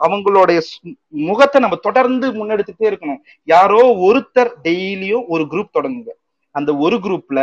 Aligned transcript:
அவங்களுடைய 0.00 0.58
முகத்தை 1.26 1.60
நம்ம 1.60 1.76
தொடர்ந்து 1.76 2.26
முன்னெடுத்துட்டே 2.30 2.86
இருக்கணும். 2.90 3.20
யாரோ 3.48 3.82
ஒருத்தர் 4.06 4.52
டெய்லியும் 4.64 5.26
ஒரு 5.28 5.44
குரூப் 5.50 5.76
தொடங்குங்க. 5.78 6.12
அந்த 6.54 6.70
ஒரு 6.76 6.96
குரூப்ல 6.96 7.40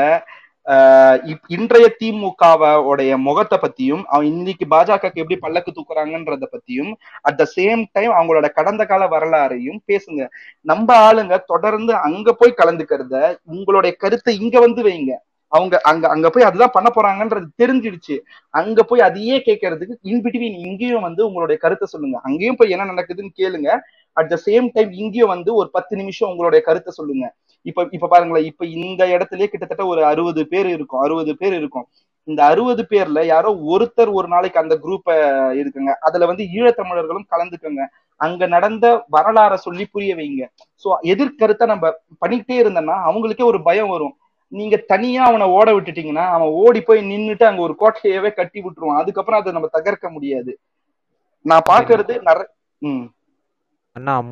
ஆஹ் 0.66 1.18
இன்றைய 1.48 1.88
திமுகவோடைய 2.00 3.18
முகத்தை 3.18 3.58
பத்தியும் 3.62 4.04
அவன் 4.06 4.26
இன்னைக்கு 4.26 4.66
பாஜகக்கு 4.70 5.22
எப்படி 5.22 5.38
பல்லக்கு 5.40 5.72
தூக்குறாங்கன்றத 5.72 6.46
பத்தியும் 6.52 6.90
அட் 7.22 7.38
த 7.38 7.46
சேம் 7.56 7.82
டைம் 7.92 8.12
அவங்களோட 8.12 8.48
கடந்த 8.54 8.86
கால 8.86 9.04
வரலாறையும் 9.08 9.80
பேசுங்க. 9.88 10.22
நம்ம 10.66 10.88
ஆளுங்க 11.08 11.38
தொடர்ந்து 11.46 11.94
அங்க 12.08 12.34
போய் 12.34 12.58
கலந்துக்கிறத 12.58 13.16
உங்களுடைய 13.54 13.94
கருத்தை 13.98 14.34
இங்க 14.40 14.60
வந்து 14.60 14.84
வைங்க. 14.84 15.14
அவங்க 15.56 15.76
அங்க 15.90 16.06
அங்க 16.14 16.28
போய் 16.34 16.48
அதுதான் 16.50 16.74
பண்ண 16.76 16.90
போறாங்கன்றது 16.96 17.48
தெரிஞ்சிடுச்சு. 17.62 18.16
அங்க 18.54 18.80
போய் 18.84 19.06
அதையே 19.08 19.38
கேட்கறதுக்கு 19.48 19.96
இன்பிட்வீன் 20.12 20.58
இங்கேயும் 20.68 21.06
வந்து 21.08 21.22
உங்களுடைய 21.28 21.58
கருத்தை 21.66 21.88
சொல்லுங்க. 21.94 22.18
அங்கேயும் 22.28 22.60
போய் 22.60 22.74
என்ன 22.76 22.88
நடக்குதுன்னு 22.92 23.34
கேளுங்க. 23.42 23.70
அட் 24.18 24.32
த 24.34 24.38
சேம் 24.48 24.68
டைம் 24.76 24.92
இங்கேயும் 25.02 25.34
வந்து 25.36 25.52
ஒரு 25.62 25.70
பத்து 25.78 25.94
நிமிஷம் 26.02 26.32
உங்களுடைய 26.32 26.62
கருத்தை 26.70 26.92
சொல்லுங்க. 27.00 27.26
இப்ப 27.66 27.88
இப்ப 27.98 28.08
பாருங்களேன் 28.08 28.50
இப்ப 28.52 28.66
இந்த 28.80 29.04
இடத்துலயே 29.16 29.48
கிட்டத்தட்ட 29.52 29.86
ஒரு 29.94 30.02
அறுபது 30.12 30.42
பேர் 30.54 30.70
இருக்கும். 30.76 31.02
அறுபது 31.06 31.32
பேர் 31.42 31.56
இருக்கும். 31.60 31.86
இந்த 32.28 32.42
அறுபது 32.52 32.84
பேர்ல 32.92 33.20
யாரோ 33.26 33.50
ஒருத்தர் 33.74 34.12
ஒரு 34.20 34.28
நாளைக்கு 34.28 34.62
அந்த 34.62 34.76
குரூப்ப 34.84 35.08
இருக்குங்க. 35.62 35.92
அதுல 36.08 36.28
வந்து 36.32 36.44
ஈழத்தமிழர்களும் 36.58 37.28
கலந்துக்கோங்க. 37.34 37.84
அங்க 38.20 38.44
நடந்த 38.56 38.86
வரலாற 39.16 39.54
சொல்லி 39.66 39.86
புரிய 39.94 40.12
வைங்க. 40.20 40.44
சோ 40.84 40.90
எதிர்கருத்தை 41.14 41.66
நம்ம 41.74 41.86
பண்ணிக்கிட்டே 42.24 42.58
இருந்தோம்னா 42.64 42.98
அவங்களுக்கே 43.10 43.46
ஒரு 43.52 43.60
பயம் 43.70 43.92
வரும். 43.96 44.16
நீங்க 44.56 44.76
தனியா 44.88 45.24
அவனை 45.26 45.48
ஓட 45.50 45.72
விட்டுட்டீங்கன்னா 45.72 46.26
அவன் 46.28 46.52
ஓடி 46.62 46.82
போய் 46.82 47.00
நின்னுட்டு 47.06 47.44
அங்க 47.44 47.62
ஒரு 47.62 47.76
கோட்டையவே 47.80 48.34
கட்டி 48.34 48.60
விட்டுருவான். 48.62 49.02
அதுக்கப்புறம் 49.02 49.40
அதை 49.40 49.54
நம்ம 49.54 49.70
தகர்க்க 49.74 50.12
முடியாது. 50.12 50.52
நான் 51.46 51.68
பாக்குறது 51.70 52.14
நிறைய 52.22 52.46
ம். 52.82 53.04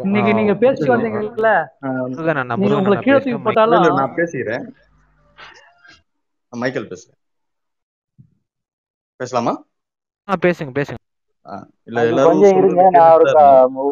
இன்னைக்கு 0.06 0.32
நீங்க 0.34 0.54
பேசிட்டு 0.54 0.80
முருகன் 0.82 0.96
வந்தீங்கல்ல? 0.96 1.50
நீங்க 2.58 2.78
உங்களை 2.80 2.98
கீழே 3.00 3.18
தூக்கி 3.18 3.38
போட்டாலும் 3.40 3.86
நான் 4.00 4.16
பேசிக்கிறேன் 4.16 4.66
மைக்கேல் 6.54 6.90
பேசுறேன். 6.90 7.20
பேசலாமா? 9.20 9.54
ஆ 10.28 10.36
பேசுங்க 10.42 10.74
பேசுங்க. 10.80 11.00
கொஞ்சம் 12.24 12.56
இருங்க. 12.58 12.82
நான் 12.92 13.14
ஒரு 13.16 13.32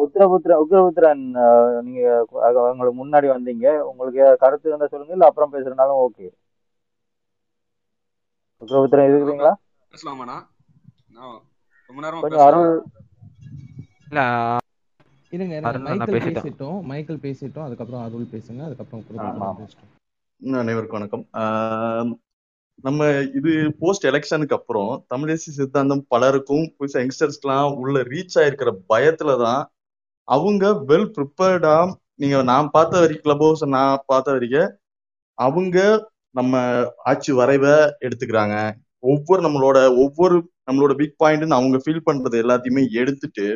உத்தரபுத்திர 0.04 0.56
உத்தரபுத்திரன் 0.62 1.22
நீங்க 1.82 2.02
உங்களுக்கு 2.70 3.00
முன்னாடி 3.02 3.28
வந்தீங்க. 3.32 3.66
உங்களுக்கு 3.82 4.22
கருத்து 4.36 4.68
இருந்தா 4.68 4.86
சொல்லுங்க. 4.86 5.12
இல்ல 5.12 5.26
அப்புறம் 5.26 5.52
பேசுறதுனாலும் 5.52 6.02
ஓகே. 6.04 6.28
உத்தரபுத்திரன் 8.62 9.10
இருக்கிறீங்களா 9.10 9.52
பேசலாமாண்ணா? 9.92 10.36
நான் 11.10 11.38
ரொம்ப 11.90 12.00
நேரமா 12.02 12.22
கொஞ்சம் 12.22 12.44
அருள் 12.46 12.70
இல்ல 14.04 14.20
இருங்க 15.32 15.56
மைக்கேல் 15.80 16.22
பேசிட்டோம். 16.24 16.78
மைக்கேல் 16.82 17.22
பேசிட்டோம். 17.22 17.66
அதுக்கப்புறம் 17.66 18.04
அருள் 18.04 18.32
பேசுங்க. 18.32 18.62
அதுக்கப்புறம் 18.64 19.04
அனைவருக்கும் 20.58 20.98
வணக்கம். 20.98 21.24
ஆஹ் 21.34 22.12
நம்ம 22.78 23.00
இது 23.34 23.50
போஸ்ட் 23.80 24.06
எலெக்ஷனுக்கு 24.06 24.56
அப்புறம் 24.56 24.92
தமிழ் 25.08 25.34
சித்தாந்தம் 25.42 26.04
பலருக்கும் 26.08 26.64
புதுசா 26.76 27.00
யங்ஸ்டர்ஸ்க்குலாம் 27.02 27.74
உள்ள 27.82 27.98
ரீச் 28.10 28.36
ஆயிருக்கிற 28.38 28.70
பயத்துல 28.92 29.36
தான் 29.38 29.62
அவங்க 30.28 30.64
வெல் 30.90 31.10
ப்ரிப்பேர்டா 31.16 31.76
நீங்க 32.16 32.36
நான் 32.42 32.68
பார்த்த 32.70 33.00
வரைக்கும் 33.00 33.26
கிளப் 33.26 33.44
ஹவுஸ் 33.44 33.64
நான் 33.76 34.04
பார்த்த 34.06 34.34
வரைக்கும் 34.34 34.72
அவங்க 35.38 35.78
நம்ம 36.34 36.52
ஆட்சி 37.10 37.32
வரைவ 37.32 37.64
எடுத்துக்கிறாங்க. 38.06 38.56
ஒவ்வொரு 39.04 39.40
நம்மளோட 39.42 39.78
ஒவ்வொரு 40.02 40.36
நம்மளோட 40.68 40.92
பிக் 40.94 41.18
பாயிண்ட்னு 41.22 41.58
அவங்க 41.58 41.78
ஃபீல் 41.84 42.06
பண்றது 42.08 42.36
எல்லாத்தையுமே 42.42 42.82
எடுத்துட்டு 43.00 43.46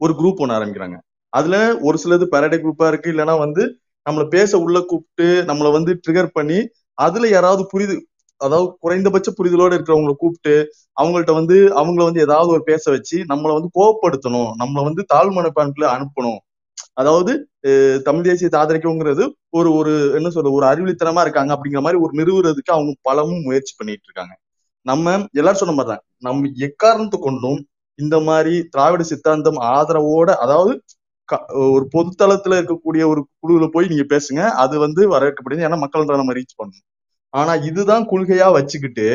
ஒரு 0.00 0.12
குரூப் 0.12 0.40
ஒன்று 0.42 0.56
ஆரம்பிக்கிறாங்க. 0.56 0.96
அதுல 1.32 1.56
ஒரு 1.82 1.96
சிலது 2.02 2.26
பேரடை 2.32 2.58
குரூப்பா 2.58 2.86
இருக்கு. 2.88 3.12
இல்லைன்னா 3.14 3.36
வந்து 3.38 3.62
நம்மள 4.06 4.24
பேச 4.28 4.50
உள்ள 4.58 4.78
கூப்பிட்டு 4.82 5.28
நம்மள 5.48 5.68
வந்து 5.72 5.92
ட்ரிகர் 6.04 6.34
பண்ணி 6.34 6.58
அதுல 6.98 7.28
யாராவது 7.28 7.62
புரிது 7.66 7.96
அதாவது 8.40 8.68
குறைந்தபட்ச 8.80 9.28
புரிதலோட 9.32 9.72
இருக்கிறவங்கள 9.76 10.14
கூப்பிட்டு 10.14 10.54
அவங்கள்ட்ட 10.96 11.32
வந்து 11.32 11.56
அவங்கள 11.76 12.02
வந்து 12.04 12.20
ஏதாவது 12.20 12.50
ஒரு 12.52 12.62
பேச 12.62 12.84
வச்சு 12.90 13.18
நம்மள 13.24 13.52
வந்து 13.58 13.70
கோவப்படுத்தணும் 13.74 14.50
நம்மள 14.60 14.82
வந்து 14.82 15.02
தாழ்மனப்பான்களை 15.14 15.88
அனுப்பணும். 15.96 16.40
அதாவது 16.94 17.32
தமிழ் 18.04 18.26
தேசியத்தை 18.26 18.58
ஆதரிக்கவுங்கிறது 18.60 19.24
ஒரு 19.50 19.70
ஒரு 19.74 19.92
என்ன 20.14 20.28
சொல்ற 20.28 20.50
ஒரு 20.52 20.66
அறிவுளித்தனமா 20.66 21.22
இருக்காங்க 21.22 21.50
அப்படிங்கிற 21.54 21.80
மாதிரி 21.80 22.00
ஒரு 22.02 22.12
நிறுவுறதுக்கு 22.16 22.74
அவங்க 22.74 22.92
பலமும் 23.02 23.42
முயற்சி 23.42 23.74
பண்ணிட்டு 23.76 24.06
இருக்காங்க. 24.08 24.34
நம்ம 24.86 25.06
எல்லாரும் 25.32 25.62
சொன்ன 25.62 25.74
மாதிரிதான் 25.74 26.04
நம்ம 26.18 26.50
எக்காரணத்தை 26.60 27.18
கொண்டும் 27.20 27.60
இந்த 27.98 28.16
மாதிரி 28.20 28.54
திராவிட 28.68 29.02
சித்தாந்தம் 29.02 29.58
ஆதரவோட 29.70 30.30
அதாவது 30.44 30.72
க- 31.26 31.46
ஒரு 31.74 31.88
பொதுத்தளத்துல 31.92 32.54
இருக்கக்கூடிய 32.54 33.06
ஒரு 33.06 33.20
குழுவுல 33.42 33.68
போய் 33.68 33.86
நீங்க 33.86 34.04
பேசுங்க. 34.12 34.42
அது 34.64 34.78
வந்து 34.78 35.02
வரவேற்கப்படுது 35.10 35.64
ஏன்னா 35.66 35.78
மக்கள் 35.78 36.04
நம்ம 36.04 36.32
ரீச் 36.32 36.58
பண்ணணும். 36.58 36.86
ஆனா 37.34 37.54
இதுதான் 37.54 38.08
கொள்கையா 38.08 38.52
வச்சுக்கிட்டு 38.52 39.06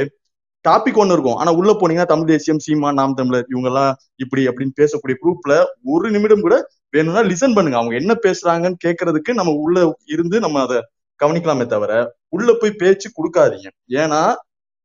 டாபிக் 0.70 0.98
ஒன்று 0.98 1.14
இருக்கும். 1.14 1.36
ஆனா 1.36 1.52
உள்ள 1.52 1.72
போனீங்கன்னா 1.74 2.06
தமிழ் 2.06 2.26
தேசியம் 2.26 2.60
சீமா 2.66 2.94
நாம் 2.94 3.14
தமிழர் 3.14 3.46
இவங்க 3.50 3.70
எல்லாம் 3.70 3.96
இப்படி 4.16 4.48
அப்படின்னு 4.48 4.72
பேசக்கூடிய 4.82 5.16
குரூப்ல 5.24 5.64
ஒரு 5.84 6.12
நிமிடம் 6.12 6.42
கூட 6.42 6.68
வேணும்னா 6.90 7.22
லிசன் 7.22 7.56
பண்ணுங்க. 7.56 7.78
அவங்க 7.78 7.96
என்ன 7.96 8.14
பேசுறாங்கன்னு 8.24 8.76
கேட்கறதுக்கு 8.88 9.34
நம்ம 9.34 9.54
உள்ள 9.54 9.98
இருந்து 10.06 10.40
நம்ம 10.40 10.62
அதை 10.62 10.80
கவனிக்கலாமே 11.24 11.66
தவிர 11.66 12.16
உள்ள 12.30 12.54
போய் 12.54 12.72
பேச்சு 12.72 13.10
கொடுக்காதீங்க. 13.10 13.70
ஏன்னா 13.90 14.22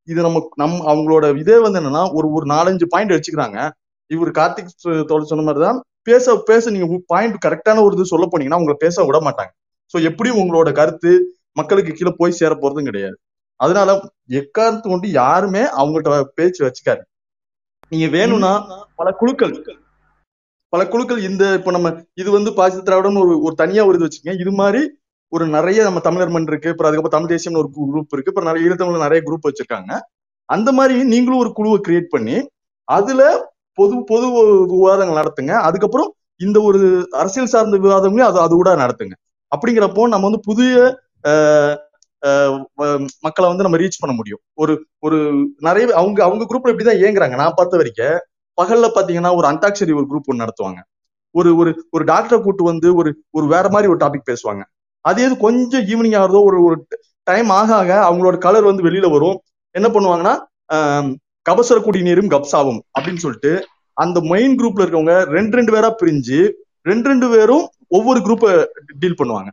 இது 0.08 0.22
நம்ம 0.22 0.48
நம் 0.56 0.80
அவங்களோட 0.86 1.38
இதே 1.38 1.58
வந்து 1.58 1.80
என்னன்னா 1.80 2.14
ஒரு 2.14 2.32
ஒரு 2.32 2.46
நாலஞ்சு 2.46 2.84
பாயிண்ட் 2.88 3.12
வச்சுக்கிறாங்க 3.12 3.70
இவர் 4.06 4.30
கார்த்திக் 4.30 5.04
தோல் 5.04 5.24
சொன்ன 5.24 5.44
மாதிரி 5.44 5.64
தான் 5.64 5.82
பேச 6.08 6.34
பேச 6.50 6.70
நீங்க 6.74 6.86
பாயிண்ட் 7.12 7.36
கரெக்டான 7.46 7.82
ஒரு 7.86 7.96
இது 7.96 8.12
சொல்ல 8.12 8.26
போனீங்கன்னா 8.30 8.60
உங்களை 8.62 8.76
பேச 8.84 9.04
விட 9.08 9.18
மாட்டாங்க. 9.26 9.52
சோ 9.94 9.96
எப்படியும் 10.10 10.40
உங்களோட 10.42 10.68
கருத்து 10.80 11.12
மக்களுக்கு 11.58 11.92
கீழே 11.98 12.12
போய் 12.20 12.38
சேர 12.40 12.52
போறதும் 12.62 12.88
கிடையாது. 12.88 13.16
அதனால 13.60 13.90
எக்காரணத்து 14.40 14.88
கொண்டு 14.92 15.08
யாருமே 15.20 15.62
அவங்கள்ட்ட 15.80 16.16
பேச்சு 16.38 16.60
வச்சுக்காரு 16.66 17.02
நீங்க 17.92 18.06
வேணும்னா 18.16 18.52
பல 19.00 19.08
குழுக்கள் 19.20 19.54
பல 20.72 20.82
குழுக்கள் 20.92 21.20
இந்த 21.28 21.44
இப்ப 21.58 21.72
நம்ம 21.74 21.88
இது 22.20 22.30
வந்து 22.36 22.50
பாசி 22.56 22.78
திராவிடம் 22.86 23.20
ஒரு 23.24 23.34
ஒரு 23.46 23.54
தனியா 23.60 23.82
ஒரு 23.88 23.96
இது 23.98 24.06
வச்சுக்கோங்க. 24.06 24.40
இது 24.44 24.52
மாதிரி 24.60 24.80
ஒரு 25.32 25.44
நிறைய 25.54 25.78
நம்ம 25.86 26.00
தமிழர் 26.06 26.32
மண் 26.34 26.48
இருக்கு. 26.50 26.72
அப்புறம் 26.72 26.88
அதுக்கப்புறம் 26.88 27.16
தமிழ் 27.16 27.32
தேசியம்னு 27.32 27.60
ஒரு 27.62 27.70
குரூப் 27.76 28.14
இருக்கு. 28.14 28.32
அப்புறம் 28.32 28.48
நிறைய 28.48 28.66
ஈழத்தமிழ் 28.66 29.04
நிறைய 29.06 29.20
குரூப் 29.26 29.46
வச்சிருக்காங்க. 29.48 29.92
அந்த 30.48 30.70
மாதிரி 30.78 30.96
நீங்களும் 31.12 31.42
ஒரு 31.44 31.50
குழுவை 31.58 31.78
கிரியேட் 31.86 32.12
பண்ணி 32.14 32.36
அதுல 32.88 33.22
பொது 33.78 33.94
பொது 34.10 34.26
விவாதங்கள் 34.72 35.20
நடத்துங்க. 35.20 35.54
அதுக்கப்புறம் 35.68 36.10
இந்த 36.40 36.58
ஒரு 36.68 36.80
அரசியல் 37.20 37.52
சார்ந்த 37.54 37.76
விவாதங்களையும் 37.84 38.30
அது 38.30 38.38
அது 38.44 38.54
கூட 38.60 38.70
நடத்துங்க. 38.82 39.14
அப்படிங்கிறப்போ 39.52 40.04
நம்ம 40.12 40.26
வந்து 40.28 40.42
புதிய 40.50 40.72
மக்களை 43.24 43.46
வந்து 43.50 43.64
நம்ம 43.66 43.78
ரீச் 43.82 44.00
பண்ண 44.02 44.12
முடியும். 44.18 44.40
ஒரு 44.62 44.74
ஒரு 45.06 45.18
நிறைய 45.66 45.84
அவங்க 46.00 46.18
அவங்க 46.26 46.44
குரூப்ல 46.50 46.72
இப்படிதான் 46.72 47.00
இயங்குறாங்க. 47.02 47.36
நான் 47.42 47.58
பார்த்த 47.58 47.80
வரைக்கும் 47.80 48.16
பகல்ல 48.58 48.86
பாத்தீங்கன்னா 48.96 49.32
ஒரு 49.38 49.46
அந்தாட்சரி 49.50 49.92
ஒரு 50.00 50.06
குரூப் 50.10 50.30
ஒன்று 50.30 50.44
நடத்துவாங்க. 50.44 50.80
ஒரு 51.34 51.50
ஒரு 51.60 51.70
ஒரு 51.94 52.04
டாக்டரை 52.04 52.38
கூட்டு 52.42 52.62
வந்து 52.64 52.88
ஒரு 53.00 53.10
ஒரு 53.38 53.46
வேற 53.54 53.66
மாதிரி 53.74 53.90
ஒரு 53.92 54.00
டாபிக் 54.04 54.28
பேசுவாங்க. 54.30 54.62
அதே 55.04 55.24
இது 55.28 55.36
கொஞ்சம் 55.46 55.84
ஈவினிங் 55.92 56.16
ஆகிறதோ 56.20 56.40
ஒரு 56.50 56.58
ஒரு 56.68 56.76
டைம் 57.26 57.50
ஆக 57.58 57.68
ஆக 57.80 57.90
அவங்களோட 58.08 58.36
கலர் 58.46 58.68
வந்து 58.70 58.86
வெளியில 58.88 59.06
வரும். 59.16 59.38
என்ன 59.74 59.88
பண்ணுவாங்கன்னா 59.94 60.34
கபசுர 61.50 61.78
குடிநீரும் 61.78 62.32
கப்சாவும் 62.34 62.78
அப்படின்னு 62.98 63.16
சொல்லிட்டு 63.16 63.66
அந்த 63.92 64.20
மெயின் 64.20 64.58
குரூப்ல 64.58 64.84
இருக்கவங்க 64.84 65.22
ரெண்டு 65.22 65.56
ரெண்டு 65.56 65.72
பேரா 65.74 65.90
பிரிஞ்சு 66.02 66.52
ரெண்டு 66.82 67.08
ரெண்டு 67.08 67.30
பேரும் 67.30 67.68
ஒவ்வொரு 67.88 68.20
குரூப்பை 68.20 68.66
டீல் 68.98 69.18
பண்ணுவாங்க. 69.18 69.48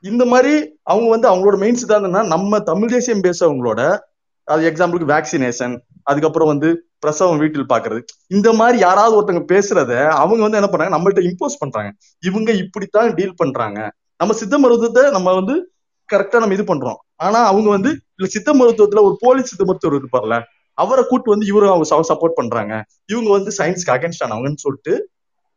இந்த 0.00 0.24
மாதிரி 0.24 0.78
அவங்க 0.82 1.08
வந்து 1.08 1.28
அவங்களோட 1.30 1.58
மெயின் 1.58 1.78
சித்தாந்தம்னா 1.86 2.26
நம்ம 2.26 2.60
தமிழ் 2.60 2.88
தேசியம் 2.88 3.22
பேசுறவங்களோட 3.22 3.98
அது 4.44 4.70
எக்ஸாம்பிளுக்கு 4.70 5.10
வேக்சினேஷன் 5.14 5.78
அதுக்கப்புறம் 6.02 6.48
வந்து 6.48 6.86
பிரசவம் 6.98 7.38
வீட்டில் 7.38 7.68
பாக்குறது. 7.68 8.00
இந்த 8.26 8.52
மாதிரி 8.52 8.78
யாராவது 8.78 9.14
ஒருத்தவங்க 9.18 9.44
பேசுறத 9.52 10.08
அவங்க 10.08 10.42
வந்து 10.42 10.56
என்ன 10.56 10.68
பண்றாங்க? 10.70 10.96
நம்மள்ட்ட 10.98 11.22
இம்போஸ் 11.30 11.58
பண்றாங்க. 11.58 11.92
இவங்க 12.20 12.52
இப்படித்தான் 12.52 13.14
டீல் 13.14 13.34
பண்றாங்க. 13.36 13.92
நம்ம 14.16 14.34
சித்த 14.34 14.58
மருத்துவத்தை 14.58 15.10
நம்ம 15.10 15.34
வந்து 15.34 15.71
கரெக்டா 16.12 16.40
நம்ம 16.42 16.56
இது 16.58 16.64
பண்றோம். 16.72 16.98
ஆனா 17.16 17.40
அவங்க 17.50 17.68
வந்து 17.70 17.90
இல்ல 18.16 18.28
சித்த 18.34 18.50
மருத்துவத்துல 18.52 19.02
ஒரு 19.08 19.16
போலீஸ் 19.20 19.50
சித்த 19.52 19.64
மருத்துவர் 19.64 19.98
இருப்பார்ல 20.00 20.36
அவரை 20.78 21.02
கூட்டு 21.04 21.28
வந்து 21.30 21.46
இவரும் 21.46 21.72
அவங்க 21.72 22.06
சப்போர்ட் 22.12 22.38
பண்றாங்க. 22.40 22.74
இவங்க 23.12 23.30
வந்து 23.30 23.50
சயின்ஸ்க்கு 23.58 23.94
அகேன்ஸ்ட் 23.96 24.24
ஆனவங்கன்னு 24.26 24.64
சொல்லிட்டு 24.66 24.94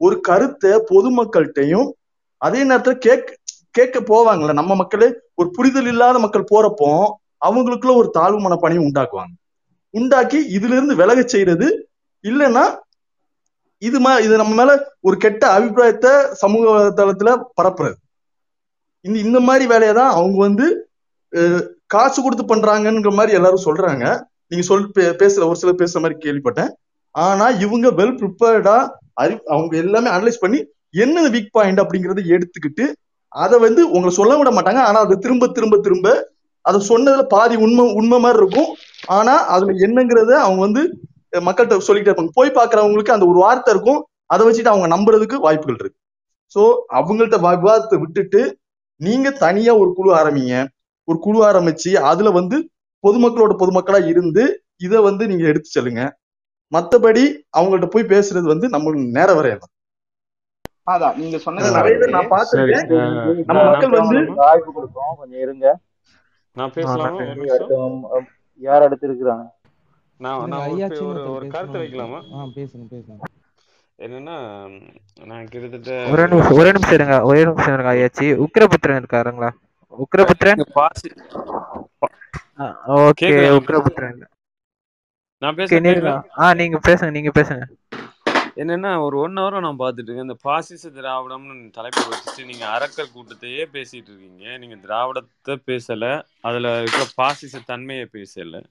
ஒரு 0.01 0.15
கருத்தை 0.21 0.71
பொதுமக்கள்கிட்டையும் 0.91 1.89
அதே 2.41 2.61
நேரத்துல 2.63 2.95
கேக் 2.97 3.29
கேட்க 3.71 3.99
போவாங்கல்ல 4.09 4.53
நம்ம 4.53 4.75
மக்களே 4.75 5.07
ஒரு 5.33 5.49
புரிதல் 5.51 5.87
இல்லாத 5.87 6.19
மக்கள் 6.19 6.51
போறப்போ 6.51 6.89
அவங்களுக்குள்ள 7.45 7.93
ஒரு 7.95 8.09
தாழ்வு 8.09 8.39
மனப்பானையும் 8.39 8.85
உண்டாக்குவாங்க. 8.87 9.33
உண்டாக்கி 9.93 10.39
இதுல 10.57 10.75
இருந்து 10.77 10.95
விலக 10.95 11.19
செய்யறது 11.33 11.67
இல்லைன்னா 12.23 12.63
இது 13.81 13.97
மா 13.99 14.11
இது 14.17 14.33
நம்ம 14.37 14.53
மேல 14.55 14.71
ஒரு 15.01 15.15
கெட்ட 15.17 15.43
அபிப்பிராயத்தை 15.51 16.11
சமூக 16.33 16.65
தளத்துல 16.99 17.29
பரப்புறது. 17.59 17.95
இந்த 19.05 19.19
இந்த 19.19 19.39
மாதிரி 19.39 19.67
வேலையை 19.67 19.95
தான் 19.95 20.11
அவங்க 20.11 20.37
வந்து 20.37 20.89
காசு 21.85 22.21
கொடுத்து 22.21 22.55
பண்றாங்கன்ற 22.55 23.13
மாதிரி 23.13 23.33
எல்லாரும் 23.33 23.65
சொல்றாங்க. 23.65 24.21
நீங்க 24.47 24.65
சொல் 24.65 24.91
பே- 24.99 25.17
பேசுற 25.21 25.45
ஒரு 25.45 25.55
சிலர் 25.55 25.75
பேசுற 25.75 26.01
மாதிரி 26.01 26.15
கேள்விப்பட்டேன். 26.19 26.69
ஆனா 27.11 27.49
இவங்க 27.49 27.91
வெல் 27.91 28.19
ப்ரிப்பேர்டா 28.19 28.89
அறி 29.13 29.39
அவங்க 29.45 29.77
எல்லாமே 29.77 30.09
அனலைஸ் 30.09 30.39
பண்ணி 30.39 30.65
என்ன 30.89 31.27
வீக் 31.27 31.47
பாயிண்ட் 31.51 31.79
அப்படிங்கறத 31.79 32.21
எடுத்துக்கிட்டு 32.25 32.93
அதை 33.27 33.59
வந்து 33.59 33.85
உங்களை 33.91 34.09
சொல்ல 34.09 34.37
விட 34.37 34.51
மாட்டாங்க. 34.51 34.81
ஆனா 34.81 34.99
அதை 34.99 35.17
திரும்ப 35.17 35.47
திரும்ப 35.47 35.77
திரும்ப 35.77 36.31
அதை 36.61 36.87
சொன்னதுல 36.89 37.23
பாதி 37.23 37.55
உண்மை 37.55 37.93
உண்மை 37.93 38.19
மாதிரி 38.19 38.45
இருக்கும். 38.45 38.75
ஆனா 39.05 39.45
அதுல 39.45 39.71
என்னங்கிறத 39.71 40.31
அவங்க 40.31 40.61
வந்து 40.61 40.99
மக்கள்கிட்ட 41.31 41.77
சொல்லிக்கிட்டே 41.77 42.21
இருப்பாங்க. 42.21 42.29
போய் 42.33 42.51
பாக்குறவங்களுக்கு 42.51 43.11
அந்த 43.11 43.25
ஒரு 43.25 43.39
வார்த்தை 43.39 43.73
இருக்கும். 43.73 44.05
அதை 44.25 44.47
வச்சுட்டு 44.47 44.67
அவங்க 44.67 44.87
நம்புறதுக்கு 44.95 45.35
வாய்ப்புகள் 45.35 45.77
இருக்கு. 45.79 45.99
சோ 46.55 46.63
அவங்கள்ட்ட 46.93 47.39
விவாதத்தை 47.39 47.99
விட்டுட்டு 47.99 48.57
நீங்க 49.01 49.27
தனியா 49.43 49.71
ஒரு 49.75 49.91
குழு 49.93 50.11
ஆரம்பிங்க. 50.15 50.55
ஒரு 51.07 51.17
குழு 51.25 51.39
ஆரம்பிச்சு 51.47 51.91
அதுல 52.11 52.29
வந்து 52.39 52.57
பொதுமக்களோட 53.03 53.53
பொதுமக்களா 53.61 53.99
இருந்து 54.11 54.43
இதை 54.85 54.99
வந்து 55.07 55.23
நீங்க 55.31 55.45
எடுத்து 55.51 55.69
செல்லுங்க. 55.75 56.03
மத்தபடி 56.71 57.23
அவங்கள்ட்ட 57.57 57.87
போய் 57.93 58.11
பேசுறது 58.13 58.47
வந்து 58.53 58.67
நம்மளுக்கு 58.75 59.15
நேர 59.17 59.29
வரையலாம் 59.39 59.71
அதான் 60.87 61.15
நீங்க 61.19 61.37
சொன்னது 61.43 61.69
நிறைய 61.75 61.95
பேர். 61.99 62.15
நான் 62.15 62.27
இங்க 62.63 62.87
நம்ம 63.49 63.61
மக்கள் 63.69 63.95
வந்து 63.99 64.17
அடுத்தவங்களுக்கு 64.17 64.41
வாய்ப்பு 64.43 64.71
கொடுப்போம் 64.77 65.15
கொஞ்சம் 65.19 65.41
இருங்க. 65.45 65.65
நான் 66.55 66.73
பேசலாமா? 66.75 67.21
யார் 68.61 68.85
அடுத்து 68.87 69.07
இருக்கிறாங்க? 69.09 69.45
நான் 70.19 70.51
நான் 70.51 70.67
ஒரு 71.35 71.47
கருத்து 71.55 71.81
வைக்கலாமா? 71.81 72.19
பேசுங்க 72.57 72.85
பேசுங்க. 72.93 73.21
என்னன்னா 74.03 74.37
நான் 75.29 75.45
கிட்டத்தட்ட 75.51 75.91
ஒரே 76.13 76.23
நிமிஷம் 76.31 76.57
ஒரே 76.61 76.71
நிமிஷம் 76.75 76.97
இருங்க 76.97 77.17
ஒரே 77.29 77.41
நிமிஷம் 77.49 77.73
இருங்க 77.75 77.91
ஐயாச்சி. 77.93 78.25
உக்ரபுத்திரன் 78.45 78.99
இருக்காருங்களா? 79.01 79.49
உக்ரபுத்திரன்? 80.03 80.61
ஓகே 83.09 83.29
உக்ரபுத்திரன். 83.59 84.19
நான் 85.41 85.55
கேக்குதா? 85.55 86.15
ஆ 86.41 86.53
நீங்க 86.61 86.79
பேசுங்க 86.87 87.11
நீங்க 87.17 87.31
பேசுங்க. 87.39 87.65
என்னன்னா 88.61 88.91
ஒரு 89.05 89.15
ஒன் 89.23 89.39
ஹவரா 89.39 89.59
நான் 89.65 89.79
பார்த்துட்டு 89.79 90.09
இருக்கேன். 90.09 90.27
இந்த 90.27 90.37
பாசிச 90.47 90.89
திராவிடம்னு 90.97 91.55
தலைப்பு 91.77 92.03
வச்சுட்டு 92.11 92.45
நீங்க 92.51 92.65
அரக்கர் 92.75 93.13
கூட்டத்தையே 93.15 93.63
பேசிட்டு 93.73 94.09
இருக்கீங்க. 94.11 94.57
நீங்க 94.61 94.77
திராவிடத்தை 94.85 95.55
பேசல 95.71 96.13
அதுல 96.49 96.77
இருக்கிற 96.83 97.05
பாசிச 97.21 97.63
தன்மையை 97.71 98.05
பேசல. 98.17 98.63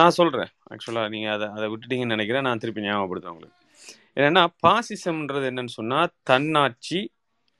நான் 0.00 0.16
சொல்றேன். 0.20 0.52
ஆக்சுவலா 0.72 1.02
நீங்க 1.16 1.30
அதை 1.38 1.48
அதை 1.56 1.66
விட்டுட்டீங்கன்னு 1.72 2.14
நினைக்கிறேன். 2.16 2.48
நான் 2.48 2.62
திருப்பி 2.64 2.86
ஞாபகப்படுத்துறேன் 2.86 3.34
உங்களுக்கு. 3.36 3.58
என்னன்னா 4.16 4.46
பாசிசம்ன்றது 4.66 5.46
என்னன்னு 5.50 5.72
சொன்னா 5.78 6.08
தன்னாட்சி 6.22 7.12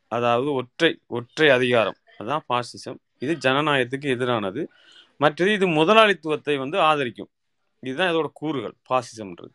அதாவது 0.09 0.53
ஒற்றை 0.53 1.01
ஒற்றை 1.07 1.49
அதிகாரம். 1.51 1.97
அதான் 2.19 2.45
பாசிசம். 2.49 2.99
இது 3.19 3.35
ஜனநாயகத்துக்கு 3.37 4.09
எதிரானது. 4.17 4.67
மற்றது 5.17 5.53
இது 5.53 5.67
முதலாளித்துவத்தை 5.67 6.57
வந்து 6.57 6.79
ஆதரிக்கும். 6.81 7.31
இதுதான் 7.81 8.15
இதோட 8.15 8.29
கூறுகள் 8.33 8.75
பாசிசம்ன்றது. 8.91 9.53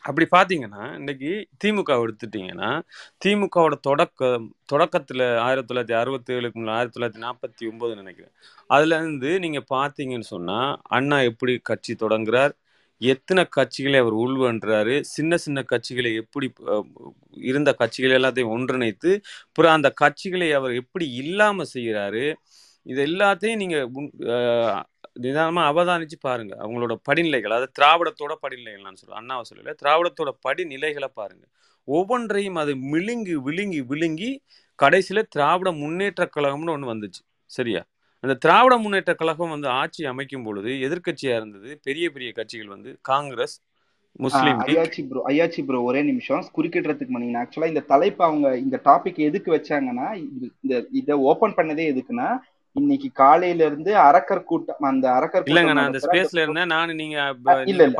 அப்படி 0.00 0.26
பார்த்தீங்கன்னா 0.30 0.94
இன்னைக்கு 0.94 1.48
திமுக 1.64 1.94
எடுத்துட்டீங்கன்னா 1.94 2.82
திமுகவோட 3.24 3.72
தொடக்க 3.80 4.40
தொடக்கத்தில் 4.64 5.36
ஆயிரத்தி 5.36 5.74
தொள்ளாயிரத்தி 5.74 5.96
அறுபத்தி 6.00 6.34
ஏழுக்கு 6.34 6.58
முன்னாடி 6.60 6.78
ஆயிரத்தி 6.78 7.00
தொள்ளாயிரத்தி 7.00 7.24
நாற்பத்தி 7.24 7.64
ஒம்பதுன்னு 7.70 7.94
நினைக்கிறேன். 7.94 8.32
அதுலேருந்து 8.70 9.38
நீங்கள் 9.38 9.68
பார்த்தீங்கன்னு 9.74 10.28
சொன்னால் 10.34 10.80
அண்ணா 10.82 11.20
எப்படி 11.20 11.58
கட்சி 11.62 11.96
தொடங்குறார்? 12.00 12.54
எத்தனை 13.00 13.48
கட்சிகளை 13.56 13.98
அவர் 13.98 14.16
உள்வன்றாரு? 14.24 15.00
சின்ன 15.02 15.36
சின்ன 15.36 15.64
கட்சிகளை 15.72 16.14
எப்படி 16.14 16.52
இருந்த 17.32 17.74
கட்சிகளை 17.78 18.14
எல்லாத்தையும் 18.20 18.52
ஒன்றிணைத்து 18.56 19.20
அப்புறம் 19.48 19.72
அந்த 19.72 19.94
கட்சிகளை 20.00 20.52
அவர் 20.52 20.74
எப்படி 20.74 21.12
இல்லாமல் 21.12 21.72
செய்கிறாரு? 21.74 22.24
இது 22.82 23.06
எல்லாத்தையும் 23.06 23.56
நீங்கள் 23.56 23.88
நிதானமாக 25.12 25.68
அவதானித்து 25.72 26.16
நிதானமா 26.16 26.28
பாருங்க. 26.28 26.54
அவங்களோட 26.64 26.94
படிநிலைகள் 27.10 27.54
அதாவது 27.56 27.72
திராவிடத்தோட 27.80 28.34
படிநிலைகள் 28.44 28.86
நான் 28.86 28.94
சொல்கிறேன் 28.94 29.20
அண்ணாவை 29.22 29.44
சொல்லல. 29.50 29.74
திராவிடத்தோட 29.82 30.30
படிநிலைகளை 30.48 31.10
பாருங்க. 31.14 31.44
ஒவ்வொன்றையும் 31.84 32.54
அது 32.54 32.72
விழுங்கி 32.90 33.34
விழுங்கி 33.36 33.80
விழுங்கி 33.82 34.30
கடைசியில் 34.74 35.28
திராவிட 35.28 35.72
முன்னேற்ற 35.72 36.30
கழகம்னு 36.36 36.74
ஒன்று 36.76 36.94
வந்துச்சு. 36.94 37.22
சரியா? 37.50 37.82
அந்த 38.24 38.34
திராவிட 38.44 38.74
முன்னேற்ற 38.82 39.12
கழகம் 39.14 39.54
வந்து 39.54 39.68
ஆட்சி 39.80 40.02
அமைக்கும் 40.12 40.46
பொழுது 40.46 40.70
எதிர்க்கட்சியா 40.86 41.34
இருந்தது. 41.36 41.70
பெரிய 41.88 42.06
பெரிய 42.10 42.30
கட்சிகள் 42.32 42.74
வந்து 42.76 42.90
காங்கிரஸ் 43.02 43.56
முஸ்லீம் 44.20 44.60
ஐயாச்சி 44.64 45.02
ப்ரோ 45.08 45.20
ஐயாச்சி 45.30 45.60
ப்ரோ 45.66 45.80
ஒரே 45.88 46.00
நிமிஷம். 46.02 46.44
குறுக்கிடுறதுக்கு 46.56 47.14
பண்ணீங்க 47.14 47.40
ஆக்சுவலா 47.42 47.72
இந்த 47.72 47.82
தலைப்பு 47.92 48.22
அவங்க 48.24 48.48
இந்த 48.64 48.76
டாபிக் 48.84 49.20
எதுக்கு 49.28 49.50
வச்சாங்கன்னா 49.56 50.06
இந்த 50.62 50.74
இதை 51.00 51.16
ஓபன் 51.30 51.56
பண்ணதே 51.58 51.86
எதுக்குன்னா 51.92 52.28
இன்னைக்கு 52.76 53.08
காலையில 53.20 53.66
இருந்து 53.66 53.92
அரக்கர் 54.06 54.42
கூட்டம் 54.44 54.88
அந்த 54.88 55.06
அரக்கர் 55.10 55.46
இல்லங்க 55.48 55.72
நான் 55.72 55.88
அந்த 55.90 56.00
ஸ்பேஸ்ல 56.04 56.42
இருந்தேன். 56.42 56.70
நான் 56.74 56.90
நீங்க 56.94 57.16
இல்ல 57.70 57.80
இல்ல. 57.84 57.94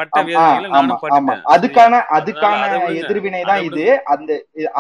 அதுக்கான 1.55 2.03
அதுக்கான 2.19 2.61
எதிர்வினை 3.01 3.41
தான் 3.51 3.65
இது. 3.69 3.87
அந்த 4.15 4.31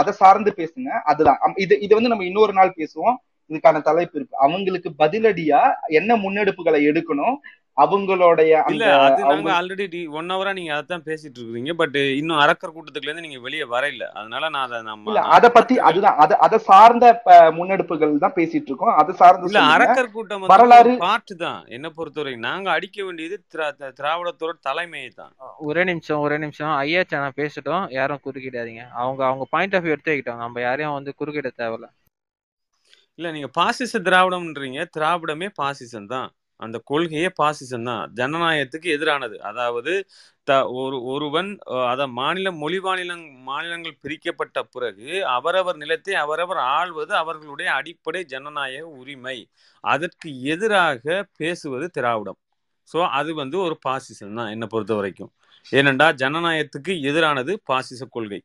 அதை 0.01 0.13
சார்ந்து 0.21 0.53
பேசுங்க. 0.61 0.91
அதுதான். 1.13 1.41
இது 1.65 1.77
இது 1.87 1.93
வந்து 1.95 2.13
நம்ம 2.13 2.27
இன்னொரு 2.31 2.55
நாள் 2.61 2.77
பேசுவோம். 2.81 3.17
இதுக்கான 3.51 3.81
தலைப்பு 3.83 4.17
இருக்கு. 4.19 4.37
அவங்களுக்கு 4.39 4.91
பதிலடியா 4.99 5.63
என்ன 5.91 6.17
முன்னெடுப்புகளை 6.17 6.81
எடுக்கணும்? 6.91 7.37
அவங்களுடைய 7.77 8.53
இல்ல 8.69 8.85
அது 8.99 9.23
அவங்க 9.23 9.35
நாங்க 9.35 9.51
ஆல்ரெடி 9.57 9.99
ஒன் 10.11 10.31
ஹவரா 10.31 10.53
நீங்க 10.53 10.73
அதான் 10.75 11.05
பேசிட்டு 11.05 11.39
இருக்கீங்க 11.39 11.75
பட் 11.75 11.97
இன்னும் 12.13 12.39
அரக்கர் 12.39 12.73
கூட்டத்துக்குள்ள 12.73 13.05
இருந்து 13.05 13.27
நீங்க 13.27 13.41
வெளியே 13.41 13.65
வர 13.65 13.89
இல்ல 13.89 14.05
அதனால 14.15 14.49
நான் 14.49 14.67
அதை 14.67 14.83
நம்ம 14.83 15.15
அத 15.29 15.47
பத்தி 15.51 15.75
பட்ட 15.75 15.89
அதுதான். 15.89 16.17
அத 16.17 16.37
அத 16.37 16.59
சார்ந்த 16.59 17.07
முன்னெடுப்புகள் 17.51 18.17
தான் 18.19 18.35
பேசிட்டு 18.35 18.69
இருக்கோம். 18.71 18.95
அதை 18.97 19.15
சார்ந்து 19.15 19.47
இல்ல 19.47 19.61
அரக்கர் 19.69 20.11
கூட்டம் 20.11 20.47
வரலாறு 20.47 20.95
பார்ட் 20.99 21.35
தான். 21.37 21.61
என்ன 21.69 21.91
பொறுத்தவரை 21.91 22.35
நாங்க 22.39 22.71
அடிக்க 22.71 23.05
வேண்டியது 23.05 23.45
திரா- 23.55 23.75
த- 23.77 23.93
திராவிடத்தோட 23.99 24.53
தலைமையை 24.61 25.11
தான். 25.17 25.33
ஒரே 25.69 25.85
நிமிஷம் 25.85 26.19
ஒரே 26.19 26.39
நிமிஷம். 26.39 26.75
ஐயாச்சி 26.83 27.17
நான் 27.19 27.39
பேசட்டும். 27.39 27.87
யாரும் 27.91 28.21
குறுக்கிடாதீங்க. 28.25 28.85
அவங்க 28.97 29.25
அவங்க 29.25 29.47
பாயிண்ட் 29.51 29.75
ஆஃப் 29.75 29.85
வியூ 29.85 29.91
எடுத்து 29.91 30.13
வைக்கிட்டோம் 30.13 30.37
நம்ம 30.37 30.61
யாரையும் 30.61 30.93
வந்து 30.93 31.15
குறுக்கிட 31.21 31.51
தேவையில்ல. 31.59 31.89
இல்ல 33.19 33.31
நீங்க 33.35 33.49
பாசிச 33.57 33.93
திராவிடம்ன்றீங்க. 34.09 34.81
திராவிடமே 34.97 35.49
பாசிசம் 35.61 36.11
தான். 36.13 36.29
அந்த 36.61 36.77
கொள்கையே 36.91 37.29
பாசிசம் 37.41 37.87
தான். 37.89 38.03
ஜனநாயகத்துக்கு 38.19 38.89
எதிரானது. 38.97 39.37
அதாவது 39.51 39.93
த 40.49 40.53
ஒரு 40.81 40.97
ஒருவன் 41.13 41.51
அத 41.93 42.03
மாநில 42.19 42.49
மொழி 42.61 42.79
மாநிலம் 42.85 43.25
மாநிலங்கள் 43.49 43.99
பிரிக்கப்பட்ட 44.05 44.59
பிறகு 44.75 45.09
அவரவர் 45.37 45.79
நிலத்தை 45.83 46.15
அவரவர் 46.25 46.61
ஆள்வது 46.77 47.13
அவர்களுடைய 47.23 47.69
அடிப்படை 47.79 48.23
ஜனநாயக 48.35 48.87
உரிமை. 49.01 49.39
அதற்கு 49.85 50.29
எதிராக 50.55 51.05
பேசுவது 51.41 51.89
திராவிடம். 51.99 52.39
ஸோ 52.91 52.99
அது 53.19 53.31
வந்து 53.43 53.57
ஒரு 53.67 53.77
பாசிசம் 53.87 54.39
தான் 54.41 54.53
என்னை 54.55 54.69
பொறுத்த 54.75 54.95
வரைக்கும் 55.01 55.33
ஏனென்றா 55.67 56.09
ஜனநாயகத்துக்கு 56.23 56.93
எதிரானது 57.11 57.53
பாசிச 57.71 58.03
கொள்கை. 58.17 58.41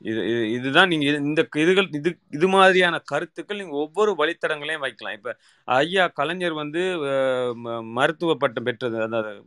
இது 0.00 0.20
இது- 0.20 0.44
இதுதான் 0.44 0.88
நீங்க 0.88 1.10
இது- 1.10 1.24
இந்த 1.24 1.48
இதுகள் 1.56 1.94
இது 1.94 2.18
இது 2.30 2.48
மாதிரியான 2.48 2.98
கருத்துக்கள் 2.98 3.56
நீங்க 3.56 3.72
ஒவ்வொரு 3.72 4.14
வழித்தடங்களையும் 4.18 4.78
வைக்கலாம். 4.78 5.16
இப்ப 5.16 5.36
ஐயா 5.64 6.08
கலைஞர் 6.08 6.52
வந்து 6.52 6.78
ம- 6.78 7.82
மருத்துவ 7.82 8.34
பட்டம் 8.34 8.64
பெற்றது 8.64 9.02
அந்த 9.02 9.42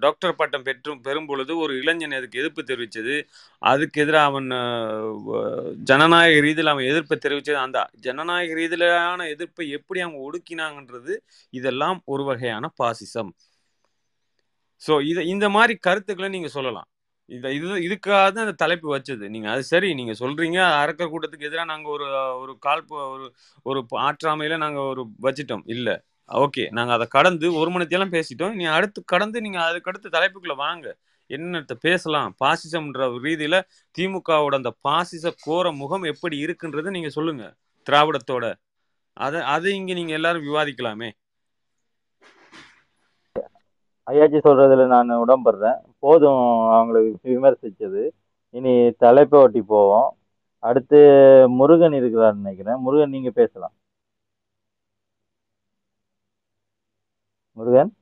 டாக்டர் 0.00 0.34
பட்டம் 0.34 0.62
பெற்றும் 0.62 1.00
பெறும் 1.00 1.26
பொழுது 1.26 1.56
ஒரு 1.56 1.76
இளைஞன் 1.76 2.12
அதுக்கு 2.12 2.38
எதிர்ப்பு 2.38 2.62
தெரிவித்தது 2.62 3.22
அதுக்கு 3.58 4.02
எதிராக 4.02 4.24
அவன் 4.24 4.48
ஜனநாயக 5.82 6.40
ரீதியில் 6.40 6.66
அவன் 6.66 6.84
எதிர்ப்பை 6.84 7.18
தெரிவித்தது 7.26 7.52
அந்த 7.52 7.88
ஜனநாயக 7.92 8.54
ரீதியிலான 8.54 9.28
எதிர்ப்பை 9.28 9.68
எப்படி 9.70 10.00
அவங்க 10.00 10.30
ஒடுக்கினாங்கன்றது 10.30 11.16
இதெல்லாம் 11.50 12.02
ஒரு 12.04 12.24
வகையான 12.24 12.72
பாசிசம். 12.82 13.30
ஸோ 14.86 15.06
இதை 15.06 15.28
இந்த 15.28 15.48
மாதிரி 15.48 15.76
கருத்துக்களை 15.76 16.30
நீங்கள் 16.30 16.50
சொல்லலாம். 16.50 16.88
இந்த 17.28 17.52
இது 17.52 17.68
இதுக்காக 17.86 18.24
தான் 18.32 18.44
அந்த 18.44 18.52
தலைப்பு 18.54 18.96
வச்சது. 18.96 19.28
நீங்க 19.28 19.50
அது 19.50 19.62
சரி 19.64 19.94
நீங்க 19.94 20.12
சொல்றீங்க 20.18 20.58
அரக்க 20.76 21.04
கூட்டத்துக்கு 21.04 21.48
எதிராக 21.48 21.64
நாங்க 21.64 21.88
ஒரு 21.88 22.06
ஒரு 22.38 22.58
கால் 22.58 22.82
ஒரு 23.06 23.26
ஒரு 23.62 23.80
ஆற்றாமையில 24.00 24.56
நாங்க 24.56 24.80
ஒரு 24.82 25.02
வச்சிட்டோம். 25.22 25.64
இல்ல. 25.66 25.88
ஓகே 26.28 26.64
நாங்க 26.70 26.92
அதை 26.92 27.06
கடந்து 27.08 27.54
ஒரு 27.54 27.70
மணித்தெல்லாம் 27.70 28.14
பேசிட்டோம். 28.14 28.54
நீ 28.54 28.64
அடுத்து 28.76 29.04
கடந்து 29.04 29.40
நீங்க 29.40 29.58
அதுக்கு 29.62 29.90
அடுத்து 29.90 30.08
தலைப்புக்குள்ள 30.08 30.56
வாங்க. 30.56 30.86
என்னத்த 31.30 31.74
பேசலாம்? 31.80 32.36
பாசிசம்ன்ற 32.44 33.00
ரீதியில் 33.22 33.56
ரீதியில 33.56 33.56
திமுகவோட 33.94 34.54
அந்த 34.54 34.70
பாசிச 34.80 35.34
கோர 35.40 35.72
முகம் 35.72 36.02
எப்படி 36.04 36.36
இருக்குன்றது 36.44 36.90
நீங்க 36.90 37.08
சொல்லுங்க. 37.08 37.44
திராவிடத்தோட. 37.86 38.44
அதை 39.16 39.40
அதை 39.54 39.74
இங்க 39.74 39.92
நீங்க 39.94 40.12
எல்லாரும் 40.12 40.46
விவாதிக்கலாமே. 40.48 41.08
ஐயாச்சி 44.06 44.38
சொல்றதுல 44.44 44.86
நான் 44.86 45.10
உடம்படுறேன் 45.10 45.78
போதும் 45.98 46.42
அவங்களை 46.76 47.14
விமர்சிச்சது. 47.24 48.02
இனி 48.50 48.90
தலைப்பை 48.92 49.40
ஒட்டி 49.40 49.62
போவோம். 49.62 50.16
அடுத்து 50.58 50.98
முருகன் 51.48 51.92
இருக்கிறார் 51.92 52.34
நினைக்கிறேன். 52.34 52.76
முருகன் 52.76 53.10
நீங்க 53.10 53.30
பேசலாம். 53.30 53.74
முருகன்? 57.54 57.92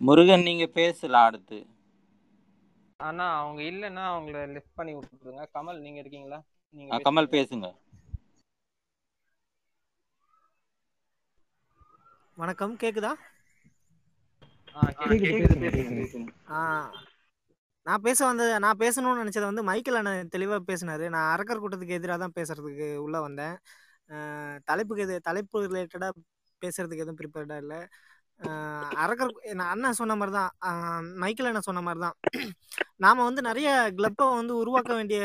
முருகன் 0.00 0.42
நீங்க 0.42 0.66
பேசலாம் 0.66 1.26
அடுத்து. 1.26 1.66
அண்ணா 3.00 3.26
அவங்க 3.36 3.60
இல்லைன்னா 3.68 4.02
அவங்கள 4.10 4.42
லிஃப்ட் 4.54 4.76
பண்ணி 4.78 4.92
விட்டுருங்க. 4.96 5.44
கமல் 5.54 5.82
நீங்க 5.84 6.00
இருக்கீங்களா? 6.02 6.40
நீங்க 6.76 7.00
கமல் 7.06 7.32
பேசுங்க. 7.36 7.68
வணக்கம் 12.38 12.74
கேக்குதா? 12.82 13.12
நான் 17.86 18.02
பேச 18.06 18.18
வந்து 18.26 18.44
நான் 18.64 18.80
பேசணும்னு 18.82 19.22
நினைச்சது 19.22 19.46
வந்து 19.50 19.64
மைக்கேல் 19.68 19.98
அண்ணன் 20.00 20.32
தெளிவா 20.34 20.56
பேசினாரு. 20.70 21.04
நான் 21.14 21.28
அரக்கர் 21.34 21.62
கூட்டத்துக்கு 21.62 21.98
எதிராக 21.98 22.18
தான் 22.24 22.36
பேசுறதுக்கு 22.38 22.86
உள்ள 23.04 23.16
வந்தேன். 23.26 23.56
தலைப்புக்கு 24.70 25.04
எது 25.06 25.16
தலைப்பு 25.28 25.62
ரிலேட்டடா 25.66 26.08
பேசுறதுக்கு 26.62 27.04
எதுவும் 27.04 27.20
ப்ரிப்பேர்டா 27.20 27.56
இல்லை. 27.64 27.80
அரக்கர் 29.02 29.32
அண்ணன் 29.72 29.98
சொன்ன 30.00 30.16
மாதிரி 30.16 30.34
தான் 30.38 30.52
மைக்கேல் 31.22 31.48
அண்ணன் 31.50 31.68
சொன்ன 31.68 31.82
மாதிரி 31.86 32.00
தான் 32.00 32.16
நாம 33.04 33.24
வந்து 33.24 33.42
நிறைய 33.42 33.68
கிளப்பை 33.98 34.26
வந்து 34.34 34.54
உருவாக்க 34.62 34.90
வேண்டிய 34.94 35.22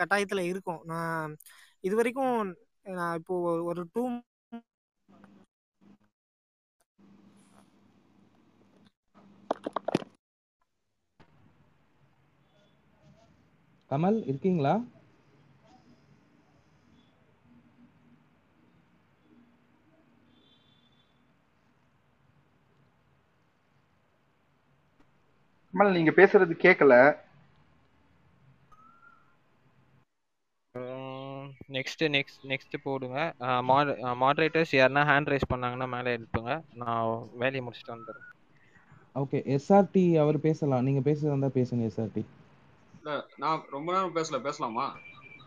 கட்டாயத்தில் 0.00 0.48
இருக்கோம். 0.50 0.82
நான் 0.92 1.34
இது 1.84 1.94
வரைக்கும் 2.00 2.36
நான் 2.98 3.16
இப்போ 3.20 3.34
ஒரு 3.70 3.82
டூ 3.94 4.04
கமல் 13.90 14.18
இருக்கீங்களா? 14.30 14.72
கமல் 25.78 25.96
நீங்க 25.96 26.12
பேசுறது 26.12 26.54
கேட்கல 26.64 26.94
நெக்ஸ்ட் 31.74 32.02
நெக்ஸ்ட் 32.14 32.42
நெக்ஸ்ட் 32.50 32.76
போடுங்க. 32.82 33.18
மாடரேட்டர்ஸ் 34.22 34.72
யாருன்னா 34.76 35.02
ஹேண்ட் 35.10 35.30
ரைஸ் 35.32 35.50
பண்ணாங்கன்னா 35.52 35.88
மேலே 35.94 36.16
எழுப்புங்க. 36.18 36.52
நான் 36.82 37.10
வேலையை 37.42 37.62
முடிச்சுட்டு 37.66 37.96
வந்துடுறேன். 37.96 38.26
ஓகே 39.16 39.38
எஸ்ஆர்டி 39.54 40.04
அவர் 40.16 40.38
பேசலாம். 40.40 40.86
நீங்க 40.88 41.02
பேசுறதா 41.08 41.32
இருந்தா 41.32 41.52
பேசுங்க 41.54 41.88
எஸ்ஆர்டி 41.90 42.24
இல்ல 42.94 43.10
நான் 43.36 43.64
ரொம்ப 43.74 43.88
நேரம் 43.92 44.16
பேசல 44.16 44.38
பேசலாமா? 44.40 44.86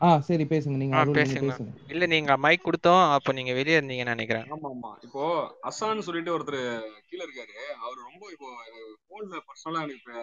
ஆ 0.02 0.20
சரி 0.20 0.44
பேசுங்க. 0.44 0.78
நீங்க 0.78 1.00
பேசுங்க. 1.14 1.56
இல்ல 1.88 2.06
நீங்க 2.06 2.38
மைக் 2.38 2.66
கொடுத்தோம் 2.68 3.12
அப்போ 3.12 3.32
நீங்க 3.32 3.54
வெளியே 3.54 3.80
இருந்தீங்கன்னு 3.80 4.14
நினைக்கிறேன். 4.14 4.46
ஆமா 4.50 4.70
ஆமா. 4.70 4.92
இப்போ 5.02 5.24
அசான்னு 5.64 6.00
சொல்லிட்டு 6.00 6.34
ஒருத்தர் 6.34 6.62
கீழே 7.10 7.24
இருக்காரு. 7.24 7.56
அவர் 7.82 8.08
ரொம்ப 8.10 8.24
இப்போ 8.32 8.48
போன்ல 9.10 9.40
பர்சனலா 9.48 9.82
எனக்கு 9.82 10.14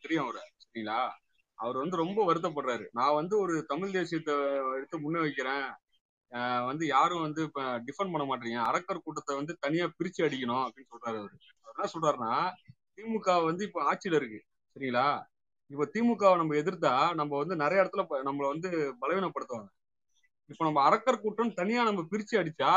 தெரியும் 0.00 0.24
அவரை 0.24 0.42
சரிங்களா? 0.64 1.00
அவர் 1.58 1.76
வந்து 1.76 1.96
ரொம்ப 1.96 2.20
வருத்தப்படுறாரு. 2.24 2.84
நான் 2.92 3.14
வந்து 3.14 3.38
ஒரு 3.38 3.64
தமிழ் 3.66 3.90
தேசியத்தை 3.90 4.34
எடுத்து 4.76 4.98
முன்ன 4.98 5.20
வைக்கிறேன். 5.20 5.66
ஆஹ் 6.32 6.64
வந்து 6.66 6.86
யாரும் 6.86 7.20
வந்து 7.20 7.42
இப்ப 7.42 7.62
டிஃபெண்ட் 7.78 8.12
பண்ண 8.12 8.24
மாட்டீங்க 8.26 8.60
அரக்கர் 8.62 9.02
கூட்டத்தை 9.02 9.36
வந்து 9.36 9.56
தனியா 9.60 9.92
பிரிச்சு 9.98 10.24
அடிக்கணும் 10.24 10.64
அப்படின்னு 10.64 10.92
சொல்றாரு 10.92 11.18
அவரு. 11.18 11.34
அவர் 11.64 11.74
என்ன 11.74 11.90
சொல்றாருன்னா 11.94 12.34
திமுக 12.96 13.44
வந்து 13.44 13.64
இப்ப 13.64 13.82
ஆட்சியில 13.90 14.14
இருக்கு 14.14 14.40
சரிங்களா? 14.76 15.06
இப்ப 15.70 15.84
திமுகவை 15.94 16.36
நம்ம 16.40 16.54
எதிர்த்தா 16.54 16.92
நம்ம 17.20 17.32
வந்து 17.40 17.54
நிறைய 17.62 17.82
இடத்துல 17.82 18.02
நம்மளை 18.04 18.22
நம்மள 18.28 18.46
வந்து 18.52 18.68
பலவீனப்படுத்துவாங்க. 19.02 19.68
இப்ப 20.50 20.62
நம்ம 20.64 20.80
அரக்கர் 20.88 21.22
கூட்டம் 21.24 21.56
தனியா 21.60 21.80
நம்ம 21.88 22.00
பிரிச்சு 22.12 22.34
அடிச்சா 22.40 22.72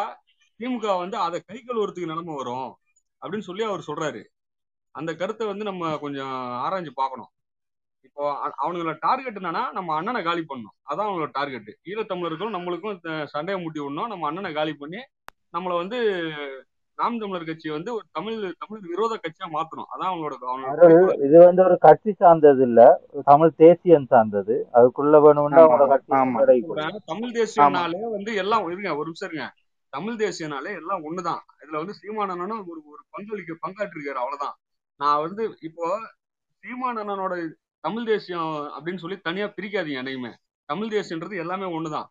திமுக 0.59 0.87
வந்து 1.03 1.17
அதை 1.17 1.37
கை 1.49 1.57
கழுவுறதுக்கு 1.59 2.11
நிலைமை 2.13 2.33
வரும் 2.35 2.71
அப்படின்னு 3.21 3.47
சொல்லி 3.49 3.63
அவர் 3.69 3.87
சொல்றாரு. 3.89 4.21
அந்த 4.95 5.11
கருத்தை 5.21 5.45
வந்து 5.51 5.65
நம்ம 5.69 5.91
கொஞ்சம் 5.97 6.33
ஆராய்ஞ்சு 6.65 6.93
பார்க்கணும். 7.01 7.31
இப்போ 8.07 8.23
அவனுங்களோட 8.61 8.95
டார்கெட் 9.05 9.37
என்னன்னா 9.39 9.63
நம்ம 9.77 9.89
அண்ணனை 9.99 10.21
காலி 10.23 10.43
பண்ணணும். 10.49 10.75
அதான் 10.89 11.07
அவங்களோட 11.07 11.31
டார்கெட் 11.39 11.69
ஈழத்தமிழர்களும் 11.91 12.55
நம்மளுக்கும் 12.57 12.97
சண்டையை 13.33 13.57
மூட்டி 13.63 13.79
விடணும். 13.83 14.11
நம்ம 14.13 14.27
அண்ணனை 14.29 14.51
காலி 14.59 14.73
பண்ணி 14.81 15.01
நம்மளை 15.53 15.75
வந்து 15.81 15.97
நாம் 17.01 17.19
தமிழர் 17.21 17.47
கட்சி 17.49 17.69
வந்து 17.69 17.89
ஒரு 17.93 18.05
தமிழ் 18.11 18.37
தமிழ் 18.57 18.81
விரோத 18.91 19.13
கட்சியா 19.21 19.47
மாத்தணும். 19.55 19.87
அதான் 19.93 20.09
அவங்களோட 20.11 20.35
குறிக்கோள் 20.81 21.23
இது 21.27 21.37
வந்து 21.45 21.61
ஒரு 21.67 21.77
கட்சி 21.77 22.11
சார்ந்தது 22.13 22.61
இல்ல. 22.67 22.81
தமிழ் 23.31 23.53
தேசியம் 23.63 24.07
சார்ந்தது. 24.13 24.55
அதுக்குள்ள 24.73 25.21
வேணும்னா 25.25 25.63
தமிழ் 27.11 27.35
தேசியம்னாலே 27.39 28.01
வந்து 28.17 28.33
எல்லாம் 28.43 28.65
இருங்க 28.71 28.91
ஒரு 28.95 29.07
நிமிஷம் 29.09 29.29
இருங்க. 29.29 29.47
தமிழ் 29.93 30.19
தேசியம்னாலே 30.23 30.71
எல்லாம் 30.81 31.03
ஒண்ணுதான். 31.07 31.41
இதுல 31.63 31.79
வந்து 31.81 31.95
சீமானனும் 32.01 32.63
ஒரு 32.71 32.81
ஒரு 32.91 33.01
பங்களிக்க 33.15 33.57
பங்காற்றிருக்காரு 33.65 34.19
அவ்வளவுதான். 34.23 34.55
நான் 34.99 35.21
வந்து 35.21 35.43
இப்போ 35.61 35.85
சீமானனோட 36.63 37.33
தமிழ் 37.83 38.05
தேசியம் 38.05 38.49
அப்படின்னு 38.75 39.03
சொல்லி 39.03 39.17
தனியா 39.27 39.45
பிரிக்காதீங்க 39.57 40.01
என்னைக்குமே 40.01 40.33
தமிழ் 40.69 40.91
தேசியன்றது 40.95 41.35
எல்லாமே 41.43 41.67
ஒண்ணுதான். 41.77 42.09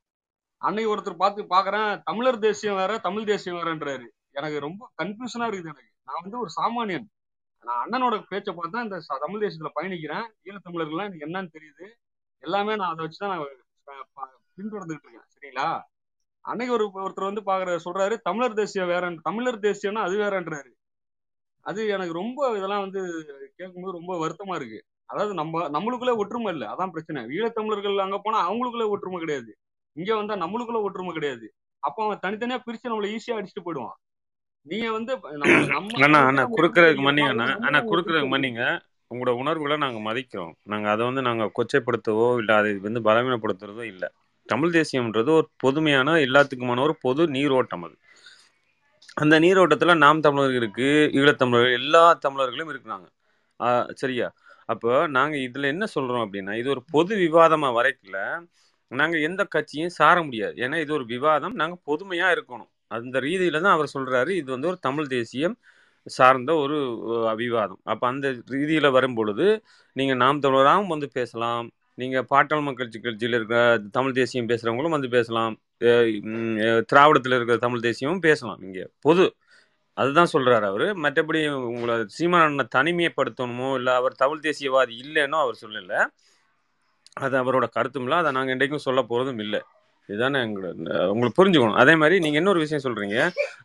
அன்னைக்கு 0.63 0.95
ஒருத்தர் 0.95 1.23
பார்த்து 1.23 1.43
பாக்குறேன் 1.53 1.91
தமிழர் 2.05 2.45
தேசியம் 2.47 2.77
வேற 2.77 2.93
தமிழ் 2.99 3.25
தேசியம் 3.25 3.59
வேறன்றாரு. 3.59 4.07
எனக்கு 4.31 4.59
ரொம்ப 4.61 4.91
கன்ஃபியூஷனா 5.03 5.47
இருக்குது 5.49 5.73
எனக்கு. 5.75 5.93
நான் 6.05 6.23
வந்து 6.23 6.39
ஒரு 6.39 6.51
சாமானியன். 6.61 7.07
நான் 7.65 7.81
அண்ணனோட 7.87 8.23
பேச்சை 8.29 8.55
பார்த்தா 8.55 8.83
இந்த 8.83 8.99
தமிழ் 9.21 9.43
தேசியத்துல 9.43 9.71
பயணிக்கிறேன். 9.81 10.27
ஈழத்தமிழர்கள்லாம் 10.45 11.09
எனக்கு 11.09 11.27
என்னன்னு 11.27 11.55
தெரியுது. 11.57 11.87
எல்லாமே 12.39 12.77
நான் 12.77 12.93
அதை 12.93 13.07
வச்சுதான் 13.07 13.33
நான் 13.33 14.31
பின்தொடர்ந்துட்டு 14.57 15.05
இருக்கேன். 15.05 15.29
சரிங்களா? 15.35 15.81
அன்னைக்கு 16.41 16.75
ஒரு 16.75 16.87
ஒருத்தர் 16.95 17.29
வந்து 17.31 17.43
பாக்குற 17.47 17.79
சொல்றாரு 17.85 18.17
தமிழர் 18.23 18.55
தேசியம் 18.55 18.87
வேற 18.87 19.15
தமிழர் 19.23 19.61
தேசியம்னா 19.61 20.03
அது 20.07 20.17
வேறன்றாரு. 20.17 20.71
அது 21.61 21.87
எனக்கு 21.87 22.13
ரொம்ப 22.13 22.57
இதெல்லாம் 22.57 22.81
வந்து 22.81 23.01
கேட்கும்போது 23.57 23.97
ரொம்ப 23.99 24.13
வருத்தமா 24.27 24.55
இருக்கு. 24.55 24.85
அதாவது 25.05 25.35
நம்ம 25.35 25.69
நம்மளுக்குள்ளே 25.69 26.17
ஒற்றுமை 26.17 26.53
இல்லை. 26.53 26.69
அதான் 26.69 26.91
பிரச்சனை. 26.91 27.23
ஈழத்தமிழர்கள் 27.25 27.97
அங்க 27.97 28.19
போனா 28.23 28.51
அவங்களுக்குள்ளே 28.51 28.89
ஒற்றுமை 28.89 29.19
கிடையாது. 29.19 29.57
இங்க 29.93 30.17
வந்தா 30.17 30.35
நம்மளுக்குள்ள 30.35 30.83
ஒற்றுமை 30.83 31.13
கிடையாது. 31.13 31.53
அப்போ 31.79 32.05
அவன் 32.05 32.23
தனித்தனியா 32.23 32.59
பிரிச்சு 32.67 32.91
நம்மள 32.93 33.09
ஈஸியா 33.15 33.37
அடிச்சுட்டு 33.39 33.65
போயிடுவான். 33.65 33.97
நீங்க 34.67 34.87
வந்து 34.97 35.13
அண்ணா 36.05 36.19
அண்ணா 36.29 36.43
குறுக்கிறதுக்கு 36.55 37.03
மன்னிங்க 37.07 37.31
அண்ணா 37.35 37.47
அண்ணா 37.67 37.81
குறுக்கிறதுக்கு 37.89 38.33
மன்னிங்க 38.35 38.63
உங்களோட 39.11 39.33
உணர்வுகளை 39.41 39.77
நாங்க 39.85 40.01
மதிக்கிறோம். 40.07 40.53
நாங்க 40.73 40.87
அதை 40.93 41.03
வந்து 41.09 41.23
நாங்க 41.29 41.45
கொச்சைப்படுத்தவோ 41.57 42.27
இல்ல 42.41 42.51
அதை 42.61 42.71
வந்து 42.85 43.01
பலவீனப்படுத்துறதோ 43.07 43.85
இல்ல. 43.93 44.05
தமிழ் 44.49 44.75
தேசியம்ன்றது 44.77 45.31
ஒரு 45.39 45.49
பொதுமையான 45.65 46.15
எல்லாத்துக்குமான 46.27 46.83
ஒரு 46.87 46.95
பொது 47.05 47.23
நீரோட்டம் 47.37 47.85
அது. 47.87 47.97
அந்த 49.17 49.35
நீரோட்டத்துல 49.45 49.95
நாம் 50.05 50.25
தமிழர் 50.27 50.55
இருக்கு 50.61 50.89
ஈழத்தமிழர்கள் 51.19 51.79
எல்லா 51.81 52.05
தமிழர்களும் 52.25 52.71
இருக்கிறாங்க. 52.73 53.07
சரியா? 54.03 54.29
அப்போ 54.69 54.91
நாங்க 55.17 55.35
இதுல 55.47 55.67
என்ன 55.75 55.85
சொல்றோம் 55.95 56.25
அப்படின்னா 56.27 56.53
இது 56.61 56.69
ஒரு 56.75 56.83
பொது 56.95 57.13
விவாதமா 57.25 57.69
வரைக்கல 57.79 58.19
நாங்க 58.91 59.17
எந்த 59.29 59.43
கட்சியும் 59.55 59.97
சார 59.99 60.17
முடியாது. 60.27 60.55
ஏன்னா 60.65 60.77
இது 60.85 60.93
ஒரு 60.99 61.07
விவாதம். 61.15 61.57
நாங்க 61.61 61.77
பொதுமையா 61.91 62.29
இருக்கணும். 62.37 62.71
அந்த 62.91 63.19
ரீதியில 63.27 63.61
தான் 63.65 63.77
அவர் 63.77 63.95
சொல்றாரு 63.97 64.33
இது 64.41 64.49
வந்து 64.55 64.71
ஒரு 64.73 64.79
தமிழ் 64.89 65.11
தேசியம் 65.17 65.57
சார்ந்த 66.07 66.51
ஒரு 66.63 66.77
அபிவாதம். 67.31 67.41
விவாதம் 67.43 67.81
அப்ப 67.93 68.03
அந்த 68.13 68.27
ரீதியில 68.55 68.87
வரும் 68.97 69.17
பொழுது 69.19 69.47
நீங்க 69.97 70.15
நாம் 70.23 70.43
தமிழராகவும் 70.45 70.93
வந்து 70.95 71.09
பேசலாம் 71.19 71.67
நீங்க 71.99 72.19
பாட்டாள் 72.33 72.65
மக்கள் 72.67 72.91
கட்சியில் 73.07 73.37
இருக்கிற 73.39 73.61
தமிழ் 73.97 74.17
தேசியம் 74.19 74.51
பேசுறவங்களும் 74.53 74.97
வந்து 74.97 75.11
பேசலாம் 75.17 75.55
திராவிடத்தில் 76.91 77.37
இருக்கிற 77.39 77.57
தமிழ் 77.67 77.85
தேசியமும் 77.89 78.25
பேசலாம் 78.29 78.63
இங்கே. 78.67 78.85
பொது 79.07 79.25
அதுதான் 79.97 80.33
சொல்கிறாரு 80.35 80.67
அவர். 80.73 80.87
மற்றபடி 81.05 81.41
உங்களை 81.71 81.95
சீமான 82.17 82.67
தனிமைப்படுத்தணுமோ 82.77 83.69
இல்லை 83.81 83.93
அவர் 84.01 84.21
தமிழ் 84.23 84.45
தேசியவாதி 84.47 84.95
இல்லைன்னோ 85.05 85.39
அவர் 85.45 85.63
சொல்லலை. 85.65 86.01
அது 87.25 87.35
அவரோட 87.43 87.67
கருத்தும் 87.77 88.05
இல்லை 88.07 88.19
அதை 88.23 88.31
நாங்கள் 88.37 88.55
என்றைக்கும் 88.57 88.87
சொல்ல 88.87 89.01
போகிறதும் 89.11 89.43
இல்லை. 89.47 89.61
இதுதானே 90.11 90.39
எங்களோட 90.47 90.69
உங்களுக்கு 91.13 91.39
புரிஞ்சுக்கணும். 91.41 91.81
அதே 91.83 91.95
மாதிரி 92.03 92.17
நீங்கள் 92.25 92.41
இன்னொரு 92.43 92.61
விஷயம் 92.65 92.85
சொல்கிறீங்க 92.87 93.17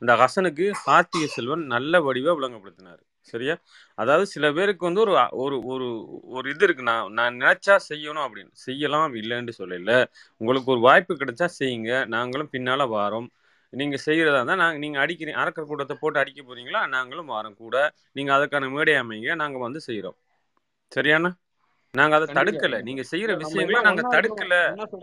இந்த 0.01 0.13
ஹசனுக்கு 0.21 0.65
கார்த்திகை 0.87 1.27
செல்வன் 1.35 1.63
நல்ல 1.75 2.01
வடிவாக 2.07 2.35
விளங்கப்படுத்தினார். 2.39 3.01
சரியா? 3.33 3.55
அதாவது 4.01 4.25
சில 4.33 4.45
பேருக்கு 4.57 4.87
வந்து 4.87 5.01
ஒரு 5.05 5.13
ஒரு 5.43 5.55
ஒரு 5.73 5.87
ஒரு 6.35 6.45
இது 6.53 6.65
இருக்கு. 6.67 6.83
நான் 6.91 7.13
நான் 7.19 7.39
நினைச்சா 7.41 7.75
செய்யணும் 7.89 8.25
அப்படின்னு. 8.25 8.51
செய்யலாம் 8.65 9.15
இல்லைன்னு 9.21 9.53
சொல்லல. 9.61 9.93
உங்களுக்கு 10.41 10.71
ஒரு 10.75 10.81
வாய்ப்பு 10.87 11.15
கிடைச்சா 11.21 11.47
செய்யுங்க. 11.59 11.91
நாங்களும் 12.15 12.51
பின்னால் 12.55 12.85
வாரோம். 12.97 13.29
நீங்கள் 13.73 14.03
செய்கிறதா 14.07 14.39
இருந்தால் 14.39 14.61
நாங்கள் 14.63 14.83
நீங்கள் 14.83 15.03
அடிக்கிறீங்க 15.03 15.41
அரக்கர் 15.43 15.69
கூட்டத்தை 15.71 15.95
போட்டு 16.01 16.21
அடிக்க 16.23 16.41
போகிறீங்களா 16.43 16.81
நாங்களும் 16.95 17.31
வாரோம் 17.35 17.57
கூட. 17.63 17.77
நீங்கள் 18.17 18.35
அதுக்கான 18.37 18.69
மேடை 18.75 18.95
அமைங்க. 19.03 19.29
நாங்கள் 19.43 19.65
வந்து 19.67 19.81
செய்கிறோம் 19.87 20.17
சரியாண்ணா? 20.91 21.31
நாங்க 21.99 22.15
அதை 22.17 22.27
தடுக்கல. 22.37 22.75
நீங்க 22.87 23.03
செய்யற 23.11 23.31
விஷயங்களை 23.43 23.81
நாங்க 23.87 24.03
தடுக்கல. 24.15 24.53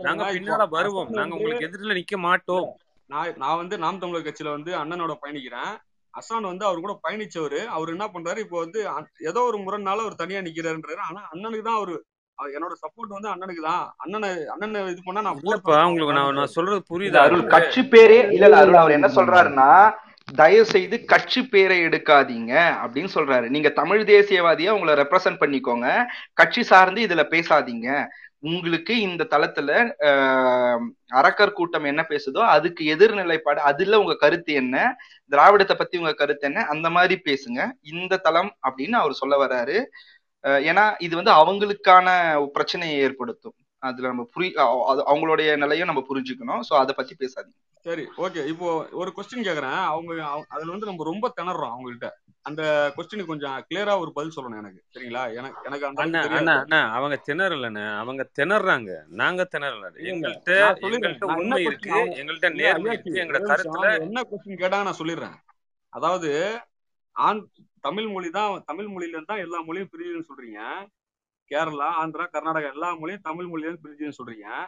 நாங்க 0.07 0.23
பின்னால 0.35 0.65
வருவோம். 0.77 1.11
நாங்க 1.19 1.35
உங்களுக்கு 1.37 1.67
எதிரில 1.67 1.97
நிக்க 1.99 2.17
மாட்டோம். 2.27 2.67
நான் 3.09 3.37
நான் 3.43 3.59
வந்து 3.61 3.75
நாம் 3.83 4.01
தமிழர் 4.03 4.27
கட்சியில 4.27 4.55
வந்து 4.57 4.71
அண்ணனோட 4.81 5.15
பயணிக்கிறேன். 5.23 5.73
அசான் 6.13 6.49
வந்து 6.51 6.65
அவர் 6.69 6.83
கூட 6.85 6.93
பயணிச்சவரு. 7.05 7.59
அவர் 7.75 7.93
என்ன 7.93 8.05
பண்றாரு? 8.15 8.39
இப்போ 8.45 8.57
வந்து 8.63 8.79
ஏதோ 9.29 9.43
ஒரு 9.49 9.59
முரண்னால 9.65 10.03
அவர் 10.05 10.21
தனியா 10.23 10.41
நிக்கிறாருன்றாரு. 10.47 11.01
ஆனா 11.09 11.21
அண்ணனுக்கு 11.33 11.67
தான் 11.69 11.79
அவரு 11.81 11.95
என்னோட 12.37 12.73
சப்போர்ட் 12.83 13.15
வந்து 13.15 13.29
அண்ணனுக்கு 13.31 13.63
தான். 13.67 13.83
அண்ணனை 14.03 14.29
அண்ணனை 14.53 14.79
இது 14.93 15.01
பண்ணா 15.07 15.23
நான் 15.25 15.35
உங்களுக்கு 15.35 16.15
நான் 16.19 16.37
நான் 16.39 16.53
சொல்றது 16.55 16.79
புரியுதா. 16.91 17.23
அருள் 17.27 17.51
கட்சி 17.55 17.81
பேரே 17.93 18.17
இல்ல 18.35 18.45
இல்ல 18.49 18.61
அருள் 18.61 18.81
அவர் 18.81 18.97
என்ன 18.97 19.09
சொல்றாருன்னா 19.17 19.67
தயவு 20.27 20.65
செய்து 20.65 20.95
கட்சி 21.11 21.41
பேரை 21.53 21.77
எடுக்காதீங்க 21.87 22.53
அப்படின்னு 22.83 23.11
சொல்றாரு. 23.15 23.47
நீங்க 23.55 23.69
தமிழ் 23.79 24.03
தேசியவாதியா 24.11 24.75
உங்களை 24.75 24.93
ரெப்ரசன்ட் 25.01 25.41
பண்ணிக்கோங்க. 25.41 25.87
கட்சி 26.33 26.63
சார்ந்து 26.71 27.01
இதுல 27.07 27.23
பேசாதீங்க. 27.33 27.89
உங்களுக்கு 28.51 28.93
இந்த 29.07 29.23
தளத்துல 29.33 29.69
அரக்கர் 31.19 31.57
கூட்டம் 31.59 31.85
என்ன 31.91 32.01
பேசுதோ 32.09 32.41
அதுக்கு 32.55 32.83
எதிர்நிலைப்பாடு 32.95 33.61
அதுல 33.69 33.99
உங்க 34.03 34.15
கருத்து 34.23 34.53
என்ன 34.61 34.75
திராவிடத்தை 35.33 35.75
பத்தி 35.81 36.01
உங்க 36.01 36.13
கருத்து 36.21 36.47
என்ன 36.49 36.65
அந்த 36.73 36.87
மாதிரி 36.95 37.17
பேசுங்க. 37.29 37.59
இந்த 37.93 38.19
தளம் 38.27 38.51
அப்படின்னு 38.67 38.97
அவர் 39.03 39.19
சொல்ல 39.21 39.35
வர்றாரு. 39.43 39.77
ஏன்னா 40.69 40.85
இது 41.05 41.13
வந்து 41.19 41.33
அவங்களுக்கான 41.39 42.07
பிரச்சனையை 42.55 42.97
ஏற்படுத்தும். 43.05 43.55
அதுல 43.83 44.07
நம்ம 44.07 44.27
புரி 44.35 44.51
அவங்களுடைய 45.13 45.57
நிலையும் 45.57 45.87
நம்ம 45.87 46.05
புரிஞ்சுக்கணும். 46.09 46.59
சோ 46.69 46.77
அதை 46.77 46.95
பத்தி 46.97 47.15
பேசாதீங்க. 47.19 47.61
சரி 47.79 48.07
ஓகே 48.17 48.45
இப்போ 48.45 48.87
ஒரு 48.91 49.13
கொஸ்டின் 49.15 49.39
கேக்குறேன். 49.39 49.83
அவங்க 49.83 50.23
அவங்க- 50.23 50.45
அதுல 50.49 50.71
வந்து 50.71 50.85
நம்ம 50.85 51.03
ரொம்ப 51.03 51.33
திணறோம் 51.41 51.75
அவங்கள்ட்ட. 51.75 52.09
அந்த 52.41 52.93
கொஸ்டினுக்கு 52.97 53.25
கொஞ்சம் 53.25 53.65
கிளியரா 53.69 53.99
ஒரு 53.99 54.13
பதில் 54.13 54.31
சொல்லணும் 54.35 54.57
எனக்கு. 54.57 54.83
சரிங்களா? 54.93 55.33
எனக்கு 55.35 55.61
எனக்கு 55.63 55.85
அந்த 55.85 56.01
அண்ணா 56.01 56.19
அளவுக்கு 56.19 56.37
அண்ணா 56.37 56.59
தெரியாது. 56.59 56.65
அண்ணா 56.67 56.93
அவங்க 56.93 57.21
திணறலண்ணே. 57.27 57.97
அவங்க 57.97 58.29
திணறாங்க. 58.39 59.03
நாங்க 59.07 59.47
திணறல. 59.57 59.91
எங்கள்கிட்ட 59.95 60.75
எங்கள்கிட்ட 60.81 61.23
உண்மை 61.23 61.63
இருக்கு? 61.63 61.95
எங்கள்கிட்ட 61.95 62.53
நேர்மை 62.53 62.91
இருக்கு 62.91 63.11
எங்களோட 63.11 63.51
கருத்துல 63.53 63.99
என்ன 63.99 64.21
கொஸ்டின் 64.21 64.57
கேட்டாங்க 64.61 64.83
நான் 64.83 64.97
சொல்லிடுறேன். 64.97 65.35
அதாவது 65.89 66.59
ஆண் 67.11 67.47
தமிழ் 67.81 68.07
மொழி 68.07 68.29
தான் 68.29 68.63
தமிழ் 68.65 68.85
மொழியில 68.85 69.07
இருந்து 69.07 69.25
தான் 69.25 69.37
எல்லா 69.37 69.61
மொழியும் 69.61 69.89
பிரியுதுன்னு 69.91 70.23
சொல்றீங்க. 70.27 70.85
கேரளா 71.53 71.89
ஆந்திரா 72.01 72.27
கர்நாடகா 72.33 72.71
எல்லா 72.71 72.93
மொழியும் 72.93 73.21
தமிழ் 73.21 73.47
மொழியிலும் 73.47 73.79
இருந்து 73.83 73.89
பிரிஞ்சுன்னு 73.89 74.21
சொல்றீங்க. 74.23 74.65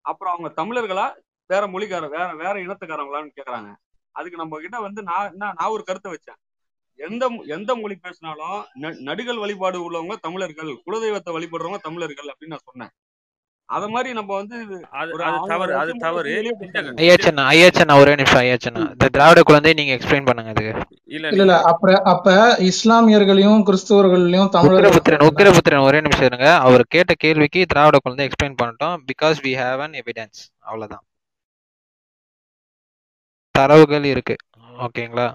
அப்புறம் 0.00 0.34
அவங்க 0.34 0.62
தமிழர்களா 0.62 1.14
வேற 1.46 1.66
மொழிக்கார 1.66 2.08
வேற 2.08 2.34
வேற 2.34 2.52
இனத்துக்காரங்களான்னு 2.52 3.30
கேக்குறாங்க. 3.40 3.76
அதுக்கு 4.10 4.36
நம்ம 4.36 4.60
கிட்ட 4.60 4.80
வந்து 4.80 5.02
நான் 5.02 5.30
என்ன 5.30 5.52
நான் 5.56 5.70
ஒரு 5.70 5.82
கருத்தை 5.82 6.12
வச்சேன். 6.12 6.68
எந்த 6.94 7.44
எந்த 7.46 7.76
மொழி 7.76 7.96
பேசினாலும் 7.96 8.64
ந- 8.80 9.00
நடிகள் 9.04 9.38
வழிபாடு 9.38 9.90
உள்ளவங்க 9.90 10.16
தமிழர்கள் 10.20 10.82
குலதெய்வத்தை 10.86 11.30
வழிபடுறவங்க 11.30 11.78
தமிழர்கள் 11.78 12.24
அப்படின்னு 12.24 12.46
நான் 12.46 12.58
சொன்னேன். 12.64 12.90
அத 13.68 13.84
மாதிரி 13.88 14.10
நம்ம 14.12 14.30
வந்து 14.40 14.56
அது 15.00 15.12
தவறு 15.52 15.72
அது 15.80 15.92
தவறு. 16.04 16.32
ஐயாச்சண்ணா 17.02 17.44
ஐயாச்சண்ணா 17.52 17.94
ஒரே 18.02 18.12
நிமிஷம் 18.14 18.42
ஐயாச்சண்ணா 18.42 18.82
இந்த 18.92 19.06
திராவிட 19.14 19.40
குழந்தை 19.42 19.72
நீங்க 19.78 19.92
எக்ஸ்பிளைன் 19.96 20.28
பண்ணுங்க 20.28 20.52
அதுக்கு 20.54 20.72
இல்ல 21.16 21.32
இல்ல 21.36 21.56
அப்ப 21.70 21.94
அப்ப 22.12 22.34
இஸ்லாமியர்களையும் 22.70 23.64
கிறிஸ்தவர்களையும் 23.68 24.52
தமிழர்கள் 24.56 25.26
உக்கிரபுத்திரன் 25.28 25.86
ஒரே 25.88 26.00
நிமிஷம் 26.06 26.28
இருங்க. 26.30 26.48
அவர் 26.66 26.84
கேட்ட 26.94 27.14
கேள்விக்கு 27.24 27.62
திராவிட 27.72 27.98
குழந்தை 28.04 28.26
எக்ஸ்பிளைன் 28.28 28.58
பண்ணிட்டோம். 28.62 28.96
Because 29.10 29.38
we 29.46 29.54
have 29.62 29.82
an 29.86 29.96
evidence 30.02 30.40
அவ்வளவுதான். 30.68 31.04
தரவுகள் 33.54 34.06
இருக்கு. 34.12 34.34
ஓகேங்களா? 34.86 35.26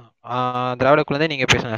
திராவிட 0.79 1.01
குழந்தை 1.03 1.27
நீங்க 1.33 1.47
பேசுங்க. 1.53 1.77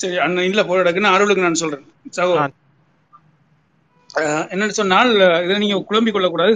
சரி 0.00 0.16
அண்ணன் 0.24 0.48
இல்ல 0.50 0.62
போராடக்கு 0.68 1.04
நான் 1.04 1.16
அருளுக்கு 1.16 1.44
நான் 1.44 1.62
சொல்றேன். 1.62 1.84
சகோ. 2.16 2.34
என்னன்னு 4.52 4.74
சொன்னால் 4.78 5.10
இதை 5.44 5.54
நீங்க 5.62 5.76
குழம்பிக் 5.88 6.14
கொள்ளக்கூடாது. 6.16 6.52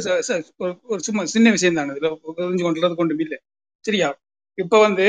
ஒரு 0.92 1.00
சும்மா 1.06 1.23
சின்ன 1.35 1.49
விஷயம் 1.56 1.78
தான் 1.78 1.90
இதுல 1.92 2.11
தெரிஞ்சு 2.40 2.64
கொண்டுறது 2.66 2.99
கொண்டும் 3.00 3.23
இல்லை. 3.25 3.38
சரியா? 3.85 4.09
இப்ப 4.62 4.80
வந்து 4.87 5.06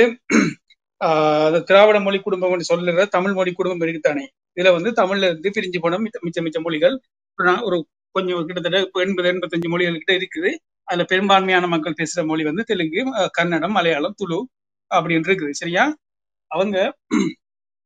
திராவிட 1.70 1.98
மொழி 2.08 2.18
குடும்பம் 2.26 2.70
சொல்லுற 2.72 3.06
தமிழ் 3.16 3.36
மொழி 3.38 3.52
குடும்பம் 3.60 3.84
இருக்குதானே? 3.88 4.26
இதுல 4.58 4.72
வந்து 4.78 4.92
தமிழ்ல 5.02 5.30
இருந்து 5.30 5.54
பிரிஞ்சு 5.56 5.80
போன 5.84 6.00
மிச்ச 6.06 6.18
மிச்ச 6.26 6.40
மிச்ச 6.46 6.60
மொழிகள் 6.66 6.96
ஒரு 7.68 7.78
கொஞ்சம் 8.16 8.46
கிட்டத்தட்ட 8.48 9.02
எண்பது 9.06 9.28
எண்பத்தஞ்சு 9.34 9.70
மொழிகள் 9.74 10.00
கிட்ட 10.00 10.14
இருக்குது. 10.20 10.52
அதுல 10.88 11.04
பெரும்பான்மையான 11.12 11.66
மக்கள் 11.74 12.00
பேசுற 12.00 12.22
மொழி 12.32 12.44
வந்து 12.50 12.64
தெலுங்கு 12.72 13.02
கன்னடம் 13.38 13.76
மலையாளம் 13.78 14.18
துளு 14.22 14.40
அப்படின்னு 14.92 15.28
இருக்குது. 15.30 15.54
சரியா? 15.62 15.86
அவங்க 16.52 16.78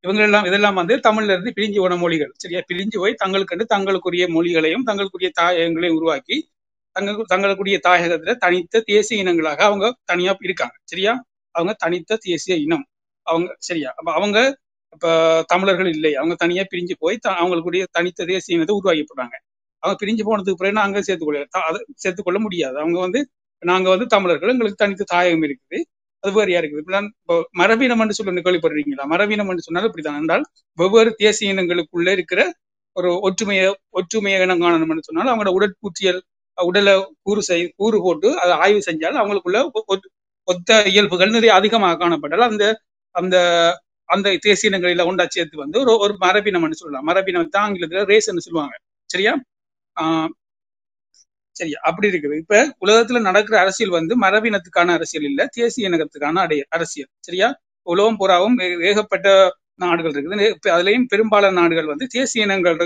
இவங்களெல்லாம் 0.06 0.48
இதெல்லாம் 0.48 0.74
வந்து 0.74 0.96
தமிழ்ல 0.98 1.24
இருந்து 1.24 1.54
பிரிஞ்சு 1.56 1.80
போன 1.80 1.96
மொழிகள். 1.96 2.32
சரியா? 2.38 2.62
பிரிஞ்சு 2.74 2.98
போய் 2.98 3.16
தங்களுக்கென்று 3.26 3.66
தங்களுக்குரிய 3.66 4.28
மொழிகளையும் 4.28 4.84
தங்களுக்குரிய 4.84 5.32
தாயகங்களையும் 5.42 5.96
உருவாக்கி 5.96 6.50
தங்களுக்கு 6.92 7.26
தங்களுக்குரிய 7.26 7.80
தாயகத்துல 7.88 8.36
தனித்த 8.36 8.82
தேசிய 8.82 9.24
இனங்களாக 9.24 9.56
அவங்க 9.56 9.98
தனியா 10.06 10.38
இருக்காங்க. 10.40 10.74
சரியா? 10.84 11.26
அவங்க 11.52 11.74
தனித்த 11.74 12.18
தேசிய 12.22 12.58
இனம். 12.58 12.86
அவங்க 13.22 13.56
சரியா? 13.60 13.94
அப்ப 13.98 14.14
அவங்க 14.14 14.60
இப்ப 14.92 15.44
தமிழர்கள் 15.48 15.88
இல்லை. 15.88 16.16
அவங்க 16.16 16.36
தனியா 16.36 16.64
பிரிஞ்சு 16.72 16.92
போய் 17.00 17.18
த- 17.18 17.32
அவங்களுக்குரிய 17.32 17.86
தனித்த 17.92 18.26
தேசிய 18.26 18.58
இனத்தை 18.58 18.76
உருவாக்கி 18.76 19.04
போடுறாங்க 19.04 19.36
அவங்க 19.80 20.06
பிரிஞ்சு 20.06 20.26
போனதுக்கு 20.26 20.54
பிறகு 20.54 20.72
நாங்க 20.72 21.02
சேர்த்துக்கொள்ள 21.02 21.48
அதை 21.52 21.86
சேர்த்துக்கொள்ள 21.96 22.40
முடியாது. 22.40 22.78
அவங்க 22.78 23.00
வந்து 23.00 23.30
நாங்க 23.60 23.90
வந்து 23.90 24.06
தமிழர்கள் 24.06 24.50
எங்களுக்கு 24.50 24.86
தனித்த 24.86 25.04
தாயகம் 25.08 25.42
இருக்குது. 25.42 25.86
அது 26.26 26.34
வேறையா 26.38 26.60
இருக்குது. 26.62 26.82
இப்படிதான் 26.84 27.10
இப்போ 27.22 27.36
மரபீனம் 27.62 28.02
என்று 28.04 28.18
சொல்லி 28.20 28.44
கேள்விப்படுறீங்களா? 28.48 29.06
மரபீனம் 29.14 29.50
என்று 29.54 29.66
சொன்னால் 29.68 29.88
இப்படிதான். 29.90 30.20
என்றால் 30.22 30.46
வெவ்வேறு 30.78 31.12
தேசிய 31.24 31.54
இனங்களுக்குள்ள 31.56 32.10
இருக்கிற 32.18 32.42
ஒரு 32.96 33.10
ஒற்றுமையை 33.28 33.66
ஒற்றுமையை 34.00 34.38
இனம் 34.46 34.64
காணணும் 34.66 34.92
என்று 34.94 35.08
சொன்னால் 35.10 35.32
அவங்களோட 35.32 35.54
உடற்பூச்சியல் 35.60 36.22
உடலை 36.58 36.94
கூறு 37.28 37.42
செய் 37.50 37.66
கூறு 37.82 37.98
போட்டு 38.06 38.30
அதை 38.44 38.54
ஆய்வு 38.66 38.82
செஞ்சால் 38.88 39.20
அவங்களுக்குள்ள 39.22 39.60
ஒத்த 40.48 40.72
இயல்புகள் 40.94 41.36
நிறைய 41.36 41.52
அதிகமாக 41.60 41.98
காணப்பட்டால் 42.02 42.46
அந்த 42.50 42.66
அந்த 43.16 43.38
அந்த 44.10 44.28
தேசிய 44.46 44.70
இனங்களில 44.72 45.06
ஒன்றா 45.10 45.26
சேர்த்து 45.30 45.58
வந்து 45.64 45.78
ஒரு 45.84 45.94
ஒரு 46.06 46.14
மரபினம்னு 46.24 46.80
சொல்லலாம். 46.82 47.08
மரபினம் 47.10 47.54
தான் 47.56 47.66
ஆங்கிலத்துல 47.68 48.04
ரேஸ்ன்னு 48.12 48.46
சொல்லுவாங்க. 48.48 48.76
சரியா? 49.10 49.34
சரியா 51.56 51.80
அப்படி 51.90 52.08
இருக்குது. 52.12 52.38
இப்ப 52.44 52.56
உலகத்துல 52.86 53.22
நடக்கிற 53.22 53.56
அரசியல் 53.60 53.94
வந்து 53.98 54.14
மரபினத்துக்கான 54.22 54.94
அரசியல் 54.98 55.28
இல்ல 55.30 55.42
தேசிய 55.60 55.90
இனத்துக்கான 55.90 56.42
அடைய 56.46 56.64
அரசியல். 56.70 57.12
சரியா? 57.20 57.48
உலகம் 57.88 58.18
பூராவும் 58.18 58.56
ஏகப்பட்ட 58.90 59.28
நாடுகள் 59.84 60.14
இருக்குது. 60.14 60.46
அதுலயும் 60.76 61.08
பெரும்பாலான 61.14 61.56
நாடுகள் 61.62 61.92
வந்து 61.94 62.06
தேசிய 62.08 62.48
இனங்கள் 62.48 62.78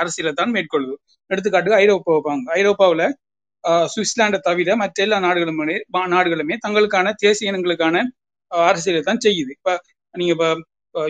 அரசியலை 0.00 0.32
தான் 0.32 0.52
மேற்கொள்ளுது. 0.56 0.94
எடுத்துக்காட்டுக்கு 1.30 1.80
ஐரோப்பா 1.84 2.12
வைப்பாங்க. 2.16 2.46
ஐரோப்பாவில 2.60 3.04
ஆஹ் 3.64 3.86
சுவிட்சர்லாண்டை 3.94 4.38
தவிர 4.48 4.74
மற்ற 4.82 5.02
எல்லா 5.04 5.18
நாடுகளுமே 5.26 5.76
நாடுகளுமே 6.14 6.56
தங்களுக்கான 6.66 7.12
தேசிய 7.24 7.52
இனங்களுக்கான 7.52 7.96
ஆஹ் 8.50 8.66
அரசியலை 8.70 9.00
தான் 9.08 9.22
செய்யுது. 9.26 9.52
இப்ப 9.58 9.70
நீங்க 10.14 10.32
இப்ப 10.36 10.46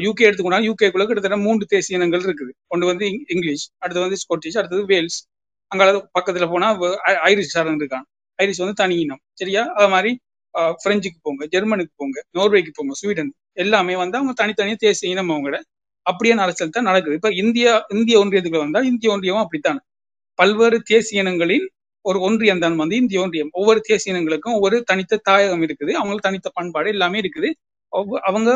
யூகே 0.07 0.25
எடுத்துக்கோனா 0.29 0.61
யூகேக்குள்ள 0.69 1.05
கிட்டத்தட்ட 1.09 1.37
மூன்று 1.47 1.65
தேசிய 1.75 1.99
இனங்கள் 1.99 2.25
இருக்குது. 2.27 2.53
ஒன்று 2.73 2.87
வந்து 2.87 3.07
இங்கிலீஷ் 3.35 3.65
அடுத்து 3.83 4.05
வந்து 4.05 4.19
ஸ்காட்டிஷ் 4.23 4.59
அடுத்தது 4.61 4.85
வேல்ஸ். 4.93 5.19
அங்கால 5.73 5.91
பக்கத்துல 6.19 6.47
போனா 6.51 6.69
ஐரிஷ் 7.29 7.53
சாரன் 7.55 7.81
இருக்கான் 7.81 8.07
ஐரிஷ் 8.39 8.63
வந்து 8.63 8.77
தனி 8.83 8.97
இனம். 9.05 9.23
சரியா? 9.41 9.63
அது 9.79 9.89
மாதிரி 9.95 10.11
ஆஹ் 10.55 10.75
பிரெஞ்சுக்கு 10.85 11.19
போங்க 11.23 11.43
ஜெர்மனுக்கு 11.55 11.93
போங்க 11.97 12.19
நோர்வேக்கு 12.39 12.71
போங்க 12.75 12.93
ஸ்வீடன் 13.01 13.31
எல்லாமே 13.63 13.95
வந்து 13.97 14.17
அவங்க 14.21 14.33
தனித்தனியா 14.41 14.77
தேசிய 14.85 15.13
இனம் 15.15 15.31
அவங்களோட 15.31 15.59
அப்படியே 16.07 16.35
அரசியல் 16.45 16.75
தான் 16.77 16.89
நடக்குது. 16.91 17.17
இப்ப 17.19 17.31
இந்தியா 17.43 17.73
இந்திய 17.97 18.17
ஒன்றியத்துக்குள்ள 18.23 18.63
வந்தா 18.67 18.81
இந்திய 18.91 19.09
ஒன்றியமும் 19.15 19.45
அப்படித்தான். 19.45 19.81
பல்வேறு 20.39 20.79
தேசிய 20.93 21.23
இனங்களின் 21.25 21.67
ஒரு 22.05 22.19
ஒன்றியம் 22.21 22.63
தான் 22.65 22.77
வந்து 22.83 22.97
இந்திய 23.03 23.19
ஒன்றியம். 23.25 23.51
ஒவ்வொரு 23.61 23.81
தேசிய 23.89 24.15
இனங்களுக்கும் 24.15 24.57
ஒவ்வொரு 24.59 24.77
தனித்த 24.91 25.21
தாயகம் 25.29 25.65
இருக்குது. 25.67 25.93
அவங்களுக்கு 26.01 26.29
தனித்த 26.29 26.51
பண்பாடு 26.59 26.91
எல்லாமே 26.97 27.19
இருக்குது. 27.25 27.51
அவங்க 28.31 28.51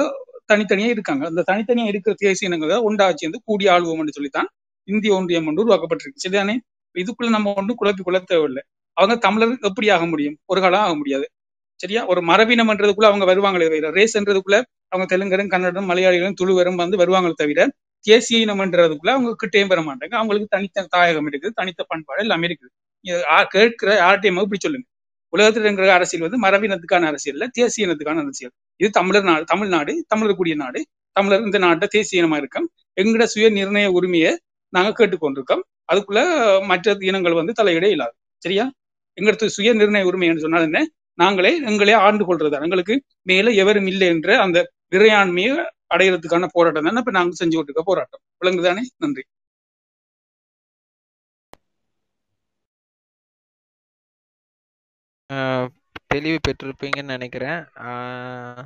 தனித்தனியா 0.53 0.91
இருக்காங்க. 0.97 1.25
அந்த 1.33 1.45
தனித்தனியா 1.51 1.89
இருக்கிற 1.93 2.15
தேசிய 2.25 2.51
இனங்களை 2.51 2.79
ஒன்றாட்சி 2.89 3.27
வந்து 3.29 3.43
கூடி 3.49 3.67
ஆளுவோம்னு 3.75 4.17
சொல்லித்தான் 4.19 4.51
இந்திய 4.89 5.13
ஒன்றியம் 5.19 5.49
ஒன்று 5.51 5.65
உருவாக்கப்பட்டிருக்கு. 5.67 6.25
சரிதானே? 6.27 6.57
இதுக்குள்ள 7.01 7.29
நம்ம 7.37 7.53
ஒன்றும் 7.57 7.79
குழப்பி 7.83 8.03
கொள்ள 8.05 8.19
தேவையில்லை. 8.31 8.63
அவங்க 8.97 9.15
தமிழர் 9.27 9.55
எப்படி 9.69 9.89
ஆக 9.97 10.07
முடியும்? 10.07 10.37
ஒரு 10.53 10.61
காலம் 10.61 10.85
ஆக 10.87 10.95
முடியாது. 10.97 11.27
சரியா? 11.83 12.03
ஒரு 12.13 12.21
மரபினம்ன்றதுக்குள்ள 12.31 13.07
அவங்க 13.11 13.25
வருவாங்களே 13.31 13.69
தவிர 13.69 13.91
ரேஸ்ன்றதுக்குள்ள 13.99 14.59
அவங்க 14.93 15.07
தெலுங்கரும் 15.13 15.53
கன்னடம் 15.55 15.89
மலையாளிகளும் 15.91 16.39
துளுவரும் 16.41 16.81
வந்து 16.83 16.97
வருவாங்களே 17.03 17.37
தவிர 17.43 17.61
தேசிய 18.07 18.47
இனம்ன்றதுக்குள்ள 18.47 19.11
அவங்க 19.17 19.31
கிட்டேயும் 19.43 19.71
பெற 19.73 19.81
மாட்டாங்க. 19.89 20.15
அவங்களுக்கு 20.21 20.53
தனித்த 20.55 20.87
தாயகம் 20.95 21.29
இருக்குது 21.31 21.57
தனித்த 21.61 21.85
பண்பாடு 21.89 22.23
எல்லாமே 22.25 22.47
இருக்குது. 22.51 22.73
கேட்கிற 23.55 23.91
யார்ட்டையும் 24.05 24.41
இப்படி 24.45 24.61
சொல்லுங்க. 24.65 24.87
உலகத்தில் 25.35 25.65
இருக்கிற 25.67 25.93
அரசியல் 25.99 26.25
வந்து 26.27 26.41
மரபினத்துக்கான 26.47 27.09
அரசியல் 27.11 27.37
இல்லை 27.37 27.49
தேசிய 27.59 27.87
இனத்துக்கான 27.87 28.23
அரசியல். 28.25 28.53
இது 28.81 28.91
தமிழர் 28.99 29.29
நாடு 29.31 29.45
தமிழ்நாடு 29.53 29.93
தமிழர் 30.13 30.39
கூடிய 30.41 30.57
நாடு. 30.63 30.81
தமிழர் 31.17 31.45
இந்த 31.49 31.59
நாட்டை 31.65 31.89
தேசிய 31.97 32.19
இனமா 32.23 32.37
இருக்கோம். 32.43 32.67
எங்கட 33.01 33.25
சுய 33.33 33.47
நிர்ணய 33.59 33.87
உரிமையை 33.99 34.33
நாங்க 34.77 34.91
கேட்டுக்கொண்டிருக்கோம். 34.99 35.65
அதுக்குள்ள 35.89 36.21
மற்ற 36.67 36.97
இனங்கள் 37.01 37.33
வந்து 37.33 37.53
தலையிட 37.63 37.85
இல்லாது 37.91 38.15
சரியா? 38.43 38.65
எங்களுக்கு 39.19 39.51
சுய 39.51 39.75
நிர்ணய 39.75 40.03
உரிமை 40.03 40.27
என்று 40.29 40.41
சொன்னால் 40.41 40.63
என்ன? 40.63 40.81
நாங்களே 41.19 41.53
எங்களே 41.63 41.95
ஆண்டு 41.97 42.25
கொள்றதா. 42.27 42.63
எங்களுக்கு 42.63 42.95
மேல 43.23 43.51
எவரும் 43.63 43.87
இல்லை 43.87 44.07
என்ற 44.09 44.41
அந்த 44.41 44.59
இறையாண்மையை 44.91 45.53
அடையிறதுக்கான 45.95 46.49
போராட்டம் 46.53 46.85
தானே 46.85 46.99
இப்ப 46.99 47.11
நாங்க 47.11 47.35
செஞ்சு 47.35 47.55
கொண்டிருக்க 47.55 47.83
போராட்டம். 47.85 48.21
விளங்குதானே? 48.41 48.83
நன்றி. 48.97 49.23
ஆஹ் 55.31 55.69
தெளிவு 56.07 56.39
பெற்றிருப்பீங்கன்னு 56.49 57.05
நினைக்கிறேன். 57.05 57.61
ஆஹ் 57.81 58.65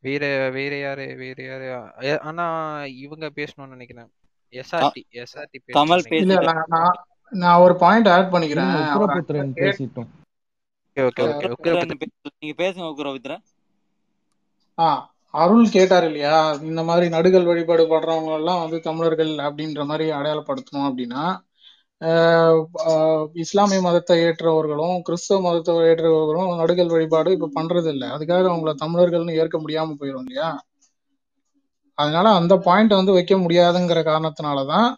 வேற 0.00 0.50
வேற 0.50 0.78
யாரு 0.78 1.06
வேற 1.16 1.42
யாரு? 1.98 2.20
ஆனா 2.20 2.46
இவங்க 2.84 3.30
பேசணும்னு 3.36 3.66
நினைக்கிறேன். 3.66 4.10
எஸ்ஆர்டி 4.52 5.02
எஸ்ஆர்டி 5.22 5.58
கமல் 5.76 6.04
நான் 7.32 7.62
ஒரு 7.62 7.74
பாயிண்ட் 7.80 8.08
ஆட் 8.08 8.32
பண்ணிக்கிறேன். 8.32 8.72
பேசிட்டோம். 9.60 10.10
ஓகே 10.96 11.22
ஓகே 11.30 11.72
நீங்க 12.40 12.54
பேசுங்க 12.60 12.86
ஆ 14.78 14.86
அருள் 15.34 15.66
கேட்டார் 15.70 16.06
இல்லையா? 16.08 16.36
இந்த 16.68 16.82
மாதிரி 16.84 17.06
நடுகள் 17.14 17.48
வழிபாடு 17.48 17.84
பண்றவங்க 17.86 18.32
எல்லாம் 18.38 18.62
வந்து 18.62 18.78
தமிழர்கள் 18.82 19.32
அப்படின்ற 19.46 19.82
மாதிரி 19.86 20.06
அடையாளப்படுத்தணும் 20.16 20.88
அப்படின்னா 20.88 21.24
ஆஹ் 22.00 22.60
ஆஹ் 22.84 23.22
இஸ்லாமிய 23.42 23.80
மதத்தை 23.82 24.16
ஏற்றவர்களும் 24.24 24.96
கிறிஸ்தவ 25.06 25.38
மதத்தை 25.42 25.74
ஏற்றவர்களும் 25.86 26.50
நடுகள் 26.60 26.90
வழிபாடு 26.90 27.30
இப்ப 27.36 27.50
பண்றது 27.56 27.90
இல்லை 27.94 28.08
அதுக்காக 28.10 28.50
அவங்கள 28.50 28.72
தமிழர்கள்னு 28.82 29.38
ஏற்க 29.40 29.58
முடியாம 29.58 29.96
போயிடும் 29.98 30.24
இல்லையா? 30.24 30.48
அதனால 31.98 32.26
அந்த 32.38 32.54
பாயிண்ட் 32.66 32.98
வந்து 32.98 33.16
வைக்க 33.16 33.34
முடியாதுங்கிற 33.44 34.00
காரணத்தினால 34.10 34.58
தான் 34.72 34.88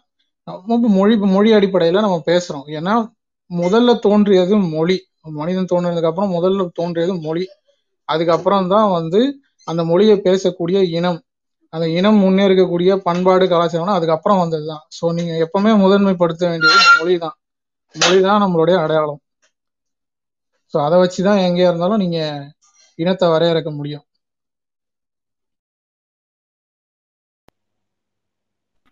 மொழி 0.97 1.15
மொழி 1.35 1.49
அடிப்படையில் 1.57 2.05
நம்ம 2.05 2.17
பேசுகிறோம் 2.29 2.67
ஏன்னா 2.77 2.93
முதல்ல 3.51 3.91
தோன்றியது 4.05 4.55
மொழி. 4.75 4.97
மனிதன் 5.39 5.69
தோன்றினதுக்கு 5.71 6.09
அப்புறம் 6.11 6.33
முதல்ல 6.37 6.65
தோன்றியது 6.79 7.13
மொழி. 7.25 7.43
அதுக்கப்புறம் 8.09 8.69
தான் 8.73 8.89
வந்து 8.97 9.21
அந்த 9.67 9.81
மொழியை 9.91 10.15
பேசக்கூடிய 10.27 10.79
இனம். 10.97 11.19
அந்த 11.73 11.85
இனம் 11.99 12.19
முன்னேறக்கூடிய 12.23 12.91
பண்பாடு 13.07 13.45
கலாச்சாரம்னா 13.51 13.97
அதுக்கப்புறம் 13.99 14.41
வந்தது 14.43 14.65
தான் 14.71 14.83
ஸோ 14.97 15.05
நீங்க 15.17 15.33
எப்பவுமே 15.45 15.71
முதன்மைப்படுத்த 15.83 16.43
வேண்டியது 16.51 16.79
மொழி 16.99 17.15
தான் 17.25 17.35
மொழி 17.95 18.19
தான் 18.27 18.41
நம்மளுடைய 18.43 18.77
அடையாளம். 18.83 19.21
ஸோ 20.73 20.77
அதை 20.87 20.97
வச்சு 21.03 21.21
தான் 21.27 21.43
எங்கேயா 21.47 21.69
இருந்தாலும் 21.71 22.01
நீங்க 22.03 22.19
இனத்தை 22.99 23.27
வரையறுக்க 23.33 23.71
முடியும். 23.79 24.05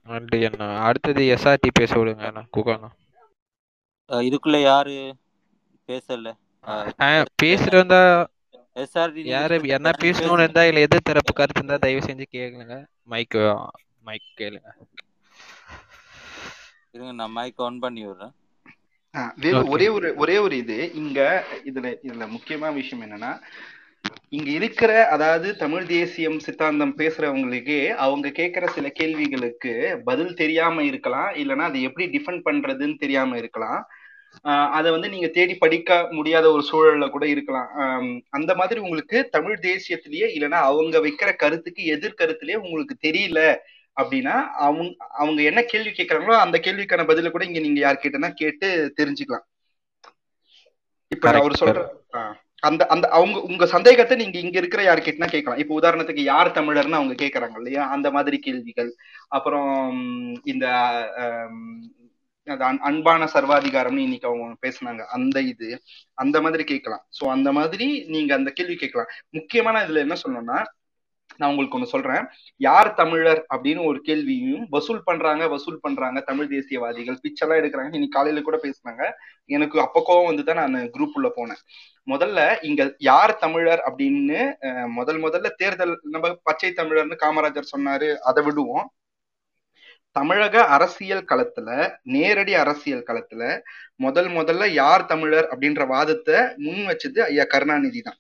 நன்றி 0.08 0.40
அண்ணா 0.48 0.68
அடுத்தது 0.86 1.24
எஸ்ஆர்டி 1.34 1.72
பேச 1.74 1.92
விடுங்க 2.00 2.26
அண்ணா 2.30 2.44
குகாண்ணா 2.54 2.92
இதுக்குள்ள 4.10 4.58
யாரு 4.64 4.96
பேசல? 5.90 6.28
பேசுறதா 7.42 8.02
எஸ்ஆர்டி 8.76 9.22
யாரு 9.30 9.56
என்ன 9.76 9.90
பேசணும்னு 10.04 10.44
இருந்தா 10.44 10.64
இல்ல 10.68 10.86
எது 10.86 10.98
தரப்பு 11.02 11.34
கருத்து 11.34 11.62
இருந்தா 11.62 11.78
தயவு 11.80 12.02
செஞ்சு 12.08 12.26
கேளுங்க. 12.30 12.76
மைக் 13.08 13.38
மைக் 14.06 14.28
கேளுங்க. 14.38 14.70
இருங்க 16.94 17.12
நான் 17.16 17.36
மைக் 17.36 17.64
ஆன் 17.64 17.82
பண்ணி 17.84 18.02
விடுறேன். 18.06 18.36
ஒரே 19.68 19.88
ஒரு 19.96 20.08
ஒரே 20.18 20.36
ஒரு 20.40 20.56
இது. 20.64 20.78
இங்க 21.02 21.20
இதுல 21.66 21.88
இதுல 22.04 22.26
முக்கியமான 22.36 22.72
விஷயம் 22.80 23.04
என்னன்னா 23.06 23.32
இங்க 24.30 24.50
இருக்கிற 24.52 24.92
அதாவது 25.08 25.48
தமிழ் 25.56 25.86
தேசியம் 25.86 26.40
சித்தாந்தம் 26.40 26.96
பேசுறவங்களுக்கு 26.98 27.78
அவங்க 28.06 28.28
கேட்கிற 28.30 28.66
சில 28.68 28.88
கேள்விகளுக்கு 28.90 29.74
பதில் 30.06 30.34
தெரியாம 30.34 30.84
இருக்கலாம் 30.84 31.30
இல்லைன்னா 31.42 31.68
அதை 31.70 31.82
எப்படி 31.82 32.06
டிஃபெண்ட் 32.16 32.46
பண்றதுன்னு 32.48 32.98
தெரியாம 32.98 33.38
இருக்கலாம். 33.38 33.80
அதை 34.78 34.90
வந்து 34.92 35.10
நீங்க 35.10 35.28
தேடி 35.28 35.54
படிக்க 35.56 35.92
முடியாத 36.12 36.46
ஒரு 36.52 36.64
சூழல்ல 36.70 37.06
கூட 37.10 37.26
இருக்கலாம். 37.28 37.70
அந்த 38.30 38.52
மாதிரி 38.56 38.80
உங்களுக்கு 38.80 39.20
தமிழ் 39.30 39.58
தேசியத்திலேயே 39.62 40.28
இல்லைன்னா 40.36 40.60
அவங்க 40.72 40.98
வைக்கிற 41.00 41.30
கருத்துக்கு 41.36 41.84
எதிர்கருத்துலயே 41.96 42.58
உங்களுக்கு 42.66 42.98
தெரியல 43.08 43.42
அப்படின்னா 43.98 44.36
அவங்க 44.66 44.84
அவங்க 45.22 45.40
என்ன 45.42 45.62
கேள்வி 45.64 45.92
கேட்கறாங்களோ 45.92 46.36
அந்த 46.38 46.58
கேள்விக்கான 46.66 47.06
பதில 47.12 47.32
கூட 47.32 47.46
இங்க 47.46 47.60
நீங்க 47.60 47.80
யார் 47.80 48.04
கேட்டனா 48.04 48.30
கேட்டு 48.42 48.68
தெரிஞ்சுக்கலாம். 49.00 49.46
இப்ப 51.12 51.32
அவர் 51.32 51.60
சொல்ற 51.62 51.82
அந்த 52.60 52.88
அந்த 52.88 53.08
அவங்க 53.10 53.42
உங்க 53.42 53.66
சந்தேகத்தை 53.66 54.18
நீங்க 54.18 54.40
இங்க 54.40 54.58
இருக்கிற 54.58 54.94
யாருக்கிட்டனா 54.94 55.28
கேட்கலாம். 55.28 55.60
இப்ப 55.60 55.80
உதாரணத்துக்கு 55.80 56.20
யார் 56.20 56.52
தமிழர்னு 56.52 56.92
அவங்க 56.92 57.26
கேக்குறாங்க 57.26 57.56
இல்லையா? 57.56 57.90
அந்த 57.90 58.12
மாதிரி 58.12 58.40
கேள்விகள். 58.40 58.96
அப்புறம் 59.28 60.42
இந்த 60.44 60.68
அன்- 62.46 62.78
அன்பான 62.78 63.30
சர்வாதிகாரம்னு 63.34 63.98
இன்னைக்கு 63.98 64.28
அவங்க 64.28 64.56
பேசுனாங்க. 64.62 65.06
அந்த 65.06 65.42
இது 65.42 65.82
அந்த 66.14 66.42
மாதிரி 66.42 66.64
கேட்கலாம். 66.64 67.06
சோ 67.20 67.30
அந்த 67.30 67.52
மாதிரி 67.52 68.06
நீங்க 68.08 68.36
அந்த 68.36 68.52
கேள்வி 68.52 68.76
கேட்கலாம். 68.76 69.08
முக்கியமான 69.30 69.88
இதுல 69.88 69.96
என்ன 69.96 70.16
சொல்லணும்னா 70.28 70.64
நான் 71.40 71.50
உங்களுக்கு 71.52 71.78
ஒண்ணு 71.80 71.94
சொல்றேன். 71.94 72.24
யார் 72.68 72.90
தமிழர் 73.02 73.42
அப்படின்னு 73.54 73.82
ஒரு 73.90 74.00
கேள்வியும் 74.08 74.66
வசூல் 74.76 75.02
பண்றாங்க 75.10 75.44
வசூல் 75.56 75.84
பண்றாங்க 75.86 76.20
தமிழ் 76.30 76.52
தேசியவாதிகள். 76.56 77.20
பிச்செல்லாம் 77.26 77.60
எடுக்கிறாங்க. 77.62 77.92
இன்னைக்கு 77.98 78.18
காலையில 78.18 78.44
கூட 78.48 78.60
பேசுனாங்க. 78.66 79.04
எனக்கு 79.58 79.78
அப்ப 79.86 80.04
கோவம் 80.10 80.30
வந்து 80.32 80.46
தான் 80.50 80.62
நான் 80.64 80.92
குரூப் 80.96 81.18
உள்ள 81.20 81.32
போனேன். 81.38 81.62
முதல்ல 82.14 82.40
இங்க 82.70 82.82
யார் 83.12 83.34
தமிழர் 83.46 83.82
அப்படின்னு 83.90 84.42
முதல் 84.98 85.20
முதல்ல 85.26 85.48
தேர்தல் 85.62 85.96
நம்ம 86.16 86.28
பச்சை 86.50 86.72
தமிழர்னு 86.76 87.18
காமராஜர் 87.26 87.74
சொன்னாரு 87.76 88.10
அதை 88.30 88.44
விடுவோம். 88.44 88.88
தமிழக 90.16 90.56
அரசியல் 90.76 91.28
களத்துல 91.32 91.70
நேரடி 92.16 92.54
அரசியல் 92.62 93.04
களத்துல 93.10 93.42
முதல் 94.06 94.30
முதல்ல 94.38 94.66
யார் 94.74 95.04
தமிழர் 95.06 95.48
அப்படின்ற 95.52 95.84
வாதத்தை 95.88 96.38
முன் 96.66 96.84
வச்சது 96.90 97.20
ஐயா 97.30 97.46
கருணாநிதி 97.54 98.02
தான். 98.02 98.18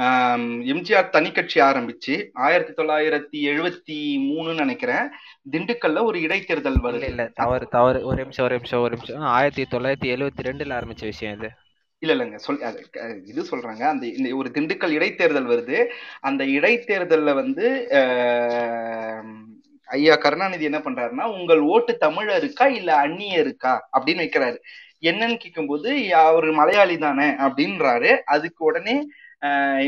எம்ஜிஆர் 0.00 1.08
தனி 1.08 1.32
கட்சி 1.32 1.60
ஆரம்பிச்சு 1.60 2.14
ஆயிரத்தி 2.32 2.82
தொள்ளாயிரத்தி 2.82 3.38
எழுவத்தி 3.50 3.98
மூணுன்னு 4.24 4.54
நினைக்கிறேன். 4.54 5.06
திண்டுக்கல்ல 5.52 6.04
ஒரு 6.04 6.18
இடைத்தேர்தல் 6.20 6.80
வருது. 6.82 7.02
இல்ல 7.02 7.30
தவறு 7.34 7.66
தவறு. 7.66 8.04
ஒரு 8.04 8.16
நிமிஷம் 8.16 8.44
ஒரு 8.44 8.54
நிமிஷம் 8.54 8.80
ஒரு 8.80 8.94
நிமிஷம். 8.94 9.20
ஆயிரத்தி 9.20 9.76
தொள்ளாயிரத்தி 9.76 10.12
எழுவத்தி 10.16 10.46
ரெண்டுல 10.48 10.76
ஆரம்பிச்ச 10.78 11.04
விஷயம் 11.12 11.38
இது. 11.38 11.50
இல்ல 11.98 12.14
இல்லைங்க 12.14 12.34
சொல் 12.34 12.60
இது 13.26 13.42
சொல்றாங்க. 13.50 13.82
அந்த 13.92 14.06
இந்த 14.06 14.36
ஒரு 14.36 14.50
திண்டுக்கல் 14.54 14.96
இடைத்தேர்தல் 14.98 15.50
வருது. 15.52 15.78
அந்த 16.20 16.44
இடைத்தேர்தல்ல 16.44 17.34
வந்து 17.34 17.66
ஐயா 19.88 20.14
கருணாநிதி 20.16 20.64
என்ன 20.64 20.78
பண்றாருன்னா 20.78 21.24
உங்கள் 21.38 21.60
ஓட்டு 21.60 21.98
தமிழருக்கா 22.00 22.66
இல்ல 22.78 22.90
அந்நியருக்கா 23.06 23.72
அப்படின்னு 23.96 24.22
வைக்கிறாரு. 24.24 24.58
என்னன்னு 25.00 25.36
கேட்கும்போது 25.36 26.14
அவர் 26.14 26.50
மலையாளி 26.50 26.96
தானே? 26.98 27.26
அப்படின்றாரு. 27.46 28.10
அதுக்கு 28.34 28.64
உடனே 28.64 28.96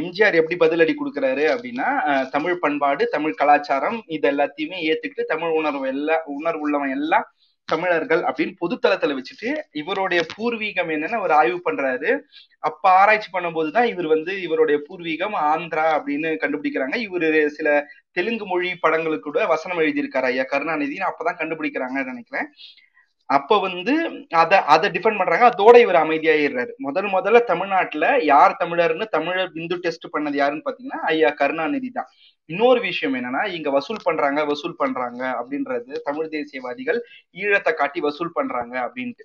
எம்ஜிஆர் 0.00 0.38
எப்படி 0.40 0.56
பதிலடி 0.64 0.94
கொடுக்குறாரு 0.94 1.44
அப்படின்னா 1.54 1.88
தமிழ் 2.30 2.56
பண்பாடு 2.58 3.04
தமிழ் 3.08 3.38
கலாச்சாரம் 3.40 3.98
இது 4.16 4.28
எல்லாத்தையுமே 4.32 4.78
ஏத்துக்கிட்டு 4.90 5.24
தமிழ் 5.32 5.56
உணர்வு 5.60 5.88
எல்லா 5.94 6.16
உணர்வு 6.38 6.64
உள்ளவன் 6.66 6.94
எல்லாம் 6.98 7.26
தமிழர்கள் 7.68 8.22
அப்படின்னு 8.28 8.54
பொதுத்தளத்துல 8.60 9.16
வச்சுட்டு 9.16 9.48
இவருடைய 9.80 10.20
பூர்வீகம் 10.34 10.90
என்னன்னு 10.94 11.18
அவர் 11.20 11.34
ஆய்வு 11.38 11.58
பண்றாரு. 11.66 12.10
அப்ப 12.68 12.84
ஆராய்ச்சி 13.00 13.28
பண்ணும்போது 13.32 13.70
தான் 13.70 13.88
இவர் 13.92 14.08
வந்து 14.14 14.32
இவருடைய 14.46 14.78
பூர்வீகம் 14.86 15.36
ஆந்திரா 15.52 15.86
அப்படின்னு 15.98 16.30
கண்டுபிடிக்கிறாங்க. 16.44 16.96
இவரு 17.06 17.30
சில 17.56 17.68
தெலுங்கு 18.18 18.46
மொழி 18.46 18.70
படங்களுக்கு 18.84 19.26
கூட 19.28 19.46
வசனம் 19.46 19.82
எழுதியிருக்காரு 19.84 20.28
ஐயா. 20.32 20.46
கருணாநிதினு 20.52 21.08
அப்பதான் 21.10 21.40
கண்டுபிடிக்கிறாங்கன்னு 21.42 22.12
நினைக்கிறேன். 22.12 22.48
அப்ப 23.36 23.58
வந்து 23.64 23.94
அதை 24.42 24.58
அதை 24.74 24.86
டிஃபெண்ட் 24.94 25.20
பண்றாங்க. 25.20 25.46
அதோட 25.52 25.76
இவர் 25.84 25.98
அமைதியாயிடுறாரு. 26.02 26.72
முதல் 26.86 27.08
முதல்ல 27.16 27.40
தமிழ்நாட்டுல 27.50 28.06
யார் 28.32 28.52
தமிழர்னு 28.62 29.06
தமிழர் 29.16 29.52
பிந்து 29.56 29.76
டெஸ்ட் 29.84 30.06
பண்ணது 30.14 30.36
யாருன்னு 30.42 30.66
பாத்தீங்கன்னா 30.68 31.00
ஐயா 31.12 31.30
கருணாநிதி 31.40 31.90
தான். 31.98 32.08
இன்னொரு 32.50 32.80
விஷயம் 32.88 33.16
என்னன்னா 33.18 33.42
இங்க 33.56 33.68
வசூல் 33.76 34.04
பண்றாங்க 34.06 34.40
வசூல் 34.52 34.78
பண்றாங்க 34.82 35.22
அப்படின்றது 35.40 35.92
தமிழ் 36.08 36.32
தேசியவாதிகள் 36.36 37.00
ஈழத்தை 37.42 37.74
காட்டி 37.80 38.00
வசூல் 38.08 38.36
பண்றாங்க 38.38 38.74
அப்படின்ட்டு. 38.86 39.24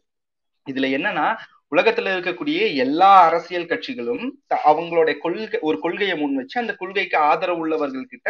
இதுல 0.68 0.89
என்னன்னா 0.98 1.28
உலகத்துல 1.76 2.12
இருக்கக்கூடிய 2.16 2.60
எல்லா 2.84 3.12
அரசியல் 3.28 3.70
கட்சிகளும் 3.72 4.26
அவங்களுடைய 4.72 5.16
கொள்கை 5.24 5.60
ஒரு 5.68 5.78
கொள்கையை 5.86 6.16
முன் 6.22 6.38
வச்சு 6.39 6.58
அந்த 6.62 6.74
கொள்கைக்கு 6.82 7.18
ஆதரவு 7.30 7.62
உள்ளவர்கள் 7.63 8.12
கிட்ட 8.13 8.30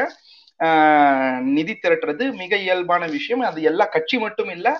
நிதி 1.55 1.73
திரட்டுறது 1.83 2.25
மிக 2.41 2.55
இயல்பான 2.65 3.03
விஷயம். 3.17 3.41
அது 3.49 3.59
எல்லா 3.71 3.85
கட்சி 3.95 4.17
மட்டும் 4.25 4.51
இல்லை 4.57 4.73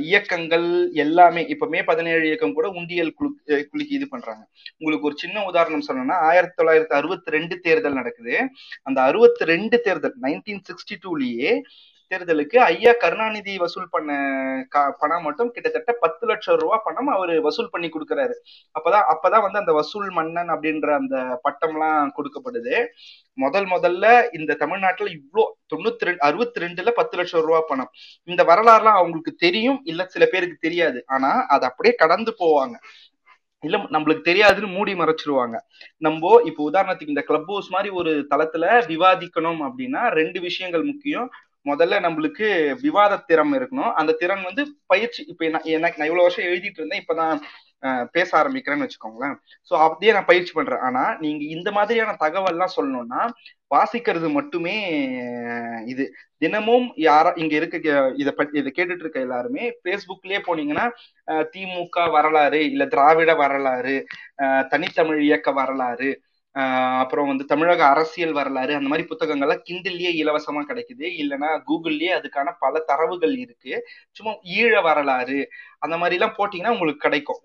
இயக்கங்கள் 0.00 0.90
எல்லாமே 0.92 1.46
இப்ப 1.46 1.66
மே 1.68 1.82
பதினேழு 1.84 2.26
இயக்கம் 2.26 2.54
கூட 2.54 2.68
உண்டியல் 2.68 3.12
குழு 3.12 3.30
அஹ் 3.46 3.64
குலுக்கி 3.64 3.94
இது 3.94 4.08
பண்றாங்க. 4.08 4.46
உங்களுக்கு 4.78 5.06
ஒரு 5.06 5.16
சின்ன 5.18 5.44
உதாரணம் 5.44 5.82
சொல்லணும்னா 5.88 6.12
ஆயிரத்தி 6.12 6.64
தொள்ளாயிரத்தி 6.64 6.86
அறுபத்தி 6.86 7.30
ரெண்டு 7.30 7.58
தேர்தல் 7.58 7.92
நடக்குது. 7.92 8.48
அந்த 8.82 9.02
அறுபத்தி 9.02 9.44
ரெண்டு 9.44 9.80
தேர்தல் 9.80 10.14
நைன்டீன் 10.22 10.62
சிக்ஸ்டி 10.68 10.96
டூலயே 11.02 11.60
தேர்தலுக்கு 12.14 12.56
ஐயா 12.56 12.92
கருணாநிதி 12.92 13.58
வசூல் 13.58 13.88
பண்ண 13.90 14.12
கா- 14.74 14.92
பணம் 14.98 15.22
மட்டும் 15.22 15.50
கிட்டத்தட்ட 15.50 15.92
பத்து 15.92 16.26
லட்சம் 16.26 16.58
ரூபாய் 16.58 16.80
பணம் 16.84 17.06
அவர் 17.06 17.40
வசூல் 17.40 17.68
பண்ணி 17.70 17.88
கொடுக்கறாரு. 17.88 18.32
அப்பதான் 18.80 19.02
அப்பதான் 19.14 19.40
வந்து 19.40 19.58
அந்த 19.58 19.72
வசூல் 19.72 20.10
மன்னன் 20.10 20.48
அப்படின்ற 20.48 20.94
அந்த 20.94 21.40
பட்டம்லாம் 21.44 22.10
கொடுக்கப்படுது. 22.16 22.86
முதல் 23.32 23.64
முதல்ல 23.64 24.28
இந்த 24.38 24.54
தமிழ்நாட்டுல 24.54 25.10
இவ்வளோ 25.10 25.44
தொண்ணூத்தி 25.74 25.98
ரெண்டு 25.98 26.20
அறுபத்தி 26.20 26.60
ரெண்டுல 26.60 26.90
பத்து 26.90 27.16
லட்சம் 27.16 27.40
ரூபாய் 27.40 27.64
பணம். 27.68 27.90
இந்த 28.24 28.44
வரலாறுலாம் 28.44 28.96
அவங்களுக்கு 29.00 29.34
தெரியும் 29.34 29.80
இல்ல 29.84 30.06
சில 30.06 30.26
பேருக்கு 30.26 30.56
தெரியாது. 30.60 31.04
ஆனா 31.06 31.46
அது 31.46 31.66
அப்படியே 31.66 31.94
கடந்து 31.94 32.34
போவாங்க. 32.38 32.74
இல்ல 33.60 33.78
நம்மளுக்கு 33.78 34.20
தெரியாதுன்னு 34.24 34.66
மூடி 34.66 34.94
மறைச்சிருவாங்க. 34.94 35.58
நம்ம 35.96 36.40
இப்போ 36.44 36.70
உதாரணத்துக்கு 36.70 37.08
இந்த 37.08 37.22
கிளப் 37.22 37.46
ஹவுஸ் 37.46 37.70
மாதிரி 37.70 37.94
ஒரு 37.94 38.26
தளத்துல 38.30 38.86
விவாதிக்கணும் 38.86 39.68
அப்படின்னா 39.68 40.08
ரெண்டு 40.08 40.40
விஷயங்கள் 40.40 40.82
முக்கியம். 40.82 41.30
முதல்ல 41.64 41.96
நம்மளுக்கு 42.06 42.76
விவாத 42.80 43.16
திறன் 43.16 43.52
இருக்கணும். 43.52 43.92
அந்த 43.92 44.12
திறன் 44.12 44.42
வந்து 44.42 44.66
பயிற்சி 44.86 45.24
இப்ப 45.26 45.44
என்ன- 45.44 45.60
எனக்கு 45.64 45.98
நான் 45.98 46.08
இவ்வளவு 46.08 46.28
வருஷம் 46.28 46.44
எழுதிட்டு 46.44 46.76
இருந்தேன் 46.76 47.04
இப்பதான் 47.06 47.40
பேச 48.12 48.42
ஆரம்பிக்கிறேன்னு 48.42 48.88
வச்சுக்கோங்களேன். 48.88 49.34
சோ 49.70 49.74
அப்படியே 49.76 50.12
நான் 50.12 50.24
பயிற்சி 50.24 50.52
பண்றேன். 50.52 50.78
ஆனா 50.78 51.16
நீங்க 51.18 51.44
இந்த 51.44 51.70
மாதிரியான 51.72 52.16
தகவல்லாம் 52.20 52.74
சொல்லணும்னா 52.76 53.28
வாசிக்கிறது 53.74 54.30
மட்டுமே 54.32 54.76
இது. 55.86 56.12
தினமும் 56.38 56.92
யாரா 56.96 57.32
இங்க 57.36 57.54
இருக்க 57.56 58.12
இத 58.16 58.32
பத்தி 58.32 58.58
இதை 58.58 58.72
கேட்டுட்டு 58.76 58.98
இருக்க 58.98 59.20
எல்லாருமே 59.20 59.70
Facebookலயே 59.84 60.40
போனீங்கன்னா 60.46 60.90
திமுக 61.28 62.10
வரலாறு 62.10 62.70
இல்ல 62.70 62.86
திராவிட 62.86 63.34
வரலாறு 63.34 64.06
தனித்தமிழ் 64.68 65.20
இயக்க 65.22 65.52
வரலாறு 65.52 66.20
அப்புறம் 67.02 67.28
வந்து 67.28 67.44
தமிழக 67.44 67.80
அரசியல் 67.84 68.32
வரலாறு 68.32 68.72
அந்த 68.74 68.88
மாதிரி 68.88 69.04
புத்தகங்கள்லாம் 69.10 69.62
கிண்டில்லயே 69.68 70.10
இலவசமா 70.22 70.60
கிடைக்குது. 70.70 71.06
இல்லைன்னா 71.22 71.50
கூகுள்லயே 71.68 72.12
அதுக்கான 72.18 72.54
பல 72.58 72.82
தரவுகள் 72.88 73.34
இருக்கு. 73.38 73.74
சும்மா 74.16 74.32
ஈழ 74.56 74.72
வரலாறு 74.82 75.38
அந்த 75.82 75.96
மாதிரி 75.96 76.16
எல்லாம் 76.18 76.36
போட்டீங்கன்னா 76.38 76.74
உங்களுக்கு 76.76 77.04
கிடைக்கும். 77.06 77.40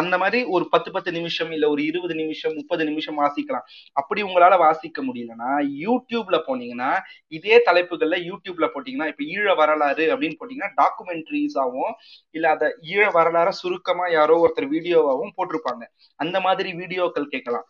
அந்த 0.00 0.14
மாதிரி 0.18 0.38
ஒரு 0.50 0.64
பத்து 0.68 0.90
பத்து 0.92 1.10
நிமிஷம் 1.12 1.50
இல்ல 1.50 1.64
ஒரு 1.68 1.82
இருபது 1.84 2.14
நிமிஷம் 2.14 2.54
முப்பது 2.54 2.82
நிமிஷம் 2.84 3.18
வாசிக்கலாம். 3.18 3.66
அப்படி 3.96 4.20
உங்களால 4.22 4.58
வாசிக்க 4.58 5.02
முடியலன்னா 5.02 5.50
யூடியூப்ல 5.84 6.38
போனீங்கன்னா 6.48 6.90
இதே 7.32 7.56
தலைப்புகள்ல 7.68 8.18
யூடியூப்ல 8.28 8.68
போட்டீங்கன்னா 8.74 9.10
இப்ப 9.12 9.24
ஈழ 9.34 9.46
வரலாறு 9.54 10.06
அப்படின்னு 10.14 10.38
போட்டீங்கன்னா 10.40 10.72
டாக்குமெண்ட்ரிஸாவும் 10.80 11.92
இல்ல 12.34 12.46
அத 12.50 12.64
ஈழ 12.92 13.04
வரலாற 13.18 13.48
சுருக்கமா 13.62 14.06
யாரோ 14.10 14.36
ஒருத்தர் 14.44 14.68
வீடியோவாகவும் 14.70 15.36
போட்டிருப்பாங்க. 15.38 15.84
அந்த 16.20 16.36
மாதிரி 16.40 16.70
வீடியோக்கள் 16.82 17.32
கேட்கலாம். 17.34 17.66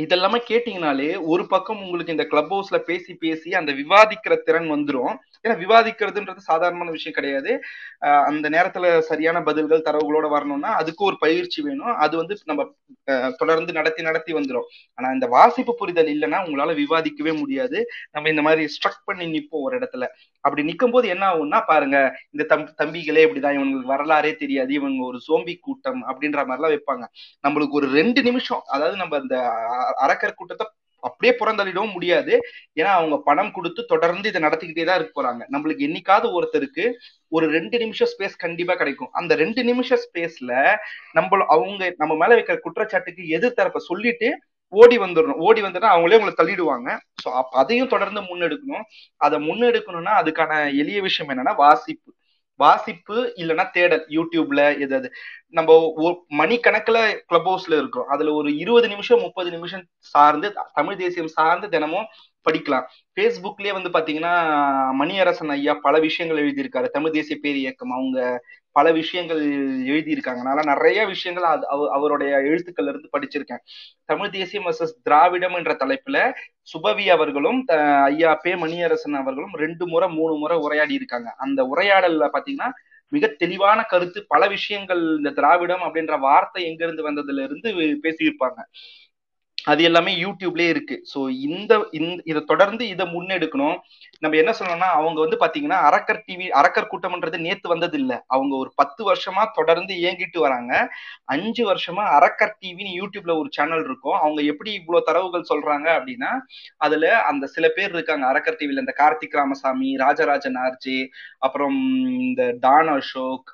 இதெல்லாமே 0.00 0.38
கேட்டீங்கனாலே 0.48 1.20
ஒரு 1.22 1.46
பக்கம் 1.46 1.82
உங்களுக்கு 1.82 2.12
இந்த 2.12 2.24
கிளப் 2.24 2.54
ஹவுஸ்ல 2.54 2.78
பேசி 2.78 3.14
பேசி 3.14 3.54
அந்த 3.54 3.72
விவாதிக்கிற 3.72 4.36
திறன் 4.42 4.70
வந்துரும். 4.70 5.14
ஏன்னா 5.42 5.50
விவாதிக்கிறதுன்றது 5.50 6.36
சாதாரணமான 6.36 6.90
விஷயம் 6.90 7.14
கிடையாது. 7.14 7.60
ஆஹ் 8.00 8.24
அந்த 8.24 8.50
நேரத்துல 8.50 8.98
சரியான 8.98 9.42
பதில்கள் 9.42 9.82
தரவுகளோட 9.82 10.28
வரணும்னா 10.28 10.74
அதுக்கு 10.74 11.04
ஒரு 11.04 11.16
பயிற்சி 11.18 11.62
வேணும். 11.62 11.94
அது 11.96 12.16
வந்து 12.16 12.36
நம்ம 12.44 12.74
தொடர்ந்து 13.36 13.72
நடத்தி 13.72 14.02
நடத்தி 14.02 14.32
வந்துரும். 14.32 14.66
ஆனா 14.94 15.10
இந்த 15.10 15.26
வாசிப்பு 15.26 15.74
புரிதல் 15.74 16.18
இல்லைன்னா 16.18 16.44
உங்களால 16.46 16.84
விவாதிக்கவே 16.84 17.38
முடியாது. 17.38 17.86
நம்ம 18.10 18.28
இந்த 18.28 18.42
மாதிரி 18.42 18.64
ஸ்ட்ரக் 18.64 19.02
பண்ணி 19.04 19.26
நிற்போம் 19.26 19.46
ஒரு 19.50 19.78
இடத்துல. 19.78 20.06
அப்படி 20.40 20.74
நிக்கும் 20.74 20.90
போது 20.90 21.08
என்ன 21.08 21.34
ஆகும்னா 21.34 21.62
பாருங்க 21.66 22.18
இந்த 22.30 22.56
தம் 22.56 22.92
தம்பிகளே 22.92 23.22
இப்படிதான் 23.26 23.56
இவங்களுக்கு 23.56 23.82
வரலாறே 23.82 24.34
தெரியாது. 24.36 24.72
இவங்க 24.72 25.04
ஒரு 25.04 25.20
சோம்பி 25.32 25.56
கூட்டம் 25.60 26.02
அப்படின்ற 26.08 26.44
மாதிரிலாம் 26.44 26.78
வைப்பாங்க. 26.78 27.04
நம்மளுக்கு 27.48 27.70
ஒரு 27.70 27.86
ரெண்டு 27.90 28.22
நிமிஷம் 28.22 28.60
அதாவது 28.66 28.96
நம்ம 28.96 29.18
அந்த 29.18 29.50
அரக்கர் 29.96 30.34
கூட்டத்தை 30.34 30.66
அப்படியே 31.00 31.32
புறந்தள்ளிடவும் 31.40 31.92
முடியாது. 31.92 32.34
ஏன்னா 32.80 32.92
அவங்க 32.98 33.16
பணம் 33.28 33.52
கொடுத்து 33.52 33.84
தொடர்ந்து 33.84 34.30
இதை 34.30 34.42
நடத்திக்கிட்டே 34.42 34.84
தான் 34.84 34.98
இருக்க 34.98 35.12
போறாங்க. 35.20 35.42
நம்மளுக்கு 35.54 35.86
என்னைக்காவது 35.88 36.28
ஒருத்தருக்கு 36.38 36.84
ஒரு 37.28 37.46
ரெண்டு 37.56 37.78
நிமிஷம் 37.78 38.10
ஸ்பேஸ் 38.12 38.36
கண்டிப்பா 38.36 38.74
கிடைக்கும். 38.74 39.10
அந்த 39.12 39.34
ரெண்டு 39.34 39.64
நிமிஷம் 39.64 40.02
ஸ்பேஸ்ல 40.04 40.52
நம்ம 41.12 41.44
அவங்க 41.56 41.94
நம்ம 41.96 42.16
மேல 42.22 42.34
வைக்கிற 42.38 42.58
குற்றச்சாட்டுக்கு 42.66 43.24
எதிர்த்தரப்ப 43.38 43.82
சொல்லிட்டு 43.90 44.30
ஓடி 44.72 44.96
வந்துடணும். 44.98 45.40
ஓடி 45.48 45.60
வந்துட்டா 45.62 45.90
அவங்களே 45.94 46.18
உங்களை 46.18 46.32
தள்ளிடுவாங்க. 46.38 46.88
ஸோ 47.22 47.28
அப்ப 47.40 47.58
அதையும் 47.62 47.92
தொடர்ந்து 47.94 48.20
முன்னெடுக்கணும். 48.20 48.84
அதை 49.16 49.36
முன்னெடுக்கணும்னா 49.48 50.14
அதுக்கான 50.22 50.52
எளிய 50.82 51.00
விஷயம் 51.00 51.30
என்னன்னா 51.32 51.54
வாசிப்பு. 51.64 52.10
வாசிப்பு 52.56 53.16
இல்லைன்னா 53.36 53.64
தேடல் 53.70 54.04
யூடியூப்ல 54.08 54.62
எதாவது 54.80 55.08
நம்ம 55.50 55.70
மணிக்கணக்கில் 56.38 57.00
கிளப் 57.26 57.48
ஹவுஸ்ல 57.48 57.78
இருக்கோம் 57.80 58.08
அதுல 58.08 58.32
ஒரு 58.32 58.50
இருபது 58.56 58.88
நிமிஷம் 58.88 59.20
முப்பது 59.20 59.50
நிமிஷம் 59.50 59.84
சார்ந்து 60.12 60.48
தமிழ் 60.72 60.96
தேசியம் 60.96 61.34
சார்ந்து 61.38 61.68
தினமும் 61.68 62.08
படிக்கலாம். 62.46 62.86
ஃபேஸ்புக்லயே 63.16 63.72
வந்து 63.78 63.90
பாத்தீங்கன்னா 63.96 64.34
மணியரசன் 65.00 65.48
ஐயா 65.48 65.74
பல 65.82 65.98
விஷயங்கள் 65.98 66.42
எழுதியிருக்காரு. 66.44 66.88
தமிழ் 66.88 67.10
தேசிய 67.10 67.36
பேர் 67.42 67.56
இயக்கம் 67.56 67.90
அவங்க 67.90 68.18
பல 68.78 68.86
விஷயங்கள் 69.00 69.42
எழுதியிருக்காங்க. 69.90 70.40
நான் 70.48 70.70
நிறைய 70.72 71.00
விஷயங்கள் 71.12 71.46
அது 71.52 71.64
அவருடைய 71.96 72.32
எழுத்துக்கள்ல 72.50 72.92
இருந்து 72.92 73.12
படிச்சிருக்கேன். 73.14 73.62
தமிழ் 74.10 74.34
தேசியம் 74.36 74.66
வர்சஸ் 74.68 74.96
திராவிடம் 75.06 75.56
என்ற 75.60 75.74
தலைப்புல 75.82 76.18
சுபவி 76.72 77.06
அவர்களும் 77.16 77.60
ஐயா 78.10 78.32
பே 78.44 78.52
மணியரசன் 78.64 79.20
அவர்களும் 79.22 79.56
ரெண்டு 79.64 79.86
முறை 79.92 80.08
மூணு 80.18 80.34
முறை 80.42 80.58
உரையாடி 80.66 80.94
இருக்காங்க. 81.00 81.28
அந்த 81.46 81.60
உரையாடல்ல 81.72 82.28
பாத்தீங்கன்னா 82.36 82.70
மிக 83.12 83.26
தெளிவான 83.42 83.80
கருத்து 83.90 84.20
பல 84.32 84.42
விஷயங்கள் 84.54 85.02
இந்த 85.18 85.30
திராவிடம் 85.38 85.84
அப்படின்ற 85.86 86.14
வார்த்தை 86.28 86.62
எங்க 86.70 86.80
இருந்து 86.86 87.04
வந்ததுல 87.08 87.44
இருந்து 87.48 87.68
பேசியிருப்பாங்க. 88.04 88.58
அது 89.66 89.80
எல்லாமே 89.88 90.12
யூடியூப்லயே 90.22 90.70
இருக்கு. 90.72 90.96
ஸோ 91.12 91.18
இந்த 91.46 91.72
இந்த 91.98 92.18
இதை 92.30 92.40
தொடர்ந்து 92.50 92.84
இதை 92.94 93.04
முன்னெடுக்கணும். 93.14 93.76
நம்ம 94.22 94.36
என்ன 94.36 94.52
சொல்லணும்னா 94.58 94.88
அவங்க 94.98 95.18
வந்து 95.24 95.38
பாத்தீங்கன்னா 95.42 95.78
அரக்கர் 95.88 96.22
டிவி 96.26 96.46
அரக்கர் 96.60 96.90
கூட்டம்ன்றது 96.92 97.38
நேத்து 97.46 97.66
வந்தது 97.72 97.96
இல்ல 98.02 98.12
அவங்க 98.28 98.54
ஒரு 98.56 98.70
பத்து 98.80 99.02
வருஷமா 99.08 99.42
தொடர்ந்து 99.58 99.92
இயங்கிட்டு 100.02 100.38
வராங்க. 100.46 100.72
அஞ்சு 101.34 101.64
வருஷமா 101.70 102.04
அரக்கர் 102.18 102.54
டிவின்னு 102.60 102.92
யூடியூப்ல 103.00 103.34
ஒரு 103.40 103.50
சேனல் 103.58 103.84
இருக்கும். 103.86 104.18
அவங்க 104.22 104.40
எப்படி 104.52 104.70
இவ்வளவு 104.80 105.06
தரவுகள் 105.08 105.48
சொல்றாங்க 105.50 105.88
அப்படின்னா 105.98 106.30
அதுல 106.80 107.04
அந்த 107.30 107.44
சில 107.56 107.66
பேர் 107.76 107.94
இருக்காங்க. 107.96 108.24
அரக்கர் 108.32 108.58
டிவில 108.60 108.84
இந்த 108.84 108.94
கார்த்திக் 109.00 109.38
ராமசாமி 109.40 109.90
ராஜராஜ 110.04 110.46
நார்ஜி 110.58 110.98
அப்புறம் 111.46 111.78
இந்த 112.22 112.42
டான் 112.60 112.90
அசோக் 112.94 113.50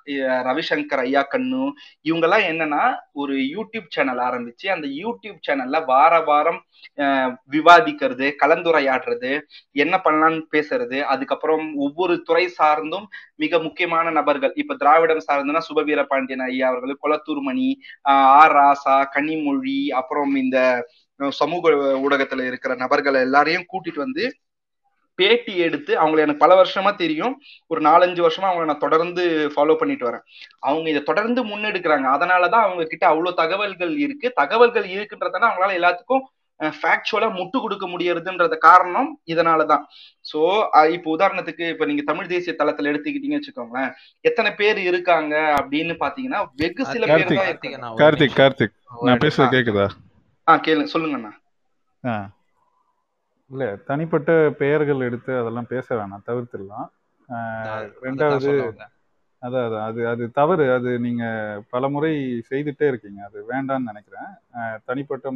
ரவிசங்கர் 0.48 1.02
ஐயா 1.04 1.22
கண்ணு 1.28 1.62
இவங்கெல்லாம் 2.06 2.46
என்னன்னா 2.50 2.82
ஒரு 3.22 3.34
யூடியூப் 3.54 3.88
சேனல் 3.96 4.22
ஆரம்பிச்சு 4.28 4.66
அந்த 4.74 4.86
யூடியூப் 5.00 5.40
சேனல்ல 5.48 5.78
வார 6.02 6.14
வாரம் 6.28 6.60
விவாதிக்கிறது 7.50 8.26
கலந்துரையாடுறது 8.40 9.30
என்ன 9.76 9.94
பண்ணலாம்னு 10.04 10.42
பேசுறது 10.52 10.98
அதுக்கப்புறம் 11.12 11.64
ஒவ்வொரு 11.78 12.14
துறை 12.22 12.44
சார்ந்தும் 12.58 13.06
மிக 13.36 13.60
முக்கியமான 13.62 14.10
நபர்கள் 14.10 14.54
இப்ப 14.54 14.76
திராவிடம் 14.76 15.26
சார்ந்துன்னா 15.28 15.62
சுபவீர 15.68 16.02
பாண்டியன் 16.04 16.44
ஐயா 16.48 16.68
அவர்கள் 16.68 17.02
கொளத்தூர் 17.02 17.42
மணி 17.42 17.68
ஆஹ் 18.04 18.30
ஆர் 18.36 18.56
ராசா 18.56 18.96
கனிமொழி 19.14 19.78
அப்புறம் 20.00 20.34
இந்த 20.36 20.58
சமூக 21.36 21.70
ஊடகத்துல 22.04 22.46
இருக்கிற 22.46 22.72
நபர்கள் 22.76 23.24
எல்லாரையும் 23.24 23.68
கூட்டிட்டு 23.68 24.00
வந்து 24.00 24.24
பேட்டி 25.14 25.56
எடுத்து 25.56 26.00
அவங்களை 26.00 26.18
எனக்கு 26.18 26.46
பல 26.46 26.62
வருஷமா 26.62 26.94
தெரியும். 26.94 27.40
ஒரு 27.66 27.80
நாலஞ்சு 27.80 28.26
வருஷமா 28.26 28.46
அவங்களை 28.50 28.64
நான் 28.64 28.78
தொடர்ந்து 28.78 29.52
ஃபாலோ 29.56 29.74
பண்ணிட்டு 29.74 30.08
வரேன். 30.08 30.22
அவங்க 30.58 30.90
இதை 30.90 31.02
தொடர்ந்து 31.02 31.44
முன்னெடுக்கிறாங்க. 31.44 32.06
அதனாலதான் 32.16 32.66
அவங்க 32.66 32.84
கிட்ட 32.84 33.06
அவ்வளவு 33.06 33.36
தகவல்கள் 33.36 33.96
இருக்கு. 33.96 34.30
தகவல்கள் 34.30 34.86
இருக்குன்றதால 34.88 35.48
அவங்களால 35.48 35.78
எல்லாத்துக்கும் 35.80 36.22
ஃபேக்சுவலா 36.62 37.28
முட்டு 37.36 37.60
கொடுக்க 37.60 37.88
முடியறதுன்றது 37.88 38.56
காரணம் 38.56 39.20
இதனாலதான். 39.26 39.84
சோ 40.32 40.40
இப்போ 40.88 41.16
உதாரணத்துக்கு 41.16 41.68
இப்ப 41.68 41.84
நீங்க 41.84 42.02
தமிழ் 42.02 42.26
தேசிய 42.26 42.54
தளத்துல 42.58 42.90
எடுத்துக்கிட்டீங்கன்னு 42.92 43.40
வச்சுக்கோங்களேன். 43.40 43.92
எத்தனை 44.20 44.54
பேர் 44.54 44.78
இருக்காங்க 44.78 45.54
அப்படின்னு 45.62 45.94
பாத்தீங்கன்னா 46.00 46.44
வெகு 46.56 46.86
சில 46.86 47.06
பேர் 47.06 47.26
கார்த்திக் 47.26 47.78
தான் 47.78 47.94
கார்த்திக் 47.94 48.36
கார்த்திக். 48.36 48.74
நான் 49.02 49.18
பேசுறது 49.18 49.40
ஆ 49.40 49.50
கேக்குதா? 49.50 49.88
ஆ 50.48 50.56
கேளுங்க. 50.56 50.86
சொல்லுங்கண்ணா. 50.92 51.30
ஆ. 52.06 52.30
இல்ல 53.50 53.64
தனிப்பட்ட 53.86 54.30
பெயர்கள் 54.58 55.00
எடுத்து 55.00 55.32
அதெல்லாம் 55.38 55.66
பேச 55.66 55.86
வேணாம் 55.96 56.26
தவிர்த்துடலாம். 56.26 56.88
ரெண்டாவது 58.02 58.52
அதான் 59.42 59.64
அதான். 59.64 59.84
அது 59.86 60.00
அது 60.08 60.24
தவறு. 60.30 60.64
அது 60.72 60.90
நீங்க 61.00 61.24
பலமுறை 61.70 62.12
செய்துட்டே 62.50 62.86
இருக்கீங்க. 62.86 63.20
அது 63.24 63.38
வேண்டாம்னு 63.48 63.90
நினைக்கிறேன். 63.90 64.30
தனிப்பட்ட 64.84 65.26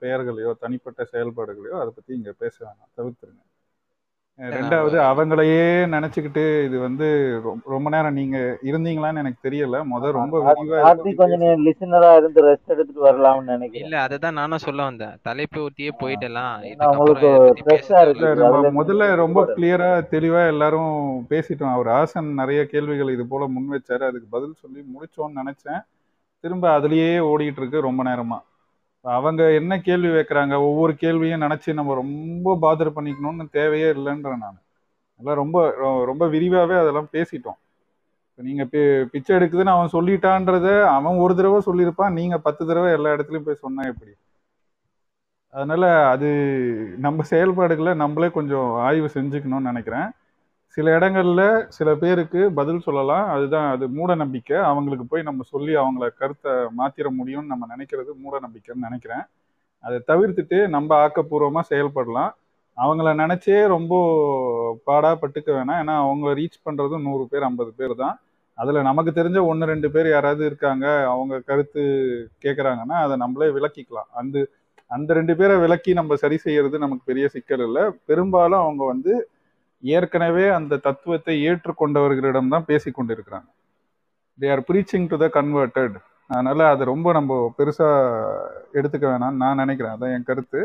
பெயர்களையோ 0.00 0.52
தனிப்பட்ட 0.58 1.08
செயல்பாடுகளையோ 1.12 1.76
அதை 1.80 1.92
பத்தி 1.94 2.14
இங்க 2.14 2.32
பேச 2.38 2.56
வேணாம். 2.64 2.92
தவிர்த்துருங்க. 2.96 3.42
ரெண்டாவது 4.38 4.96
அவங்களையே 5.08 5.64
நினைச்சுக்கிட்டு 5.94 6.44
இது 6.64 6.76
வந்து 6.78 7.06
ரொம்ப 7.72 7.88
நேரம் 7.90 8.16
நீங்க 8.20 8.36
இருந்தீங்களான்னு 8.62 9.20
எனக்கு 9.22 9.48
தெரியல. 9.48 9.76
முத 9.90 10.10
ரொம்ப 10.10 10.40
கொஞ்சம் 11.20 11.42
லிசனரா 11.66 12.10
இருந்து 12.16 12.40
ரெஸ்ட் 12.46 12.72
எடுத்துட்டு 12.74 13.04
வரலாம்னு 13.08 13.52
நினைக்கிறேன். 13.52 13.84
இல்ல 13.86 13.96
அததான் 14.06 14.38
நானும் 14.40 14.64
சொல்ல 14.66 14.82
வந்தேன். 14.82 15.14
தலைப்பு 15.22 15.58
ஒட்டியே 15.66 15.92
போயிட்டலாம். 16.02 16.54
முதல்ல 18.80 19.08
ரொம்ப 19.22 19.44
கிளியரா 19.56 19.90
தெளிவா 20.14 20.42
எல்லாரும் 20.46 20.94
பேசிட்டோம். 21.32 21.74
அவர் 21.76 21.90
ஆசன் 22.00 22.30
நிறைய 22.40 22.62
கேள்விகள் 22.66 23.14
இது 23.16 23.26
போல 23.26 23.46
முன் 23.56 23.70
வச்சாரு. 23.76 24.04
அதுக்கு 24.10 24.28
பதில் 24.30 24.60
சொல்லி 24.62 24.82
முடிச்சோம்னு 24.94 25.40
நினைச்சேன். 25.42 25.82
திரும்ப 26.44 26.64
அதுலயே 26.78 27.12
ஓடிட்டு 27.32 27.60
இருக்கு 27.62 27.86
ரொம்ப 27.88 28.02
நேரமா. 28.10 28.38
அவங்க 29.02 29.52
என்ன 29.52 29.80
கேள்வி 29.80 30.08
வைக்கிறாங்க? 30.08 30.56
ஒவ்வொரு 30.56 30.94
கேள்வியும் 30.94 31.40
நினைச்சு 31.40 31.72
நம்ம 31.72 31.94
ரொம்ப 31.94 32.56
பாதர் 32.60 32.92
பண்ணிக்கணும்னு 32.92 33.50
தேவையே 33.50 33.92
இல்லைன்றேன் 33.92 34.36
நான். 34.36 34.60
எல்லாம் 35.18 35.34
ரொம்ப 35.34 35.70
ரொம்ப 36.04 36.28
விரிவாகவே 36.28 36.78
அதெல்லாம் 36.78 37.08
பேசிட்டோம். 37.12 37.60
இப்போ 38.30 38.42
நீங்கள் 38.42 38.66
பி- 38.72 39.04
பிச்சை 39.04 39.36
எடுக்குதுன்னு 39.36 39.64
அவன் 39.64 39.88
சொல்லிட்டான்றத 39.92 40.84
அவன் 40.84 41.16
ஒரு 41.16 41.36
தடவை 41.36 41.60
சொல்லியிருப்பான். 41.66 42.12
நீங்கள் 42.12 42.40
பத்து 42.42 42.66
தடவை 42.66 42.92
எல்லா 42.92 43.10
இடத்துலையும் 43.10 43.44
போய் 43.44 43.54
சொன்னா 43.54 43.82
எப்படி? 43.82 44.10
அதனால் 45.50 46.10
அது 46.10 46.28
நம்ம 46.98 47.22
செயல்பாடுகளை 47.22 47.94
நம்மளே 47.94 48.30
கொஞ்சம் 48.30 48.72
ஆய்வு 48.74 49.10
செஞ்சுக்கணும்னு 49.14 49.60
நினைக்கிறேன். 49.60 50.10
சில 50.76 50.98
இடங்கள்ல 50.98 51.42
சில 51.68 51.88
பேருக்கு 51.94 52.40
பதில் 52.58 52.84
சொல்லலாம். 52.86 53.26
அதுதான் 53.28 53.66
அது 53.74 53.84
மூட 53.88 54.14
நம்பிக்கை. 54.14 54.56
அவங்களுக்கு 54.70 55.04
போய் 55.06 55.22
நம்ம 55.22 55.44
சொல்லி 55.52 55.72
அவங்கள 55.76 56.06
கருத்தை 56.20 56.52
மாத்திர 56.78 57.08
முடியும்னு 57.18 57.52
நம்ம 57.52 57.66
நினைக்கிறது 57.74 58.10
மூட 58.22 58.34
நம்பிக்கைன்னு 58.46 58.86
நினைக்கிறேன். 58.88 59.24
அதை 59.84 59.98
தவிர்த்துட்டு 60.10 60.58
நம்ம 60.68 60.90
ஆக்கப்பூர்வமாக 61.04 61.70
செயல்படலாம். 61.72 62.32
அவங்கள 62.78 63.08
நினைச்சே 63.22 63.56
ரொம்ப 63.66 63.94
பாடா 64.84 65.10
பட்டுக்க 65.22 65.48
வேணாம். 65.58 65.80
ஏன்னா 65.82 65.94
அவங்கள 66.04 66.30
ரீச் 66.40 66.64
பண்ணுறதும் 66.66 67.06
நூறு 67.08 67.24
பேர் 67.32 67.46
ஐம்பது 67.48 67.72
பேர் 67.80 67.94
தான். 68.02 68.16
அதில் 68.58 68.86
நமக்கு 68.88 69.10
தெரிஞ்ச 69.18 69.38
ஒன்று 69.50 69.70
ரெண்டு 69.72 69.88
பேர் 69.90 70.08
யாராவது 70.08 70.42
இருக்காங்க 70.50 70.86
அவங்க 71.12 71.34
கருத்து 71.50 71.82
கேட்குறாங்கன்னா 72.44 72.96
அதை 73.04 73.14
நம்மளே 73.16 73.48
விளக்கிக்கலாம். 73.58 74.10
அந்த 74.20 74.36
அந்த 74.90 75.10
ரெண்டு 75.18 75.34
பேரை 75.36 75.54
விளக்கி 75.56 75.92
நம்ம 75.98 76.16
சரி 76.22 76.36
செய்யறது 76.36 76.76
நமக்கு 76.78 77.04
பெரிய 77.10 77.26
சிக்கல் 77.34 77.62
இல்லை. 77.66 77.84
பெரும்பாலும் 78.10 78.62
அவங்க 78.64 78.82
வந்து 78.84 79.12
ஏற்கனவே 79.82 80.46
அந்த 80.58 80.80
தத்துவத்தை 80.86 81.34
ஏற்றுக்கொண்டவர்களிடம் 81.48 82.52
தான் 82.54 82.68
பேசி 82.70 82.88
கொண்டிருக்கிறாங்க. 82.98 83.48
They 84.38 84.48
are 84.54 84.64
preaching 84.68 85.08
to 85.12 85.16
the 85.22 85.26
converted 85.38 85.96
அதனால் 86.30 86.62
அதை 86.74 86.84
ரொம்ப 86.92 87.08
நம்ம 87.16 87.32
பெருசாக 87.58 88.76
எடுத்துக்க 88.78 89.04
வேணாம்னு 89.12 89.42
நான் 89.42 89.60
நினைக்கிறேன். 89.62 89.94
அதான் 89.96 90.14
என் 90.16 90.28
கருத்து. 90.30 90.60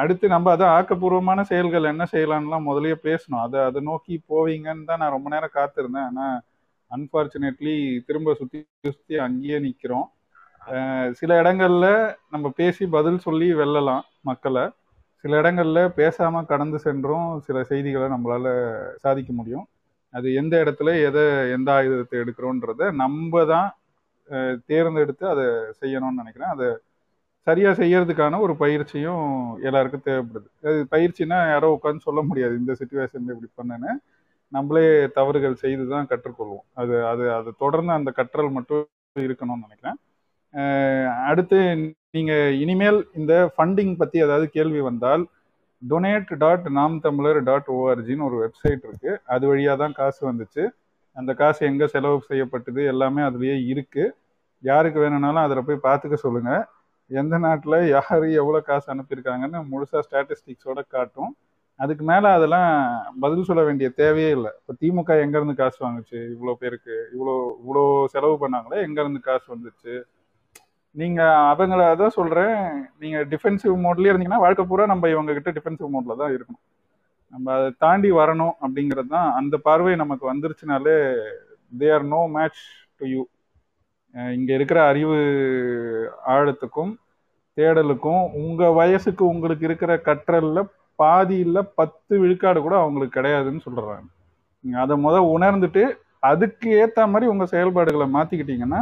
அடுத்து 0.00 0.26
நம்ம 0.34 0.46
அதான் 0.54 0.74
ஆக்கப்பூர்வமான 0.76 1.40
செயல்கள் 1.50 1.90
என்ன 1.92 2.04
செய்யலாம்லாம் 2.12 2.68
முதலே 2.70 2.94
பேசணும். 3.06 3.42
அதை 3.46 3.58
அதை 3.68 3.80
நோக்கி 3.90 4.14
போவீங்கன்னு 4.30 4.88
தான் 4.90 5.00
நான் 5.02 5.14
ரொம்ப 5.16 5.28
நேரம் 5.34 5.56
காத்திருந்தேன். 5.58 6.08
ஆனால் 6.10 6.38
அன்பார்ச்சுனேட்லி 6.90 7.74
திரும்ப 8.08 8.34
சுற்றி 8.40 8.60
சுற்றி 8.88 9.16
அங்கேயே 9.26 9.58
நிற்கிறோம் 9.66 10.08
சில 11.20 11.30
இடங்கள்ல 11.42 11.86
நம்ம 12.34 12.46
பேசி 12.60 12.84
பதில் 12.96 13.24
சொல்லி 13.26 13.48
வெல்லலாம் 13.60 14.04
மக்களை. 14.30 14.64
சில 15.24 15.32
இடங்களில் 15.40 15.94
பேசாமல் 15.98 16.48
கடந்து 16.52 16.78
சென்றும் 16.84 17.28
சில 17.46 17.58
செய்திகளை 17.70 18.06
நம்மளால் 18.14 18.50
சாதிக்க 19.04 19.30
முடியும். 19.40 19.66
அது 20.14 20.28
எந்த 20.40 20.54
இடத்துல 20.64 20.90
எதை 21.08 21.24
எந்த 21.56 21.68
ஆயுதத்தை 21.78 22.16
எடுக்கிறோன்றத 22.22 22.90
நம்ம 23.02 23.44
தான் 23.52 23.68
தேர்ந்தெடுத்து 24.70 25.24
அதை 25.34 25.44
செய்யணும்னு 25.80 26.20
நினைக்கிறேன். 26.22 26.52
அதை 26.54 26.68
சரியாக 27.46 27.74
செய்யறதுக்கான 27.82 28.40
ஒரு 28.46 28.54
பயிற்சியும் 28.62 29.24
எல்லாருக்கும் 29.68 30.04
தேவைப்படுது. 30.08 30.48
அது 30.68 30.78
பயிற்சினா 30.94 31.38
யாரோ 31.52 31.70
உட்காந்து 31.76 32.06
சொல்ல 32.08 32.20
முடியாது. 32.28 32.54
இந்த 32.62 32.72
சுச்சுவேஷன்ல 32.80 33.34
இப்படி 33.34 33.50
பண்ணேன்னு. 33.60 33.92
நம்மளே 34.52 34.86
தவறுகள் 35.18 35.62
செய்து 35.64 35.84
தான் 35.94 36.08
கற்றுக்கொள்வோம். 36.12 36.64
அது 36.80 36.94
அது 37.12 37.24
அது 37.38 37.50
தொடர்ந்து 37.64 37.92
அந்த 37.98 38.10
கற்றல் 38.18 38.50
மட்டும் 38.58 38.84
இருக்கணும்னு 39.28 39.66
நினைக்கிறேன். 39.66 39.98
அடுத்து 41.30 41.58
நீங்கள் 42.14 42.56
இனிமேல் 42.62 42.98
இந்த 43.18 43.34
ஃபண்டிங் 43.52 43.92
பற்றி 44.00 44.16
ஏதாவது 44.24 44.46
கேள்வி 44.56 44.80
வந்தால் 44.86 45.22
டொனேட் 45.82 46.32
டாட் 46.42 46.66
நாம் 46.78 46.96
தமிழர் 47.06 47.38
டாட் 47.48 47.68
ஓஆர்ஜின்னு 47.76 48.26
ஒரு 48.28 48.36
வெப்சைட் 48.42 48.82
இருக்குது 48.88 49.20
அது 49.34 49.44
வழியாக 49.50 49.76
தான் 49.82 49.96
காசு 50.00 50.20
வந்துச்சு. 50.28 50.64
அந்த 51.16 51.30
காசு 51.40 51.62
எங்கே 51.70 51.86
செலவு 51.94 52.18
செய்யப்பட்டது 52.28 52.82
எல்லாமே 52.92 53.22
அதுலேயே 53.28 53.56
இருக்குது 53.72 54.12
யாருக்கு 54.62 54.98
வேணும்னாலும் 55.04 55.44
அதில் 55.44 55.66
போய் 55.68 55.84
பார்த்துக்க 55.88 56.18
சொல்லுங்கள் 56.26 56.62
எந்த 57.10 57.34
நாட்டில் 57.46 57.78
யார் 57.94 58.28
எவ்வளோ 58.42 58.60
காசு 58.70 58.86
அனுப்பியிருக்காங்கன்னு 58.94 59.60
முழுசாக 59.72 60.04
ஸ்டாட்டிஸ்டிக்ஸோட 60.06 60.80
காட்டும். 60.94 61.32
அதுக்கு 61.80 62.04
மேலே 62.12 62.28
அதெல்லாம் 62.36 62.70
பதில் 63.24 63.48
சொல்ல 63.48 63.62
வேண்டிய 63.68 63.88
தேவையே 64.00 64.30
இல்லை. 64.38 64.50
இப்போ 64.60 64.72
திமுக 64.80 65.12
எங்கேருந்து 65.24 65.60
காசு 65.62 65.78
வாங்குச்சு? 65.86 66.18
இவ்வளோ 66.34 66.54
பேருக்கு 66.62 66.96
இவ்வளோ 67.14 67.34
இவ்வளோ 67.62 67.82
செலவு 68.14 68.36
பண்ணாங்களே 68.42 68.78
எங்கேருந்து 68.88 69.20
காசு 69.30 69.46
வந்துச்சு? 69.54 69.94
நீங்க 70.96 71.20
அவங்கள 71.52 71.82
அதான் 71.92 72.16
சொல்றேன். 72.18 72.56
நீங்க 73.02 73.18
டிஃபென்சிவ் 73.32 73.74
மோட்லயே 73.84 74.10
இருந்தீங்கன்னா 74.12 74.44
வாழ்க்கை 74.44 74.64
பூரா 74.70 74.84
நம்ம 74.92 75.08
இவங்க 75.14 75.32
கிட்ட 75.38 75.50
டிஃபென்சிவ் 75.58 75.92
மோட்ல 75.94 76.16
தான் 76.22 76.34
இருக்கணும். 76.36 76.62
நம்ம 77.32 77.46
அதை 77.58 77.68
தாண்டி 77.84 78.10
வரணும் 78.20 78.54
அப்படிங்கிறது 78.64 79.10
தான் 79.16 79.28
அந்த 79.40 79.56
பார்வை 79.66 79.92
நமக்கு 80.02 80.24
வந்துருச்சுனாலே 80.32 80.96
they 81.72 81.88
are 81.96 82.04
no 82.14 82.20
match 82.36 82.60
to 82.98 83.06
you 83.12 83.20
இங்க 84.36 84.50
இருக்கிற 84.58 84.78
அறிவு 84.90 85.16
ஆழத்துக்கும் 86.32 86.92
தேடலுக்கும் 87.56 88.22
உங்க 88.40 88.62
வயசுக்கு 88.80 89.24
உங்களுக்கு 89.32 89.64
இருக்கிற 89.68 89.92
கற்றல்ல 90.08 90.60
பாதியில் 90.98 91.68
பத்து 91.78 92.14
விழுக்காடு 92.22 92.58
கூட 92.60 92.74
அவங்களுக்கு 92.80 93.16
கிடையாதுன்னு 93.18 93.64
சொல்றாங்க. 93.66 94.06
நீங்க 94.64 94.76
அதை 94.84 94.94
முத 95.04 95.16
உணர்ந்துட்டு 95.36 95.84
அதுக்கு 96.30 96.68
ஏத்த 96.82 97.06
மாதிரி 97.12 97.26
உங்க 97.32 97.44
செயல்பாடுகளை 97.52 98.06
மாத்திக்கிட்டீங்கன்னா 98.16 98.80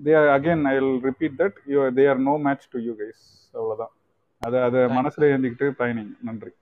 they 0.00 0.14
again 0.34 0.62
I 0.66 0.74
will 0.76 0.94
repeat 1.08 1.38
that 1.38 1.58
you 1.66 1.86
they 1.96 2.04
are 2.10 2.22
no 2.26 2.34
match 2.46 2.66
to 2.68 2.80
you 2.86 2.94
guys 3.00 3.22
அவ்வளவுதான். 3.54 3.92
அதை 4.42 4.58
அதை 4.62 4.80
மனசுல 4.96 5.30
ஏந்திக்கிட்டு 5.32 5.68
பயணிங்க. 5.80 6.14
நன்றி. 6.22 6.52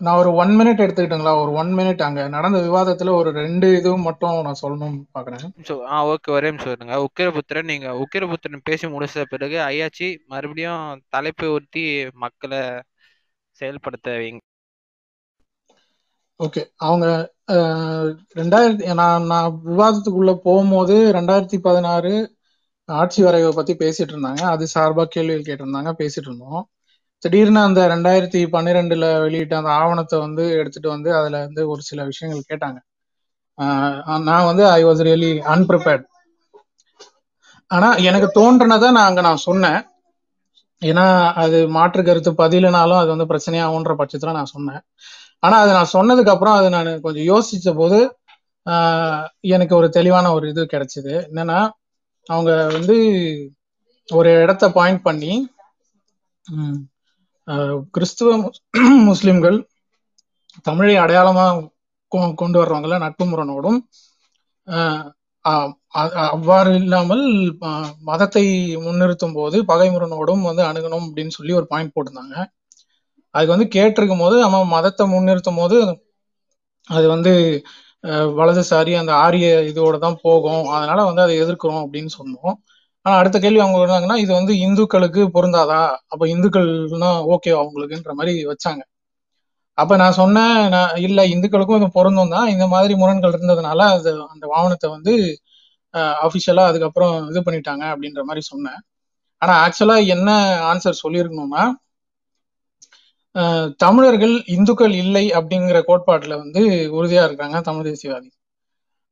நான் 0.00 0.18
ஒரு 0.18 0.30
ஒன் 0.38 0.52
மினிட் 0.58 0.82
எடுத்துக்கிட்டுங்களா? 0.84 1.34
ஒரு 1.42 1.52
ஒன் 1.54 1.72
மினிட் 1.78 2.06
அங்க. 2.06 2.22
நடந்த 2.28 2.60
விவாதத்துல 2.66 3.14
ஒரு 3.16 3.32
ரெண்டு 3.40 3.68
இதுவும் 3.78 4.08
மட்டும் 4.08 4.18
நான் 4.42 4.62
சொல்லணும்னு 4.62 5.02
பாக்குறேன். 5.14 5.46
ஸோ 5.66 5.74
ஆ 5.88 5.96
ஓகே 6.10 6.30
ஒரே 6.34 6.48
நிமிஷம் 6.50 6.74
இருங்க. 6.74 6.94
உக்கிரபுத்திரன் 7.06 7.68
நீங்க 7.70 7.88
உக்கிரபுத்திரன் 8.02 8.64
பேசி 8.64 8.86
முடிச்ச 8.88 9.24
பிறகு 9.26 9.58
ஐயாச்சி 9.66 10.08
மறுபடியும் 10.26 10.84
தலைப்பை 11.08 11.48
ஒட்டி 11.56 11.84
மக்களை 12.24 12.62
செயல்படுத்த 13.60 14.08
வைங்க. 14.16 14.42
ஓகே 16.40 16.62
அவங்க 16.82 17.06
ரெண்டாயிரத்தி 18.36 18.94
நான் 18.94 19.24
நான் 19.24 19.60
விவாதத்துக்குள்ள 19.66 20.34
போகும்போது 20.36 21.12
ரெண்டாயிரத்தி 21.12 21.58
பதினாறு 21.58 22.12
ஆட்சி 22.88 23.24
வரைவை 23.24 23.50
பத்தி 23.50 23.74
பேசிட்டு 23.74 24.12
இருந்தாங்க. 24.12 24.42
அது 24.46 24.66
சார்பா 24.74 25.04
கேள்விகள் 25.06 25.46
கேட்டிருந்தாங்க 25.48 25.92
பேசிட்டு 25.98 26.28
இருந்தோம். 26.28 26.62
திடீர்னு 27.22 27.60
அந்த 27.60 27.88
ரெண்டாயிரத்தி 27.88 28.40
பன்னிரெண்டுல 28.54 29.06
வெளியிட்ட 29.20 29.54
அந்த 29.56 29.70
ஆவணத்தை 29.74 30.18
வந்து 30.18 30.50
எடுத்துட்டு 30.52 30.88
வந்து 30.88 31.16
அதுல 31.16 31.38
வந்து 31.40 31.68
ஒரு 31.68 31.82
சில 31.82 32.04
விஷயங்கள் 32.04 32.48
கேட்டாங்க. 32.50 32.78
ஆஹ் 33.58 34.22
நான் 34.22 34.44
வந்து 34.44 34.68
ஐ 34.70 34.84
வாஸ் 34.84 35.02
ரியலி 35.02 35.30
அன்பிரிப்பேர்ட் 35.46 36.06
ஆனா 37.70 37.88
எனக்கு 38.02 38.28
தோன்றினதை 38.34 38.88
நான் 38.90 39.08
அங்க 39.08 39.20
நான் 39.20 39.44
சொன்னேன். 39.44 39.80
ஏன்னா 40.82 41.04
அது 41.34 41.68
மாற்று 41.68 42.02
கருத்து 42.04 42.32
பதிலுனாலும் 42.32 42.98
அது 42.98 43.12
வந்து 43.14 43.28
பிரச்சனையாகுன்ற 43.30 43.92
பட்சத்துல 43.98 44.32
நான் 44.32 44.44
சொன்னேன். 44.46 44.82
ஆனா 45.38 45.56
அது 45.58 45.72
நான் 45.72 45.92
சொன்னதுக்கு 45.92 46.28
அப்புறம் 46.28 46.54
அது 46.54 46.68
நான் 46.70 47.00
கொஞ்சம் 47.00 47.28
யோசிச்ச 47.32 47.76
போது 47.76 47.98
எனக்கு 49.46 49.74
ஒரு 49.76 49.88
தெளிவான 49.90 50.32
ஒரு 50.32 50.48
இது 50.48 50.62
கிடைச்சது. 50.64 51.14
என்னன்னா 51.34 51.58
அவங்க 52.26 52.66
வந்து 52.66 52.96
ஒரு 54.08 54.30
இடத்த 54.42 54.72
பாயிண்ட் 54.72 55.02
பண்ணி 55.02 55.32
கிறிஸ்துவ 57.90 58.30
முஸ்- 58.38 58.62
முஸ்லிம்கள் 59.04 59.58
தமிழை 60.62 60.94
அடையாளமா 60.96 61.44
கொ- 62.12 62.34
கொண்டு 62.34 62.64
வர்றவங்கள 62.64 62.98
நட்பு 62.98 63.24
முரணோடும் 63.26 63.78
அவ்வாறு 66.30 66.74
இல்லாமல் 66.74 67.24
மதத்தை 68.00 68.44
முன்னிறுத்தும் 68.76 69.34
போது 69.34 69.62
பகைமுரனோடும் 69.62 70.42
வந்து 70.42 70.62
அணுகணும் 70.62 71.02
அப்படின்னு 71.02 71.28
சொல்லி 71.28 71.52
ஒரு 71.52 71.66
பாயிண்ட் 71.66 71.92
போட்டிருந்தாங்க. 71.94 72.36
அதுக்கு 73.36 73.54
வந்து 73.54 73.68
கேட்டிருக்கும் 73.76 74.22
போது 74.24 74.36
நம்ம 74.44 74.58
மதத்தை 74.74 75.04
முன்னிறுத்தும் 75.14 75.60
போது 75.62 75.78
அது 76.90 77.06
வந்து 77.14 77.32
வலதுசாரி 78.38 78.92
அந்த 79.00 79.12
ஆரிய 79.24 79.46
இதோட 79.70 79.94
தான் 80.04 80.18
போகும். 80.24 80.64
அதனால 80.76 80.98
வந்து 81.08 81.22
அதை 81.24 81.34
எதிர்க்கிறோம் 81.44 81.82
அப்படின்னு 81.84 82.10
சொன்னோம். 82.18 82.54
ஆனா 83.06 83.14
அடுத்த 83.20 83.38
கேள்வி 83.44 83.60
அவங்க 83.64 83.78
இருந்தாங்கன்னா 83.80 84.16
இது 84.24 84.32
வந்து 84.38 84.52
இந்துக்களுக்கு 84.66 85.22
பொருந்தாதா? 85.36 85.80
அப்ப 86.12 86.22
இந்துக்கள்னா 86.34 87.10
ஓகே 87.34 87.50
அவங்களுக்குன்ற 87.60 88.12
மாதிரி 88.20 88.34
வச்சாங்க. 88.52 88.82
அப்ப 89.78 89.96
நான் 90.02 90.18
சொன்னேன் 90.20 90.56
நான் 90.74 90.94
இல்ல 91.06 91.20
இந்துக்களுக்கும் 91.34 91.78
இது 91.80 91.88
பொருந்தும் 91.98 92.32
தான். 92.36 92.48
இந்த 92.54 92.66
மாதிரி 92.74 92.94
முரண்கள் 93.02 93.34
இருந்ததுனால 93.36 93.80
அது 93.96 94.10
அந்த 94.34 94.44
வாகனத்தை 94.54 94.88
வந்து 94.96 95.12
அபிஷியலா 96.26 96.64
அதுக்கப்புறம் 96.70 97.14
இது 97.30 97.40
பண்ணிட்டாங்க 97.46 97.84
அப்படின்ற 97.92 98.22
மாதிரி 98.28 98.42
சொன்னேன். 98.52 98.80
ஆனா 99.42 99.54
ஆக்சுவலா 99.64 99.96
என்ன 100.14 100.30
ஆன்சர் 100.70 101.02
சொல்லியிருக்கணும்னா 101.04 101.64
தமிழர்கள் 103.84 104.34
இந்துக்கள் 104.54 104.94
இல்லை 105.02 105.24
அப்படிங்கிற 105.38 105.78
கோட்பாட்டில் 105.88 106.40
வந்து 106.42 106.62
உறுதியாக 106.98 107.28
இருக்காங்க 107.28 107.56
தமிழ் 107.68 107.88
தேசியவாதி. 107.90 108.28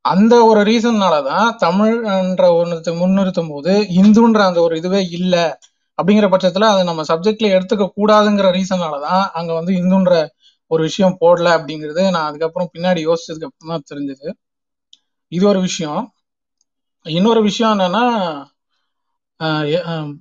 அந்த 0.04 0.34
ஒரு 0.50 0.60
ரீசன்னால 0.70 1.14
தான் 1.30 1.48
தமிழ்ன்ற 1.64 2.46
ஒன்றத்தை 2.60 2.92
முன்னிறுத்தும் 3.02 3.52
போது 3.52 3.72
இந்துன்ற 4.00 4.40
அந்த 4.48 4.60
ஒரு 4.66 4.74
இதுவே 4.80 5.02
இல்லை 5.18 5.44
அப்படிங்கிற 5.98 6.26
பட்சத்தில் 6.32 6.72
அதை 6.72 6.82
நம்ம 6.90 7.02
சப்ஜெக்ட்ல 7.10 7.48
எடுத்துக்க 7.56 7.84
கூடாதுங்கிற 7.98 8.48
ரீசனால 8.58 8.94
தான் 9.08 9.24
அங்கே 9.38 9.52
வந்து 9.58 9.72
இந்துன்ற 9.82 10.14
ஒரு 10.70 10.82
விஷயம் 10.88 11.18
போடல 11.22 11.48
அப்படிங்கிறது 11.58 12.02
நான் 12.14 12.28
அதுக்கப்புறம் 12.28 12.70
பின்னாடி 12.74 13.00
யோசிச்சதுக்கு 13.08 13.48
அப்புறம் 13.50 13.72
தான் 13.74 13.88
தெரிஞ்சது. 13.92 14.26
இது 15.32 15.44
ஒரு 15.52 15.60
விஷயம். 15.68 16.02
இன்னொரு 17.06 17.40
விஷயம் 17.48 17.72
என்னன்னா 17.74 18.04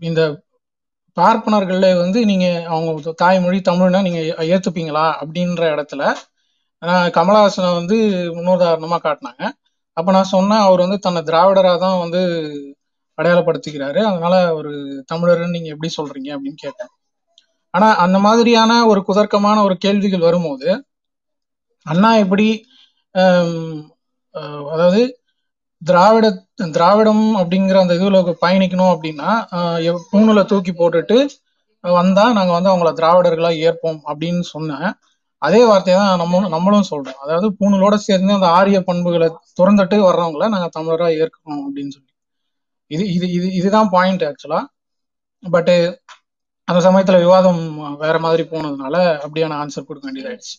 இந்த 0.09 0.21
பார்ப்பனர்கள 1.17 1.73
வந்து 1.97 2.25
நீங்க 2.25 2.45
அவங்க 2.67 3.11
தாய்மொழி 3.21 3.59
தமிழ்னா 3.69 4.01
நீங்க 4.01 4.19
ஏ- 4.29 4.47
ஏத்துப்பீங்களா 4.53 5.05
அப்படின்ற 5.21 5.63
இடத்துல 5.75 6.03
கமலஹாசனை 7.17 7.69
வந்து 7.73 7.97
முன்னுதாரணமா 8.37 8.97
காட்டினாங்க. 9.03 9.43
அப்ப 9.97 10.11
நான் 10.11 10.31
சொன்னேன் 10.33 10.63
அவர் 10.67 10.79
வந்து 10.79 10.97
தன்னை 10.99 11.21
திராவிடரா 11.21 11.73
தான் 11.79 11.99
வந்து 11.99 12.21
அடையாளப்படுத்திக்கிறாரு. 13.17 13.99
அதனால 14.09 14.35
ஒரு 14.55 14.71
தமிழர்னு 15.13 15.55
நீங்க 15.55 15.69
எப்படி 15.75 15.89
சொல்றீங்க 15.97 16.29
அப்படின்னு 16.35 16.59
கேட்டேன். 16.65 16.91
ஆனா 17.73 17.95
அந்த 17.95 18.19
மாதிரியான 18.19 18.71
ஒரு 18.85 19.01
குதர்க்கமான 19.07 19.57
ஒரு 19.63 19.77
கேள்விகள் 19.77 20.27
வரும்போது 20.27 20.69
அண்ணா 21.85 22.15
எப்படி 22.15 22.47
அதாவது 24.73 25.01
திராவிட 25.81 26.25
திராவிடம் 26.59 27.23
அப்படிங்கிற 27.41 27.77
அந்த 27.83 27.93
இதுல 27.99 28.19
பயணிக்கணும் 28.43 28.91
அப்படின்னா 28.93 29.29
பூணுல 30.11 30.41
தூக்கி 30.51 30.73
போட்டுட்டு 30.81 31.17
வந்தா 31.83 32.25
நாங்க 32.37 32.51
வந்து 32.57 32.71
அவங்கள 32.71 32.89
திராவிடர்களா 32.99 33.51
ஏற்போம் 33.67 33.99
அப்படின்னு 34.11 34.43
சொன்னேன். 34.53 34.87
அதே 35.41 35.61
வார்த்தையை 35.69 35.95
தான் 35.99 36.21
நம்ம 36.21 36.41
நம்மளும் 36.55 36.89
சொல்றோம். 36.91 37.17
அதாவது 37.23 37.47
பூணூலோட 37.59 37.95
சேர்ந்து 38.07 38.37
அந்த 38.37 38.49
ஆரிய 38.59 38.77
பண்புகளை 38.89 39.27
துறந்துட்டு 39.59 39.97
வர்றவங்கள 40.07 40.47
நாங்க 40.53 40.67
தமிழரா 40.77 41.07
ஏற்கணும் 41.23 41.63
அப்படின்னு 41.65 41.93
சொல்லி. 41.95 42.11
இது 42.91 43.03
இது 43.15 43.25
இது 43.37 43.47
இதுதான் 43.59 43.89
பாயிண்ட் 43.95 44.23
ஆக்சுவலா 44.29 44.61
பட்டு 45.43 45.75
அந்த 46.67 46.79
சமயத்துல 46.87 47.17
விவாதம் 47.25 47.61
வேற 48.03 48.15
மாதிரி 48.25 48.43
போனதுனால 48.53 48.95
அப்படியான 49.25 49.57
ஆன்சர் 49.63 49.87
கொடுக்க 49.89 50.05
வேண்டியதாயிடுச்சு. 50.09 50.55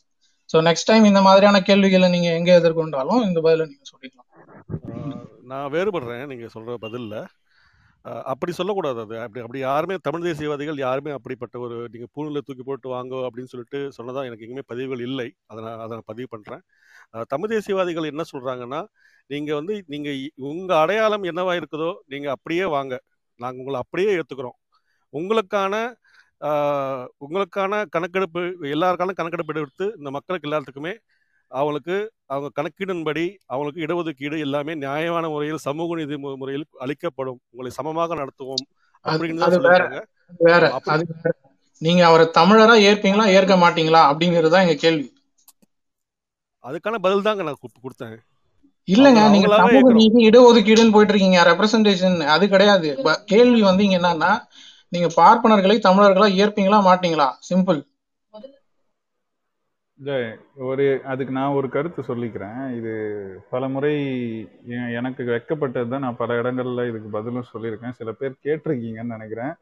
ஸோ 0.51 0.57
நெக்ஸ்ட் 0.69 0.89
டைம் 0.91 1.05
இந்த 1.11 1.21
மாதிரியான 1.29 1.61
கேள்விகளை 1.69 2.09
நீங்க 2.15 2.29
எங்க 2.39 2.51
எதிர்கொண்டாலும் 2.61 3.23
இந்த 3.29 3.39
பதில 3.47 3.67
நீங்க 3.71 3.85
சொல்லிக்கலாம். 3.93 4.24
நான் 5.51 5.73
வேறுபடுறேன் 5.75 6.29
நீங்கள் 6.33 6.53
சொல்கிற 6.55 6.75
பதிலில். 6.85 7.19
அப்படி 8.33 8.53
சொல்லக்கூடாது 8.59 8.99
அது. 9.05 9.15
அப்படி 9.25 9.41
அப்படி 9.45 9.61
யாருமே 9.69 9.95
தமிழ் 10.07 10.25
தேசியவாதிகள் 10.27 10.79
யாருமே 10.85 11.13
அப்படிப்பட்ட 11.19 11.57
ஒரு 11.67 11.77
நீங்கள் 11.93 12.11
பூணில 12.17 12.41
தூக்கி 12.49 12.65
போட்டு 12.69 12.89
வாங்கோ 12.95 13.21
அப்படின்னு 13.29 13.53
சொல்லிட்டு 13.53 13.79
சொன்னதாக 13.99 14.29
எனக்கு 14.31 14.45
எங்கேயுமே 14.47 14.65
பதிவுகள் 14.73 15.03
இல்லை. 15.09 15.29
அதை 15.51 15.61
நான் 15.67 15.81
அதை 15.85 15.93
நான் 15.97 16.11
பதிவு 16.13 16.29
பண்ணுறேன் 16.35 16.63
தமிழ் 17.33 17.53
தேசியவாதிகள் 17.55 18.11
என்ன 18.13 18.25
சொல்கிறாங்கன்னா 18.33 18.81
நீங்கள் 19.31 19.59
வந்து 19.61 19.75
நீங்கள் 19.95 20.21
உங்கள் 20.51 20.81
அடையாளம் 20.83 21.27
என்னவாக 21.33 21.61
இருக்குதோ 21.61 21.91
நீங்கள் 22.15 22.35
அப்படியே 22.37 22.67
வாங்க. 22.77 22.95
நாங்கள் 23.41 23.63
உங்களை 23.63 23.79
அப்படியே 23.85 24.11
ஏற்றுக்கிறோம் 24.19 24.59
உங்களுக்கான 25.15 25.75
உங்களுக்கான 27.25 27.75
கணக்கெடுப்பு 27.95 28.41
எல்லாருக்கான 28.75 29.15
கணக்கெடுப்பு 29.21 29.61
எடுத்து 29.63 29.87
இந்த 30.01 30.11
மக்களுக்கு 30.17 30.49
எல்லாத்துக்குமே 30.49 30.93
அவங்களுக்கு 31.59 31.97
அவங்க 32.33 32.49
கணக்கீடின்படி 32.59 33.25
அவங்களுக்கு 33.53 33.85
இடஒதுக்கீடு 33.87 34.37
எல்லாமே 34.47 34.73
நியாயமான 34.85 35.25
முறையில் 35.35 35.65
சமூக 35.67 35.97
நீதி 36.01 36.17
முறையில் 36.43 36.65
அளிக்கப்படும். 36.85 37.39
உங்களை 37.53 37.71
சமமாக 37.79 38.15
நடத்துவோம் 38.21 38.65
அப்படின்னு 39.07 39.43
நீங்க 41.83 42.03
அவரை 42.09 42.27
தமிழரா 42.39 42.75
ஏற்பீங்களா 42.91 43.25
ஏற்க 43.37 43.55
மாட்டீங்களா 43.63 44.01
அப்படிங்கிறது 44.11 44.53
தான் 44.55 44.65
எங்க 44.67 44.77
கேள்வி. 44.85 45.09
அதுக்கான 46.65 46.99
பதில் 47.07 47.27
தாங்க 47.27 47.43
நான் 47.47 47.61
கொடுத்தேன். 47.63 48.15
இல்லங்க 48.89 49.21
நீங்க 49.35 49.49
சமூக 49.61 49.91
நீதி 49.99 50.19
இடஒதுக்கீடுன்னு 50.29 50.95
போயிட்டு 50.95 51.13
இருக்கீங்க 51.15 51.41
ரெப்ரசன்டேஷன் 51.51 52.17
அது 52.35 52.45
கிடையாது. 52.55 52.89
கேள்வி 53.33 53.61
வந்து 53.69 53.85
இங்க 53.87 53.97
என்னன்னா 54.01 54.33
நீங்க 54.95 55.09
பார்ப்பனர்களை 55.21 55.77
தமிழர்களா 55.87 56.29
ஏற்பீங்களா 56.43 56.79
மாட்டீங்களா? 56.89 57.29
சிம்பிள் 57.49 57.81
இல்லை 60.01 60.17
ஒரு 60.69 60.85
அதுக்கு 61.05 61.33
நான் 61.33 61.57
ஒரு 61.59 61.69
கருத்து 61.71 62.03
சொல்லிக்கிறேன். 62.09 62.61
இது 62.79 62.93
பல 63.51 63.69
முறை 63.69 63.93
எனக்கு 64.99 65.23
வைக்கப்பட்டது 65.31 65.89
தான். 65.89 66.05
நான் 66.07 66.21
பல 66.23 66.41
இடங்கள்ல 66.43 66.85
இதுக்கு 66.91 67.11
பதிலும் 67.11 67.51
சொல்லியிருக்கேன். 67.53 67.97
சில 68.01 68.13
பேர் 68.13 68.43
கேட்டிருக்கீங்கன்னு 68.47 69.17
நினைக்கிறேன். 69.17 69.53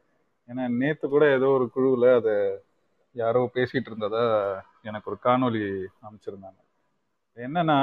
ஏன்னா 0.49 0.63
நேற்று 0.81 1.07
கூட 1.09 1.25
ஏதோ 1.37 1.47
ஒரு 1.57 1.65
குழுவில் 1.75 2.07
அதை 2.17 2.35
யாரோ 3.15 3.41
பேசிகிட்டு 3.55 3.89
இருந்ததா 3.91 4.23
எனக்கு 4.89 5.09
ஒரு 5.11 5.19
காணொளி 5.25 5.61
அமைச்சிருந்தாங்க 6.07 6.59
என்னன்னா 7.37 7.77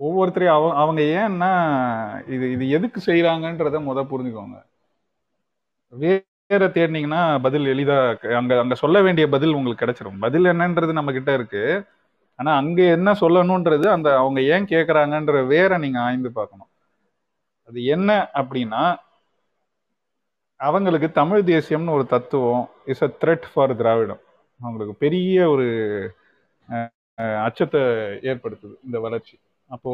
ஒவ்வொருத்தரையும் 0.00 0.56
அவ 0.56 0.70
அவங்க 0.82 1.02
ஏன்னா 1.20 1.50
இது 2.34 2.46
இது 2.52 2.64
எதுக்கு 2.70 3.00
செய்கிறாங்கன்றத 3.06 3.78
முத 3.88 4.00
புரிஞ்சுக்கோங்க. 4.12 4.58
வேற 6.50 6.64
தேடினீங்கன்னா 6.68 7.22
பதில் 7.44 7.66
எளிதா 7.72 7.96
அங்கே 8.08 8.34
அங்க 8.40 8.52
அங்க 8.62 8.74
சொல்ல 8.82 8.96
வேண்டிய 9.02 9.26
பதில் 9.34 9.56
உங்களுக்கு 9.58 9.82
கிடைச்சிரும். 9.82 10.18
பதில் 10.24 10.50
என்னன்றது 10.52 10.92
நம்ம 10.92 11.12
கிட்ட 11.16 11.30
இருக்கு. 11.38 11.62
ஆனா 12.38 12.50
அங்க 12.60 12.80
என்ன 12.96 13.10
சொல்லணும்ன்றது 13.22 13.86
அந்த 13.94 14.08
அவங்க 14.20 14.40
ஏன் 14.54 14.70
கேக்குறாங்கன்ற 14.72 15.36
வேற 15.54 15.78
நீங்க 15.84 15.98
ஆய்ந்து 16.06 16.30
பார்க்கணும். 16.38 16.70
அது 17.68 17.78
என்ன 17.96 18.10
அப்படின்னா 18.40 18.82
அவங்களுக்கு 20.60 21.08
தமிழ் 21.12 21.42
தேசியம்னு 21.50 21.96
ஒரு 21.96 22.04
தத்துவம் 22.06 22.62
இஸ் 22.92 23.04
அ 23.06 23.10
த்ரெட் 23.20 23.46
ஃபார் 23.50 23.74
திராவிடம். 23.80 24.22
அவங்களுக்கு 24.60 24.94
பெரிய 25.04 25.36
ஒரு 25.54 25.66
அச்சத்தை 27.46 27.80
ஏற்படுத்துது 28.30 28.74
இந்த 28.86 28.98
வளர்ச்சி. 29.00 29.36
அப்போ 29.70 29.92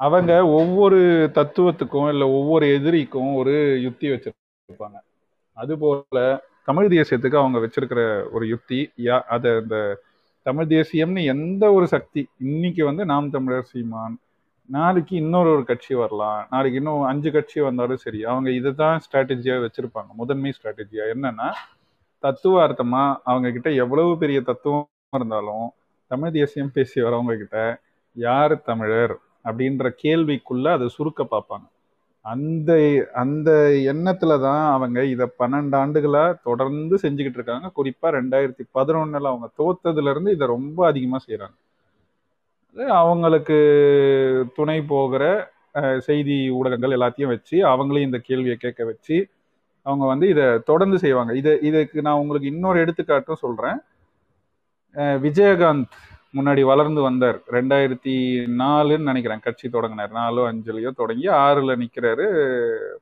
அவங்க 0.00 0.32
ஒவ்வொரு 0.58 0.98
தத்துவத்துக்கும் 1.38 2.10
இல்லை 2.12 2.26
ஒவ்வொரு 2.38 2.66
எதிரிக்கும் 2.76 3.30
ஒரு 3.34 3.54
யுக்தி 3.86 4.06
வச்சிருப்பாங்க. 4.10 4.98
அதுபோல 5.58 6.18
தமிழ் 6.64 6.92
தேசியத்துக்கு 6.92 7.36
அவங்க 7.36 7.58
வச்சிருக்கிற 7.58 8.00
ஒரு 8.32 8.44
யுக்தி 8.48 8.80
யா 9.02 9.16
அதை 9.28 9.50
இந்த 9.56 9.76
தமிழ் 10.42 10.66
தேசியம்னு 10.66 11.22
எந்த 11.24 11.64
ஒரு 11.72 11.86
சக்தி 11.86 12.22
இன்னைக்கு 12.38 12.84
வந்து 12.84 13.04
நாம் 13.04 13.30
தமிழர் 13.30 13.70
சீமான் 13.72 14.16
நாளைக்கு 14.68 15.14
இன்னொரு 15.16 15.50
ஒரு 15.50 15.64
கட்சி 15.64 15.94
வரலாம் 15.94 16.40
நாளைக்கு 16.50 16.78
இன்னும் 16.78 17.02
அஞ்சு 17.02 17.30
கட்சி 17.30 17.58
வந்தாலும் 17.60 17.96
சரி 17.96 18.20
அவங்க 18.24 18.48
இதுதான் 18.50 19.00
ஸ்ட்ராட்டஜியா 19.04 19.56
வச்சிருப்பாங்க 19.64 20.10
முதன்மை 20.12 20.52
ஸ்ட்ராட்டஜியா 20.58 21.04
என்னன்னா 21.14 21.48
தத்துவார்த்தமா 22.24 23.02
அவங்க 23.24 23.48
கிட்ட 23.50 23.70
எவ்வளவு 23.82 24.12
பெரிய 24.18 24.40
தத்துவம் 24.40 24.86
இருந்தாலும் 25.12 25.66
தமிழ் 26.10 26.30
தேசியம் 26.30 26.72
பேசி 26.72 26.98
வரவங்க 27.00 27.36
கிட்ட 27.36 27.58
யார் 28.16 28.54
தமிழர்? 28.62 29.14
அப்படின்ற 29.44 29.86
கேள்விக்குள்ள 30.02 30.66
அதை 30.72 30.86
சுருக்க 30.88 31.22
பார்ப்பாங்க. 31.24 31.66
அந்த 32.32 32.70
அந்த 33.22 33.50
எண்ணத்துல 33.92 34.32
தான் 34.46 34.64
அவங்க 34.76 34.98
இதை 35.14 35.26
பன்னெண்டு 35.40 35.76
ஆண்டுகளாக 35.80 36.38
தொடர்ந்து 36.48 36.96
செஞ்சுக்கிட்டு 37.02 37.38
இருக்காங்க. 37.40 37.68
குறிப்பா 37.78 38.08
ரெண்டாயிரத்தி 38.18 38.64
பதினொன்னுல 38.78 39.30
அவங்க 39.32 39.48
தோத்ததுல 39.60 40.12
இருந்து 40.14 40.34
இதை 40.36 40.46
ரொம்ப 40.56 40.78
அதிகமா 40.90 41.20
செய்கிறாங்க 41.26 41.56
அவங்களுக்கு 43.02 43.56
துணை 44.56 44.78
போகிற 44.92 45.22
செய்தி 46.06 46.36
ஊடகங்கள் 46.58 46.94
எல்லாத்தையும் 46.96 47.32
வச்சு 47.34 47.56
அவங்களையும் 47.72 48.08
இந்த 48.10 48.18
கேள்வியை 48.28 48.56
கேட்க 48.64 48.82
வச்சு 48.90 49.16
அவங்க 49.86 50.04
வந்து 50.12 50.26
இதை 50.32 50.46
தொடர்ந்து 50.70 50.98
செய்வாங்க. 51.04 51.32
இதை 51.40 51.52
இதுக்கு 51.68 51.98
நான் 52.06 52.20
உங்களுக்கு 52.22 52.52
இன்னொரு 52.52 52.78
எடுத்துக்காட்டும் 52.84 53.42
சொல்றேன். 53.44 53.78
விஜயகாந்த் 55.24 55.96
முன்னாடி 56.38 56.62
வளர்ந்து 56.64 57.00
வந்தார். 57.02 57.38
ரெண்டாயிரத்தி 57.50 58.14
நாலுன்னு 58.62 59.08
நினைக்கிறேன். 59.10 59.44
கட்சி 59.44 59.68
தொடங்கினார். 59.68 60.10
நாலோ 60.10 60.52
அஞ்சுலையோ 60.52 60.90
தொடங்கி 60.94 61.28
ஆறுல 61.28 61.74
நிக்கிறாரு. 61.82 62.26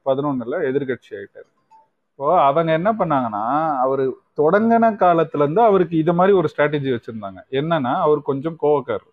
பதினொன்னுல 0.04 0.58
எதிர்கட்சி 0.70 1.12
ஆயிட்டாரு. 1.18 1.48
இப்போ 2.10 2.28
அவங்க 2.44 2.72
என்ன 2.72 2.90
பண்ணாங்கன்னா 2.92 3.42
அவர் 3.76 4.04
தொடங்கின 4.40 4.90
காலத்துல 5.02 5.44
இருந்து 5.44 5.62
அவருக்கு 5.62 5.96
இது 5.96 6.12
மாதிரி 6.12 6.36
ஒரு 6.36 6.48
ஸ்ட்ராட்டஜி 6.52 6.90
வச்சிருந்தாங்க. 6.94 7.40
என்னன்னா 7.50 7.92
அவர் 8.06 8.22
கொஞ்சம் 8.22 8.56
கோவக்கார் 8.62 9.06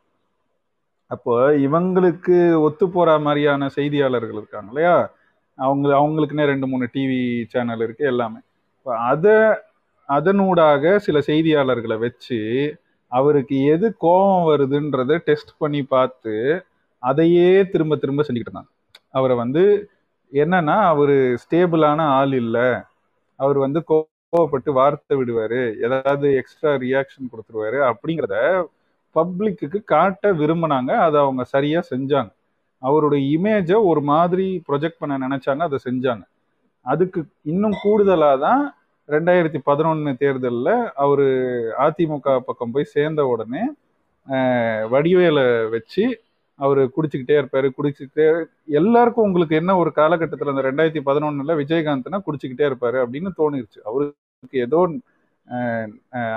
அப்போ 1.12 1.34
இவங்களுக்கு 1.66 2.38
ஒத்து 2.62 2.90
போற 2.90 3.10
மாதிரியான 3.20 3.68
செய்தியாளர்கள் 3.76 4.40
இருக்காங்க 4.42 4.68
இல்லையா? 4.68 4.96
அவங்க 5.56 5.88
அவங்களுக்குன்னே 6.00 6.46
ரெண்டு 6.46 6.68
மூணு 6.68 6.86
டிவி 6.94 7.20
சேனல் 7.50 7.82
இருக்கு 7.82 8.06
எல்லாமே. 8.06 8.40
இப்போ 8.78 8.92
அதை 9.12 9.36
அதனூடாக 10.10 10.96
சில 10.96 11.20
செய்தியாளர்களை 11.20 11.98
வச்சு 12.00 12.40
அவருக்கு 13.18 13.56
எது 13.74 13.88
கோபம் 14.04 14.46
வருதுன்றதை 14.50 15.16
டெஸ்ட் 15.28 15.54
பண்ணி 15.58 15.82
பார்த்து 15.96 16.36
அதையே 17.04 17.50
திரும்ப 17.74 17.96
திரும்ப 18.04 18.24
செஞ்சுக்கிட்டு 18.26 18.52
இருந்தாங்க. 18.52 18.72
அவரை 19.18 19.36
வந்து 19.44 19.64
என்னன்னா 20.34 20.78
அவர் 20.92 21.16
ஸ்டேபிளான 21.44 22.00
ஆள் 22.20 22.34
இல்லை. 22.44 22.70
அவர் 23.40 23.58
வந்து 23.66 23.80
கோவப்பட்டு 23.92 24.72
வார்த்தை 24.80 25.16
விடுவார். 25.18 25.60
ஏதாவது 25.86 26.28
எக்ஸ்ட்ரா 26.42 26.72
ரியாக்ஷன் 26.86 27.32
கொடுத்துருவாரு 27.32 27.80
அப்படிங்கிறத 27.90 28.38
பப்ளிக்கு 29.16 29.80
காட்ட 29.94 30.34
விரும்பினாங்க. 30.42 30.92
அதை 31.06 31.18
அவங்க 31.26 31.44
சரியாக 31.56 31.90
செஞ்சாங்க. 31.94 32.32
அவருடைய 32.84 33.24
இமேஜை 33.36 33.78
ஒரு 33.90 34.02
மாதிரி 34.12 34.48
ப்ரொஜெக்ட் 34.70 35.02
பண்ண 35.02 35.18
நினச்சாங்க 35.26 35.64
அதை 35.70 35.80
செஞ்சாங்க. 35.90 36.24
அதுக்கு 36.86 37.20
இன்னும் 37.52 37.76
கூடுதலாக 37.84 38.38
தான் 38.48 38.64
ரெண்டாயிரத்தி 39.10 39.60
பதினொன்று 39.70 40.12
தேர்தலில் 40.22 40.74
அவர் 41.04 41.26
அதிமுக 41.86 42.36
பக்கம் 42.48 42.74
போய் 42.74 42.94
சேர்ந்த 42.96 43.22
உடனே 43.34 43.64
வடிவேலை 44.94 45.46
வச்சு 45.74 46.04
அவர் 46.60 46.82
குடிச்சுக்கிட்டே 46.96 47.36
இருப்பார். 47.40 47.68
குடிச்சுக்கிட்டே 47.78 48.28
எல்லாருக்கும் 48.80 49.28
உங்களுக்கு 49.30 49.56
என்ன 49.62 49.72
ஒரு 49.82 49.92
காலகட்டத்தில் 50.00 50.52
அந்த 50.54 50.64
ரெண்டாயிரத்தி 50.68 51.02
பதினொன்னுல 51.10 51.56
விஜயகாந்த்னா 51.62 52.20
குடிச்சுக்கிட்டே 52.28 52.66
இருப்பார் 52.70 52.98
அப்படின்னு 53.04 53.32
தோணிருச்சு. 53.42 53.80
அவருக்கு 53.90 54.58
ஏதோ 54.68 54.82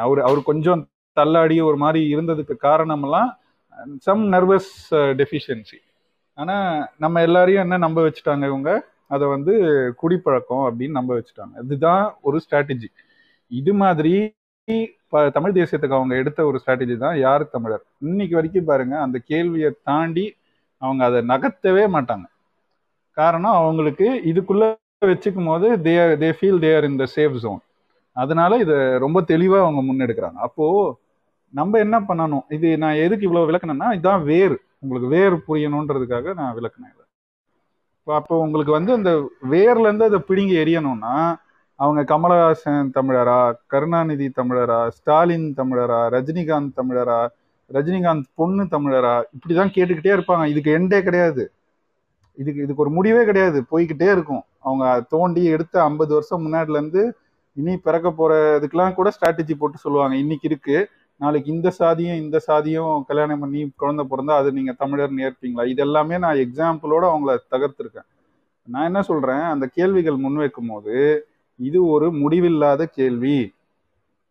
அவர் 0.04 0.20
அவர் 0.28 0.40
கொஞ்சம் 0.50 0.82
தள்ளாடி 1.16 1.56
ஒரு 1.68 1.78
மாதிரி 1.84 2.00
இருந்ததுக்கு 2.14 2.54
காரணமெல்லாம் 2.68 3.30
சம் 4.06 4.24
நர்வஸ் 4.34 4.72
டெஃபிஷியன்சி 5.20 5.78
ஆனால் 6.38 6.70
நம்ம 7.04 7.22
எல்லாரையும் 7.28 7.64
என்ன 7.64 7.76
நம்ப 7.84 7.98
வச்சுட்டாங்க 8.06 8.44
இவங்க? 8.50 8.70
அதை 9.14 9.24
வந்து 9.34 9.52
குடிப்பழக்கம் 10.00 10.64
அப்படின்னு 10.68 10.98
நம்ப 10.98 11.12
வச்சுட்டாங்க. 11.18 11.54
இதுதான் 11.64 12.04
ஒரு 12.28 12.36
ஸ்ட்ராட்டஜி 12.44 12.88
இது 13.50 13.72
மாதிரி 13.82 14.14
தமிழ் 15.36 15.56
தேசியத்துக்கு 15.58 15.98
அவங்க 15.98 16.14
எடுத்த 16.22 16.40
ஒரு 16.50 16.56
ஸ்ட்ராட்டஜி 16.62 16.94
தான் 17.04 17.16
யார் 17.26 17.42
தமிழர். 17.54 17.84
இன்னைக்கு 18.06 18.34
வரைக்கும் 18.38 18.70
பாருங்க 18.70 18.94
அந்த 19.04 19.18
கேள்வியை 19.30 19.70
தாண்டி 19.90 20.26
அவங்க 20.82 21.02
அதை 21.08 21.20
நகர்த்தவே 21.32 21.84
மாட்டாங்க. 21.96 22.26
காரணம் 23.16 23.58
அவங்களுக்கு 23.60 24.08
இதுக்குள்ள 24.30 24.64
வச்சுக்கும் 25.12 25.48
போது 25.50 25.68
they 25.86 25.94
they 26.22 26.28
feel 26.38 26.60
they're 26.64 26.86
in 26.88 27.00
the 27.02 27.06
safe 27.16 27.36
zone 27.44 27.62
அதனால 28.16 28.58
இதை 28.64 28.76
ரொம்ப 29.04 29.18
தெளிவாக 29.30 29.64
அவங்க 29.66 29.80
முன்னெடுக்கிறாங்க. 29.88 30.38
அப்போ 30.48 30.66
நம்ம 31.54 31.78
என்ன 31.84 31.96
பண்ணணும்? 32.08 32.44
இது 32.56 32.68
நான் 32.82 33.00
எதுக்கு 33.04 33.26
இவ்வளோ 33.28 33.46
விளக்குனேன்னா 33.48 33.88
இதுதான் 33.96 34.24
வேர். 34.30 34.56
உங்களுக்கு 34.82 35.08
வேர் 35.16 35.36
புரியணுன்றதுக்காக 35.48 36.34
நான் 36.40 36.56
விளக்குனேன் 36.58 36.94
அப்போ 38.06 38.38
உங்களுக்கு 38.38 38.72
வந்து 38.72 38.92
அந்த 38.92 39.10
வேர்ல 39.50 39.80
இருந்து 39.80 40.04
அதை 40.04 40.18
பிடுங்கி 40.18 40.56
எரியணும்னா 40.56 41.14
அவங்க 41.78 42.00
கமலஹாசன் 42.04 42.90
தமிழரா 42.94 43.38
கருணாநிதி 43.66 44.32
தமிழரா 44.36 44.88
ஸ்டாலின் 44.88 45.54
தமிழரா 45.56 46.08
ரஜினிகாந்த் 46.12 46.76
தமிழரா 46.76 47.18
ரஜினிகாந்த் 47.70 48.28
பொண்ணு 48.34 48.64
தமிழரா 48.64 49.22
இப்படிதான் 49.34 49.74
கேட்டுக்கிட்டே 49.74 50.14
இருப்பாங்க. 50.16 50.44
இதுக்கு 50.44 50.70
எண்டே 50.78 51.02
கிடையாது. 51.02 51.44
இதுக்கு 52.38 52.62
இதுக்கு 52.62 52.82
ஒரு 52.82 52.90
முடிவே 52.90 53.24
கிடையாது. 53.24 53.58
போய்கிட்டே 53.70 54.08
இருக்கும். 54.12 54.44
அவங்க 54.60 54.84
தோண்டி 55.08 55.44
எடுத்த 55.46 55.82
ஐம்பது 55.82 56.14
வருஷம் 56.14 56.44
முன்னாடில 56.44 56.70
இருந்து 56.70 57.02
இனி 57.56 57.76
பிறக்க 57.76 58.08
போறதுக்கெல்லாம் 58.10 58.94
கூட 58.94 59.12
ஸ்ட்ராட்டஜி 59.16 59.54
போட்டு 59.58 59.78
சொல்லுவாங்க. 59.78 60.16
இன்னைக்கு 60.16 60.48
இருக்கு. 60.48 60.76
நாளைக்கு 61.20 61.52
இந்த 61.52 61.68
சாதியும் 61.78 62.20
இந்த 62.22 62.40
சாதியும் 62.46 63.04
கல்யாணம் 63.04 63.38
பண்ணி 63.38 63.60
குழந்தை 63.76 64.04
பிறந்தா 64.10 64.34
அது 64.40 64.52
நீங்க 64.52 64.72
தமிழர் 64.72 65.14
ஏற்பீங்களா? 65.26 65.66
இது 65.66 65.82
எல்லாமே 65.82 66.18
நான் 66.18 66.36
எக்ஸாம்பிளோட 66.36 67.04
அவங்கள 67.12 67.34
தகர்த்துருக்கேன். 67.54 68.08
நான் 68.68 68.84
என்ன 68.84 69.02
சொல்றேன்? 69.02 69.44
அந்த 69.52 69.66
கேள்விகள் 69.66 70.16
முன்வைக்கும் 70.16 70.70
போது 70.70 70.96
இது 71.60 71.78
ஒரு 71.86 72.12
முடிவில்லாத 72.12 72.86
கேள்வி. 72.86 73.38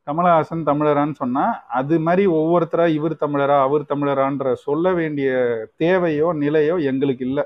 கமலஹாசன் 0.08 0.66
தமிழரான்னு 0.66 1.16
சொன்னா 1.16 1.44
அது 1.68 2.00
மாதிரி 2.00 2.24
ஒவ்வொருத்தரா 2.28 2.86
இவர் 2.88 3.14
தமிழரா 3.14 3.58
அவர் 3.68 3.84
தமிழரான்ற 3.94 4.54
சொல்ல 4.54 4.94
வேண்டிய 4.94 5.30
தேவையோ 5.78 6.28
நிலையோ 6.34 6.76
எங்களுக்கு 6.84 7.26
இல்லை. 7.26 7.44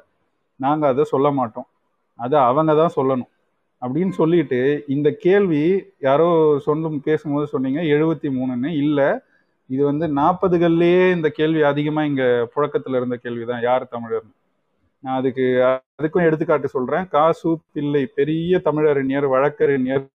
நாங்க 0.56 0.88
அதை 0.88 1.04
சொல்ல 1.04 1.32
மாட்டோம். 1.32 1.68
அதை 2.20 2.40
அவங்க 2.40 2.72
தான் 2.76 2.96
சொல்லணும். 2.96 3.32
அப்படின்னு 3.82 4.10
சொல்லிட்டு 4.10 4.84
இந்த 4.88 5.10
கேள்வி 5.12 5.64
யாரோ 6.00 6.30
சொல்லும் 6.60 7.02
பேசும்போது 7.02 7.48
சொன்னீங்க 7.48 7.82
எழுபத்தி 7.96 8.30
மூணுன்னு. 8.40 8.72
இல்லை 8.84 9.08
இது 9.74 9.84
வந்து 9.90 10.06
நாற்பதுகள்லயே 10.20 11.02
இந்த 11.16 11.30
கேள்வி 11.30 11.62
அதிகமா 11.62 12.04
இங்க 12.04 12.24
புழக்கத்துல 12.56 12.96
இருந்த 13.00 13.16
கேள்விதான். 13.16 13.62
யார் 13.62 13.84
தமிழர்னு 13.92 14.34
நான் 15.04 15.18
அதுக்கு 15.18 15.42
அதுக்கும் 16.02 16.26
எடுத்துக்காட்டு 16.28 16.68
சொல்றேன். 16.68 17.08
காசு 17.08 17.50
பிள்ளை 17.74 18.02
பெரிய 18.16 18.62
தமிழறிஞர் 18.66 19.28
வழக்கறிஞர் 19.28 20.08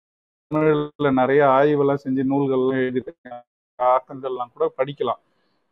தமிழ்ல 0.56 1.12
நிறைய 1.20 1.42
ஆய்வெல்லாம் 1.58 2.02
செஞ்சு 2.06 2.24
நூல்கள்லாம் 2.32 2.80
எழுதியிருக்காங்க. 2.86 3.38
ஆக்கங்கள்லாம் 3.80 4.52
கூட 4.54 4.66
படிக்கலாம். 4.78 5.22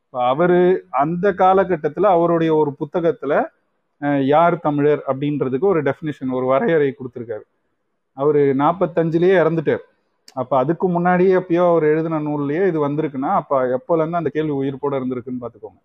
இப்ப 0.06 0.24
அவரு 0.28 0.60
அந்த 1.04 1.34
காலகட்டத்துல 1.38 2.06
அவருடைய 2.16 2.52
ஒரு 2.56 2.72
புத்தகத்துல 2.82 3.34
யார் 4.26 4.60
தமிழர் 4.60 5.04
அப்படின்றதுக்கு 5.08 5.68
ஒரு 5.74 5.82
டெஃபினிஷன் 5.84 6.32
ஒரு 6.32 6.46
வரையறை 6.46 6.88
கொடுத்துருக்காரு. 6.96 7.46
அவரு 8.18 8.42
நாற்பத்தஞ்சுலயே 8.60 9.36
இறந்துட்டார். 9.44 9.86
அப்ப 10.36 10.52
அதுக்கு 10.58 10.86
முன்னாடியே 10.88 11.32
எப்பயோ 11.40 11.64
அவர் 11.72 11.86
எழுதின 11.92 12.22
நூல்லையே 12.28 12.64
இது 12.72 12.80
வந்திருக்குன்னா 12.88 13.32
அப்ப 13.42 13.62
எப்போல 13.78 14.02
இருந்து 14.02 14.22
அந்த 14.22 14.32
கேள்வி 14.36 14.54
உயிர்ப்போட 14.62 14.94
இருந்திருக்குன்னு 15.00 15.44
பாத்துக்கோங்க 15.44 15.80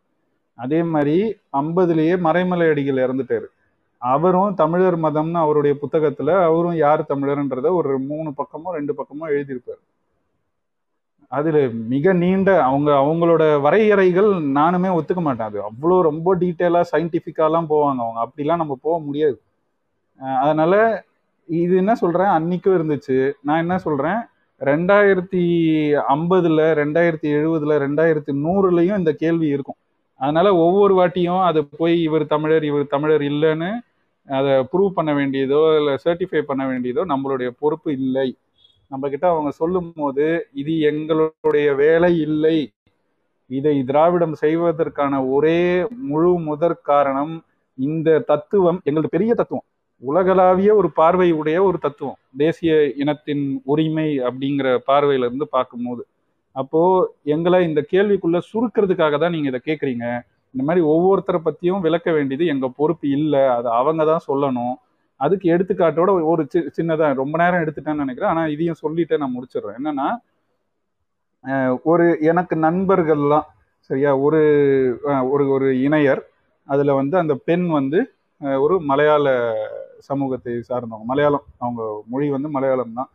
அதே 0.59 0.81
மாதிரி 0.93 1.17
ஐம்பதுலயே 1.61 2.15
மறைமலை 2.27 2.67
அடிகள் 2.73 3.03
இறந்துட்டாரு. 3.07 3.47
அவரும் 4.03 4.55
தமிழர் 4.55 4.97
மதம்னு 5.05 5.39
அவருடைய 5.45 5.75
புத்தகத்துல 5.83 6.31
அவரும் 6.49 6.77
யார் 6.77 7.03
தமிழர்ன்றத 7.13 7.73
ஒரு 7.73 7.93
மூணு 8.11 8.31
பக்கமோ 8.41 8.75
ரெண்டு 8.79 8.93
பக்கமோ 8.99 9.27
எழுதியிருப்பார். 9.35 9.83
அதுல 11.33 11.59
மிக 11.93 12.13
நீண்ட 12.13 12.51
அவங்க 12.63 12.91
அவங்களோட 13.03 13.45
வரையறைகள் 13.61 14.31
நானுமே 14.59 14.91
ஒத்துக்க 14.99 15.23
மாட்டேன். 15.23 15.49
அது 15.51 15.59
அவ்வளோ 15.69 15.97
ரொம்ப 16.01 16.37
டீட்டெயிலா 16.43 16.83
சயின்டிஃபிக்காலாம் 16.93 17.71
போவாங்க. 17.73 18.01
அவங்க 18.07 18.21
அப்படிலாம் 18.27 18.63
நம்ம 18.63 18.77
போக 18.83 18.97
முடியாது. 19.07 19.37
அதனால 20.45 20.75
இது 21.49 21.75
என்ன 21.77 21.95
சொல்றேன்? 21.95 22.31
அன்னைக்கும் 22.37 22.77
இருந்துச்சு. 22.79 23.17
நான் 23.43 23.63
என்ன 23.65 23.79
சொல்றேன்? 23.79 24.21
ரெண்டாயிரத்தி 24.61 25.43
ஐம்பதுல 26.15 26.61
ரெண்டாயிரத்தி 26.81 27.29
எழுபதுல 27.39 27.75
ரெண்டாயிரத்தி 27.85 28.33
நூறுலையும் 28.45 28.99
இந்த 28.99 29.13
கேள்வி 29.13 29.47
இருக்கும். 29.47 29.79
அதனால 30.21 30.55
ஒவ்வொரு 30.57 30.95
வாட்டியும் 30.99 31.43
அதை 31.43 31.63
போய் 31.79 31.97
இவர் 32.03 32.25
தமிழர் 32.27 32.65
இவர் 32.65 32.93
தமிழர் 32.95 33.25
இல்லைன்னு 33.33 33.71
அதை 34.29 34.53
ப்ரூவ் 34.73 34.97
பண்ண 34.99 35.11
வேண்டியதோ 35.15 35.61
இல்லை 35.79 35.95
சர்டிஃபை 36.05 36.41
பண்ண 36.41 36.63
வேண்டியதோ 36.71 37.03
நம்மளுடைய 37.13 37.49
பொறுப்பு 37.59 37.93
இல்லை. 37.93 38.29
நம்ம 38.89 39.09
கிட்ட 39.09 39.27
அவங்க 39.29 39.51
சொல்லும் 39.51 39.93
போது 39.97 40.27
இது 40.53 40.73
எங்களுடைய 40.91 41.69
வேலை 41.75 42.13
இல்லை. 42.19 42.57
இதை 43.47 43.85
திராவிடம் 43.85 44.35
செய்வதற்கான 44.35 45.15
ஒரே 45.29 45.61
முழு 46.11 46.33
முதற் 46.49 46.83
காரணம் 46.83 47.35
இந்த 47.79 48.19
தத்துவம் 48.31 48.81
எங்களுக்கு 48.85 49.17
பெரிய 49.17 49.35
தத்துவம். 49.35 49.67
உலகளாவிய 49.99 50.75
ஒரு 50.75 50.91
பார்வை 50.91 51.33
உடைய 51.33 51.63
ஒரு 51.63 51.79
தத்துவம். 51.79 52.17
தேசிய 52.37 52.93
இனத்தின் 52.97 53.61
உரிமை 53.65 54.21
அப்படிங்கிற 54.21 54.79
பார்வையில 54.87 55.19
இருந்து 55.19 55.49
பார்க்கும்போது 55.49 56.07
அப்போ 56.53 57.13
எங்களை 57.23 57.69
இந்த 57.69 57.87
கேள்விக்குள்ள 57.91 58.41
சுருக்கிறதுக்காக 58.53 59.19
தான் 59.19 59.31
நீங்க 59.31 59.49
இதை 59.49 59.61
கேட்குறீங்க 59.65 60.21
இந்த 60.53 60.75
மாதிரி 60.75 60.87
ஒவ்வொருத்தரை 60.87 61.41
பத்தியும் 61.45 61.81
விளக்க 61.81 62.13
வேண்டியது 62.13 62.47
எங்க 62.47 62.73
பொறுப்பு 62.77 63.09
இல்லை. 63.09 63.41
அதை 63.41 63.73
அவங்க 63.73 64.05
தான் 64.05 64.21
சொல்லணும். 64.29 64.75
அதுக்கு 65.17 65.51
எடுத்துக்காட்டோட 65.51 66.25
ஒரு 66.25 66.47
சி- 66.55 66.71
சின்னதா 66.77 67.15
ரொம்ப 67.15 67.39
நேரம் 67.39 67.61
எடுத்துட்டேன்னு 67.61 67.95
நினைக்கிறேன். 67.95 68.31
ஆனா 68.31 68.47
இதையும் 68.47 68.75
சொல்லிட்டு 68.75 69.19
நான் 69.19 69.35
முடிச்சிடுறேன். 69.37 69.85
என்னன்னா 69.85 71.81
ஒரு 71.83 72.19
எனக்கு 72.21 72.57
நண்பர்கள்லாம் 72.57 73.47
சரியா 73.79 74.17
ஒரு 74.17 74.39
ஒரு 75.31 75.49
ஒரு 75.49 75.81
இணையர். 75.81 76.29
அதில் 76.65 76.91
வந்து 76.91 77.19
அந்த 77.19 77.35
பெண் 77.45 77.67
வந்து 77.67 78.13
ஒரு 78.41 78.81
மலையாள 78.81 79.55
சமூகத்தை 80.09 80.55
சார்ந்தவங்க. 80.71 81.07
மலையாளம். 81.13 81.47
அவங்க 81.65 81.83
மொழி 82.13 82.27
வந்து 82.37 82.49
மலையாளம் 82.57 82.99
தான். 82.99 83.11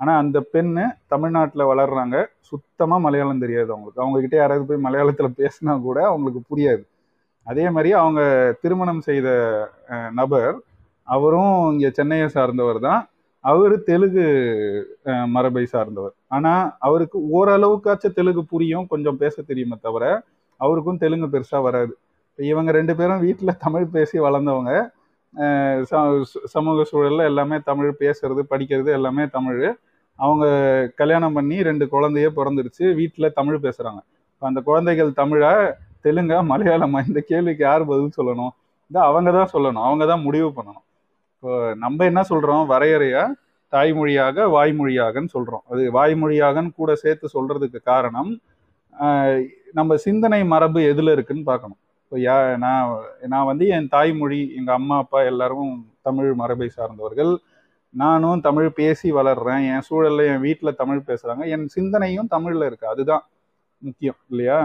ஆனால் 0.00 0.20
அந்த 0.22 0.38
பெண்ணு 0.54 0.84
தமிழ்நாட்டில் 1.12 1.70
வளர்றாங்க. 1.72 2.16
சுத்தமாக 2.50 3.04
மலையாளம் 3.06 3.42
தெரியாது 3.44 3.70
அவங்களுக்கு. 3.74 4.02
அவங்கக்கிட்ட 4.04 4.36
யாராவது 4.40 4.68
போய் 4.70 4.84
மலையாளத்தில் 4.86 5.36
பேசினா 5.40 5.74
கூட 5.88 5.98
அவங்களுக்கு 6.10 6.42
புரியாது. 6.50 6.84
அதே 7.46 7.64
மாதிரி 7.74 7.90
அவங்க 8.02 8.20
திருமணம் 8.62 9.02
செய்த 9.08 9.28
நபர் 10.20 10.56
அவரும் 11.08 11.56
இங்கே 11.72 11.90
சென்னையை 11.98 12.28
சார்ந்தவர் 12.36 12.78
தான். 12.86 13.02
அவர் 13.44 13.74
தெலுங்கு 13.88 14.24
மரபை 15.34 15.64
சார்ந்தவர். 15.74 16.14
ஆனால் 16.36 16.64
அவருக்கு 16.86 17.18
ஓரளவுக்காச்சும் 17.38 18.16
தெலுங்கு 18.18 18.42
புரியும். 18.52 18.88
கொஞ்சம் 18.92 19.20
பேச 19.22 19.42
தெரியுமே 19.50 19.76
தவிர 19.86 20.04
அவருக்கும் 20.60 21.00
தெலுங்கு 21.04 21.28
பெருசாக 21.34 21.62
வராது. 21.68 21.92
இவங்க 22.38 22.70
ரெண்டு 22.78 22.94
பேரும் 22.98 23.22
வீட்டில் 23.26 23.60
தமிழ் 23.64 23.86
பேசி 23.96 24.16
வளர்ந்தவங்க. 24.26 24.72
சமூக 26.54 26.84
சூழலில் 26.90 27.28
எல்லாமே 27.30 27.56
தமிழ் 27.70 27.90
பேசுறது 28.02 28.42
படிக்கிறது 28.52 28.90
எல்லாமே 28.98 29.24
தமிழ். 29.36 29.64
அவங்க 30.18 30.44
கல்யாணம் 31.00 31.36
பண்ணி 31.38 31.56
ரெண்டு 31.68 31.84
குழந்தைய 31.94 32.28
பிறந்துருச்சு. 32.38 32.84
வீட்டில் 33.00 33.34
தமிழ் 33.38 33.64
பேசுகிறாங்க 33.66 34.00
இப்போ 34.32 34.46
அந்த 34.50 34.60
குழந்தைகள் 34.68 35.10
தமிழா 35.20 35.50
தெலுங்கா 36.06 36.38
மலையாளமா? 36.52 36.98
இந்த 37.08 37.20
கேள்விக்கு 37.30 37.62
யார் 37.68 37.82
பதில் 37.90 38.16
சொல்லணும்? 38.18 38.52
இந்த 38.90 38.98
அவங்க 39.08 39.30
தான் 39.38 39.52
சொல்லணும். 39.54 39.84
அவங்க 39.88 40.04
தான் 40.12 40.24
முடிவு 40.26 40.48
பண்ணணும். 40.58 40.84
இப்போ 41.34 41.50
நம்ம 41.84 41.98
என்ன 42.10 42.20
சொல்கிறோம் 42.30 42.64
வரையறையாக 42.72 43.34
தாய்மொழியாக 43.74 44.46
வாய்மொழியாகன்னு 44.56 45.32
சொல்கிறோம் 45.36 45.64
அது 45.70 45.82
வாய்மொழியாகன்னு 45.96 46.72
கூட 46.80 46.90
சேர்த்து 47.02 47.26
சொல்கிறதுக்கு 47.36 47.78
காரணம் 47.90 48.30
நம்ம 49.78 49.96
சிந்தனை 50.04 50.40
மரபு 50.52 50.80
எதில் 50.90 51.12
இருக்குன்னு 51.14 51.44
பார்க்கணும். 51.50 51.80
இப்போ 52.06 52.18
யா 52.24 52.34
நான் 52.64 52.90
நான் 53.30 53.46
வந்து 53.48 53.64
என் 53.76 53.88
தாய்மொழி 53.94 54.38
எங்கள் 54.58 54.76
அம்மா 54.78 54.96
அப்பா 55.02 55.20
எல்லாரும் 55.30 55.70
தமிழ் 56.06 56.28
மரபை 56.40 56.68
சார்ந்தவர்கள். 56.74 57.32
நானும் 57.94 58.42
தமிழ் 58.44 58.68
பேசி 58.76 59.08
வளர்றேன். 59.16 59.62
என் 59.72 59.84
சூழலில் 59.86 60.28
என் 60.32 60.44
வீட்டில் 60.44 60.78
தமிழ் 60.80 61.00
பேசுகிறாங்க 61.08 61.44
என் 61.54 61.64
சிந்தனையும் 61.76 62.28
தமிழில் 62.34 62.64
இருக்குது 62.68 62.92
அதுதான் 62.92 63.24
முக்கியம் 63.82 64.18
இல்லையா? 64.30 64.58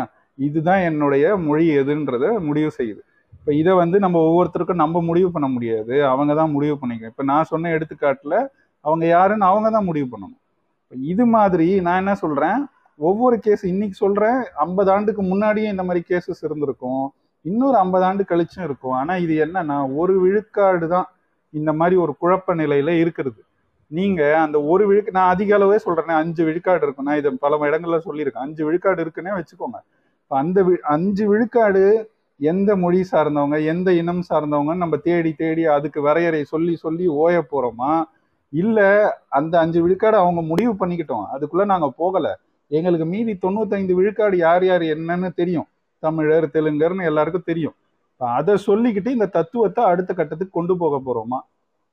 இதுதான் 0.48 0.82
என்னுடைய 0.90 1.26
மொழி 1.48 1.66
எதுன்றத 1.82 2.26
முடிவு 2.50 2.70
செய்யுது. 2.80 3.02
இப்போ 3.38 3.52
இதை 3.62 3.74
வந்து 3.82 3.98
நம்ம 4.06 4.18
ஒவ்வொருத்தருக்கும் 4.28 4.82
நம்ம 4.84 5.02
முடிவு 5.10 5.30
பண்ண 5.36 5.48
முடியாது. 5.56 5.96
அவங்க 6.12 6.36
தான் 6.42 6.54
முடிவு 6.56 6.76
பண்ணிக்கணும். 6.82 7.14
இப்போ 7.16 7.26
நான் 7.32 7.50
சொன்ன 7.52 7.72
எடுத்துக்காட்டில் 7.78 8.38
அவங்க 8.86 9.06
யாருன்னு 9.16 9.50
அவங்க 9.52 9.72
தான் 9.78 9.88
முடிவு 9.90 10.08
பண்ணணும். 10.14 10.42
இப்போ 10.84 10.98
இது 11.14 11.26
மாதிரி 11.36 11.68
நான் 11.88 12.00
என்ன 12.04 12.16
சொல்கிறேன் 12.24 12.60
ஒவ்வொரு 13.00 13.36
கேஸ் 13.48 13.66
இன்னைக்கு 13.74 13.98
சொல்கிறேன் 14.04 14.40
ஐம்பது 14.66 14.92
ஆண்டுக்கு 14.96 15.26
முன்னாடியே 15.32 15.72
இந்த 15.74 15.86
மாதிரி 15.90 16.04
கேசஸ் 16.12 16.46
இருந்திருக்கும். 16.48 17.04
இன்னொரு 17.42 17.78
ஐம்பது 17.78 18.06
ஆண்டு 18.06 18.26
கழிச்சும் 18.30 18.64
இருக்கும். 18.64 18.92
ஆனா 18.92 19.16
இது 19.16 19.46
என்னன்னா 19.46 19.96
ஒரு 19.96 20.20
விழுக்காடு 20.20 20.88
தான் 20.88 21.06
இந்த 21.50 21.74
மாதிரி 21.74 21.96
ஒரு 21.96 22.16
குழப்ப 22.22 22.56
நிலையில 22.56 23.00
இருக்கிறது. 23.00 23.44
நீங்க 23.88 24.38
அந்த 24.42 24.62
ஒரு 24.62 24.88
விழுக்கு 24.88 25.12
நான் 25.12 25.30
அதிக 25.30 25.56
அளவே 25.56 25.78
சொல்றேன் 25.78 26.08
அஞ்சு 26.08 26.44
விழுக்காடு 26.44 26.84
இருக்கும். 26.84 27.06
நான் 27.06 27.18
இதை 27.18 27.32
பல 27.40 27.58
இடங்கள்ல 27.58 28.00
சொல்லியிருக்கேன். 28.06 28.38
அஞ்சு 28.38 28.66
விழுக்காடு 28.66 29.04
இருக்குன்னே 29.04 29.32
வச்சுக்கோங்க. 29.32 29.80
அந்த 30.28 30.64
வி- 30.64 30.78
அஞ்சு 30.78 31.28
விழுக்காடு 31.28 32.10
எந்த 32.38 32.76
மொழி 32.76 33.06
சார்ந்தவங்க 33.12 33.66
எந்த 33.66 33.94
இனம் 33.94 34.24
சார்ந்தவங்கன்னு 34.34 34.76
நம்ம 34.76 34.98
தேடி 34.98 35.34
தேடி 35.34 35.66
அதுக்கு 35.66 36.02
வரையறை 36.02 36.44
சொல்லி 36.44 36.76
சொல்லி 36.76 37.08
ஓய 37.08 37.46
போறோமா? 37.52 38.04
இல்ல 38.50 39.10
அந்த 39.30 39.60
அஞ்சு 39.60 39.82
விழுக்காடு 39.82 40.18
அவங்க 40.18 40.42
முடிவு 40.42 40.74
பண்ணிக்கிட்டோம். 40.74 41.26
அதுக்குள்ள 41.34 41.66
நாங்க 41.66 41.94
போகல. 41.98 42.40
எங்களுக்கு 42.68 43.06
மீதி 43.06 43.38
தொண்ணூத்தைந்து 43.42 43.94
விழுக்காடு 43.94 44.38
யார் 44.38 44.66
யார் 44.66 44.82
என்னன்னு 44.82 45.34
தெரியும். 45.34 45.66
தமிழர் 46.06 46.46
தெலுங்கர்னு 46.56 47.08
எல்லாருக்கும் 47.10 47.50
தெரியும். 47.52 47.76
அதை 48.22 48.54
சொல்லிக்கிட்டு 48.68 49.10
இந்த 49.18 49.28
தத்துவத்தை 49.38 49.82
அடுத்த 49.92 50.12
கட்டத்துக்கு 50.14 50.58
கொண்டு 50.58 50.74
போக 50.82 50.96
போறோமா? 51.06 51.40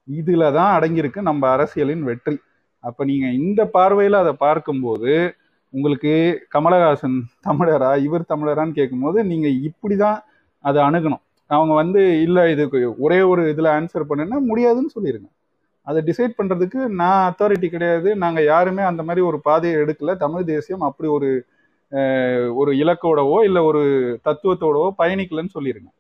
இதுல 0.09 0.45
தான் 0.59 0.73
அடங்கியிருக்கு 0.77 1.21
நம்ம 1.29 1.43
அரசியலின் 1.55 2.05
வெற்றி. 2.09 2.37
அப்ப 2.85 3.05
நீங்க 3.11 3.27
இந்த 3.43 3.61
பார்வையில 3.77 4.19
அதை 4.25 4.33
பார்க்கும்போது 4.47 5.13
உங்களுக்கு 5.75 6.13
கமலஹாசன் 6.55 7.17
தமிழரா 7.47 7.91
இவர் 8.07 8.31
தமிழரான்னு 8.33 8.79
கேட்கும்போது 8.79 9.19
நீங்க 9.31 9.49
இப்படிதான் 9.69 10.19
அதை 10.65 10.79
அணுகணும். 10.89 11.23
அவங்க 11.51 11.73
வந்து 11.81 12.01
இல்லை 12.27 12.45
இதுக்கு 12.55 12.79
ஒரே 13.05 13.19
ஒரு 13.33 13.43
இதில் 13.53 13.75
ஆன்சர் 13.75 14.09
பண்ணுன்னா 14.11 14.39
முடியாதுன்னு 14.51 14.95
சொல்லிடுங்க 14.97 15.29
அதை 15.87 16.01
டிசைட் 16.09 16.39
பண்ணுறதுக்கு 16.39 16.81
நான் 17.01 17.21
அத்தாரிட்டி 17.29 17.69
கிடையாது. 17.75 18.09
நாங்கள் 18.23 18.49
யாருமே 18.53 18.83
அந்த 18.89 19.03
மாதிரி 19.09 19.21
ஒரு 19.29 19.39
பாதையை 19.47 19.77
எடுக்கல. 19.83 20.15
தமிழ் 20.25 20.51
தேசியம் 20.55 20.85
அப்படி 20.89 21.09
ஒரு 21.19 21.31
ஒரு 22.55 22.71
இலக்கோடவோ 22.75 23.45
இல்ல 23.45 23.59
ஒரு 23.63 23.83
தத்துவத்தோடவோ 24.27 24.89
பயணிக்கலன்னு 24.99 25.55
சொல்லிருங்க. 25.55 25.91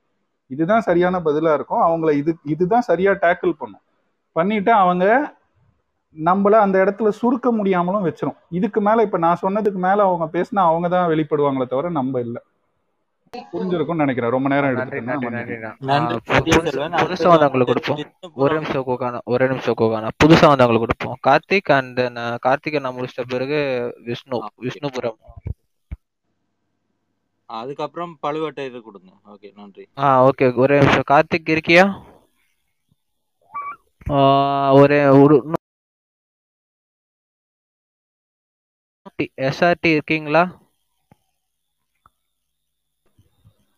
இதுதான் 0.51 0.80
சரியான 0.80 1.16
பதிலா 1.18 1.53
இருக்கும். 1.55 1.82
அவங்கள 1.82 2.11
இது 2.12 2.32
இதுதான் 2.45 2.89
சரியா 2.91 3.12
டேக்கிள் 3.24 3.59
பண்ணும். 3.59 3.84
பண்ணிட்டு 4.36 4.72
அவங்க 4.74 5.05
நம்மள 6.16 6.55
அந்த 6.64 6.76
இடத்துல 6.84 7.09
சுருக்க 7.20 7.49
முடியாமலும் 7.53 8.07
வச்சிரும். 8.07 8.39
இதுக்கு 8.51 8.80
மேல 8.80 9.03
இப்ப 9.03 9.18
நான் 9.18 9.43
சொன்னதுக்கு 9.43 9.80
மேல 9.86 10.03
அவங்க 10.03 10.26
பேசினா 10.36 10.62
அவங்க 10.70 10.89
தான் 10.89 11.11
வெளிப்படுவாங்களே 11.12 11.66
தவிர 11.66 11.91
நம்ம 11.91 12.20
இல்ல. 12.20 12.39
புரிஞ்சிருக்கும்னு 13.53 14.05
நினைக்கிறேன். 14.05 14.34
ரொம்ப 14.34 14.49
நேரம் 14.49 14.76
புதுசு 17.01 17.26
வந்தவங்களுக்கு 17.32 17.66
வந்து 17.66 17.70
கொடுப்போம். 17.70 18.01
ஒரு 18.45 18.55
நிமிஷம் 18.59 18.86
கோகானா 18.89 19.18
ஒரு 19.32 19.49
நிமிஷம் 19.49 19.78
கோகானா 19.80 20.11
புதுசா 20.22 20.47
வந்தவங்களுக்கு 20.53 20.86
கொடுப்போம். 20.86 21.16
கார்த்திக் 21.28 21.72
அண்ட் 21.78 22.01
கார்த்திகை 22.47 22.80
நான் 22.80 22.97
முடிச்சிட்ட 22.97 23.24
பிறகு 23.34 23.59
விஷ்ணு 24.09 24.39
விஷ்ணுபுரம். 24.66 25.18
அதுக்கப்புறம் 27.51 28.12
பழுவேட்டையர் 28.22 28.84
கொடுங்க 28.84 29.11
ஓகே 29.28 29.51
நன்றி. 29.55 29.86
ஆ 29.99 30.11
ஓகே 30.26 30.46
ஒரே 30.61 30.78
நிமிஷம். 30.80 31.09
கார்த்திக் 31.09 31.53
இருக்கியா? 31.55 31.84
ஆஹ் 34.12 34.72
ஒரு 34.78 34.88
ஒரு 35.18 35.36
எஸ்ஆர்டி 39.46 39.90
இருக்கீங்களா? 39.92 40.44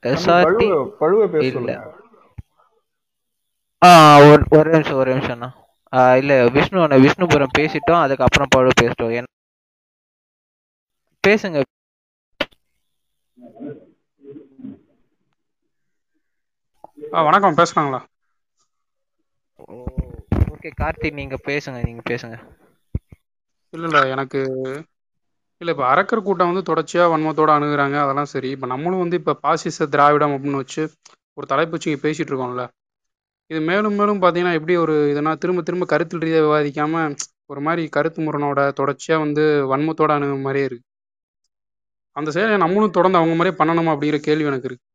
எஸ்ஆர்டி 0.03 0.69
பழுவ 0.99 1.21
பழுவ 1.23 1.23
இல்ல. 1.51 1.69
ஆ 3.83 3.89
ஒரு 4.25 4.43
ஒரு 4.51 4.69
நிமிஷம் 4.71 4.99
ஒரு 4.99 5.11
நிமிஷம்ண்ணா 5.13 5.49
இல்ல 6.19 6.33
விஷ்ணு 6.57 6.83
அண்ணா 6.83 6.99
விஷ்ணுபுரம் 7.05 7.57
பேசிட்டோம் 7.59 8.03
அதுக்கப்புறம் 8.03 8.53
பழு 8.55 8.73
பேசிட்டோம். 8.81 9.29
பேசுங்க. 11.25 11.59
ஆ 17.13 17.25
வணக்கம். 17.27 17.59
பேசுறாங்களா? 17.59 18.01
ஓகே 20.53 20.71
கார்த்திக் 20.77 21.19
நீங்க 21.19 21.39
பேசுங்க 21.45 21.79
நீங்க 21.85 22.05
பேசுங்க. 22.07 22.37
இல்ல 23.75 23.87
இல்ல 23.89 24.01
எனக்கு 24.13 24.41
இல்ல 25.61 25.73
இப்ப 25.73 25.85
அரக்கர் 25.89 26.23
கூட்டம் 26.23 26.51
வந்து 26.51 26.69
தொடர்ச்சியா 26.69 27.05
வன்மத்தோட 27.11 27.51
அணுகுறாங்க. 27.55 27.97
அதெல்லாம் 28.01 28.31
சரி. 28.31 28.49
இப்ப 28.51 28.67
நம்மளும் 28.67 29.03
வந்து 29.03 29.21
இப்ப 29.21 29.37
பாசிச 29.43 29.89
திராவிடம் 29.93 30.35
அப்படின்னு 30.35 30.63
வச்சு 30.63 30.83
ஒரு 31.39 31.47
தலைப்பு 31.47 31.75
வச்சு 31.75 31.91
இங்க 31.91 32.03
பேசிட்டு 32.03 32.33
இருக்கோம்ல. 32.33 32.65
இது 33.51 33.61
மேலும் 33.65 33.97
மேலும் 33.97 34.23
பாத்தீங்கன்னா 34.23 34.57
எப்படி 34.57 34.75
ஒரு 34.79 34.95
இதனா 35.11 35.33
திரும்ப 35.39 35.63
திரும்ப 35.63 35.87
கருத்து 35.87 36.21
ரீதியா 36.21 36.41
விவாதிக்காம 36.43 37.03
ஒரு 37.51 37.63
மாதிரி 37.63 37.83
கருத்து 37.91 38.21
முரணோட 38.23 38.61
தொடர்ச்சியா 38.77 39.19
வந்து 39.19 39.43
வன்மத்தோட 39.71 40.11
அணுகுற 40.17 40.39
மாதிரியே 40.41 40.69
இருக்கு. 40.69 40.87
அந்த 42.21 42.31
செயலை 42.31 42.57
நம்மளும் 42.57 42.91
தொடர்ந்து 42.91 43.19
அவங்க 43.19 43.35
மாதிரியே 43.35 43.59
பண்ணணுமா 43.61 43.93
அப்படிங்கிற 43.93 44.19
கேள்வி 44.21 44.45
எனக்கு 44.45 44.69
இருக்கு. 44.69 44.87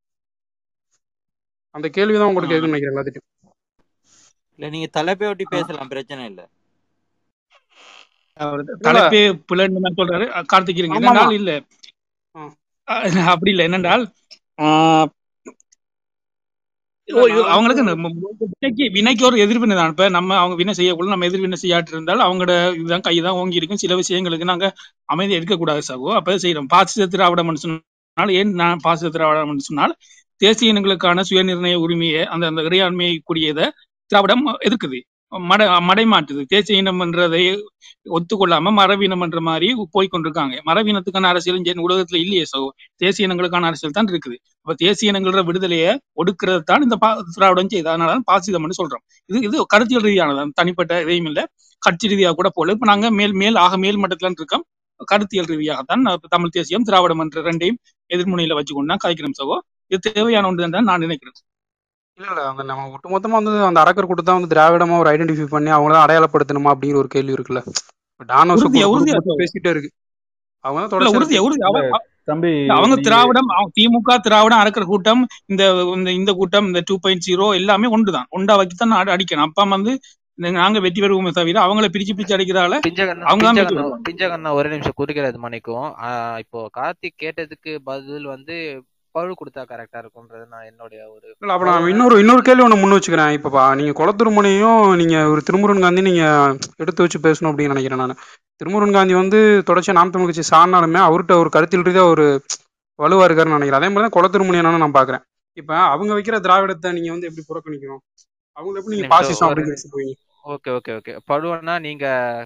அந்த 1.76 1.88
கேள்விதான் 1.90 2.28
உங்களுக்கு 2.28 2.56
ஆஹ் 2.56 2.58
இருக்குன்னு 2.58 2.76
நினைக்கிறேன் 2.76 2.96
எல்லாத்திட்டும் 2.96 3.28
இல்ல 4.60 4.70
நீங்க 4.70 4.88
தலைப்பை 4.90 5.28
ஒட்டி 5.28 5.46
பேசலாம் 5.50 5.88
பிரச்சனை 5.88 6.26
இல்ல. 6.26 6.42
தலைப்பே 8.84 9.22
பிள்ளைன்னு 9.50 9.98
சொல்றாரு. 9.98 10.26
கார்த்திக் 10.52 10.78
இருங்க. 10.78 10.98
இல்ல. 11.34 11.52
அப்படி 13.28 13.50
இல்லை. 13.52 13.66
என்னென்றால் 13.68 14.04
ஆஹ் 14.62 15.08
இல்ல 15.48 15.54
ஓ, 16.68 16.78
நான் 16.78 16.88
வந்து 16.88 16.95
அவங்களுக்கு 17.54 17.84
வினைக்கு 18.54 18.86
வினைக்கு 18.96 19.24
ஒரு 19.26 19.38
எதிர்வினை 19.44 19.76
தான் 19.76 19.92
இப்ப 19.94 20.06
நம்ம 20.10 20.38
அவங்க 20.38 20.56
வினை 20.56 20.74
செய்யக்குள்ள 20.78 21.14
நம்ம 21.14 21.28
எதிர்வினை 21.30 21.58
செய்யாட்டு 21.64 21.92
இருந்தால் 21.94 22.24
அவங்களோட 22.28 22.54
இதுதான் 22.80 23.06
கை 23.08 23.16
தான் 23.20 23.38
ஓங்கி 23.42 23.60
இருக்கும். 23.60 23.82
சில 23.84 23.96
விஷயங்களுக்கு 23.96 24.50
நாங்க 24.52 24.68
அமைதி 25.14 25.38
எடுக்கக்கூடாது 25.38 25.82
சகோ 25.90 26.10
அப்ப 26.20 26.38
செய்யறோம் 26.44 26.70
பாசிச 26.74 27.08
திராவிடம் 27.08 27.52
சொன்னால் 27.66 28.34
ஏன் 28.40 28.54
நான் 28.62 28.84
பாசிச 28.86 29.10
திராவிடம் 29.10 29.68
சொன்னால் 29.70 29.94
தேசிய 30.42 30.72
இனங்களுக்கான 30.74 31.24
சுயநிர்ணய 31.30 31.76
உரிமையை 31.86 32.24
அந்த 32.34 32.46
அந்த 32.52 32.62
இறையாண்மையை 32.70 33.16
கூடியதை 33.30 33.66
திராவிடம் 34.12 34.44
எதிர்க்குது. 34.68 35.00
மட 35.32 35.62
மடைமாட்டுது 35.88 36.42
தேசிய 36.54 36.82
இனம் 36.82 37.02
என்றதை 37.06 37.42
ஒத்துக்கொள்ளாம 38.16 38.72
மரவீனம்ன்ற 38.80 39.40
மாதிரி 39.48 39.68
போய் 39.96 40.12
கொண்டிருக்காங்க. 40.14 40.56
மரவீனத்துக்கான 40.70 41.30
அரசியல் 41.34 41.60
உலகத்துல 41.88 42.20
இல்லையே. 42.26 42.44
சோ 42.52 42.60
தேசிய 43.04 43.28
இனங்களுக்கான 43.28 43.70
அரசியல் 43.72 43.96
தான் 43.98 44.10
இருக்குது. 44.14 44.38
அப்ப 44.64 44.76
தேசிய 44.84 45.12
இனங்கள 45.14 45.44
விடுதலையை 45.50 45.92
ஒடுக்கிறது 46.22 46.64
தான் 46.72 46.86
இந்த 46.88 46.98
திராவிடம் 47.38 47.72
செய்யுது. 47.74 47.90
அதனால 47.94 48.14
பாசிதம்னு 48.32 48.80
சொல்றோம். 48.82 49.04
இது 49.30 49.40
இது 49.50 49.66
கருத்தியல் 49.76 50.06
ரீதியானது. 50.10 50.46
தனிப்பட்ட 50.62 51.02
இதையும் 51.06 51.30
இல்ல. 51.32 51.42
கட்சி 51.84 52.06
ரீதியா 52.14 52.32
கூட 52.40 52.50
போல. 52.58 52.74
இப்ப 52.78 52.88
நாங்க 52.92 53.08
மேல் 53.20 53.36
மேல் 53.44 53.58
ஆக 53.66 53.78
மேல் 53.86 54.02
மட்டத்துல 54.04 54.32
இருக்கோம். 54.42 54.66
கருத்தியல் 55.12 55.50
ரீதியாகத்தான் 55.54 56.04
தான் 56.08 56.30
தமிழ் 56.36 56.56
தேசியம் 56.58 56.86
திராவிடம் 56.90 57.22
என்ற 57.24 57.42
ரெண்டையும் 57.50 57.80
எதிர்முனையில 58.10 58.56
வச்சுக்கொண்டு 58.60 58.92
தான் 58.94 59.04
காய்க்கிறோம் 59.06 59.38
சகோ 59.40 59.58
இது 59.92 60.00
தேவையான 60.10 60.48
ஒன்று 60.50 60.70
தான் 60.78 60.90
நான் 60.92 61.04
நினைக்கிறேன். 61.06 61.38
இல்ல 62.18 62.28
இல்ல 62.30 62.48
அந்த 62.48 62.64
நம்ம 62.64 62.92
ஒட்டுமொத்தமா 62.94 63.38
வந்து 63.40 63.66
அந்த 63.66 63.80
அரக்கர் 63.80 64.06
கூட்டத்தை 64.06 64.34
வந்து 64.34 64.56
திராவிடமா 64.56 65.00
ஒரு 65.00 65.10
ஐடென்டிஃபை 65.10 65.46
பண்ணி 65.46 65.70
அவங்கள 65.70 65.92
தான் 65.92 66.06
அடையாளப்படுத்தணுமா 66.06 66.72
அப்படிங்கிற 66.74 66.96
ஒரு 66.96 67.08
கேள்வி 67.08 67.34
இருக்குல்ல. 67.34 67.62
டானோஸ் 68.26 68.64
பேசிட்டே 69.36 69.70
இருக்கு. 69.70 69.90
அவங்க 70.66 70.88
தான் 70.88 71.16
உறுதி 71.16 71.38
அவங்க 71.38 71.82
தம்பி 72.24 72.52
அவங்க 72.70 72.96
திராவிடம் 73.02 73.48
அவங்க 73.48 73.72
திமுக 73.76 74.18
திராவிடம் 74.20 74.60
அறக்கிற 74.60 74.86
கூட்டம் 74.86 75.22
இந்த 75.46 75.64
இந்த 75.96 76.12
இந்த 76.12 76.34
கூட்டம் 76.34 76.66
இந்த 76.66 76.82
டூ 76.86 76.96
பாயிண்ட் 77.00 77.26
ஜீரோ 77.28 77.54
எல்லாமே 77.54 77.88
ஒன்றுதான். 77.88 78.28
ஒண்டா 78.32 78.54
வச்சுதான் 78.56 78.96
அடி- 78.96 79.14
அடிக்கணும். 79.16 79.46
அப்பா 79.46 79.64
வந்து 79.70 79.92
நாங்க 80.56 80.80
வெற்றி 80.80 81.02
பெறுவோமே 81.02 81.32
தவிர 81.32 81.60
அவங்கள 81.62 81.86
பிரிச்சு 81.86 82.16
பிரிச்சு 82.16 82.36
அடிக்கிறதால 82.38 82.80
பிஞ்சகண்ணா 82.88 83.28
அவங்க 83.32 83.64
தான் 83.64 84.02
பிஞ்சகண்ணா 84.02 84.52
ஒரு 84.52 84.70
நிமிஷம் 84.70 84.98
குறுக்கிறது 84.98 85.38
மன்னிக்கும். 85.38 85.86
ஆஹ் 86.04 86.38
இப்போ 86.38 86.70
கார்த்திக் 86.74 87.20
கேட்டதுக்கு 87.22 87.78
பதில் 87.84 88.26
வந்து 88.26 88.56
பழு 89.16 89.34
கொடுத்தா 89.40 89.62
கரெக்டா 89.72 89.98
இருக்கும்ன்றது 90.02 90.46
நான் 90.54 90.68
என்னுடைய 90.70 91.02
ஒரு 91.14 91.26
இல்ல 91.42 91.54
அப்ப 91.56 91.68
நான் 91.70 91.90
இன்னொரு 91.94 92.16
இன்னொரு 92.24 92.42
கேள்வி 92.48 92.64
ஒண்ணு 92.66 92.80
முன் 92.82 92.96
வச்சுக்கிறேன். 92.96 93.34
இப்ப 93.38 93.64
நீங்க 93.80 93.94
குளத்துருமனையும் 94.00 94.82
நீங்க 95.02 95.18
ஒரு 95.34 95.42
திருமுருகன் 95.48 95.86
காந்தி 95.86 96.08
நீங்க 96.10 96.24
எடுத்து 96.84 97.06
வச்சு 97.06 97.26
பேசணும் 97.28 97.52
அப்படின்னு 97.52 97.74
நினைக்கிறேன் 97.74 98.04
நான். 98.04 98.20
திருமுருகன் 98.62 98.98
காந்தி 98.98 99.16
வந்து 99.22 99.40
தொடர்ச்சியா 99.70 99.98
நாம் 100.00 100.14
தமிழ் 100.16 100.30
கட்சி 100.30 100.46
சார்னாலுமே 100.52 101.02
அவர்கிட்ட 101.08 101.36
ஒரு 101.44 101.50
கருத்தில் 101.56 101.88
ரீதியா 101.88 102.06
ஒரு 102.14 102.26
வலுவா 103.00 103.26
இருக்காருன்னு 103.28 103.58
நினைக்கிறேன். 103.58 103.82
அதே 103.82 103.90
மாதிரி 103.94 104.06
தான் 104.08 104.16
குளத்துருமணியானு 104.18 104.84
நான் 104.84 104.98
பாக்குறேன். 105.00 105.24
இப்ப 105.58 105.74
அவங்க 105.94 106.12
வைக்கிற 106.18 106.38
திராவிடத்தை 106.46 106.90
நீங்க 106.98 107.10
வந்து 107.16 107.28
எப்படி 107.30 107.46
புறக்கணிக்கணும்? 107.50 108.04
அவங்கள 108.58 108.80
எப்படி 108.82 108.98
நீங்க 108.98 109.12
பாசிசம் 109.16 109.48
அப்படின்னு 109.48 110.14
ஓகே 110.54 110.72
ஓகே 110.78 110.92
ஓகே. 111.00 111.14
பழுவண்ணா 111.30 111.76
நீங்க 111.86 112.06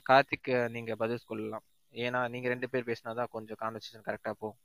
கார்த்திக் 0.10 0.52
நீங்க 0.76 0.92
பதில் 1.02 1.26
சொல்லலாம். 1.30 1.64
ஏன்னா 1.94 2.20
நீங்க 2.34 2.48
ரெண்டு 2.54 2.68
பேர் 2.72 2.90
பேசினாதான் 2.90 3.32
கொஞ்சம் 3.36 3.60
கான்வர்சேஷன் 3.62 4.06
கரெக்டா 4.08 4.32
போகும். 4.42 4.60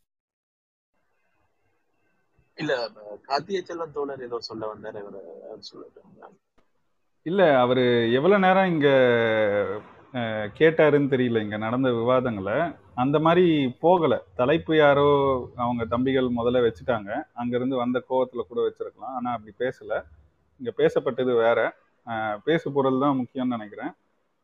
இல்ல 2.59 2.73
கார்த்திகை 3.27 3.63
செல்வன் 3.63 3.93
தோழர் 3.93 4.23
ஏதோ 4.23 4.39
சொல்ல 4.41 4.67
வந்தார் 4.67 4.99
அவர் 4.99 5.61
சொல்லிட்டு 5.61 6.33
இல்ல 7.27 7.59
அவரு 7.59 7.85
எவ்வளவு 8.13 8.43
நேரம் 8.43 8.67
இங்க 8.67 8.89
கேட்டாருன்னு 10.59 11.11
தெரியல 11.11 11.41
இங்க 11.41 11.57
நடந்த 11.57 11.91
விவாதங்களை. 11.93 12.57
அந்த 12.95 13.19
மாதிரி 13.19 13.45
போகல. 13.81 14.15
தலைப்பு 14.35 14.77
யாரோ 14.77 15.07
அவங்க 15.57 15.85
தம்பிகள் 15.85 16.29
முதல்ல 16.31 16.59
வச்சுட்டாங்க. 16.61 17.11
அங்கிருந்து 17.35 17.77
வந்த 17.77 18.05
கோவத்துல 18.11 18.41
கூட 18.41 18.61
வச்சிருக்கலாம். 18.61 19.15
ஆனா 19.15 19.33
அப்படி 19.33 19.55
பேசல. 19.59 19.93
இங்க 20.61 20.71
பேசப்பட்டது 20.77 21.35
வேற. 21.37 21.59
அஹ், 22.07 22.37
பேசு 22.45 22.73
பொருள் 22.73 22.99
தான் 22.99 23.19
முக்கியம்னு 23.19 23.57
நினைக்கிறேன். 23.57 23.93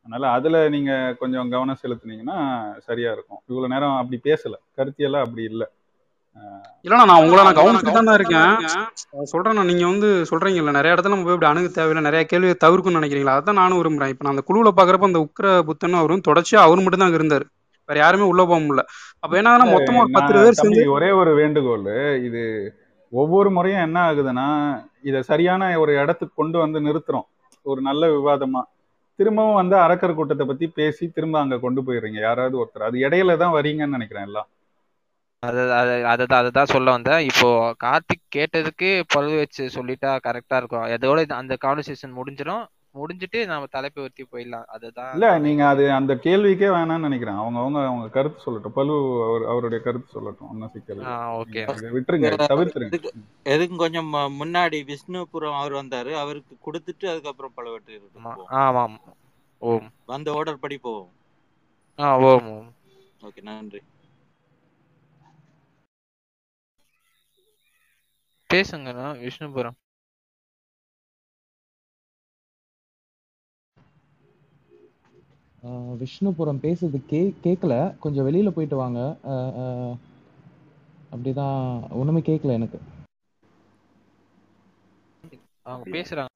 அதனால 0.06 0.30
அதுல 0.30 0.68
நீங்க 0.68 0.92
கொஞ்சம் 1.18 1.50
கவனம் 1.50 1.80
செலுத்துனீங்கன்னா 1.82 2.38
சரியா 2.78 3.12
இருக்கும். 3.12 3.42
இவ்வளவு 3.46 3.72
நேரம் 3.74 3.96
அப்படி 3.96 4.20
பேசல. 4.24 4.56
கருத்தியெல்லாம் 4.76 5.20
அப்படி 5.20 5.42
இல்லை. 5.42 5.68
இல்லண்ணா 6.84 7.06
நான் 7.10 7.22
உங்களை 7.22 7.42
நான் 7.46 7.56
கவனிச்சுட்டு 7.58 7.94
தான் 7.96 8.18
இருக்கேன். 8.18 8.52
சொல்றேன் 9.32 9.68
நீங்க 9.70 9.84
வந்து 9.92 10.08
சொல்றீங்கல்ல 10.30 10.72
நிறைய 10.76 10.94
இடத்துல 10.94 11.12
நம்ம 11.14 11.26
போய் 11.26 11.36
இப்படி 11.36 11.50
அணுக 11.50 11.70
தேவையில்லை 11.78 12.02
நிறைய 12.06 12.22
கேள்வியை 12.30 12.56
தவிர்க்கணும்னு 12.64 13.00
நினைக்கிறீங்களா? 13.00 13.34
அதான் 13.40 13.58
நானும் 13.60 13.80
விரும்புறேன். 13.80 14.12
இப்ப 14.12 14.24
நான் 14.24 14.34
அந்த 14.34 14.44
குழுவுல 14.48 14.70
பாக்குறப்ப 14.78 15.10
அந்த 15.10 15.22
உக்ர 15.26 15.48
புத்தன் 15.68 16.00
அவரும் 16.00 16.26
தொடர்ச்சியா 16.28 16.60
அவர் 16.66 16.82
மட்டும் 16.84 17.02
தான் 17.02 17.10
அங்க 17.10 17.20
இருந்தாரு. 17.20 17.46
வேற 17.88 17.98
யாருமே 18.02 18.26
உள்ள 18.30 18.42
போக 18.50 18.58
முடியல. 18.64 18.82
அப்ப 19.24 19.32
என்ன 19.40 19.66
மொத்தமா 19.74 20.02
ஒரு 20.04 20.12
பத்து 20.16 20.32
பேர் 20.36 20.58
சேர்ந்து 20.60 20.84
ஒரே 20.96 21.10
ஒரு 21.20 21.32
வேண்டுகோள். 21.40 21.86
இது 22.28 22.42
ஒவ்வொரு 23.12 23.48
முறையும் 23.56 23.84
என்ன 23.86 23.98
ஆகுதுன்னா 24.08 24.48
இதை 25.08 25.20
சரியான 25.30 25.70
ஒரு 25.82 25.92
இடத்துக்கு 26.02 26.34
கொண்டு 26.40 26.56
வந்து 26.64 26.78
நிறுத்துறோம். 26.86 27.26
ஒரு 27.66 27.80
நல்ல 27.88 28.02
விவாதமா. 28.16 28.62
திரும்பவும் 29.18 29.58
வந்து 29.60 29.76
அரக்கர் 29.84 30.18
கூட்டத்தை 30.18 30.44
பத்தி 30.50 30.66
பேசி 30.78 31.04
திரும்ப 31.16 31.36
அங்க 31.42 31.56
கொண்டு 31.64 31.80
போயிடுறீங்க. 31.86 32.20
யாராவது 32.28 32.56
ஒருத்தர். 32.62 32.86
அது 32.88 32.98
இடையில 33.06 33.36
தான் 33.42 33.54
வரீங்கன்னு 33.56 33.96
நினைக்கிறேன் 33.98 34.26
எல்லாம். 34.28 34.48
அது 35.46 35.72
அது 35.72 36.06
அதுதான் 36.06 36.40
அதுதான் 36.40 36.64
சொல்ல 36.64 36.90
வந்தேன். 36.90 37.18
இப்போ 37.18 37.74
கார்த்திக் 37.84 38.34
கேட்டதுக்கு 38.36 39.02
பழுது 39.08 39.36
வச்சு 39.36 39.70
சொல்லிட்டா 39.74 40.18
கரெக்டா 40.24 40.56
இருக்கும். 40.56 40.82
அதோட 40.82 41.20
இது- 41.20 41.32
அந்த 41.32 41.56
கான்வர்சேஷன் 41.64 42.14
முடிஞ்சிடும் 42.16 42.66
முடிஞ்சிட்டு 42.94 43.46
நம்ம 43.46 43.66
தலைப்பை 43.66 44.04
ஒத்தி 44.04 44.26
போயிடலாம். 44.32 44.64
அதுதான் 44.64 45.12
இல்ல 45.12 45.38
நீங்க 45.38 45.68
அது 45.68 45.92
அந்த 45.92 46.14
கேள்விக்கே 46.14 46.68
வேணாம்னு 46.68 46.98
நினைக்கிறேன். 46.98 47.34
அவங்க 47.34 47.58
அவங்க 47.58 47.86
அவங்க 47.86 48.08
கருத்து 48.08 48.52
சொல்லட்டும். 48.52 48.68
பலு 48.68 49.24
அவர் 49.28 49.50
அவருடைய 49.50 49.84
கருத்து 49.84 50.20
சொல்லட்டும். 50.20 50.50
ஒன்றும் 50.50 50.68
சிக்கல் 50.68 50.96
இல்லை 50.96 51.12
ஓகே. 51.12 51.44
நீங்க 51.44 51.72
இதை 51.72 51.90
விட்டுருங்க. 51.90 52.34
தவிர்த்துருங்க. 52.34 52.90
எதுக்கு 52.90 53.12
எதுக்கும் 53.44 53.76
கொஞ்சம் 53.76 54.14
மு- 54.14 54.32
முன்னாடி 54.40 54.82
விஷ்ணுபுரம் 54.82 55.58
அவர் 55.58 55.72
வந்தாரு. 55.72 56.12
அவருக்கு 56.12 56.56
கொடுத்துட்டு 56.64 57.10
அதுக்கப்புறம் 57.10 57.52
பழுவேட்டரையருக்கு 57.56 58.18
ஆமா. 58.18 58.22
போவோம். 58.22 58.46
ஆமாம் 58.46 59.00
ஓம். 59.58 59.90
வந்த 60.06 60.32
ஆர்டர் 60.32 60.58
படி 60.58 60.78
போவோம். 60.78 61.10
ஆ 61.98 62.18
ஓம் 62.18 62.50
ஓம். 62.50 62.72
ஓகே 63.22 63.42
நன்றி. 63.42 63.80
பேசுங்கண்ணா 68.50 69.06
விஷ்ணுபுரம். 69.20 69.78
விஷ்ணுபுரம் 76.00 76.60
பேசுறது 76.60 76.98
கே 77.06 77.20
கேட்கல 77.44 77.74
கொஞ்சம் 77.98 78.26
வெளியில 78.26 78.50
போயிட்டு 78.50 78.76
வாங்க. 78.76 78.98
அப்படிதான் 81.12 81.60
ஒண்ணுமே 81.92 82.22
கேட்கல 82.22 82.52
எனக்கு. 82.52 82.80
அவங்க 85.66 85.86
பேசுறாங்க. 85.92 86.30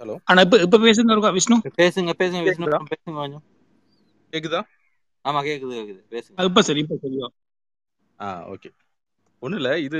ஹலோ. 0.00 0.16
ஆனா 0.28 0.40
இப்ப 0.42 0.58
இப்ப 0.60 0.78
பேசுங்க 0.78 1.12
இருக்கா 1.12 1.30
விஷ்ணு. 1.30 1.56
பேசுங்க 1.78 2.12
பேசுங்க 2.20 2.42
விஷ்ணு. 2.46 2.68
பேசுங்க 2.90 3.16
கொஞ்சம். 3.16 3.44
கேக்குதா? 4.32 4.60
ஆமா 5.24 5.40
கேக்குது 5.48 5.74
கேக்குது. 5.78 6.02
பேசுங்க. 6.10 6.44
இப்ப 6.44 6.62
சரி 6.62 6.80
இப்ப 6.80 6.96
சரியா 7.02 7.26
ஆ 8.20 8.48
ஓகே. 8.48 8.70
ஒண்ணும் 9.42 9.60
இல்ல 9.60 9.78
இது 9.78 9.98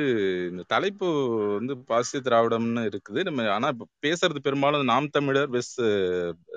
இந்த 0.50 0.62
தலைப்பு 0.66 1.06
வந்து 1.54 1.74
பாசிய 1.78 2.20
திராவிடம்னு 2.22 2.82
இருக்குது. 2.90 3.22
நம்ம 3.22 3.50
ஆனா 3.50 3.68
இப்ப 3.68 3.86
பேசுறது 4.02 4.38
பெரும்பாலும் 4.42 4.84
நாம் 4.84 5.08
தமிழர் 5.08 5.48
வெஸ் 5.48 5.74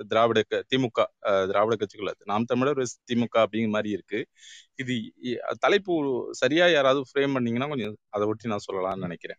திராவிட 0.07 0.41
க- 0.41 0.63
திமுக 0.76 1.05
திராவிட 1.47 1.76
கட்சிகள் 1.76 2.07
அது. 2.07 2.21
நாம் 2.26 2.43
தமிழர் 2.43 2.78
வெஸ் 2.78 2.97
திமுக 3.11 3.36
அப்படிங்கிற 3.36 3.69
மாதிரி 3.69 3.89
இருக்கு. 3.89 4.19
இது 4.76 4.95
தலைப்பு 5.59 5.93
சரியா 6.32 6.67
யாராவது 6.67 7.01
ஃப்ரேம் 7.13 7.34
பண்ணீங்கன்னா 7.34 7.67
கொஞ்சம் 7.67 7.97
அதை 8.09 8.28
ஒட்டி 8.28 8.47
நான் 8.47 8.67
சொல்லலாம்னு 8.71 9.05
நினைக்கிறேன். 9.07 9.38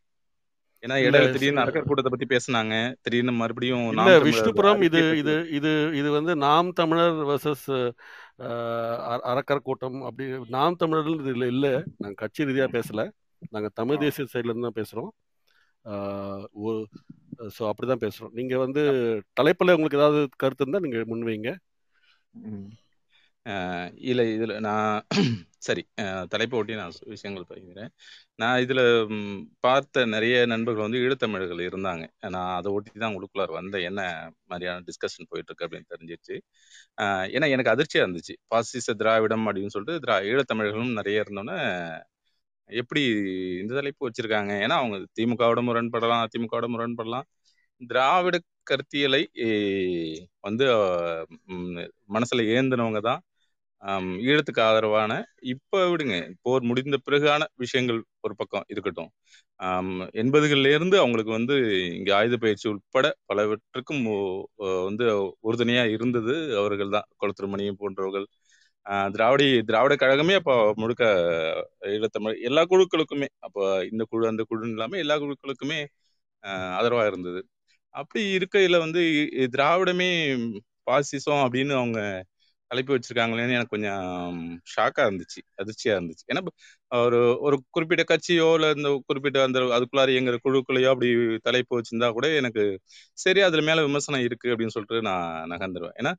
ஏன்னா 0.85 0.97
இடையில 1.05 1.29
திடீர்னு 1.35 1.63
அரக்கர் 1.63 1.87
கூட்டத்தை 1.89 2.11
பத்தி 2.13 2.27
பேசுனாங்க. 2.33 2.75
திடீர்னு 3.05 3.33
மறுபடியும் 3.41 3.85
விஷ்ணுபுரம் 4.29 4.83
இது 4.89 5.01
இது 5.21 5.35
இது 5.59 5.71
இது 6.01 6.09
வந்து 6.17 6.33
நாம் 6.47 6.71
தமிழர் 6.81 7.19
வர்சஸ் 7.31 7.67
அறக்கர் 9.31 9.67
கூட்டம் 9.69 9.99
அப்படி 10.09 10.25
நாம் 10.57 10.81
தமிழர் 10.83 11.11
இதுல 11.33 11.49
இல்ல. 11.55 11.67
நாங்க 12.03 12.17
கட்சி 12.23 12.49
ரீதியா 12.51 12.67
பேசல. 12.77 13.03
நாங்க 13.55 13.69
தமிழ் 13.81 14.03
தேசிய 14.05 14.27
சைட்ல 14.33 14.53
இருந்து 14.53 14.69
தான் 14.69 14.81
பேசுறோம். 14.81 15.11
ஸோ 17.57 17.63
அப்படிதான் 17.71 18.05
பேசுறோம். 18.05 18.35
நீங்க 18.39 18.55
வந்து 18.65 18.83
தலைப்புல 19.41 19.75
உங்களுக்கு 19.77 20.01
ஏதாவது 20.01 20.21
கருத்து 20.43 20.65
இருந்தா 20.65 20.85
நீங்க 20.87 21.01
முன்வைங்க. 21.13 21.51
இல்லை 24.11 24.25
இதில் 24.37 24.55
நான் 24.67 24.95
சரி 25.67 25.83
தலைப்பை 26.33 26.57
ஒட்டி 26.59 26.75
நான் 26.81 26.95
விஷயங்கள் 27.13 27.47
பகிர்கிறேன். 27.51 27.91
நான் 28.43 28.61
இதில் 28.65 28.83
பார்த்த 29.67 30.05
நிறைய 30.15 30.35
நண்பர்கள் 30.53 30.87
வந்து 30.87 31.01
ஈழத்தமிழர்கள் 31.05 31.63
இருந்தாங்க. 31.69 32.05
நான் 32.35 32.53
அதை 32.59 32.71
ஒட்டி 32.77 32.91
தான் 32.95 33.11
உங்களுக்குள்ளார் 33.13 33.53
வந்தேன். 33.59 33.87
என்ன 33.91 34.01
மாதிரியான 34.51 34.85
டிஸ்கஷன் 34.89 35.31
போயிட்டுருக்கு 35.33 35.67
அப்படின்னு 35.67 35.93
தெரிஞ்சிருச்சு. 35.95 36.37
ஏன்னா 37.35 37.49
எனக்கு 37.57 37.75
அதிர்ச்சியாக 37.75 38.07
இருந்துச்சு. 38.07 38.37
பாசிச 38.53 38.95
திராவிடம் 39.03 39.47
அப்படின்னு 39.49 39.75
சொல்லிட்டு 39.77 40.03
திரா 40.07 40.17
ஈழத்தமிழர்களும் 40.31 40.99
நிறைய 41.01 41.25
இருந்தோன்னே 41.25 41.59
எப்படி 42.71 43.03
இந்த 43.63 43.73
தலைப்பு 43.79 44.07
வச்சுருக்காங்க? 44.09 44.53
ஏன்னா 44.65 44.77
அவங்க 44.83 44.97
திமுகவோட 45.19 45.61
முரண்படலாம் 45.69 46.25
அதிமுகவோட 46.27 46.67
முரண்படலாம். 46.75 47.27
திராவிட 47.81 48.37
கருத்தியலை 48.71 49.23
வந்து 50.47 50.67
மனசில் 52.17 52.43
ஏந்தினவங்க 52.57 53.01
தான் 53.09 53.23
ஈழத்துக்கு 54.27 54.61
ஆதரவான 54.67 55.13
இப்போ 55.53 55.79
விடுங்க 55.93 56.15
போர் 56.45 56.69
முடிந்த 56.71 56.97
பிறகான 57.07 57.43
விஷயங்கள் 57.63 57.99
ஒரு 58.27 58.35
பக்கம் 58.41 58.67
இருக்கட்டும். 58.73 59.11
எண்பதுகள்லேருந்து 60.23 60.97
அவங்களுக்கு 61.03 61.33
வந்து 61.39 61.57
இங்கே 61.99 62.13
ஆயுத 62.19 62.37
பயிற்சி 62.45 62.67
உட்பட 62.73 63.07
பலவற்றுக்கும் 63.31 64.05
வந்து 64.89 65.05
உறுதுணையாக 65.49 65.95
இருந்தது 65.97 66.35
அவர்கள் 66.61 66.95
தான். 66.97 67.09
கொளத்திருமணியம் 67.23 67.81
போன்றவர்கள் 67.83 68.27
திராவிட 68.87 69.15
திராவிடி 69.15 69.47
திராவிட 69.69 69.95
கழகமே 70.03 70.35
அப்போ 70.41 70.55
முழுக்க 70.83 71.05
ஈழத்தமிழ் 71.93 72.35
எல்லா 72.49 72.63
குழுக்களுக்குமே 72.73 73.29
அப்போ 73.47 73.63
இந்த 73.91 74.03
குழு 74.11 74.25
அந்த 74.33 74.43
குழுன்னு 74.51 74.75
இல்லாமல் 74.77 75.03
எல்லா 75.05 75.17
குழுக்களுக்குமே 75.23 75.79
ஆதரவாக 76.79 77.11
இருந்தது. 77.13 77.41
அப்படி 77.95 78.23
இருக்கையில் 78.39 78.83
வந்து 78.85 79.03
திராவிடமே 79.55 80.11
பாசிசம் 80.89 81.43
அப்படின்னு 81.47 81.75
அவங்க 81.81 82.01
தலைப்பு 82.75 82.93
வச்சிருக்காங்களேன்னு 82.95 83.57
எனக்கு 83.57 83.75
கொஞ்சம் 83.77 84.05
ஷாக்கா 84.73 85.03
இருந்துச்சு 85.05 85.41
அதிர்ச்சியா 85.59 85.95
இருந்துச்சு. 85.97 86.25
ஏன்னா 86.33 86.43
ஒரு 87.03 87.21
ஒரு 87.41 87.57
குறிப்பிட்ட 87.71 88.05
கட்சியோ 88.09 88.55
இல்லை 88.55 88.71
இந்த 88.77 89.03
குறிப்பிட்ட 89.07 89.43
அந்த 89.43 89.61
அதுக்குள்ளார 89.77 90.09
இயங்குற 90.15 90.37
குழுக்களையோ 90.45 90.89
அப்படி 90.89 91.11
தலைப்பு 91.43 91.81
வச்சிருந்தா 91.81 92.11
கூட 92.13 92.29
எனக்கு 92.35 92.65
சரி 93.17 93.41
அதுல 93.41 93.63
மேல 93.63 93.83
விமர்சனம் 93.83 94.21
இருக்கு 94.21 94.49
அப்படின்னு 94.49 94.75
சொல்லிட்டு 94.77 95.03
நான் 95.03 95.51
நகர்ந்துருவேன். 95.51 95.97
ஏன்னா 96.01 96.13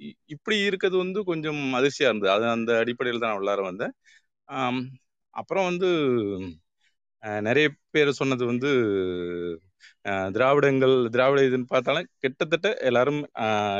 இ- 0.00 0.14
இப்படி 0.26 0.56
இருக்கிறது 0.60 0.96
வந்து 0.96 1.24
கொஞ்சம் 1.24 1.60
அதிர்ச்சியா 1.74 2.08
இருந்தது. 2.10 2.30
அது 2.32 2.46
அந்த 2.48 2.78
அடிப்படையில் 2.78 3.20
தான் 3.20 3.30
நான் 3.32 3.40
உள்ளார 3.40 3.62
வந்தேன். 3.62 3.94
அப்புறம் 5.34 5.64
வந்து 5.64 5.88
நிறைய 7.40 7.66
பேர் 7.90 8.10
சொன்னது 8.12 8.44
வந்து 8.46 8.70
திராவிடங்கள் 10.32 10.94
திராவிட 11.08 11.40
இதுன்னு 11.40 11.68
பார்த்தாலும் 11.68 12.08
கிட்டத்தட்ட 12.18 12.68
எல்லாரும் 12.80 13.20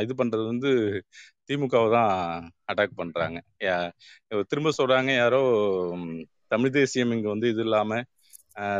இது 0.02 0.14
பண்ணுறது 0.20 0.44
வந்து 0.44 0.70
திமுகவை 1.48 1.88
தான் 1.90 2.12
அட்டாக் 2.72 2.98
பண்ணுறாங்க 3.00 3.38
யா- 3.60 3.90
திரும்ப 4.46 4.70
சொல்கிறாங்க 4.78 5.10
யாரோ 5.14 5.40
தமிழ் 6.48 6.70
தேசியம் 6.70 7.10
இங்கே 7.10 7.28
வந்து 7.28 7.48
இது 7.48 7.62
இல்லாமல் 7.62 8.04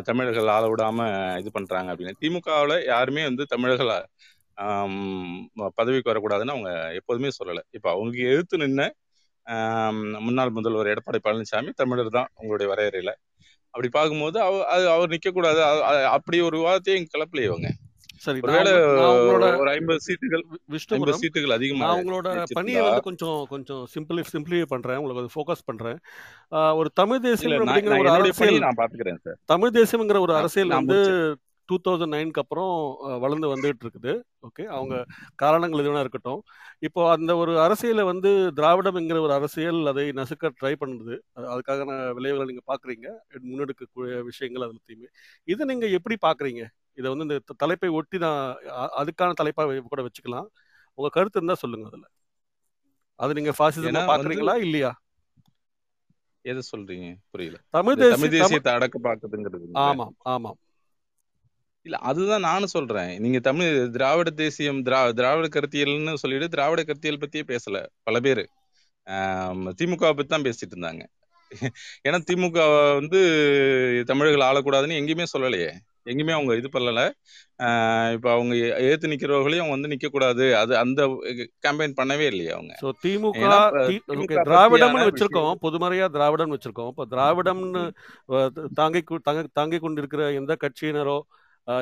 தமிழர்கள் 0.03 0.49
ஆள 0.49 0.65
விடாமல் 0.69 1.15
இது 1.41 1.51
பண்ணுறாங்க 1.55 1.89
அப்படின்னு. 1.93 2.19
திமுகவில் 2.21 2.77
யாருமே 2.85 3.23
வந்து 3.25 3.45
தமிழர்கள் 3.47 3.93
பதவிக்கு 5.79 6.11
வரக்கூடாதுன்னு 6.13 6.55
அவங்க 6.57 6.71
எப்போதுமே 7.01 7.31
சொல்லலை. 7.39 7.63
இப்போ 7.71 7.89
அவங்க 7.91 8.19
எதிர்த்து 8.33 8.59
நின்ன 8.59 8.83
முன்னாள் 10.21 10.51
முதல்வர் 10.51 10.93
எடப்பாடி 10.95 11.21
பழனிசாமி 11.27 11.71
தமிழர் 11.81 12.17
தான் 12.19 12.31
உங்களுடைய 12.35 12.69
வரையறையில். 12.73 13.15
அப்படி 13.75 13.89
பார்க்கும்போது 13.89 14.41
அவ 14.41 14.67
அது 14.67 14.91
அவர் 14.91 15.11
அ- 15.59 16.09
அப்படி 16.09 16.41
ஒரு 16.41 16.59
வார்த்தையும் 16.59 17.07
கிளப்பலையே 17.15 17.45
இவங்க. 17.45 17.69
சரி 18.17 18.41
ஒரு 18.41 19.71
ஐம்பது 19.71 19.99
சீட்டுகள் 20.07 20.43
வி- 20.43 20.59
ஐம்பது 20.59 20.79
விஷ்ணுபுரம் 20.79 21.19
சீட்டுகள் 21.21 21.53
அதிகமா 21.53 21.87
நான் 21.87 22.05
உங்களோட 22.05 22.45
பணியை 22.53 22.81
வந்து 22.83 23.01
கொஞ்சம் 23.03 23.47
கொஞ்சம் 23.49 23.87
சிம்பிளி 23.95 24.25
சிம்பிளிஃபை 24.33 24.63
பண்றேன். 24.63 24.97
உங்களுக்கு 24.97 25.41
ஃபோக்கஸ் 25.41 25.65
பண்றேன். 25.65 25.99
ஒரு 26.75 26.91
தமிழ் 26.95 27.21
தேசியம் 27.21 27.67
அப்படிங்கிற 27.67 27.99
ஒரு 27.99 28.11
அரசியல் 28.11 28.59
நான் 28.59 28.75
பாத்துக்கிறேன் 28.77 29.19
சார் 29.23 29.39
தமிழ் 29.45 29.71
தேசியம்ங்கிற 29.75 30.21
ஒரு 30.21 30.37
அரசியல் 30.37 30.69
வந்து 30.69 30.99
டூ 31.67 31.77
தௌசண்ட் 31.85 32.15
நைனுக்கு 32.15 32.41
அப்புறம் 32.41 32.97
வளர்ந்து 33.21 33.57
வந்துகிட்டு 33.57 33.83
இருக்குது 33.85 34.23
ஓகே 34.43 34.65
அவங்க 34.65 35.05
காரணங்கள் 35.35 35.85
எதுனா 35.85 36.01
இருக்கட்டும். 36.01 36.43
இப்போ 36.79 37.11
அந்த 37.11 37.37
ஒரு 37.37 37.61
அரசியலை 37.61 38.05
வந்து 38.05 38.29
திராவிடம்ங்கிற 38.57 39.21
ஒரு 39.21 39.33
அரசியல் 39.33 39.87
அதை 39.87 40.09
நசுக்க 40.09 40.51
ட்ரை 40.61 40.75
பண்ணுது. 40.81 41.19
அது- 41.37 41.59
அதுக்கான 41.59 42.13
விளைவுகளை 42.13 42.45
நீங்க 42.45 42.63
பாக்குறீங்க. 42.67 43.07
முன்னெடுக்கக்கூடிய 43.39 44.23
விஷயங்கள் 44.23 44.63
அது 44.63 44.73
எல்லாத்தையுமே 44.73 45.07
இதை 45.45 45.67
நீங்க 45.67 45.87
எப்படி 45.87 46.17
பாக்குறீங்க? 46.27 46.67
இதை 46.95 47.15
வந்து 47.15 47.35
இந்த 47.35 47.55
தலைப்பை 47.57 47.89
ஒட்டி 47.89 48.19
தான் 48.19 48.57
அதுக்கான 48.75 49.33
தலைப்பா 49.43 49.67
வே- 49.67 49.81
கூட 49.81 50.03
வச்சுக்கலாம். 50.03 50.47
உங்க 50.95 51.11
கருத்து 51.11 51.37
இருந்தா 51.37 51.55
சொல்லுங்க 51.55 51.87
அதுல. 51.87 52.07
அது 53.15 53.35
நீங்க 53.35 53.53
பாசிசமா 53.59 53.83
ஏன்னா 53.83 54.07
வந்து 54.07 54.13
பாக்குறீங்களா 54.13 54.57
இல்லையா? 54.57 55.01
எதை 56.41 56.63
சொல்றீங்க? 56.77 57.15
புரியல. 57.31 57.59
தமிழ் 57.71 57.95
தேசியத்தை 57.95 58.73
அடக்க 58.73 58.99
பாக்குதுங்கிறது 58.99 59.69
ஆமாம் 59.73 60.15
ஆமாம். 60.19 60.57
இல்ல 61.87 61.97
அதுதான் 62.01 62.41
நானும் 62.41 62.75
சொல்றேன். 62.75 63.11
நீங்க 63.19 63.39
தமிழ் 63.41 63.91
திராவிட 63.91 64.31
தேசியம் 64.31 64.79
திரா 64.85 65.01
திராவிட 65.11 65.49
கருத்தியல்னு 65.57 66.15
சொல்லிட்டு 66.15 66.49
திராவிட 66.49 66.83
கருத்தியல் 66.83 67.23
பத்தியே 67.25 67.45
பேசல 67.53 67.79
பல 68.03 68.21
பேர். 68.21 68.45
திமுக 69.81 70.05
பத்தி 70.11 70.27
தான் 70.27 70.47
பேசிட்டு 70.47 70.75
இருந்தாங்க. 70.77 71.03
ஏன்னா 72.07 72.19
திமுக 72.29 72.61
வந்து 72.95 73.19
தமிழர்கள் 74.07 74.47
ஆளக்கூடாதுன்னு 74.49 74.99
எங்கேயுமே 75.01 75.27
சொல்லலையே. 75.35 75.69
எங்கேயுமே 76.07 76.35
அவங்க 76.37 76.53
இது 76.57 76.69
பண்ணல. 76.73 77.03
ஆஹ் 77.61 78.11
இப்ப 78.13 78.29
அவங்க 78.33 78.55
எதிர்த்து 78.87 79.11
நிக்கிறவர்களையும் 79.13 79.63
அவங்க 79.63 79.77
வந்து 79.77 79.93
நிக்க 79.93 80.07
கூடாது 80.07 80.57
அது 80.57 80.73
அந்த 80.77 81.03
கேம்பெயின் 81.67 81.97
பண்ணவே 82.01 82.27
இல்லையே 82.33 82.51
அவங்க. 82.51 82.73
ஸோ 82.83 82.91
திமுக 83.05 84.43
திராவிடம்னு 84.49 85.09
வச்சிருக்கோம். 85.11 85.55
பொதுமறையா 85.63 86.09
திராவிடம்னு 86.17 86.57
வச்சிருக்கோம். 86.59 86.91
இப்போ 86.93 87.07
திராவிடம்னு 87.15 87.85
தாங்கி 88.75 89.03
தாங்க 89.61 89.79
கொண்டிருக்கிற 89.79 90.33
எந்த 90.33 90.57
கட்சியினரோ 90.65 91.19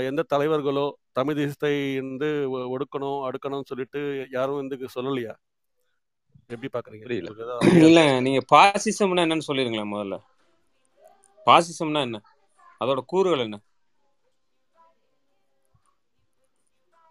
எந்த 0.08 0.22
தலைவர்களோ 0.22 0.84
தமிழ் 1.12 1.34
தேசத்தை 1.34 1.72
வந்து 2.00 2.28
ஒடுக்கணும் 2.74 3.22
அடுக்கணும்னு 3.28 3.68
சொல்லிட்டு 3.68 4.00
யாரும் 4.30 4.60
வந்து 4.60 4.88
சொல்லலையா? 4.96 5.32
எப்படி 6.46 6.68
பாக்குறீங்க? 6.68 7.04
இல்ல 7.86 8.20
நீங்க 8.20 8.40
பாசிசம்னா 8.52 9.24
என்னன்னு 9.26 9.48
சொல்லிருங்களேன் 9.48 9.92
முதல்ல. 9.92 10.16
பாசிசம்னா 11.46 12.00
என்ன? 12.00 12.18
அதோட 12.80 13.00
கூறுகள் 13.04 13.38
என்ன? 13.38 13.58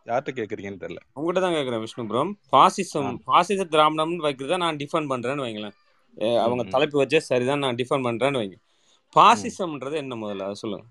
யார்கிட்ட 0.06 0.32
கேக்குறீங்கன்னு 0.38 0.82
தெரியல. 0.84 1.02
உங்ககிட்ட 1.14 1.40
தான் 1.40 1.54
கேக்குறேன் 1.54 1.84
விஷ்ணுபுரம் 1.84 2.32
பாசிசம் 2.52 3.10
ஆ. 3.12 3.18
பாசிச 3.26 3.64
திராவிடம்னு 3.66 4.26
வைக்கிறத 4.28 4.58
நான் 4.58 4.78
டிஃபெண்ட் 4.78 5.12
பண்றேன்னு 5.12 5.46
வைங்களேன். 5.46 5.76
அவங்க 6.38 6.64
தலைப்பு 6.70 7.04
வச்சே 7.04 7.18
சரிதான் 7.18 7.60
நான் 7.60 7.76
டிஃபெண்ட் 7.76 8.08
பண்றேன்னு 8.08 8.42
வைங்க. 8.42 8.58
பாசிசம்ன்றது 9.16 9.96
என்ன 9.96 10.16
முதல்ல? 10.16 10.44
அதை 10.44 10.54
சொல்லுங்க. 10.54 10.86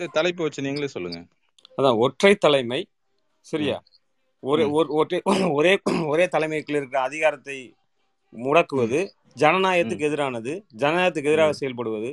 சரி 0.00 0.10
தலைப்பு 0.14 0.42
வச்சு 0.44 0.66
நீங்களே 0.66 0.88
சொல்லுங்க. 0.94 1.18
அதான் 1.78 1.98
ஒற்றை 2.04 2.32
தலைமை 2.36 2.80
சரியா? 3.46 3.76
ஒரே 4.42 4.64
ஒற்றை 4.98 5.18
ஒரே 5.58 5.72
ஒரே 6.12 6.24
தலைமைக்குள்ள 6.26 6.80
இருக்கிற 6.80 7.00
அதிகாரத்தை 7.00 7.56
முடக்குவது 8.32 8.98
ஜனநாயகத்துக்கு 9.36 10.06
எதிரானது 10.08 10.52
ஜனநாயகத்துக்கு 10.74 11.30
எதிராக 11.30 11.54
செயல்படுவது 11.60 12.10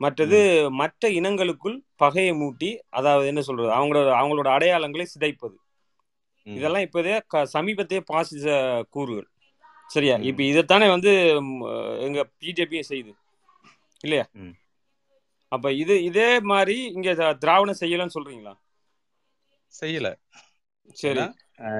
மற்றது 0.00 0.38
மற்ற 0.80 1.08
இனங்களுக்குள் 1.18 1.76
பகையை 1.96 2.32
மூட்டி 2.40 2.70
அதாவது 2.90 3.26
என்ன 3.32 3.42
சொல்றது 3.42 3.70
அவங்களோட 3.76 4.08
அவங்களோட 4.20 4.48
அடையாளங்களை 4.56 5.06
சிதைப்பது. 5.12 5.56
இதெல்லாம் 6.46 6.84
இப்போதே 6.86 7.14
க 7.30 7.44
சமீபத்திய 7.54 8.00
பாசிச 8.10 8.46
கூறுகள் 8.94 9.28
சரியா? 9.90 10.16
இப்போ 10.30 10.42
இதைத்தானே 10.50 10.86
வந்து 10.94 11.12
எங்க 12.00 12.20
பிஜேபியும் 12.40 12.88
செய்யுது 12.90 13.12
இல்லையா? 14.04 14.24
அப்ப 15.54 15.72
இது 15.82 15.94
இதே 16.04 16.28
மாதிரி 16.52 16.76
இங்க 16.96 17.10
திராவிடம் 17.44 17.80
செய்யலன்னு 17.82 18.16
சொல்றீங்களா? 18.16 18.54
செய்யல. 19.72 20.08
சரி. 20.96 21.24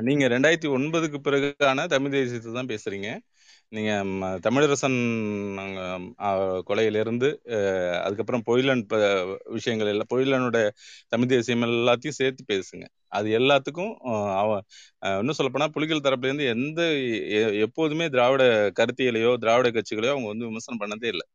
நீங்க 0.09 0.25
ரெண்டாயிரத்தி 0.29 0.69
ஒன்பதுக்கு 0.77 1.19
பிறகான 1.27 1.87
தமிழ் 1.93 2.15
தேசியத்தை 2.15 2.53
தான் 2.53 2.73
பேசுறீங்க. 2.73 3.09
நீங்க 3.73 3.93
தமிழரசன் 4.47 4.99
கொலையிலிருந்து 6.69 7.29
அதுக்கப்புறம் 8.05 8.45
பொயிலன் 8.49 8.83
விஷயங்கள் 9.57 9.91
எல்லாம் 9.93 10.11
பொயிலனோட 10.13 10.59
தமிழ் 11.13 11.33
தேசியம் 11.33 11.67
எல்லாத்தையும் 11.69 12.19
சேர்த்து 12.21 12.45
பேசுங்க. 12.53 12.85
அது 13.19 13.29
எல்லாத்துக்கும் 13.41 13.93
அவ 14.41 14.51
இன்னும் 15.21 15.39
சொல்லப்போனா 15.39 15.69
புலிகள் 15.77 16.05
தரப்புல 16.07 16.31
இருந்து 16.31 16.47
எந்த 16.55 16.81
எப்போதுமே 17.67 18.09
திராவிட 18.09 18.45
கருத்தியலையோ 18.81 19.33
திராவிட 19.45 19.71
கட்சிகளையோ 19.71 20.15
அவங்க 20.15 20.31
வந்து 20.33 20.49
விமர்சனம் 20.51 20.83
பண்ணதே 20.83 21.11
இல்லை. 21.15 21.27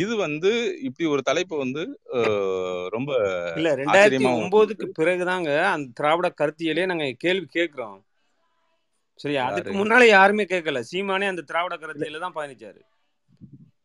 இது 0.00 0.12
வந்து 0.16 0.50
இப்படி 0.86 1.06
ஒரு 1.14 1.22
தலைப்பு 1.22 1.54
வந்து 1.62 1.82
ரொம்ப 2.94 3.10
இல்ல 3.58 3.70
ரெண்டாயிரத்தி 3.80 4.28
ஒன்பதுக்கு 4.34 4.86
பிறகுதாங்க 4.98 5.50
அந்த 5.72 5.88
திராவிட 6.00 6.28
கருத்தியலே 6.40 6.86
நாங்க 6.90 7.08
கேள்வி 7.24 7.46
கேட்கிறோம். 7.56 7.98
சரியா? 9.20 9.42
அதுக்கு 9.48 9.72
முன்னால 9.80 10.02
யாருமே 10.08 10.44
கேட்கல. 10.44 10.80
சீமானே 10.90 11.28
அந்த 11.32 11.42
திராவிட 11.50 11.76
கருத்தியில 11.76 12.22
தான் 12.24 12.36
பயணிச்சாரு. 12.38 12.80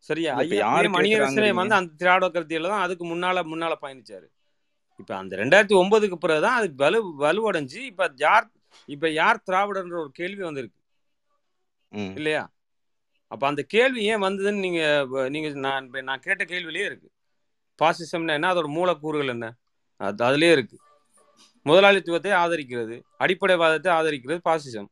சரியா? 0.09 0.31
ஐயா 0.41 0.55
யாரு 0.61 0.87
ஐயா 0.87 0.93
மணியரசனே 0.95 1.51
வந்து 1.59 1.75
அந்த 1.79 1.91
திராவிட 2.01 2.27
கருத்தியில 2.29 2.71
தான் 2.73 2.85
அதுக்கு 2.85 3.05
முன்னால 3.11 3.43
முன்னால 3.51 3.75
பயணிச்சாரு. 3.83 4.27
இப்ப 5.01 5.11
அந்த 5.21 5.33
ரெண்டாயிரத்தி 5.41 5.75
ஒன்பதுக்கு 5.81 6.17
பிறகுதான் 6.23 6.57
அது 6.59 6.67
வலு 6.83 6.99
வலுவடைஞ்சு 7.23 7.79
இப்ப 7.91 8.09
யார் 8.25 8.47
இப்ப 8.89 9.09
யார் 9.21 9.45
திராவிடன்ற 9.49 9.97
ஒரு 10.03 10.11
கேள்வி 10.19 10.43
வந்திருக்கு. 10.47 10.79
இல்லையா? 12.17 12.43
அப்ப 13.33 13.43
அந்த 13.47 13.61
கேள்வி 13.73 14.01
ஏன் 14.05 14.23
வந்ததுன்னு 14.23 14.59
நீங்க 14.59 14.81
வ- 15.11 15.27
நீங்க 15.29 15.47
நான் 15.65 15.85
நான் 16.03 16.19
கேட்ட 16.19 16.43
கேள்வியிலே 16.45 16.85
இருக்கு. 16.85 17.07
பாசிசம்னா 17.79 18.33
என்ன? 18.33 18.49
அதோட 18.53 18.67
மூலக்கூறுகள் 18.69 19.27
என்ன? 19.27 19.47
அது 20.01 20.23
அதுலயே 20.23 20.51
இருக்கு. 20.51 20.77
முதலாளித்துவத்தை 21.65 22.31
ஆதரிக்கிறது 22.39 22.95
அடிப்படைவாதத்தை 23.19 23.91
ஆதரிக்கிறது 23.93 24.39
பாசிசம். 24.45 24.89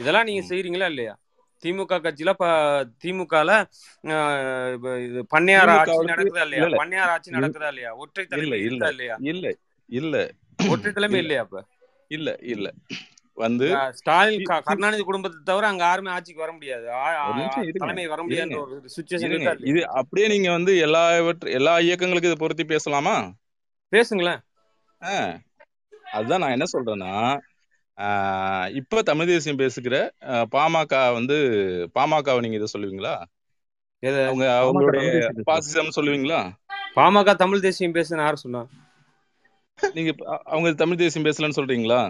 இதெல்லாம் 0.00 0.24
நீங்க 0.24 0.42
ம். 0.42 0.48
செய்றீங்களா 0.50 0.86
இல்லையா? 0.86 1.14
திமுக 1.62 1.94
கட்சியில 1.98 2.32
திமுகல 3.02 3.50
இது 5.06 5.20
பண்ணையார் 5.32 5.70
ஆட்சி 5.72 5.96
நடக்குதா 6.10 6.42
இல்ல 6.42 6.44
இல்லையா? 6.48 6.66
இல்ல 6.66 6.78
பண்ணையார் 6.82 7.12
ஆட்சி 7.14 7.30
நடக்குதா 7.30 7.68
இல்லையா? 7.68 7.90
ஒற்றை 7.96 8.22
இல்ல 8.24 8.32
தலைமை 8.34 8.58
இல்ல 8.60 8.90
இல்ல. 9.30 9.48
இல்ல 9.90 10.14
ஒற்றை 10.68 10.90
தலைமை 10.92 11.18
இல்ல. 11.18 11.24
இல்லையா 11.24 11.42
அப்ப? 11.42 11.62
இல்ல 12.10 12.28
இல்ல. 12.48 12.66
வந்து 13.40 13.66
ஸ்டாலின் 13.98 14.44
கருணாநிதி 14.68 15.04
குடும்பத்தை 15.08 15.38
தவிர 15.50 15.66
அங்க 15.70 15.82
யாருமே 15.88 16.12
ஆட்சிக்கு 16.14 16.44
வர 16.44 16.52
முடியாது. 16.56 16.86
தலைமை 17.82 18.06
வர 18.12 18.20
முடியாதுன்ற 18.24 18.60
ஒரு 18.64 18.76
சுச்சுவேஷன் 18.96 19.66
இது 19.72 19.80
அப்படியே 20.00 20.28
நீங்க 20.34 20.48
வந்து 20.56 20.74
எல்லா 20.86 21.02
எல்லா 21.58 21.74
இயக்கங்களுக்கு 21.88 22.30
இதை 22.30 22.40
பொருத்தி 22.42 22.66
பேசலாமா? 22.74 23.16
பேசுங்களேன். 23.92 24.40
அதுதான் 26.16 26.42
நான் 26.44 26.56
என்ன 26.56 26.68
சொல்றேன்னா 26.72 27.12
இப்ப 28.80 29.02
தமிழ் 29.08 29.30
தேசியம் 29.32 29.60
பேசுகிற 29.62 29.96
பாமக 30.54 31.00
வந்து 31.16 31.36
பாமகவை 31.96 32.42
நீங்க 32.44 32.58
இதை 32.60 32.68
சொல்லுவீங்களா? 32.74 33.14
அவங்க 34.02 34.46
அவங்களுடைய 34.60 35.08
பாசிசம் 35.48 35.96
சொல்லுவீங்களா? 35.96 36.40
பாமக 36.96 37.34
தமிழ் 37.42 37.64
தேசியம் 37.66 37.96
பேசுன்னு 37.96 38.24
யார் 38.24 38.42
சொன்னா? 38.44 38.62
நீங்க 39.96 40.12
அவங்க 40.52 40.70
தமிழ் 40.82 41.02
தேசியம் 41.02 41.26
பேசலன்னு 41.26 41.58
சொல்றீங்களா? 41.58 42.00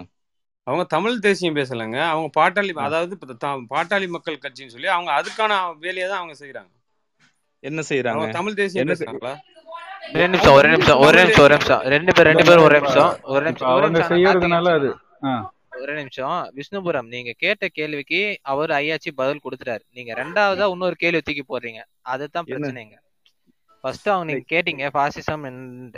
அவங்க 0.63 0.85
தமிழ் 0.85 1.19
தேசியம் 1.19 1.55
பேசலைங்க. 1.55 2.01
அவங்க 2.01 2.29
பாட்டாளி. 2.39 2.71
அதாவது 2.71 3.17
இப்ப 3.21 3.33
த- 3.33 3.65
பாட்டாளி 3.69 4.07
மக்கள் 4.07 4.37
கட்சின்னு 4.37 4.67
சொல்லி 4.67 4.87
அவங்க 4.87 5.11
அதுக்கான 5.11 5.77
வேலையை 5.77 6.09
தான் 6.09 6.19
அவங்க 6.19 6.45
செய்யறாங்க 6.45 6.69
என்ன 7.59 7.81
செய்யறாங்க 7.89 8.07
அவங்க 8.07 8.31
தமிழ் 8.31 8.53
தேசியம் 8.53 8.87
என்ன 8.87 9.11
செய்- 9.11 9.15
பேசுறாங்களா? 9.15 9.37
ஒரே 10.13 10.27
நிமிஷம் 10.27 10.53
ஒரே 10.53 10.69
நிமிஷம் 10.69 10.97
ஒரே 10.97 11.21
நிமிஷம் 11.21 11.43
ஒரே 11.43 11.53
நிமிஷம். 11.53 11.79
ரெண்டு 11.79 12.13
பேர் 12.13 12.25
ரெண்டு 12.25 12.43
பேரும் 12.43 12.63
ஒரே 12.63 12.79
நிமிஷம். 12.79 13.03
ஒரு 13.03 13.17
இப்ப 13.21 13.41
நிமிஷம். 13.41 13.67
ஒரே 13.67 13.77
அவங்க 13.77 14.07
நிமிஷம் 14.07 14.17
செய்யறதுனால 14.17 14.73
அது 14.73 14.95
ஆ. 15.23 15.53
ஒரே 15.79 15.93
நிமிஷம். 15.93 16.53
விஷ்ணுபுரம் 16.55 17.07
நீங்க 17.07 17.33
கேட்ட 17.37 17.67
கேள்விக்கு 17.67 18.39
அவர் 18.41 18.69
ஐயாச்சி 18.69 19.11
பதில் 19.15 19.39
கொடுத்துட்டாரு. 19.43 19.79
நீங்க 19.91 20.13
ரெண்டாவதா 20.13 20.69
இன்னொரு 20.69 20.95
கேள்வி 20.95 21.21
தூக்கி 21.21 21.57
போடுறீங்க. 21.57 21.83
அதுதான் 22.01 22.43
என்ன? 22.47 22.67
பிரச்சனைங்க. 22.67 22.97
ஃபர்ஸ்ட் 23.81 24.09
அவங்க 24.09 24.33
நீங்க 24.33 24.55
கேட்டீங்க 24.55 24.95
பாசிசம் 24.97 25.43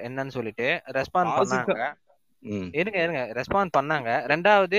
என்னன்னு 0.05 0.27
சொல்லிட்டு. 0.27 0.81
ரெஸ்பாண்ட் 0.85 1.01
பாசிசம் 1.13 1.63
பண்ணாங்க. 1.67 1.93
இருங்க 2.79 2.97
இருங்க. 3.05 3.21
ரெஸ்பாண்ட் 3.39 3.71
பண்ணாங்க. 3.77 4.09
ரெண்டாவது 4.31 4.77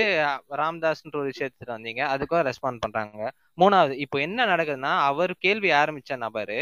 ராம்தாஸ்ன்ற 0.61 1.19
ஒரு 1.21 1.29
விஷயத்துக்கு 1.33 1.75
வந்தீங்க. 1.77 2.01
அதுக்கும் 2.13 2.45
ரெஸ்பாண்ட் 2.49 2.81
பண்றாங்க. 2.85 3.27
மூணாவது 3.61 3.93
இப்போ 4.05 4.17
என்ன 4.27 4.45
நடக்குதுன்னா 4.53 4.93
அவர் 5.09 5.33
கேள்வி 5.45 5.71
ஆரம்பிச்ச 5.81 6.17
நபரு 6.25 6.61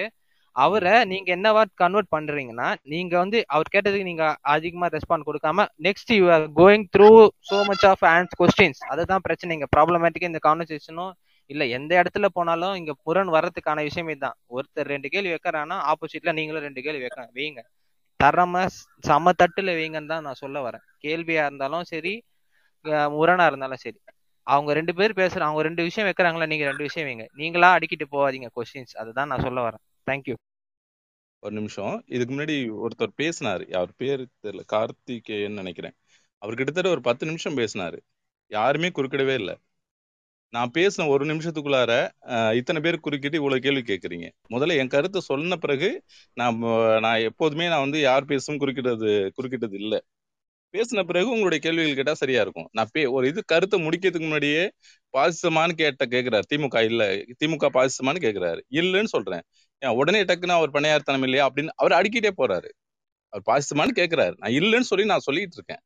அவரை 0.55 0.93
நீங்க 1.11 1.29
என்னவா 1.35 1.61
கன்வெர்ட் 1.81 2.09
பண்றீங்கன்னா 2.15 2.69
நீங்க 2.93 3.13
வந்து 3.17 3.37
அவர் 3.55 3.71
கேட்டதுக்கு 3.73 4.07
நீங்க 4.09 4.25
அதிகமா 4.53 4.87
ரெஸ்பாண்ட் 4.95 5.27
கொடுக்காம 5.27 5.65
next 5.87 6.11
you 6.17 6.25
are 6.35 6.45
going 6.59 6.85
through 6.95 7.09
so 7.49 7.57
much 7.69 7.85
of 7.91 8.03
ஆன்ஸ் 8.13 8.35
questions 8.41 8.81
அதுதான் 8.93 9.23
பிரச்சனை. 9.27 9.55
இங்க 9.57 9.69
ப்ராப்ளமேட்டிக் 9.75 10.29
இந்த 10.29 10.41
கான்வர்சேஷனும் 10.47 11.13
இல்ல 11.49 11.63
எந்த 11.77 11.91
இடத்துல 12.01 12.27
போனாலும் 12.37 12.75
இங்க 12.79 12.93
புறன் 13.05 13.31
வர்றதுக்கான 13.35 13.79
விஷயமே 13.89 14.15
தான் 14.25 14.37
ஒருத்தர் 14.57 14.91
ரெண்டு 14.93 15.07
கேள்வி 15.13 15.31
வைக்கிறான்னா 15.35 15.77
ஆப்போசிட்ல 15.91 16.33
நீங்களும் 16.39 16.65
ரெண்டு 16.67 16.83
கேள்வி 16.85 17.03
வைக்க 17.05 17.27
வைங்க. 17.39 17.61
தரம 18.19 18.55
சம 19.09 19.31
தட்டுல 19.41 19.71
வைங்கன்னு 19.79 20.11
தான் 20.13 20.25
நான் 20.27 20.41
சொல்ல 20.43 20.57
வரேன். 20.67 20.85
கேள்வியா 21.03 21.43
இருந்தாலும் 21.49 21.85
சரி 21.93 22.13
முரணா 23.17 23.45
இருந்தாலும் 23.51 23.81
சரி. 23.85 23.99
அவங்க 24.47 24.71
ரெண்டு 24.79 24.93
பேர் 24.99 25.19
பேசுற 25.19 25.41
அவங்க 25.47 25.61
ரெண்டு 25.67 25.81
விஷயம் 25.87 26.07
வைக்கிறாங்களா 26.09 26.47
நீங்க 26.51 26.65
ரெண்டு 26.69 26.85
விஷயம் 26.87 27.07
வைங்க. 27.09 27.25
நீங்களா 27.41 27.69
அடிக்கிட்டு 27.77 28.05
போவாதீங்க 28.15 28.47
கொஸ்டின்ஸ் 28.57 28.95
அதுதான் 29.01 29.29
நான் 29.31 29.45
சொல்ல 29.47 29.59
வரேன். 29.67 29.83
தேங்க்யூ 30.07 30.35
ஒரு 31.43 31.53
நிமிஷம். 31.59 31.93
இதுக்கு 32.15 32.33
முன்னாடி 32.33 32.55
ஒருத்தர் 32.83 33.17
பேசினாரு. 33.21 33.63
அவர் 33.77 33.91
பேரு 34.01 34.23
தெரியல. 34.45 34.63
கார்த்திகேயன் 34.73 35.59
நினைக்கிறேன். 35.61 35.95
அவர் 36.41 36.57
கிட்டத்தட்ட 36.59 36.89
ஒரு 36.95 37.01
பத்து 37.07 37.23
நிமிஷம் 37.29 37.57
பேசினாரு. 37.57 37.99
யாருமே 38.51 38.89
குறுக்கிடவே 38.97 39.35
இல்லை. 39.41 39.55
நான் 40.53 40.71
பேசின 40.77 41.07
ஒரு 41.07 41.23
நிமிஷத்துக்குள்ளார 41.25 41.91
இத்தனை 42.59 42.79
பேர் 42.81 43.03
குறுக்கிட்டு 43.05 43.39
இவ்வளவு 43.39 43.63
கேள்வி 43.65 43.83
கேட்குறீங்க 43.89 44.27
முதல்ல 44.53 44.77
என் 44.81 44.91
கருத்தை 44.95 45.19
சொன்ன 45.29 45.57
பிறகு 45.57 45.89
நான் 46.33 46.57
நான் 47.05 47.25
எப்போதுமே 47.29 47.67
நான் 47.73 47.85
வந்து 47.85 47.99
யார் 48.01 48.29
பேசும் 48.31 48.59
குறுக்கிட்டது 48.61 49.11
குறுக்கிட்டது 49.37 49.77
இல்லை. 49.83 49.99
பேசின 50.73 51.03
பிறகு 51.09 51.27
உங்களுடைய 51.35 51.59
கேள்விகள் 51.63 51.97
கேட்டா 51.99 52.13
சரியா 52.21 52.41
இருக்கும். 52.45 52.67
நான் 52.77 52.89
பே 52.93 53.01
ஒரு 53.15 53.25
இது 53.31 53.39
கருத்தை 53.53 53.77
முடிக்கிறதுக்கு 53.85 54.27
முன்னாடியே 54.27 54.61
பாசிசமானு 55.13 55.73
கேட்ட 55.81 56.03
கேட்கிறாரு 56.13 56.45
திமுக 56.51 56.83
இல்ல 56.89 57.03
திமுக 57.41 57.69
பாசிசமானு 57.77 58.19
கேட்கிறாரு 58.25 58.61
இல்லைன்னு 58.79 59.11
சொல்றேன். 59.15 59.43
ஏன் 59.81 59.95
உடனே 60.01 60.21
டக்குன்னு 60.29 60.57
அவர் 60.59 60.75
பணியார்த்தனம் 60.77 61.25
இல்லையா 61.27 61.45
அப்படின்னு 61.49 61.73
அவர் 61.81 61.97
அடிக்கிட்டே 61.99 62.31
போறாரு. 62.41 62.69
அவர் 63.33 63.45
பாசிசமானு 63.49 63.93
கேட்கிறாரு 64.01 64.35
நான் 64.41 64.55
இல்லைன்னு 64.59 64.89
சொல்லி 64.91 65.05
நான் 65.13 65.27
சொல்லிட்டு 65.27 65.57
இருக்கேன். 65.59 65.81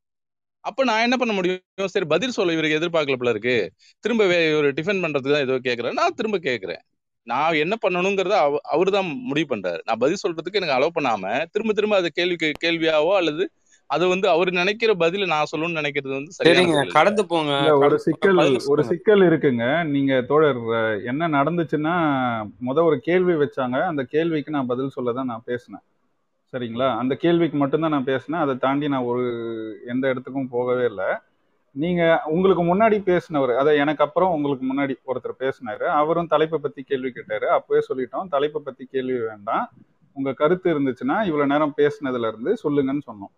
அப்ப 0.64 0.84
நான் 0.90 1.04
என்ன 1.06 1.16
பண்ண 1.16 1.32
முடியும்? 1.38 1.90
சரி 1.94 2.06
பதில் 2.14 2.36
சொல்ல 2.36 2.54
இவருக்கு 2.56 2.78
எதிர்பார்க்கல 2.80 3.16
போல 3.20 3.32
இருக்கு. 3.34 3.56
திரும்ப 4.04 4.22
ஒரு 4.60 4.68
டிஃபன் 4.68 4.78
டிஃபெண்ட் 4.78 5.04
பண்றதுக்கு 5.04 5.34
தான் 5.36 5.46
ஏதோ 5.48 5.56
கேக்குறாரு. 5.68 5.96
நான் 6.00 6.16
திரும்ப 6.20 6.38
கேட்கறேன் 6.48 6.82
நான் 7.26 7.60
என்ன 7.64 7.74
பண்ணணுங்கிறத 7.84 8.34
அவ 8.46 8.58
அவர் 8.74 8.88
தான் 8.96 9.08
முடிவு 9.30 9.48
பண்றாரு. 9.52 9.80
நான் 9.88 10.00
பதில் 10.02 10.22
சொல்றதுக்கு 10.24 10.58
எனக்கு 10.60 10.76
அலோவ் 10.76 10.96
பண்ணாம 10.98 11.22
திரும்ப 11.54 11.72
திரும்ப 11.78 11.96
அது 12.02 12.10
கேள்வி 12.18 12.36
கேள்வியாவோ 12.64 13.12
அல்லது 13.20 13.44
அது 13.86 14.08
வந்து 14.08 14.28
அவர் 14.28 14.50
நினைக்கிற 14.50 14.94
பதில 14.94 15.26
நான் 15.26 15.50
சொல்லணும்னு 15.52 15.80
நினைக்கிறது 15.80 16.12
வந்து 16.18 16.32
சரிங்க 16.38 16.86
கடந்து 16.88 17.26
போங்க. 17.26 17.52
ஒரு 17.74 17.98
சிக்கல் 17.98 18.40
ஒரு 18.66 18.84
சிக்கல் 18.84 19.20
இருக்குங்க. 19.20 19.84
நீங்க 19.86 20.22
தோழர் 20.22 20.62
என்ன 21.04 21.28
நடந்துச்சுன்னா 21.28 21.94
முத 22.66 22.84
ஒரு 22.84 22.98
கேள்வி 23.00 23.32
வச்சாங்க. 23.32 23.80
அந்த 23.86 24.02
கேள்விக்கு 24.02 24.50
நான் 24.50 24.66
பதில் 24.66 24.88
சொல்ல 24.88 25.12
தான் 25.12 25.30
நான் 25.32 25.46
பேசினேன். 25.46 25.84
சரிங்களா? 26.52 26.88
அந்த 26.96 27.14
கேள்விக்கு 27.14 27.56
மட்டும்தான் 27.56 27.90
நான் 27.90 28.10
பேசினேன். 28.10 28.40
அதை 28.40 28.56
தாண்டி 28.56 28.88
நான் 28.88 29.08
ஒரு 29.12 29.24
எந்த 29.86 30.08
இடத்துக்கும் 30.08 30.48
போகவே 30.48 30.84
இல்லை. 30.84 31.08
நீங்க 31.76 32.22
உங்களுக்கு 32.24 32.62
முன்னாடி 32.64 32.98
பேசினவர் 33.10 33.56
அதை 33.56 33.76
எனக்கு 33.76 34.04
அப்புறம் 34.04 34.32
உங்களுக்கு 34.32 34.64
முன்னாடி 34.66 34.94
ஒருத்தர் 35.06 35.40
பேசினாரு. 35.44 35.86
அவரும் 36.00 36.26
தலைப்பை 36.26 36.58
பத்தி 36.62 36.82
கேள்வி 36.82 37.10
கேட்டாரு. 37.10 37.50
அப்பவே 37.50 37.80
சொல்லிட்டோம். 37.88 38.28
தலைப்பை 38.28 38.62
பத்தி 38.64 38.84
கேள்வி 38.90 39.18
வேண்டாம். 39.18 39.66
உங்க 40.12 40.32
கருத்து 40.32 40.68
இருந்துச்சுன்னா 40.74 41.16
இவ்வளவு 41.24 41.46
நேரம் 41.46 41.74
பேசினதுல 41.76 42.28
இருந்து 42.28 42.52
சொல்லுங்கன்னு 42.62 43.04
சொன்னோம். 43.10 43.34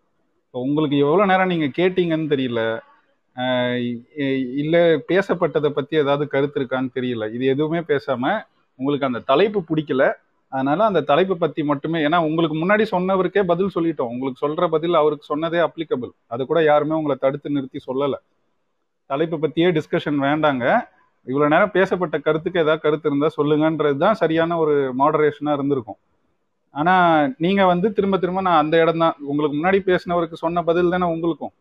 இப்போ 0.49 0.61
உங்களுக்கு 0.66 0.96
எவ்வளோ 1.07 1.24
நேரம் 1.30 1.51
நீங்கள் 1.53 1.74
கேட்டீங்கன்னு 1.78 2.28
தெரியல. 2.34 2.61
இல்லை 4.62 4.80
பேசப்பட்டதை 5.11 5.70
பற்றி 5.78 5.94
ஏதாவது 6.03 6.24
கருத்து 6.34 6.59
இருக்கான்னு 6.61 6.90
தெரியல. 6.96 7.24
இது 7.36 7.44
எதுவுமே 7.55 7.80
பேசாமல் 7.90 8.38
உங்களுக்கு 8.80 9.09
அந்த 9.11 9.20
தலைப்பு 9.30 9.61
பிடிக்கல. 9.70 10.05
அதனால 10.53 10.80
அந்த 10.90 11.01
தலைப்பு 11.11 11.34
பற்றி 11.42 11.62
மட்டுமே 11.70 11.99
ஏன்னா 12.07 12.18
உங்களுக்கு 12.28 12.57
முன்னாடி 12.61 12.84
சொன்னவருக்கே 12.94 13.42
பதில் 13.53 13.74
சொல்லிட்டோம். 13.76 14.12
உங்களுக்கு 14.14 14.42
சொல்கிற 14.44 14.66
பதில் 14.74 15.01
அவருக்கு 15.03 15.30
சொன்னதே 15.32 15.61
அப்ளிகபிள் 15.66 16.12
அது 16.34 16.42
கூட 16.51 16.61
யாருமே 16.70 16.99
உங்களை 17.01 17.16
தடுத்து 17.24 17.55
நிறுத்தி 17.57 17.80
சொல்லலை. 17.88 18.18
தலைப்பு 19.11 19.38
பற்றியே 19.44 19.68
டிஸ்கஷன் 19.78 20.18
வேண்டாங்க. 20.28 20.64
இவ்வளோ 21.26 21.49
நேரம் 21.55 21.74
பேசப்பட்ட 21.78 22.16
கருத்துக்கு 22.26 22.62
ஏதாவது 22.64 22.84
கருத்து 22.86 23.09
இருந்தால் 23.11 23.36
சொல்லுங்கன்றது 23.38 23.99
தான் 24.05 24.20
சரியான 24.22 24.57
ஒரு 24.64 24.76
மாடரேஷனாக 25.01 25.59
இருந்திருக்கும். 25.59 26.01
ஆனா 26.70 26.94
நீங்க 27.38 27.66
வந்து 27.66 27.92
திரும்ப 27.92 28.18
திரும்ப 28.18 28.40
நான் 28.40 28.62
அந்த 28.62 28.80
இடம் 28.82 28.98
தான். 28.98 29.14
உங்களுக்கு 29.20 29.56
முன்னாடி 29.58 29.78
பேசினவருக்கு 29.90 30.42
சொன்ன 30.44 30.62
பதில் 30.62 30.90
தானே 30.90 31.06
உங்களுக்கும். 31.14 31.52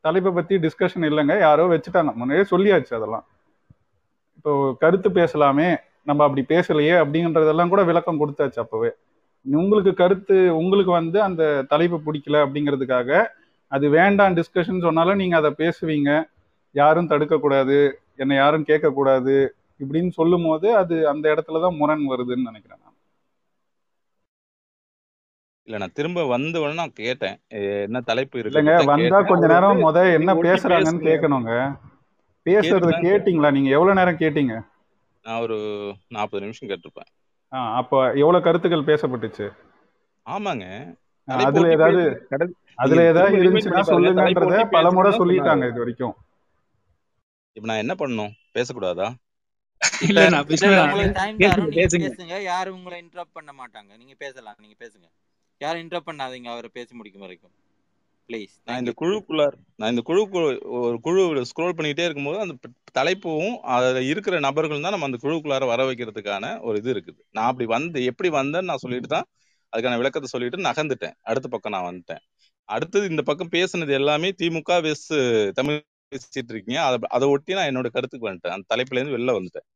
தலைப்பை 0.00 0.32
பத்தி 0.32 0.54
டிஸ்கஷன் 0.58 1.06
இல்லைங்க. 1.10 1.38
யாரோ 1.38 1.66
வச்சுட்டாங்க. 1.66 2.12
முன்னாடியே 2.14 2.46
சொல்லியாச்சு 2.50 2.94
அதெல்லாம். 2.94 3.24
இப்போ 4.36 4.76
கருத்து 4.78 5.10
பேசலாமே. 5.10 5.68
நம்ம 6.02 6.22
அப்படி 6.24 6.42
பேசலையே 6.48 6.94
அப்படின்றதெல்லாம் 7.02 7.68
கூட 7.68 7.82
விளக்கம் 7.84 8.20
கொடுத்தாச்சு 8.20 8.58
அப்பவே. 8.64 8.90
உங்களுக்கு 9.46 9.94
கருத்து 9.94 10.56
உங்களுக்கு 10.56 10.92
வந்து 10.92 11.22
அந்த 11.22 11.64
தலைப்பு 11.68 11.96
பிடிக்கல 12.06 12.36
அப்படிங்கிறதுக்காக 12.44 13.24
அது 13.72 13.88
வேண்டாம் 13.88 14.36
டிஸ்கஷன் 14.36 14.84
சொன்னாலும் 14.86 15.16
நீங்க 15.16 15.36
அதை 15.36 15.50
பேசுவீங்க. 15.58 16.10
யாரும் 16.74 17.08
தடுக்கக்கூடாது. 17.08 17.78
என்னை 18.16 18.36
யாரும் 18.36 18.64
கேட்கக்கூடாது. 18.64 19.48
இப்படின்னு 19.80 20.10
சொல்லும் 20.10 20.44
போது 20.44 20.76
அது 20.76 21.08
அந்த 21.08 21.34
இடத்துல 21.34 21.60
தான் 21.60 21.78
முரண் 21.80 22.04
வருதுன்னு 22.10 22.48
நினைக்கிறேன் 22.50 22.80
நான். 22.84 22.93
இல்ல 25.68 25.78
நான் 25.78 25.94
திரும்ப 25.94 26.24
வந்த 26.26 26.60
உடனே 26.60 26.76
நான் 26.76 26.98
கேட்டேன். 26.98 27.36
என்ன 27.84 28.00
தலைப்பு 28.04 28.36
இருக்கு 28.38 28.60
இல்லைங்க 28.60 28.74
தான் 28.74 28.90
வந்தா 28.90 29.18
கொஞ்ச 29.30 29.44
நேரம் 29.52 29.82
முத 29.84 29.98
என்ன 30.18 30.30
பேசுறாங்கன்னு 30.44 31.06
கேட்கணுங்க. 31.08 31.52
பேசுறது 32.46 32.92
கேட்டிங்களா 33.04 33.50
நீங்க? 33.50 33.70
எவ்வளவு 33.76 33.98
நேரம் 34.00 34.20
கேட்டீங்க? 34.20 34.54
நான் 35.24 35.42
ஒரு 35.42 35.56
நாற்பது 36.08 36.44
நிமிஷம் 36.44 36.70
கேட்டிருப்பேன். 36.70 37.10
ஆ 37.52 37.60
அப்ப 37.80 37.92
எவ்வளவு 38.16 38.44
கருத்துக்கள் 38.44 38.88
பேசப்பட்டுச்சு? 38.88 39.46
ஆமாங்க. 40.26 40.66
அதுல 41.28 41.66
ஏதாவது 41.74 42.02
அதுல 42.78 43.02
ஏதாவது 43.10 43.34
இருந்துச்சுன்னா 43.40 43.82
சொல்லுங்கன்றத 43.92 44.54
பல 44.74 44.90
முறை 44.96 45.12
சொல்லிட்டாங்க 45.18 45.64
இது 45.70 45.82
வரைக்கும். 45.82 46.14
இப்ப 47.56 47.66
நான் 47.68 47.82
என்ன 47.82 47.94
பண்ணணும்? 47.94 48.34
பேசக்கூடாதா? 48.54 49.08
இல்ல 50.08 50.22
நான் 50.28 50.48
பேசுங்க 50.48 52.34
யாரும் 52.46 52.76
உங்களை 52.76 52.98
இன்டரப்ட் 53.02 53.36
பண்ண 53.36 53.52
மாட்டாங்க. 53.60 53.90
நீங்க 54.00 54.14
பேசலாம் 54.18 54.60
நீங்க 54.60 54.76
பேசுங்க. 54.80 55.06
யாரும் 55.58 55.88
இன்டரப்ட் 55.88 56.08
பண்ணாதீங்க. 56.10 56.46
அவரை 56.46 56.70
பேசி 56.72 56.94
முடிக்கும் 56.94 57.20
வரைக்கும். 57.20 57.50
ப்ளீஸ் 58.28 58.48
நான் 58.64 58.78
இந்த 58.78 58.92
குழுக்குள்ளார் 59.00 59.52
நான் 59.76 59.90
இந்த 59.90 60.02
குழுக்கு 60.06 60.60
ஒரு 60.70 60.98
குழு 61.00 61.40
ஸ்க்ரோல் 61.40 61.72
பண்ணிக்கிட்டே 61.76 62.04
இருக்கும்போது 62.04 62.38
அந்த 62.38 62.54
தலைப்பும் 62.98 63.54
அதுல 63.56 64.02
இருக்கிற 64.02 64.38
நபர்கள் 64.38 64.80
தான் 64.80 64.90
நம்ம 64.90 65.06
அந்த 65.06 65.18
குழுக்குள்ளார 65.22 65.66
வர 65.66 65.90
வைக்கிறதுக்கான 65.90 66.60
ஒரு 66.60 66.78
இது 66.78 66.92
இருக்குது. 66.92 67.18
நான் 67.30 67.46
அப்படி 67.46 67.68
வந்து 67.68 68.04
எப்படி 68.04 68.28
வந்தேன்னு 68.30 68.62
நான் 68.62 68.76
சொல்லிட்டு 68.76 69.08
தான் 69.08 69.24
அதுக்கான 69.76 69.96
விளக்கத்தை 69.96 70.22
சொல்லிட்டு 70.24 70.56
நகர்ந்துட்டேன். 70.56 71.14
அடுத்த 71.22 71.48
பக்கம் 71.48 71.72
நான் 71.72 71.84
வந்துட்டேன். 71.84 72.18
அடுத்தது 72.64 73.08
இந்த 73.08 73.22
பக்கம் 73.22 73.48
பேசுனது 73.52 73.90
எல்லாமே 73.90 74.34
திமுக 74.42 74.82
வெஸ் 74.82 75.50
தமிழ் 75.52 75.84
பேசிட்டு 76.14 76.48
இருக்கீங்க. 76.48 76.82
அதை 76.82 76.98
அதை 77.08 77.28
ஒட்டி 77.28 77.54
நான் 77.54 77.66
என்னோட 77.66 77.86
கருத்துக்கு 77.86 78.30
வந்துட்டேன். 78.30 78.48
அந்த 78.48 78.76
தலைப்புல 78.76 79.06
இருந்து 79.06 79.18
வெளில 79.18 79.40
வந்துட்டேன். 79.40 79.72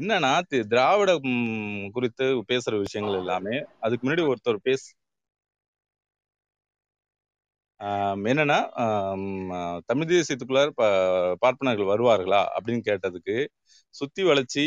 என்னன்னா 0.00 0.40
தி- 0.50 0.64
திராவிட 0.64 1.18
ம், 1.22 1.90
குறித்து 1.92 2.24
பேசுற 2.24 2.78
விஷயங்கள் 2.78 3.18
எல்லாமே 3.18 3.64
அதுக்கு 3.80 4.10
முன்னாடி 4.10 4.32
ஒருத்தர் 4.32 4.56
பேச 4.62 4.92
என்னன்னா 8.30 8.58
தமிழ் 9.90 10.10
தேசியத்துக்குள்ளார 10.10 10.70
ப 10.80 10.82
பார்ப்பனர்கள் 11.42 11.90
வருவார்களா 11.92 12.40
அப்படின்னு 12.56 12.82
கேட்டதுக்கு 12.88 13.36
சுத்தி 13.94 14.22
வளர்ச்சி 14.28 14.64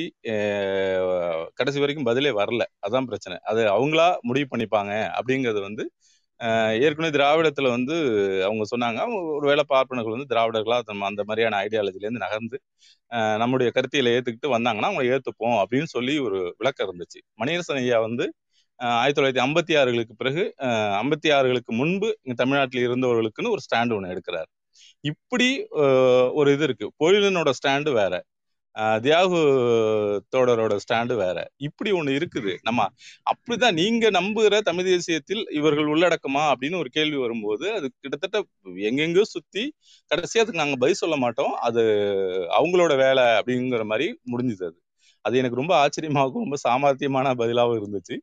கடைசி 1.59 1.79
வரைக்கும் 1.83 2.09
பதிலே 2.09 2.31
வரல. 2.41 2.63
அதான் 2.87 3.07
பிரச்சனை. 3.09 3.37
அது 3.51 3.61
அவங்களா 3.75 4.07
முடிவு 4.29 4.47
பண்ணிப்பாங்க 4.53 4.93
அப்படிங்கிறது 5.17 5.61
வந்து 5.67 5.85
ஏற்கனவே 6.85 7.11
திராவிடத்துல 7.17 7.69
வந்து 7.75 7.95
அவங்க 8.47 8.63
சொன்னாங்க. 8.73 8.99
ஒரு 9.37 9.45
வேளை 9.51 9.63
பார்ப்பனர்கள் 9.73 10.15
வந்து 10.15 10.31
திராவிடர்களா 10.33 10.77
நம்ம 10.91 11.05
அந்த 11.11 11.21
மாதிரியான 11.29 11.59
ஐடியாலஜிலேருந்து 11.65 12.23
நகர்ந்து 12.25 12.57
நம்முடைய 13.41 13.69
கருத்தியில 13.77 14.13
ஏத்துக்கிட்டு 14.15 14.53
வந்தாங்கன்னா 14.55 14.89
அவங்களை 14.91 15.07
ஏத்துப்போம் 15.15 15.57
அப்படின்னு 15.63 15.89
சொல்லி 15.95 16.15
ஒரு 16.27 16.39
விளக்கம் 16.59 16.87
இருந்துச்சு. 16.87 17.19
மணியரசன் 17.41 17.81
ஐயா 17.83 17.99
வந்து 18.07 18.27
ஆயிரத்தி 18.79 19.17
தொள்ளாயிரத்தி 19.17 19.43
ஐம்பத்தி 19.45 19.73
ஆறுகளுக்கு 19.81 20.15
பிறகு 20.21 20.43
ஐம்பத்தி 21.01 21.29
ஆறுகளுக்கு 21.37 21.73
முன்பு 21.81 22.07
இங்கே 22.21 22.37
தமிழ்நாட்டில் 22.43 22.87
இருந்தவர்களுக்குன்னு 22.89 23.53
ஒரு 23.55 23.63
ஸ்டாண்டு 23.67 23.95
ஒன்று 23.97 24.13
எடுக்கிறார். 24.13 24.49
இப்படி 25.03 25.49
ஒரு 26.39 26.49
இது 26.55 26.63
இருக்கு. 26.67 26.87
பொழிலனோட 27.03 27.51
ஸ்டாண்டு 27.59 27.91
வேற. 28.01 28.13
தியாகு 29.03 29.39
தோடரோட 30.33 30.73
ஸ்டாண்டு 30.83 31.13
வேற. 31.21 31.37
இப்படி 31.67 31.91
ஒன்று 31.99 32.17
இருக்குது. 32.19 32.53
நம்ம 32.67 32.87
அப்படிதான் 33.31 33.77
நீங்க 33.81 34.09
நம்புகிற 34.17 34.59
தமிழ் 34.69 34.89
தேசியத்தில் 34.91 35.43
இவர்கள் 35.59 35.91
உள்ளடக்கமா 35.93 36.43
அப்படின்னு 36.51 36.81
ஒரு 36.83 36.89
கேள்வி 36.97 37.19
வரும்போது 37.25 37.65
அது 37.77 37.87
கிட்டத்தட்ட 38.01 38.39
எங்கெங்கோ 38.89 39.25
சுத்தி 39.35 39.63
கடைசியா 40.11 40.43
அதுக்கு 40.43 40.61
நாங்கள் 40.63 40.81
பதில் 40.83 41.01
சொல்ல 41.03 41.17
மாட்டோம். 41.25 41.53
அது 41.67 41.83
அவங்களோட 42.59 42.95
வேலை 43.05 43.25
அப்படிங்கிற 43.39 43.85
மாதிரி 43.93 44.07
முடிஞ்சுது 44.33 44.65
அது. 44.69 44.77
அது 45.25 45.35
எனக்கு 45.37 45.55
ரொம்ப 45.55 45.73
ஆச்சரியமாகவும் 45.83 46.43
ரொம்ப 46.45 46.57
சாமர்த்தியமான 46.65 47.33
பதிலாகவும் 47.41 47.79
இருந்துச்சு. 47.79 48.15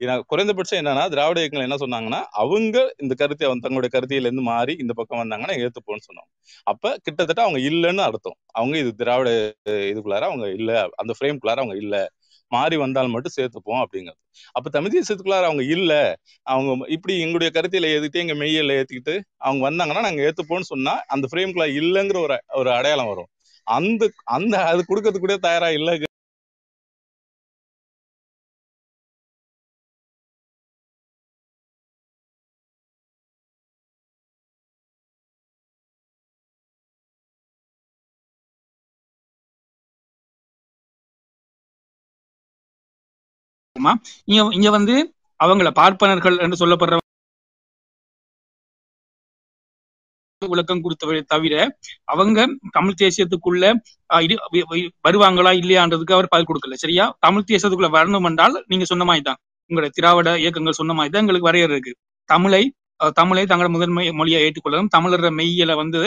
ஏன்னா 0.00 0.14
குறைந்தபட்சம் 0.26 0.80
என்னன்னா 0.80 1.04
திராவிட 1.08 1.38
இயக்கங்கள் 1.40 1.68
என்ன 1.68 1.78
சொன்னாங்கன்னா 1.82 2.20
அவங்க 2.42 2.76
இந்த 3.02 3.14
கருத்தை 3.14 3.46
அவங்க 3.48 3.62
தங்களுடைய 3.66 3.92
கருத்தியிலேருந்து 3.96 4.44
மாறி 4.50 4.74
இந்த 4.84 4.92
பக்கம் 4.94 5.22
வந்தாங்கன்னா 5.22 5.56
ஏத்துப்போம்னு 5.62 6.06
சொன்னாங்க 6.08 6.30
அப்ப 6.66 6.92
கிட்டத்தட்ட 7.06 7.40
அவங்க 7.42 7.60
இல்லைன்னு 7.70 8.02
அர்த்தம். 8.08 8.38
அவங்க 8.52 8.74
இது 8.78 8.90
திராவிட 8.94 9.30
இதுக்குள்ளார 9.90 10.24
அவங்க 10.30 10.46
இல்ல 10.58 10.70
அந்த 10.96 11.14
ஃப்ரேம்குள்ளார 11.18 11.58
அவங்க 11.62 11.76
இல்ல. 11.76 11.96
மாறி 12.52 12.76
வந்தால் 12.76 13.12
மட்டும் 13.14 13.34
சேர்த்துப்போம் 13.36 13.82
அப்படிங்கிறது. 13.82 14.20
அப்ப 14.54 14.70
தமிழ் 14.70 14.94
தேசத்துக்குள்ளார 14.94 15.44
அவங்க 15.44 15.64
இல்ல. 15.74 15.92
அவங்க 16.46 16.70
இப்படி 16.88 17.14
எங்களுடைய 17.20 17.50
கருத்தியில 17.56 17.90
ஏற்றிட்டு 17.94 18.22
எங்க 18.24 18.34
மெய்யில் 18.34 18.74
ஏத்துக்கிட்டு 18.78 19.14
அவங்க 19.40 19.62
வந்தாங்கன்னா 19.68 20.06
நாங்க 20.08 20.22
ஏத்துப்போம்னு 20.28 20.70
சொன்னா 20.72 20.94
அந்த 21.08 21.28
ஃப்ரேம்குள்ள 21.32 21.66
இல்லைங்கிற 21.80 22.18
ஒரு 22.20 22.36
ஒரு 22.60 22.70
அடையாளம் 22.72 23.10
வரும். 23.12 23.30
அந்த 23.66 24.02
அந்த 24.36 24.54
அது 24.70 24.82
கொடுக்கறதுக்கு 24.88 25.26
கூட 25.26 25.36
தயாரா 25.48 25.68
இல்ல 25.78 25.90
ஆமா. 43.80 43.92
இங்க 44.30 44.42
இங்க 44.58 44.70
வந்து 44.78 44.94
அவங்கள 45.40 45.68
பார்ப்பனர்கள் 45.80 46.36
என்று 46.44 46.60
சொல்லப்படுற 46.62 46.96
விளக்கம் 50.42 50.82
கொடுத்தவரை 50.84 51.20
தவிர 51.32 51.54
அவங்க 52.12 52.38
தமிழ் 52.76 52.98
தேசியத்துக்குள்ள 53.00 53.64
வருவாங்களா 55.06 55.50
இல்லையான்றதுக்கு 55.60 56.16
அவர் 56.16 56.30
பதில் 56.34 56.48
கொடுக்கல. 56.50 56.76
சரியா? 56.84 57.04
தமிழ் 57.26 57.46
தேசியத்துக்குள்ள 57.50 57.90
வரணும் 57.98 58.26
என்றால் 58.30 58.56
நீங்க 58.72 58.86
சொன்ன 58.92 59.06
மாதிரி 59.10 59.24
தான். 59.28 59.38
உங்களுடைய 59.70 59.92
திராவிட 59.98 60.30
இயக்கங்கள் 60.44 60.78
சொன்ன 60.80 60.94
மாதிரி 60.98 61.12
தான் 61.14 61.22
எங்களுக்கு 61.24 61.48
வரையறை 61.50 61.74
இருக்கு. 61.76 61.92
தமிழை 62.28 62.62
தமிழை 63.20 63.44
தங்களோட 63.50 63.70
முதன்மை 63.76 64.04
மொழியை 64.20 64.40
ஏற்றுக்கொள்ளணும். 64.46 64.90
தமிழர் 64.96 65.28
மெய்யலை 65.40 65.76
வந்து 65.82 66.00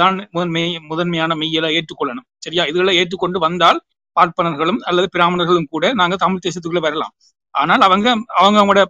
தான் 0.00 0.16
முதன்மை 0.36 0.62
முதன்மையான 0.90 1.32
மெய்யியலை 1.42 1.70
ஏற்றுக்கொள்ளணும். 1.78 2.26
சரியா? 2.46 2.64
இதுகளை 2.72 2.94
ஏற்றுக்கொண்டு 3.02 3.38
வந்தால் 3.46 3.80
பார்ப்பனர்களும் 4.18 4.80
அல்லது 4.90 5.08
பிராமணர்களும் 5.16 5.70
கூட 5.74 5.92
நாங்க 6.00 6.16
தமிழ் 6.24 6.44
தேசத்துக்குள்ள 6.46 6.82
வரலாம். 6.88 7.12
ஆனால் 7.54 7.84
அவங்க 7.88 8.08
அவங்க 8.40 8.58
அவங்களோட 8.60 8.82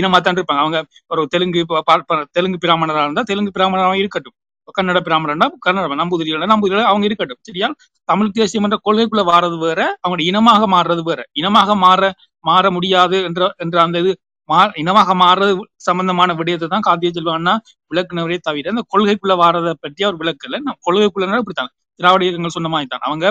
இனமா 0.00 0.18
தான் 0.26 0.36
இருப்பாங்க. 0.38 0.62
அவங்க 0.64 0.78
ஒரு 1.12 1.22
தெலுங்கு 1.34 1.60
பார்ப்பனர் 1.90 2.30
தெலுங்கு 2.36 2.58
பிராமணரா 2.64 3.02
இருந்தா 3.06 3.24
தெலுங்கு 3.30 3.52
பிராமணராக 3.58 4.00
இருக்கட்டும். 4.02 4.36
கன்னட 4.76 4.98
பிராமணர்னா 5.06 5.46
கன்னட 5.66 5.96
நம்பூதிரிகள் 6.00 6.52
நம்பூதிரிகள் 6.52 6.90
அவங்க 6.90 7.04
இருக்கட்டும். 7.08 7.40
சரியா 7.48 7.68
தமிழ் 8.08 8.34
தேசியம் 8.38 8.66
என்ற 8.68 8.76
கொள்கைக்குள்ள 8.86 9.22
வாரது 9.30 9.56
வேற 9.64 9.80
அவங்க 10.04 10.22
இனமாக 10.30 10.66
மாறுறது 10.74 11.02
வேற. 11.10 11.20
இனமாக 11.40 11.74
மாற 11.84 12.10
மாற 12.44 12.70
முடியாது 12.76 13.18
என்ற 13.28 13.42
என்ற 13.64 13.76
அந்த 13.86 13.98
இது 14.04 14.12
மா 14.48 14.58
இனமாக 14.82 15.10
மாறுறது 15.22 15.52
சம்பந்தமான 15.88 16.30
விடயத்தை 16.40 16.66
தான் 16.72 16.86
காந்திய 16.88 17.10
செல்வான்னா 17.16 17.52
விளக்குனவரே 17.90 18.38
தவிர 18.48 18.72
அந்த 18.74 18.82
கொள்கைக்குள்ள 18.92 19.34
வாரதை 19.42 19.72
பற்றி 19.84 20.02
அவர் 20.06 20.18
விளக்கல. 20.22 20.58
நான் 20.66 20.78
கொள்கைக்குள்ள 20.86 21.40
இப்படித்தான். 21.42 21.70
திராவிட 22.00 22.22
இயக்கங்கள் 22.26 22.56
சொன்ன 22.56 22.70
மாதிரி 22.74 22.88
தான் 22.94 23.04
அவங்க 23.08 23.24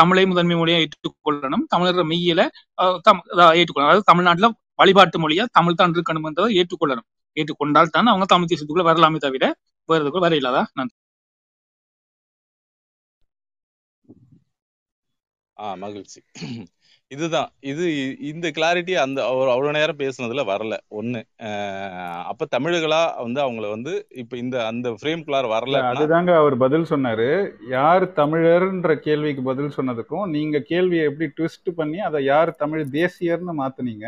தமிழை 0.00 0.24
முதன்மை 0.26 0.56
மொழியை 0.56 0.78
ஏற்றுக்கொள்ளணும். 0.84 1.64
தமிழர் 1.74 2.08
மெய்யில 2.12 2.40
தம் 3.08 3.22
ஏற்றுக்கொள்ளணும். 3.58 3.90
அதாவது 3.90 4.10
தமிழ்நாட்டுல 4.12 4.48
வழிபாட்டு 4.82 5.18
மொழியா 5.24 5.44
தமிழ் 5.58 5.80
தான் 5.80 5.94
இருக்கணும் 5.96 6.26
என்றதை 6.30 6.50
ஏற்றுக்கொள்ளணும். 6.60 7.08
ஏற்றுக்கொண்டால் 7.36 7.94
தான் 7.96 8.10
அவங்க 8.12 8.26
தமிழ் 8.34 8.50
தேசத்துக்குள்ள 8.52 8.84
வரலாமே 8.90 9.20
தவிர 9.26 9.44
வேறதுக்குள்ள 9.88 10.24
வர 10.26 10.34
இல்லாதா? 10.40 10.62
நன்றி. 10.78 10.94
மகிழ்ச்சி. 15.82 16.20
இதுதான். 17.12 17.48
இது 17.62 17.84
இந்த 18.20 18.46
கிளாரிட்டி 18.48 18.92
அந்த 18.96 19.18
அவர் 19.26 19.48
அவ்வளவு 19.48 19.76
நேரம் 19.78 19.98
பேசுனதுல 19.98 20.42
வரல. 20.50 20.74
அஹ் 21.42 22.22
அப்ப 22.22 22.46
தமிழர்களா 22.56 23.02
வந்து 23.16 23.40
அவங்கள 23.40 23.68
வந்து 23.68 24.06
இப்ப 24.14 24.36
இந்த 24.36 24.66
அந்த 24.66 24.90
ஃப்ரேம்குள்ளார 24.90 25.44
இல்ல 25.44 25.52
வரலன்னா 25.54 25.90
அதுதாங்க 25.92 26.36
அவர் 26.36 26.56
பதில் 26.56 26.90
சொன்னாரு. 26.90 27.28
யார் 27.68 28.04
தமிழர்ன்ற 28.12 28.94
கேள்விக்கு 28.98 29.42
பதில் 29.42 29.76
சொன்னதுக்கும் 29.76 30.26
நீங்க 30.26 30.58
கேள்வியை 30.60 31.04
எப்படி 31.04 31.30
ட்விஸ்ட் 31.36 31.70
பண்ணி 31.76 31.98
அதை 32.00 32.24
யார் 32.24 32.56
தமிழ் 32.56 32.84
தேசியர்னு 32.92 33.54
மாத்துனீங்க 33.58 34.06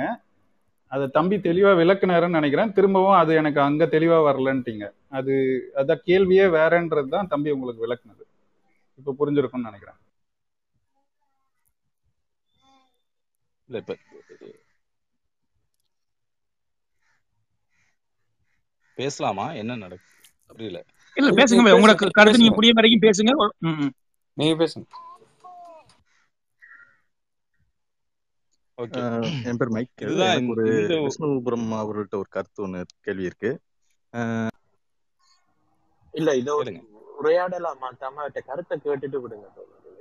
அதை 0.92 1.06
தம்பி 1.08 1.36
தெளிவா 1.36 1.70
விளக்குனாருன்னு 1.74 2.38
நினைக்கிறேன். 2.38 2.72
திரும்பவும் 2.72 3.20
அது 3.22 3.34
எனக்கு 3.34 3.60
அங்க 3.60 3.84
தெளிவா 3.86 4.18
வரலன்ட்டீங்க. 4.28 4.84
அது 5.10 5.34
அதான் 5.76 6.04
கேள்வியே 6.06 6.46
வேறன்றது 6.58 7.08
தான் 7.08 7.26
தம்பி 7.26 7.50
உங்களுக்கு 7.50 7.84
விளக்குனது. 7.86 8.24
இப்ப 8.98 9.14
புரிஞ்சிருக்கும்னு 9.20 9.68
நினைக்கிறேன். 9.70 9.98
இல்லை 13.68 13.80
இப்போ 13.82 13.94
பேசலாமா? 18.98 19.44
என்ன 19.60 19.76
நடக்கு 19.84 20.08
புரியல. 20.50 20.80
இல்ல 21.16 21.30
பேசுங்க 21.38 21.72
உங்களுக்கு 21.78 22.06
கருத்து 22.18 22.40
நீங்க 22.40 22.56
புரிய 22.58 22.72
வரைக்கும் 22.78 23.06
பேசுங்க. 23.06 23.32
நீங்க 24.36 24.54
பேசுங்க. 24.62 24.86
என் 29.48 29.58
பேர் 29.60 29.72
மைக். 29.74 30.04
ஒரு 30.54 30.64
விஷ்ணுபுரம் 31.06 31.68
அவர்கிட்ட 31.82 32.16
ஒரு 32.22 32.30
கருத்து 32.36 32.64
ஒன்னு 32.66 32.80
கேள்வி 33.06 33.28
இருக்கு. 33.30 33.50
இல்ல 36.14 36.30
இத 36.40 36.50
உரையாடலாமா? 37.22 37.88
தம்மாட்ட 38.02 38.40
கருத்தை 38.50 38.76
கேட்டுட்டு 38.86 39.20
விடுங்க 39.24 39.46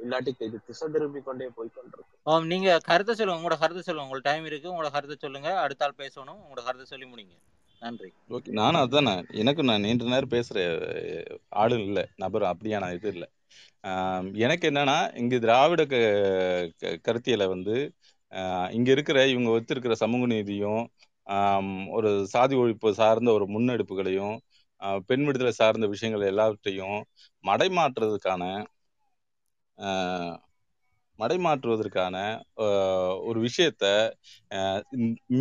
இல்லாட்டி 0.03 0.27
இது 0.27 0.59
திசை 0.65 0.87
திரும்பி 0.91 1.19
கொண்டே 1.19 1.45
போய் 1.45 1.69
கொண்டிருக்கும். 1.75 2.19
ஆம், 2.23 2.45
நீங்க 2.45 2.77
கருத்தை 2.77 3.15
சொல்லுங்க. 3.15 3.41
உங்களோட 3.41 3.57
கருத்தை 3.59 3.81
சொல்லுங்க. 3.81 4.09
உங்களுக்கு 4.09 4.31
டைம் 4.31 4.45
இருக்கு. 4.45 4.69
உங்களோட 4.69 4.91
கருத்தை 4.91 5.15
சொல்லுங்க. 5.19 5.59
அடுத்த 5.59 5.85
ஆள் 5.85 5.93
பேசணும். 5.97 6.37
உங்களோட 6.43 6.63
கருத்தை 6.63 6.85
சொல்லி 6.85 7.05
முடிங்க. 7.05 7.37
நன்றி. 7.79 8.11
ஓகே 8.29 8.47
நானும் 8.47 8.81
அதான். 8.81 9.01
நான் 9.01 9.25
எனக்கும் 9.31 9.65
நான் 9.65 9.81
நீண்ட 9.81 10.03
நேரம் 10.03 10.29
பேசுற 10.29 11.37
ஆளு 11.49 11.83
இல்லை. 11.83 12.05
நபர் 12.15 12.41
அப்படியான 12.41 12.93
இது 12.93 13.09
இல்லை. 13.09 13.29
ஆஹ் 13.87 14.37
எனக்கு 14.37 14.69
என்னன்னா 14.69 15.17
இங்க 15.17 15.39
திராவிட 15.39 15.85
க 15.85 15.95
க- 16.77 16.99
கருத்தியலை 17.07 17.47
வந்து 17.47 17.93
இங்க 18.71 18.91
இருக்கிற 18.91 19.27
இவங்க 19.27 19.49
வச்சிருக்கிற 19.49 19.91
சமூக 19.91 20.25
நீதியும் 20.25 20.89
ஒரு 21.89 22.27
சாதி 22.27 22.55
ஒழிப்பு 22.55 22.91
சார்ந்த 22.91 23.31
ஒரு 23.31 23.45
முன்னெடுப்புகளையும் 23.45 24.37
பெண் 25.05 25.25
விடுதலை 25.25 25.51
சார்ந்த 25.51 25.87
விஷயங்கள் 25.87 26.27
எல்லாவற்றையும் 26.27 27.03
மடைமாற்றுறதுக்கான 27.43 28.65
மடைமாற்றுவதற்கான 31.19 32.15
மாற்றுவதற்கான 32.15 32.15
ஒரு 33.21 33.39
விஷயத்த 33.41 33.85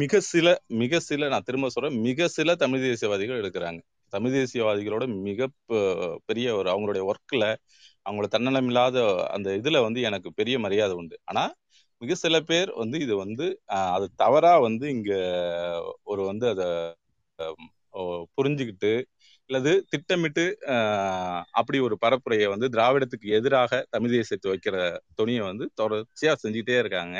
மிக 0.01 0.21
சில 0.23 0.47
மிக 0.75 1.01
சில 1.01 1.29
நான் 1.29 1.43
திரும்ப 1.43 1.69
சொல்றேன் 1.69 1.99
மிக 2.01 2.29
சில 2.29 2.55
தமிழ் 2.55 2.81
தேசியவாதிகள் 2.81 3.41
எடுக்கிறாங்க. 3.43 3.81
தமிழ் 4.13 4.33
தேசியவாதிகளோட 4.33 5.05
மிக 5.23 5.49
பெரிய 6.27 6.49
ஒரு 6.57 6.69
அவங்களுடைய 6.71 7.05
ஒர்க்ல 7.09 7.45
அவங்களோட 8.07 8.29
தன்னலமில்லாத 8.29 8.97
அந்த 9.29 9.51
இதுல 9.57 9.81
வந்து 9.83 10.01
எனக்கு 10.01 10.31
பெரிய 10.33 10.57
மரியாதை 10.59 10.97
உண்டு. 10.97 11.17
ஆனா 11.25 11.45
மிக 12.03 12.15
சில 12.15 12.37
பேர் 12.41 12.71
வந்து 12.75 12.97
இது 13.01 13.15
வந்து 13.17 13.47
அது 13.97 14.07
தவறா 14.17 14.55
வந்து 14.59 14.87
இங்க 14.91 15.13
ஒரு 16.05 16.23
வந்து 16.23 16.47
அதை 16.49 16.69
புரிஞ்சுக்கிட்டு 18.37 18.93
அல்லது 19.53 19.73
திட்டமிட்டு 19.93 20.45
அப்படி 21.61 21.79
ஒரு 21.87 21.97
பரப்புரையை 22.05 22.47
வந்து 22.53 22.67
திராவிடத்துக்கு 22.77 23.27
எதிராக 23.39 23.81
தமிழ் 23.91 24.15
தேசியத்தை 24.15 24.49
வைக்கிற 24.53 24.77
துணியை 25.19 25.43
வந்து 25.49 25.65
தொடர்ச்சியாக 25.81 26.37
செஞ்சுக்கிட்டே 26.43 26.77
இருக்காங்க. 26.83 27.17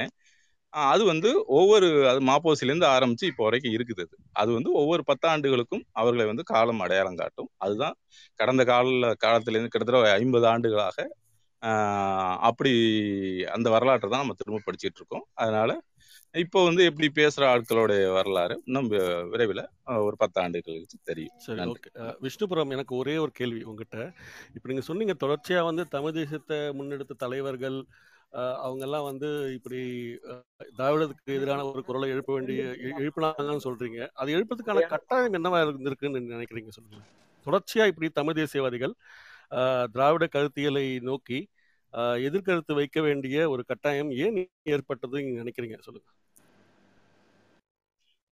அது 0.73 1.03
வந்து 1.11 1.31
ஒவ்வொரு 1.59 1.89
அது 2.11 2.21
மாப்போசிலேருந்து 2.29 2.89
ஆரம்பித்து 2.95 3.25
இப்போ 3.31 3.43
வரைக்கும் 3.47 3.75
இருக்குது 3.77 4.03
அது. 4.07 4.15
அது 4.33 4.51
வந்து 4.59 4.71
ஒவ்வொரு 4.81 5.03
பத்தாண்டுகளுக்கும் 5.11 5.85
அவர்களை 6.01 6.27
வந்து 6.31 6.45
காலம் 6.53 6.83
அடையாளம் 6.85 7.21
காட்டும். 7.23 7.51
அதுதான் 7.65 7.97
கடந்த 8.41 8.65
கால 8.73 8.89
காலத்திலேருந்து 9.27 9.73
கிட்டத்தட்ட 9.75 10.13
ஐம்பது 10.21 10.49
ஆண்டுகளாக 10.53 10.97
அப்படி 12.49 12.73
அந்த 13.57 13.69
வரலாற்றை 13.71 14.09
தான் 14.11 14.23
நம்ம 14.25 14.37
திரும்ப 14.41 14.63
படிச்சுட்டு 14.69 14.99
இருக்கோம். 15.01 15.27
அதனால 15.43 15.71
இப்போ 16.35 16.59
வந்து 16.67 16.83
எப்படி 16.89 17.09
பேசுற 17.17 17.43
ஆட்களுடைய 17.49 18.03
வரலாறு 18.15 18.55
இன்னும் 18.63 18.87
வி- 18.93 19.01
விரைவில் 19.33 19.61
ஒரு 20.03 20.17
பத்தாண்டுகள் 20.21 20.77
கழிச்சு 20.77 20.99
தெரியும். 21.11 21.35
சரி 21.45 21.65
ஓகே. 21.73 21.91
விஷ்ணுபுரம் 22.23 22.73
எனக்கு 22.77 22.95
ஒரே 22.97 23.15
ஒரு 23.25 23.33
கேள்வி 23.39 23.61
உங்ககிட்ட. 23.65 23.99
இப்போ 24.55 24.67
நீங்கள் 24.69 24.87
சொன்னீங்க 24.89 25.15
தொடர்ச்சியாக 25.23 25.69
வந்து 25.69 25.85
தமிழ் 25.95 26.17
தேசியத்தை 26.19 26.59
முன்னெடுத்த 26.79 27.19
தலைவர்கள் 27.23 27.79
அஹ், 28.33 28.57
அவங்கெல்லாம் 28.63 29.07
வந்து 29.09 29.29
இப்படி 29.57 29.81
திராவிடத்துக்கு 30.71 31.35
எதிரான 31.35 31.65
ஒரு 31.71 31.83
குரலை 31.85 32.09
எழுப்ப 32.11 32.31
வேண்டிய 32.35 32.61
எழுப்பினாங்கன்னு 33.01 33.65
சொல்றீங்க. 33.67 33.99
அது 34.17 34.37
எழுப்பதுக்கான 34.37 34.85
கட்டாயம் 34.95 35.37
என்னவா 35.39 35.59
இருந்திருக்குன்னு 35.65 36.23
நினைக்கிறீங்க 36.31 36.73
சொல்லுங்க 36.77 37.03
தொடர்ச்சியா 37.47 37.85
இப்படி 37.91 38.09
தமிழ் 38.19 38.39
தேசியவாதிகள் 38.41 38.95
அஹ், 39.53 39.87
திராவிட 39.95 40.27
கருத்தியலை 40.33 40.87
நோக்கி 41.09 41.41
அஹ், 41.95 42.19
எதிர்கருத்து 42.27 42.75
வைக்க 42.77 42.99
வேண்டிய 43.03 43.37
ஒரு 43.51 43.65
கட்டாயம் 43.67 44.11
ஏன் 44.23 44.39
ஏற்பட்டது 44.71 45.17
நீங்க 45.21 45.37
நினைக்கிறீங்க 45.43 45.79
சொல்லுங்க. 45.83 46.09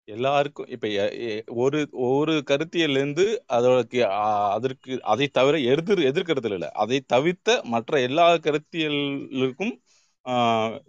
எல்லாருக்கும் 0.08 0.68
இப்ப 0.68 0.86
ஒரு 1.56 1.78
ஒரு 2.08 2.34
கருத்தியல்ல 2.50 3.00
இருந்து 3.00 3.24
அதற்கு 3.48 4.00
அதை 5.06 5.26
தவிர 5.30 5.56
எதிர் 5.72 6.02
எதிர்க்கிறதுல 6.10 6.56
இல்லை. 6.58 6.70
அதை 6.74 6.98
தவிர்த்த 7.06 7.58
மற்ற 7.66 8.00
எல்லா 8.00 8.26
கருத்தியலுக்கும் 8.46 9.74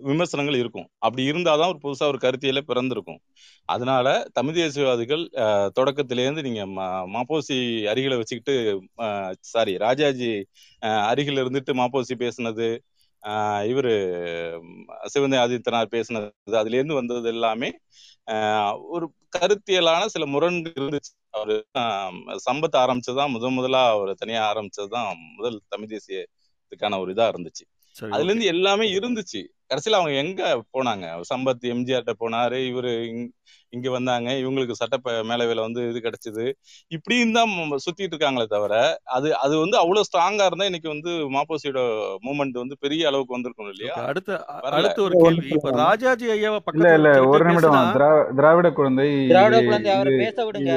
விமர்சனங்கள் 0.07 0.57
இருக்கும். 0.57 0.87
அப்படி 0.97 1.23
இருந்தாதான் 1.31 1.71
ஒரு 1.73 1.79
புதுசா 1.83 2.05
ஒரு 2.07 2.19
கருத்தியலை 2.21 2.61
பிறந்திருக்கும். 2.61 3.19
அதனால 3.69 4.07
தமிழ் 4.33 4.55
தேசியவாதிகள் 4.55 5.23
தொடக்கத்திலேருந்து 5.77 6.43
நீங்க 6.43 6.63
மாப்போசி 7.15 7.57
அருகில 7.91 8.17
வச்சுக்கிட்டு 8.17 8.55
சாரி 9.47 9.73
ராஜாஜி 9.77 10.31
ஆஹ் 10.81 11.03
அருகில 11.11 11.43
இருந்துட்டு 11.43 11.73
மாப்போசி 11.81 12.15
பேசுனது 12.23 12.67
இவரு 13.67 13.93
ம், 14.61 14.83
சிவந்தி 15.13 15.37
ஆதித்தனார் 15.37 15.91
பேசினது 15.91 16.29
அதுல 16.57 16.75
இருந்து 16.75 16.93
வந்தது 16.93 17.29
எல்லாமே 17.29 17.69
ஆஹ் 18.27 18.75
ஒரு 18.89 19.05
கருத்தியலான 19.37 20.05
சில 20.05 20.25
முரண்கள் 20.25 20.73
இருந்துச்சு. 20.79 21.11
அவரு 21.31 21.55
ஆஹ் 21.79 22.17
சம்பத் 22.51 22.77
ஆரம்பிச்சதுதான் 22.77 23.31
முதன் 23.31 23.53
முதலா 23.53 23.89
அவர் 23.89 24.13
தனியா 24.15 24.53
ஆரம்பிச்சதுதான் 24.53 25.07
முதல் 25.37 25.61
தமிழ் 25.69 25.91
தேசியத்துக்கான 25.91 26.99
ஒரு 26.99 27.13
இதா 27.13 27.27
இருந்துச்சு. 27.29 27.65
அதுல 28.09 28.23
இருந்து 28.23 28.45
எல்லாமே 28.45 28.93
இருந்துச்சு. 28.93 29.41
கடைசியில 29.69 29.89
அவங்க 29.89 30.11
எங்க 30.11 30.43
போனாங்க? 30.73 31.05
சம்பத் 31.33 31.65
எம்ஜிஆர்ட்ட 31.65 32.13
போனாரு 32.19 32.57
இவரு 32.69 32.91
இங்- 33.09 33.29
இங்க 33.69 33.89
வந்தாங்க 33.89 34.31
இவங்களுக்கு 34.33 34.71
சட்ட 34.71 34.97
மேலவையில 35.23 35.59
வந்து 35.59 35.89
இது 35.89 35.99
கிடைச்சது. 35.99 36.45
இப்படியும் 36.87 37.31
தான் 37.31 37.49
சுத்திட்டு 37.49 38.15
இருக்காங்களே 38.15 38.45
தவிர 38.45 38.73
அது 39.03 39.37
அது 39.37 39.57
வந்து 39.59 39.77
அவ்வளவு 39.77 40.05
ஸ்ட்ராங்கா 40.05 40.45
இருந்தா 40.45 40.65
இன்னைக்கு 40.65 40.87
வந்து 40.87 41.09
மாப்போசியோட 41.09 41.79
மூமெண்ட் 42.23 42.51
வந்து 42.51 42.77
பெரிய 42.79 43.07
அளவுக்கு 43.07 43.33
வந்திருக்கும் 43.33 43.69
இல்லையா? 43.69 43.93
அடுத்த 44.05 44.45
அடுத்த 44.71 45.01
ஒரு 45.01 45.17
கேள்வி. 45.17 45.47
இப்ப. 45.47 45.69
ராஜாஜி 45.69 46.25
ஐயாவை 46.27 46.59
பக்கத்துல 46.65 46.93
இல்ல 46.93 47.09
ஒரு 47.27 47.45
நிமிடம். 47.45 47.91
திராவிட 48.33 48.71
குழந்தை 48.71 49.27
திராவிட 49.27 49.57
இது 49.57 49.65
குழந்தை 49.65 49.91
அவரை 49.91 50.13
இது 50.13 50.23
பேச 50.25 50.45
விடுங்க. 50.45 50.71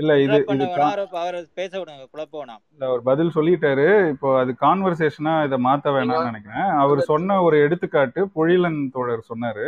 இல்ல 0.00 0.12
இது 0.24 0.36
இது 0.54 0.66
அவரை 0.82 1.40
பேச 1.58 1.72
விடுங்க 1.78 2.04
குழப்ப 2.12 2.34
வேணாம். 2.40 2.60
இல்ல 2.74 2.84
அவர் 2.90 3.02
பதில் 3.08 3.34
சொல்லிட்டாரு. 3.36 3.86
இப்போ 4.12 4.28
அது 4.42 4.52
கான்வர்சேஷனா 4.64 5.34
இதை 5.46 5.58
மாத்த 5.66 5.92
வேணாம்னு 5.96 6.30
நினைக்கிறேன். 6.30 6.68
அவர் 6.82 7.00
சொன்ன 7.10 7.38
ஒரு 7.46 7.56
எடுத்துக்காட்டு 7.66 8.22
பொழிலன் 8.36 8.80
தோழர் 8.96 9.28
சொன்னாரு. 9.30 9.66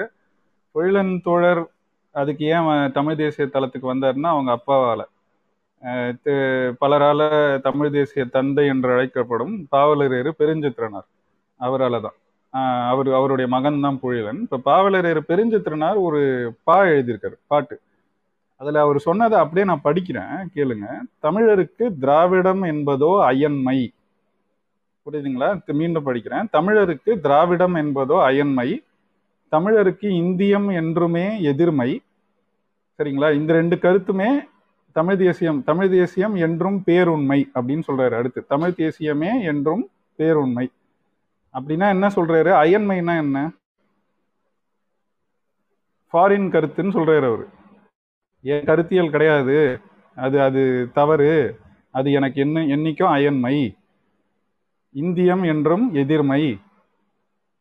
பொழிலன் 0.74 1.14
தோழர் 1.26 1.62
அதுக்கு 2.14 2.44
ஏன் 2.54 2.66
தமிழ் 2.96 3.20
தேசிய 3.22 3.46
தளத்துக்கு 3.54 3.92
வந்தாருன்னா 3.92 4.30
அவங்க 4.34 4.50
அப்பாவால. 4.58 5.02
பலரால 6.80 7.20
தமிழ் 7.66 7.94
தேசிய 7.96 8.24
தந்தை 8.34 8.64
என்று 8.72 8.90
அழைக்கப்படும் 8.96 9.54
பாவலரேறு 9.74 10.30
பெருஞ்சித்திரனார். 10.40 11.08
அவரால 11.60 12.00
தான் 12.06 12.16
ஆஹ் 12.54 12.84
அவர் 12.92 13.08
அவருடைய 13.18 13.46
மகன் 13.54 13.84
தான் 13.84 13.98
பொழிலன். 14.02 14.40
இப்ப 14.46 14.60
பாவலரேறு 14.68 15.20
பெருஞ்சித்திரனார் 15.30 15.98
ஒரு 16.08 16.20
பா 16.68 16.76
எழுதியிருக்காரு 16.92 17.36
பாட்டு. 17.52 17.76
அதில் 18.62 18.74
அவர் 18.74 18.98
சொன்னதை 18.98 19.38
அப்படியே 19.38 19.64
நான் 19.66 19.84
படிக்கிறேன் 19.84 20.34
கேளுங்க. 20.54 20.86
தமிழருக்கு 21.22 21.98
திராவிடம் 21.98 22.62
என்பதோ 22.62 23.10
அயன்மை. 23.24 23.92
புரியுதுங்களா? 25.04 25.48
மீண்டும் 25.72 26.06
படிக்கிறேன். 26.06 26.48
தமிழருக்கு 26.52 27.20
திராவிடம் 27.20 27.74
என்பதோ 27.74 28.22
அயன்மை. 28.22 28.68
தமிழருக்கு 29.50 30.08
இந்தியம் 30.22 30.68
என்றுமே 30.74 31.42
எதிர்மை. 31.42 32.02
சரிங்களா? 32.98 33.34
இந்த 33.34 33.52
ரெண்டு 33.52 33.76
கருத்துமே 33.76 34.30
தமிழ் 34.92 35.16
தேசியம் 35.16 35.64
தமிழ் 35.64 35.90
தேசியம் 35.90 36.34
என்றும் 36.34 36.82
பேருண்மை 36.86 37.40
அப்படின்னு 37.54 37.82
சொல்றாரு 37.86 38.14
அடுத்து. 38.14 38.46
தமிழ் 38.46 38.74
தேசியமே 38.76 39.32
என்றும் 39.42 39.84
பேருண்மை. 40.18 40.66
அப்படின்னா 41.54 41.88
என்ன 41.88 42.06
சொல்றாரு? 42.08 42.52
அயன்மைனா 42.64 43.16
என்ன? 43.16 43.50
ஃபாரின் 46.12 46.48
கருத்துன்னு 46.54 46.96
சொல்றாரு 46.98 47.26
அவர். 47.32 47.44
என் 48.44 48.64
கருத்தியல் 48.64 49.10
கிடையாது. 49.10 49.58
அது 50.16 50.36
அது 50.42 50.62
தவறு. 50.94 51.32
அது 51.94 52.08
எனக்கு 52.12 52.38
என்ன 52.40 52.60
என்னைக்கும் 52.74 53.14
அயன்மை. 53.16 53.56
இந்தியம் 54.94 55.44
என்றும் 55.46 55.84
எதிர்மை. 55.94 56.42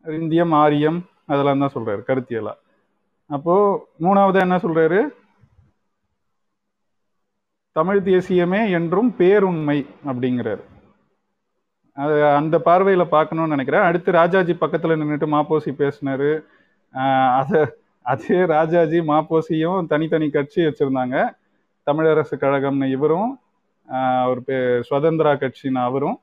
இந்தியம் 0.05 0.53
ஆரியம் 0.55 0.99
அதெல்லாம் 1.27 1.61
தான் 1.63 1.75
சொல்றாரு 1.75 2.01
கருத்தியலா. 2.07 2.53
அப்போ 3.29 3.55
மூணாவது 3.99 4.39
என்ன 4.39 4.55
சொல்றாரு? 4.57 4.99
தமிழ் 7.75 8.01
தேசியமே 8.07 8.61
என்றும் 8.71 9.09
பேருண்மை 9.17 9.77
அப்படிங்கிறாரு. 10.05 10.63
அது 11.97 12.15
அந்த 12.39 12.55
பார்வையில 12.65 13.03
பார்க்கணும்னு 13.05 13.53
நினைக்கிறேன். 13.55 13.87
அடுத்து 13.87 14.09
ராஜாஜி 14.11 14.53
பக்கத்துல 14.53 14.97
நின்றுட்டு 15.01 15.27
மாப்போசி 15.35 15.71
பேசினாரு. 15.81 16.31
அதை 17.39 17.61
அதே 18.05 18.37
ராஜாஜி 18.55 18.99
மாப்போசியும் 19.11 19.87
தனித்தனி 19.91 20.27
கட்சி 20.35 20.59
வச்சிருந்தாங்க. 20.67 21.15
தமிழரசு 21.87 22.35
கழகம்னு 22.43 22.87
இவரும் 22.95 23.29
அவர் 24.23 24.41
பே 24.47 24.57
சுதந்திரா 24.89 25.31
கட்சின்னு 25.43 25.81
அவரும் 25.87 26.17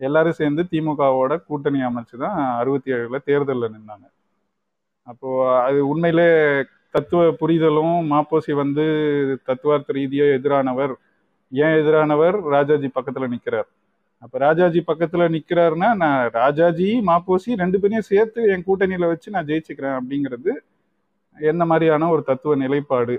எல்லாரும் 0.00 0.38
சேர்ந்து 0.40 0.62
திமுகவோட 0.72 1.32
கூட்டணி 1.48 1.80
அமைச்சு 1.88 2.16
தான் 2.24 2.38
அறுபத்தி 2.60 2.90
ஏழில் 2.96 3.24
தேர்தலில் 3.28 3.72
நின்னாங்க. 3.74 4.06
அப்போது 5.06 5.50
அது 5.66 5.78
உண்மையிலே 5.92 6.28
தத்துவ 6.94 7.20
புரிதலும் 7.40 7.94
மாப்போசி 8.12 8.52
வந்து 8.62 8.84
தத்துவார்த்த 9.48 9.96
ரீதியாக 9.98 10.36
எதிரானவர். 10.38 10.94
ஏன் 11.52 11.76
எதிரானவர்? 11.80 12.36
ராஜாஜி 12.56 12.88
பக்கத்தில் 12.96 13.32
நிற்கிறார் 13.34 13.68
அப்போ 14.24 14.36
ராஜாஜி 14.46 14.80
பக்கத்தில் 14.88 15.32
நிற்கிறாருன்னா 15.34 15.88
நான் 16.02 16.20
ராஜாஜி 16.40 16.88
மாப்போசி 17.08 17.50
ரெண்டு 17.62 17.78
பேரையும் 17.82 18.08
சேர்த்து 18.10 18.40
என் 18.54 18.66
கூட்டணியில் 18.68 19.10
வச்சு 19.12 19.34
நான் 19.34 19.48
ஜெயிச்சுக்கிறேன் 19.48 19.96
அப்படிங்கிறது 19.98 20.52
என்ன 21.38 21.64
மாதிரியான 21.64 22.08
ஒரு 22.10 22.22
தத்துவ 22.22 22.54
நிலைப்பாடு? 22.54 23.16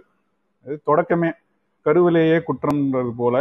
அது 0.65 0.75
தொடக்கமே. 0.89 1.29
கருவிலேயே 1.85 2.37
குற்றம்ன்றது 2.47 3.11
போல 3.15 3.37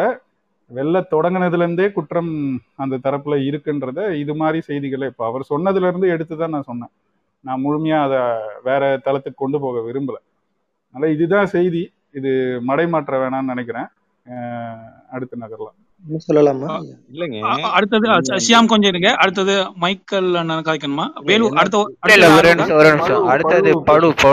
வெள்ள 0.71 0.97
தொடங்கினதுல 1.13 1.65
இருந்தே 1.65 1.87
குற்றம் 1.91 2.31
அந்த 2.77 3.01
தரப்புல 3.05 3.35
இருக்குன்றத 3.49 4.01
இது 4.23 4.35
மாதிரி 4.35 4.59
செய்திகளை 4.69 5.07
இப்ப 5.13 5.25
அவர் 5.27 5.51
சொன்னதுல 5.51 5.89
இருந்து 5.91 6.09
எடுத்து 6.09 6.35
தான் 6.37 6.55
நான் 6.55 6.69
சொன்னேன். 6.71 6.93
நான் 7.45 7.63
முழுமையா 7.65 7.99
அதை 8.07 8.21
வேற 8.63 8.83
தளத்துக்கு 9.07 9.43
கொண்டு 9.43 9.59
போக 9.61 9.81
விரும்பல. 9.87 10.19
அதனால 10.95 11.11
இதுதான் 11.17 11.53
செய்தி. 11.57 11.83
இது 12.19 12.31
மடைமாற்ற 12.69 13.13
வேணாம்னு 13.23 13.53
நினைக்கிறேன். 13.55 13.89
அடுத்து 15.15 15.43
நகரலாம் 15.45 15.79
சொல்லலாமா? 16.25 16.69
இல்லைங்க. 17.13 17.39
அடுத்தது 17.77 18.07
ஷியாம் 18.47 18.71
கொஞ்சம் 18.73 18.93
இருங்க. 18.93 19.11
அடுத்தது 19.23 19.55
மைக்கேல் 19.83 20.31
அண்ணன் 20.41 20.67
காய்க்கணுமா 20.69 21.07
இல்ல 21.13 21.29
வேலு 21.29 21.45
என்ன 21.49 21.61
அடுத்த 21.63 21.83
இல்ல 22.07 22.17
இல்ல 22.19 22.29
அடுத்தது 22.37 22.79
ஒரே 22.81 22.91
யாருக்கா 22.91 24.33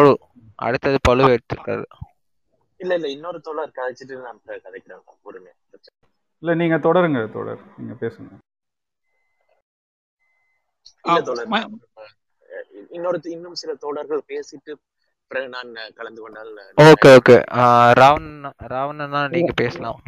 அடுத்தது 0.59 0.97
பழு 1.01 1.23
பழு 1.23 1.27
பழு 1.27 1.29
அடுத்தது 1.29 1.73
பழு 1.73 1.77
எடுத்திருக்காரு. 1.77 1.85
இல்ல 2.79 2.93
இல்ல 2.95 3.07
இன்னொரு 3.09 3.39
தோழர் 3.41 3.75
கதைச்சிட்டு 3.75 4.17
நான் 4.21 4.41
கதைக்கிறேன். 4.65 5.03
பொறுமையா. 5.23 5.55
இல்ல 6.43 6.53
நீங்க 6.55 6.77
தொடருங்க 6.79 7.21
தொடர் 7.31 7.63
நீங்க 7.77 7.95
பேசுங்க. 8.01 8.31
இல்ல 11.05 11.19
தோழர். 11.21 11.51
இன்னொரு 12.91 13.19
இன்னும் 13.29 13.59
சில 13.61 13.73
தோழர்கள் 13.77 14.27
பேசிட்டு 14.27 14.71
பிறகு 15.31 15.49
நான் 15.49 15.71
கலந்து 15.95 16.21
கொண்டால் 16.21 16.53
ஓகே 16.83 17.09
ஓகே. 17.17 17.35
ராவணன் 17.93 18.41
ராவணனா 18.67 19.21
நீங்க 19.29 19.53
பேசலாம். 19.55 20.01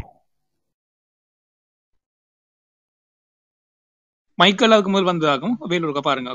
மைக்கேல் 4.38 4.74
அதுக்கு 4.74 4.92
முதல் 4.92 5.10
வந்ததாகும் 5.10 5.56
வேலூருக்கா 5.70 6.02
பாருங்க. 6.02 6.32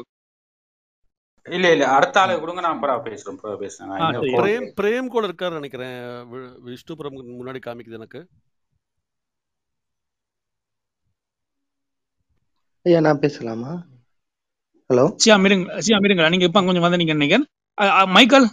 இல்ல 1.54 1.66
இல்ல. 1.74 1.84
அடுத்த 1.96 2.20
ஆளு 2.20 2.38
கொடுங்க 2.40 2.62
நான் 2.64 2.74
அப்புறம் 2.76 3.04
பேசுறேன். 3.06 3.38
பேசுறேன். 3.62 3.90
பிரேம் 4.40 4.66
பிரேம் 4.80 5.12
கூட 5.14 5.22
இருக்காரு 5.28 5.58
நினைக்கிறேன். 5.58 5.98
விஷ்ணுபுரம் 6.68 7.18
முன்னாடி 7.40 7.60
காமிக்குது 7.66 7.98
எனக்கு. 8.00 8.20
ஐயா 12.86 12.98
நான் 13.06 13.22
பேசலாமா? 13.24 13.72
ஹலோ? 14.90 15.04
ஷியாம் 15.22 15.46
இருங்க 15.48 15.78
ஷியாம் 15.86 16.06
இருங்க 16.08 16.28
நீங்க 16.32 16.46
இப்ப 16.48 16.62
கொஞ்சம் 16.66 16.86
வந்து 16.86 17.00
நீங்க 17.02 17.14
நினைக்கிறேன். 17.18 17.46
மைக்கேல்? 18.16 18.48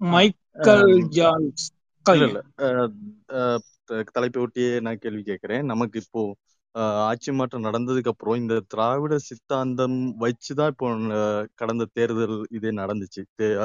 மைக்கேல் 0.00 0.92
ஜான்ஸ் 1.16 1.64
தலைப்பை 4.14 4.38
ஒட்டியே 4.44 4.70
நான் 4.86 5.02
கேள்வி 5.02 5.22
கேட்கிறேன். 5.30 5.64
நமக்கு 5.72 5.96
இப்போ 6.04 6.22
ஆட்சி 7.04 7.32
மாற்றம் 7.32 7.64
நடந்ததுக்கு 7.64 8.08
அப்புறம் 8.08 8.34
இந்த 8.34 8.60
திராவிட 8.68 9.18
சித்தாந்தம் 9.18 9.96
வச்சுதான் 10.20 10.66
இப்போ 10.66 10.88
கடந்த 11.54 11.84
தேர்தல் 11.92 12.46
இதே 12.50 12.70
நடந்துச்சு. 12.72 13.22
தே- 13.38 13.56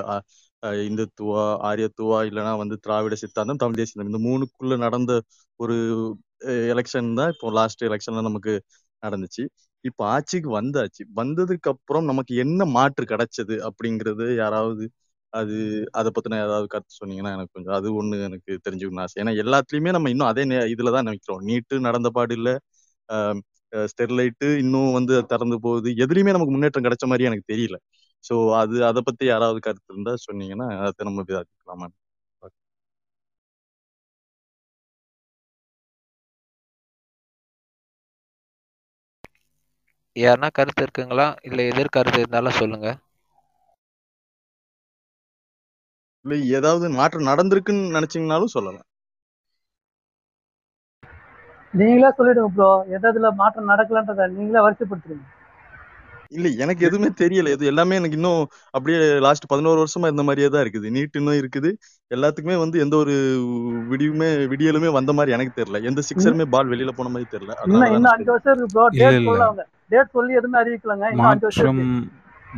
அஹ், 0.64 0.78
இந்துத்துவா 0.88 1.44
ஆரியத்துவா 1.70 2.20
இல்லைன்னா 2.30 2.58
வந்து 2.58 2.78
திராவிட 2.78 3.16
சித்தாந்தம் 3.16 3.56
தமிழ் 3.56 3.76
தேசியம் 3.76 4.08
இந்த 4.10 4.20
மூணுக்குள்ள 4.28 4.78
நடந்த 4.78 5.12
ஒரு 5.60 5.76
எலெக்ஷன் 6.72 7.14
தான் 7.14 7.32
இப்போ 7.34 7.52
லாஸ்ட் 7.52 7.84
எலெக்ஷன்ல 7.84 8.22
நமக்கு 8.22 8.54
நடந்துச்சு. 9.04 9.44
இப்போ 9.84 10.04
ஆட்சிக்கு 10.08 10.62
வந்தாச்சு. 10.62 11.02
வந்ததுக்கு 11.16 11.70
அப்புறம் 11.70 12.06
நமக்கு 12.06 12.34
என்ன 12.36 12.66
மாற்று 12.68 13.06
கிடைச்சது 13.06 13.56
அப்படிங்கிறது 13.68 14.36
யாராவது 14.36 14.86
அது 15.34 15.56
அதை 15.92 16.10
பத்தின 16.16 16.40
ஏதாவது 16.44 16.68
கருத்து 16.68 16.94
சொன்னீங்கன்னா 17.00 17.32
எனக்கு 17.36 17.54
கொஞ்சம் 17.54 17.74
அது 17.74 17.88
ஒண்ணு 18.00 18.24
எனக்கு 18.24 18.52
தெரிஞ்சுக்கணும் 18.66 19.00
ஆசை. 19.00 19.18
ஏன்னா 19.24 19.32
எல்லாத்துலயுமே 19.44 19.92
நம்ம 19.92 20.10
இன்னும் 20.10 20.28
அதே 20.28 20.44
நே- 20.44 20.68
இதுலதான் 20.74 21.08
நினைக்கிறோம் 21.08 21.44
நீட்டு 21.44 21.80
நடந்த 21.80 22.10
பாடு 22.10 22.34
இல்லை 22.36 22.54
ஸ்டெர்லைட்டு 23.88 24.48
இன்னும் 24.58 24.92
வந்து 24.92 25.14
திறந்து 25.26 25.58
போகுது. 25.60 25.90
எதுலயுமே 26.04 26.36
நமக்கு 26.36 26.56
முன்னேற்றம் 26.56 26.86
கிடைச்ச 26.86 27.06
மாதிரி 27.06 27.24
எனக்கு 27.24 27.52
தெரியல. 27.54 27.78
சோ 28.24 28.34
அது 28.54 28.76
அதை 28.86 29.02
பத்தி 29.02 29.24
யாராவது 29.26 29.60
கருத்து 29.60 29.92
இருந்தா 29.94 30.14
சொன்னீங்கன்னா 30.28 30.68
அதை 30.84 31.06
நம்ம 31.06 31.24
விவாதிக்கலாமா? 31.30 31.88
யாருன்னா 40.16 40.50
கருத்து 40.52 40.84
இருக்குங்களா? 40.86 41.28
இல்ல 41.42 41.60
எதிர் 41.66 41.94
கருத்து 41.94 42.20
இருந்தாலும் 42.20 42.60
சொல்லுங்க. 42.60 42.88
இல்ல 46.26 46.36
ஏதாவது 46.58 46.86
மாற்றம் 46.94 47.28
நடந்திருக்குன்னு 47.28 47.96
நினைச்சீங்கனாலும் 47.96 48.56
சொல்லலாம். 48.56 48.88
நீங்களே 51.74 52.10
சொல்லிடுங்க 52.12 52.52
ப்ரோ 52.54 52.70
எதுல 52.98 53.32
மாற்றம் 53.40 53.70
நடக்கலன்றத 53.72 54.30
நீங்களே 54.34 54.66
வரிசைப்படுத்துறீங்க 54.66 55.26
இல்ல 56.32 56.48
எனக்கு 56.64 56.84
எதுவுமே 56.88 57.10
தெரியல. 57.22 57.50
இது 57.56 57.70
எல்லாமே 57.72 57.98
எனக்கு 58.00 58.18
இன்னும் 58.20 58.40
அப்படியே 58.74 59.00
லாஸ்ட் 59.26 59.50
பதினோரு 59.52 59.80
வருஷமா 59.82 60.08
இருந்த 60.10 60.24
மாதிரியே 60.24 60.48
தான் 60.50 60.64
இருக்குது. 60.66 60.88
நீட் 60.96 61.20
இன்னும் 61.20 61.40
இருக்குது. 61.42 61.70
எல்லாத்துக்குமே 62.12 62.58
வந்து 62.64 62.78
எந்த 62.80 62.96
ஒரு 62.98 63.16
விடியுமே 63.92 64.30
விடியலுமே 64.54 64.92
வந்த 64.98 65.14
மாதிரி 65.14 65.36
எனக்கு 65.38 65.54
தெரியல. 65.60 65.82
எந்த 65.90 66.04
சிக்ஸருமே 66.10 66.48
பால் 66.56 66.72
வெளியில 66.74 66.94
போன 67.00 67.12
மாதிரி 67.16 67.30
தெரியல. 67.30 67.56
இன்னும் 67.68 67.86
அஞ்சு 68.10 68.30
வருஷம் 68.32 68.54
இருக்கு 68.54 68.72
ப்ரோ 68.74 68.86
இல்ல 68.94 69.04
டேட் 69.92 70.14
சொல்லி 70.16 70.34
எதுவுமே 70.40 70.60
அறிவிக்கலங்க. 70.62 71.08
மாற்றம் 71.20 71.84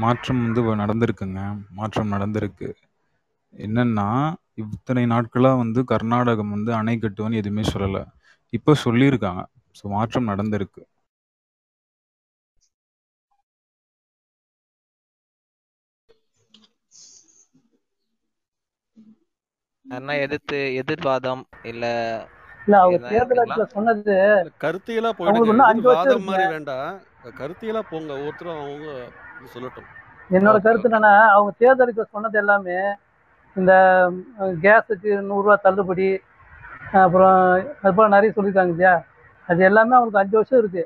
மாற்றம் 0.04 0.42
வந்து 0.46 0.62
நடந்திருக்குங்க. 0.82 1.40
மாற்றம் 1.78 2.14
நடந்திருக்கு. 2.16 2.70
என்னன்னா 3.54 4.08
இத்தனை 4.64 5.04
நாட்களா 5.12 5.52
வந்து 5.58 5.80
கர்நாடகம் 5.92 6.54
வந்து 6.56 6.72
அணை 6.80 6.96
கட்டுவோன்னு 6.98 7.42
எதுவுமே 7.42 7.66
சொல்லல. 7.68 8.00
இப்போ 8.54 8.72
சொல்லியிருக்காங்க. 8.84 9.42
ஸோ 9.76 9.84
மாற்றம் 9.94 10.30
நடந்திருக்கு. 10.30 10.82
எதிர்த்து 20.24 20.60
எதிர்வாதம் 20.82 21.42
இல்ல 21.64 21.84
இல்ல 22.68 22.76
அவங்க 22.82 23.00
தேர்தல் 23.10 23.42
சொன்னது 23.74 24.16
கருத்தியலா 24.64 25.12
போயிடுங்க. 25.16 25.52
வாதம் 25.90 26.26
மாதிரி 26.28 26.46
வேண்டாம். 26.54 26.90
கருத்தியலா 27.40 27.82
போங்க. 27.86 28.12
ஒவ்வொருத்தரும் 28.18 28.62
அவங்க 28.62 28.88
சொல்லட்டும். 29.56 29.90
என்னோட 30.30 30.58
கருத்து 30.62 30.90
என்னன்னா 30.90 31.14
அவங்க 31.34 31.52
தேர்தல் 31.58 31.86
அறிக்கை 31.86 32.06
சொன்னது 32.08 32.38
எல்லாமே 32.38 32.78
இந்த 33.56 33.74
கேஸுக்கு 34.64 35.12
நூறுரூவா 35.28 35.56
தள்ளுபடி 35.66 36.08
அப்புறம் 37.04 37.38
அது 37.84 37.94
போல 37.96 38.08
நிறைய 38.16 38.32
சொல்லியிருக்காங்க 38.36 38.74
இல்லையா? 38.76 38.94
அது 39.50 39.64
எல்லாமே 39.70 39.96
அவங்களுக்கு 39.98 40.22
அஞ்சு 40.22 40.36
வருஷம் 40.40 40.60
இருக்கு. 40.62 40.84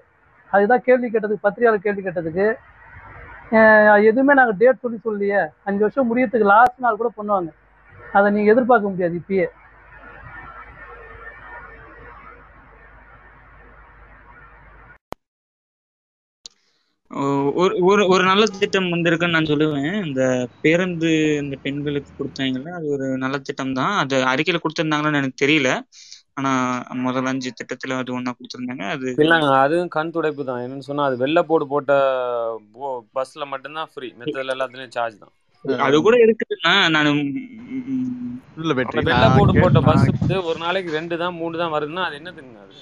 அதுதான் 0.52 0.84
கேள்வி 0.88 1.08
கேட்டதுக்கு 1.08 1.46
பத்திரிகையாளர் 1.46 1.86
கேள்வி 1.86 2.04
கேட்டதுக்கு. 2.06 2.48
எதுவுமே 4.10 4.34
நாங்கள் 4.40 4.60
டேட் 4.62 4.84
சொல்லி 4.84 5.00
சொல்லலையே. 5.06 5.42
அஞ்சு 5.68 5.82
வருஷம் 5.86 6.10
முடியறதுக்கு 6.10 6.52
லாஸ்ட் 6.54 6.84
நாள் 6.86 7.00
கூட 7.02 7.10
பண்ணுவாங்க. 7.20 7.50
அதை 8.18 8.28
நீங்கள் 8.36 8.54
எதிர்பார்க்க 8.54 8.92
முடியாது 8.94 9.16
இப்பயே. 9.22 9.48
ஒரு 17.60 17.74
ஒரு 17.90 18.02
ஒரு 18.14 18.24
நல்ல 18.30 18.44
திட்டம் 18.54 18.92
வந்திருக்குன்னு 18.94 19.36
நான் 19.36 19.50
சொல்லுவேன். 19.52 19.88
இந்த 20.08 20.22
பேருந்து 20.64 21.10
இந்த 21.44 21.56
பெண்களுக்கு 21.64 22.12
கொடுத்தாங்கல்ல 22.20 22.74
அது 22.80 22.88
ஒரு 22.96 23.06
நல்ல 23.24 23.38
திட்டம் 23.48 23.78
தான் 23.80 23.94
அது 24.02 24.16
அறிக்கையில 24.32 24.62
கொடுத்திருந்தாங்கன்னு 24.64 25.22
எனக்கு 25.22 25.44
தெரியல. 25.44 25.70
ஆனா 26.38 26.52
முதல் 27.06 27.30
அஞ்சு 27.32 27.50
திட்டத்துல 27.52 27.96
அது 28.02 28.12
ஒண்ணா 28.18 28.32
கொடுத்திருந்தாங்க. 28.34 28.84
அது 28.96 29.08
இல்லைங்க 29.24 29.50
அதுவும் 29.64 29.92
கண் 29.96 30.14
துடைப்பு 30.16 30.44
தான் 30.50 30.62
என்னன்னு 30.66 30.88
சொன்னா 30.90 31.08
அது 31.10 31.18
வெள்ளை 31.24 31.42
போர்டு 31.50 31.66
போட்ட 31.74 31.94
பஸ்ல 33.18 33.48
மட்டும்தான் 33.54 33.90
ஃப்ரீ 33.94 34.10
மித்ததுல 34.20 34.56
எல்லாத்துலயும் 34.56 34.96
சார்ஜ் 34.98 35.18
தான். 35.24 35.34
அது 35.86 35.96
கூட 36.06 36.18
இருக்குதுன்னா 36.26 36.74
நான் 36.96 37.10
வெள்ளை 38.58 38.76
கே 38.86 39.04
போட்ட 39.58 39.80
பஸ் 39.90 40.06
ஒரு 40.50 40.60
நாளைக்கு 40.64 40.92
ரெண்டு 40.98 41.16
தான் 41.24 41.38
மூணு 41.42 41.62
தான் 41.62 41.74
வருதுன்னா 41.76 42.06
அது 42.08 42.18
என்னதுங்க 42.20 42.60
அது? 42.66 42.76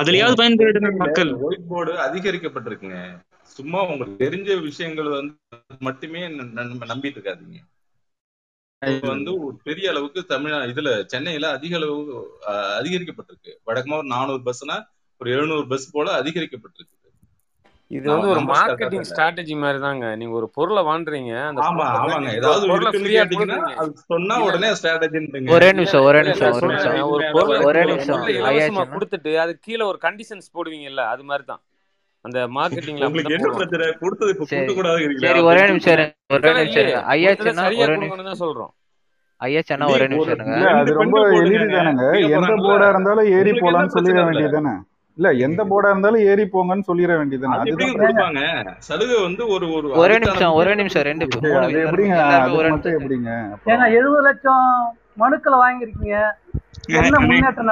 அதுலயாவது 0.00 0.40
பயன்பெறுகிற 0.40 0.88
மக்கள். 0.96 1.30
ஒயிட் 1.46 1.68
போர்டு 1.68 1.92
அதிகரிக்கப்பட்டிருக்குங்க. 2.06 2.98
சும்மா 3.56 3.80
உங்களுக்கு 3.86 4.24
தெரிஞ்ச 4.24 4.60
விஷயங்கள் 4.62 5.08
வந்து 5.08 5.34
மட்டுமே 5.78 6.22
நம்பிட்டு 6.28 7.18
இருக்காதீங்க. 7.18 7.58
இப்ப 8.82 9.08
வந்து 9.08 9.30
ஒரு 9.44 9.54
பெரிய 9.64 9.90
அளவுக்கு 9.90 10.20
தமிழ் 10.24 10.52
இதுல 10.72 10.90
சென்னையில 11.04 11.50
அதிக 11.50 11.76
அளவு 11.76 11.96
அதிகரிக்கப்பட்டிருக்கு. 12.80 13.52
வழக்கமா 13.66 13.98
ஒரு 14.00 14.08
நானூறு 14.14 14.42
பஸ்னா 14.48 14.76
ஒரு 15.20 15.28
எழுநூறு 15.30 15.66
பஸ் 15.68 15.92
போல 15.92 16.08
அதிகரிக்கப்பட்டிருக்கு. 16.22 17.05
இது 17.90 18.06
வந்து 18.10 18.28
ஒரு 18.30 18.40
மார்க்கெட்டிங் 18.48 19.04
ஸ்ட்ராட்டஜி 19.08 19.54
மாதிரி 19.58 19.78
தாங்க 19.82 20.06
நீங்க 20.20 20.34
ஒரு 20.38 20.46
பொருளை 20.56 20.82
வாங்குறீங்க 20.88 21.32
அந்த 21.48 21.60
ஆமா 21.66 21.84
ஆமாங்க. 21.96 22.30
ஏதாவது 22.38 22.64
பொருளை 22.70 22.90
ஃப்ரீயா 22.94 23.22
சொன்னா 24.06 24.36
உடனே 24.46 24.70
ஸ்ட்ராட்டஜின்றீங்க 24.78 25.52
ஒரே 25.56 25.68
நிமிஷம் 25.76 26.04
ஒரே 26.08 26.20
நிமிஷம் 26.22 26.54
ஒரு 26.56 26.66
நிமிஷம். 26.66 26.96
ஒரு 27.14 27.24
பொருளை 27.36 27.58
ஒரே 27.68 27.82
நிமிஷம் 27.90 28.24
இலவசமா 28.34 28.84
கொடுத்துட்டு 28.92 29.32
அது 29.44 29.54
கீழே 29.66 29.84
ஒரு 29.90 30.00
கண்டிஷன்ஸ் 30.06 30.48
போடுவீங்கல்ல 30.56 31.04
அது 31.12 31.24
மாதிரி 31.28 31.46
தான் 31.46 31.62
அந்த 32.24 32.38
மார்க்கெட்டிங்ல 32.56 33.08
உங்களுக்கு 33.08 33.36
என்ன 33.36 33.50
பிரச்சனை? 33.52 33.86
கொடுத்தது 34.00 34.32
இப்ப 34.34 34.46
சரி. 34.46 34.58
கொடுக்க 34.60 34.78
கூடாதுங்கிறீங்களா 34.78 35.28
சரி 35.28 35.42
ஒரே 35.48 35.62
நிமிஷம் 35.70 35.94
ஒரே 36.36 36.52
நிமிஷம் 36.58 37.06
ஐயாச்சுன்னா 37.14 37.54
சரியா 37.62 37.86
ஒரே 37.86 37.96
நிமிஷம். 37.98 38.28
தான் 38.30 38.42
சொல்றோம். 38.42 38.72
அண்ணா 39.40 39.56
தம்பி 39.70 39.94
ஒரே 39.94 40.06
நிமிஷம் 40.08 40.76
அது 40.76 40.92
ரொம்ப 40.98 41.16
எளிது 41.38 41.66
தானேங்க 41.72 42.04
எந்த 42.32 42.52
போர்டா 42.64 42.88
இருந்தாலும் 42.92 43.30
ஏறி 43.36 43.52
போலான்னு 43.58 43.94
சொல்லிட 43.96 44.20
பிரச்சனை 44.30 44.74
இல்ல 45.18 45.28
எந்த 45.46 45.60
போர்டா 45.64 45.90
இருந்தாலும் 45.92 46.24
ஏறி 46.30 46.44
போங்கன்னு 46.54 46.86
சொல்லிட 46.88 47.12
பிரச்சனை. 47.18 47.92
கொடுப்பாங்க? 47.92 48.40
சலுகை 48.88 49.16
வந்து 49.22 49.42
ஒரு 49.54 49.66
ஒரு 49.76 49.86
ஒரே 50.02 50.16
நிமிஷம் 50.24 50.56
ஒரே 50.60 50.72
நிமிஷம் 50.74 51.06
ரெண்டு 51.08 51.26
எப்படிங்க? 51.26 52.16
எப்படிங்க? 52.96 53.30
அப்புறம் 53.54 53.94
எழுபது 53.98 54.24
லட்சம் 54.28 54.66
மனுக்களை 55.22 55.58
வாங்கியிருக்கீங்க. 55.64 56.16
என்ன 57.00 57.20
முன்னேற்றம் 57.20 57.70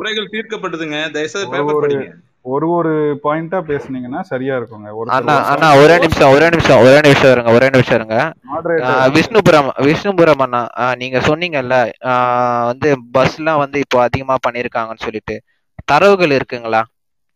குறைகள் 0.00 0.32
தீர்க்கப்பட்டதுங்க 0.34 0.98
தயவுசெய்து 1.16 1.52
பேப்பர் 1.54 1.82
படிங்க. 1.84 2.06
ஒரு 2.44 2.66
ஒரு 2.76 2.92
பாயிண்டா 3.24 3.58
பேசுனீங்கன்னா 3.68 4.20
சரியா 4.30 4.54
இருக்குங்க. 4.58 4.88
அண்ணா 5.16 5.34
அண்ணா 5.52 5.68
ஒரே 5.82 5.96
நிமிஷம் 6.04 6.32
ஒரே 6.34 6.46
நிமிஷம் 6.54 6.80
ஒரே 6.84 6.96
நிமிஷம் 7.06 7.32
இருங்க 7.34 7.50
ஒரே 7.56 7.68
நிமிஷம் 7.74 7.98
இருங்க. 7.98 8.16
விஷ்ணுபுரம் 9.16 9.68
விஷ்ணுபுரம் 9.88 10.42
அண்ணா 10.46 10.62
நீங்க 11.02 11.18
சொன்னீங்கல்ல 11.28 11.76
வந்து 12.70 12.88
பஸ்லாம் 13.16 13.62
வந்து 13.64 13.78
இப்போ 13.84 14.00
அதிகமா 14.06 14.36
பண்ணிருக்காங்கன்னு 14.46 15.06
சொல்லிட்டு. 15.06 15.36
தரவுகள் 15.90 16.34
இருக்குங்களா? 16.38 16.82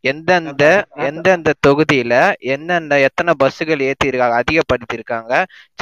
எந்தெந்த 0.04 0.64
எந்தெந்த 1.06 1.50
தொகுதியில 1.66 2.14
எந்தெந்த 2.54 2.94
எத்தனை 3.06 3.32
பஸ்ஸுகள் 3.40 3.80
ஏத்தி 3.88 4.10
இருக்காங்க 4.10 4.36
அதிகப்படுத்தி 4.42 4.98
இருக்காங்க 4.98 5.32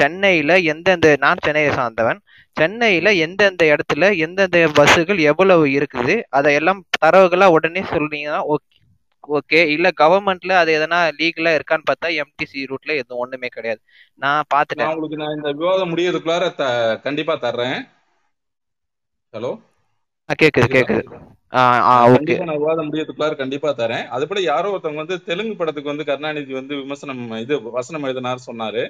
சென்னையில 0.01 0.52
எந்தெந்த 0.72 1.09
நான் 1.24 1.42
சென்னையை 1.46 1.72
சார்ந்தவன். 1.78 2.20
சென்னையில 2.56 3.09
எந்தெந்த 3.26 3.62
இடத்துல 3.72 4.09
எந்தெந்த 4.26 4.59
பஸ்ஸுகள் 4.78 5.20
எவ்வளவு 5.30 5.64
இருக்குது? 5.76 6.14
அதையெல்லாம் 6.38 6.80
தரவுகளா 6.98 7.48
உடனே 7.56 7.82
சொல்றீங்கன்னா 7.92 8.40
ஓகே 8.52 8.70
ஓகே 9.36 9.60
இல்ல 9.74 9.88
கவர்மெண்ட்ல 10.01 10.55
அது 10.60 10.70
எதனா 10.78 10.98
லீகலா 11.18 11.52
இருக்கான்னு 11.59 11.88
பார்த்தா 11.90 12.09
எம்டிசி 12.22 12.68
ரூட்ல 12.70 12.96
எதுவும் 13.01 13.22
ஒண்ணுமே 13.24 13.48
கிடையாது. 13.51 13.80
நான் 14.18 14.48
பாத்துட்டேன் 14.55 14.92
உங்களுக்கு 14.92 15.20
நான் 15.20 15.36
இந்த 15.36 15.51
விவாதம் 15.59 15.90
முடியறதுக்குள்ளார 15.92 16.46
த 16.55 16.64
கண்டிப்பா 17.05 17.34
தர்றேன். 17.40 17.78
ஹலோ 19.34 19.51
கேக்குது 20.40 20.68
கேக்குதா. 20.74 21.18
ஓகே 22.09 22.34
நான் 22.40 22.60
விவாதம் 22.60 22.86
முடியறதுக்குள்ளார 22.88 23.34
கண்டிப்பா 23.40 23.70
தரேன் 23.74 24.05
அதுபடி 24.16 24.40
யாரோ 24.44 24.70
ஒருத்தவங்க 24.72 25.02
வந்து 25.02 25.16
தெலுங்கு 25.28 25.55
படத்துக்கு 25.56 25.92
வந்து 25.92 26.09
கருணாநிதி 26.09 26.55
வந்து 26.59 26.74
விமர்சனம் 26.80 27.10
இது 27.44 27.56
வசனம் 27.78 28.06
எழுதினார் 28.06 28.46
சொன்னாரு. 28.48 28.82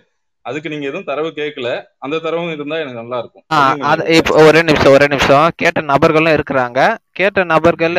அதுக்கு 0.45 0.71
நீங்க 0.73 0.87
எதுவும் 0.89 1.09
தரவு 1.11 1.31
கேட்கல. 1.39 1.69
அந்த 2.05 2.17
தரவும் 2.25 2.55
இருந்தா 2.57 2.79
எனக்கு 2.83 3.03
நல்லா 3.03 3.19
இருக்கும். 3.23 3.47
அது 3.91 4.05
ஒரே 4.45 4.61
நிமிஷம் 4.69 4.95
ஒரே 4.97 5.07
நிமிஷம். 5.07 5.47
கேட்ட 5.61 5.81
நபர்களும் 5.93 6.37
இருக்கிறாங்க. 6.39 6.81
கேட்ட 7.19 7.45
நபர்கள் 7.53 7.97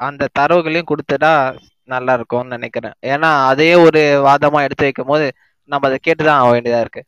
அந்த 0.00 0.28
தரவுகளையும் 0.38 0.90
கொடுத்துட்டா 0.90 1.32
நல்லா 1.88 2.12
இருக்கும்னு 2.12 2.54
நினைக்கிறேன். 2.56 2.96
ஏன்னா 3.06 3.30
அதே 3.50 3.70
ஒரு 3.84 4.02
வாதமா 4.26 4.60
எடுத்து 4.62 4.86
வைக்கும் 4.86 5.06
போது 5.06 5.26
நம்ம 5.70 5.86
அதை 5.88 5.98
கேட்டுதான் 6.02 6.40
ஆக 6.40 6.50
வேண்டியதா 6.52 6.80
இருக்கு. 6.80 7.02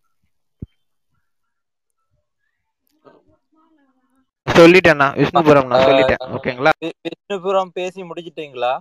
சொல்லிட்டேண்ணா 4.47 5.07
விஷ்ணுபுரம் 5.21 5.71
நான் 5.71 5.87
சொல்லிட்டேன். 5.87 6.23
ஓகேங்களா? 6.37 6.73
விஷ்ணுபுரம் 7.07 7.73
பேசி 7.73 8.01
முடிச்சிட்டீங்களா? 8.03 8.73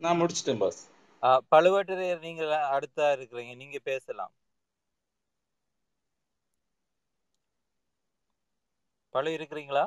நான் 0.00 0.18
முடிச்சிட்டேன் 0.20 0.60
பாஸ் 0.60 0.80
பழுவேட்டரையர் 1.52 2.20
நீங்க 2.20 2.42
அடுத்தா 2.70 3.06
இருக்கிறீங்க. 3.16 3.54
நீங்க 3.56 3.78
பேசலாம். 3.84 4.32
பழு 9.14 9.30
இருக்கிறீங்களா? 9.36 9.84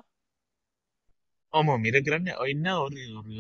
ஆமாம் 1.54 1.86
இருக்கிறேன் 1.90 2.28
இன்னும் 2.54 2.82
ஒரு 2.86 3.00
ஒரு 3.20 3.32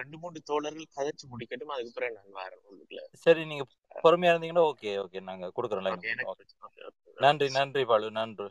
ரெண்டு 0.00 0.16
மூணு 0.22 0.38
தோழர்கள் 0.50 0.94
கதைச்சு 0.96 1.24
முடிக்கட்டும். 1.32 1.74
அதுக்கப்புறம் 1.74 2.16
நான் 2.18 2.38
வரேன் 2.40 2.62
உள்ளுக்குள்ள 2.70 3.02
சரி 3.24 3.42
நீங்க 3.50 3.64
பொறுமையா 4.04 4.32
இருந்தீங்கன்னா 4.32 4.64
ஓகே 4.70 4.90
ஓகே. 5.04 5.20
நாங்க 5.30 5.52
கொடுக்குறோம் 5.56 5.88
நன்றி 7.18 7.48
நன்றி 7.58 7.84
பழு 7.92 8.08
நன்றி. 8.20 8.48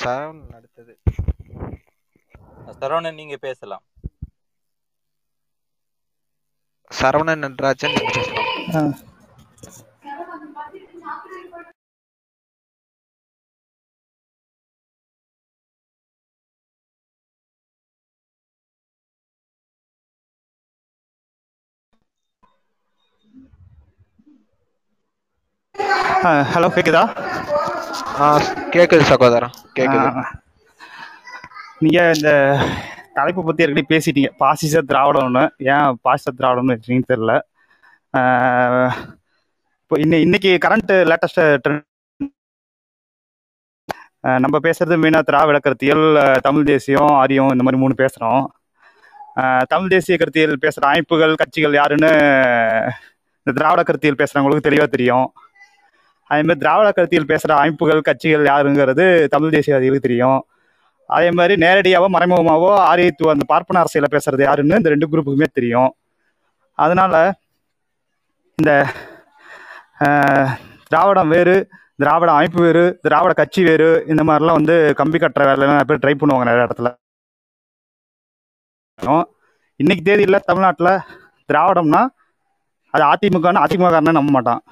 சரவணன் 0.00 0.54
அடுத்தது 0.58 0.94
சரவணன் 2.80 3.18
நீங்க 3.20 3.36
பேசலாம். 3.46 3.84
சரவணன் 6.90 7.42
நடராஜன். 7.44 7.96
பேசலாம் 8.16 8.50
ஹலோ 26.52 26.68
கேக்குதா? 26.76 27.02
ஆ 28.22 28.26
கேக்குது 28.74 29.04
சகோதரன் 29.10 29.54
கேக்குது. 29.78 30.08
நீங்கள் 31.84 32.12
இந்த 32.16 32.30
தலைப்பை 33.16 33.42
பற்றி 33.44 33.64
ஏற்கனவே 33.64 33.90
பேசிட்டீங்க. 33.92 34.30
பாசிச 34.42 34.82
திராவிடம்னு. 34.90 35.44
ஏன் 35.72 35.98
பாசிச 36.06 36.32
திராவிடம்னு 36.38 36.74
வச்சுருக்கீங்கன்னு 36.74 37.12
தெரில 37.14 37.34
இப்போ 39.82 39.96
இன்னை 40.04 40.18
இன்னைக்கு 40.26 40.50
கரண்ட் 40.64 40.92
லேட்டஸ்ட் 41.10 41.40
நம்ம 44.44 44.56
பேசுறது 44.66 44.96
மெயினாக 45.02 45.26
திராவிட 45.28 45.58
கருத்தியல் 45.66 46.04
தமிழ் 46.46 46.68
தேசியம் 46.72 47.12
ஆரியம் 47.20 47.52
இந்த 47.54 47.64
மாதிரி 47.66 47.80
மூணு 47.82 47.94
பேசுகிறோம் 48.02 48.42
தமிழ் 49.72 49.92
தேசிய 49.94 50.16
கருத்தியல் 50.22 50.62
பேசுகிற 50.64 50.88
அமைப்புகள் 50.90 51.38
கட்சிகள் 51.42 51.78
யாருன்னு 51.80 52.10
இந்த 53.40 53.52
திராவிட 53.58 53.82
கருத்தியல் 53.88 54.20
பேசுகிறவங்களுக்கு 54.20 54.66
தெளிவாக 54.66 54.90
தெரியும். 54.96 55.28
அதே 56.30 56.42
மாதிரி 56.46 56.62
திராவிட 56.62 56.88
கருத்தியில் 56.96 57.30
பேசுகிற 57.30 57.52
அமைப்புகள் 57.60 58.06
கட்சிகள் 58.08 58.44
யாருங்கிறது 58.50 59.04
தமிழ் 59.34 59.54
தேசியவாதிகளுக்கு 59.56 60.06
தெரியும். 60.06 60.40
அதே 61.16 61.28
மாதிரி 61.38 61.54
நேரடியாகவோ 61.64 62.08
மறைமுகமாகவோ 62.16 62.70
ஆரியத்துவ 62.90 63.32
அந்த 63.34 63.44
பார்ப்பன 63.52 63.80
அரசியலை 63.82 64.08
பேசுறது 64.14 64.42
யாருன்னு 64.48 64.78
இந்த 64.80 64.92
ரெண்டு 64.94 65.08
குரூப்புக்குமே 65.12 65.48
தெரியும். 65.58 65.90
அதனால 66.84 67.14
இந்த 68.58 68.72
திராவிடம் 70.92 71.32
வேறு 71.34 71.56
திராவிட 72.02 72.30
அமைப்பு 72.36 72.60
வேறு 72.66 72.84
திராவிட 73.06 73.32
கட்சி 73.40 73.60
வேறு 73.68 73.88
இந்த 74.12 74.22
மாதிரிலாம் 74.28 74.58
வந்து 74.58 74.76
கம்பி 75.00 75.18
கட்டுற 75.22 75.42
வேலையெல்லாம் 75.48 75.76
நிறைய 75.76 75.88
பேர் 75.90 76.02
ட்ரை 76.04 76.14
பண்ணுவாங்க 76.20 76.46
நிறைய 76.48 76.66
இடத்துல. 76.68 76.88
இன்னைக்கு 79.82 80.02
தேதியில் 80.06 80.46
தமிழ்நாட்டில் 80.48 80.92
திராவிடம்னா 81.50 82.02
அது 82.94 83.04
அதிமுகன்னு 83.12 83.62
அதிமுககாரனே 83.64 84.14
நம்ப 84.18 84.30
மாட்டான். 84.36 84.62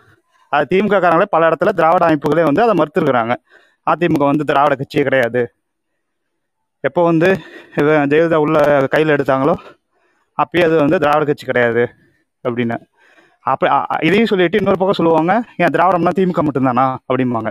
அது 0.53 0.69
திமுக 0.73 0.99
காரங்களே 1.05 1.29
பல 1.35 1.49
இடத்துல 1.51 1.73
திராவிட 1.79 2.03
அமைப்புகளே 2.09 2.45
வந்து 2.49 2.65
அதை 2.67 2.75
மறுத்துருக்குறாங்க. 2.81 3.35
அதிமுக 3.87 4.25
வந்து 4.31 4.49
திராவிட 4.51 4.75
கட்சியே 4.81 5.03
கிடையாது. 5.09 5.43
எப்போ 6.85 7.01
வந்து 7.11 7.29
ஜெயலலிதா 8.13 8.39
உள்ள 8.45 8.59
கையில் 8.95 9.15
எடுத்தாங்களோ 9.17 9.55
அப்பயே 10.39 10.65
அது 10.67 10.75
வந்து 10.85 11.01
திராவிட 11.03 11.25
கட்சி 11.29 11.45
கிடையாது 11.51 11.83
அப்படின்னு. 12.45 12.77
அப்போ 13.53 13.67
இதையும் 14.09 14.31
சொல்லிட்டு 14.31 14.59
இன்னொரு 14.61 14.79
பக்கம் 14.81 14.99
சொல்லுவாங்க 14.99 15.33
ஏன் 15.63 15.73
திராவிடம்னா 15.75 16.13
திமுக 16.19 16.43
மட்டும்தானா? 16.49 16.87
அப்படிம்பாங்க. 17.09 17.51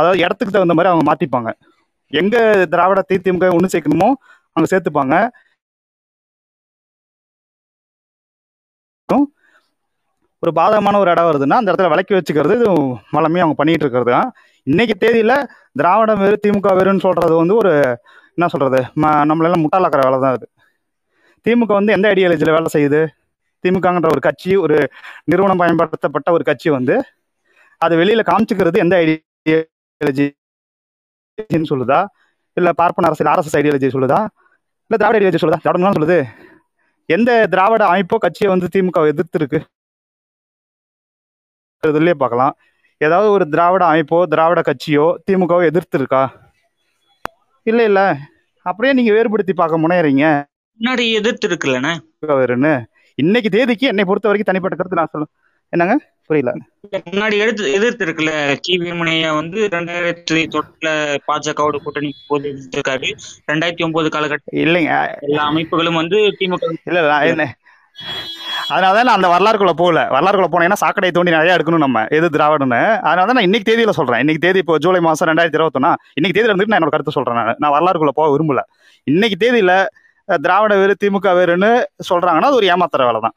அதாவது 0.00 0.18
இடத்துக்கு 0.24 0.54
தகுந்த 0.56 0.76
மாதிரி 0.76 0.92
அவங்க 0.92 1.04
மாற்றிப்பாங்க 1.10 1.50
எங்கே 2.20 2.40
திராவிட 2.74 3.02
திமுக 3.26 3.48
ஒன்று 3.56 3.72
சேர்க்கணுமோ 3.74 4.08
அங்கே 4.56 4.70
சேர்த்துப்பாங்க. 4.72 5.16
ஒரு 10.42 10.50
பாதகமான 10.58 10.98
ஒரு 11.02 11.10
இடம் 11.14 11.28
வருதுன்னா 11.28 11.56
அந்த 11.60 11.68
இடத்துல 11.70 11.90
விளக்கி 11.92 12.14
வச்சுக்கிறது 12.16 12.54
இது 12.58 12.68
வளமையாக 13.16 13.44
அவங்க 13.46 13.56
பண்ணிகிட்டு 13.60 13.84
இருக்கிறது. 13.86 14.12
தான் 14.16 14.30
இன்னைக்கு 14.66 14.94
தேதியில் 15.02 15.34
திராவிடம் 15.80 16.20
வேறு 16.22 16.36
திமுக 16.44 16.68
வேறுன்னு 16.78 17.04
சொல்கிறது 17.06 17.34
வந்து 17.40 17.54
ஒரு 17.62 17.72
என்ன 18.36 18.48
சொல்கிறது 18.52 18.80
ம 19.02 19.04
நம்மளெல்லாம் 19.30 19.62
முட்டாளாக்குற 19.64 20.02
வேலை 20.06 20.18
தான் 20.24 20.34
அது. 20.36 20.46
திமுக 21.46 21.72
வந்து 21.78 21.94
எந்த 21.96 22.06
ஐடியாலஜியில் 22.12 22.54
வேலை 22.56 22.70
செய்யுது? 22.76 23.00
திமுகங்கிற 23.64 24.08
ஒரு 24.14 24.22
கட்சி 24.26 24.52
ஒரு 24.64 24.76
நிறுவனம் 25.30 25.60
பயன்படுத்தப்பட்ட 25.62 26.28
ஒரு 26.36 26.44
கட்சி 26.50 26.68
வந்து 26.76 26.94
அது 27.84 27.94
வெளியில் 28.00 28.28
காமிச்சிக்கிறது 28.30 28.78
எந்த 28.84 28.94
ஐடியாலஜின்னு 29.02 30.40
சொல்லுதா? 31.72 32.00
இல்லை 32.56 32.72
பார்ப்பன 32.80 33.08
அரசியல் 33.10 33.30
ஆர்எஸ்எஸ் 33.32 33.58
ஐடியாலஜி 33.60 33.88
சொல்லுதா? 33.96 34.20
இல்லை 34.86 34.96
திராவிட 35.02 35.18
ஐடியாலஜி 35.20 35.42
சொல்லுதா? 35.42 35.60
திராவிடம் 35.64 35.98
சொல்லுது? 35.98 36.18
எந்த 37.08 37.30
திராவிட 37.54 37.82
அமைப்போ 37.92 38.16
கட்சியை 38.24 38.48
வந்து 38.54 38.66
திமுக 38.74 38.98
எதிர்த்து 39.12 39.38
இருக்கு? 39.40 39.60
இதுலயே 41.88 42.14
பார்க்கலாம். 42.22 42.54
ஏதாவது 43.00 43.28
ஒரு 43.30 43.44
திராவிட 43.48 43.82
அமைப்போ 43.90 44.18
திராவிட 44.32 44.60
கட்சியோ 44.66 45.06
திமுகவோ 45.26 45.64
எதிர்த்து 45.70 45.98
இருக்கா 45.98 46.22
இல்லை 47.66 47.84
இல்லை. 47.90 48.06
அப்படியே 48.66 48.92
நீங்கள் 48.98 49.16
வேறுபடுத்தி 49.16 49.52
பார்க்க 49.52 49.84
முனையறீங்க. 49.84 50.24
முன்னாடி 50.80 51.04
எதிர்த்து 51.18 51.46
இருக்குல்லண்ணே 51.48 52.74
இன்னைக்கு 53.18 53.48
தேதிக்கு 53.54 53.86
என்னை 53.92 54.04
பொறுத்த 54.08 54.28
வரைக்கும் 54.28 54.50
தனிப்பட்ட 54.50 54.76
கருத்து 54.76 54.98
நான் 54.98 55.12
சொல்ல 55.12 55.26
என்னங்க? 55.72 55.94
புரியல. 56.28 56.52
முன்னாடி 57.10 57.36
எடுத்து 57.42 57.72
எதிர்த்து 57.76 58.02
இருக்குல்ல 58.06 58.32
கி. 58.64 58.72
வீரமணியா 58.82 59.30
வந்து 59.34 59.58
ரெண்டாயிரத்தி 59.74 60.44
தொட்டுல 60.54 60.90
பாஜகவோட 61.28 61.76
கூட்டணி 61.84 62.10
போது 62.28 62.46
எதிர்த்திருக்காரு. 62.52 63.08
ரெண்டாயிரத்தி 63.50 63.84
ஒன்பது 63.86 64.08
காலகட்டம் 64.14 64.56
இல்லைங்க. 64.64 64.94
எல்லா 65.28 65.42
அமைப்புகளும் 65.50 66.00
வந்து 66.02 66.20
திமுக 66.40 66.72
இல்ல 66.84 67.02
என்ன 67.32 67.46
அதனால 68.74 68.92
தான் 68.96 69.06
நான் 69.08 69.18
அந்த 69.18 69.28
வரலாறுக்குள்ள 69.34 69.72
போகல. 69.82 70.00
வரலாறுக்குள்ள 70.14 70.48
போனேன்னா 70.54 70.78
சாக்கடை 70.82 71.10
தோண்டி 71.16 71.34
நிறைய 71.36 71.56
எடுக்கணும் 71.56 71.84
நம்ம. 71.84 72.02
எது 72.16 72.26
திராவிடன்னு 72.36 72.80
அதனால 73.08 73.24
தான் 73.30 73.38
நான் 73.38 73.48
இன்னைக்கு 73.48 73.68
தேதியில 73.70 73.94
சொல்றேன். 74.00 74.20
இன்னைக்கு 74.24 74.42
தேதி 74.46 74.60
இப்போ 74.64 74.76
ஜூலை 74.84 75.00
மாசம் 75.08 75.28
ரெண்டாயிரத்தி 75.30 75.58
இருபத்தொன்னா 75.60 75.92
இன்னைக்கு 76.18 76.36
தேதியில 76.36 76.52
இருந்துட்டு 76.52 76.74
நான் 76.74 76.80
என்னோட 76.80 76.94
கருத்து 76.96 77.16
சொல்றேன் 77.18 77.38
நான். 77.40 77.58
நான் 77.64 77.74
வரலாறுக்குள்ள 77.76 78.14
போக 78.20 78.28
விரும்பல. 78.34 78.62
இன்னைக்கு 79.06 79.38
தேதியில 79.44 79.74
திராவிட 80.28 80.72
வேறு 80.82 80.94
திமுக 81.02 81.28
வேறுன்னு 81.40 81.72
சொல்றாங்கன்னா 82.10 82.48
அது 82.50 82.58
ஒரு 82.60 82.68
ஏமாத்துற 82.74 83.06
வேலை 83.08 83.20
தான் 83.26 83.36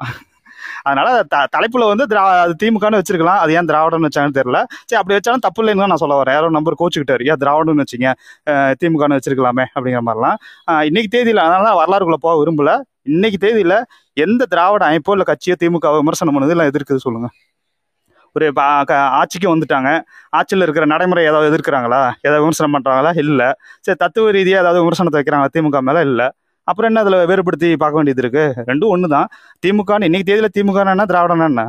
அதனால 0.87 1.09
த 1.31 1.35
தலைப்புல 1.55 1.83
வந்து 1.91 2.05
திரா 2.11 2.21
அது 2.43 2.53
திமுகன்னு 2.61 2.99
வச்சிருக்கலாம். 2.99 3.39
அது 3.43 3.51
ஏன் 3.57 3.67
திராவிடம்னு 3.69 4.07
வச்சாங்கன்னு 4.07 4.37
தெரியல. 4.39 4.59
சரி 4.87 4.97
அப்படி 4.99 5.15
வச்சாலும் 5.17 5.43
தப்பு 5.45 5.61
இல்லைன்னு 5.61 5.83
தான் 5.83 5.91
நான் 5.93 6.01
சொல்ல 6.03 6.15
வரேன். 6.19 6.35
யாரோ 6.37 6.49
நம்பர் 6.57 6.77
கோச்சுக்கிட்டாரு. 6.81 7.23
ஏன் 7.31 7.39
திராவிடம்னு 7.43 7.83
வச்சிங்க? 7.83 8.09
திமுகன்னு 8.81 9.17
வச்சிருக்கலாமே 9.19 9.65
அப்படிங்கிற 9.75 10.01
மாதிரிலாம். 10.07 10.37
இன்னைக்கு 10.89 11.11
தேதியில் 11.15 11.41
அதனால 11.45 11.63
தான் 11.69 11.79
வரலாறுக்குள்ள 11.81 12.19
போக 12.25 12.35
விரும்பல. 12.41 12.73
இன்னைக்கு 13.13 13.39
தேதியில் 13.45 13.77
எந்த 14.17 14.45
திராவிட 14.53 14.83
அமைப்போ 14.89 15.13
இல்லை 15.15 15.25
கட்சியோ 15.31 15.55
திமுக 15.61 15.91
விமர்சனம் 16.01 16.35
பண்ணுது 16.35 16.55
இல்லை 16.55 16.65
எதிர்க்குது 16.71 17.05
சொல்லுங்க. 17.05 17.29
ஒரு 18.35 18.45
ஆட்சிக்கு 19.19 19.47
வந்துட்டாங்க. 19.53 19.89
ஆட்சியில் 20.37 20.65
இருக்கிற 20.65 20.85
நடைமுறை 20.93 21.23
ஏதாவது 21.31 21.49
எதிர்க்கிறாங்களா? 21.51 21.99
ஏதாவது 22.25 22.43
விமர்சனம் 22.45 22.75
பண்ணுறாங்களா 22.75 23.11
இல்லை. 23.23 23.49
சரி 23.85 23.97
தத்துவ 24.03 24.31
ரீதியாக 24.37 24.63
ஏதாவது 24.63 24.81
விமர்சனத்தை 24.83 25.19
வைக்கிறாங்களா? 25.19 25.51
திமுக 25.57 25.81
மேலே 25.89 26.01
இல்லை. 26.09 26.27
அப்புறம் 26.69 26.89
என்ன 26.89 27.01
அதில் 27.03 27.17
வேறுபடுத்தி 27.29 27.69
பார்க்க 27.83 27.99
வேண்டியது 27.99 28.21
இருக்கு? 28.23 28.43
ரெண்டும் 28.69 28.91
ஒன்று 28.95 29.07
தான் 29.15 29.27
திமுகன்னு 29.63 30.07
இன்னைக்கு 30.09 30.27
தேதியில் 30.29 30.53
திமுகன்னு 30.57 30.93
என்ன 30.95 31.05
திராவிடம்னா 31.11 31.47
என்ன? 31.51 31.63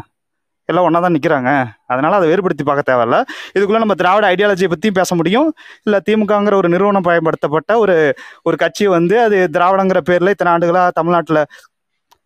எல்லாம் 0.69 0.87
ஒன்றா 0.89 1.01
தான் 1.05 1.15
நிற்கிறாங்க 1.17 1.51
அதனால் 1.93 2.17
அதை 2.19 2.27
வேறுபடுத்தி 2.31 2.65
பார்க்க 2.69 2.91
தேவையில்ல. 2.91 3.17
இதுக்குள்ளே 3.57 3.81
நம்ம 3.85 3.97
திராவிட 4.03 4.25
ஐடியாலஜியை 4.35 4.69
பற்றியும் 4.73 4.99
பேச 5.01 5.11
முடியும். 5.21 5.49
இல்லை 5.87 5.99
திமுகங்கிற 6.07 6.55
ஒரு 6.61 6.69
நிறுவனம் 6.75 7.07
பயன்படுத்தப்பட்ட 7.09 7.73
ஒரு 7.83 7.97
ஒரு 8.49 8.59
கட்சி 8.63 8.85
வந்து 8.97 9.17
அது 9.27 9.39
திராவிடங்கிற 9.57 10.03
பேரில் 10.11 10.33
இத்தனை 10.35 10.53
ஆண்டுகளாக 10.55 10.95
தமிழ்நாட்டில் 11.01 11.43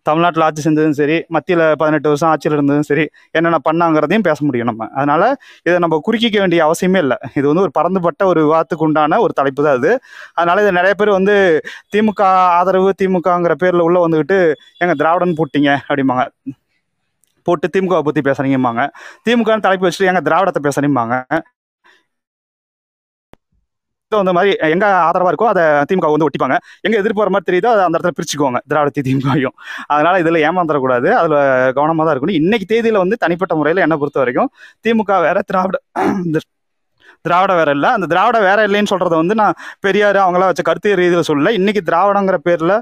தமிழ்நாட்டில் 0.09 0.44
ஆட்சி 0.47 0.62
செஞ்சதும் 0.66 0.97
சரி 1.01 1.16
மத்தியில் 1.36 1.64
பதினெட்டு 1.80 2.09
வருஷம் 2.10 2.28
ஆட்சியில் 2.32 2.56
இருந்ததும் 2.59 2.89
சரி 2.90 3.05
என்னென்ன 3.39 3.59
பண்ணாங்கிறதையும் 3.68 4.26
பேச 4.28 4.39
முடியும் 4.48 4.68
நம்ம. 4.70 4.89
அதனால் 4.98 5.26
இதை 5.68 5.76
நம்ம 5.85 5.98
குறுக்கிக்க 6.06 6.36
வேண்டிய 6.43 6.60
அவசியமே 6.68 7.01
இல்லை. 7.05 7.18
இது 7.39 7.47
வந்து 7.51 7.64
ஒரு 7.66 7.72
பறந்துபட்ட 7.78 8.22
ஒரு 8.32 8.43
விவாதத்துக்கு 8.47 8.86
உண்டான 8.89 9.20
ஒரு 9.26 9.35
தலைப்பு 9.40 9.60
தான் 9.66 9.76
அது. 9.80 9.93
அதனால் 10.39 10.62
இது 10.64 10.72
நிறைய 10.78 10.94
பேர் 11.01 11.16
வந்து 11.18 11.36
திமுக 11.94 12.22
ஆதரவு 12.60 12.93
திமுகங்கிற 13.02 13.56
பேரில் 13.64 13.86
உள்ளே 13.89 14.02
வந்துக்கிட்டு 14.06 14.39
எங்கள் 14.85 14.98
திராவிடன் 15.02 15.39
போட்டீங்க 15.40 15.70
அப்படிம்பாங்க. 15.89 16.24
போட்டு 17.47 17.66
திமுகவை 17.74 18.02
பற்றி 18.06 18.22
பேசுறீங்கம்பாங்க. 18.26 18.82
திமுகன்னு 19.26 19.64
தலைப்பு 19.66 19.86
வச்சுட்டு 19.86 20.10
எங்கள் 20.12 20.26
திராவிடத்தை 20.26 20.62
பேசுறீம்பாங்க 20.66 21.14
தகுந்த 24.12 24.32
மாதிரி 24.36 24.51
எங்க 24.74 24.86
ஆதரவா 25.09 25.30
இருக்கோ 25.32 25.48
அதை 25.52 25.62
திமுக 25.89 26.10
வந்து 26.14 26.26
ஒட்டிப்பாங்க. 26.28 26.56
எங்க 26.86 26.97
எதிர்ப்பு 27.02 27.22
வர 27.22 27.30
மாதிரி 27.35 27.48
தெரியுதோ 27.51 27.70
அதை 27.74 27.82
அந்த 27.86 27.97
இடத்துல 27.97 28.16
பிரிச்சுக்குவாங்க. 28.18 28.60
திராவிடத்தை 28.70 29.02
திமுகவும் 29.09 29.56
அதனால 29.94 30.14
இதுல 30.22 30.40
ஏமாந்துடக்கூடாது. 30.48 31.09
அதுல 31.20 31.36
கவனமா 31.78 32.05
தான் 32.06 32.14
இருக்கணும். 32.14 32.39
இன்னைக்கு 32.43 32.68
தேதியில 32.72 33.02
வந்து 33.05 33.18
தனிப்பட்ட 33.24 33.55
முறையில 33.60 33.85
என்னை 33.86 33.98
பொறுத்த 34.02 34.20
வரைக்கும் 34.22 34.51
திமுக 34.86 35.20
வேற 35.28 35.40
திராவிட 35.51 35.76
திராவிட 37.24 37.52
வேற 37.59 37.70
இல்லை. 37.76 37.89
அந்த 37.97 38.06
திராவிட 38.10 38.39
வேற 38.48 38.59
இல்லைன்னு 38.68 38.90
சொல்றத 38.90 39.14
வந்து 39.20 39.35
நான் 39.40 39.56
பெரியார் 39.85 40.18
அவங்களாம் 40.24 40.51
வச்ச 40.51 40.62
கருத்து 40.68 40.98
ரீதியில் 41.01 41.28
சொல்லல. 41.30 41.52
இன்னைக்கு 41.59 41.82
திராவிடங்கிற 41.89 42.36
பேர்ல 42.48 42.74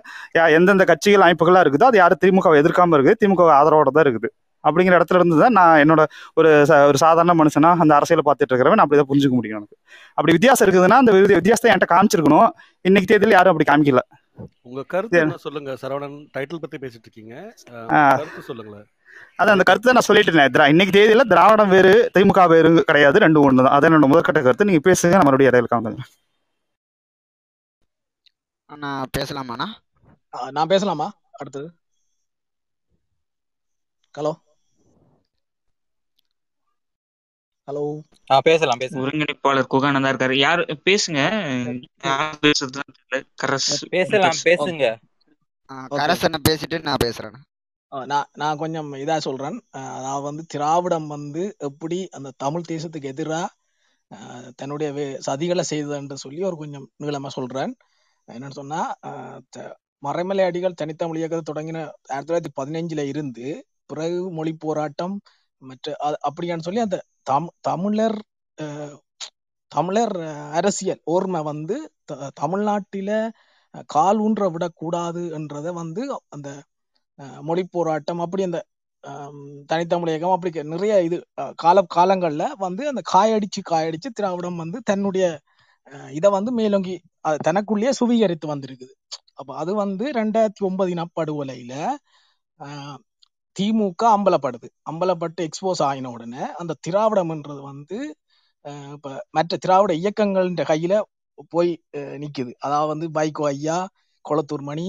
எந்தெந்த 0.56 0.84
கட்சிகள் 0.90 1.24
அமைப்புகளாக 1.26 1.64
இருக்குதோ 1.64 1.88
அது 1.90 1.98
யாரும் 2.02 2.20
திமுக 2.24 2.52
எதிர்க்காம 2.62 2.96
இருக்குது. 2.98 3.18
திமுக 3.22 3.48
ஆதரவோட 3.60 3.90
தான் 3.96 4.06
இருக்குது. 4.06 4.28
அப்படிங்கிற 4.66 5.00
இடத்துல 5.00 5.14
இருந்து 5.14 5.38
தான் 5.38 5.52
நான் 5.52 5.82
என்னோட 5.82 6.06
ஒரு 6.34 6.64
ச- 6.68 6.86
ஒரு 6.86 6.96
சாதாரண 6.96 7.44
மனுஷனா 7.44 7.76
அந்த 7.78 7.94
அரசியலை 7.94 8.32
பார்த்துட்டு 8.32 8.54
இருக்கிறவன் 8.54 8.74
நான் 8.74 8.86
அப்படிதான் 8.86 9.08
புரிஞ்சுக்க 9.08 9.36
முடியும் 9.38 9.56
எனக்கு. 9.56 9.76
அப்படி 10.08 10.32
வித்தியாசம் 10.32 10.68
இருக்குதுன்னா 10.68 11.00
அந்த 11.00 11.12
வித்தி- 11.12 11.34
வித்தியாசத்தை 11.34 11.70
என்கிட்ட 11.70 11.90
காமிச்சிருக்கணும். 11.92 12.50
இன்னைக்கு 12.80 13.12
தேதியில் 13.12 13.34
யாரும் 13.34 13.58
அப்படி 13.58 13.68
காமிக்கல. 13.70 13.98
உங்க 14.62 14.82
கருத்து 14.82 15.18
என்ன 15.18 15.36
சொல்லுங்க? 15.36 15.72
சரவணன் 15.72 16.18
டைட்டில் 16.34 16.56
பத்தி 16.56 16.78
பேசிட்டு 16.78 17.04
இருக்கீங்க. 17.04 17.54
கருத்து 18.16 18.42
சொல்லுங்களேன். 18.42 18.86
அது 19.36 19.50
அந்த 19.50 19.62
கருத்தை 19.62 19.92
நான் 19.92 20.06
சொல்லிட்டேன் 20.08 20.52
திரா- 20.52 20.68
இன்னைக்கு 20.68 21.00
தேதியில 21.00 21.20
திராவிடம் 21.20 21.68
வேறு 21.68 22.10
திமுக 22.18 22.48
வேறு 22.48 22.84
கிடையாது 22.84 23.18
ரெண்டு 23.18 23.40
ஒன்று 23.40 23.64
தான். 23.64 23.72
அது 23.72 23.88
என்னோட 23.88 24.12
முதற்கட்ட 24.12 24.42
கருத்து. 24.42 24.64
நீங்க 24.64 24.90
பேசுங்க 24.90 25.08
நான் 25.08 25.20
மறுபடியும் 25.24 25.52
இடையில 25.52 25.74
காமிங்க 25.74 25.98
நான் 28.76 29.06
பேசலாமாண்ணா? 29.18 29.66
நான் 30.50 30.66
பேசலாமா? 30.66 31.12
அடுத்தது. 31.32 31.72
ஹலோ? 34.18 34.32
ஹலோ 37.68 37.82
ஆ 38.30 38.36
பேசலாம் 38.40 38.78
பேசலாம். 38.78 39.02
ஒருங்கிணைப்பாளர் 39.04 39.70
குகானந்தா 39.70 40.10
இருக்காரு. 40.12 40.34
யாரு 40.38 40.62
பேசுங்க. 40.84 41.20
பேசலாம் 43.90 44.40
பேசுங்க. 44.44 44.84
கரசனை 46.00 46.38
பேசிட்டு 46.48 46.76
நான் 46.82 47.02
பேசுறேன் 47.04 47.36
நான் 47.92 48.28
நான் 48.32 48.56
கொஞ்சம் 48.56 48.88
இதா 48.94 49.16
சொல்றேன். 49.18 49.56
நான் 50.04 50.22
வந்து 50.22 50.42
திராவிடம் 50.46 51.06
வந்து 51.06 51.42
எப்படி 51.60 51.98
அந்த 52.12 52.32
தமிழ் 52.36 52.68
தேசத்துக்கு 52.68 53.12
எதிரா 53.12 53.40
ஆ, 54.10 54.16
தன்னுடைய 54.56 54.88
சதிகளை 55.26 55.62
செய்ததுன்னு 55.70 56.16
சொல்லி 56.16 56.42
ஒரு 56.42 56.56
கொஞ்சம் 56.56 56.86
நீளமா 57.02 57.26
சொல்றேன். 57.28 57.72
என்னன்னு 58.28 58.50
சொன்னா 58.50 58.80
மறைமலை 60.02 60.44
அடிகள் 60.44 60.74
தனித்தமிழ் 60.74 61.16
இயக்கத்தை 61.16 61.46
தொடங்கின 61.48 61.78
ஆயிரத்தி 62.08 62.28
தொள்ளாயிரத்தி 62.28 62.52
பதினைஞ்சுல 62.60 63.02
இருந்து 63.06 63.46
பிறகு 63.86 64.30
மொழி 64.30 64.52
போராட்டம் 64.58 65.14
மற்ற 65.62 65.94
அப்படியான்னு 66.26 66.66
சொல்லி 66.66 66.82
அந்த 66.82 66.98
தம் 67.26 67.50
தமிழர் 67.62 68.18
தமிழர் 69.72 70.16
அரசியல் 70.54 71.02
ஓர்மை 71.08 71.40
வந்து 71.44 71.76
த- 72.10 72.30
தமிழ்நாட்டில 72.40 73.10
கால் 73.94 74.18
ஊன்ற 74.20 74.44
விடக்கூடாது 74.52 75.22
என்றதை 75.38 75.70
வந்து 75.78 76.02
அந்த 76.34 76.48
அஹ், 77.18 77.40
மொழி 77.42 77.62
போராட்டம் 77.70 78.22
அப்படி 78.24 78.44
அந்த 78.46 78.58
ஆம், 79.04 79.40
தனித்தமிழ் 79.70 80.10
இயக்கம் 80.10 80.34
அப்படி 80.34 80.52
நிறைய 80.70 80.94
இது 81.04 81.16
கால 81.58 81.82
காலங்கள்ல 81.94 82.44
வந்து 82.62 82.82
அந்த 82.88 83.02
காயடிச்சு 83.12 83.60
காயடிச்சு 83.68 84.08
திராவிடம் 84.12 84.60
வந்து 84.62 84.78
தன்னுடைய 84.88 85.26
இதை 86.12 86.30
வந்து 86.34 86.50
மேலோங்கி 86.56 86.94
அது 87.24 87.38
தனக்குள்ளேயே 87.46 87.92
சுவீகரித்து 87.98 88.46
வந்திருக்குது. 88.52 88.92
அப்ப 89.36 89.50
அது 89.58 89.72
வந்து 89.80 90.04
ரெண்டாயிரத்தி 90.18 90.62
ஒன்பது 90.68 90.90
இனப்படுகொலையில 90.94 91.74
ஆஹ், 92.60 92.98
திமுக 93.56 94.02
அம்பலப்படுது. 94.16 94.68
அம்பலப்பட்டு 94.90 95.40
எக்ஸ்போஸ் 95.48 95.82
ஆயின 95.86 96.10
உடனே 96.14 96.44
அந்த 96.60 96.72
திராவிடம்ன்றது 96.86 97.62
வந்து 97.68 97.98
இப்போ 98.94 99.10
மற்ற 99.36 99.52
திராவிட 99.64 99.92
இயக்கங்கள்ன்ற 100.00 100.62
கையில 100.70 100.94
போய் 101.52 101.70
நிற்குது 101.70 102.20
நிக்குது. 102.22 102.52
அதாவது 102.64 102.90
வந்து 102.92 103.06
வைகோ 103.16 103.44
ஐயா 103.50 103.76
கொளத்தூர் 104.24 104.64
மணி 104.68 104.86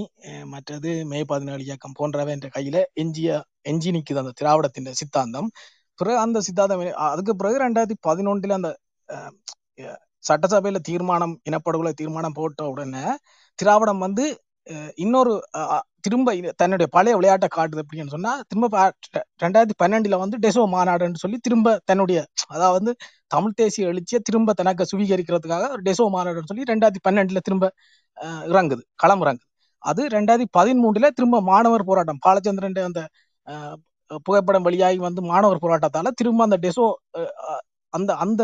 மற்றது 0.53 0.91
மே 1.11 1.19
பதினேழு 1.31 1.64
இயக்கம் 1.68 1.95
போன்றவை 1.98 2.31
என்ற 2.35 2.48
கையில 2.56 2.77
எஞ்சிய 3.02 3.31
எஞ்சி 3.72 3.89
நிக்குது 3.95 4.22
அந்த 4.23 4.34
திராவிடத்தின் 4.39 4.89
சித்தாந்தம். 5.02 5.49
பிறகு 5.99 6.18
அந்த 6.23 6.39
சித்தாந்தம் 6.48 6.81
அதுக்கு 7.07 7.34
பிறகு 7.39 7.57
ரெண்டாயிரத்தி 7.64 7.98
பதினொன்றில் 8.07 8.57
அந்த 8.57 8.69
அஹ், 9.10 9.34
அஹ், 9.80 9.99
சட்டசபையில 10.26 10.80
தீர்மானம் 10.88 11.35
இனப்படுகொலை 11.48 11.94
தீர்மானம் 11.95 12.38
போட்ட 12.38 12.61
உடனே 12.73 13.06
திராவிடம் 13.60 14.02
வந்து 14.06 14.26
இன்னொரு 14.98 15.34
அஹ், 15.60 15.84
திரும்ப 16.08 16.30
இது- 16.38 16.54
தன்னுடைய 16.60 16.88
பழைய 16.94 17.16
விளையாட்டை 17.18 17.50
காட்டுது 17.52 17.84
அப்படின்னு 17.84 18.14
சொன்னா 18.16 18.32
திரும்ப 18.48 18.68
ரெண்டாயிரத்தி 19.44 19.76
பன்னெண்டுல 19.82 20.18
வந்து 20.24 20.38
டெசோ 20.44 20.64
மாநாடுன்னு 20.74 21.22
சொல்லி 21.24 21.40
திரும்ப 21.46 21.78
தன்னுடைய 21.86 22.20
அதாவது 22.54 22.76
வந்து 22.80 22.94
தமிழ் 23.32 23.58
தேசிய 23.62 23.92
எழுச்சியை 23.92 24.22
திரும்ப 24.28 24.54
தனக்கு 24.60 24.84
சுவீகரிக்கிறதுக்காக 24.92 25.66
ஒரு 25.76 25.84
டெசோ 25.88 26.06
மாநாடுன்னு 26.14 26.52
சொல்லி 26.52 26.70
ரெண்டாயிரத்தி 26.72 27.04
பன்னெண்டுல 27.08 27.42
திரும்ப 27.48 27.66
அஹ், 28.18 28.44
இறங்குது 28.52 28.84
களம் 29.02 29.24
இறங்குது. 29.24 29.48
அது 29.84 30.02
ரெண்டாயிரத்தி 30.14 30.50
பதிமூணுல 30.58 31.10
திரும்ப 31.18 31.42
மாணவர் 31.50 31.88
போராட்டம் 31.90 32.22
பாலச்சந்திரன் 32.26 32.80
அந்த 32.86 33.02
அஹ், 33.48 33.78
புகைப்படம் 34.26 34.66
வெளியாகி 34.68 35.00
வந்து 35.06 35.22
மாணவர் 35.32 35.64
போராட்டத்தால 35.64 36.12
திரும்ப 36.20 36.42
அந்த 36.48 36.60
டெசோ 36.64 36.86
அந்த 37.94 38.12
அந்த 38.24 38.44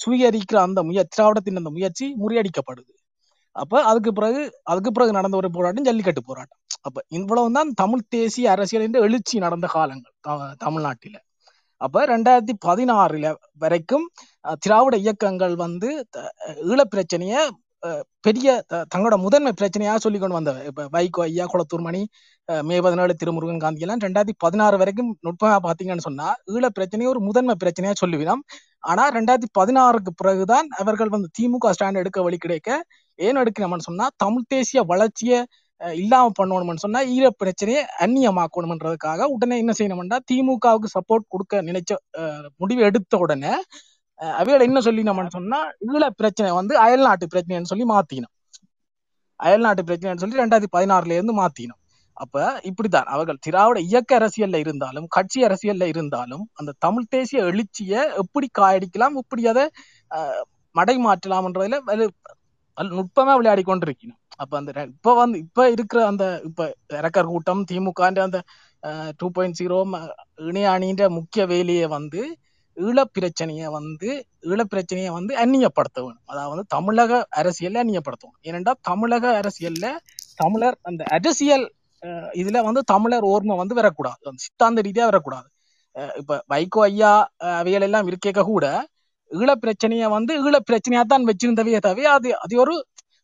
சுவீகரிக்கிற 0.00 0.58
அந்த 0.66 0.80
முயற்சி 0.88 1.14
திராவிடத்தின் 1.14 1.60
அந்த 1.60 1.70
முயற்சி 1.74 2.06
முறியடிக்கப்படுது. 2.20 2.92
அப்ப 3.56 3.82
அதுக்கு 3.90 4.10
பிறகு 4.18 4.40
அதுக்கு 4.70 4.90
பிறகு 4.92 5.12
நடந்த 5.16 5.36
ஒரு 5.40 5.50
போராட்டம் 5.56 5.86
ஜல்லிக்கட்டு 5.88 6.22
போராட்டம். 6.28 6.60
அப்ப 6.88 7.00
இவ்வளவுதான் 7.18 7.70
தமிழ் 7.74 8.08
தேசிய 8.08 8.50
அரசியலின் 8.50 9.00
எழுச்சி 9.06 9.36
நடந்த 9.38 9.66
காலங்கள் 9.76 10.14
த- 10.20 10.54
தமிழ்நாட்டில. 10.64 11.16
அப்ப 11.80 12.04
ரெண்டாயிரத்தி 12.06 12.54
பதினாறுல 12.66 13.26
வரைக்கும் 13.58 14.06
திராவிட 14.58 14.96
இயக்கங்கள் 14.96 15.56
வந்து 15.56 15.90
த- 16.10 16.30
பிரச்சனைய 16.94 17.36
பெரிய 18.20 18.48
தங்களோட 18.94 19.16
முதன்மை 19.16 19.50
பிரச்சனையா 19.60 19.96
சொல்லி 19.96 20.18
கொண்டு 20.18 20.36
வந்தவ. 20.38 20.64
இப்ப 20.64 20.86
வைகோ 20.94 21.20
ஐயா 21.22 21.44
குளத்தூர் 21.46 21.84
மணி 21.86 22.00
மே 22.62 22.80
பதினேழு 22.80 23.14
திருமுருகன் 23.14 23.60
காந்தி 23.60 23.80
எல்லாம் 23.80 23.98
ரெண்டாயிரத்தி 23.98 24.34
பதினாறு 24.38 24.76
வரைக்கும் 24.78 25.10
நுட்பமா 25.22 25.58
பாத்தீங்கன்னு 25.66 25.98
சொன்னா 25.98 26.26
ஈழ 26.52 26.66
பிரச்சனையை 26.68 27.10
ஒரு 27.14 27.20
முதன்மை 27.20 27.54
பிரச்சனையா 27.64 27.92
சொல்லுவினோம் 28.02 28.42
ஆனா 28.84 29.04
ரெண்டாயிரத்தி 29.10 29.50
பதினாறுக்கு 29.58 30.12
பிறகுதான் 30.16 30.68
அவர்கள் 30.78 31.08
வந்து 31.08 31.30
திமுக 31.38 31.72
ஸ்டாண்ட் 31.76 31.96
எடுக்க 31.96 32.22
வழி 32.22 32.38
கிடைக்க 32.38 32.70
ஏன் 33.18 33.36
எடுக்கணும்னு 33.36 33.88
சொன்னா 33.88 34.08
தமிழ் 34.16 34.48
தேசிய 34.48 34.82
வளர்ச்சியை 34.82 35.40
இல்லாம 35.98 36.32
பண்ணணும்னு 36.38 36.84
சொன்னா 36.84 37.00
ஈழ 37.14 37.26
பிரச்சனையை 37.40 37.82
அந்நியமாக்கணும்ன்றதுக்காக 38.04 39.28
உடனே 39.34 39.56
என்ன 39.62 39.72
செய்யணும்னா 39.78 40.18
திமுகவுக்கு 40.30 40.88
சப்போர்ட் 40.96 41.26
கொடுக்க 41.28 41.62
நினைச்ச 41.68 41.92
முடிவு 42.60 42.82
எடுத்த 42.88 43.18
உடனே 43.24 43.52
அஹ், 44.20 44.36
அவையோட 44.40 44.62
என்ன 44.68 44.80
சொல்லினோம்னு 44.86 45.36
சொன்னா 45.36 45.58
ஈழ 45.88 46.04
பிரச்சனை 46.20 46.50
வந்து 46.58 46.74
அயல்நாட்டு 46.84 47.26
பிரச்சனைன்னு 47.32 47.72
சொல்லி 47.72 47.86
மாத்தினோம் 47.92 48.34
அயல்நாட்டு 49.40 49.82
பிரச்சனைன்னு 49.88 50.22
சொல்லி 50.22 50.40
ரெண்டாயிரத்தி 50.42 50.72
பதினாறுல 50.74 51.16
இருந்து 51.18 51.34
மாத்தினோம் 51.38 51.80
அப்ப 52.16 52.36
இப்படித்தான். 52.68 53.08
அவர்கள் 53.14 53.38
திராவிட 53.44 53.78
இயக்க 53.88 54.10
அரசியல்ல 54.18 54.58
இருந்தாலும் 54.64 55.06
கட்சி 55.16 55.40
அரசியல்ல 55.46 55.84
இருந்தாலும் 55.92 56.44
அந்த 56.58 56.74
தமிழ் 56.84 57.10
தேசிய 57.12 57.40
எழுச்சிய 57.50 57.92
எப்படி 58.22 58.48
காயடிக்கலாம் 58.58 59.16
எப்படி 59.22 59.44
அதை 59.52 59.64
அஹ், 60.10 60.42
மடை 60.74 60.96
மாற்றலாம்ன்றதுல 61.04 61.78
நுட்பமா 62.78 63.34
விளையாடி 63.38 63.64
கொண்டிருக்கணும் 63.64 64.20
அப்ப 64.40 64.52
அந்த 64.58 64.70
இப்ப 64.90 65.14
வந்து 65.14 65.38
இப்ப 65.38 65.68
இருக்கிற 65.70 66.00
அந்த 66.06 66.24
இப்ப 66.44 66.66
இறக்கர் 67.00 67.30
கூட்டம் 67.32 67.62
திமுக 67.70 68.02
அந்த 68.20 68.40
டூ 69.16 69.28
பாயிண்ட் 69.28 69.58
ஜீரோ 69.60 69.78
இணையாணின்ற 70.42 71.04
முக்கிய 71.10 71.44
வேலையை 71.46 71.86
வந்து 71.88 72.20
ஈழப் 72.76 73.12
பிரச்சனையை 73.12 73.68
வந்து 73.70 74.08
ஈழப்பிரச்சனையை 74.48 75.12
வந்து 75.12 75.32
அந்நியப்படுத்த 75.36 75.98
வேணும். 76.02 76.24
அதாவது 76.24 76.62
தமிழக 76.68 77.12
அரசியல்ல 77.36 77.82
அந்நியப்படுத்தணும் 77.82 78.38
ஏனென்றா 78.44 78.74
தமிழக 78.82 79.24
அரசியல்ல 79.40 79.86
தமிழர் 80.38 80.76
அந்த 80.82 81.02
அரசியல் 81.08 81.66
இதுல 82.34 82.58
வந்து 82.62 82.82
தமிழர் 82.84 83.24
ஓர்மை 83.24 83.54
வந்து 83.56 83.74
வரக்கூடாது. 83.74 84.20
அந்த 84.24 84.40
சித்தாந்த 84.40 84.82
ரீதியா 84.82 85.06
வரக்கூடாது. 85.06 85.48
இப்ப 86.18 86.32
வைகோ 86.48 86.82
ஐயா 86.84 87.12
அவைகள் 87.58 87.86
எல்லாம் 87.88 88.08
இருக்க 88.10 88.42
கூட 88.44 88.66
ஈழப்பிரச்சனையை 89.30 90.06
வந்து 90.08 90.32
ஈழப்பிரச்சனையா 90.42 91.02
தான் 91.04 91.26
வச்சிருந்தவையே 91.30 91.80
தவிர 91.80 92.06
அது 92.12 92.28
அது 92.44 92.54
ஒரு 92.60 92.74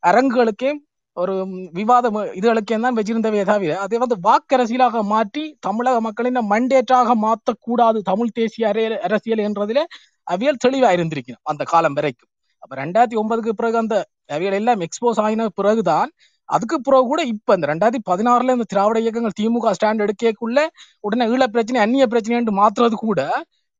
அரங்குகளுக்கே 0.03 0.71
ஒரு 1.17 1.35
விவாத 1.73 2.07
விவாதம் 2.37 2.83
தான் 2.83 2.97
வச்சிருந்தவே 2.97 3.43
தவிர 3.45 3.75
அதை 3.79 3.99
வந்து 3.99 4.17
வாக்கரசியலாக 4.25 5.03
மாற்றி 5.05 5.45
தமிழக 5.61 6.01
மக்களின் 6.01 6.41
மண்டேற்றாக 6.51 7.15
மாற்றக்கூடாது 7.21 7.99
தமிழ் 8.03 8.33
தேசிய 8.33 8.71
அரே- 8.73 9.01
அரசியல் 9.01 9.45
என்றதுல 9.47 9.83
அவியல் 10.27 10.63
தெளிவா 10.65 10.91
இருந்திருக்கணும் 10.97 11.43
அந்த 11.45 11.63
காலம் 11.65 11.93
வரைக்கும். 11.93 12.31
அப்ப 12.63 12.77
ரெண்டாயிரத்தி 12.77 13.17
ஒன்பதுக்கு 13.17 13.53
பிறகு 13.53 13.77
அந்த 13.77 13.97
அவியல் 14.29 14.53
எல்லாம் 14.53 14.81
எக்ஸ்போஸ் 14.81 15.21
ஆகின 15.21 15.49
பிறகுதான் 15.55 16.11
அதுக்கு 16.49 16.77
பிறகு 16.81 17.05
கூட 17.07 17.23
இப்ப 17.33 17.55
இந்த 17.55 17.67
ரெண்டாயிரத்தி 17.67 18.03
பதினாறுல 18.11 18.55
இந்த 18.57 18.67
திராவிட 18.69 18.99
இயக்கங்கள் 19.01 19.39
திமுக 19.41 19.71
ஸ்டாண்ட் 19.71 20.05
எடுக்கக்குள்ள 20.05 20.59
உடனே 21.05 21.27
ஈழ 21.29 21.45
பிரச்சனை 21.49 21.81
அந்நிய 21.83 22.07
பிரச்சனை 22.07 22.37
என்று 22.39 22.55
மாத்துறது 22.55 22.97
கூட 23.01 23.21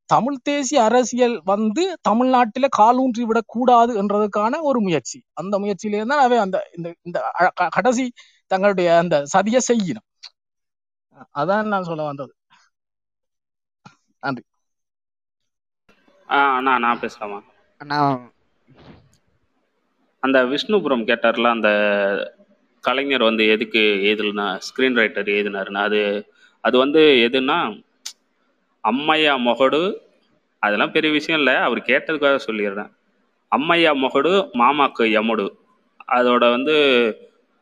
தமிழ் 0.09 0.37
தேசிய 0.43 0.79
அரசியல் 0.83 1.35
வந்து 1.43 1.83
தமிழ்நாட்டில 2.09 2.65
காலூன்றி 2.71 3.23
விடக்கூடாது 3.23 3.91
என்றதுக்கான 4.01 4.59
ஒரு 4.61 4.79
முயற்சி. 4.79 5.19
அந்த 5.33 5.55
முயற்சியிலே 5.59 6.03
தான் 6.05 6.23
அவை 6.25 6.37
அந்த 6.37 6.57
இந்த 6.77 6.87
இந்த 7.01 7.17
கடைசி 7.77 8.05
தங்களுடைய 8.51 8.89
அந்த 8.97 9.15
சதியை 9.33 9.61
செய்யணும். 9.69 10.07
அதான் 11.35 11.71
நான் 11.73 11.87
சொல்ல 11.89 12.03
வந்தது. 12.03 12.33
நன்றி. 14.23 14.43
அண்ணா 16.29 16.73
நான் 16.77 17.01
பேசலாமா? 17.01 17.39
அண்ணா. 17.81 17.99
அந்த 20.23 20.37
விஷ்ணுபுரம் 20.51 21.07
கேட்டார்ல 21.07 21.49
அந்த 21.53 21.69
கலைஞர் 22.83 23.23
வந்து 23.23 23.43
எதுக்கு 23.47 23.81
எழுதலனா 24.09 24.47
ஸ்க்ரீன் 24.67 24.97
ரைட்டர் 24.97 25.31
எழுதினாருன்னா 25.35 25.81
அது 25.81 26.01
அது 26.63 26.75
வந்து 26.77 27.01
எதுன்னா 27.27 27.57
அம்மையா 28.85 29.33
மொகடு 29.45 29.81
அதெல்லாம் 30.63 30.93
பெரிய 30.93 31.11
விஷயம் 31.11 31.39
இல்லை 31.39 31.55
அவர் 31.65 31.79
கேட்டதுக்காக 31.89 32.39
சொல்லிடுறேன் 32.47 32.91
அம்மையா 33.51 33.91
மொகடு 34.01 34.31
மாமாக்கு 34.55 35.05
எமடு 35.19 35.47
அதோட 36.15 36.43
வந்து 36.51 36.75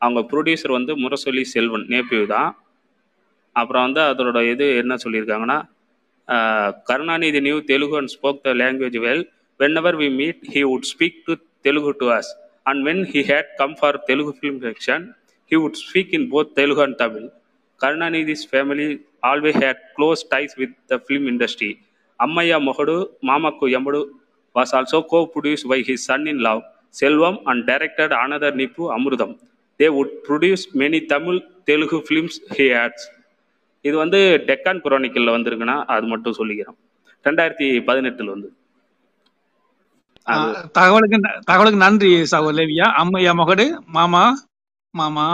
அவங்க 0.02 0.22
ப்ரொடியூசர் 0.32 0.78
வந்து 0.78 0.94
முரசொலி 0.96 1.44
செல்வன் 1.54 1.86
நேப்பியூ 1.90 2.24
தான் 2.28 2.50
அப்புறம் 3.56 3.86
வந்து 3.86 4.02
அதோட 4.04 4.40
இது 4.50 4.66
என்ன 4.76 4.94
சொல்லியிருக்காங்கன்னா 5.04 5.60
Karunanidhi 6.88 7.40
knew 7.40 7.58
Telugu 7.64 7.98
and 8.00 8.14
spoke 8.14 8.44
the 8.46 8.54
language 8.62 8.98
well 9.06 9.26
whenever 9.78 9.98
we 9.98 10.08
met 10.20 10.42
he 10.54 10.62
would 10.64 10.88
speak 10.92 11.18
to 11.28 11.34
Telugu 11.66 11.94
to 12.00 12.08
us 12.18 12.32
and 12.66 12.82
when 12.88 13.04
he 13.14 13.22
had 13.32 13.50
come 13.58 13.76
for 13.80 13.98
Telugu 14.04 14.34
film 14.38 14.60
section 14.64 15.06
he 15.52 15.58
would 15.64 15.80
speak 15.84 16.14
in 16.18 16.28
both 16.34 16.54
Telugu 16.54 16.84
and 16.84 16.98
Tamil 16.98 17.28
Karunanidhi's 17.82 18.46
family 18.52 18.88
Tamil. 19.24 19.54
Karunanidhi's 19.54 19.56
family 19.56 19.56
always 19.56 19.56
had 19.56 19.78
close 19.96 20.24
ties 20.24 20.56
with 20.58 20.70
the 20.88 21.00
film 21.00 21.28
industry. 21.28 21.80
Ammaya 22.20 22.60
Mohadu, 22.60 23.08
Mamaku 23.24 23.72
Yamudu 23.72 24.10
was 24.56 24.74
also 24.74 25.04
co-produced 25.04 25.68
by 25.68 25.80
his 25.80 26.06
son-in-law, 26.06 26.62
Selvam, 26.92 27.40
and 27.48 27.66
directed 27.66 28.12
another 28.12 28.52
Nipu 28.52 28.90
Amrudam. 28.90 29.38
They 29.78 29.90
would 29.90 30.24
produce 30.24 30.74
many 30.76 31.08
Tamil 31.08 31.42
Telugu 31.68 32.02
films, 32.06 32.40
he 32.52 32.72
adds. 32.74 33.10
இது 33.86 33.98
வந்து 33.98 34.46
டெக்கான் 34.48 34.82
குரோனிக்கல்ல 34.84 35.32
வந்திருக்குன்னா 35.32 35.86
அது 35.94 36.06
மட்டும் 36.08 36.36
சொல்லிக்கிறோம் 36.38 36.78
ரெண்டாயிரத்தி 37.26 37.84
பதினெட்டுல 37.88 38.34
வந்து 38.36 38.50
தகவலுக்கு 40.78 41.18
தகவலுக்கு 41.50 41.80
நன்றி 41.86 42.28
சகோதரியா 42.34 42.86
அம்மையா 43.02 43.34
மகடு 43.40 43.66
மாமா 43.96 44.38
மாமா 44.94 45.28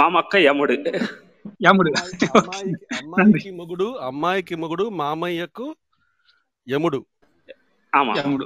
மாமக்க 0.00 0.38
யமுடு 0.38 0.76
யாமுடு 1.61 1.89
అమ్మాయికి 1.95 2.85
நன்றி 2.87 2.99
అమ్మాయికి 2.99 3.51
మొగుడు 3.57 3.87
అమ్మాయికి 4.07 4.55
మొగుడు 4.57 4.85
మామయ్యకు 4.99 5.67
యముడు 6.67 6.99
ஆமா 7.93 8.13
யாமுடு 8.17 8.45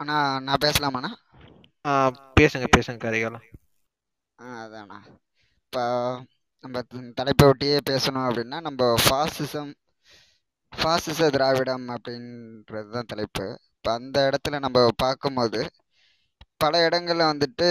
அண்ணா 0.00 0.16
நான் 0.40 0.62
பேசலாமாண்ணா 0.62 1.10
ஆ, 1.84 1.90
பேசுங்க 2.36 2.66
பேசுங்க 2.72 3.00
கரிகாலம் 3.04 3.44
ஆ 4.38 4.48
அதாண்ணா 4.62 4.98
இப்போ 5.62 5.82
நம்ம 6.64 6.78
த- 6.84 7.10
தலைப்பை 7.14 7.44
ஒட்டியே 7.48 7.78
பேசணும் 7.86 8.26
அப்படின்னா 8.26 8.58
நம்ம 8.60 8.88
ஃபாசிசம் 9.04 9.70
ஃபாசிச 10.72 11.28
திராவிடம் 11.30 11.86
அப்படின்றது 11.94 12.90
தான் 12.90 13.08
தலைப்பு 13.08 13.46
இப்போ 13.70 13.90
அந்த 13.94 14.18
இடத்துல 14.28 14.58
நம்ம 14.60 14.80
பார்க்கும்போது 14.98 15.60
பல 16.61 16.73
இடங்களில் 16.87 17.29
வந்துட்டு 17.31 17.67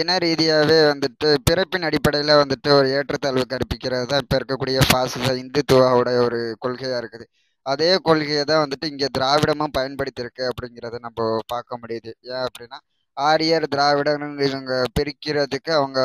இன 0.00 0.16
ரீதியாகவே 0.24 0.76
வந்துட்டு 0.90 1.28
பிறப்பின் 1.48 1.86
அடிப்படையில் 1.88 2.40
வந்துட்டு 2.42 2.68
ஒரு 2.78 2.88
ஏற்றத்தாழ்வு 2.98 3.44
கற்பிக்கிறது 3.52 4.06
தான் 4.12 4.22
இப்போ 4.24 4.36
இருக்கக்கூடிய 4.40 4.78
பாசிச 4.92 5.28
இந்துத்துவாவோட 5.42 6.10
ஒரு 6.26 6.40
கொள்கையாக 6.64 7.00
இருக்குது. 7.02 7.26
அதே 7.66 7.90
கொள்கையை 8.08 8.44
தான் 8.50 8.62
வந்துட்டு 8.64 8.90
இங்கே 8.92 9.08
திராவிடமும் 9.18 9.74
பயன்படுத்தியிருக்கு 9.78 10.44
அப்படிங்கிறத 10.50 10.98
நம்ம 11.06 11.18
பார்க்க 11.54 11.80
முடியுது. 11.82 12.12
ஏன் 12.32 12.44
அப்படின்னா 12.48 12.78
ஆரியர் 13.16 13.66
திராவிடங்கள் 13.74 14.34
இவங்க 14.48 14.72
பிரிக்கிறதுக்கு 14.98 15.70
அவங்க 15.80 16.00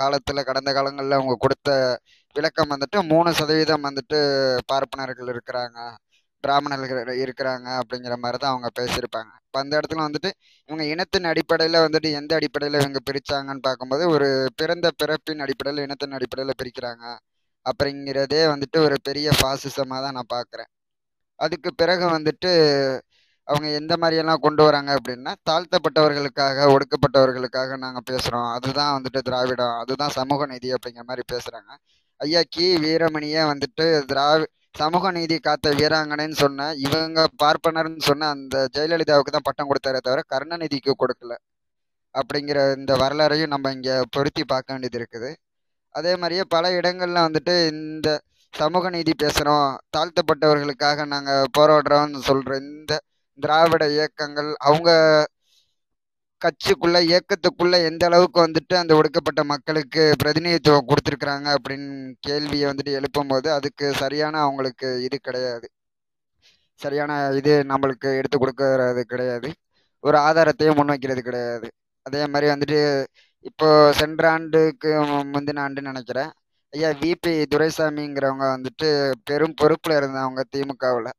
காலத்தில் 0.00 0.46
கடந்த 0.50 0.70
காலங்களில் 0.76 1.18
அவங்க 1.18 1.36
கொடுத்த 1.44 1.70
விளக்கம் 2.36 2.72
வந்துட்டு 2.74 2.98
மூணு 3.12 3.30
சதவீதம் 3.40 3.86
வந்துட்டு 3.88 4.18
பார்ப்பனர்கள் 4.72 5.30
இருக்கிறாங்க. 5.34 5.78
பிராமணர்கள் 6.44 7.10
இருக்கிறாங்க 7.22 7.68
அப்படிங்கிற 7.80 8.14
மாதிரி 8.24 8.38
தான் 8.42 8.52
அவங்க 8.54 8.68
பேசியிருப்பாங்க. 8.80 9.32
இப்போ 9.46 9.58
அந்த 9.62 9.72
இடத்துல 9.80 10.04
வந்துட்டு 10.06 10.30
இவங்க 10.68 10.84
இனத்தின் 10.92 11.28
அடிப்படையில் 11.32 11.84
வந்துட்டு 11.86 12.10
எந்த 12.20 12.32
அடிப்படையில் 12.38 12.80
இவங்க 12.82 13.00
பிரித்தாங்கன்னு 13.08 13.64
பார்க்கும்போது 13.68 14.04
ஒரு 14.14 14.28
பிறந்த 14.60 14.90
பிறப்பின் 15.02 15.42
அடிப்படையில் 15.46 15.84
இனத்தின் 15.86 16.16
அடிப்படையில் 16.18 16.58
பிரிக்கிறாங்க. 16.62 17.04
அப்படிங்கிறதே 17.66 18.42
வந்துட்டு 18.52 18.78
ஒரு 18.86 18.96
பெரிய 19.08 19.28
ஃபாசிசமாக 19.38 20.00
தான் 20.04 20.16
நான் 20.18 20.34
பார்க்குறேன். 20.36 20.70
அதுக்கு 21.38 21.70
பிறகு 21.80 22.04
வந்துட்டு 22.16 22.50
அவங்க 23.48 23.68
எந்த 23.80 23.94
மாதிரியெல்லாம் 24.02 24.42
கொண்டு 24.44 24.62
வராங்க 24.66 24.90
அப்படின்னா 24.98 25.32
தாழ்த்தப்பட்டவர்களுக்காக 25.48 26.66
ஒடுக்கப்பட்டவர்களுக்காக 26.74 27.76
நாங்கள் 27.84 28.06
பேசுகிறோம் 28.10 28.48
அதுதான் 28.56 28.92
வந்துட்டு 28.96 29.20
திராவிடம். 29.28 29.76
அதுதான் 29.82 30.14
சமூக 30.18 30.46
நீதி 30.52 30.68
அப்படிங்கிற 30.76 31.04
மாதிரி 31.10 31.24
பேசுகிறாங்க 31.34 31.72
ஐயா 32.20 32.42
கி 32.54 32.66
வீரமணியே 32.84 33.42
வந்துட்டு 33.52 33.84
திராவி 34.10 34.46
சமூக 34.74 35.10
நீதி 35.16 35.36
காத்த 35.46 35.70
வீராங்கனைன்னு 35.78 36.36
சொன்ன 36.42 36.68
இவங்க 36.86 37.20
பார்ப்பனர்னு 37.42 38.02
சொன்ன 38.08 38.28
அந்த 38.34 38.56
ஜெயலலிதாவுக்கு 38.76 39.32
தான் 39.34 39.48
பட்டம் 39.48 39.68
கொடுத்தாரே 39.70 39.98
தவிர 40.06 40.20
கருணாநிதிக்கு 40.32 40.92
கொடுக்கல. 41.02 41.34
அப்படிங்கிற 42.14 42.58
இந்த 42.78 42.92
வரலாறையும் 43.02 43.52
நம்ம 43.54 43.70
இங்கே 43.76 43.94
பொருத்தி 44.14 44.42
பார்க்க 44.52 44.74
வேண்டியது 44.74 44.98
இருக்குது. 45.00 45.30
அதே 45.94 46.12
மாதிரியே 46.20 46.44
பல 46.54 46.64
இடங்களில் 46.78 47.24
வந்துட்டு 47.26 47.54
இந்த 47.74 48.08
சமூக 48.54 48.90
நீதி 48.96 49.12
பேசுகிறோம் 49.22 49.68
தாழ்த்தப்பட்டவர்களுக்காக 49.96 51.04
நாங்கள் 51.14 51.50
போராடுறோம்னு 51.58 52.20
சொல்கிற 52.30 52.56
இந்த 52.66 52.92
திராவிட 53.38 53.84
இயக்கங்கள் 53.96 54.50
அவங்க 54.68 54.90
கட்சிக்குள்ள 56.44 56.98
இயக்கத்துக்குள்ள 57.10 57.76
எந்த 57.88 58.02
அளவுக்கு 58.06 58.38
வந்துட்டு 58.46 58.74
அந்த 58.74 58.92
ஒடுக்கப்பட்ட 58.98 59.40
மக்களுக்கு 59.44 60.02
பிரதிநிதித்துவம் 60.22 60.88
கொடுத்துருக்குறாங்க 60.88 61.48
அப்படின்னு 61.56 61.90
கேள்வியை 62.20 62.66
வந்துட்டு 62.70 62.96
எழுப்பும்போது 63.00 63.48
அதுக்கு 63.58 63.86
சரியான 64.02 64.40
அவங்களுக்கு 64.40 64.88
இது 65.04 65.18
கிடையாது. 65.20 65.66
சரியான 66.80 67.12
இது 67.40 67.52
நம்மளுக்கு 67.68 68.08
எடுத்து 68.20 68.36
கொடுக்கறது 68.38 69.02
கிடையாது. 69.12 69.48
ஒரு 70.04 70.18
ஆதாரத்தையும் 70.18 70.78
முன்வைக்கிறது 70.80 71.22
கிடையாது. 71.28 71.68
அதே 72.06 72.22
மாதிரி 72.26 72.46
வந்துட்டு 72.52 72.80
இப்போ 73.48 73.68
சென்ற 74.00 74.22
ஆண்டுக்கு 74.30 74.90
முந்தின 75.34 75.62
ஆண்டு 75.66 75.80
நினைக்கிறேன். 75.90 76.30
ஐயா 76.72 76.90
விபி 77.02 77.32
துரைசாமிங்கிறவங்க 77.52 78.44
வந்துட்டு 78.56 78.88
பெரும் 79.28 79.56
பொறுப்பில் 79.60 79.98
இருந்தவங்க 80.00 80.42
திமுகவில். 80.56 81.10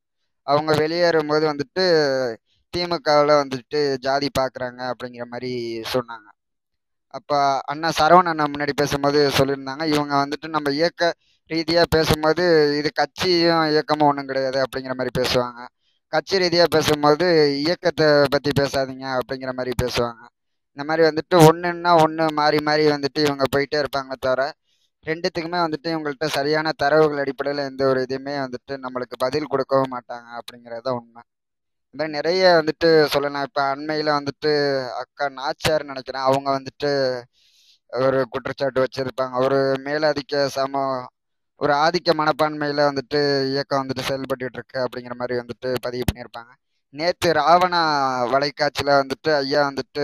அவங்க 0.48 0.72
வெளியேறும் 0.82 1.30
போது 1.32 1.46
வந்துட்டு 1.52 1.84
திமுகவில் 2.76 3.40
வந்துட்டு 3.42 3.80
ஜாதி 4.06 4.30
பார்க்குறாங்க 4.40 4.82
அப்படிங்கிற 4.92 5.26
மாதிரி 5.34 5.52
சொன்னாங்க. 5.94 6.28
அப்போ 7.14 7.38
அண்ணா 7.72 7.90
சரவண 8.00 8.32
அண்ணா 8.32 8.46
முன்னாடி 8.54 8.74
பேசும்போது 8.82 9.20
சொல்லியிருந்தாங்க. 9.38 9.84
இவங்க 9.94 10.14
வந்துட்டு 10.24 10.48
நம்ம 10.56 10.72
இயக்க 10.80 11.12
ரீதியாக 11.52 11.88
பேசும்போது 11.96 12.44
இது 12.80 12.90
கட்சியும் 13.02 13.64
இயக்கமும் 13.74 14.10
ஒன்றும் 14.10 14.30
கிடையாது 14.32 14.60
அப்படிங்கிற 14.66 14.94
மாதிரி 15.00 15.14
பேசுவாங்க. 15.20 15.60
கட்சி 16.14 16.36
ரீதியாக 16.44 16.70
பேசும்போது 16.76 17.26
இயக்கத்தை 17.64 18.08
பற்றி 18.34 18.52
பேசாதீங்க 18.62 19.06
அப்படிங்கிற 19.18 19.52
மாதிரி 19.60 19.74
பேசுவாங்க. 19.84 20.22
இந்த 20.78 20.84
மாதிரி 20.90 21.04
வந்துட்டு 21.08 21.36
ஒன்றுன்னா 21.48 21.92
ஒன்று 22.04 22.26
மாறி 22.40 22.60
மாறி 22.68 22.84
வந்துட்டு 22.96 23.20
இவங்க 23.28 23.46
போயிட்டே 23.56 23.78
இருப்பாங்க 23.84 24.14
தவிர 24.26 24.44
ரெண்டுத்துக்குமே 25.06 25.60
வந்துட்டு 25.64 25.88
இவங்கள்ட்ட 25.94 26.28
சரியான 26.38 26.74
தரவுகள் 26.82 27.22
அடிப்படையில் 27.24 27.68
எந்த 27.70 27.84
ஒரு 27.92 28.02
இதுவுமே 28.08 28.36
வந்துட்டு 28.44 28.74
நம்மளுக்கு 28.86 29.16
பதில் 29.26 29.52
கொடுக்கவும் 29.54 29.94
மாட்டாங்க 29.96 30.30
அப்படிங்கிறது 30.40 30.86
தான் 30.88 31.00
உண்மை. 31.02 31.22
மாதிரி 31.96 32.16
நிறைய 32.18 32.44
வந்துட்டு 32.60 32.90
சொல்லலாம். 33.06 33.44
இப்போ 33.44 33.62
அண்மையில் 33.74 34.10
வந்துட்டு 34.10 34.52
அக்கா 35.02 35.26
நாச்சியார் 35.30 35.84
நினைக்கிறேன். 35.84 36.22
அவங்க 36.22 36.50
வந்துட்டு 36.60 36.92
ஒரு 37.90 38.20
குற்றச்சாட்டு 38.30 38.80
வச்சிருப்பாங்க. 38.86 39.36
ஒரு 39.46 39.60
மேலாதிக்க 39.86 40.46
சம 40.58 40.84
ஒரு 41.62 41.74
ஆதிக்க 41.74 42.12
மனப்பான்மையில் 42.20 42.88
வந்துட்டு 42.90 43.20
இயக்கம் 43.52 43.82
வந்துட்டு 43.84 44.04
செயல்பட்டு 44.08 44.46
இருக்கு 44.54 44.78
அப்படிங்கிற 44.86 45.16
மாதிரி 45.16 45.36
வந்துட்டு 45.42 45.70
பதிவு 45.82 46.04
பண்ணியிருப்பாங்க. 46.10 46.52
நேற்று 46.94 47.30
ராவணா 47.32 47.82
வலைக்காட்சியில் 48.34 49.00
வந்துட்டு 49.02 49.32
ஐயா 49.42 49.62
வந்துட்டு 49.70 50.04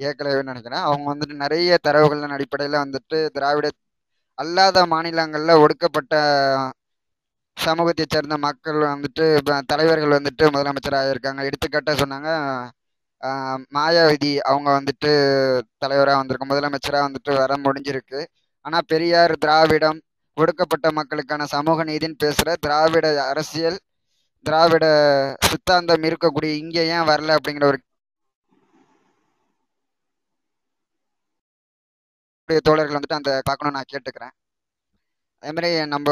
ஏற்கனவே 0.00 0.42
நினைக்கிறேன். 0.42 0.84
அவங்க 0.88 1.06
வந்துட்டு 1.14 1.36
நிறைய 1.44 1.78
தரவுகளின் 1.86 2.34
அடிப்படையில் 2.36 2.82
வந்துட்டு 2.84 3.18
திராவிட 3.30 3.68
அல்லாத 4.38 4.78
மாநிலங்களில் 4.86 5.60
ஒடுக்கப்பட்ட 5.62 6.14
சமூகத்தை 7.56 8.04
சேர்ந்த 8.14 8.36
மக்கள் 8.46 8.78
வந்துட்டு 8.92 9.24
தலைவர்கள் 9.72 10.16
வந்துட்டு 10.18 10.44
முதலமைச்சராக 10.54 11.12
இருக்காங்க 11.14 11.42
எடுத்துக்காட்டாக 11.48 11.96
சொன்னாங்க 12.02 12.30
மாயாவதி 13.76 14.30
அவங்க 14.50 14.68
வந்துட்டு 14.78 15.10
தலைவராக 15.82 16.18
வந்திருக்கு 16.20 16.50
முதலமைச்சராக 16.52 17.06
வந்துட்டு 17.06 17.32
வர 17.40 17.52
முடிஞ்சிருக்கு. 17.64 18.20
ஆனால் 18.64 18.86
பெரியார் 18.92 19.34
திராவிடம் 19.44 20.00
ஒடுக்கப்பட்ட 20.36 20.86
மக்களுக்கான 20.98 21.46
சமூக 21.54 21.84
நீதின்னு 21.90 22.22
பேசுகிற 22.24 22.56
திராவிட 22.64 23.06
அரசியல் 23.32 23.78
திராவிட 24.46 24.84
சித்தாந்தம் 25.50 26.06
இருக்கக்கூடிய 26.08 26.52
இங்கே 26.62 26.82
ஏன் 26.96 27.08
வரல 27.10 27.36
அப்படிங்கிற 27.38 27.66
ஒரு 27.72 27.78
தோழர்கள் 32.66 32.96
வந்துட்டு 32.96 33.18
அந்த 33.18 33.30
பார்க்கணும்னு 33.48 33.78
நான் 33.78 33.92
கேட்டுக்கிறேன். 33.92 34.34
அதே 35.42 35.50
மாதிரி 35.56 35.70
நம்ம 35.94 36.08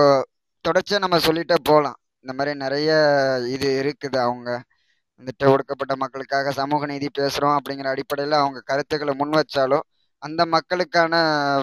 தொடர்ச்சியாக 0.64 1.04
நம்ம 1.06 1.18
சொல்லிகிட்டே 1.26 1.56
போகலாம் 1.62 1.98
இந்த 2.24 2.32
மாதிரி 2.36 2.52
நிறைய 2.56 2.90
இது 3.54 3.68
இருக்குது 3.82 4.18
அவங்க. 4.26 4.50
வந்துட்டு 5.20 5.50
ஒடுக்கப்பட்ட 5.50 5.94
மக்களுக்காக 5.96 6.52
சமூக 6.52 6.86
நீதி 6.86 7.08
பேசுகிறோம் 7.18 7.56
அப்படிங்கிற 7.58 7.88
அடிப்படையில் 7.88 8.40
அவங்க 8.40 8.60
கருத்துக்களை 8.64 9.12
முன் 9.14 9.36
வச்சாலும் 9.38 9.84
அந்த 10.22 10.42
மக்களுக்கான 10.46 11.14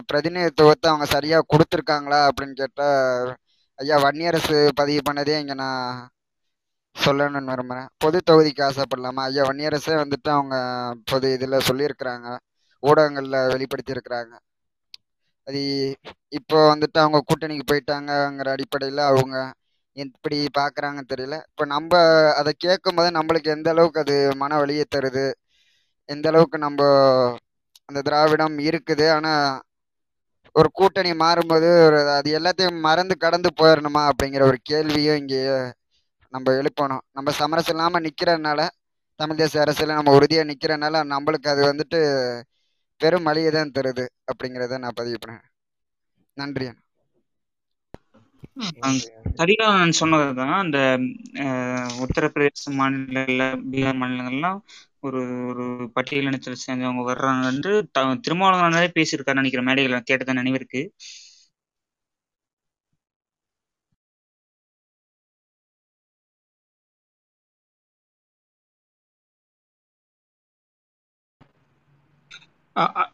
பிரதிநிதித்துவத்தை 0.07 0.87
அவங்க 0.91 1.05
சரியாக 1.05 1.47
கொடுத்துருக்காங்களா 1.53 2.19
அப்படின்னு 2.29 2.55
கேட்டால் 2.55 3.31
ஐயா 3.79 3.97
வன்னியரசு 4.03 4.57
பதிவு 4.75 5.01
பண்ணதே 5.09 5.35
இங்கே 5.39 5.55
நான் 5.63 6.09
சொல்லணும்னு 6.95 7.51
விரும்புகிறேன் 7.53 7.89
பொது 7.97 8.17
தொகுதிக்கு 8.31 8.63
ஆசைப்படலாமா? 8.67 9.21
ஐயா 9.29 9.43
வன்னியரசே 9.43 9.95
வந்துட்டு 10.03 10.29
அவங்க 10.29 10.55
பொது 11.05 11.27
இதில் 11.33 11.65
சொல்லியிருக்கிறாங்க. 11.69 12.27
ஊடகங்களில் 12.83 13.39
வெளிப்படுத்தியிருக்கிறாங்க. 13.53 14.33
அது 15.47 15.61
இப்போ 16.37 16.57
வந்துட்டு 16.71 16.97
அவங்க 17.03 17.19
கூட்டணிக்கு 17.23 17.65
போயிட்டாங்கங்கிற 17.71 18.49
அடிப்படையில் 18.55 19.01
அவங்க 19.09 19.35
எப்படி 19.97 20.37
பார்க்குறாங்கன்னு 20.57 21.11
தெரியல. 21.13 21.37
இப்போ 21.49 21.63
நம்ம 21.73 21.91
அதை 22.39 22.51
கேட்கும் 22.57 22.97
போது 22.97 23.09
நம்மளுக்கு 23.17 23.53
எந்த 23.55 23.69
அளவுக்கு 23.73 24.03
அது 24.03 24.15
மன 24.41 24.57
வலியை 24.61 24.85
தருது? 24.87 25.25
எந்த 26.09 26.25
அளவுக்கு 26.31 26.57
நம்ம 26.57 26.81
அந்த 27.89 27.99
திராவிடம் 28.07 28.57
இருக்குது? 28.67 29.05
ஆனால் 29.17 29.45
ஒரு 30.55 30.69
கூட்டணி 30.71 31.11
மாறும்போது 31.23 31.67
ஒரு 31.87 31.99
அது 32.15 32.29
எல்லாத்தையும் 32.39 32.79
மறந்து 32.87 33.15
கடந்து 33.17 33.49
போயிடணுமா 33.59 34.01
அப்படிங்கிற 34.11 34.43
ஒரு 34.49 34.57
கேள்வியும் 34.63 35.19
இங்கே 35.21 35.41
நம்ம 36.33 36.47
எழுப்பணும். 36.59 37.03
நம்ம 37.11 37.29
சமரசம் 37.39 37.75
இல்லாமல் 37.75 38.05
நிற்கிறதுனால 38.07 38.61
தமிழ் 39.19 39.39
தேசிய 39.41 39.63
அரசியல 39.63 39.97
நம்ம 39.97 40.13
உறுதியாக 40.17 40.49
நிற்கிறனால 40.51 41.01
நம்மளுக்கு 41.13 41.47
அது 41.47 41.61
வந்துட்டு 41.71 41.99
பெரும் 43.01 43.23
வழியை 43.23 43.51
தான் 43.51 43.71
தருது 43.71 44.05
அப்படிங்கிறத 44.31 44.77
நான் 44.77 44.93
பதிவு 44.93 45.17
பண்ணேன் 45.17 45.45
நன்றி 46.37 46.67
சரிதான் 49.35 49.77
நான் 49.77 49.91
சொன்னதுதான் 49.91 50.53
அந்த 50.55 50.77
உத்தரப்பிரதேச 52.05 52.71
மாநில 52.71 53.41
பீகார் 53.71 53.99
மாநிலங்கள்லாம் 54.01 54.59
ஒரு 54.99 55.19
ஒரு 55.47 55.63
பட்டியலினத்தில் 55.95 56.63
சேர்ந்தவங்க 56.65 57.03
வர்றாங்கன்னு 57.07 57.71
த- 57.91 58.19
திருமாவளவனாரே 58.25 58.89
பேசியிருக்காரு 58.95 59.39
நினைக்கிறேன். 59.39 59.65
மேடைகள் 59.65 60.07
கேட்டதான் 60.11 60.39
நினைவு 60.41 60.59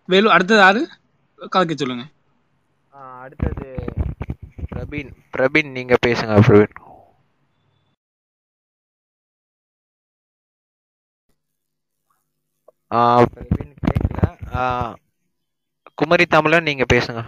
வேலு 0.06 0.32
அடுத்தது 0.32 0.60
யாரு? 0.60 0.82
கலக்க 1.50 1.74
சொல்லுங்க. 1.76 2.06
ஆ, 2.94 3.20
அடுத்தது 3.20 3.70
பிரபீன். 4.76 5.12
பிரபீன் 5.38 5.72
நீங்க 5.72 5.96
பேசுங்க 6.06 6.40
பிரபீன். 6.42 6.76
பிரபீன் 13.26 13.74
கேட்கல 13.82 14.96
குமரி 15.94 16.26
தமிழன் 16.26 16.64
நீங்க 16.64 16.86
பேசுங்க. 16.94 17.22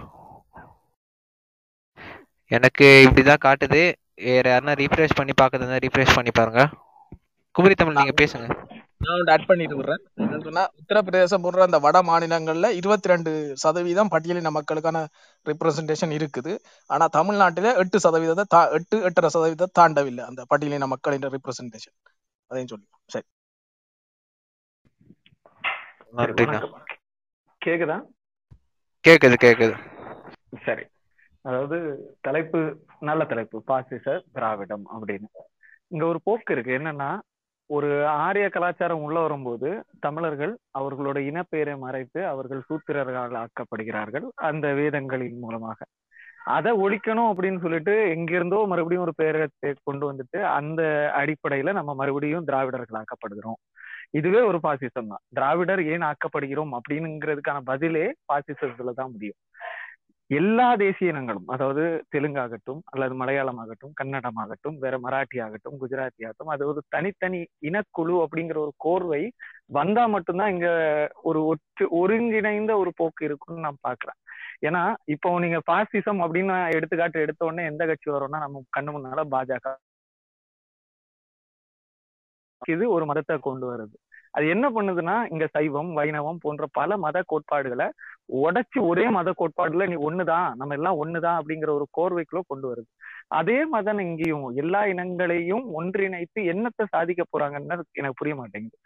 எனக்கு 2.51 3.09
இப்படிதான் 3.09 3.43
காட்டுது. 3.45 3.81
வேற 4.15 4.59
யாருன்னா 4.59 4.77
ரீஃப்ரெஷ் 4.77 5.15
பண்ணி 5.15 5.31
பார்க்கறதா 5.41 5.79
ரீஃப்ரெஷ் 5.79 6.15
பண்ணி 6.15 6.31
பாருங்க. 6.31 6.69
குமரி 7.55 7.73
தமிழ் 7.73 7.93
நீங்க 7.93 8.13
பேசுங்க. 8.23 8.68
நான் 9.01 9.29
ஆட் 9.33 9.45
பண்ணிட்டு 9.49 9.75
விடுறேன். 9.77 10.01
என்னன்னு 10.23 10.63
உத்தரப்பிரதேசம் 10.79 11.43
போன்ற 11.43 11.61
அந்த 11.67 11.77
வட 11.85 11.97
மாநிலங்கள்ல 12.09 12.69
இருபத்தி 12.79 13.11
ரெண்டு 13.11 13.31
சதவீதம் 13.63 14.11
பட்டியலின 14.13 14.51
மக்களுக்கான 14.57 15.01
ரெப்ரசன்டேஷன் 15.45 16.13
இருக்குது. 16.17 16.53
ஆனா 16.93 17.05
தமிழ்நாட்டில 17.17 17.71
எட்டு 17.83 17.99
சதவீதத்தை 18.05 18.45
தா 18.55 18.61
எட்டு 18.77 18.97
எட்டரை 19.09 19.29
சதவீதத்தை 19.35 19.69
தாண்டவில்லை 19.79 20.25
அந்த 20.29 20.43
பட்டியலின 20.51 20.89
மக்களின் 20.93 21.27
ரெப்ரசன்டேஷன் 21.35 21.97
அதையும் 22.51 22.71
சொல்லி 22.73 22.87
சரி. 23.15 23.27
கேக்குதா? 27.61 27.97
கேக்குது 29.05 29.35
கேக்குது. 29.45 29.73
சரி. 30.67 30.85
அதாவது 31.45 31.77
தலைப்பு 32.27 32.59
நல்ல 33.09 33.21
தலைப்பு. 33.31 33.57
பாசிச 33.69 34.05
திராவிடம் 34.35 34.85
அப்படின்னு. 34.95 35.27
இங்க 35.93 36.03
ஒரு 36.11 36.19
போக்கு 36.27 36.53
இருக்கு. 36.55 36.71
என்னன்னா 36.79 37.09
ஒரு 37.69 37.89
ஆரிய 38.23 38.45
கலாச்சாரம் 38.49 39.03
உள்ள 39.05 39.17
வரும்போது 39.19 39.69
தமிழர்கள் 39.99 40.53
அவர்களோட 40.79 41.17
இனப்பெயரை 41.29 41.75
மறைத்து 41.77 42.19
அவர்கள் 42.25 42.61
சூத்திரர்கள் 42.69 43.35
ஆக்கப்படுகிறார்கள் 43.43 44.25
அந்த 44.49 44.67
வேதங்களின் 44.73 45.39
மூலமாக. 45.39 45.79
அதை 46.55 46.71
ஒழிக்கணும் 46.83 47.29
அப்படின்னு 47.31 47.59
சொல்லிட்டு 47.59 47.93
எங்கிருந்தோ 48.15 48.59
மறுபடியும் 48.71 49.05
ஒரு 49.07 49.13
பேரத்தை 49.21 49.71
கொண்டு 49.83 50.05
வந்துட்டு 50.11 50.39
அந்த 50.57 50.81
அடிப்படையில 51.19 51.73
நம்ம 51.79 51.93
மறுபடியும் 51.93 52.47
திராவிடர்கள் 52.49 53.01
ஆக்கப்படுகிறோம். 53.01 53.59
இதுவே 54.11 54.41
ஒரு 54.41 54.59
பாசிசம் 54.63 55.11
தான் 55.13 55.23
திராவிடர் 55.29 55.81
ஏன் 55.93 56.07
ஆக்கப்படுகிறோம் 56.11 56.71
அப்படிங்கிறதுக்கான 56.77 57.59
பதிலே 57.71 58.05
பாசிசத்துல 58.33 58.93
தான் 58.93 59.11
முடியும். 59.11 59.39
எல்லா 60.29 60.65
தேசிய 60.81 61.11
இனங்களும் 61.11 61.47
அதாவது 61.53 61.83
தெலுங்காகட்டும் 62.13 62.81
அல்லது 62.91 63.13
மலையாளம் 63.15 63.59
ஆகட்டும் 63.61 63.93
கன்னடம் 63.93 64.39
ஆகட்டும் 64.41 64.75
வேற 64.83 64.95
மராட்டி 65.05 65.37
ஆகட்டும் 65.45 65.77
குஜராத்தி 65.81 66.21
ஆகட்டும் 66.25 66.51
அது 66.53 66.63
ஒரு 66.67 66.81
தனித்தனி 66.95 67.39
இனக்குழு 67.67 68.15
அப்படிங்கிற 68.25 68.59
ஒரு 68.65 68.73
கோர்வை 68.85 69.21
வந்தா 69.77 70.03
மட்டும்தான் 70.15 70.53
இங்க 70.55 70.69
ஒரு 71.29 71.41
ஒற்று 71.51 71.85
ஒருங்கிணைந்த 72.01 72.73
ஒரு 72.83 72.93
போக்கு 72.99 73.23
இருக்கும்னு 73.29 73.65
நான் 73.67 73.83
பாக்குறேன் 73.87 74.19
ஏன்னா 74.67 74.83
இப்போ 75.13 75.31
நீங்க 75.39 75.59
பாசிசம் 75.67 76.21
அப்படின்னு 76.25 76.55
எடுத்துக்காட்டு 76.77 77.23
எடுத்த 77.25 77.47
உடனே 77.49 77.65
எந்த 77.71 77.83
கட்சி 77.91 78.09
வரும்னா 78.11 78.39
நம்ம 78.45 78.63
கண்ணு 78.77 78.93
முன்னால 78.95 79.23
பாஜக. 79.33 79.67
இது 82.61 82.85
ஒரு 82.95 83.05
மதத்தை 83.09 83.35
கொண்டு 83.41 83.65
வருது 83.69 83.95
அது 84.33 84.45
என்ன 84.53 84.65
பண்ணுதுன்னா 84.69 85.15
இங்க 85.31 85.45
சைவம் 85.53 85.91
வைணவம் 85.99 86.41
போன்ற 86.43 86.63
பல 86.73 86.97
மத 87.05 87.17
கோட்பாடுகளை 87.27 87.87
உடைச்சு 88.29 88.79
ஒரே 88.81 89.05
மத 89.09 89.29
கோட்பாடுல 89.37 89.87
நீ 89.87 89.95
ஒண்ணுதான் 90.07 90.49
நம்ம 90.55 90.73
எல்லாம் 90.73 90.99
ஒண்ணுதான் 91.03 91.37
அப்படிங்கிற 91.39 91.69
ஒரு 91.73 91.85
கோர்வைக்குள்ள 91.97 92.41
கொண்டு 92.47 92.65
வருது. 92.69 92.89
அதே 93.29 93.65
மதம் 93.65 93.99
இங்கேயும் 93.99 94.45
எல்லா 94.55 94.85
இனங்களையும் 94.85 95.65
ஒன்றிணைத்து 95.73 96.39
என்னத்தை 96.51 96.85
சாதிக்க 96.89 97.23
போறாங்கன்னு 97.25 97.75
எனக்கு 97.93 98.19
புரிய 98.19 98.35
மாட்டேங்குது. 98.35 98.77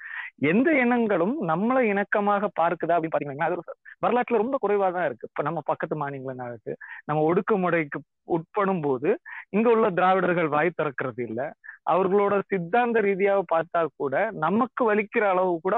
எந்த 0.49 0.70
இனங்களும் 0.84 1.36
நம்மளை 1.48 1.82
இணக்கமாக 1.91 2.49
பார்க்குதா 2.61 2.95
அப்படின்னு 2.95 3.15
பாத்தீங்கன்னா 3.15 3.49
அது 3.49 3.57
ஒரு 3.57 3.74
வரலாற்றுல 4.02 4.41
ரொம்ப 4.44 4.57
குறைவா 4.61 4.91
தான் 4.91 5.06
இருக்கு. 5.06 5.30
இப்ப 5.30 5.44
நம்ம 5.44 5.61
பக்கத்து 5.65 5.98
மாநிலங்களாகட்டு 5.98 6.74
நம்ம 7.06 7.24
ஒடுக்குமுறைக்கு 7.30 7.99
உட்படும் 8.28 8.82
போது 8.82 9.10
இங்க 9.49 9.68
உள்ள 9.70 9.90
திராவிடர்கள் 9.91 10.48
வாய் 10.48 10.78
திறக்கிறது 10.78 11.24
இல்ல. 11.24 11.41
அவர்களோட 11.86 12.34
சித்தாந்த 12.48 12.99
ரீதியாக 12.99 13.41
பார்த்தா 13.53 13.86
கூட 13.95 14.14
நமக்கு 14.38 14.84
வலிக்கிற 14.91 15.24
அளவு 15.30 15.60
கூட 15.61 15.76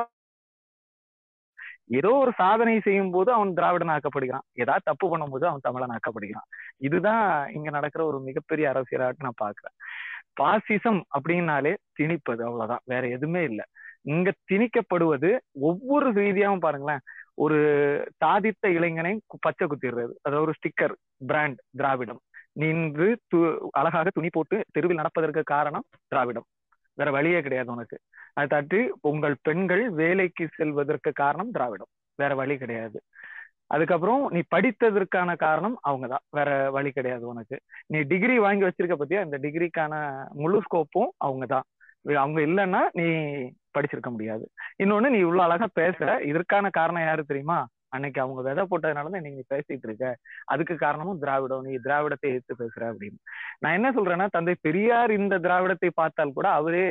ஏதோ 1.85 2.09
ஒரு 2.09 2.31
சாதனை 2.35 2.79
செய்யும் 2.79 3.11
போது 3.11 3.31
அவன் 3.31 3.53
திராவிடன் 3.53 3.99
ஆக்கப்படுகிறான் 3.99 4.39
ஏதாவது 4.53 4.83
தப்பு 4.83 5.17
பண்ணும்போது 5.17 5.45
அவன் 5.45 5.59
தமிழன் 5.61 5.89
ஆக்கப்படுகிறான் 5.89 6.73
இதுதான் 6.77 7.53
இங்க 7.53 7.69
நடக்கிற 7.69 8.05
ஒரு 8.05 8.19
மிகப்பெரிய 8.19 8.71
அரசியலாட்டு 8.71 9.15
நான் 9.17 9.53
பாக்குறேன் 9.53 9.83
பாசிசம் 10.41 11.01
அப்படின்னாலே 11.19 11.75
திணிப்பது 12.01 12.17
அவ்வளவுதான். 12.23 12.79
வேற 12.83 13.07
எதுவுமே 13.07 13.43
இல்லை. 13.43 13.65
இங்க 14.01 14.31
திணிக்கப்படுவது 14.53 15.37
ஒவ்வொரு 15.51 16.13
ரீதியாவும் 16.13 16.59
பாருங்களேன். 16.59 16.99
ஒரு 17.33 17.55
சாதித்த 18.25 18.67
இளைஞனை 18.67 19.15
கு- 19.15 19.39
பச்சை 19.39 19.67
குத்திடுறது. 19.67 20.11
அதாவது 20.21 20.41
ஒரு 20.41 20.51
ஸ்டிக்கர் 20.51 20.93
பிராண்ட் 21.17 21.59
திராவிடம். 21.71 22.19
நின்று 22.51 23.19
து 23.35 23.57
அழகாக 23.71 24.09
துணி 24.13 24.27
போட்டு 24.31 24.63
தெருவில் 24.71 24.95
நடப்பதற்கு 24.95 25.43
காரணம் 25.43 25.83
திராவிடம். 26.07 26.43
வேற 26.95 27.11
வழியே 27.11 27.41
கிடையாது 27.41 27.71
உனக்கு. 27.71 27.99
அதை 28.33 28.47
தாட்டி 28.47 28.93
உங்கள் 29.01 29.35
பெண்கள் 29.41 29.89
வேலைக்கு 29.89 30.47
செல்வதற்கு 30.55 31.11
காரணம் 31.11 31.51
திராவிடம். 31.51 31.87
வேற 32.15 32.35
வழி 32.35 32.57
கிடையாது. 32.57 33.01
அதுக்கப்புறம் 33.67 34.31
நீ 34.31 34.41
படித்ததற்கான 34.55 35.35
காரணம் 35.35 35.79
அவங்கதான். 35.89 36.23
வேற 36.29 36.71
வழி 36.71 36.91
கிடையாது 36.91 37.27
உனக்கு. 37.27 37.59
நீ 37.85 37.99
டிகிரி 37.99 38.39
வாங்கி 38.39 38.65
வச்சிருக்க 38.65 38.95
பத்தியா? 38.99 39.23
இந்த 39.23 39.37
டிகிரிக்கான 39.37 40.25
முழு 40.29 40.61
ஸ்கோப்பும் 40.61 41.07
அவங்கதான். 41.25 41.61
அவங்க 42.15 42.41
இல்லைன்னா 42.41 42.79
நீ 42.91 43.03
படிச்சிருக்க 43.79 44.09
முடியாது. 44.09 44.49
இன்னொன்னு 44.83 45.09
நீ 45.09 45.17
இவ்வளவு 45.17 45.41
அழகா 45.41 45.67
பேசுற. 45.79 46.21
இதற்கான 46.21 46.69
காரணம் 46.71 47.03
யாரு 47.03 47.23
தெரியுமா? 47.23 47.67
அன்னைக்கு 47.95 48.19
அவங்க 48.21 48.41
விதை 48.47 48.63
போட்டதுனால 48.63 49.09
தான் 49.09 49.19
இன்னைக்கு 49.21 49.39
நீ 49.39 49.45
பேசிட்டு 49.53 49.87
இருக்க. 49.87 50.07
அதுக்கு 50.45 50.75
காரணமும் 50.75 51.21
திராவிடம். 51.23 51.65
நீ 51.67 51.73
திராவிடத்தை 51.83 52.29
எதிர்த்து 52.31 52.61
பேசுற 52.61 52.83
அப்படின்னு. 52.91 53.19
நான் 53.59 53.77
என்ன 53.77 53.89
சொல்றேன்னா 53.91 54.27
தந்தை 54.29 54.55
பெரியார் 54.61 55.13
இந்த 55.21 55.37
திராவிடத்தை 55.39 55.91
பார்த்தால் 55.93 56.35
கூட 56.37 56.47
அவரே 56.59 56.85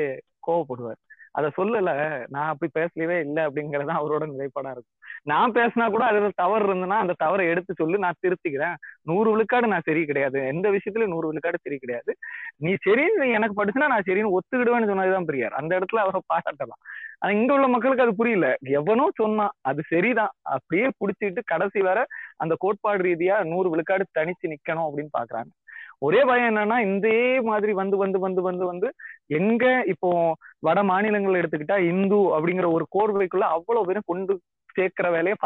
கோவப்படுவார். 0.47 1.01
அத 1.35 1.47
சொல்லல. 1.57 1.91
நான் 2.29 2.49
அப்படி 2.49 2.71
பேசலவே 2.79 3.17
இல்லை 3.21 3.43
அப்படிங்கறது 3.47 3.93
அவரோட 4.01 4.25
நிலைப்பாடா 4.33 4.71
இருக்கும். 4.71 4.93
நான் 5.23 5.53
பேசினா 5.53 5.91
கூட 5.91 6.05
அதுல 6.05 6.31
தவறு 6.35 6.65
இருந்ததுன்னா 6.67 6.99
அந்த 7.05 7.15
தவறை 7.19 7.47
எடுத்து 7.49 7.75
சொல்லி 7.75 7.99
நான் 7.99 8.21
திருத்திக்கிறேன். 8.27 8.77
நூறு 9.03 9.31
விழுக்காடு 9.31 9.67
நான் 9.67 9.87
சரி 9.87 10.05
கிடையாது. 10.05 10.39
எந்த 10.47 10.71
விஷயத்துல 10.71 11.07
நூறு 11.07 11.27
விழுக்காடு 11.29 11.59
சரி 11.63 11.79
கிடையாது. 11.79 12.13
நீ 12.57 12.73
சரின்னு 12.87 13.23
நீ 13.25 13.29
எனக்கு 13.31 13.59
படிச்சுனா 13.61 13.89
நான் 13.89 14.07
சரின்னு 14.07 14.35
ஒத்துக்கிடுவேன்னு 14.37 14.87
சொன்னதுதான் 14.87 15.25
பெரியார். 15.25 15.53
அந்த 15.53 15.73
இடத்துல 15.79 16.05
அவரை 16.05 16.21
பாராட்டலாம். 16.35 16.81
ஆனா 17.19 17.33
இங்க 17.33 17.55
உள்ள 17.55 17.67
மக்களுக்கு 17.69 18.03
அது 18.03 18.17
புரியல. 18.17 18.47
எவனோ 18.81 19.07
சொன்னான் 19.17 19.55
அது 19.63 19.83
சரிதான். 19.89 20.33
அப்படியே 20.55 20.89
புடிச்சிட்டு 21.01 21.41
கடைசி 21.45 21.81
வர 21.81 21.99
அந்த 22.37 22.55
கோட்பாடு 22.59 23.03
ரீதியா 23.05 23.45
நூறு 23.45 23.71
விழுக்காடு 23.71 24.05
தனிச்சு 24.19 24.53
நிக்கணும் 24.55 24.87
அப்படின்னு 24.89 25.13
பாக்குறாங்க. 25.19 25.51
ஒரே 26.05 26.21
பயம் 26.25 26.49
என்னன்னா 26.51 26.77
இதே 26.89 27.19
மாதிரி 27.49 27.73
வந்து 27.81 27.97
வந்து 28.03 28.19
வந்து 28.25 28.43
வந்து 28.43 28.65
வந்து 28.65 28.89
எங்க 29.39 29.65
இப்போ 29.93 30.11
வட 30.63 30.79
மாநிலங்கள் 30.91 31.41
எடுத்துக்கிட்டா 31.41 31.79
இந்து 31.91 32.19
அப்படிங்கிற 32.35 32.69
ஒரு 32.73 32.87
கோர்வைக்குள்ள 32.95 33.47
அவ்வளவு 33.55 33.89
பேரும் 33.89 34.11
கொண்டு 34.11 34.35
சேர்க்கிற 34.77 35.09
வேலையை 35.11 35.37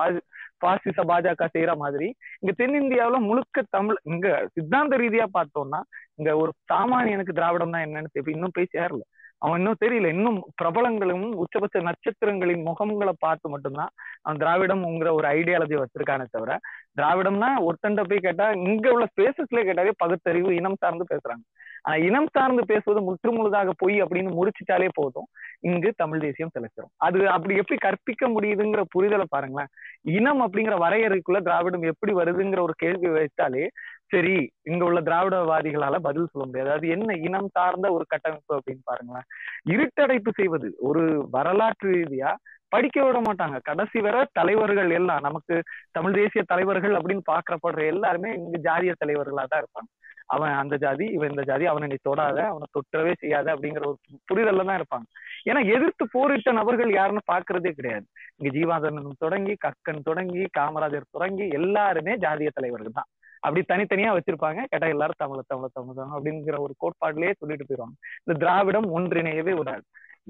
பாசிச 0.63 0.99
பாஜக 1.09 1.47
செய்யற 1.55 1.73
மாதிரி 1.77 2.07
இங்க 2.41 2.53
தென்னிந்தியாவுல 2.59 3.19
முழுக்க 3.27 3.65
தமிழ் 3.71 3.99
இங்க 4.05 4.27
சித்தாந்த 4.55 4.97
ரீதியா 4.97 5.27
பார்த்தோம்னா 5.35 5.81
இங்க 6.19 6.31
ஒரு 6.37 6.53
சாமானியனுக்கு 6.73 7.33
திராவிடம் 7.33 7.75
தான் 7.75 7.85
என்னன்னு 7.87 8.15
தெரி- 8.17 8.35
இன்னும் 8.35 8.55
போய் 8.55 8.73
சேரல. 8.73 9.03
அவன் 9.43 9.59
இன்னும் 9.61 9.83
தெரியல. 9.85 10.09
இன்னும் 10.17 10.39
பிரபலங்களும் 10.61 11.27
உச்சபட்ச 11.43 11.83
நட்சத்திரங்களின் 11.89 12.67
முகங்களை 12.69 13.13
பார்த்து 13.19 13.53
மட்டும்தான் 13.53 13.93
அவன் 14.23 14.41
திராவிடம்ங்கிற 14.43 15.11
ஒரு 15.19 15.27
ஐடியாலஜி 15.39 15.77
வச்சிருக்கானே 15.81 16.27
தவிர 16.31 16.59
திராவிடம்னா 17.01 17.51
ஒருத்தண்ட 17.67 18.03
போய் 18.11 18.27
கேட்டா 18.27 18.47
இங்க 18.69 18.87
உள்ள 18.95 19.07
ஸ்பேசஸ்ல 19.13 19.63
கேட்டாலே 19.69 19.95
பகுத்தறிவு 19.97 20.51
இனம் 20.61 20.81
சார்ந்து 20.83 21.05
பேசுறாங்க. 21.13 21.45
ஆனா 21.83 21.97
இனம் 22.07 22.33
சார்ந்து 22.37 22.63
பேசுவது 22.67 23.01
முற்றுமுழுதாக 23.09 23.73
பொய் 23.83 23.97
அப்படின்னு 24.05 24.31
முடிச்சிட்டாலே 24.39 24.89
போதும். 24.95 25.29
இங்கு 25.61 25.91
தமிழ் 25.97 26.25
தேசியம் 26.25 26.53
செலுத்துறோம் 26.55 26.93
அது 27.07 27.19
அப்படி 27.35 27.55
எப்படி 27.63 27.79
கற்பிக்க 27.85 28.29
முடியுதுங்கிற 28.29 28.83
புரிதலை 28.95 29.27
பாருங்களேன். 29.29 29.71
இனம் 30.17 30.43
அப்படிங்கிற 30.45 30.77
வரையறைக்குள்ள 30.85 31.41
திராவிடம் 31.49 31.87
எப்படி 31.93 32.13
வருதுங்கிற 32.13 32.61
ஒரு 32.61 32.75
கேள்வி 32.77 33.11
வைத்தாலே 33.19 33.65
சரி 34.13 34.35
இங்க 34.71 34.83
உள்ள 34.89 35.01
திராவிடவாதிகளால 35.09 35.97
பதில் 36.07 36.31
சொல்ல 36.33 36.45
முடியாது. 36.47 36.71
அது 36.77 36.87
என்ன 36.97 37.17
இனம் 37.27 37.51
சார்ந்த 37.57 37.87
ஒரு 37.97 38.05
கட்டமைப்பு 38.13 38.57
அப்படின்னு 38.59 38.85
பாருங்களேன். 38.91 39.27
இருட்டடைப்பு 39.75 40.33
செய்வது 40.41 40.71
ஒரு 40.89 41.03
வரலாற்று 41.37 41.91
ரீதியா 41.97 42.31
படிக்க 42.75 42.99
விட 43.05 43.19
மாட்டாங்க. 43.27 43.57
கடைசி 43.69 43.99
வரை 44.07 44.23
தலைவர்கள் 44.39 44.91
எல்லாம் 44.99 45.27
நமக்கு 45.27 45.55
தமிழ் 45.97 46.17
தேசிய 46.21 46.43
தலைவர்கள் 46.53 46.97
அப்படின்னு 46.99 47.25
பாக்கப்படுற 47.33 47.85
எல்லாருமே 47.95 48.31
இங்க 48.41 48.59
ஜாதிய 48.69 48.95
தலைவர்களா 49.03 49.45
தான் 49.53 49.63
இருப்பாங்க. 49.63 49.91
அவன் 50.35 50.55
அந்த 50.61 50.75
ஜாதி 50.83 51.05
இவன் 51.17 51.31
இந்த 51.33 51.45
ஜாதி 51.51 51.65
அவனை 51.71 51.87
நீ 51.93 51.97
தொடாத 52.09 52.39
அவனை 52.49 52.67
தொற்றவே 52.77 53.13
செய்யாத 53.21 53.47
அப்படிங்கிற 53.55 53.85
ஒரு 53.91 53.99
புரிதல்ல 54.31 54.67
தான் 54.69 54.79
இருப்பாங்க. 54.81 55.07
ஏன்னா 55.51 55.61
எதிர்த்து 55.75 56.05
போரிட்ட 56.17 56.53
நபர்கள் 56.59 56.91
யாருன்னு 56.97 57.23
பாக்குறதே 57.33 57.71
கிடையாது. 57.79 58.07
இங்க 58.39 58.51
ஜீவாதனன் 58.57 59.23
தொடங்கி 59.25 59.55
கக்கன் 59.65 60.07
தொடங்கி 60.09 60.43
காமராஜர் 60.59 61.13
தொடங்கி 61.17 61.47
எல்லாருமே 61.61 62.15
ஜாதிய 62.25 62.51
தலைவர்கள் 62.59 62.99
தான். 62.99 63.09
அப்படி 63.41 63.63
தனித்தனியா 63.69 64.11
வச்சிருப்பாங்க. 64.13 64.61
கேட்டா 64.71 64.87
எல்லாரும் 64.87 65.21
தமிழ 65.25 65.41
தமிழ 65.53 65.67
தமிழ் 65.73 65.95
தான் 65.95 66.13
அப்படிங்கிற 66.17 66.57
ஒரு 66.59 66.75
கோட்பாடுலயே 66.83 67.33
சொல்லிட்டு 67.39 67.67
போயிடுவாங்க. 67.69 67.97
இந்த 68.25 68.35
திராவிடம் 68.39 68.89
ஒன்றிணையவே 68.97 69.55
விடாது 69.57 69.85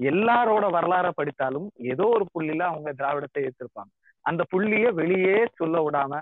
எல்லாரோட 0.09 0.65
வரலாற 0.71 1.07
படித்தாலும் 1.15 1.65
ஏதோ 1.93 2.05
ஒரு 2.07 2.25
புள்ளியில 2.33 2.65
அவங்க 2.71 2.89
திராவிடத்தை 2.93 3.39
ஏற்றிருப்பாங்க 3.43 3.91
அந்த 4.25 4.41
புள்ளிய 4.49 4.87
வெளியே 4.93 5.45
சொல்ல 5.55 5.77
விடாம 5.81 6.13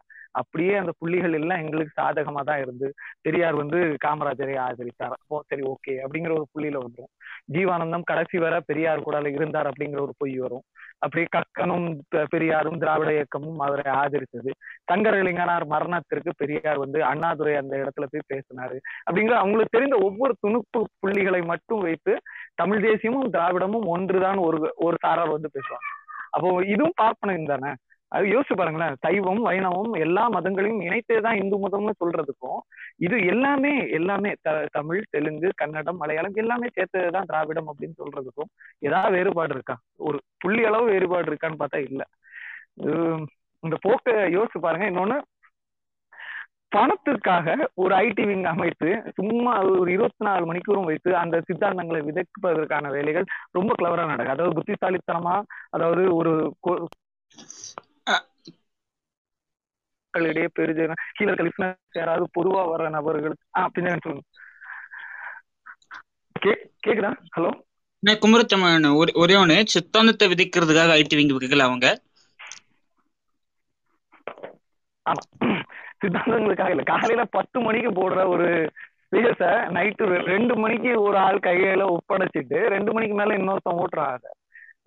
அப்படியே 0.41 0.73
அந்த 0.75 0.91
புள்ளிகள் 0.99 1.35
எல்லாம் 1.39 1.61
எங்களுக்கு 1.63 1.93
சாதகமா 2.01 2.41
தான் 2.43 2.61
இருந்து 2.61 2.87
பெரியார் 3.21 3.55
வந்து 3.55 3.77
காமராஜரை 4.05 4.55
ஆதரித்தார். 4.65 5.15
அப்போ 5.17 5.37
சரி 5.49 5.63
ஓகே 5.73 5.95
அப்படிங்கிற 6.03 6.33
ஒரு 6.39 6.47
புள்ளியில 6.53 6.81
வந்துரும். 6.83 7.11
ஜீவானந்தம் 7.55 8.09
கடைசி 8.11 8.37
வர 8.37 8.55
பெரியார் 8.69 9.05
கூட 9.07 9.17
இருந்தார் 9.29 9.69
அப்படிங்கிற 9.71 10.01
ஒரு 10.01 10.13
பொய் 10.17 10.35
வரும். 10.37 10.65
அப்படியே 10.99 11.27
கக்கனும் 11.35 11.87
பெரியாரும் 12.31 12.79
திராவிட 12.79 13.09
இயக்கமும் 13.11 13.59
அவரை 13.59 13.87
ஆதரித்தது. 13.93 14.51
சங்கரலிங்கனார் 14.91 15.65
மரணத்திற்கு 15.67 16.31
பெரியார் 16.37 16.79
வந்து 16.79 16.99
அண்ணாதுரை 17.03 17.55
அந்த 17.55 17.73
இடத்துல 17.77 18.07
போய் 18.13 18.29
பேசினாரு. 18.33 18.77
அப்படிங்கிற 19.07 19.35
அவங்களுக்கு 19.41 19.75
தெரிந்த 19.77 19.97
ஒவ்வொரு 20.07 20.35
துணுப்பு 20.45 20.81
புள்ளிகளை 20.99 21.41
மட்டும் 21.51 21.79
வைத்து 21.79 22.15
தமிழ் 22.55 22.85
தேசியமும் 22.87 23.31
திராவிடமும் 23.31 23.87
ஒன்றுதான் 23.87 24.41
ஒரு 24.47 24.59
ஒரு 24.77 24.97
சாரார் 25.05 25.35
வந்து 25.35 25.51
பேசுவாங்க. 25.57 25.87
அப்போ 26.29 26.49
இதுவும் 26.65 26.97
பார்ப்பனம் 27.01 27.51
தானே? 27.51 27.71
அது 28.11 28.25
யோசிச்சு 28.25 28.55
பாருங்களேன். 28.55 28.95
சைவம் 28.99 29.41
வைணவம் 29.41 29.93
எல்லா 29.97 30.29
மதங்களையும் 30.29 30.81
இணைத்தே 30.81 31.17
தான் 31.19 31.37
இந்து 31.37 31.57
மதம்னு 31.57 31.93
சொல்றதுக்கும் 31.99 32.59
இது 32.97 33.25
எல்லாமே 33.25 33.73
எல்லாமே 33.89 34.31
த- 34.41 34.67
தமிழ் 34.71 35.01
தெலுங்கு 35.09 35.49
கன்னடம் 35.55 35.97
மலையாளம் 35.97 36.35
எல்லாமே 36.35 36.67
சேர்த்ததுதான் 36.75 37.25
திராவிடம் 37.25 37.69
அப்படின்னு 37.69 37.99
சொல்றதுக்கும் 37.99 38.51
ஏதாவது 38.79 39.15
வேறுபாடு 39.15 39.53
இருக்கா? 39.53 39.75
ஒரு 39.99 40.19
புள்ளி 40.37 40.63
அளவு 40.65 40.85
வேறுபாடு 40.85 41.29
இருக்கான்னு 41.29 41.59
பார்த்தா 41.59 41.81
இல்ல. 41.85 42.03
இந்த 43.63 43.75
போக்க 43.81 44.07
யோசிச்சு 44.29 44.59
பாருங்க. 44.59 44.87
இன்னொன்னு 44.87 45.17
பணத்திற்காக 46.71 47.49
ஒரு 47.75 47.93
ஐடி 47.97 48.23
விங் 48.25 48.43
அமைத்து 48.45 48.87
சும்மா 49.15 49.51
ஒரு 49.75 49.91
இருபத்தி 49.91 50.25
நாலு 50.25 50.43
மணிக்கூறும் 50.45 50.83
வைத்து 50.83 51.11
அந்த 51.15 51.41
சித்தாந்தங்களை 51.41 52.01
விதைப்பதற்கான 52.01 52.91
வேலைகள் 52.91 53.25
ரொம்ப 53.51 53.71
கிளவரா 53.77 54.05
நடக்கும் 54.05 54.35
அதாவது 54.35 54.57
புத்திசாலித்தனமா 54.57 55.35
அதாவது 55.69 56.03
ஒரு 56.15 56.33
மக்களிடையே 60.17 60.49
பெருஜ 60.59 60.79
கீழே 61.13 61.33
லிஸ்னர்ஸ் 61.47 61.97
யாராவது 61.99 62.25
பொதுவா 62.37 62.61
வர்ற 62.71 62.89
நபர்கள் 62.89 63.35
பின்னாடி 63.75 64.01
சொல்லுங்க. 64.05 64.25
கேக்குதா? 66.85 67.11
ஹலோ? 67.35 67.51
நான் 68.03 68.21
குமரத்தம்மன் 68.23 68.87
ஒரே 69.21 69.35
ஒண்ணு 69.35 69.57
சித்தாந்தத்தை 69.75 70.25
விதைக்கிறதுக்காக 70.31 70.97
ஐடி 70.99 71.15
விங்க 71.19 71.35
வைக்கல 71.37 71.65
அவங்க? 71.67 71.87
ஆமா. 75.05 75.23
சித்தாந்தங்களுக்காக 76.01 76.73
இல்ல. 76.73 76.83
காலையில 76.83 77.23
பத்து 77.37 77.59
மணிக்கு 77.59 77.91
போடுற 77.99 78.27
ஒரு 78.33 78.47
பேச 79.13 79.39
நைட்டு 79.75 80.05
ரெண்டு 80.31 80.53
மணிக்கு 80.55 80.91
ஒரு 81.01 81.17
ஆள் 81.27 81.45
கையில 81.47 81.83
ஒப்படைச்சிட்டு 81.93 82.59
ரெண்டு 82.75 82.93
மணிக்கு 82.95 83.15
மேல 83.19 83.35
இன்னொருத்தன் 83.37 83.79
ஓட்டுறான் 83.83 84.13
அதை. 84.17 84.31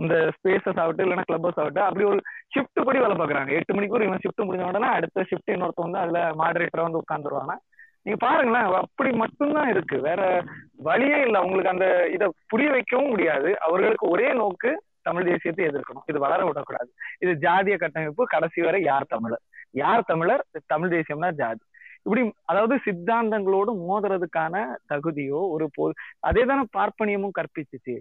இந்த 0.00 0.14
ஸ்பேசஸ் 0.36 0.80
ஆகட்டும் 0.80 1.06
இல்லைன்னா 1.06 1.24
ஹவுஸ் 1.28 1.60
ஆகட்டும் 1.60 1.84
அப்படி 1.84 2.04
ஒரு 2.04 2.20
ஷிஃப்ட் 2.54 2.84
படி 2.84 2.98
வேலை 2.98 3.16
பாக்குறாங்க 3.16 3.50
எட்டு 3.50 3.74
மணிக்கு 3.74 3.96
ஒரு 3.96 4.04
இவன் 4.04 4.22
ஷிஃப்ட் 4.24 4.46
முடிஞ்ச 4.46 4.68
உடனே 4.68 4.86
அடுத்த 4.86 5.26
ஷிஃப்ட் 5.30 5.52
இன்னொருத்த 5.52 5.84
வந்து 5.86 5.98
அதுல 5.98 6.20
மாடரேட்டரா 6.38 6.86
வந்து 6.88 7.02
உட்காந்துருவாங்க 7.02 7.54
நீங்க 8.02 8.26
பாருங்களேன் 8.26 8.68
அப்படி 8.74 9.10
மட்டும்தான் 9.12 9.68
இருக்கு. 9.68 10.00
வேற 10.00 10.42
வழியே 10.76 11.20
இல்லை. 11.20 11.34
அவங்களுக்கு 11.34 11.70
அந்த 11.70 12.08
இதை 12.12 12.32
புரிய 12.46 12.70
வைக்கவும் 12.70 13.08
முடியாது. 13.08 13.60
அவர்களுக்கு 13.60 14.08
ஒரே 14.08 14.32
நோக்கு 14.32 14.82
தமிழ் 15.02 15.26
தேசியத்தை 15.26 15.64
எதிர்க்கணும். 15.66 16.06
இது 16.06 16.18
வளர 16.18 16.44
விடக்கூடாது. 16.44 16.90
இது 17.18 17.32
ஜாதிய 17.32 17.76
கட்டமைப்பு 17.78 18.24
கடைசி 18.24 18.62
வரை 18.62 18.82
யார் 18.82 19.06
தமிழர்? 19.08 19.42
யார் 19.70 20.02
தமிழர்? 20.06 20.44
தமிழ் 20.66 20.92
தேசியம்னா 20.92 21.30
ஜாதி. 21.32 21.60
இப்படி 22.06 22.22
அதாவது 22.44 22.74
சித்தாந்தங்களோடு 22.84 23.72
மோதுறதுக்கான 23.88 24.54
தகுதியோ 24.88 25.40
ஒரு 25.48 25.66
போ 25.74 25.84
அதே 26.20 26.42
தானே 26.44 26.64
பார்ப்பனியமும் 26.76 27.36
கற்பிச்சிச்சு. 27.38 27.94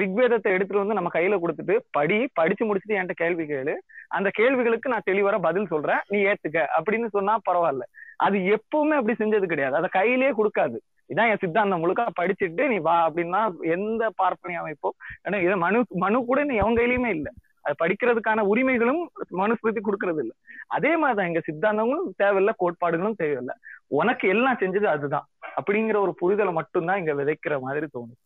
ரிக்வேதத்தை 0.00 0.48
எடுத்துட்டு 0.54 0.82
வந்து 0.82 0.98
நம்ம 0.98 1.10
கையில 1.14 1.38
கொடுத்துட்டு 1.42 1.76
படி 1.90 2.28
படிச்சு 2.32 2.64
முடிச்சுட்டு 2.64 2.96
என்கிட்ட 2.98 3.16
கேள்வி 3.16 3.44
கேளு. 3.44 3.74
அந்த 4.08 4.30
கேள்விகளுக்கு 4.32 4.88
நான் 4.88 5.08
தெளிவர 5.10 5.38
பதில் 5.40 5.66
சொல்றேன். 5.66 6.02
நீ 6.08 6.18
ஏத்துக்க. 6.24 6.66
அப்படின்னு 6.78 7.08
சொன்னா 7.08 7.36
பரவாயில்ல. 7.50 7.86
அது 8.16 8.36
எப்பவுமே 8.56 8.94
அப்படி 8.98 9.16
செஞ்சது 9.18 9.46
கிடையாது. 9.46 9.76
அதை 9.76 9.88
கையிலேயே 9.92 10.32
கொடுக்காது. 10.32 10.76
இதான் 11.10 11.30
என் 11.30 11.42
சித்தாந்தம். 11.42 11.80
முழுக்க 11.80 12.04
படிச்சுட்டு 12.20 12.64
நீ 12.68 12.78
வா 12.78 13.08
அப்படின்னா 13.08 13.40
எந்த 13.74 14.10
பார்ப்பனை 14.22 14.54
அமைப்போ 14.62 14.90
ஏன்னா 15.26 15.38
இதை 15.42 15.56
மனு 15.56 15.80
மனு 15.94 16.24
கூட 16.24 16.44
நீ 16.44 16.54
எவன் 16.56 16.76
கையிலயுமே 16.76 17.10
இல்லை. 17.18 17.32
அது 17.66 17.74
படிக்கிறதுக்கான 17.82 18.44
உரிமைகளும் 18.50 19.00
மனுஸ்மிருதி 19.38 19.80
கொடுக்கறது 19.80 20.20
இல்ல 20.22 20.32
அதே 20.68 20.92
மாதிரிதான் 20.96 21.30
எங்க 21.30 21.42
சித்தாந்தங்களும் 21.46 22.12
தேவையில்ல 22.22 22.52
கோட்பாடுகளும் 22.56 23.18
தேவையில்லை 23.18 23.56
உனக்கு 23.96 24.26
எல்லாம் 24.28 24.60
செஞ்சது 24.60 24.86
அதுதான் 24.86 25.26
அப்படிங்கிற 25.56 25.98
ஒரு 26.00 26.14
புரிதலை 26.22 26.52
மட்டும்தான் 26.52 27.00
இங்க 27.00 27.14
விதைக்கிற 27.14 27.56
மாதிரி 27.60 27.88
தோணும் 27.88 28.20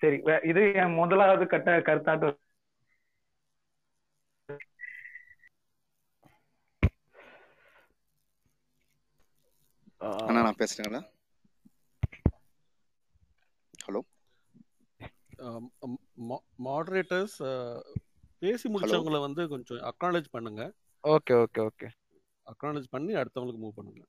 சரி 0.00 0.18
இது 0.44 0.60
என் 0.82 0.98
முதலாவது 0.98 1.44
கட்ட 1.46 1.70
கருத்தாட்டம் 1.80 2.36
அண்ணா 10.20 10.42
நான் 10.42 10.60
பேசுறேங்களா 10.60 11.00
ஹலோ 13.84 14.00
மாடரேட்டர்ஸ் 16.66 17.38
பேசி 18.42 18.66
முடிச்சவங்கள 18.68 19.18
வந்து 19.20 19.48
கொஞ்சம் 19.48 19.82
அக்னாலேஜ் 19.90 20.28
பண்ணுங்க. 20.30 20.62
Okay 21.04 21.34
okay 21.42 21.60
okay. 21.66 21.88
அக்னாலேஜ் 22.46 22.86
பண்ணி 22.90 23.12
அடுத்தவங்களுக்கு 23.14 23.62
மூவ் 23.64 23.76
பண்ணுங்க. 23.76 24.02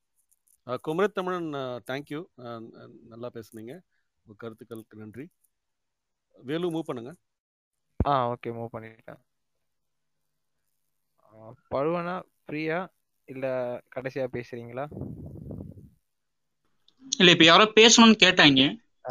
குமரத் 0.88 1.14
தமிழன் 1.14 1.50
தேங்க்யூ 1.90 2.22
நல்லா 3.08 3.30
பேசுனீங்க. 3.34 3.74
உங்க 4.26 4.38
கருத்துக்களுக்கு 4.38 4.98
நன்றி. 4.98 5.26
வேலு 6.36 6.72
மூவ் 6.72 6.88
பண்ணுங்க. 6.90 7.14
ஆ 8.00 8.14
ஓகே 8.32 8.50
மூவ் 8.56 8.74
பண்ணிட்டேன். 8.74 9.22
பழுவனா 11.72 12.16
ஃப்ரீயா 12.44 12.80
இல்ல 13.28 13.46
கடைசியா 13.96 14.28
பேசுறீங்களா? 14.36 14.86
இல்ல 17.12 17.32
இப்ப 17.32 17.46
யாரோ 17.46 17.66
பேசணும்னு 17.80 18.22
கேட்டாங்க. 18.26 18.62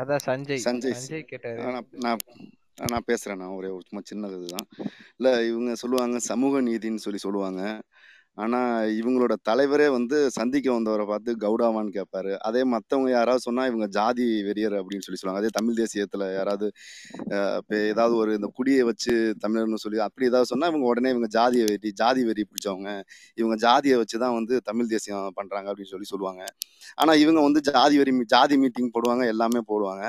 அதான் 0.01 0.25
சஞ்சய். 0.27 0.65
சஞ்சய். 0.65 0.93
சஞ்சய் 0.93 1.29
கேட்டாரு. 1.33 1.69
நான் 2.93 3.09
பேசுகிறேன் 3.11 3.41
நான் 3.43 3.57
ஒரே 3.61 3.71
ஒரு 3.77 3.85
சும்மா 3.89 4.03
சின்னது 4.11 4.37
இதுதான். 4.41 4.69
இல்லை 5.19 5.33
இவங்க 5.51 5.73
சொல்லுவாங்க 5.83 6.19
சமூக 6.31 6.61
நீதின்னு 6.69 7.05
சொல்லி 7.07 7.21
சொல்லுவாங்க. 7.27 7.63
ஆனால் 8.43 8.91
இவங்களோட 8.99 9.35
தலைவரே 9.49 9.87
வந்து 9.97 10.17
சந்திக்க 10.37 10.69
வந்தவரை 10.75 11.05
பார்த்து 11.11 11.31
கவுடாவான்னு 11.45 11.91
கேட்பாரு 11.97 12.33
அதே 12.49 12.63
மற்றவங்க 12.75 13.09
யாராவது 13.15 13.45
சொன்னால் 13.47 13.69
இவங்க 13.71 13.87
ஜாதி 13.97 14.27
வெறியர் 14.49 14.77
அப்படின்னு 14.81 15.05
சொல்லி 15.07 15.21
சொல்லுவாங்க. 15.21 15.43
அதே 15.43 15.51
தமிழ் 15.59 15.79
தேசியத்தில் 15.81 16.25
யாராவது 16.39 16.67
இப்போ 17.61 17.77
ஏதாவது 17.93 18.15
ஒரு 18.23 18.33
இந்த 18.39 18.51
குடியை 18.59 18.83
வச்சு 18.91 19.15
தமிழர்னு 19.45 19.83
சொல்லி 19.85 20.01
அப்படி 20.07 20.29
ஏதாவது 20.31 20.51
சொன்னால் 20.53 20.71
இவங்க 20.73 20.89
உடனே 20.93 21.13
இவங்க 21.15 21.31
ஜாதியை 21.39 21.67
வெறி 21.73 21.93
ஜாதி 22.03 22.23
வெறி 22.31 22.45
பிடிச்சவங்க 22.51 22.91
இவங்க 23.41 23.57
ஜாதியை 23.67 23.99
வச்சு 24.03 24.19
தான் 24.25 24.37
வந்து 24.39 24.57
தமிழ் 24.71 24.93
தேசியம் 24.95 25.37
பண்ணுறாங்க 25.41 25.69
அப்படின்னு 25.73 25.95
சொல்லி 25.95 26.11
சொல்லுவாங்க. 26.15 26.45
ஆனால் 27.01 27.21
இவங்க 27.25 27.43
வந்து 27.49 27.63
ஜாதி 27.71 27.99
வெறி 28.03 28.15
ஜாதி 28.37 28.57
மீட்டிங் 28.65 28.95
போடுவாங்க 28.97 29.25
எல்லாமே 29.35 29.63
போடுவாங்க. 29.73 30.05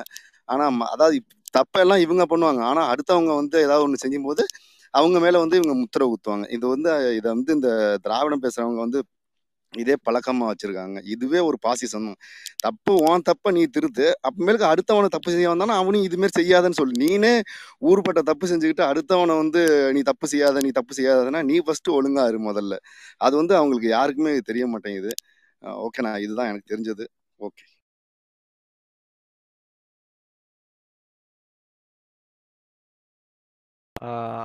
ஆனால் 0.54 0.88
அதாவது 0.96 1.18
தப்பெல்லாம் 1.54 2.04
இவங்க 2.06 2.24
பண்ணுவாங்க. 2.32 2.62
ஆனா 2.70 2.82
அடுத்தவங்க 2.94 3.34
வந்து 3.42 3.58
ஏதாவது 3.66 3.86
ஒண்ணு 3.88 4.04
செய்யும்போது 4.06 4.44
அவங்க 4.94 5.18
மேல 5.20 5.40
வந்து 5.44 5.58
இவங்க 5.60 5.76
முத்திரை 5.82 6.06
ஊத்துவாங்க 6.12 6.46
இது 6.56 6.66
வந்து 6.74 6.90
இதை 7.20 7.30
வந்து 7.34 7.52
இந்த 7.58 7.70
திராவிடம் 8.06 8.44
பேசுறவங்க 8.46 8.82
வந்து 8.86 9.00
இதே 9.74 9.96
பழக்கமா 10.06 10.46
வச்சிருக்காங்க. 10.50 11.00
இதுவே 11.14 11.40
ஒரு 11.50 11.58
பாசிசம். 11.66 12.06
தான். 12.08 12.20
தப்பு 12.64 12.94
உன் 13.06 13.26
தப்ப 13.30 13.52
நீ 13.52 13.64
திருத்து. 13.76 14.06
அப்பமேலுக்கு 14.28 14.68
அடுத்தவனை 14.72 15.10
தப்பு 15.16 15.30
செய்ய 15.34 15.50
வந்தானா 15.52 15.76
அவனும் 15.82 16.06
இதுமாரி 16.08 16.34
செய்யாதன்னு 16.40 16.80
சொல்லு. 16.80 16.96
நீனே 17.04 17.34
ஊர்பட்ட 17.90 18.22
தப்பு 18.32 18.48
செஞ்சுக்கிட்டு 18.52 18.84
அடுத்தவனை 18.92 19.36
வந்து 19.42 19.62
நீ 19.96 20.02
தப்பு 20.12 20.28
செய்யாத 20.34 20.64
நீ 20.66 20.72
தப்பு 20.80 20.96
செய்யாதன்னா 21.00 21.42
நீ 21.52 21.58
ஃபர்ஸ்ட் 21.66 21.90
ஒழுங்கா 21.98 22.26
இரு 22.32 22.40
முதல்ல. 22.50 22.74
அது 23.22 23.36
வந்து 23.42 23.56
அவங்களுக்கு 23.60 23.90
யாருக்குமே 23.96 24.34
தெரிய 24.50 24.66
மாட்டேங்குது. 24.74 25.14
ஓகேண்ணா 25.86 26.12
இதுதான் 26.26 26.50
எனக்கு 26.52 26.72
தெரிஞ்சது. 26.74 27.06
ஓகே 27.40 27.66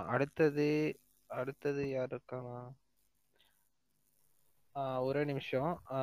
அடுத்தது 0.06 0.98
அடுத்தது 1.26 1.90
யார் 1.90 2.09
இருக்கானா 2.09 2.70
ஒரே 5.01 5.24
நிமிஷம். 5.24 5.82
ஆ, 5.90 5.98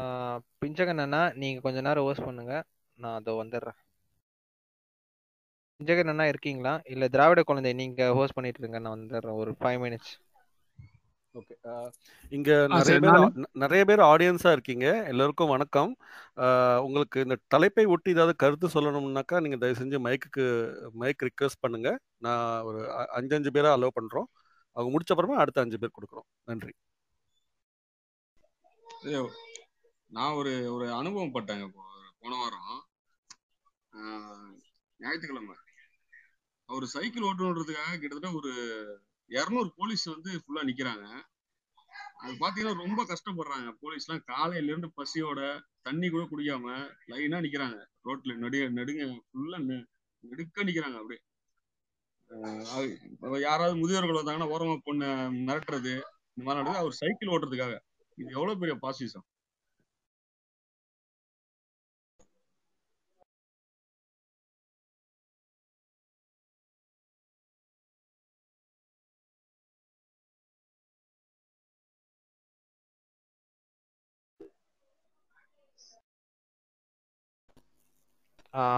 பிஞ்சகன் 0.66 0.98
அண்ணா 0.98 1.32
நீங்க 1.34 1.60
கொஞ்ச 1.60 1.82
நேரம் 1.82 2.04
ஹோஸ்ட் 2.04 2.24
பண்ணுங்க. 2.24 2.64
நான் 2.96 3.16
அதோ 3.16 3.44
வந்துடுறேன். 3.44 3.78
பிஞ்சகன் 5.80 6.08
அண்ணா 6.08 6.26
இருக்கீங்களா? 6.26 6.82
இல்ல 6.86 7.08
திராவிட 7.08 7.44
குழந்தை 7.44 7.74
நீங்க 7.74 8.14
ஹோஸ்ட் 8.14 8.34
பண்ணிட்டு 8.34 8.60
இருங்க. 8.60 8.80
நான் 8.80 9.00
வந்துடுறேன். 9.00 9.36
ஒரு 9.36 9.56
ஃபைவ் 9.60 9.82
மினிட்ஸ் 9.86 10.14
ஓகே 11.34 11.92
இங்க 12.30 12.68
ஆ 12.72 12.78
நிறைய 12.78 13.00
பேர் 13.00 13.48
நிறைய 13.52 13.86
பேர் 13.86 14.00
ஆடியன்ஸா 14.00 14.52
இருக்கீங்க. 14.52 15.04
எல்லாருக்கும் 15.08 15.50
வணக்கம். 15.50 15.96
உங்களுக்கு 16.82 17.22
இந்த 17.22 17.38
தலைப்பை 17.48 17.86
ஒட்டி 17.86 18.12
ஏதாவது 18.12 18.36
கருத்து 18.36 18.68
சொல்லணும்னாக்கா 18.68 19.42
நீங்க 19.42 19.56
தயவு 19.58 19.74
செஞ்சு 19.74 20.00
மைக்குக்கு 20.06 20.90
மைக் 20.92 21.24
ரிக்வெஸ்ட் 21.24 21.60
பண்ணுங்க. 21.60 22.00
நான் 22.18 22.62
ஒரு 22.62 22.92
அ- 22.92 23.06
அஞ்சு 23.06 23.36
அஞ்சு 23.36 23.50
பேரா 23.50 23.72
அலோவ் 23.76 23.98
பண்றோம். 24.02 24.30
அவங்க 24.72 24.98
முடிச்ச 24.98 25.10
அப்புறமா 25.10 25.36
அடுத்த 25.36 25.62
அஞ்சு 25.62 25.80
பேர் 25.80 25.90
கொடுக்குறோம். 26.00 26.28
நன்றி. 26.44 26.72
ஐயோ, 29.04 29.32
நான் 30.08 30.34
ஒரு 30.34 30.74
ஒரு 30.74 30.94
அனுபவம் 30.94 31.34
பட்டேங்க 31.34 31.68
போன 32.20 32.36
வாரம் 32.36 32.86
ஞாயிற்றுக்கிழமை. 34.98 35.56
அவர் 36.66 36.86
சைக்கிள் 36.86 37.24
ஓட்டணுன்றதுக்காக 37.24 37.98
கிட்டத்தட்ட 38.00 38.38
ஒரு 38.38 38.52
இரநூறு 39.32 39.70
போலீஸ் 39.76 40.06
வந்து 40.06 40.32
ஃபுல்லா 40.38 40.62
நிக்கிறாங்க. 40.62 41.06
அது 42.18 42.34
பாத்தீங்கன்னா 42.34 42.76
ரொம்ப 42.76 43.02
கஷ்டப்படுறாங்க. 43.04 43.70
போலீஸ் 43.80 44.08
எல்லாம் 44.10 44.24
காலையில 44.26 44.72
இருந்து 44.72 44.90
பசியோட 44.98 45.40
தண்ணி 45.82 46.10
கூட 46.10 46.24
குடிக்காம 46.24 46.68
லைனா 47.08 47.38
நிக்கிறாங்க. 47.46 47.78
ரோட்ல 48.06 48.36
நடு 48.36 48.72
நடுங்க 48.72 49.04
ஃபுல்லா 49.30 49.60
நெடுக்க 50.24 50.64
நிக்கிறாங்க 50.64 50.98
அப்படியே. 50.98 51.22
ஆஹ் 52.30 53.40
யாராவது 53.40 53.76
முதியோர்கள் 53.78 54.20
வந்தாங்கன்னா 54.20 54.52
ஓரமா 54.54 54.78
பொண்ணு 54.84 55.06
மிரட்டுறது 55.32 55.94
இந்த 56.34 56.44
மாதிரி 56.44 56.62
நடக்குது. 56.62 56.78
அவர் 56.78 57.00
சைக்கிள் 57.02 57.30
ஓட்டுறதுக்காக. 57.30 57.74
இது 58.16 58.30
எவ்வளவு 58.32 58.60
பெரிய 58.60 58.78
பாசிசம் 58.82 59.28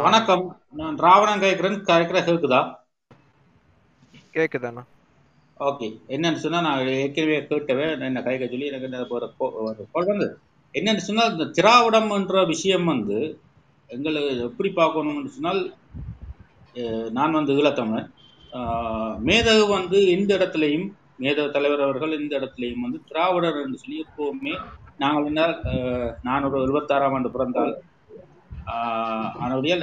வணக்கம். 0.02 0.44
நான் 0.72 0.98
ராவணன் 0.98 1.40
கேட்கிறேன். 1.40 1.78
கேட்கிற 1.82 2.20
கேக்குதா? 2.22 2.60
கேக்குதாண்ணா. 4.34 4.84
ஓகே. 5.60 5.88
என்னன்னு 6.08 6.36
சொன்னா 6.36 6.62
நான் 6.62 6.82
ஏற்கனவே 6.96 7.38
கேட்டவன். 7.44 8.06
என்ன 8.06 8.22
கைக்க 8.22 8.50
சொல்லி 8.50 8.66
எனக்கு 8.66 8.88
என்ன 8.88 9.00
வந்து. 9.62 10.28
என்னன்னு 10.74 10.98
சொன்னா 11.00 11.24
இந்த 11.26 11.46
திராவிடம் 11.52 12.10
என்ற 12.10 12.44
விஷயம் 12.46 12.86
வந்து 12.86 13.18
எங்களை 13.90 14.22
எப்படி 14.40 14.70
பார்க்கணும்னு 14.72 15.30
சொன்னால் 15.30 15.62
நான் 17.12 17.32
வந்து 17.32 17.54
ஈழத்தமிழன். 17.54 18.10
மேதகு 19.26 19.68
வந்து 19.70 20.10
எந்த 20.10 20.38
இடத்துலையும் 20.38 20.88
மேதகு 21.20 21.50
தலைவர் 21.50 21.82
அவர்கள் 21.82 22.18
எந்த 22.18 22.40
இடத்துலையும் 22.40 22.80
வந்து 22.80 23.00
திராவிடர் 23.08 23.62
என்று 23.62 23.78
சொல்லி 23.78 24.06
எப்பவுமே 24.06 24.54
நாங்கள் 24.98 25.26
என்ன 25.26 25.42
அஹ், 25.72 26.12
நான் 26.22 26.44
ஒரு 26.44 26.58
எழுபத்தாறாம் 26.60 27.14
ஆண்டு 27.14 27.32
பிறந்தால் 27.32 27.74
ஆஹ் 28.66 29.30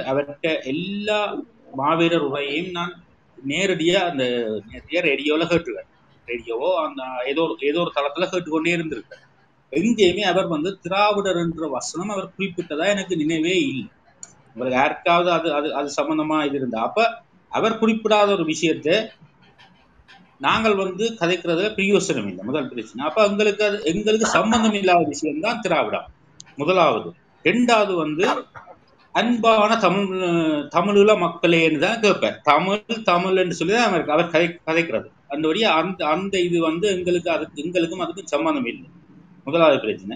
அவர்கிட்ட 0.07 0.65
எல்லா 0.65 1.43
மாவீரர் 1.75 2.31
உரையையும் 2.31 2.71
நான் 2.71 3.03
நேரடியா 3.47 4.09
அந்த 4.09 4.23
நேரடியா 4.71 5.01
ரேடியோல 5.01 5.45
கேட்டுருவேன் 5.45 5.89
ரேடியோவோ 6.27 6.75
அந்த 6.75 7.03
ஏதோ 7.25 7.41
ஒரு 7.41 7.55
ஏதோ 7.59 7.79
ஒரு 7.79 7.91
தளத்தில் 7.93 8.29
கேட்டுக்கொண்டே 8.29 8.75
இருந்திருக்கேன் 8.75 9.27
எங்கேயுமே 9.73 10.19
அவர் 10.19 10.47
வந்து 10.47 10.79
திராவிடர் 10.81 11.37
என்ற 11.37 11.67
வசனம் 11.67 12.09
அவர் 12.09 12.33
குறிப்பிட்டதா 12.39 12.85
எனக்கு 12.85 13.17
நினைவே 13.17 13.59
இல்லை. 13.59 13.89
உங்களுக்கு 14.53 14.79
யாருக்காவது 14.79 15.31
அது 15.31 15.53
அது 15.53 15.73
அது 15.75 15.89
சம்பந்தமா 16.01 16.45
இது 16.45 16.55
இருந்தா 16.55 16.81
அப்ப 16.81 17.21
அவர் 17.47 17.79
குறிப்பிடாத 17.79 18.31
ஒரு 18.31 18.45
விஷயத்தை 18.45 19.09
நாங்கள் 20.37 20.75
வந்து 20.75 21.17
கதைக்கிறதுல 21.19 21.73
பிரயோசனம் 21.73 22.27
இல்லை. 22.27 22.43
முதல் 22.43 22.69
பிரச்சனை. 22.69 23.05
அப்ப 23.05 23.25
எங்களுக்கு 23.25 23.63
அது 23.65 23.81
எங்களுக்கு 23.83 24.27
சம்பந்தம் 24.27 24.73
இல்லாத 24.73 25.05
விஷயம்தான் 25.07 25.59
திராவிடம். 25.59 26.07
முதலாவது. 26.55 27.13
ரெண்டாவது 27.43 27.93
வந்து 27.93 28.25
அன்பான 29.15 29.71
தமிழ் 29.85 30.09
தமிழுல 30.75 31.11
மக்களேன்னு 31.23 31.79
தான் 31.85 32.01
கேட்பேன். 32.03 32.35
தமிழ் 32.51 33.03
தமிழ் 33.09 33.39
என்று 33.43 33.57
சொல்லி 33.59 33.73
தான் 33.75 33.87
அவர் 33.89 34.11
அவர் 34.15 34.33
கதை 34.33 34.47
கதைக்கிறது. 34.69 35.07
அந்த 35.33 35.43
வழியா 35.51 35.69
அந்த 35.79 36.01
அந்த 36.15 36.35
இது 36.47 36.57
வந்து 36.69 36.85
எங்களுக்கு 36.95 37.29
அதுக்கு 37.35 37.61
எங்களுக்கும் 37.63 38.03
அதுக்கும் 38.05 38.31
சம்பந்தம் 38.35 38.69
இல்லை. 38.71 38.87
முதலாவது 39.47 39.79
பிரச்சனை. 39.85 40.15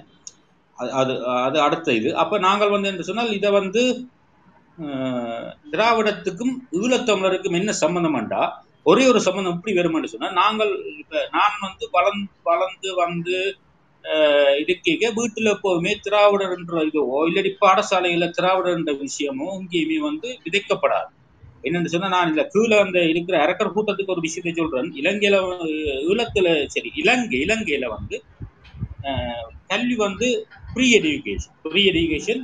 அது 0.77 0.91
அது 1.01 1.13
அது 1.47 1.57
அடுத்த 1.67 1.89
இது. 1.99 2.09
அப்ப 2.21 2.39
நாங்கள் 2.47 2.73
வந்து 2.75 2.89
என்று 2.91 3.07
சொன்னால் 3.09 3.35
இதை 3.39 3.51
வந்து 3.59 3.81
திராவிடத்துக்கும் 5.73 6.53
ஈழத்தமிழருக்கும் 6.79 7.59
என்ன 7.59 7.73
சம்பந்தம்டா 7.83 8.41
ஒரே 8.85 9.03
ஒரு 9.11 9.19
சம்பந்தம் 9.27 9.53
எப்படி 9.55 9.73
வருமென்று 9.77 10.11
சொன்னால் 10.13 10.35
நாங்கள் 10.41 10.71
இப்போ 11.01 11.19
நான் 11.35 11.61
வந்து 11.65 11.85
வளர்ந்து 11.95 12.33
வளர்ந்து 12.49 12.89
வந்து 13.03 13.37
அஹ், 14.05 14.55
வீட்டில் 14.61 15.15
வீட்டுல 15.17 15.49
எப்போதுமே 15.49 15.99
திராவிடர்ன்ற 16.05 16.81
இதுவோ 16.89 17.19
இல்லடி 17.29 17.51
பாடசாலையில 17.61 18.25
திராவிடர்ன்ற 18.37 18.93
விஷயமோ 19.01 19.47
இங்கேயுமே 19.59 19.97
வந்து 20.01 20.27
விதைக்கப்படாது. 20.43 21.09
என்னன்னு 21.63 21.85
சொன்னா 21.85 22.07
நான் 22.07 22.29
இந்த 22.29 22.43
கீழே 22.45 22.75
அந்த 22.77 22.99
இருக்கிற 23.05 23.35
அரக்கர் 23.41 23.75
கூட்டத்துக்கு 23.75 24.11
ஒரு 24.11 24.19
விஷயத்தை 24.19 24.53
சொல்றேன். 24.53 24.91
இலங்கையில 24.95 25.37
வந்து- 25.43 25.71
ஈழத்துல 26.09 26.47
சரி 26.67 26.91
இலங்கை 26.95 27.39
இலங்கையில 27.45 27.85
வந்து 27.89 28.17
கல்வி 29.67 29.95
வந்து 29.97 30.27
ப்ரீ 30.73 30.87
எஜுகேஷன் 30.97 31.55
ப்ரீ 31.65 31.81
எஜுகேஷன் 31.91 32.43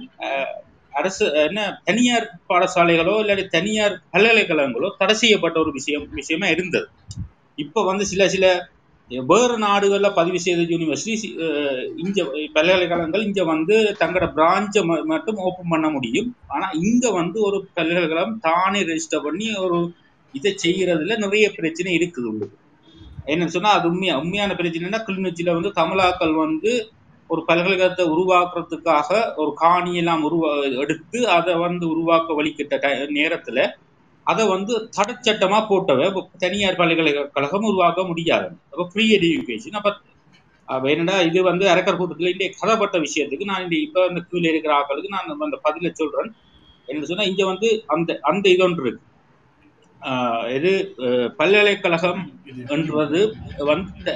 அரசு 0.94 1.26
என்ன 1.42 1.60
தனியார் 1.84 2.26
பாடசாலைகளோ 2.50 3.14
இல்லாட்டி 3.22 3.48
தனியார் 3.48 4.02
பல்கலைக்கழகங்களோ 4.14 4.90
தடை 4.98 5.16
செய்யப்பட்ட 5.16 5.60
ஒரு 5.60 5.72
விஷயம் 5.72 6.08
விஷயமா 6.14 6.48
இருந்தது. 6.48 6.88
இப்ப 7.58 7.84
வந்து 7.84 8.06
சில 8.06 8.30
சில 8.30 8.46
வேறு 9.12 9.56
நாடுகளில் 9.58 10.16
பதிவு 10.16 10.40
செய்த 10.40 10.62
யூனிவர்சிட்டி 10.72 11.30
இங்க 11.98 12.20
பல்கலைக்கழகங்கள் 12.56 13.26
இங்க 13.28 13.44
வந்து 13.44 13.76
தங்களோட 14.02 14.28
பிரான்ச்சை 14.36 14.82
மட்டும் 15.06 15.42
ஓப்பன் 15.46 15.72
பண்ண 15.72 15.88
முடியும். 15.90 16.30
ஆனா 16.48 16.68
இங்க 16.82 17.06
வந்து 17.12 17.38
ஒரு 17.42 17.58
பல்கலைக்கழகம் 17.74 18.40
தானே 18.40 18.82
ரெஜிஸ்டர் 18.82 19.26
பண்ணி 19.26 19.48
ஒரு 19.58 19.80
இதை 20.34 20.52
செய்யறதுல 20.64 21.18
நிறைய 21.18 21.46
பிரச்சனை 21.58 21.92
இருக்குது 22.00 22.30
உங்களுக்கு 22.32 22.58
என்னன்னு 23.28 23.56
சொன்னா 23.58 23.72
அது 23.72 23.86
உண்மையா 23.90 24.14
உண்மையான 24.16 24.54
பிரச்சனைனா 24.54 25.00
கிளிநொச்சியில் 25.08 25.56
வந்து 25.56 25.72
தமிழாக்கள் 25.76 26.34
வந்து 26.36 26.72
ஒரு 27.30 27.42
பல்கலைக்கழகத்தை 27.48 28.06
உருவாக்குறதுக்காக 28.14 29.10
ஒரு 29.36 29.52
காணி 29.56 29.92
எல்லாம் 29.98 30.24
உருவா 30.28 30.50
எடுத்து 30.84 31.20
அதை 31.30 31.54
வந்து 31.58 31.86
உருவாக்க 31.88 32.34
வழிகிட்ட 32.34 32.76
நேரத்தில் 32.80 33.16
நேரத்துல 33.20 33.60
அதை 34.27 34.43
வந்து 34.48 34.73
தடச்சட்டமா 34.98 35.60
போட்டவ 35.69 36.10
தனியார் 36.38 36.80
பல்கலைக்கழகம் 36.81 37.68
உருவாக்க 37.69 38.02
முடியாது. 38.03 38.48
அப்போ 38.72 38.84
ஃப்ரீ 38.91 39.06
எஜுகேஷன் 39.18 39.77
அப்போ 40.68 40.89
என்னடா 40.89 41.15
இது 41.22 41.39
வந்து 41.43 41.65
அரக்கர் 41.69 41.99
கூட்டத்துல 41.99 42.31
இன்றைய 42.34 42.49
கதைப்பட்ட 42.60 42.98
விஷயத்துக்கு 43.06 43.49
நான் 43.52 43.64
இந்த 43.64 43.76
இப்போ 43.85 44.02
அந்த 44.07 44.19
கீழே 44.30 44.49
இருக்கிற 44.49 44.73
ஆக்களுக்கு 44.80 45.15
நான் 45.15 45.31
அந்த 45.48 45.57
பதிலை 45.61 45.91
சொல்றேன். 45.93 46.30
என்ன 46.89 47.06
சொன்னால் 47.06 47.30
இங்க 47.31 47.43
வந்து 47.45 47.69
அந்த 47.88 48.19
அந்த 48.22 48.45
இது 48.49 48.64
ஒன்று 48.64 48.85
இருக்கு. 48.85 49.07
ஆஹ் 50.02 50.45
இது 50.57 50.72
பல்கலைக்கழகம் 51.39 52.22
என்றது 52.76 53.19
வந்து 53.72 54.14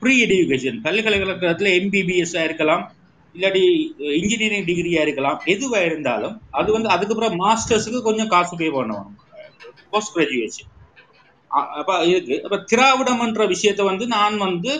ப்ரீ 0.00 0.14
எஜுகேஷன் 0.26 0.78
பல்கலைக்கழகத்துல 0.86 1.72
எம்பிபிஎஸ் 1.80 2.36
இருக்கலாம். 2.44 2.84
இல்லாட்டி 3.36 3.64
இன்ஜினியரிங் 4.20 4.66
டிகிரியா 4.70 5.00
இருக்கலாம். 5.06 5.38
எதுவா 5.54 5.80
இருந்தாலும் 5.88 6.34
அது 6.58 6.68
வந்து 6.76 6.88
அதுக்கப்புறம் 6.94 7.38
மாஸ்டர்ஸுக்கு 7.44 8.00
கொஞ்சம் 8.08 8.32
காசு 8.34 8.56
பே 8.62 8.68
பண்ணுவாங்க 8.76 9.12
போஸ்ட் 9.92 10.14
கிராஜுவேஷன் 10.16 10.70
அப்ப 11.80 11.92
இருக்கு. 12.12 12.36
அப்ப 12.46 12.56
திராவிடம் 12.72 13.24
என்ற 13.26 13.42
விஷயத்த 13.54 13.82
வந்து 13.90 14.04
நான் 14.16 14.36
வந்து 14.46 14.70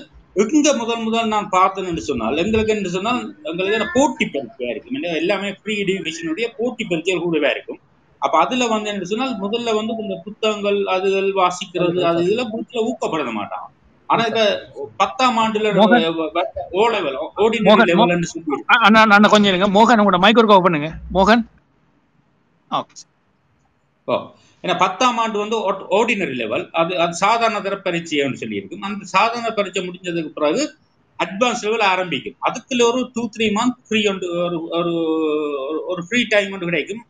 எங்க 0.43 0.71
முதல் 0.81 1.03
முதல் 1.05 1.31
நான் 1.35 1.47
பார்த்தேன் 1.55 1.87
என்று 1.91 2.03
சொன்னால் 2.09 2.41
எங்களுக்கு 2.43 2.75
என்று 2.75 2.91
சொன்னால் 2.95 3.21
எங்களுக்கு 3.51 3.87
போட்டி 3.95 4.25
பரீட்சையா 4.35 4.71
இருக்கும். 4.73 4.97
எல்லாமே 5.21 5.51
ஃப்ரீ 5.61 5.75
எஜுகேஷனுடைய 5.85 6.47
போட்டி 6.59 6.85
பரீட்சைகள் 6.91 7.25
கூடவே 7.27 7.51
இருக்கும். 7.57 7.81
அப்ப 8.23 8.35
அதுல 8.45 8.67
வந்து 8.73 8.91
என்ன 8.93 9.09
சொன்னால் 9.13 9.33
முதல்ல 9.45 9.75
வந்து 9.79 9.95
இந்த 10.05 10.17
புத்தகங்கள் 10.27 10.79
அதுகள் 10.95 11.31
வாசிக்கிறது 11.41 12.01
அது 12.11 12.21
இதுல 12.27 12.45
வீட்டுல 12.53 12.85
ஊக்கப்பட 12.91 13.33
மாட்டான். 13.41 13.67
ஆனா 14.07 14.25
இப்ப 14.25 14.71
பத்தாம் 14.97 15.39
ஆண்டுல 15.39 15.73
மோகன். 15.75 16.15
ஓ 16.71 16.89
லெவல் 16.89 17.19
ஆர்டினரி 17.37 17.65
மோகன் 17.65 17.83
மோ- 17.83 18.03
லெவல்னு 18.03 18.23
சொல்லி 18.23 18.51
அ- 18.51 18.65
அண்ணா 18.67 19.01
அண்ணா 19.01 19.29
கொஞ்சம் 19.29 19.55
இருங்க. 19.55 19.69
மோகன் 19.69 19.99
உங்களோட 19.99 20.19
மைக் 20.19 20.37
ஒர்க் 20.37 20.63
பண்ணுங்க. 20.63 20.93
மோகன். 21.15 21.49
ஓகே 22.71 23.09
ஓ 24.05 24.31
ஏன்னா 24.63 24.79
பத்தாம் 24.79 25.19
ஆண்டு 25.19 25.39
வந்து 25.39 25.57
ஆர்டினரி 25.73 26.35
லெவல் 26.35 26.69
அது 26.73 26.99
அது 26.99 27.15
சாதாரண 27.15 27.61
தர 27.61 27.81
பரீட்சைன்னு 27.85 28.37
சொல்லியிருக்கும். 28.41 28.79
அந்த 28.79 29.05
சாதாரண 29.05 29.51
பரீட்சை 29.51 29.89
முடிஞ்சதுக்கு 29.89 30.29
பிறகு 30.29 30.75
அட்வான்ஸ் 31.25 31.63
லெவல் 31.63 31.81
ஆரம்பிக்கும். 31.81 32.35
அதுக்குள்ள 32.45 32.83
ஒரு 32.83 33.11
டூ 33.13 33.29
த்ரீ 33.39 33.43
மந்த் 33.43 33.77
ஃப்ரீ 33.89 34.07
ஒன்று 34.07 34.35
ஒரு- 34.55 35.81
ஒரு 35.87 36.05
ஃப்ரீ 36.09 36.25
டைம் 36.29 36.53
ஒன்று 36.53 36.65
கிடைக்கும். 36.65 37.07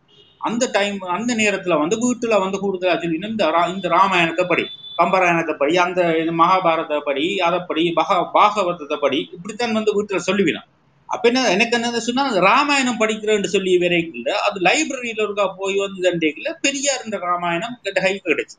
அந்த 0.46 0.64
டைம் 0.72 0.96
அந்த 1.14 1.32
நேரத்துல 1.38 1.76
வந்து 1.80 1.96
வீட்டுல 2.02 2.34
வந்து 2.42 2.58
கூடுதலா 2.62 2.96
சொல்லினா 3.00 3.30
இந்த 3.32 3.46
ரா- 3.54 3.70
இந்த 3.72 3.86
ராமாயணத்தை 3.94 4.44
படி 4.50 4.64
கம்பராயணத்தை 4.98 5.54
படி 5.56 5.74
அந்த 5.82 6.00
மகாபாரத 6.40 7.00
படி 7.06 7.26
அதை 7.46 7.58
படி 7.68 7.82
பகா 7.98 8.16
பாகவதத்தை 8.34 8.98
படி 9.00 9.18
இப்படித்தான் 9.34 9.78
வந்து 9.78 9.94
வீட்டுல 9.96 10.20
சொல்லுவினான் 10.26 10.68
அப்ப 11.08 11.24
என்ன 11.30 11.42
எனக்கு 11.54 11.74
என்ன 11.78 12.00
சொன்னா 12.04 12.22
ராமாயணம் 12.46 13.00
படிக்கிறேன்னு 13.00 13.50
சொல்லி 13.52 13.72
வரைக்குள்ள 13.82 14.30
அது 14.46 14.58
லைப்ரரியில 14.66 15.20
இருக்கா 15.26 15.44
போய் 15.58 15.76
வந்து 15.82 16.00
தண்டைக்குள்ள 16.06 16.52
பெரியார் 16.64 17.04
இந்த 17.04 17.18
ராமாயணம் 17.24 17.76
கிட்ட 17.78 17.98
கை 18.00 18.12
கிடைச்சு. 18.24 18.56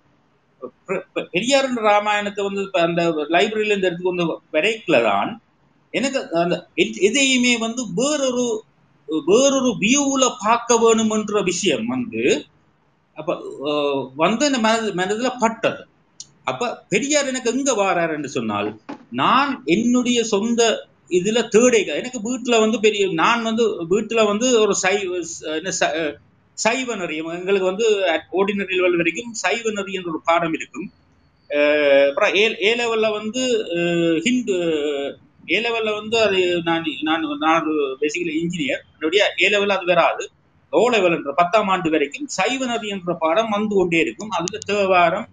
பெரியார் 1.33 1.67
இந்த 1.69 1.81
ராமாயணத்தை 1.87 2.43
வந்து 2.47 2.61
அந்த 2.83 3.01
லைப்ரரியில 3.35 3.73
இருந்து 3.73 3.87
இடத்துக்கு 3.87 4.13
வந்து 4.13 4.25
வரைக்குல 4.55 4.99
தான் 5.07 5.31
எனக்கு 5.93 6.19
அந்த 6.41 6.55
எதையுமே 7.07 7.53
வந்து 7.65 7.81
வேறொரு 7.99 8.45
வேறொரு 9.27 9.71
வியூவில் 9.79 10.37
பார்க்க 10.45 10.79
வேணுமென்ற 10.83 11.43
விஷயம் 11.43 11.87
வந்து 11.87 12.23
அப்போ 13.17 13.33
வந்து 14.17 14.45
இந்த 14.45 14.59
மனது 14.59 14.89
மனதில் 14.93 15.39
பட்டது. 15.39 15.81
அப்போ 16.43 16.67
பெரியார் 16.89 17.27
எனக்கு 17.27 17.51
எங்க 17.53 17.71
வாராருன்னு 17.75 18.29
சொன்னால் 18.35 18.69
நான் 19.11 19.51
என்னுடைய 19.75 20.19
சொந்த 20.25 20.61
இதுல 21.11 21.39
தேடை 21.53 21.81
எனக்கு 21.99 22.19
வீட்டுல 22.27 22.55
வந்து 22.59 22.79
பெரிய 22.79 23.03
நான் 23.15 23.43
வந்து 23.43 23.63
வீட்டுல 23.91 24.25
வந்து 24.27 24.47
ஒரு 24.61 24.73
சைவ 24.83 25.19
ச- 25.79 25.93
சைவ 26.57 26.95
நெறியம் 26.95 27.31
எங்களுக்கு 27.33 27.71
வந்து 27.71 27.87
ஓர்டினரி 28.37 28.75
லெவல் 28.77 28.99
வரைக்கும் 29.01 29.31
சைவ 29.43 29.71
நெறி 29.71 29.93
என்ற 29.93 30.09
ஒரு 30.09 30.21
பாடம் 30.25 30.53
இருக்கும். 30.53 30.87
அப்புறம் 32.07 32.33
ஏ 32.35 32.45
ஏ 32.63 32.71
லெவல்ல 32.75 33.07
வந்து 33.11 33.43
ஹிந்து 34.25 34.55
ஏ 35.47 35.57
லெவல்ல 35.65 35.91
வந்து 35.99 36.17
அது 36.25 36.39
நான் 36.67 36.85
நான் 37.07 37.25
நான் 37.45 37.67
பேசிக்கலி 38.01 38.33
இன்ஜினியர் 38.41 38.83
என்னுடைய 38.95 39.21
ஏ 39.43 39.49
லெவல் 39.53 39.75
அது 39.77 39.85
வராது 39.91 40.23
ஓ 40.73 40.79
லெவல் 40.93 41.15
என்ற 41.17 41.31
பத்தாம் 41.39 41.69
ஆண்டு 41.73 41.89
வரைக்கும் 41.93 42.25
சைவ 42.37 42.61
நதி 42.71 42.87
என்ற 42.95 43.11
பாடம் 43.23 43.53
வந்து 43.55 43.73
கொண்டே 43.79 43.99
இருக்கும். 44.05 44.31
அதுல 44.37 44.59
தேவாரம் 44.71 45.27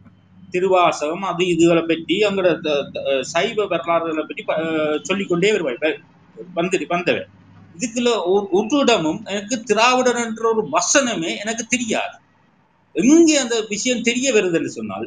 திருவாசகம் 0.53 1.24
அது 1.31 1.43
இதுகளை 1.53 1.82
பற்றி 1.85 2.16
அங்கட 2.28 2.49
சைவ 3.32 3.66
வரலாறுகளை 3.73 4.24
பற்றி 4.27 4.45
சொல்லிக்கொண்டே 5.09 5.51
வருவாய். 5.55 5.81
வந்து 6.59 6.86
வந்தவர். 6.95 7.27
இதுக்குள்ள 7.77 8.11
ஒரு 8.32 8.45
ஒரு 8.59 8.77
இடமும் 8.82 9.20
எனக்கு 9.31 9.57
திராவிடன் 9.70 10.20
என்ற 10.27 10.45
ஒரு 10.53 10.62
வசனமே 10.77 11.32
எனக்கு 11.43 11.65
தெரியாது. 11.74 12.15
எங்கே 12.97 13.36
அந்த 13.45 13.57
விஷயம் 13.73 14.07
தெரிய 14.09 14.27
வருதுன்னு 14.36 14.70
சொன்னால் 14.78 15.07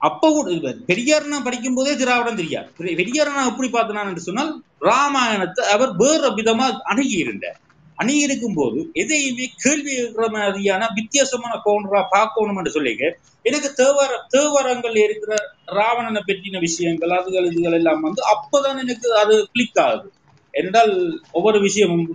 அப்ப 0.00 0.30
கூட 0.30 0.72
பெரியார் 0.86 1.26
நான் 1.26 1.42
படிக்கும் 1.42 1.74
போதே 1.74 1.96
திராவிடம் 1.96 2.36
தெரியாது. 2.36 2.68
பெரிய- 2.76 2.96
பெரியார் 2.96 3.32
நான் 3.32 3.48
எப்படி 3.48 3.68
பார்த்தேன் 3.68 4.08
என்று 4.08 4.20
சொன்னால் 4.20 4.52
ராமாயணத்தை 4.80 5.64
அவர் 5.74 5.92
வேற 5.96 6.28
விதமா 6.28 6.66
அணுகி 6.82 7.16
இருந்தார் 7.16 7.58
அணுகி 7.96 8.18
இருக்கும் 8.18 8.54
போது 8.54 8.90
எதையுமே 8.92 9.46
கேள்வி 9.56 9.92
இருக்கிற 9.92 10.26
மாதிரியான 10.30 10.88
வித்தியாசமான 10.94 11.60
கோணரா 11.64 12.02
பார்க்கணும் 12.10 12.56
என்று 12.56 12.72
சொல்லிங்க 12.76 13.04
எனக்கு 13.42 13.68
தேவர 13.72 14.10
தேவரங்கள் 14.36 14.96
இருக்கிற 14.98 15.34
ராவணனை 15.66 16.22
பற்றின 16.26 16.60
விஷயங்கள் 16.60 17.10
அதுகள் 17.10 17.48
இதுகள் 17.50 17.76
எல்லாம் 17.80 18.00
வந்து 18.00 18.22
அப்பதான் 18.32 18.78
எனக்கு 18.78 19.14
அது 19.14 19.34
கிளிக் 19.52 19.78
ஆகுது. 19.80 20.08
என்றால் 20.54 20.94
ஒவ்வொரு 21.32 21.58
விஷயமும் 21.60 22.06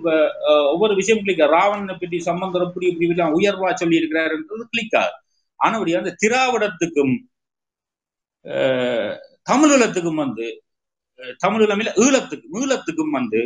ஒவ்வொரு 0.74 0.96
விஷயம் 0.96 1.24
கிளிக் 1.24 1.46
ராவணனை 1.50 1.96
பற்றி 2.00 2.20
சம்பந்தம் 2.22 2.68
இப்படி 2.68 2.86
இப்படி 2.88 3.10
எல்லாம் 3.10 3.36
உயர்வா 3.40 3.74
சொல்லி 3.74 3.98
இருக்கிறாருன்றது 3.98 4.66
கிளிக் 4.70 4.96
ஆகுது. 4.96 5.18
ஆனபடியா 5.60 5.98
அந்த 5.98 6.14
திராவிடத்துக்கும் 6.24 7.16
தமிழீழத்துக்கும் 9.44 10.16
வந்து 10.16 10.46
தமிழ் 11.20 11.42
தமிழீழம் 11.44 11.82
இல்ல 11.82 11.92
ஈழத்துக்கும் 11.96 12.56
ஈழத்துக்கும் 12.62 13.12
வந்து 13.12 13.40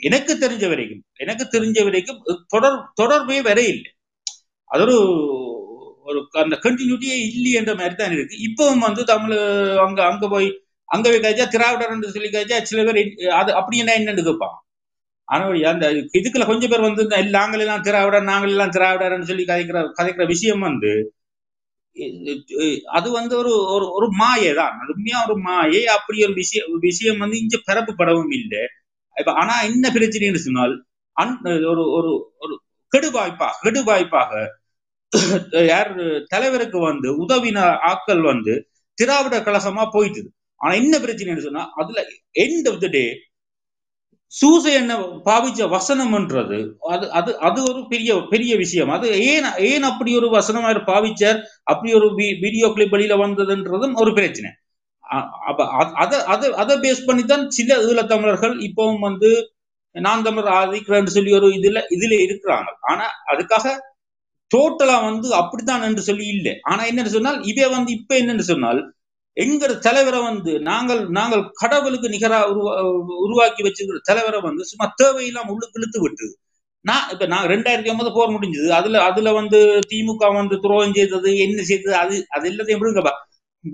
எனக்கு 0.00 0.32
தெரிஞ்ச 0.34 0.64
வரைக்கும் 0.68 1.02
எனக்கு 1.14 1.44
தெரிஞ்ச 1.52 1.78
வரைக்கும் 1.84 2.20
தொடர் 2.46 2.78
தொடர்பே 2.94 3.38
வர 3.42 3.60
இல்லை 3.64 3.90
அது 4.70 4.82
ஒரு 4.82 4.96
ஒரு 6.02 6.18
அந்த 6.34 6.56
கண்டினியூட்டியே 6.56 7.16
இல்லை 7.28 7.52
என்ற 7.52 7.72
மாதிரி 7.74 7.94
தான் 7.94 8.14
இருக்கு 8.14 8.36
இப்பவும் 8.48 8.78
வந்து 8.78 9.02
தமிழ் 9.04 9.36
அங்க 9.78 10.00
அங்க 10.06 10.26
போய் 10.28 10.48
அங்க 10.88 11.06
போய் 11.08 11.24
காய்ச்சா 11.24 11.46
திராவிடர் 11.48 12.16
சொல்லி 12.16 12.30
காய்ச்சா 12.30 12.58
சில 12.62 12.82
பேர் 12.84 13.00
அது 13.30 13.50
அப்படி 13.52 13.78
என்ன 13.78 13.96
என்னன்னு 13.96 14.26
கேட்பான் 14.28 14.56
ஆனா 15.28 15.44
அந்த 15.70 15.86
இதுக்குள்ள 16.14 16.46
கொஞ்சம் 16.46 16.70
பேர் 16.70 16.88
வந்து 16.88 17.04
நாங்கள் 17.30 17.60
எல்லாம் 17.60 17.82
திராவிடர் 17.82 18.22
நாங்கள் 18.22 18.50
எல்லாம் 18.50 18.70
திராவிடர்னு 18.70 19.26
சொல்லி 19.26 19.44
கதைக்கிற 19.44 19.80
கதைக்கிற 19.98 20.26
விஷயம் 20.26 20.60
வந்து 20.60 20.92
அது 22.96 23.08
வந்து 23.10 23.34
ஒரு 23.36 23.52
ஒரு 23.74 23.86
ஒரு 23.90 24.06
மாயை 24.14 24.50
தான் 24.54 24.74
அது 24.82 24.92
ஒரு 25.26 25.36
மாயை 25.42 25.82
அப்படி 25.96 26.18
ஒரு 26.26 26.34
விஷயம் 26.34 26.80
விஷயம் 26.82 27.22
வந்து 27.24 27.36
இங்க 27.38 27.56
பரப்பப்படவும் 27.68 28.34
இல்லை. 28.40 28.62
இப்ப 29.16 29.32
ஆனா 29.32 29.54
என்ன 29.62 29.86
பிரச்சனைன்னு 29.94 30.44
சொன்னால் 30.46 30.74
அன் 31.16 31.34
ஒரு 31.72 31.84
ஒரு 31.98 32.10
ஒரு 32.38 32.54
கெடுவாய்ப்பா 32.92 33.48
கெடுவாய்ப்பாக 33.64 34.32
யார் 35.66 35.90
தலைவருக்கு 36.26 36.78
வந்து 36.82 37.08
உதவின 37.22 37.58
ஆக்கள் 37.90 38.22
வந்து 38.22 38.54
திராவிட 38.98 39.36
கழகமா 39.40 39.84
போயிட்டுது. 39.94 40.28
ஆனா 40.60 40.72
என்ன 40.74 40.94
பிரச்சனைன்னு 40.98 41.46
சொன்னா 41.46 41.64
அதுல 41.74 42.00
end 42.44 42.68
of 42.70 42.82
the 42.84 42.88
day 42.88 43.04
Soosai 44.32 44.72
என்ன 44.74 44.92
பாவிச்ச 45.26 45.66
வசனம்ன்றது 45.70 46.58
அது 46.90 47.06
அது 47.12 47.30
அது 47.40 47.60
ஒரு 47.70 47.80
பெரிய 47.88 48.10
பெரிய 48.30 48.52
விஷயம். 48.56 48.90
அது 48.90 49.08
ஏன் 49.26 49.46
ஏன் 49.68 49.82
அப்படி 49.82 50.16
ஒரு 50.16 50.28
வசனம் 50.30 50.64
அவர் 50.64 50.80
பாவிச்சார்? 50.84 51.38
அப்படி 51.64 51.90
ஒரு 51.94 52.08
வீடியோ 52.42 52.68
கிளிப் 52.74 52.94
வெளியில 52.94 53.16
வந்ததுன்றதும் 53.22 53.94
ஒரு 53.96 54.12
பிரச்சனை. 54.12 54.50
அ- 55.04 55.28
அப்ப 55.50 55.62
அத 56.26 56.44
அதை 56.56 56.76
பேஸ் 56.80 57.06
பண்ணி 57.06 57.24
தான் 57.24 57.44
சில 57.50 57.74
ஈழத்தமிழர்கள் 57.88 58.54
இப்பவும் 58.68 59.00
வந்து 59.00 59.30
நான் 59.94 60.22
தமிழர் 60.22 60.56
ஆதிக்கிறேன்னு 60.56 61.14
சொல்லி 61.14 61.32
ஒரு 61.32 61.48
இதுல 61.58 61.78
இதுல 61.96 62.14
இருக்கிறாங்க. 62.26 62.70
ஆனா 62.90 63.04
அதுக்காக 63.32 63.66
டோட்டலா 64.50 64.96
வந்து 65.04 65.28
அப்படித்தான் 65.34 65.86
என்று 65.88 66.02
சொல்லி 66.02 66.26
இல்லை. 66.28 66.54
ஆனா 66.64 66.82
என்னன்னு 66.84 67.14
சொன்னால் 67.16 67.38
இவே 67.44 67.66
வந்து 67.72 67.92
இப்ப 67.92 68.14
என்னன்னு 68.20 68.46
சொன்னால் 68.46 68.80
எங்க 69.36 69.56
தலைவரை 69.86 70.20
வந்து 70.26 70.52
நாங்கள் 70.68 71.00
நாங்கள் 71.16 71.42
கடவுளுக்கு 71.60 72.08
நிகரா 72.14 72.38
உருவா 72.50 72.72
உருவாக்கி 73.24 73.62
வச்சிருக்கிற 73.66 74.00
தலைவரை 74.08 74.40
வந்து 74.42 74.62
சும்மா 74.70 74.86
தேவையில்லாம 75.00 75.52
உள்ளுக்கு 75.54 75.78
இழுத்து 75.80 76.00
விட்டு 76.04 76.26
நான் 76.84 77.06
இப்ப 77.12 77.26
நான் 77.32 77.48
ரெண்டாயிரத்தி 77.52 77.90
ஒன்பது 77.92 78.10
போர் 78.16 78.34
முடிஞ்சது. 78.34 78.68
அதுல 78.78 78.98
அதுல 79.08 79.28
வந்து 79.38 79.58
திமுக 79.90 80.28
வந்து 80.36 80.56
துரோகம் 80.64 80.96
செய்தது 80.98 81.30
என்ன 81.44 81.64
செய்தது 81.70 81.94
அது 82.02 82.16
அது 82.34 82.44
எல்லாத்தையும் 82.50 82.82
விடுங்கப்பா 82.82 83.14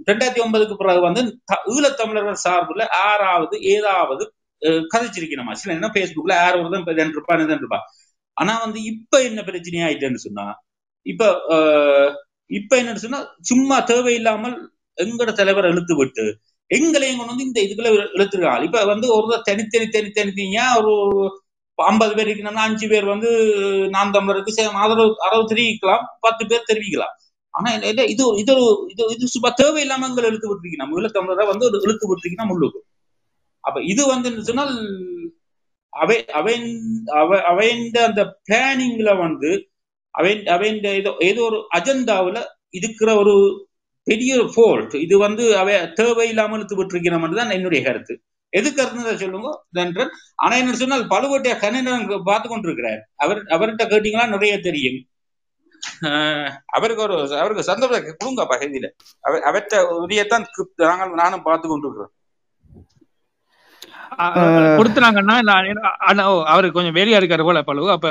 ரெண்டாயிரத்தி 0.09 0.43
ஒன்பதுக்கு 0.44 0.76
பிறகு 0.76 1.01
வந்து 1.06 1.22
த- 1.51 1.62
ஈழத்தமிழர்கள் 1.74 2.39
சார்புல 2.44 2.82
யாராவது 2.94 3.56
ஏதாவது 3.74 4.24
கதைச்சிருக்கணுமா? 4.90 5.55
சில 5.60 5.74
என்ன 5.76 5.89
பேஸ்புக்ல 5.94 6.34
யார் 6.36 6.59
ஒருதான் 6.60 6.82
இப்ப 6.84 6.94
இருப்பான் 7.09 7.44
இதன் 7.44 7.62
இருப்பான் 7.62 7.86
ஆனா 8.36 8.52
வந்து 8.64 8.80
இப்ப 8.93 9.22
என்ன 9.28 9.40
பிரச்சனையா 9.48 9.86
ஆயிட்டேன்னு 9.89 10.22
சொன்னா 10.26 10.47
இப்ப 11.06 11.22
இப்ப 12.51 12.72
என்னன்னு 12.80 13.05
சொன்னா 13.05 13.20
சும்மா 13.51 13.76
தேவையில்லாமல் 13.90 14.56
எங்கட 14.97 15.32
தலைவர் 15.32 15.64
இழுத்து 15.64 15.97
விட்டு 15.97 16.24
எங்களையும் 16.66 17.19
கொண்டு 17.19 17.32
வந்து 17.32 17.44
இந்த 17.44 17.60
இதுக்குள்ள 17.60 17.90
இழுத்துருக்காங்க. 18.14 18.62
இப்ப 18.62 18.85
வந்து 18.85 19.14
ஒரு 19.14 19.40
தனித்தனி 19.44 19.89
தனி 19.89 20.06
தனித்தனியா 20.06 20.64
ஒரு 20.78 20.93
ஐம்பது 21.74 22.14
பேர் 22.14 22.28
இருக்கணும்னா 22.28 22.64
அஞ்சு 22.69 22.89
பேர் 22.89 23.05
வந்து 23.05 23.31
நான் 23.90 24.10
தமிழருக்கு 24.10 24.52
சே- 24.56 24.70
ஆதரவு 24.73 25.20
ஆதரவு 25.20 25.48
தெரிவிக்கலாம் 25.48 26.05
பத்து 26.20 26.47
பேர் 26.47 26.69
தெரிவிக்கலாம். 26.69 27.14
ஆனா 27.55 27.73
இல்ல 27.73 28.05
இது 28.05 28.36
இது 28.36 28.55
ஒரு 28.55 28.86
இது 28.90 29.05
இது 29.10 29.27
சும்மா 29.28 29.55
தேவையில்லாம 29.62 30.09
எங்களை 30.09 30.31
இழுத்து 30.31 30.51
விட்டுருக்கு 30.51 30.77
நம்ம 30.77 31.01
ஈழத்தமிழரை 31.01 31.47
வந்து 31.47 31.66
ஒரு 31.66 31.81
இழுத்து 31.82 32.09
விட்டுருக்கு 32.09 32.51
முள்ளுக்கு. 32.52 32.81
அப்ப 33.60 33.82
இது 33.82 34.06
வந்து 34.06 34.44
சொன்னால் 34.44 34.74
அவை 35.93 36.27
அவன் 36.27 36.64
அவ 37.14 37.43
அவைந்த 37.43 38.05
அந்த 38.05 38.40
பிளானிங்ல 38.47 39.19
வந்து 39.19 39.51
அவன் 40.14 40.47
அவன் 40.47 40.85
ஏதோ 40.85 41.16
ஏதோ 41.20 41.43
ஒரு 41.43 41.59
அஜெண்டாவுல 41.74 42.39
இருக்கிற 42.70 43.16
ஒரு 43.16 43.35
பெரிய 44.06 44.32
ஃபோல்ட் 44.54 44.94
இது 45.04 45.14
வந்து 45.18 45.44
அவை 45.56 45.74
தேவையில்லாமல் 45.92 46.58
இழுத்து 46.58 46.78
விட்டுருக்கிறோம் 46.78 47.36
தான் 47.36 47.56
என்னுடைய 47.56 47.80
கருத்து. 47.84 48.14
எது 48.52 48.68
கருத்து 48.74 49.18
சொல்லுங்க? 49.18 49.50
என்றால் 49.82 50.10
ஆனா 50.34 50.54
என்ன 50.56 50.74
சொன்னால் 50.80 51.10
பழுவட்டைய 51.12 51.54
கண்ணன் 51.58 52.22
பார்த்து 52.24 52.46
கொண்டிருக்கிறார். 52.48 53.00
அவர் 53.16 53.40
அவர்கிட்ட 53.56 53.84
கேட்டீங்களா 53.92 54.26
நிறைய 54.28 54.54
தெரியும். 54.60 54.98
ஆஹ் 56.08 56.50
அவருக்கு 56.76 57.02
ஒரு 57.02 57.16
அவருக்கு 57.38 57.62
சந்தர்ப்பம் 57.62 58.18
கொடுங்கப்பா 58.20 58.56
செய்தியில. 58.62 58.88
அவர் 59.20 59.46
அவற்றை 59.50 59.78
உரியத்தான் 60.02 60.44
நாங்கள் 60.90 61.20
நானும் 61.22 61.46
பார்த்து 61.48 61.68
கொண்டிருக்கிறோம். 61.68 62.12
கொடுத்துனாங்கன்னா 64.78 65.36
அவருக்கு 66.52 66.76
கொஞ்சம் 66.78 66.98
வேலையா 66.98 67.20
இருக்காரு 67.20 67.44
போல 67.44 67.60
பழுவு. 67.68 67.88
அப்ப 67.90 68.08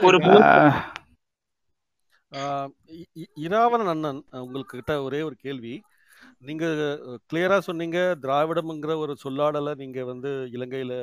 ஒரு 0.00 0.18
இராவணன் 3.46 3.90
அண்ணன் 3.92 4.20
உங்களுக்கு 4.44 4.76
கிட்ட 4.78 4.94
ஒரே 5.06 5.20
ஒரு 5.28 5.36
கேள்வி. 5.44 5.74
நீங்க 6.48 6.64
கிளியரா 7.30 7.56
சொன்னீங்க. 7.68 7.98
திராவிடம்ங்கிற 8.24 8.92
ஒரு 9.04 9.14
சொல்லாடலை 9.24 9.72
நீங்க 9.82 10.00
வந்து 10.10 10.30
இலங்கையில 10.56 10.94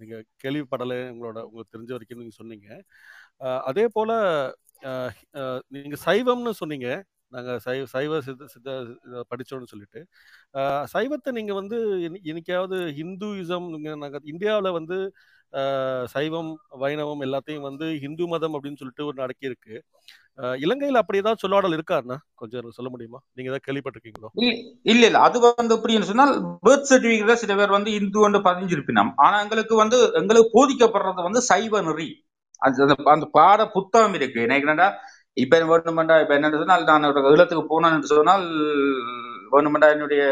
நீங்க 0.00 0.16
கேள்விப்படலை. 0.44 0.98
உங்களோட 1.12 1.38
உங்களுக்கு 1.48 1.74
தெரிஞ்ச 1.76 1.92
வரைக்கும் 1.96 2.22
நீங்க 2.22 2.34
சொன்னீங்க. 2.40 2.68
அதே 3.70 3.86
போல 3.96 4.10
நீங்க 5.76 5.96
சைவம்னு 6.06 6.52
சொன்னீங்க. 6.62 6.88
நாங்க 7.32 7.52
சைவ 7.64 7.82
சைவ 7.94 8.18
சித்த 8.26 8.44
சித்த 8.52 8.68
படித்தோன்னு 9.30 9.70
சொல்லிட்டு. 9.72 10.00
சைவத்தை 10.94 11.30
நீங்க 11.38 11.52
வந்து 11.60 11.78
இன்னைக்காவது 12.30 12.78
ஹிந்துயிசம் 13.00 13.66
நாங்கள் 14.04 14.28
இந்தியாவில் 14.32 14.76
வந்து 14.78 14.98
சைவம் 16.06 16.50
வைணவம் 16.80 17.22
எல்லாத்தையும் 17.22 17.66
வந்து 17.68 17.86
ஹிந்து 18.02 18.24
மதம் 18.26 18.54
அப்படின்னு 18.56 18.80
சொல்லிட்டு 18.80 19.06
ஒரு 19.06 19.22
அடக்கி 19.22 19.46
இருக்கு. 19.46 19.74
இலங்கையில 20.58 21.00
அப்படி 21.02 21.20
ஏதாவது 21.22 21.42
சொல்லாடல் 21.44 21.76
இருக்காருண்ணா 21.76 22.16
கொஞ்சம் 22.34 22.76
சொல்ல 22.76 22.88
முடியுமா? 22.90 23.18
நீங்க 23.34 23.50
ஏதாவது 23.50 23.66
கேள்விப்பட்டிருக்கீங்களோ? 23.66 24.28
இல்ல 24.84 25.02
இல்ல 25.06 25.18
அது 25.18 25.38
வந்து 25.44 25.76
எப்படின்னு 25.76 26.08
சொன்னால் 26.10 26.32
பேர்த் 26.66 26.90
சர்டிபிகேட்ல 26.90 27.34
சில 27.34 27.54
பேர் 27.56 27.76
வந்து 27.76 27.92
இந்து 27.92 28.18
வந்து 28.18 28.40
பதிஞ்சிருப்பினோம். 28.40 29.12
ஆனா 29.16 29.36
எங்களுக்கு 29.40 29.76
வந்து 29.76 29.98
எங்களுக்கு 30.14 30.50
போதிக்கப்படுறது 30.58 31.28
வந்து 31.28 31.42
சைவ 31.50 31.80
நெறி. 31.80 32.08
அது 32.62 32.82
அந்த 32.84 32.96
அந்த 33.14 33.26
பாட 33.38 33.60
புத்தகம் 33.76 34.14
இருக்கு. 34.14 34.38
எனக்கு 34.46 34.66
என்னடா 34.66 34.88
இப்ப 35.36 35.54
என்ன 35.56 35.68
வேணுமெண்டா 35.72 36.14
இப்ப 36.22 36.34
என்னன்னு 36.36 36.60
சொன்னால் 36.62 36.84
நான் 36.84 37.10
ஒரு 37.10 37.20
ஈழத்துக்கு 37.32 37.64
போனேன்னு 37.72 38.10
சொன்னால் 38.12 38.46
வேணுமெண்டா 39.52 39.88
என்னுடைய 39.96 40.22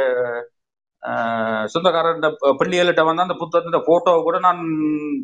சொந்தக்காரர்கிட்ட 1.73 2.29
பிள்ளைகள்கிட்ட 2.61 3.03
வந்து 3.09 3.25
அந்த 3.27 3.37
புத்தகத்தின் 3.41 3.87
போட்டோவை 3.89 4.21
கூட 4.29 4.37
நான் 4.47 4.61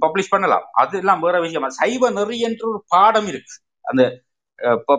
பப்ளிஷ் 0.05 0.33
பண்ணலாம். 0.35 0.65
அது 0.83 0.97
எல்லாம் 1.03 1.23
வேற 1.25 1.37
விஷயம்? 1.45 1.69
சைவ 1.81 2.11
நெறி 2.19 2.39
என்ற 2.49 2.63
ஒரு 2.73 2.81
பாடம் 2.95 3.29
இருக்கு. 3.33 3.55
அந்த 3.91 4.03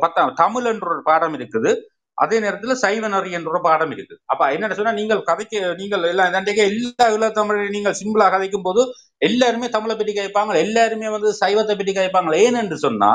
பத்தாம் 0.04 0.38
தமிழ் 0.44 0.70
என்ற 0.72 0.88
ஒரு 0.94 1.02
பாடம் 1.10 1.36
இருக்குது. 1.40 1.72
அதே 2.18 2.38
நேரத்துல 2.44 2.74
சைவ 2.84 3.04
நெறி 3.14 3.30
என்ற 3.38 3.48
ஒரு 3.52 3.60
பாடம் 3.68 3.94
இருக்கு 3.96 4.16
அப்ப 4.32 4.50
என்ன 4.56 4.76
சொன்னா 4.80 4.94
நீங்கள் 5.00 5.22
கதைக்க 5.30 5.62
நீங்கள் 5.80 6.04
எல்லாம் 6.10 6.28
எல்லா 6.66 7.06
ஈழ 7.16 7.30
தமிழ் 7.40 7.62
நீங்கள் 7.76 7.98
சிம்பிளா 8.00 8.28
கதைக்கும் 8.34 8.66
போது 8.68 8.82
எல்லாருமே 9.28 9.68
தமிழை 9.76 9.96
பற்றி 9.96 10.14
கேட்பாங்க 10.20 10.58
எல்லாருமே 10.66 11.10
வந்து 11.16 11.30
சைவத்தை 11.42 11.76
பற்றி 11.80 11.94
கேட்பாங்க 12.00 12.36
ஏன் 12.46 12.60
என்று 12.64 12.78
சொன்னா 12.86 13.12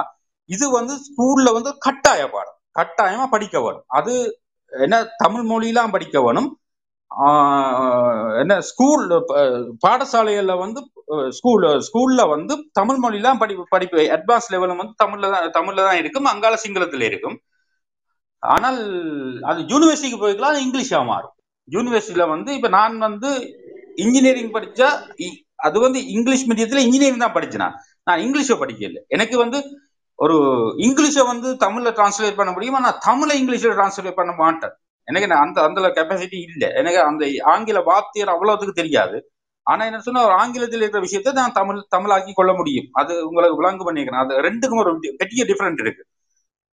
இது 0.56 0.66
வந்து 0.78 0.94
ஸ்கூல்ல 1.06 1.48
வந்து 1.58 1.70
கட்டாய 1.86 2.22
பாடம். 2.34 2.56
கட்டாயமா 2.78 3.26
படிக்க 3.34 3.56
வேணும். 3.64 3.86
அது 3.98 4.12
என்ன 4.72 4.96
தமிழ் 5.24 5.44
மொழியெல்லாம் 5.50 5.94
படிக்க 5.96 6.18
வேணும். 6.26 6.48
என்ன 8.40 8.54
ஸ்கூல் 8.60 9.04
பாடசாலைகள்ல 9.86 10.58
வந்து 10.58 10.80
ஸ்கூல் 11.30 11.64
ஸ்கூல்ல 11.88 12.28
வந்து 12.28 12.54
தமிழ் 12.72 12.98
மொழிலாம் 13.04 13.38
படி 13.42 13.54
படிப்பு 13.68 14.00
அட்வான்ஸ் 14.16 14.48
லெவலும் 14.52 14.80
வந்து 14.82 14.94
தமிழ்ல 15.04 15.30
தான் 15.34 15.46
தமிழ்ல 15.58 15.84
தான் 15.88 16.00
இருக்கும் 16.02 16.30
அங்கால 16.32 16.56
சிங்களத்துல 16.64 17.06
இருக்கும். 17.10 17.36
ஆனால் 18.42 18.80
அது 19.42 19.60
யூனிவர்சிட்டிக்கு 19.72 20.20
போய்க்கலாம் 20.22 20.52
அது 20.52 20.64
இங்கிலீஷா 20.66 21.00
மாறும். 21.04 21.34
யூனிவர்சிட்டியில 21.70 22.28
வந்து 22.28 22.54
இப்ப 22.54 22.68
நான் 22.68 22.98
வந்து 22.98 23.30
இன்ஜினியரிங் 23.96 24.52
படிச்சா 24.52 24.88
இ- 25.26 25.38
அது 25.66 25.80
வந்து 25.80 26.00
இங்கிலீஷ் 26.16 26.46
மீடியத்துல 26.50 26.84
இன்ஜினியரிங் 26.86 27.24
தான் 27.24 27.34
படிச்சேன் 27.34 27.62
நான். 27.64 27.76
நான் 28.04 28.20
இங்கிலீஷை 28.20 28.56
படிக்கல. 28.62 29.00
எனக்கு 29.08 29.36
வந்து 29.38 29.58
ஒரு 30.18 30.36
இங்கிலீஷை 30.86 31.24
வந்து 31.32 31.48
தமிழ்ல 31.64 31.90
டிரான்ஸ்லேட் 31.98 32.38
பண்ண 32.40 32.52
முடியும்? 32.52 32.78
நான் 32.86 33.00
தமிழை 33.00 33.34
இங்கிலீஷ்ல 33.42 33.72
டிரான்ஸ்லேட் 33.78 34.18
பண்ண 34.20 34.32
மாட்டேன். 34.42 34.74
எனக்கு 35.08 35.28
நான் 35.28 35.44
அந்த 35.44 35.58
அந்த 35.62 35.90
கெப்பாசிட்டி 35.98 36.38
இல்லை. 36.48 36.68
எனக்கு 36.80 37.00
அந்த 37.02 37.24
ஆங்கில 37.52 37.78
வார்த்தையர் 37.84 38.34
அவ்வளவுக்கு 38.34 38.80
தெரியாது. 38.80 39.18
ஆனா 39.66 39.82
என்ன 39.88 40.00
சொன்னா 40.00 40.20
ஒரு 40.26 40.34
ஆங்கிலத்தில் 40.42 40.82
இருக்கிற 40.82 41.02
விஷயத்தை 41.06 41.32
நான் 41.38 41.56
தமிழ் 41.58 41.80
தமிழாக்கி 41.96 42.32
கொள்ள 42.34 42.52
முடியும். 42.52 42.88
அது 43.00 43.12
உங்களுக்கு 43.28 43.60
விளங்கு 43.60 43.86
பண்ணிக்கிறேன். 43.88 44.22
அது 44.24 44.34
ரெண்டுக்கும் 44.48 44.82
ஒரு 44.84 44.92
பெரிய 45.22 45.42
டிஃபரெண்ட் 45.50 45.82
இருக்கு. 45.84 46.02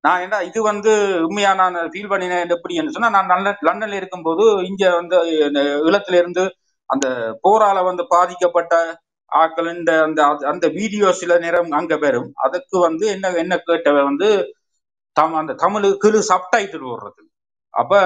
நான் 0.04 0.24
என்ன 0.26 0.40
இது 0.50 0.60
வந்து 0.64 0.92
உண்மையா 1.28 1.52
நான் 1.62 1.78
ஃபீல் 1.94 2.12
பண்ணினேன் 2.12 2.54
எப்படின்னு 2.56 2.94
சொன்னா 2.96 3.10
நான் 3.16 3.32
நல்ல 3.34 3.54
லண்டன்ல 3.68 4.00
இருக்கும்போது 4.02 4.44
இங்க 4.70 4.84
வந்து 4.96 5.18
இளத்துல 5.90 6.20
இருந்து 6.22 6.44
அந்த 6.90 7.08
போரால 7.44 7.78
வந்து 7.84 8.04
பாதிக்கப்பட்ட 8.10 8.74
ஆக்கள் 9.32 9.70
இந்த 9.74 9.92
அந்த 10.04 10.22
அந்த 10.52 10.66
வீடியோ 10.78 11.08
சில 11.22 11.38
நேரம் 11.38 11.72
அங்க 11.72 11.94
பெறும் 11.98 12.30
அதுக்கு 12.46 12.78
வந்து 12.88 13.06
என்ன 13.16 13.32
என்ன 13.44 13.56
கேட்டவ 13.64 14.04
வந்து 14.04 14.30
தம் 15.16 15.38
அந்த 15.40 15.54
தமிழுக்கு 15.64 16.10
சப்டைட்டில் 16.30 16.86
விடுறது 16.86 17.22
அப்ப 17.76 18.00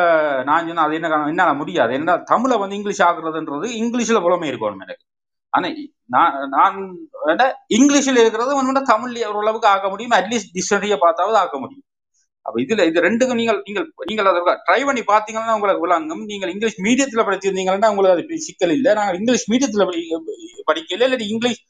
நான் 0.44 0.58
சொன்னேன் 0.58 0.78
அது 0.78 0.94
என்ன 0.94 1.08
காரணம்? 1.08 1.30
என்னால 1.30 1.54
முடியாது. 1.54 1.94
என்ன 1.94 2.18
தமிழை 2.18 2.58
வந்து 2.58 2.76
இங்கிலீஷ் 2.76 3.02
ஆகுறதுன்றது 3.02 3.68
இங்கிலீஷ்ல 3.68 4.22
புலமை 4.22 4.50
இருக்கணும் 4.50 4.82
எனக்கு. 4.82 5.06
ஆனா 5.50 5.70
நான் 6.06 6.48
நான் 6.50 6.98
என்ன 7.26 7.54
இங்கிலீஷ்ல 7.76 8.20
இருக்கிறது 8.20 8.56
வந்து 8.56 8.80
தமிழ்ல 8.80 9.26
ஓரளவுக்கு 9.26 9.68
ஆக்க 9.68 9.90
முடியும். 9.90 10.12
அட்லீஸ்ட் 10.12 10.54
டிக்ஷனரியை 10.54 10.98
பார்த்தாவது 11.00 11.38
ஆக்க 11.38 11.60
முடியும். 11.60 11.84
அப்ப 12.42 12.60
இதுல 12.60 12.86
இது 12.86 13.02
ரெண்டுக்கும் 13.02 13.34
நீங்கள் 13.34 13.62
நீங்கள் 13.66 13.94
நீங்கள் 14.06 14.26
அதை 14.26 14.42
ட்ரை 14.42 14.86
பண்ணி 14.86 15.02
பார்த்தீங்கன்னா 15.02 15.54
உங்களுக்கு 15.54 15.82
விளங்கும். 15.82 16.24
நீங்கள் 16.24 16.52
இங்கிலீஷ் 16.52 16.80
மீடியத்துல 16.80 17.18
படிச்சிருந்தீங்கன்னா 17.18 17.90
உங்களுக்கு 17.90 18.28
அது 18.28 18.42
சிக்கல் 18.42 18.70
இல்லை. 18.70 18.94
நாங்கள் 18.94 19.18
இங்கிலீஷ் 19.18 19.52
மீடியத்துல 19.52 19.82
படி- 19.82 20.72
படிக்கல 20.72 21.02
இல்லாட்டி 21.02 21.22
இங்கிலீஷ் 21.22 21.64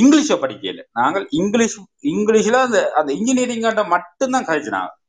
இங்கிலீஷை 0.00 0.36
படிக்கல. 0.36 0.82
நாங்கள் 0.92 1.26
இங்கிலீஷ் 1.30 1.80
இங்கிலீஷ்ல 2.02 2.52
அந்த 2.52 2.92
அந்த 2.92 3.12
இன்ஜினியரிங் 3.12 3.86
மட்டும்தான் 3.86 4.44
கழிச்சினாங்க 4.44 5.02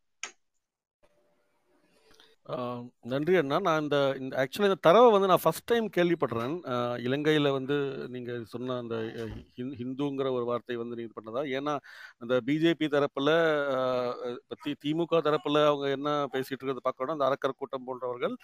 நன்றி 3.02 3.36
அண்ணா. 3.36 3.60
நான் 3.60 3.82
இந்த 3.82 4.16
இந்த 4.20 4.36
ஆக்சுவலாக 4.38 4.62
இந்த 4.62 4.76
தரவை 4.82 5.12
வந்து 5.12 5.28
நான் 5.28 5.40
ஃபர்ஸ்ட் 5.44 5.64
டைம் 5.64 5.90
கேள்விப்படுறேன். 5.98 7.00
இலங்கையில் 7.00 7.50
வந்து 7.50 8.06
நீங்கள் 8.08 8.46
சொன்ன 8.46 8.78
அந்த 8.78 8.96
ஹிந்- 8.96 9.74
ஹிந்துங்கிற 9.80 10.32
ஒரு 10.32 10.46
வார்த்தை 10.46 10.76
வந்து 10.76 10.96
நீங்கள் 10.96 11.16
பண்ணதா? 11.16 11.58
ஏன்னா 11.58 11.80
அந்த 12.18 12.42
பிஜேபி 12.46 12.86
தரப்பில் 12.86 14.38
பற்றி 14.48 14.76
திமுக 14.86 15.16
தரப்பில் 15.24 15.66
அவங்க 15.66 15.90
என்ன 15.90 16.26
பேசிகிட்டு 16.34 16.64
இருக்கிறத 16.64 16.78
பார்க்கணும் 16.82 17.14
அந்த 17.14 17.26
அரக்கர் 17.26 17.58
கூட்டம் 17.58 17.84
போன்றவர்கள் 17.84 18.36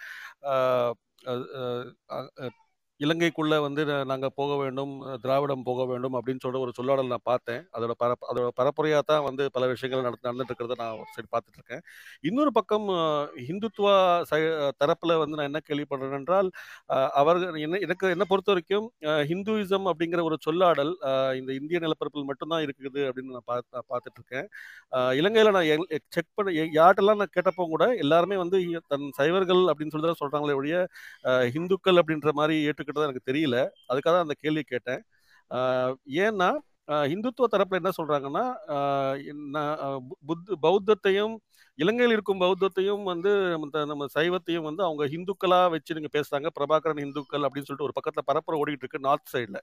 இலங்கைக்குள்ள 3.00 3.54
வந்து 3.62 3.82
நா- 3.88 4.04
நாங்க 4.10 4.26
போக 4.36 4.52
வேண்டும் 4.58 4.92
திராவிடம் 5.22 5.62
போக 5.66 5.84
வேண்டும் 5.86 6.16
அப்படின்னு 6.18 6.42
சொல்ற 6.42 6.58
ஒரு 6.60 6.72
சொல்லாடல் 6.76 7.08
நான் 7.08 7.24
பார்த்தேன். 7.28 7.62
அதோட 7.74 7.92
பர 7.98 8.10
அதோட 8.30 8.48
பரப்புரையா 8.58 8.98
தான் 9.08 9.24
வந்து 9.26 9.44
பல 9.54 9.66
விஷயங்கள் 9.70 10.02
நடந்து 10.02 10.26
நடந்துட்டு 10.28 10.52
இருக்கிறத 10.52 10.76
நான் 10.82 11.00
சரி 11.14 11.28
பார்த்துட்டு 11.32 11.58
இருக்கேன் 11.60 11.82
இன்னொரு 12.24 12.52
பக்கம் 12.58 12.86
ஹிந்துத்துவா 13.46 13.94
சை- 14.30 14.42
தரப்புல 14.80 15.16
வந்து 15.22 15.38
நான் 15.38 15.50
என்ன 15.50 15.62
கேள்விப்படுறேன் 15.64 16.16
என்றால் 16.20 16.50
அவர்கள் 17.20 17.40
என்ன 17.62 17.80
எனக்கு 17.86 18.12
என்ன 18.14 18.26
பொறுத்த 18.30 18.52
வரைக்கும் 18.52 18.86
ஹிந்துயிசம் 19.30 19.88
அப்படிங்கிற 19.92 20.22
ஒரு 20.28 20.38
சொல்லாடல் 20.46 20.92
இந்த 21.40 21.50
இந்திய 21.60 21.80
நிலப்பரப்பில் 21.84 22.28
மட்டும்தான் 22.30 22.64
இருக்குது 22.66 23.02
அப்படின்னு 23.08 23.36
நான் 23.36 23.48
பார்த்து 23.50 23.60
பார்த்துட்டு 23.90 24.18
இருக்கேன் 24.20 24.46
அஹ், 24.92 25.12
இலங்கையில 25.20 25.54
நான் 25.56 25.68
செக் 26.14 26.32
பண்ண 26.36 26.48
யார்ட்டெல்லாம் 26.76 27.20
நான் 27.20 27.34
கேட்டப்போ 27.34 27.66
கூட 27.70 27.84
எல்லாருமே 28.02 28.38
வந்து 28.40 28.56
தன் 28.90 29.08
சைவர்கள் 29.18 29.64
அப்படின்னு 29.70 29.94
சொல்லி 29.94 30.08
தான் 30.08 30.22
சொல்றாங்களே 30.22 30.58
ஒழிய 30.58 30.76
ஹிந்துக்கள் 31.48 31.60
இந்துக்கள் 31.64 32.00
அப்படின்ற 32.00 32.30
மாதிரி 32.34 32.56
ஏற்றுக்கிட்டதா 32.82 33.08
எனக்கு 33.10 33.30
தெரியல. 33.32 33.56
அதுக்காக 33.90 34.12
தான் 34.16 34.26
அந்த 34.26 34.36
கேள்வி 34.44 34.64
கேட்டேன். 34.74 35.02
ஏன்னா 36.26 36.50
இந்துத்துவ 37.14 37.46
தரப்புல 37.52 37.80
என்ன 37.80 37.90
சொல்றாங்கன்னா 37.98 38.44
புத்த 40.28 40.56
பௌத்தத்தையும் 40.64 41.34
இலங்கையில் 41.78 42.14
இருக்கும் 42.14 42.40
பௌத்தத்தையும் 42.42 43.04
வந்து 43.10 43.30
நம்ம 43.90 44.06
சைவத்தையும் 44.16 44.66
வந்து 44.68 44.82
அவங்க 44.86 45.04
ஹிந்துக்களா 45.12 45.60
வச்சு 45.74 45.96
நீங்க 45.96 46.10
பேசுறாங்க. 46.16 46.48
பிரபாகரன் 46.58 47.02
இந்துக்கள் 47.04 47.44
அப்படின்னு 47.46 47.68
சொல்லிட்டு 47.68 47.88
ஒரு 47.88 47.96
பக்கத்துல 47.98 48.24
பரப்புரை 48.30 48.56
ஓடிட்டு 48.62 48.84
இருக்கு 48.84 49.06
நார்த் 49.06 49.32
சைடுல 49.34 49.60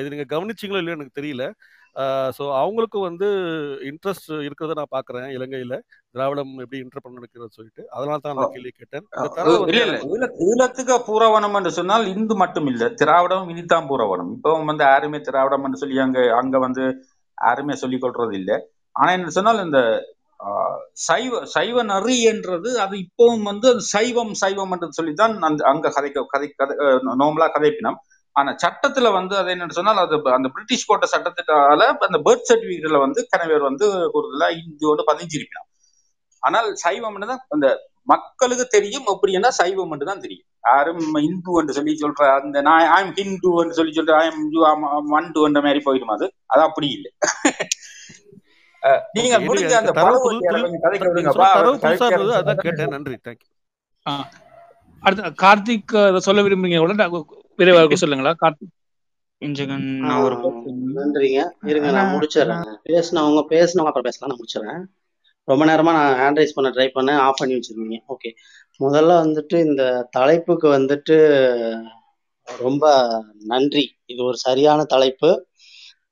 இது 0.00 0.12
நீங்க 0.12 0.26
கவனிச்சிங்களோ 0.34 0.80
இல்லையோ 0.80 0.96
எனக்கு 0.98 1.18
தெரியல. 1.20 1.44
ஸோ 2.36 2.44
அவங்களுக்கும் 2.60 3.06
வந்து 3.08 3.26
இன்ட்ரெஸ்ட் 3.90 4.30
இருக்கிறத 4.46 4.76
நான் 4.78 4.94
பார்க்குறேன் 4.94 5.28
இலங்கையில். 5.36 5.74
திராவிடம் 6.14 6.52
எப்படி 6.64 6.78
இன்டர் 6.84 7.02
பண்ண 7.04 7.20
நினைக்கிறது 7.20 7.56
சொல்லிட்டு. 7.58 7.82
அதனால 7.96 8.18
தான் 8.24 8.34
அந்த 8.34 8.46
கேள்வி 8.54 8.72
கேட்டேன். 8.72 9.04
ஈழத்துக்கு 10.48 10.96
பூரவனம் 11.10 11.56
என்று 11.60 11.72
சொன்னால் 11.78 12.06
இந்து 12.14 12.36
மட்டும் 12.42 12.70
இல்ல. 12.72 12.88
திராவிடம் 13.02 13.50
இனித்தான் 13.54 13.88
பூரவனம். 13.92 14.32
இப்போ 14.38 14.56
வந்து 14.70 14.86
யாருமே 14.90 15.20
திராவிடம் 15.28 15.66
என்று 15.68 15.82
சொல்லி 15.82 16.00
அங்க 16.06 16.20
அங்க 16.40 16.58
வந்து 16.66 16.86
யாருமே 17.38 17.76
சொல்லிக் 17.84 18.02
கொள்றது 18.02 18.34
இல்ல 18.40 18.52
ஆனா 18.96 19.10
என்ன 19.18 19.30
சொன்னால் 19.36 19.64
இந்த 19.66 19.78
சைவ 21.06 21.40
சைவ 21.54 21.82
நரி 21.90 22.16
என்றது 22.32 22.70
அது 22.84 22.94
இப்பவும் 23.04 23.46
வந்து 23.50 23.66
அது 23.72 23.82
சைவம் 23.94 24.34
சைவம் 24.42 24.72
என்று 24.76 24.96
சொல்லித்தான் 24.98 25.34
அந்த 25.48 25.62
அங்க 25.72 25.92
கதைக்க 25.96 26.24
கதை 26.34 26.48
கதை 26.60 26.74
நோம்பலா 27.22 27.48
கதைப்பினம். 27.56 27.98
ஆனா 28.36 28.50
சட்டத்துல 28.62 29.08
வந்து 29.16 29.34
அது 29.40 29.50
என்னன்னு 29.54 29.76
சொன்னால் 29.78 30.02
அது 30.04 30.16
அந்த 30.36 30.48
பிரிட்டிஷ் 30.54 30.88
போட்ட 30.88 31.06
சட்டத்தினால 31.14 31.88
அந்த 32.08 32.18
பர்த் 32.26 32.48
சர்டிபிகேட்ல 32.50 33.00
வந்து 33.04 33.20
கணவர் 33.32 33.68
வந்து 33.68 33.86
கூடுதலா 34.14 34.48
இந்தியோடு 34.62 35.04
பதிஞ்சிருக்கணும் 35.10 35.70
ஆனால் 36.42 36.68
சைவம் 36.84 37.20
தான் 37.32 37.44
அந்த 37.56 37.66
மக்களுக்கு 38.12 38.64
தெரியும் 38.76 39.06
அப்படின்னா 39.12 39.50
சைவம் 39.60 39.90
மட்டும் 39.90 40.10
தான் 40.10 40.24
தெரியும். 40.24 40.48
யாரும் 40.64 40.98
இந்து 41.28 41.52
என்று 41.60 41.76
சொல்லி 41.78 41.92
சொல்ற 42.02 42.26
அந்த 42.38 42.58
நான் 42.68 42.90
ஐம் 42.96 43.14
ஹிந்து 43.18 43.50
என்று 43.62 43.78
சொல்லி 43.78 43.92
சொல்ற 43.98 44.14
ஐம் 44.24 44.42
மண்டு 45.14 45.46
என்ற 45.48 45.60
மாதிரி 45.66 45.80
போயிடும் 45.86 46.14
அது? 46.16 46.26
அது 46.52 46.62
அப்படி 46.68 46.88
இல்லை. 46.96 47.12
நீங்க 49.12 49.38
முடிஞ்ச 49.38 49.70
அந்த 49.70 49.92
அதான் 52.34 52.54
கேட்டேன். 52.54 52.88
நன்றி 52.88 53.16
தேங்க்யூ 53.24 53.68
ஆ. 54.08 54.28
அடுத்து 55.00 55.46
கார்த்திக் 55.46 56.06
அதை 56.06 56.20
சொல்ல 56.20 56.42
விரும்புறீங்க 56.42 57.28
விரைவாக 57.56 57.94
சொல்லுங்களா 57.94 58.32
கார்த்திக். 58.40 58.72
நன்றிங்க. 60.94 61.50
இருங்க 61.62 61.90
நான் 61.90 62.14
முடிச்சிடுறேன். 62.14 62.76
பேசினவங்க 62.88 63.44
பேசினவங்க 63.50 63.84
அப்புறம் 63.84 64.02
பேசலாம் 64.02 64.36
நான் 64.36 64.36
முடிச்சிடுறேன். 64.36 64.84
ரொம்ப 65.44 65.64
நேரமா 65.64 65.82
நான் 65.82 66.14
ஹேண்ட் 66.14 66.36
ரைஸ் 66.36 66.54
பண்ண 66.54 66.70
ட்ரை 66.70 66.90
பண்ணேன் 66.94 67.20
ஆஃப் 67.20 67.36
பண்ணி 67.36 67.54
வச்சிருந்தீங்க. 67.54 67.98
ஓகே 68.08 68.30
முதல்ல 68.84 69.12
வந்துட்டு 69.24 69.64
இந்த 69.64 70.08
தலைப்புக்கு 70.10 70.68
வந்துட்டு 70.68 71.16
ரொம்ப 72.58 73.10
நன்றி. 73.40 73.96
இது 74.04 74.24
ஒரு 74.24 74.36
சரியான 74.36 74.84
தலைப்பு. 74.84 75.46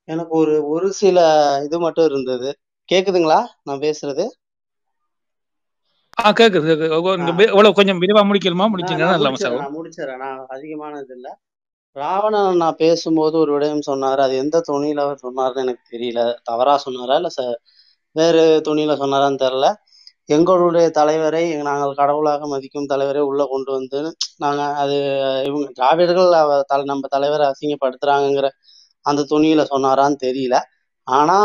எனக்கு 0.09 0.35
ஒரு 0.37 0.55
ஒரு 0.71 0.89
சில 0.95 1.19
இது 1.67 1.79
மட்டும் 1.81 2.09
இருந்தது. 2.11 2.51
கேக்குதுங்களா? 2.89 3.41
நான் 3.63 3.85
பேசுறது? 3.85 4.27
ஆ 6.19 6.31
கேக்குது 6.33 6.67
கேக்குது. 6.71 6.91
எவ்வளவு 7.51 7.77
கொஞ்சம் 7.79 8.01
விரிவா 8.03 8.23
முடிக்கணுமா? 8.29 8.67
நான் 8.79 8.99
முடிச்சீங்கன்னா 8.99 9.01
நான் 9.01 9.17
நல்லா 9.17 9.31
முடிச்சிடறேன் 9.31 9.59
சார் 9.59 9.61
நான் 9.61 9.75
முடிச்சிடறேன். 9.77 10.23
நான் 10.23 10.41
அதிகமானது 10.51 11.13
இல்லை 11.17 11.33
ராவணன் 11.97 12.61
நான் 12.61 12.79
பேசும்போது 12.79 13.35
ஒரு 13.41 13.51
விடயம் 13.55 13.87
சொன்னாரு. 13.87 14.21
அது 14.21 14.35
எந்த 14.41 14.63
துணியில 14.69 15.05
அவர் 15.05 15.25
சொன்னாருன்னு 15.25 15.65
எனக்கு 15.65 15.85
தெரியல. 15.93 16.21
தவறா 16.45 16.75
சொன்னாரா 16.85 17.17
இல்ல 17.21 17.31
வேறு 18.17 18.41
துணியில 18.67 18.95
சொன்னாரான்னு 18.99 19.43
தெரியல. 19.43 19.69
எங்களுடைய 20.29 20.87
தலைவரை 20.93 21.41
நாங்கள் 21.63 21.95
கடவுளாக 21.95 22.47
மதிக்கும் 22.47 22.89
தலைவரை 22.89 23.23
உள்ள 23.29 23.43
கொண்டு 23.47 23.71
வந்து 23.71 24.01
நாங்க 24.39 24.61
அது 24.83 24.97
இவங்க 25.49 25.67
திராவிடர்கள் 25.73 26.31
தலை 26.71 26.85
நம்ம 26.85 27.11
தலைவரை 27.11 27.47
அசிங்கப்படுத்துறாங்கங்கிற 27.51 28.49
அந்த 29.05 29.23
துணியில 29.31 29.63
சொன்னாரான்னு 29.73 30.19
தெரியல. 30.27 30.57
ஆனா 31.07 31.39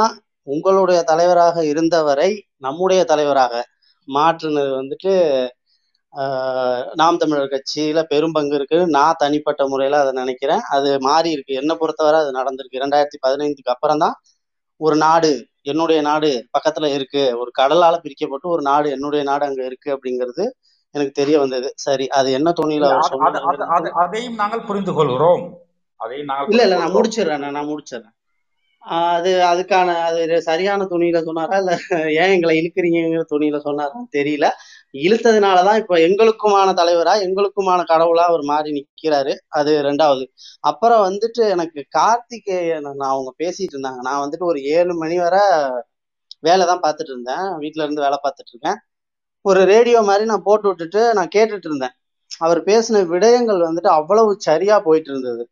உங்களுடைய 0.47 0.99
தலைவராக 1.03 1.65
இருந்தவரை 1.65 2.29
நம்முடைய 2.57 3.01
தலைவராக 3.03 3.53
மாற்றுனது 4.07 4.71
வந்துட்டு 4.79 5.13
நாம் 6.93 7.17
தமிழர் 7.17 7.51
கட்சியில 7.53 7.99
பெரும்பங்கு 8.11 8.55
இருக்கு. 8.59 8.77
நான் 8.87 9.19
தனிப்பட்ட 9.19 9.61
முறையில 9.67 9.99
அதை 9.99 10.13
நினைக்கிறேன். 10.13 10.61
அது 10.75 10.89
மாறி 10.99 11.29
இருக்கு. 11.31 11.53
என்னை 11.53 11.75
பொறுத்தவரை 11.75 12.19
அது 12.19 12.31
நடந்திருக்கு. 12.39 12.81
ரெண்டாயிரத்தி 12.83 13.17
பதினைந்துக்கு 13.25 13.73
அப்புறம் 13.75 14.01
தான் 14.03 14.15
ஒரு 14.81 14.95
நாடு 14.95 15.31
என்னுடைய 15.61 15.99
நாடு 16.01 16.29
பக்கத்துல 16.57 16.89
இருக்கு. 16.93 17.23
ஒரு 17.41 17.51
கடலால 17.59 17.95
பிரிக்கப்பட்டு 18.03 18.47
ஒரு 18.55 18.61
நாடு 18.61 18.87
என்னுடைய 18.91 19.23
நாடு 19.23 19.45
அங்க 19.45 19.61
இருக்கு 19.65 19.89
அப்படிங்கிறது 19.95 20.45
எனக்கு 20.95 21.13
தெரிய 21.21 21.37
வந்தது. 21.39 21.69
சரி 21.75 22.05
அது 22.17 22.29
என்ன 22.31 22.49
துணியில 22.59 22.85
அதையும் 24.03 24.37
நாங்கள் 24.41 24.65
புரிந்து 24.65 24.93
கொள்கிறோம் 24.93 25.43
அதையும் 25.99 26.25
நாங்கள் 26.25 26.51
இல்ல 26.51 26.63
இல்ல 26.63 26.77
நான் 26.77 26.95
முடிச்சிடுறேன் 26.95 27.43
நான் 27.43 27.57
நான் 27.57 27.71
முடிச்சிடுறேன். 27.71 28.13
அது 28.83 29.31
அதுக்கான 29.43 29.95
அது 30.07 30.19
சரியான 30.41 30.85
துணியில 30.91 31.19
சொன்னாரா 31.23 31.55
இல்ல 31.57 31.71
ஏன் 32.21 32.33
எங்களை 32.35 32.53
இழுக்கிறீங்கிற 32.59 33.23
துணியில 33.31 33.57
சொன்னாரான்னு 33.65 34.09
தெரியல. 34.17 34.47
இழுத்ததுனாலதான் 35.03 35.79
இப்ப 35.81 35.95
எங்களுக்குமான 35.99 36.69
தலைவரா 36.73 37.13
எங்களுக்குமான 37.25 37.81
கடவுளா 37.91 38.23
அவர் 38.23 38.43
மாறி 38.43 38.71
நிக்கிறாரு. 38.77 39.33
அது 39.49 39.71
ரெண்டாவது. 39.83 40.23
அப்புறம் 40.63 41.01
வந்துட்டு 41.07 41.43
எனக்கு 41.55 41.81
கார்த்திகேயன் 41.91 42.87
நான் 42.91 43.13
அவங்க 43.13 43.33
பேசிட்டு 43.43 43.75
இருந்தாங்க. 43.75 44.01
நான் 44.01 44.23
வந்துட்டு 44.23 44.45
ஒரு 44.45 44.61
ஏழு 44.75 44.95
மணி 44.95 45.17
வரை 45.17 45.43
வேலை 46.43 46.63
தான் 46.65 46.83
பார்த்துட்டு 46.83 47.13
இருந்தேன். 47.13 47.47
வீட்ல 47.59 47.83
இருந்து 47.83 48.05
வேலை 48.05 48.17
பார்த்துட்டு 48.23 48.53
இருக்கேன். 48.53 48.79
ஒரு 49.45 49.61
ரேடியோ 49.65 49.99
மாதிரி 50.01 50.25
நான் 50.25 50.43
போட்டு 50.43 50.67
விட்டுட்டு 50.67 51.01
நான் 51.13 51.33
கேட்டுட்டு 51.35 51.67
இருந்தேன். 51.69 51.95
அவர் 52.41 52.59
பேசின 52.65 53.03
விடயங்கள் 53.11 53.67
வந்துட்டு 53.67 53.89
அவ்வளவு 53.89 54.31
சரியா 54.39 54.75
போயிட்டு 54.79 55.09
இருந்தது. 55.11 55.43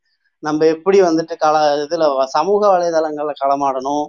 நம்ம 0.46 0.66
எப்படி 0.76 0.98
வந்துட்டு 1.02 1.36
கல 1.40 1.56
இதுல 1.84 2.06
சமூக 2.36 2.62
வலைதளங்கள்ல 2.74 3.34
களமாடணும் 3.42 4.06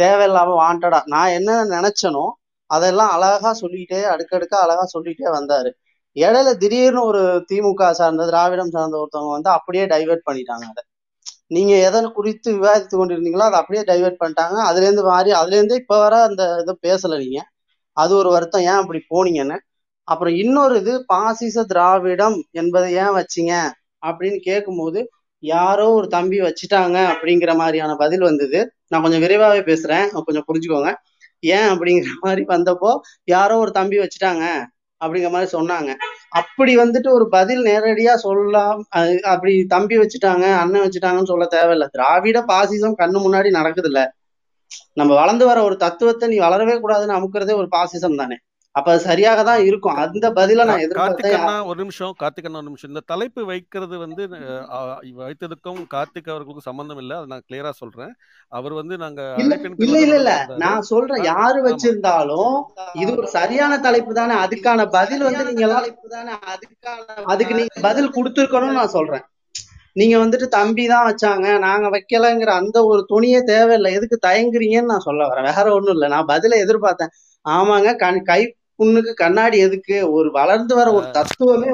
தேவையில்லாம 0.00 0.50
வாண்டடா 0.58 1.00
நான் 1.14 1.34
என்ன 1.38 1.56
நினைச்சனோ 1.72 2.24
அதெல்லாம் 2.70 3.12
அழகா 3.16 3.50
சொல்லிட்டே 3.62 4.00
அடுக்கடுக்கா 4.12 4.58
அழகா 4.64 4.84
சொல்லிட்டே 4.92 5.28
வந்தாரு. 5.36 5.70
இடையில 6.16 6.50
திடீர்னு 6.62 7.00
ஒரு 7.10 7.20
திமுக 7.50 7.90
சார்ந்த 7.98 8.22
திராவிடம் 8.30 8.72
சார்ந்த 8.74 8.96
ஒருத்தவங்க 9.02 9.32
வந்து 9.36 9.50
அப்படியே 9.56 9.84
டைவர்ட் 9.92 10.26
பண்ணிட்டாங்க 10.28 10.64
அதை. 10.72 10.82
நீங்க 11.50 11.72
எதன் 11.88 12.08
குறித்து 12.16 12.48
விவாதித்து 12.56 12.94
கொண்டிருந்தீங்களோ 12.94 13.46
அதை 13.48 13.58
அப்படியே 13.60 13.82
டைவர்ட் 13.88 14.20
பண்ணிட்டாங்க. 14.20 14.58
அதுல 14.68 14.86
இருந்து 14.86 15.04
மாறி 15.08 15.30
அதுல 15.40 15.56
இப்போ 15.60 15.80
இப்ப 15.82 15.96
வர 15.98 16.14
அந்த 16.28 16.42
இதை 16.62 16.74
பேசல 16.86 17.18
நீங்க. 17.22 17.38
அது 17.96 18.12
ஒரு 18.20 18.30
வருத்தம். 18.36 18.66
ஏன் 18.70 18.80
அப்படி 18.82 19.00
போனீங்கன்னு? 19.12 19.56
அப்புறம் 20.08 20.34
இன்னொரு 20.42 20.74
இது 20.82 20.92
பாசிச 21.12 21.64
திராவிடம் 21.72 22.36
என்பதை 22.60 22.88
ஏன் 23.02 23.14
வச்சீங்க? 23.18 23.52
அப்படின்னு 24.02 24.38
கேட்கும்போது 24.48 25.00
யாரோ 25.42 25.86
ஒரு 25.90 26.08
தம்பி 26.08 26.38
வச்சுட்டாங்க 26.40 26.96
அப்படிங்கிற 27.12 27.52
மாதிரியான 27.56 27.92
பதில் 27.94 28.20
வந்தது. 28.20 28.58
நான் 28.88 29.02
கொஞ்சம் 29.02 29.22
விரைவாவே 29.22 29.60
பேசுறேன். 29.70 30.06
கொஞ்சம் 30.26 30.46
புரிஞ்சுக்கோங்க. 30.48 30.90
ஏன் 31.42 31.68
அப்படிங்கிற 31.68 32.08
மாதிரி 32.20 32.42
வந்தப்போ 32.48 32.90
யாரோ 33.24 33.54
ஒரு 33.58 33.70
தம்பி 33.70 33.98
வச்சுட்டாங்க 33.98 34.44
அப்படிங்கிற 35.00 35.30
மாதிரி 35.30 35.48
சொன்னாங்க. 35.58 35.90
அப்படி 36.30 36.72
வந்துட்டு 36.76 37.08
ஒரு 37.08 37.26
பதில் 37.28 37.62
நேரடியா 37.64 38.14
சொல்லலாம் 38.24 38.80
அப்படி 39.24 39.64
தம்பி 39.64 39.96
வச்சுட்டாங்க 39.98 40.46
அண்ணன் 40.62 40.84
வச்சுட்டாங்கன்னு 40.86 41.30
சொல்ல 41.32 41.46
தேவையில்ல. 41.56 41.86
திராவிட 41.90 42.40
பாசிசம் 42.52 42.98
கண்ணு 43.00 43.18
முன்னாடி 43.26 43.50
நடக்குது 43.50 43.88
இல்ல 43.88 44.02
நம்ம 44.92 45.12
வளர்ந்து 45.14 45.44
வர 45.46 45.58
ஒரு 45.62 45.76
தத்துவத்தை 45.76 46.28
நீ 46.28 46.38
வளரவே 46.38 46.74
கூடாதுன்னு 46.82 47.16
அமுக்கிறதே 47.18 47.54
ஒரு 47.54 47.68
பாசிசம் 47.76 48.16
தானே. 48.16 48.36
அப்ப 48.74 48.88
அது 48.92 49.00
சரியாக 49.08 49.40
தான் 49.48 49.62
இருக்கும். 49.68 49.96
அந்த 50.02 50.26
பதில 50.38 50.64
நான் 50.68 50.82
எதிர்பார்த்தேன் 50.84 51.46
ஒரு 51.70 51.78
நிமிஷம். 51.82 52.12
கார்த்திக் 52.20 52.46
அண்ணா 52.48 52.60
ஒரு 52.60 52.68
நிமிஷம். 52.68 52.90
இந்த 52.92 53.02
தலைப்பு 53.12 53.40
வைக்கிறது 53.50 53.96
வந்து 54.02 54.22
வைத்ததுக்கும் 55.22 55.80
கார்த்திக் 55.94 56.30
அவர்களுக்கும் 56.32 56.66
சம்பந்தம் 56.68 57.00
இல்லை. 57.02 57.14
அதை 57.18 57.28
நான் 57.32 57.44
கிளியரா 57.48 57.72
சொல்றேன். 57.80 58.12
அவர் 58.58 58.74
வந்து 58.80 58.96
நாங்க 59.04 59.22
இல்ல 59.40 59.56
இல்ல 59.86 60.14
இல்ல. 60.20 60.32
நான் 60.64 60.86
சொல்றேன். 60.92 61.24
யாரு 61.32 61.58
வச்சிருந்தாலும் 61.68 62.54
இது 63.02 63.10
ஒரு 63.16 63.28
சரியான 63.38 63.80
தலைப்பு 63.88 64.14
தானே. 64.20 64.36
அதுக்கான 64.44 64.86
பதில் 64.98 65.26
வந்து 65.28 65.44
நீங்க 65.48 65.64
எல்லாம் 65.68 65.88
அதுக்கு 67.34 67.56
நீங்க 67.60 67.82
பதில் 67.88 68.14
கொடுத்துருக்கணும்னு 68.18 68.80
நான் 68.80 68.96
சொல்றேன். 68.98 69.26
நீங்க 70.00 70.16
வந்துட்டு 70.22 70.46
தம்பி 70.58 70.86
தான் 70.92 71.06
வச்சாங்க. 71.08 71.46
நாங்க 71.66 71.86
வைக்கலங்கிற 71.96 72.50
அந்த 72.60 72.78
ஒரு 72.90 73.02
துணியே 73.12 73.40
தேவையில்லை. 73.52 73.92
எதுக்கு 73.98 74.18
தயங்குறீங்கன்னு 74.28 74.92
நான் 74.94 75.06
சொல்ல 75.08 75.28
வரேன். 75.30 75.48
வேற 75.50 75.66
ஒண்ணும் 75.78 75.94
இல்லை. 75.96 76.08
நான் 76.14 76.30
பதில 76.32 76.58
எதிர்பார்த்தேன். 76.64 77.12
ஆமாங்க 77.46 77.90
கண் 78.04 78.22
கை 78.30 78.40
புண்ணுக்கு 78.80 79.12
கண்ணாடி 79.14 79.58
எதுக்கு? 79.58 80.12
ஒரு 80.12 80.30
வளர்ந்து 80.30 80.74
வர 80.74 80.92
ஒரு 80.92 81.10
தத்துவமே 81.10 81.66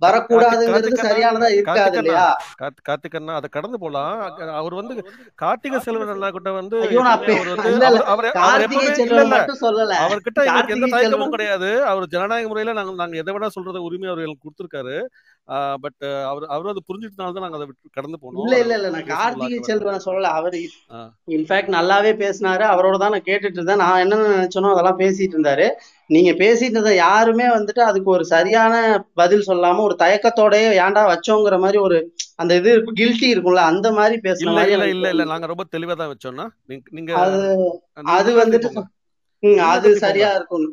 வரக்கூடாதுங்கிறது 0.00 0.88
சரியானதா 1.02 1.50
இருக்காது 1.50 1.98
இல்லையா? 1.98 2.36
கார்த்- 2.62 2.82
கார்த்திக் 2.88 3.16
அண்ணா 3.16 3.34
அதை 3.34 3.48
கடந்து 3.52 3.78
போலாம். 3.78 4.36
அவர் 4.36 4.74
வந்து 4.74 4.94
கார்த்திக 5.42 5.78
செல்வன் 5.78 6.08
அண்ணா 6.08 6.30
கிட்ட 6.30 6.50
வந்து 6.52 6.80
அவர்கிட்ட 9.94 10.44
எந்த 10.68 10.86
தயக்கமும் 10.96 11.28
கிடையாது. 11.28 11.84
அவர் 11.84 12.06
ஜனநாயக 12.06 12.48
முறையில 12.48 12.74
நாங்க 12.74 12.94
நாங்க 12.94 13.16
எதை 13.16 13.34
வேணா 13.34 13.48
சொல்றத 13.60 13.76
உரிமை 13.78 14.08
அவர் 14.08 14.24
எங்களுக்கு 14.24 14.44
கொடுத்துருக்காரு. 14.44 14.96
பட் 15.82 16.02
அவர் 16.28 16.44
அவர் 16.54 16.70
அதை 16.70 16.82
புரிஞ்சுட்டனால 16.86 17.34
தான் 17.34 17.44
நாங்க 17.44 17.58
அதை 17.58 17.66
விட்டு 17.68 17.96
கடந்து 17.96 18.18
போனோம். 18.20 18.38
இல்ல 18.42 18.54
இல்ல 18.62 18.74
இல்ல. 18.78 18.88
நான் 18.94 19.08
கார்த்திகை 19.10 19.58
செல்வனை 19.66 19.98
சொல்லல. 20.04 20.30
அவரு 20.38 20.60
இன்ஃபேக்ட் 21.28 21.74
நல்லாவே 21.76 22.12
பேசினாரு. 22.22 22.64
அவரோட 22.70 22.98
தான் 23.02 23.14
நான் 23.14 23.28
கேட்டுட்டு 23.28 23.58
இருந்தேன். 23.60 23.82
நான் 23.84 24.00
என்னென்ன 24.04 24.30
நினைச்சனோ 24.32 24.72
அதெல்லாம் 24.74 25.00
பேசிட்டு 25.02 25.36
இருந்தாரு. 25.36 25.66
நீங்க 26.10 26.30
பேசிட்டு 26.40 26.76
இருந்த 26.78 26.94
யாருமே 26.98 27.46
வந்துட்டு 27.56 27.82
அதுக்கு 27.88 28.10
ஒரு 28.16 28.24
சரியான 28.32 28.74
பதில் 29.20 29.46
சொல்லாம 29.48 29.84
ஒரு 29.88 29.96
தயக்கத்தோடயே 30.02 30.70
ஏன்டா 30.82 31.04
வச்சோங்கிற 31.12 31.58
மாதிரி 31.62 31.80
ஒரு 31.86 31.98
அந்த 32.38 32.52
இது 32.60 32.70
கில்ட்டி 33.00 33.28
இருக்கும்ல 33.32 33.64
அந்த 33.72 33.88
மாதிரி 33.98 34.16
இல்ல 34.36 34.56
மாதிரி 34.56 34.74
இல்ல 34.76 34.88
இல்ல 34.94 35.08
இல்ல. 35.14 35.24
நாங்க 35.32 35.48
ரொம்ப 35.52 35.66
தெளிவா 35.74 35.96
தான் 35.96 36.12
வச்சோம்னா 36.12 36.46
நீங்க 36.92 37.12
அது 38.14 38.30
வந்துட்டு 38.40 38.70
அது 39.70 39.88
சரியா 40.04 40.30
இருக்கும் 40.36 40.66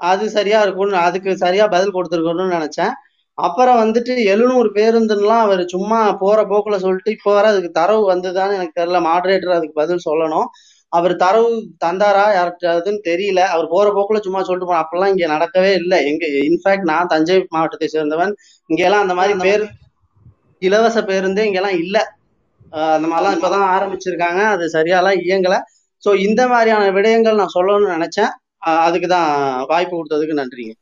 அது 0.00 0.24
சரியா 0.30 0.60
இருக்கும்னு 0.64 1.04
அதுக்கு 1.06 1.32
சரியா 1.42 1.64
பதில் 1.72 1.96
கொடுத்துருக்கணும்னு 1.96 2.56
நினைச்சேன். 2.56 2.94
அப்புறம் 3.38 3.78
வந்துட்டு 3.82 4.12
எழுநூறு 4.32 4.68
பேருந்துலாம் 4.76 5.44
அவர் 5.46 5.62
சும்மா 5.72 5.98
போற 6.22 6.38
போக்குல 6.50 6.76
சொல்லிட்டு 6.84 7.10
இப்போ 7.16 7.30
வர 7.36 7.46
அதுக்கு 7.52 7.70
தரவு 7.80 8.02
வந்ததான்னு 8.12 8.58
எனக்கு 8.58 8.78
தெரியல 8.80 9.00
மாடரேட்டர் 9.08 9.56
அதுக்கு 9.56 9.80
பதில் 9.82 10.06
சொல்லணும். 10.08 10.48
அவர் 10.92 11.14
தரவு 11.22 11.48
தந்தாரா 11.84 12.24
யார்கிட்டதுன்னு 12.36 13.00
தெரியல. 13.08 13.40
அவர் 13.54 13.66
போற 13.72 13.86
போக்குல 13.96 14.18
சும்மா 14.26 14.40
சொல்லிட்டு 14.48 14.68
போன 14.70 14.82
அப்பெல்லாம் 14.82 15.12
இங்க 15.14 15.26
நடக்கவே 15.34 15.70
இல்லை. 15.80 15.98
எங்க 16.10 16.24
இன்ஃபேக்ட் 16.50 16.86
நான் 16.92 17.10
தஞ்சை 17.14 17.38
மாவட்டத்தை 17.56 17.88
சேர்ந்தவன். 17.96 18.32
இங்கெல்லாம் 18.70 19.04
அந்த 19.06 19.16
மாதிரி 19.20 19.34
பேர் 19.46 19.64
இலவச 20.62 20.98
பேருந்தே 21.10 21.46
இங்கெல்லாம் 21.48 21.78
இல்ல. 21.84 21.96
அந்த 22.96 23.06
மாதிரிலாம் 23.10 23.36
இப்பதான் 23.38 23.66
ஆரம்பிச்சிருக்காங்க. 23.74 24.40
அது 24.54 24.64
சரியாலாம் 24.76 25.18
இயங்கல. 25.26 25.56
ஸோ 26.02 26.12
இந்த 26.28 26.42
மாதிரியான 26.52 26.88
விடயங்கள் 26.96 27.40
நான் 27.40 27.54
சொல்லணும்னு 27.58 27.94
நினைச்சேன். 27.96 28.32
அதுக்கு 28.86 29.08
தான் 29.16 29.28
வாய்ப்பு 29.72 29.94
கொடுத்ததுக்கு 29.96 30.40
நன்றிங்க. 30.40 30.74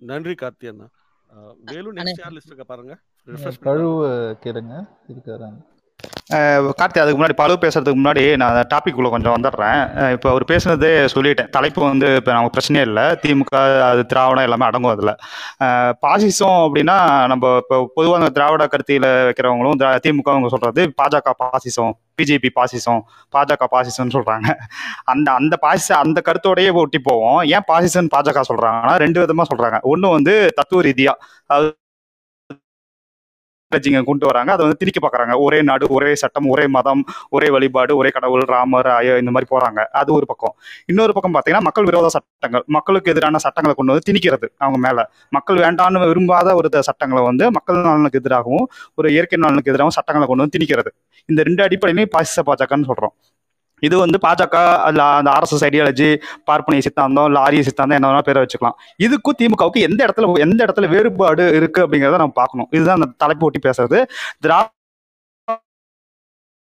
நன்றி 0.00 0.34
கார்த்தி 0.34 0.68
அண்ணா. 0.68 0.86
வேலு 1.64 1.92
நெக்ஸ்ட் 1.92 2.20
யார் 2.20 2.32
லிஸ்ட் 2.32 2.46
இருக்க 2.46 2.64
பாருங்க. 2.64 2.94
கழுவு 3.64 4.08
கேளுங்க 4.42 4.74
இருக்காராங்க 5.06 5.58
அஹ் 5.60 5.79
கார்த்தி 6.32 6.98
அதுக்கு 6.98 7.18
முன்னாடி 7.18 7.32
பழுவு 7.36 7.56
பேசுறதுக்கு 7.60 7.98
முன்னாடி 8.04 8.36
நான் 8.36 8.66
டாபிக் 8.74 8.94
உள்ள 8.94 9.08
கொஞ்சம் 9.08 9.36
வந்துடுறேன். 9.36 10.10
இப்போ 10.10 10.28
அவர் 10.28 10.44
பேசுனதே 10.44 11.08
சொல்லிட்டேன். 11.14 11.48
தலைப்பு 11.48 11.82
வந்து 11.82 12.14
இப்போ 12.14 12.32
நமக்கு 12.32 12.60
பிரச்சனையே 12.60 12.80
இல்லை. 12.80 13.02
திமுக 13.02 13.80
அது 13.80 14.06
திராவிடம் 14.06 14.42
எல்லாமே 14.42 14.64
அடங்கும் 14.64 14.90
அதில். 14.90 15.16
பாசிசம் 16.06 16.68
அப்படின்னா 16.68 17.26
நம்ம 17.26 17.56
இப்போ 17.56 17.90
பொதுவாக 17.94 18.28
திராவிட 18.28 18.66
கருத்தியில் 18.66 19.02
வைக்கிறவங்களும் 19.02 19.78
திரா- 19.78 19.98
திமுக 20.06 20.22
அவங்க 20.24 20.48
சொல்றது 20.48 20.94
பாஜக 21.02 21.30
பாசிசம் 21.38 21.92
பிஜேபி 22.22 22.48
பாசிசம் 22.60 23.00
பாஜக 23.36 23.64
பாசிசம்னு 23.70 24.20
சொல்றாங்க. 24.20 24.54
அந்த 25.04 25.32
அந்த 25.32 25.56
பாசிச 25.56 25.96
அந்த 25.96 26.22
கருத்தோடையே 26.24 26.72
ஒட்டி 26.72 26.98
போவோம். 26.98 27.42
ஏன் 27.42 27.64
பாசிசம் 27.68 28.08
பாஜக 28.16 28.40
சொல்றாங்கன்னா 28.48 28.96
ரெண்டு 28.96 29.24
விதமா 29.24 29.42
சொல்றாங்க. 29.54 29.80
ஒன்று 29.80 30.08
வந்து 30.08 30.52
தத்துவ 30.54 30.82
ரீதியா 30.82 31.12
அதாவது 31.46 31.79
இங்க 33.78 34.00
கொண்டு 34.02 34.26
வராங்க. 34.26 34.50
அதை 34.54 34.62
வந்து 34.66 34.78
திணிக்க 34.80 34.98
பார்க்குறாங்க. 35.02 35.34
ஒரே 35.46 35.58
நாடு 35.68 35.84
ஒரே 35.96 36.14
சட்டம் 36.22 36.46
ஒரே 36.52 36.64
மதம் 36.76 37.02
ஒரே 37.36 37.48
வழிபாடு 37.54 37.92
ஒரே 37.96 38.10
கடவுள் 38.16 38.42
ராமர் 38.54 38.88
ஆயோ 38.96 39.14
இந்த 39.22 39.30
மாதிரி 39.34 39.48
போகிறாங்க 39.52 39.80
அது 40.00 40.10
ஒரு 40.16 40.26
பக்கம். 40.30 40.54
இன்னொரு 40.90 41.12
பக்கம் 41.16 41.34
பார்த்தீங்கன்னா 41.34 41.66
மக்கள் 41.68 41.86
விரோத 41.90 42.08
சட்டங்கள். 42.16 42.64
மக்களுக்கு 42.76 43.12
எதிரான 43.14 43.40
சட்டங்களை 43.44 43.74
கொண்டு 43.76 43.92
வந்து 43.92 44.06
திணிக்கிறது 44.10 44.46
அவங்க 44.64 44.78
மேலே. 44.86 45.04
மக்கள் 45.36 45.60
வேண்டான்னு 45.66 46.08
விரும்பாத 46.12 46.54
ஒரு 46.60 46.70
சட்டங்களை 46.90 47.22
வந்து 47.30 47.46
மக்கள் 47.58 47.80
நலனுக்கு 47.88 48.20
எதிராகவும் 48.22 48.66
ஒரு 48.94 49.08
இயற்கை 49.16 49.38
நலனுக்கு 49.44 49.72
எதிராகவும் 49.72 49.98
சட்டங்களை 49.98 50.26
கொண்டு 50.30 50.44
வந்து 50.44 50.56
திணிக்கிறது. 50.58 50.92
இந்த 51.28 51.40
ரெண்டு 51.48 51.62
அடிப்படையிலையும் 51.66 52.14
பாசிச 52.16 52.42
பாஜகன்னு 52.50 52.88
சொல்கிறோம் 52.90 53.14
இது 53.80 53.98
வந்து 53.98 54.18
பாஜக 54.22 54.76
அந்த 54.76 55.30
ஆர்எஸ்எஸ் 55.30 55.64
ஐடியாலஜி 55.64 56.22
பார்ப்பனிய 56.44 56.82
சித்தாந்தம் 56.82 57.26
இல்ல 57.26 57.38
ஆரிய 57.38 57.62
சித்தாந்தம் 57.62 58.02
என்ன 58.02 58.18
வேணா 58.18 58.22
பேரை 58.22 58.46
வச்சுக்கலாம். 58.46 58.74
இதுக்கும் 59.02 59.38
திமுகவுக்கு 59.38 59.90
எந்த 59.90 60.06
இடத்துல 60.06 60.38
எந்த 60.38 60.64
இடத்துல 60.64 60.88
வேறுபாடு 60.88 61.54
இருக்கு 61.54 61.88
அப்படிங்கிறத 61.88 62.10
நம்ம 62.10 62.28
பார்க்கணும். 62.28 62.68
இதுதான் 62.70 62.94
அந்த 62.94 63.08
தலைப்பு 63.16 63.46
ஒட்டி 63.46 63.68
பேசுறது. 63.68 64.04
திரா 64.46 64.64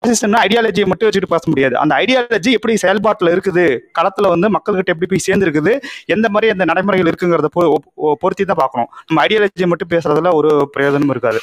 ஐடியாலஜியை 0.07 0.87
மட்டும் 0.87 1.09
வச்சுட்டு 1.09 1.27
பேச 1.29 1.43
முடியாது. 1.45 1.77
அந்த 1.79 1.95
ஐடியாலஜி 1.95 2.51
எப்படி 2.51 2.77
செயல்பாட்டில் 2.77 3.41
இருக்குது? 3.41 3.79
களத்துல 3.99 4.29
வந்து 4.29 4.49
மக்கள்கிட்ட 4.51 4.85
எப்படி 4.85 5.07
போய் 5.09 5.21
சேர்ந்துருக்குது? 5.27 5.81
எந்த 6.05 6.29
மாதிரி 6.29 6.53
அந்த 6.53 6.65
நடைமுறைகள் 6.65 7.13
இருக்குங்கிறத 7.13 7.47
பொ- 7.61 8.13
பொருத்தி 8.13 8.45
தான் 8.45 8.57
பார்க்கணும். 8.59 8.89
நம்ம 9.07 9.27
ஐடியாலஜியை 9.27 9.67
மட்டும் 9.67 9.89
பேசுறதுல 9.89 10.35
ஒரு 10.35 10.69
பிரயோஜனமும் 10.73 11.11
இருக்காது. 11.11 11.41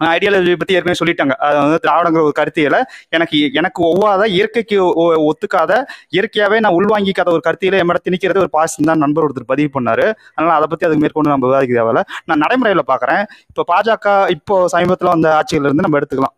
ஐடியாலஜி 0.00 0.56
பத்தி 0.56 0.74
ஏற்கனவே 0.74 0.98
சொல்லிட்டாங்க. 0.98 1.34
அது 1.40 1.56
வந்து 1.58 1.80
திராவிடங்கிற 1.84 2.22
ஒரு 2.22 2.32
கருத்தியல 2.38 2.76
எனக்கு 3.08 3.38
எனக்கு 3.52 3.80
ஒவ்வாத 3.84 4.26
இயற்கைக்கு 4.28 4.76
ஒ- 4.94 5.28
ஒத்துக்காத 5.28 5.72
இயற்கையாவே 6.12 6.58
நான் 6.60 6.76
உள்வாங்கிக்காத 6.78 7.30
ஒரு 7.30 7.42
கருத்தியில 7.46 7.78
என் 7.78 7.90
திணிக்கிறது 8.06 8.38
ஒரு 8.38 8.50
பாசிசம் 8.52 8.84
தான் 8.84 8.98
நண்பர் 8.98 9.24
ஒருத்தர் 9.24 9.50
பதிவு 9.52 9.70
பண்ணாரு. 9.76 10.06
அதனால 10.34 10.54
அதை 10.54 10.66
பத்தி 10.70 10.86
அதுக்கு 10.86 11.02
மேற்கொண்டு 11.02 11.30
நம்ம 11.30 11.46
விவாதிக்க 11.46 11.74
தேவையில்ல. 11.78 12.02
நான் 12.24 12.42
நடைமுறையில 12.44 12.82
பாக்குறேன். 12.86 13.22
இப்போ 13.48 13.64
பாஜக 13.72 14.06
இப்போ 14.30 14.68
சமீபத்தில் 14.68 15.08
வந்த 15.08 15.28
ஆட்சியில 15.38 15.68
இருந்து 15.68 15.86
நம்ம 15.86 15.98
எடுத்துக்கலாம். 16.00 16.36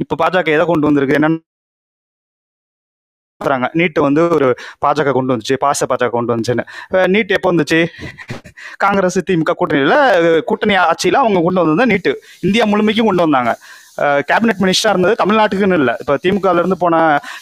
இப்போ 0.00 0.14
பாஜக 0.22 0.48
எதை 0.56 0.66
கொண்டு 0.66 0.86
வந்திருக்கு? 0.86 1.18
என்னன்னு 1.18 1.40
சொல்றாங்க 3.40 3.66
வந்து 4.00 4.28
ஒரு 4.28 4.46
பாஜக 4.86 5.12
கொண்டு 5.12 5.36
வந்துச்சு. 5.36 5.54
பாச 5.60 5.86
பாஜக 5.88 6.10
கொண்டு 6.10 6.36
வந்துச்சுன்னு. 6.36 6.64
நீட் 7.14 7.28
எப்போ 7.28 7.52
வந்துச்சு? 7.52 7.80
காங்கிரஸ் 8.84 9.18
திமுக 9.30 9.54
கூட்டணியில 9.60 9.96
கூட்டணி 10.50 10.76
ஆட்சியில 10.86 11.20
அவங்க 11.24 11.42
கொண்டு 11.48 11.62
வந்தது 11.64 11.90
நீட்டு. 11.92 12.14
இந்தியா 12.46 12.66
முழுமைக்கும் 12.72 13.10
கொண்டு 13.10 13.26
வந்தாங்க. 13.26 13.52
கேபினெட் 14.28 14.60
மினிஸ்டரா 14.62 14.90
இருந்தது 14.94 15.14
தமிழ்நாட்டுக்குன்னு 15.20 15.76
இல்லை. 15.80 15.94
இப்போ 16.02 16.14
திமுகல 16.24 16.60
இருந்து 16.62 16.76
போன 16.82 16.96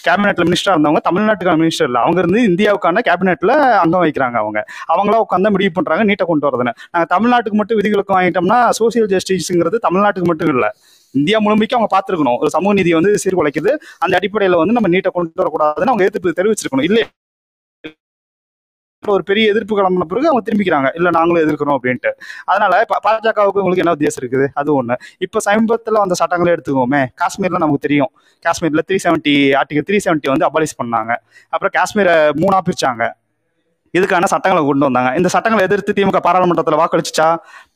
கேபினெட்ல 0.06 0.44
மினிஸ்டராக 0.48 0.74
இருந்தவங்க 0.76 1.00
தமிழ்நாட்டுக்கான 1.08 1.60
மினிஸ்டர் 1.62 1.88
இல்லை. 1.88 2.00
அவங்க 2.04 2.18
இருந்து 2.22 2.40
இந்தியாவுக்கான 2.50 3.02
கேபினெட்ல 3.08 3.52
அங்கம் 3.82 4.04
வைக்கிறாங்க 4.04 4.36
அவங்க. 4.42 4.60
அவங்களா 4.92 5.18
உட்காந்து 5.24 5.52
முடிவு 5.56 5.72
பண்ணுறாங்க 5.78 6.04
நீட்டை 6.10 6.26
கொண்டு 6.30 6.48
வரதுன்னு. 6.48 6.74
நாங்கள் 6.92 7.10
தமிழ்நாட்டுக்கு 7.14 7.58
மட்டும் 7.60 7.80
விதிகளுக்கு 7.80 8.14
வாங்கிட்டோம்னா 8.16 8.60
சோசியல் 8.80 9.10
ஜஸ்டிஸுங்கிறது 9.14 9.80
தமிழ்நாட்டுக்கு 9.88 10.30
மட்டும் 10.32 10.52
இல்லை. 10.54 10.70
இந்தியா 11.14 11.38
முழுமைக்கும் 11.44 11.78
அவங்க 11.78 11.90
பார்த்துருக்கணும். 11.96 12.38
ஒரு 12.42 12.50
சமூக 12.56 12.72
நீதி 12.78 12.90
வந்து 12.98 13.12
சீர்குலைக்குது. 13.24 13.72
அந்த 14.04 14.14
அடிப்படையில் 14.20 14.60
வந்து 14.62 14.76
நம்ம 14.78 14.90
நீட்டை 14.96 15.12
கொண்டு 15.18 15.42
வரக்கூடாதுன்னு 15.42 15.92
அவங்க 15.92 16.08
எதிர்ப்பு 16.10 16.38
தெரிவிச்சிருக்கணும். 16.40 16.88
இல்லை 16.90 17.04
ஒரு 19.12 19.22
பெரிய 19.22 19.48
எதிர்ப்பு 19.48 19.78
கிளம்பின 19.78 20.04
பிறகு 20.04 20.28
அவங்க 20.28 20.50
திரும்பிக்கிறாங்க. 20.50 20.90
இல்லை 20.94 21.10
நாங்களும் 21.10 21.48
எதிர்க்கிறோம் 21.48 21.76
அப்படின்ட்டு. 21.78 22.10
அதனால 22.44 22.84
பாஜகவுக்கு 23.06 23.62
உங்களுக்கு 23.64 23.84
என்ன 23.84 23.90
வித்தியாசம் 23.90 24.28
இருக்குது? 24.28 24.46
அது 24.54 24.74
ஒன்று 24.74 24.96
இப்போ 25.18 25.40
சமீபத்தில் 25.40 25.94
அந்த 25.94 26.14
சட்டங்களே 26.18 26.56
எடுத்துக்கோமே. 26.56 27.06
காஷ்மீரில் 27.14 27.58
நமக்கு 27.58 27.78
தெரியும். 27.78 28.10
காஷ்மீரில் 28.42 28.82
three 28.88 28.96
seventy 29.04 29.60
article 29.60 29.86
three 29.90 29.98
seventy 30.04 30.34
வந்து 30.34 30.48
அபாலிஷ் 30.48 30.78
பண்ணாங்க. 30.82 31.16
அப்புறம் 31.48 31.82
காஷ்மீரை 31.82 32.16
மூணாக 32.42 32.58
பிரிச்சாங்க. 32.68 33.12
இதுக்கான 33.98 34.28
சட்டங்களை 34.32 34.60
கொண்டு 34.68 34.86
வந்தாங்க. 34.86 35.10
இந்த 35.18 35.28
சட்டங்களை 35.34 35.62
எதிர்த்து 35.68 35.92
திமுக 35.98 36.20
பாராளுமன்றத்தில் 36.26 36.78
வாக்களிச்சுச்சா? 36.82 37.28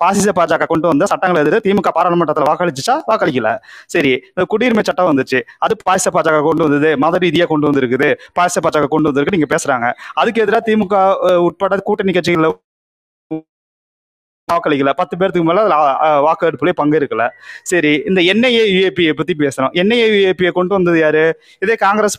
பாசிச 0.02 0.32
பாஜக 0.38 0.68
கொண்டு 0.72 0.86
வந்த 0.90 1.06
சட்டங்களை 1.12 1.40
எதிர்த்து 1.44 1.66
திமுக 1.68 1.90
பாராளுமன்றத்தில் 1.98 2.48
வாக்களிச்சுச்சா? 2.50 2.96
வாக்களிக்கல. 3.10 3.50
சரி 3.94 4.12
இந்த 4.32 4.46
குடியுரிமை 4.54 4.84
சட்டம் 4.88 5.10
வந்துச்சு. 5.12 5.40
அது 5.66 5.76
பாசிச 5.88 6.10
பாஜக 6.16 6.40
கொண்டு 6.48 6.66
வந்தது 6.66 6.90
மத 7.04 7.18
ரீதியாக 7.26 7.50
கொண்டு 7.52 7.68
வந்திருக்குது. 7.70 8.10
பாசிச 8.38 8.60
பாஜக 8.66 8.90
கொண்டு 8.94 9.08
வந்திருக்கு 9.10 9.36
நீங்க 9.36 9.50
பேசுறாங்க. 9.54 9.88
அதுக்கு 10.22 10.42
எதிராக 10.46 10.64
திமுக 10.70 10.96
உட்பட 11.48 11.78
கூட்டணி 11.90 12.14
கட்சிகளில் 12.18 12.56
வாக்களிக்கல. 14.48 14.92
பத்து 15.00 15.14
பேர்த்துக்கு 15.18 15.48
மேல 15.48 15.62
அதுல, 15.62 16.72
பங்கு 16.80 16.98
இருக்கல. 17.00 17.24
சரி 17.70 17.92
இந்த 18.08 18.20
என்ஐஏ 18.32 18.64
யூஏபியை 18.76 19.12
பத்தி 19.20 19.34
பேசுறோம் 19.42 19.74
என்ஐஏ 19.82 20.06
யூஏபியை 20.14 20.52
கொண்டு 20.58 20.74
வந்தது 20.76 20.98
யாரு? 21.04 21.24
இதே 21.64 21.76
காங்கிரஸ் 21.84 22.18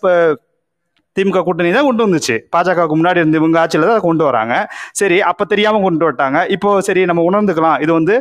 திமுக 1.18 1.40
கூட்டணி 1.48 1.70
தான் 1.78 1.88
கொண்டு 1.88 2.04
வந்துச்சு. 2.06 2.36
பாஜகவுக்கு 2.56 2.96
முன்னாடி 3.00 3.20
இருந்து 3.22 3.40
இவங்க 3.42 3.58
ஆட்சியில் 3.64 3.88
தான் 3.92 4.04
கொண்டு 4.08 4.24
வராங்க. 4.30 4.56
சரி 5.00 5.18
அப்போ 5.30 5.44
தெரியாமல் 5.54 5.86
கொண்டு 5.86 6.06
வந்துட்டாங்க. 6.06 6.40
இப்போ 6.56 6.70
சரி 6.88 7.02
நம்ம 7.12 7.24
உணர்ந்துக்கலாம். 7.30 7.78
இது 7.86 7.92
வந்து 8.00 8.16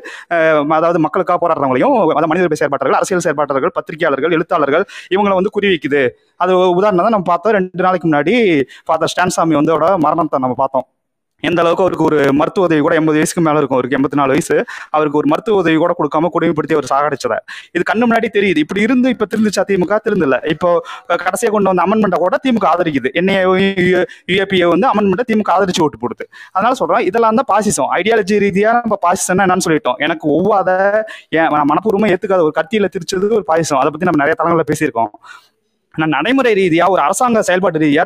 அதாவது 0.79 1.01
மக்களுக்காக 1.07 1.39
போராடுறவங்களையும் 1.45 1.97
அதாவது 2.15 2.31
மனித 2.33 2.45
உரிமை 2.47 2.61
செயற்பாட்டாளர்கள் 2.63 3.01
அரசியல் 3.01 3.25
செயற்பாட்டாளர்கள் 3.27 3.75
பத்திரிகையாளர்கள் 3.79 4.37
எழுத்தாளர்கள் 4.39 4.87
இவங்களை 5.17 5.37
வந்து 5.41 5.55
குறி 5.57 5.69
வைக்குது 5.75 6.03
அது 6.45 6.53
உதாரணம் 6.81 7.07
தான் 7.07 7.17
நம்ம 7.17 7.29
பார்த்தோம். 7.33 7.57
ரெண்டு 7.59 7.85
நாளைக்கு 7.87 8.09
முன்னாடி 8.11 8.35
ஃபாதர் 8.89 9.13
ஸ்டான்சாமி 9.15 9.61
வந்து 9.61 9.75
அவரோட 9.75 9.93
மரணத்தை 10.07 10.41
நம்ம 10.47 10.57
பார்த்தோம். 10.63 10.87
எந்த 11.49 11.59
அளவுக்கு 11.63 11.85
அவருக்கு 11.85 12.05
ஒரு 12.09 12.19
மருத்துவ 12.41 12.67
உதவி 12.69 12.83
கூட 12.87 12.95
எண்பது 13.01 13.19
வயசுக்கு 13.21 13.43
மேல 13.47 13.61
இருக்கும் 13.61 13.79
அவருக்கு 13.79 13.97
எண்பத்தி 13.99 14.19
நாலு 14.21 14.33
வயசு. 14.35 14.57
அவருக்கு 14.97 15.19
ஒரு 15.21 15.29
மருத்துவ 15.33 15.61
உதவி 15.63 15.77
கூட 15.83 15.95
கொடுக்காம 15.99 16.31
கொடுமைப்படுத்தி 16.35 16.77
அவர் 16.79 16.89
சாகடிச்சத. 16.93 17.37
இது 17.77 17.83
கண்ணு 17.91 18.07
முன்னாடி 18.09 18.31
தெரியுது. 18.37 18.63
இப்படி 18.65 18.83
இருந்து 18.89 19.09
இப்ப 19.15 19.27
திருந்துச்சா 19.33 19.65
திமுக? 19.71 19.99
திருந்தல. 20.07 20.39
இப்போ 20.55 20.71
கடைசியை 21.25 21.51
கொண்டு 21.57 21.71
வந்த 21.73 21.85
அமெண்ட்மெண்ட்டை 21.87 22.21
கூட 22.25 22.39
திமுக 22.47 22.67
ஆதரிக்குது. 22.73 23.11
என்னைய 23.21 23.41
யூஏபியை 24.31 24.69
வந்து 24.75 24.89
அமெண்ட்மெண்ட்டை 24.93 25.27
திமுக 25.33 25.53
ஆதரிச்சு 25.57 25.85
ஓட்டு 25.87 26.01
போடுது. 26.05 26.27
அதனால 26.57 26.73
சொல்றேன் 26.83 27.05
இதெல்லாம் 27.11 27.41
தான் 27.43 27.51
பாசிசம். 27.53 27.91
ஐடியாலஜி 28.01 28.39
ரீதியா 28.47 28.73
நம்ம 28.85 28.99
பாசிசம்னா 29.07 29.47
என்னன்னு 29.49 29.67
சொல்லிட்டோம். 29.69 29.99
எனக்கு 30.07 30.27
ஒவ்வாத 30.39 30.71
ஏன் 31.39 31.49
நான் 31.59 31.71
மனப்பூர்வமா 31.73 32.11
ஏத்துக்காத 32.15 32.43
ஒரு 32.49 32.57
கத்தியில 32.59 32.89
திருச்சது 32.97 33.37
ஒரு 33.39 33.47
பாசிசம். 33.53 33.81
அதை 33.83 33.91
பத்தி 33.93 34.09
நம்ம 34.09 34.23
நிறைய 34.25 34.37
தளங்களில் 34.41 34.71
பேசியிருக்கோம். 34.73 35.13
ஆனால் 35.95 36.13
நடைமுறை 36.17 36.53
ரீதியா 36.63 36.85
ஒரு 36.95 37.01
அரசாங்க 37.05 37.39
செயல்பாட்டு 37.47 37.81
ரீதியா 37.85 38.03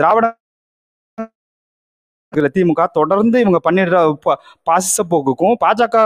திராவிட 0.00 0.26
இதில் 2.36 2.50
திமுக 2.54 2.86
தொடர்ந்து 2.92 3.40
இவங்க 3.40 3.58
பண்ணிடுற 3.70 4.14
பா- 4.24 4.34
பாசிச 4.62 5.02
போக்குக்கும் 5.10 5.54
பாஜக 5.64 5.96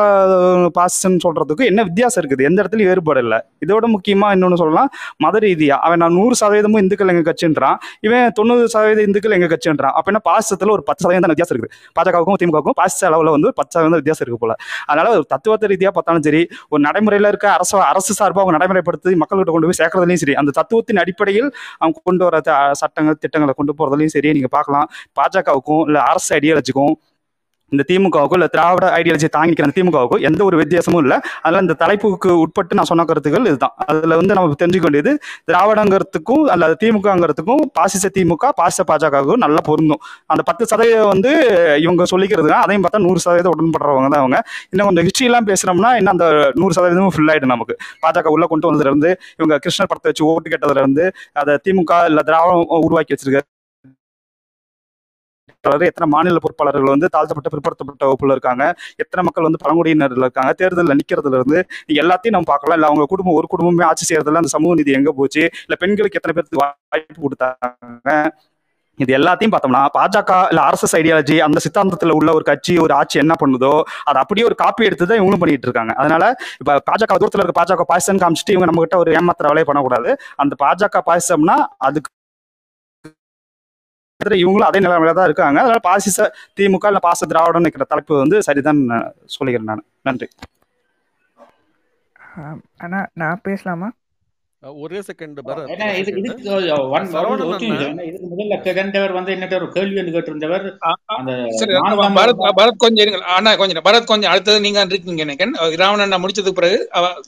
பாசிசன்னு 0.78 1.18
சொல்றதுக்கும் 1.24 1.64
என்ன 1.64 1.82
வித்தியாசம் 1.82 2.24
இருக்குது? 2.24 2.42
எந்த 2.42 2.62
இடத்துலயும் 2.62 2.90
வேறுபாடு 2.90 3.20
இல்லை. 3.20 3.38
இதோட 3.66 3.84
முக்கியமா 3.86 4.28
இன்னொன்னு 4.34 4.54
சொல்லலாம் 4.54 4.90
மத 5.16 5.38
ரீதியா. 5.38 5.68
அவன் 5.68 5.98
நான் 5.98 6.12
நூறு 6.12 6.34
சதவீதமும் 6.40 6.78
இந்துக்கள் 6.78 7.08
எங்க 7.08 7.32
கட்சின்றான். 7.32 7.76
இவன் 8.00 8.30
தொண்ணூறு 8.34 8.68
சதவீத 8.68 9.02
இந்துக்கள் 9.02 9.30
எங்க 9.30 9.46
கட்சின்றான். 9.46 9.94
அப்ப 9.98 10.12
என்ன 10.12 10.20
பாசிசத்துல 10.28 10.70
ஒரு 10.70 10.82
பத்து 10.82 11.02
சதவீதம் 11.04 11.34
வித்தியாசம் 11.34 11.58
இருக்குது. 11.58 11.72
பாஜகவுக்கும் 11.98 12.40
திமுகவுக்கும் 12.42 12.70
பாசிச 12.74 13.08
அளவுல 13.08 13.30
வந்து 13.30 13.50
ஒரு 13.50 13.52
பத்து 13.54 13.70
சதவீதம் 13.70 14.00
வித்தியாசம் 14.02 14.26
இருக்கு 14.26 14.46
போல. 14.46 14.54
அதனால 14.86 15.14
ஒரு 15.14 15.24
தத்துவத்தை 15.24 15.68
ரீதியா 15.68 15.88
பார்த்தாலும் 15.88 16.22
சரி 16.22 16.48
ஒரு 16.68 16.82
நடைமுறையில 16.82 17.28
இருக்க 17.28 17.52
அரசு 17.52 17.80
அரசு 17.82 18.14
சார்பாக 18.14 18.46
அவங்க 18.46 18.56
நடைமுறைப்படுத்தி 18.56 19.14
மக்கள்கிட்ட 19.14 19.50
கொண்டு 19.50 19.68
போய் 19.68 19.78
சேர்க்கறதுலையும் 19.78 20.14
சரி 20.14 20.34
அந்த 20.34 20.50
தத்துவத்தின் 20.54 20.96
அடிப்படையில் 20.96 21.52
அவங்க 21.78 22.00
கொண்டு 22.04 22.24
வர 22.24 22.40
சட்டங்கள் 22.72 23.18
திட்டங்களை 23.20 23.54
கொண்டு 23.56 23.74
போறதுலையும் 23.78 24.14
சரி 24.16 24.32
நீங்க 24.32 24.48
பார்க்கலாம். 24.48 24.88
பாஜகவுக்கும் 25.20 25.80
இல்ல 25.80 26.10
அரசு 26.12 26.30
ஐடியாலஜிக்கும் 26.40 26.94
இந்த 27.72 27.84
திமுகவுக்கும் 27.88 28.38
இல்லை 28.38 28.48
திராவிட 28.54 28.86
ஐடியாலஜி 28.96 29.28
தாங்கிக்கிற 29.36 29.64
அந்த 29.66 29.76
திமுகவுக்கும் 29.76 30.22
எந்த 30.28 30.40
ஒரு 30.46 30.56
வித்தியாசமும் 30.60 31.00
இல்லை. 31.04 31.16
அதில் 31.44 31.60
இந்த 31.64 31.74
தலைப்புக்கு 31.82 32.30
உட்பட்டு 32.42 32.76
நான் 32.78 32.88
சொன்ன 32.90 33.04
கருத்துக்கள் 33.10 33.46
இதுதான். 33.50 33.72
அதில் 33.90 34.14
வந்து 34.20 34.34
நம்ம 34.36 34.56
தெரிஞ்சுக்க 34.62 34.86
வேண்டியது 34.88 35.12
திராவிடங்கிறதுக்கும் 35.50 36.42
அல்லது 36.54 36.74
திமுகங்கிறதுக்கும் 36.82 37.62
பாசிச 37.78 38.10
திமுக 38.16 38.50
பாசிச 38.58 38.84
பாஜகவுக்கும் 38.90 39.42
நல்லா 39.44 39.60
பொருந்தும். 39.68 40.02
அந்த 40.32 40.44
பத்து 40.48 40.66
சதவீதம் 40.72 41.10
வந்து 41.14 41.30
இவங்க 41.84 42.06
சொல்லிக்கிறது 42.12 42.50
தான் 42.52 42.64
அதையும் 42.66 42.84
பார்த்தா 42.86 43.02
நூறு 43.06 43.22
சதவீதம் 43.26 43.54
உடன்படுறவங்க 43.54 44.10
தான் 44.14 44.22
அவங்க. 44.24 44.40
இன்னும் 44.72 44.88
கொஞ்சம் 44.90 45.08
ஹிஸ்ட்ரிலாம் 45.08 45.48
பேசுகிறோம்னா 45.52 45.92
இன்னும் 46.00 46.14
அந்த 46.16 46.28
நூறு 46.60 46.76
சதவீதமும் 46.78 47.14
ஃபில் 47.16 47.32
ஆயிடும் 47.34 47.54
நமக்கு. 47.54 47.76
பாஜக 48.04 48.34
உள்ளே 48.34 48.48
கொண்டு 48.52 48.70
வந்ததுலேருந்து 48.70 49.12
இவங்க 49.38 49.60
கிருஷ்ணர் 49.66 49.90
படத்தை 49.92 50.10
வச்சு 50.12 50.28
ஓட்டு 50.32 50.52
கேட்டதுலேருந்து 50.54 51.06
அதை 51.42 51.54
திமுக 51.66 52.04
இல்லை 52.12 52.24
திராவிடம் 52.30 52.84
உருவாக்கி 52.88 53.14
வச்சிருக்காரு. 53.16 53.48
அதாவது 55.64 55.88
எத்தனை 55.90 56.06
மாநில 56.14 56.38
பொறுப்பாளர்கள் 56.44 56.92
வந்து 56.94 57.08
தாழ்த்தப்பட்ட 57.14 57.48
பிற்படுத்தப்பட்ட 57.52 58.04
வகுப்புல 58.08 58.34
இருக்காங்க 58.36 58.64
எத்தனை 59.02 59.22
மக்கள் 59.26 59.46
வந்து 59.48 59.60
பழங்குடியினர்ல 59.64 60.26
இருக்காங்க 60.26 60.52
தேர்தலில் 60.60 60.98
நிக்கிறதுல 61.00 61.38
இருந்து 61.40 61.58
எல்லாத்தையும் 62.02 62.36
நம்ம 62.36 62.48
பார்க்கலாம். 62.52 62.78
இல்ல 62.78 62.88
அவங்க 62.90 63.04
குடும்பம் 63.12 63.36
ஒரு 63.40 63.48
குடும்பமே 63.52 63.84
ஆட்சி 63.90 64.06
செய்யறதுல 64.08 64.40
அந்த 64.42 64.52
சமூக 64.56 64.74
நீதி 64.80 64.96
எங்க 65.00 65.12
போச்சு? 65.20 65.44
இல்ல 65.66 65.76
பெண்களுக்கு 65.82 66.18
எத்தனை 66.20 66.34
பேருக்கு 66.38 66.62
வாய்ப்பு 66.62 67.20
கொடுத்தாங்க? 67.26 68.10
இது 68.98 69.12
எல்லாத்தையும் 69.18 69.52
பார்த்தோம்னா 69.52 69.82
பாஜக 69.96 70.32
இல்ல 70.50 70.60
ஆர்எஸ்எஸ் 70.64 70.96
ஐடியாலஜி 70.98 71.36
அந்த 71.46 71.58
சித்தாந்தத்துல 71.64 72.14
உள்ள 72.18 72.30
ஒரு 72.38 72.44
கட்சி 72.50 72.74
ஒரு 72.84 72.92
ஆட்சி 72.98 73.16
என்ன 73.22 73.34
பண்ணுதோ 73.42 73.70
அது 74.08 74.18
அப்படியே 74.22 74.44
ஒரு 74.48 74.56
காப்பி 74.62 74.86
எடுத்து 74.88 75.06
தான் 75.10 75.18
இவங்களும் 75.20 75.42
பண்ணிட்டு 75.42 75.68
இருக்காங்க. 75.68 75.92
அதனால 76.00 76.24
இப்ப 76.60 76.76
பாஜக 76.90 77.16
தூரத்துல 77.22 77.42
இருக்க 77.42 77.56
பாஜக 77.60 77.86
பாயசம் 77.92 78.20
காமிச்சிட்டு 78.22 78.54
இவங்க 78.56 78.68
நம்ம 78.70 78.84
கிட்ட 78.84 78.98
ஒரு 79.04 79.12
ஏமாத்திர 79.20 79.48
வேலையை 79.52 79.68
பண்ணக்கூடாது. 79.70 80.10
அந்த 80.44 80.56
பாஜக 80.64 81.02
பாயசம்னா 81.08 81.56
அதுக்கு 81.88 82.10
எதிர 84.22 84.36
இவங்களும் 84.42 84.68
அதே 84.68 84.80
நிலைமையில 84.80 85.14
தான் 85.14 85.28
இருக்காங்க. 85.28 85.58
அதனால 85.62 85.80
பாசிச 85.82 86.18
திமுக 86.58 86.90
இல்ல 86.90 87.00
பாச 87.02 87.26
திராவிடம் 87.26 87.66
நிற்கிற 87.66 87.86
தலைப்பு 87.86 88.14
வந்து 88.22 88.38
சரிதான் 88.48 88.82
நான் 88.92 89.06
சொல்லிக்கிறேன் 89.34 89.70
நான். 89.72 89.84
நன்றி. 90.02 90.28
அண்ணா 92.84 93.00
நான் 93.20 93.42
பேசலாமா? 93.42 93.88
ஒரே 94.62 94.98
செகண்ட் 95.06 95.38
முதல்ல 98.30 98.58
வந்து 99.16 99.32
என்னட்ட 99.34 99.54
ஒரு 99.54 99.68
கேள்வி 99.76 100.02
கேட்டிருந்தவர். 100.16 100.66
பரத் 102.58 102.82
கொஞ்சம் 102.84 103.02
இருங்க 103.04 103.20
அண்ணா 103.36 103.52
கொஞ்சம். 103.54 103.84
பரத் 103.88 104.10
கொஞ்சம் 104.12 104.32
அடுத்தது 104.32 104.64
நீங்க 104.66 104.86
இருக்கீங்க 104.88 105.24
நினைக்கிறேன் 105.24 105.56
ராவணன் 105.82 106.06
அண்ணா 106.06 106.20
முடிச்சதுக்கு 106.24 106.58
பிறகு 106.60 106.78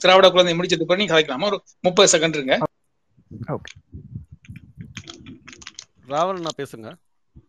திராவிட 0.03 0.29
குழந்தை 0.31 0.55
முடிச்சதுக்கு 0.55 0.89
பிறகு 0.89 1.03
நீங்க 1.03 1.15
கலைக்கலாமா 1.15 1.51
ஒரு 1.51 1.59
முப்பது 1.81 2.13
செகண்ட் 2.15 2.39
இருங்க. 2.39 2.57
ஓகே. 3.55 3.73
ராவணன் 6.05 6.47
நான் 6.47 6.61
பேசுங்க. 6.63 6.89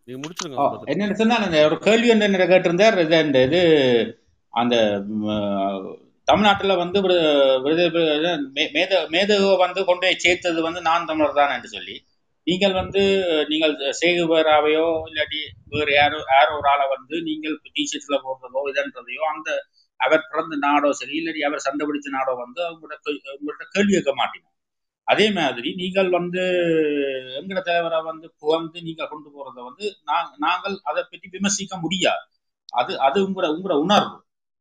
நீங்க 0.06 0.19
முடிச்சிருங்க 0.22 0.57
என்னன்னு 0.94 1.19
சொன்னா 1.22 1.38
ஒரு 1.68 1.77
கேள்வி 1.80 2.07
என்ன 2.07 2.45
கேட்டிருந்தார். 2.53 2.98
இது 3.06 3.15
அந்த 3.18 3.40
இது 3.44 3.61
அந்த 4.53 4.76
தமிழ்நாட்டுல 6.27 6.73
வந்து 6.77 6.99
மேத 8.76 8.94
மேதகுவை 9.15 9.57
வந்து 9.57 9.80
கொண்டு 9.86 10.06
போய் 10.06 10.23
சேர்த்தது 10.26 10.60
வந்து 10.61 10.82
நான் 10.82 11.06
தமிழர் 11.06 11.34
தான் 11.34 11.56
என்று 11.56 11.68
சொல்லி. 11.68 11.95
நீங்கள் 12.48 12.73
வந்து 12.73 13.02
நீங்கள் 13.49 13.73
சேகுவராவையோ 13.99 14.86
இல்லாட்டி 15.07 15.40
வேறு 15.68 15.94
யாரோ 15.94 16.18
யாரோ 16.32 16.52
ஒரு 16.57 16.68
ஆளை 16.69 16.86
வந்து 16.90 17.15
நீங்கள் 17.22 17.56
டிஷர்ட்ஸ்ல 17.76 18.18
போடுறதோ 18.26 18.61
இதன்றதையோ 18.72 19.23
அந்த 19.34 19.49
அவர் 19.99 20.27
பிறந்த 20.32 20.56
நாடோ 20.57 20.91
சரி 20.91 21.15
இல்லாட்டி 21.19 21.41
அவர் 21.41 21.60
சண்டை 21.60 21.88
பிடிச்ச 21.88 22.10
நாடோ 22.10 22.34
வந்து 22.36 22.61
அவங்களோட 22.68 22.95
கேள்- 23.06 23.23
உங்கள்ட்ட 23.38 23.65
கேள்வி 23.72 23.94
கேட்க 23.94 24.14
மாட்டீங்க. 24.14 24.48
அதே 25.07 25.32
மாதிரி 25.32 25.69
நீங்கள் 25.76 26.10
வந்து 26.11 26.44
எங்கட 27.40 27.60
தலைவரை 27.61 28.02
வந்து 28.03 28.27
புகழ்ந்து 28.40 28.80
நீங்க 28.82 29.07
கொண்டு 29.07 29.30
போறத 29.30 29.60
வந்து 29.64 29.86
நாங்கள் 30.41 30.76
அதை 30.84 31.03
பற்றி 31.03 31.27
விமர்சிக்க 31.32 31.76
முடியாது. 31.77 32.23
அது 32.73 32.94
அது 32.99 33.19
உங்களோட 33.27 33.48
உங்களோட 33.56 33.77
உணர்வு. 33.86 34.18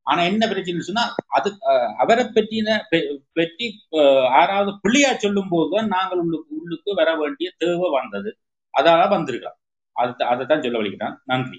ஆனா 0.07 0.23
என்ன 0.23 0.45
பிரச்சனை 0.49 0.81
சொன்னா 0.83 1.05
அது 1.37 1.49
அஹ், 1.71 1.93
அவரை 2.03 2.25
பற்றின 2.29 2.69
பெ- 2.93 3.09
பற்றி 3.33 3.67
ஆறாவது 3.93 4.33
யாராவது 4.35 4.73
பிள்ளையா 4.83 5.13
சொல்லும் 5.17 5.51
போதுதான் 5.51 5.89
நாங்கள் 5.89 6.21
உள்ளுக்கு 6.21 6.53
உள்ளுக்கு 6.61 6.91
வர 6.95 7.11
வேண்டிய 7.17 7.49
தேவை 7.59 7.89
வந்தது. 7.91 8.31
அதால 8.75 9.09
வந்திருக்கலாம் 9.11 9.59
அது 9.97 10.13
அதை 10.25 10.45
தான் 10.47 10.63
சொல்ல 10.63 10.79
வலிக்கிறான். 10.83 11.17
நன்றி. 11.25 11.59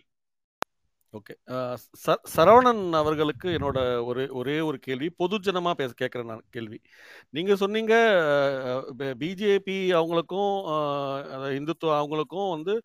ஓகே. 1.16 1.34
சரவணன் 2.36 2.82
அவர்களுக்கு 2.94 3.48
என்னோட 3.58 3.80
ஒரு 4.06 4.24
ஒரே 4.34 4.56
ஒரு 4.60 4.78
கேள்வி 4.80 5.08
பொதுஜனமா 5.20 5.72
பேச 5.74 5.92
கேட்குறேன் 6.02 6.32
நான் 6.32 6.44
கேள்வி. 6.50 6.78
நீங்க 7.32 7.54
சொன்னீங்க 7.56 7.94
பிஜேபி 9.22 9.78
அவங்களுக்கும் 10.00 10.54
இந்துத்துவ 11.60 11.94
அவங்களுக்கும் 12.02 12.50
வந்து 12.56 12.76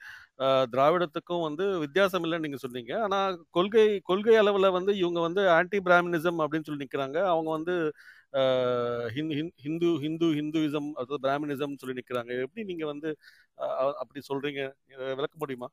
திராவிடத்துக்கும் 0.72 1.44
வந்து 1.48 1.64
வித்தியாசம் 1.78 2.24
இல்லைன்னு 2.24 2.46
நீங்க 2.46 2.58
சொன்னீங்க. 2.58 2.92
ஆனா 3.06 3.18
கொள்கை 3.50 3.86
கொள்கை 4.02 4.36
அளவில் 4.36 4.76
வந்து 4.78 4.92
இவங்க 4.96 5.20
வந்து 5.20 5.42
ஆன்டி 5.56 5.78
பிராமினிசம் 5.88 6.40
அப்படின்னு 6.44 6.68
சொல்லி 6.68 6.84
நிற்கிறாங்க 6.84 7.18
அவங்க 7.32 7.50
வந்து 7.50 7.74
ஹிந்து 9.16 9.34
ஹிந்து 9.64 9.88
ஹிந்து 10.04 10.26
ஹிந்துயிசம் 10.38 10.90
அதாவது 10.94 11.22
பிராமினிசம் 11.26 11.80
சொல்லி 11.82 11.98
நிற்கிறாங்க 12.00 12.32
எப்படி 12.44 12.62
நீங்க 12.64 12.84
வந்து 12.86 13.10
அப்படி 14.02 14.20
சொல்றீங்க? 14.30 14.62
விளக்க 15.18 15.34
முடியுமா? 15.38 15.68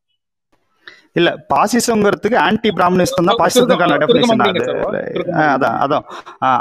இல்ல 1.16 1.30
பாசிசம்ங்கிறதுக்கு 1.52 2.38
ஆன்டி 2.44 2.70
பிராமணிசம் 2.76 3.28
தான் 3.30 3.40
பாசிசத்துக்கான 3.40 3.98
டெபினேஷன் 4.02 4.42
அதான் 5.48 5.78
அதான். 5.84 6.04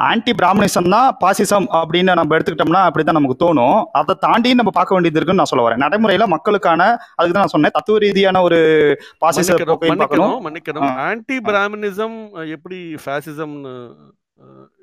ஆன்டி 0.09 0.33
பிராமணிசம் 0.39 0.91
தான் 0.95 1.09
பாசிசம் 1.23 1.67
அப்படின்னு 1.81 2.17
நம்ம 2.21 2.37
எடுத்துக்கிட்டோம்னா 2.37 2.83
அப்படிதான் 2.87 3.19
நமக்கு 3.19 3.39
தோணும். 3.43 3.79
அதை 3.99 4.15
தாண்டி 4.25 4.53
நம்ம 4.55 4.73
பார்க்க 4.73 4.97
வேண்டியது 4.97 5.19
இருக்குன்னு 5.19 5.43
நான் 5.43 5.53
சொல்ல 5.53 5.67
வரேன். 5.67 5.83
நடைமுறையில 5.85 6.27
மக்களுக்கான 6.35 6.81
அதுக்கு 7.17 7.35
தான் 7.35 7.45
நான் 7.45 7.55
சொன்னேன் 7.55 7.77
தத்துவ 7.77 7.99
ரீதியான 7.99 8.43
ஒரு 8.43 8.61
பாசிச 9.23 9.57
மன்னிக்கணும் 10.47 10.91
ஆன்டி 11.07 11.39
பிராமினிசம் 11.47 12.19
எப்படி 12.57 12.81
ஃபேசிசம்னு 13.05 13.75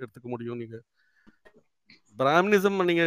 எடுத்துக்க 0.02 0.28
முடியும் 0.30 0.60
நீங்க? 0.61 0.78
பிராமினிசம் 2.19 2.76
நீங்க 2.88 3.03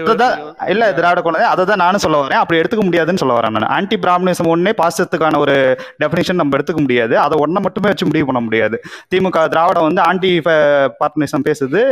இல்ல 0.72 0.84
திராவிட 0.96 1.20
கொள்கை 1.24 1.44
அதை 1.50 1.62
தான் 1.68 1.80
நானும் 1.82 2.02
சொல்ல 2.04 2.16
வரேன். 2.22 2.40
அப்படி 2.42 2.58
எடுத்துக்க 2.60 2.84
முடியாதுன்னு 2.86 3.20
சொல்ல 3.22 3.34
வரேன் 3.36 3.54
நான். 3.56 3.66
ஆன்டி 3.76 3.96
பிராமணிசம் 4.04 4.48
ஒன்னே 4.52 4.72
பாசிசத்துக்கான 4.80 5.38
ஒரு 5.44 5.54
டெஃபினேஷன் 6.02 6.38
நம்ம 6.40 6.56
எடுத்துக்க 6.58 6.80
முடியாது. 6.86 7.14
அதை 7.24 7.36
ஒன்றை 7.44 7.60
மட்டுமே 7.66 7.90
வச்சு 7.92 8.08
முடிவு 8.10 8.26
பண்ண 8.30 8.40
முடியாது. 8.46 8.78
திமுக 9.14 9.44
திராவிடம் 9.54 9.86
வந்து 9.88 10.02
ஆன்டி 10.08 10.30
பார்ட்னரிசம் 11.00 11.46
பேசுது. 11.48 11.82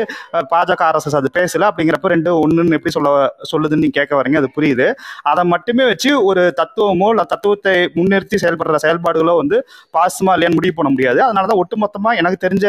பாஜக 0.53 0.85
ஆர்எஸ்எஸ் 0.89 1.19
அது 1.21 1.31
பேசல. 1.39 1.71
அப்படிங்கிறப்ப 1.71 2.13
ரெண்டு 2.15 2.33
ஒண்ணுன்னு 2.45 2.79
எப்படி 2.79 2.95
சொல்ல 2.99 3.09
சொல்லுதுன்னு 3.53 3.85
நீங்க 3.87 3.99
கேட்க 4.01 4.15
வரீங்க 4.21 4.41
அது 4.43 4.51
புரியுது. 4.59 4.89
அதை 5.33 5.45
மட்டுமே 5.55 5.87
வச்சு 5.93 6.13
ஒரு 6.31 6.45
தத்துவமோ 6.63 7.11
இல்லை 7.15 7.27
தத்துவத்தை 7.35 7.75
முன்னிறுத்தி 7.99 8.39
செயல்படுற 8.45 8.81
செயல்பாடுகளோ 8.87 9.37
வந்து 9.43 9.59
பாசமா 9.99 10.35
இல்லையான்னு 10.37 10.61
முடிவு 10.61 10.79
பண்ண 10.81 10.93
முடியாது. 10.97 11.21
அதனால 11.29 11.47
தான் 11.53 11.63
ஒட்டுமொத்தமா 11.65 12.13
எனக்கு 12.23 12.45
தெரிஞ்ச 12.47 12.67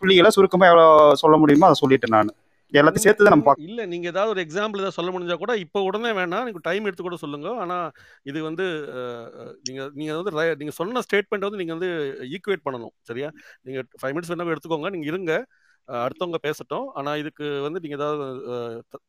புள்ளிகளை 0.00 0.32
சுருக்கமா 0.38 0.68
எவ்வளோ 0.72 0.88
சொல்ல 1.22 1.36
முடியுமோ 1.44 1.68
அதை 1.70 1.78
சொல்லிட்டேன் 1.84 2.16
நான். 2.18 2.34
எல்லாத்தையும் 2.72 3.04
சேர்த்து 3.04 3.24
தான் 3.24 3.34
நம்ம 3.34 3.52
இல்ல 3.66 3.80
நீங்க 3.86 4.06
ஏதாவது 4.08 4.32
ஒரு 4.34 4.40
எக்ஸாம்பிள் 4.44 4.80
ஏதாவது 4.80 4.96
சொல்ல 4.96 5.10
முடிஞ்சா 5.10 5.36
கூட 5.38 5.52
இப்போ 5.64 5.80
உடனே 5.82 6.10
வேணாம் 6.18 6.46
நீங்க 6.48 6.60
டைம் 6.64 6.86
எடுத்து 6.88 7.04
கூட 7.04 7.16
சொல்லுங்க. 7.24 7.48
ஆனா 7.62 7.76
இது 8.30 8.38
வந்து 8.42 8.64
நீங்க 9.68 9.82
நீங்க 9.94 10.12
வந்து 10.20 10.32
நீங்க 10.62 10.74
சொன்ன 10.80 11.02
ஸ்டேட்மெண்ட் 11.06 11.46
வந்து 11.48 11.60
நீங்க 11.62 11.74
வந்து 11.76 11.90
ஈக்குவேட் 12.36 12.66
பண்ணணும் 12.66 12.94
சரியா? 13.10 13.28
நீங்க 13.66 13.82
ஃபைவ் 14.00 14.14
மினிட்ஸ் 14.14 14.32
வேணா 14.32 14.52
எடுத்துக்கோங்க 14.54 14.90
நீங்க 14.96 15.08
இருங்க. 15.12 15.34
அடுத்தவங்க 15.88 16.38
பேசட்டும். 16.42 16.86
ஆனா 16.94 17.10
இதுக்கு 17.16 17.44
வந்து 17.62 17.80
நீங்க 17.82 17.96
ஏதாவது 17.96 18.24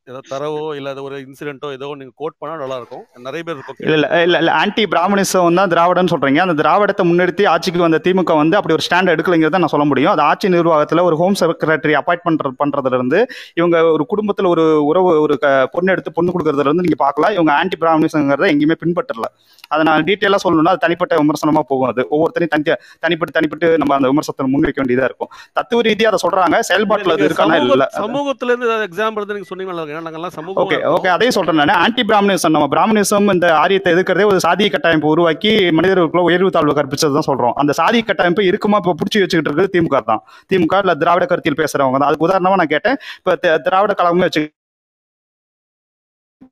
ஏதாவது 0.08 0.28
தரவோ 0.30 0.76
இல்ல 0.76 0.90
ஏதோ 0.90 1.02
ஒரு 1.02 1.18
இன்சிடென்ட்டோ 1.24 1.70
ஏதோ 1.72 1.88
நீங்க 1.96 2.14
கோட் 2.16 2.38
பண்ணா 2.38 2.56
நல்லா 2.56 2.76
இருக்கும் 2.76 3.04
நிறைய 3.24 3.44
பேர் 3.44 3.56
இருக்கும் 3.56 3.78
இல்ல 3.84 3.96
இல்ல 3.98 4.22
இல்ல 4.22 4.38
இல்ல. 4.38 4.52
ஆன்டி 4.54 4.84
பிராமணிசம் 4.88 5.60
தான் 5.60 5.72
திராவிடம்னு 5.72 6.14
சொல்றீங்க. 6.14 6.42
அந்த 6.46 6.56
திராவிடத்தை 6.62 7.06
முன்னிறுத்தி 7.06 7.48
ஆட்சிக்கு 7.48 7.86
வந்த 7.86 8.02
திமுக 8.04 8.36
வந்து 8.38 8.56
அப்படி 8.56 8.74
ஒரு 8.74 8.86
ஸ்டாண்ட் 8.88 9.14
எடுக்கலைங்கிறத 9.14 9.58
நான் 9.58 9.74
சொல்ல 9.76 9.86
முடியும். 9.86 10.12
அது 10.12 10.22
ஆட்சி 10.22 10.48
நிர்வாகத்துல 10.50 11.04
ஒரு 11.04 11.16
ஹோம் 11.16 11.38
செக்ரட்டரி 11.42 11.96
அப்பாயிண்ட் 12.00 12.26
பண்ற 12.28 12.52
பண்றதுல 12.60 12.94
இருந்து 12.94 13.20
இவங்க 13.54 13.84
ஒரு 13.92 14.06
குடும்பத்துல 14.10 14.48
ஒரு 14.48 14.66
உறவு 14.86 15.22
ஒரு 15.22 15.38
க- 15.38 15.68
பொண்ணு 15.72 15.92
எடுத்து 15.92 16.12
பொண்ணு 16.12 16.32
கொடுக்கறதுல 16.32 16.68
இருந்து 16.68 16.86
நீங்க 16.88 17.00
பார்க்கலாம் 17.00 17.32
இவங்க 17.32 17.52
ஆன்டி 17.54 17.78
பிராமணிசங்கிறத 17.80 18.50
எங்கேயுமே 18.54 18.78
பின்பற்றல. 18.84 19.28
அதை 19.72 19.84
நான் 19.84 20.04
டீட்டெயிலாக 20.04 20.42
சொல்லணும்னா 20.44 20.68
அது 20.68 20.78
தனிப்பட்ட 20.78 21.16
விமர்சனமா 21.16 21.62
போகும். 21.68 21.88
அது 21.88 22.02
ஒவ்வொருத்தரையும் 22.12 22.54
தனி 22.54 22.64
தனிப்பட்டு 23.02 23.36
தனிப்பட்டு 23.38 23.78
நம்ம 23.78 23.96
அந்த 23.96 24.08
விமர்சனத்தை 24.08 24.46
முன்வைக்க 24.54 24.80
வேண்டியதா 24.82 25.08
இருக்கும். 25.10 25.32
தத்துவ 25.54 25.82
ரீதியா 25.82 26.10
அதை 26.12 26.20
சொல்றாங்க. 26.24 26.56
இல்ல 26.60 26.67
செயல்பாட்டுல 26.70 27.16
அது 27.16 27.26
இருக்கானா 27.28 27.58
இல்ல. 27.62 27.86
சமூகத்துல 28.02 28.52
இருந்து 28.52 28.68
ஏதாவது 28.70 28.88
எக்ஸாம்பிள் 28.90 29.24
இருந்து 29.24 29.38
நீங்க 29.62 29.74
ஏன்னா 29.94 30.04
நாங்கெல்லாம் 30.08 30.36
சமூகமா 30.38 30.64
ஓகே 30.66 30.78
ஓகே 30.96 31.10
அதே 31.16 31.30
சொல்றேன் 31.38 31.60
நான். 31.62 31.74
ஆன்டி 31.86 32.04
பிராமணிசம் 32.10 32.56
நம்ம 32.56 32.68
பிராமணிசம் 32.74 33.28
இந்த 33.36 33.48
ஆரியத்தை 33.64 33.92
எதிர்க்கிறதே 33.96 34.28
ஒரு 34.32 34.42
சாதிய 34.48 34.70
கட்டமைப்பு 34.76 35.12
உருவாக்கி 35.14 35.54
மனிதர்களுக்குள்ள 35.80 36.24
உயர்வு 36.30 36.50
தாழ்வு 36.58 36.78
கற்பிச்சது 36.80 37.18
தான் 37.18 37.30
சொல்றோம். 37.30 37.56
அந்த 37.64 37.74
சாதிய 37.82 38.04
கட்டமைப்பு 38.10 38.50
இருக்குமா 38.52 38.80
இப்போ 38.84 38.96
பிடிச்சி 39.02 39.22
வச்சுக்கிட்டு 39.24 39.52
இருக்கிறது 39.52 39.74
திமுக 39.78 40.02
தான். 40.12 40.22
திமுக 40.52 40.84
இல்ல 40.86 40.96
திராவிட 41.04 41.28
கருத்தியல் 41.32 41.60
பேசுறவங்க 41.64 42.00
தான். 42.00 42.10
அதுக்கு 42.10 42.28
உதாரணமா 42.30 42.60
நான் 42.62 42.74
கேட்டேன். 42.76 42.98
இப்போ 43.20 43.34
திராவிட 43.68 43.94
கழகமே 44.02 44.28
வச்சு 44.30 44.44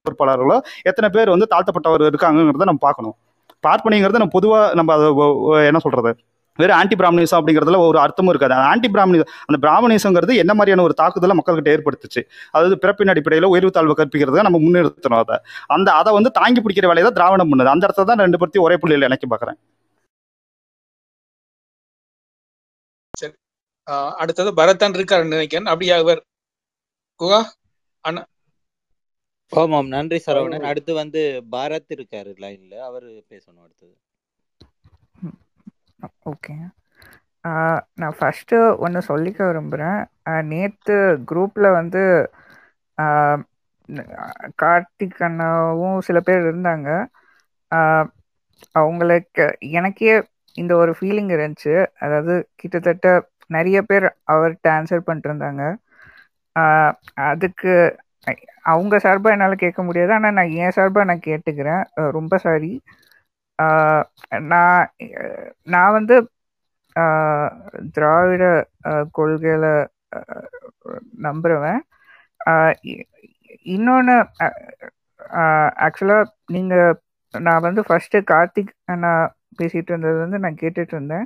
பொறுப்பாளர்களோ 0.06 0.56
எத்தனை 0.90 1.08
பேர் 1.16 1.34
வந்து 1.34 1.48
தாழ்த்தப்பட்டவர் 1.52 2.04
இருக்காங்கிறத 2.10 2.68
நம்ம 2.70 2.82
பார்க்கணும். 2.88 3.16
பார்ப்பனிங்கிறது 3.64 4.22
நம்ம 4.22 4.34
பொதுவா 4.38 4.60
நம்ம 4.80 4.94
அதை 4.96 5.08
என்ன 5.70 5.80
சொல்றது? 5.86 6.12
வெறும் 6.60 6.78
ஆன்டி 6.78 6.96
பிராமணிசம் 6.96 7.40
அப்படிங்கிறதுல 7.40 7.78
ஒரு 7.78 8.00
அர்த்தமும் 8.00 8.30
இருக்காது. 8.30 8.54
அந்த 8.54 8.68
ஆன்டி 8.68 8.90
பிராமணி 8.90 9.24
அந்த 9.46 9.58
பிராமணிசங்கிறது 9.68 10.36
என்ன 10.36 10.54
மாதிரியான 10.54 10.82
ஒரு 10.82 10.94
தாக்குதலை 10.94 11.36
மக்கள்கிட்ட 11.38 11.72
ஏற்படுத்துச்சு? 11.76 12.22
அதாவது 12.52 12.78
பிறப்பின் 12.78 13.08
அடிப்படையில் 13.08 13.48
உயர்வு 13.48 13.72
தாழ்வு 13.72 13.94
கற்பிக்கிறத 13.94 14.42
நம்ம 14.42 14.60
முன்னிறுத்தணும் 14.60 15.24
அதை. 15.24 15.38
அந்த 15.68 15.94
அதை 15.94 16.14
வந்து 16.14 16.32
தாங்கி 16.32 16.62
பிடிக்கிற 16.62 16.88
வேலையை 16.88 17.04
தான் 17.04 17.14
திராவிடம் 17.14 17.52
பண்ணுது. 17.52 17.66
அந்த 17.66 17.88
இடத்துல 17.88 18.04
தான் 18.04 18.18
ரெண்டு 18.18 18.38
பேர்த்தையும் 18.38 18.62
ஒரே 18.62 18.78
புள்ளியில் 18.78 19.06
இணைக்க 19.06 19.28
பார்க்குறேன். 19.28 19.60
சரி. 23.14 23.34
ஆஹ் 23.92 24.12
அடுத்தது 24.12 24.54
பரதன் 24.54 24.92
இருக்காருன்னு 24.92 25.28
நினைக்கிறேன். 25.28 25.66
அப்படியா 25.66 25.98
இவர்? 25.98 26.24
குகா? 27.20 27.42
அண்ணா. 28.02 28.26
ஆமாம் 29.52 29.88
நன்றி 29.88 30.22
சரவணன். 30.26 30.64
அடுத்து 30.64 30.94
வந்து 30.94 31.44
பாரத் 31.52 31.92
இருக்காரு 31.96 32.32
லைன்ல 32.44 32.74
அவரு 32.74 33.26
பேசணும் 33.30 33.64
அடுத்தது. 33.64 33.96
ஓகே. 36.26 36.56
நான் 37.94 38.16
ஃபஸ்ட்டு 38.20 38.58
ஒன்று 38.78 39.02
சொல்லிக்க 39.08 39.48
விரும்புகிறேன் 39.48 40.06
நேற்று 40.44 40.96
குரூப்பில் 41.32 41.72
வந்து 41.72 42.04
ஆஹ் 43.02 43.42
ந- 43.90 44.08
கார்த்திக் 44.62 45.20
அண்ணாவும் 45.20 46.02
சில 46.02 46.20
பேர் 46.20 46.42
இருந்தாங்க. 46.42 46.90
அவங்களுக்கு 48.72 49.46
எனக்கே 49.60 50.12
இந்த 50.56 50.76
ஒரு 50.76 50.96
ஃபீலிங் 51.00 51.32
இருந்துச்சு. 51.36 51.74
அதாவது 52.00 52.36
கிட்டத்தட்ட 52.56 53.08
நிறைய 53.48 53.82
பேர் 53.82 54.06
அவர்கிட்ட 54.32 54.68
ஆன்சர் 54.70 55.06
பண்ணிட்டுருந்தாங்க 55.08 55.64
அதுக்கு 57.26 57.74
அ- 58.30 58.40
அவங்க 58.64 59.00
சார்பாக 59.00 59.36
என்னால் 59.36 59.56
கேட்க 59.56 59.84
முடியாது. 59.84 60.14
ஆனால் 60.14 60.34
நான் 60.34 60.54
என் 60.62 60.72
சார்பாக 60.72 61.06
நான் 61.12 61.26
கேட்டுக்கிறேன். 61.26 61.84
ரொம்ப 62.12 62.38
சாரி 62.38 62.72
நான் 64.50 64.86
நான் 65.68 65.94
வந்து 65.94 66.16
திராவிட 67.94 68.44
கொள்கையில 69.18 69.66
ஆஹ் 70.16 70.50
நம்புறவன். 71.24 71.80
ஆஹ் 75.38 75.72
ஆக்சுவலாக 75.86 76.24
நீங்கள் 76.48 76.94
நான் 77.34 77.62
வந்து 77.62 77.82
ஃபர்ஸ்ட் 77.84 78.18
கார்த்திக் 78.32 78.74
அண்ணா 78.86 79.12
பேசிட்டு 79.60 79.92
இருந்தது 79.92 80.18
வந்து 80.20 80.40
நான் 80.40 80.62
கேட்டுட்டு 80.62 80.94
இருந்தேன். 80.94 81.26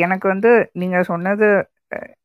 எனக்கு 0.00 0.26
வந்து 0.28 0.50
நீங்கள் 0.74 1.02
சொன்னது 1.02 1.48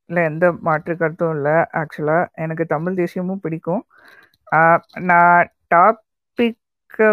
இல்லை 0.09 0.23
எந்த 0.23 0.45
மாற்று 0.61 0.93
கருத்தும் 0.95 1.35
இல்லை 1.35 1.51
ஆக்சுவலாக 1.73 2.29
எனக்கு 2.37 2.65
தமிழ் 2.67 2.97
தேசியமும் 2.97 3.39
பிடிக்கும். 3.39 3.83
நான் 5.05 5.47
டாப் 5.67 6.01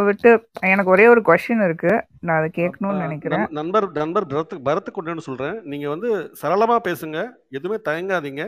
விட்டு 0.07 0.31
எனக்கு 0.73 0.93
ஒரே 0.95 1.05
ஒரு 1.13 1.21
கொஷின் 1.29 1.63
இருக்கு. 1.67 1.93
நான் 2.27 2.39
அதை 2.41 2.49
கேட்கணும்னு 2.59 3.05
நினைக்கிறேன். 3.05 3.47
நண்பர் 3.59 3.87
நண்பர் 4.01 4.27
பரத் 4.33 4.55
பரத்துக்கு 4.69 4.99
கொண்டு 4.99 5.27
சொல்கிறேன் 5.29 5.57
நீங்கள் 5.73 5.93
வந்து 5.95 6.11
சரளமாக 6.41 6.81
பேசுங்க. 6.89 7.19
எதுவுமே 7.59 7.79
தயங்காதீங்க. 7.89 8.45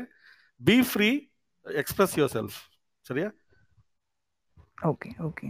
B 0.61 0.77
free 0.91 1.11
express 1.67 2.17
your 2.19 2.35
self 2.37 2.59
சரியா 3.07 3.31
ஓகே 4.91 5.11
ஓகே 5.27 5.49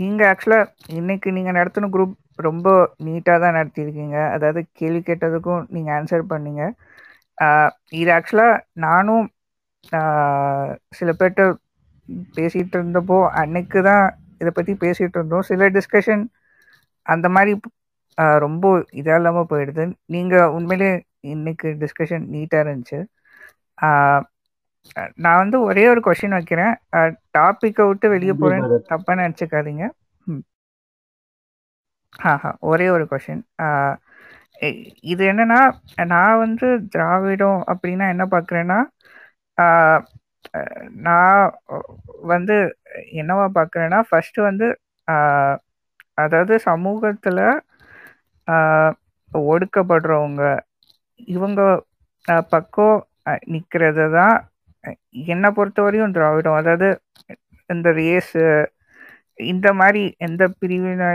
நீங்கள் 0.00 0.28
ஆக்சுவலாக 0.30 0.70
இன்னைக்கு 0.98 1.28
நீங்கள் 1.36 1.56
நடத்தின 1.58 1.90
குரூப் 1.94 2.14
ரொம்ப 2.46 2.68
நீட்டாக 3.06 3.38
தான் 3.42 3.56
நடத்தியிருக்கீங்க. 3.58 4.18
அதாவது 4.34 4.60
கேள்வி 4.80 5.00
கேட்டதுக்கும் 5.08 5.62
நீங்கள் 5.74 5.94
ஆன்சர் 5.96 6.30
பண்ணீங்க. 6.32 6.62
இது 8.00 8.10
ஆக்சுவலாக 8.16 8.62
நானும் 8.86 9.26
சில 10.98 11.10
பேர்கிட்ட 11.18 11.44
பேசிகிட்டு 12.36 12.76
இருந்தப்போ 12.80 13.18
அன்னைக்கு 13.40 13.80
தான் 13.90 14.06
இதை 14.40 14.50
பற்றி 14.50 14.72
பேசிகிட்டு 14.80 15.18
இருந்தோம் 15.18 15.46
சில 15.50 15.68
டிஸ்கஷன் 15.76 16.22
அந்த 17.06 17.26
மாதிரி 17.28 17.52
ரொம்ப 18.44 18.64
இதாக 19.00 19.18
இல்லாமல் 19.20 19.50
போயிடுது. 19.50 19.84
நீங்கள் 20.06 20.52
உண்மையிலே 20.56 20.90
இன்னைக்கு 21.30 21.68
டிஸ்கஷன் 21.82 22.24
நீட்டாக 22.34 22.64
இருந்துச்சு. 22.64 22.98
நான் 25.18 25.40
வந்து 25.42 25.56
ஒரே 25.60 25.84
ஒரு 25.88 26.00
கொஷின் 26.06 26.36
வைக்கிறேன். 26.36 26.74
டாப்பிக்கை 27.34 27.84
விட்டு 27.88 28.06
வெளியே 28.08 28.34
போகிறேன் 28.34 28.66
தப்பாக 28.90 29.18
நினச்சிக்காதீங்க. 29.22 29.84
ம். 30.26 30.42
ஆஹா 32.26 32.50
ஒரே 32.70 32.86
ஒரு 32.88 33.04
கொஷின் 33.10 33.42
இது 35.10 35.22
என்னன்னா 35.32 35.60
நான் 36.08 36.38
வந்து 36.38 36.66
திராவிடம் 36.88 37.60
அப்படின்னா 37.72 38.06
என்ன 38.14 38.24
பார்க்குறேன்னா 38.30 38.78
நான் 41.00 41.42
வந்து 42.32 42.56
என்னவா 43.20 43.46
பார்க்குறேன்னா 43.56 44.00
ஃபஸ்ட்டு 44.08 44.46
வந்து 44.48 44.68
அதாவது 46.18 46.54
சமூகத்தில் 46.68 47.42
ஒடுக்கப்படுறவங்க 49.32 50.44
இவங்க 51.28 51.60
பக்கம் 52.54 52.98
நிற்கிறது 53.54 54.04
தான் 54.10 54.36
என்னை 55.30 55.48
பொறுத்தவரையும் 55.56 56.14
திராவிடம். 56.16 56.58
அதாவது 56.60 56.88
இந்த 57.70 57.88
ரேஸு 57.98 58.44
இந்த 59.38 59.68
மாதிரி 59.72 60.02
எந்த 60.26 60.42
பிரிவினை 60.60 61.10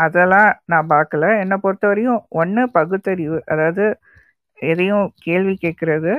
அதெல்லாம் 0.00 0.50
நான் 0.72 0.90
பார்க்கல 0.90 1.28
என்னை 1.42 1.56
பொறுத்த 1.64 1.84
வரையும் 1.88 2.20
ஒன்று 2.40 2.62
பகுத்தறிவு 2.76 3.38
அதாவது 3.52 3.84
எதையும் 4.58 5.06
கேள்வி 5.26 5.54
கேட்கறது 5.64 6.12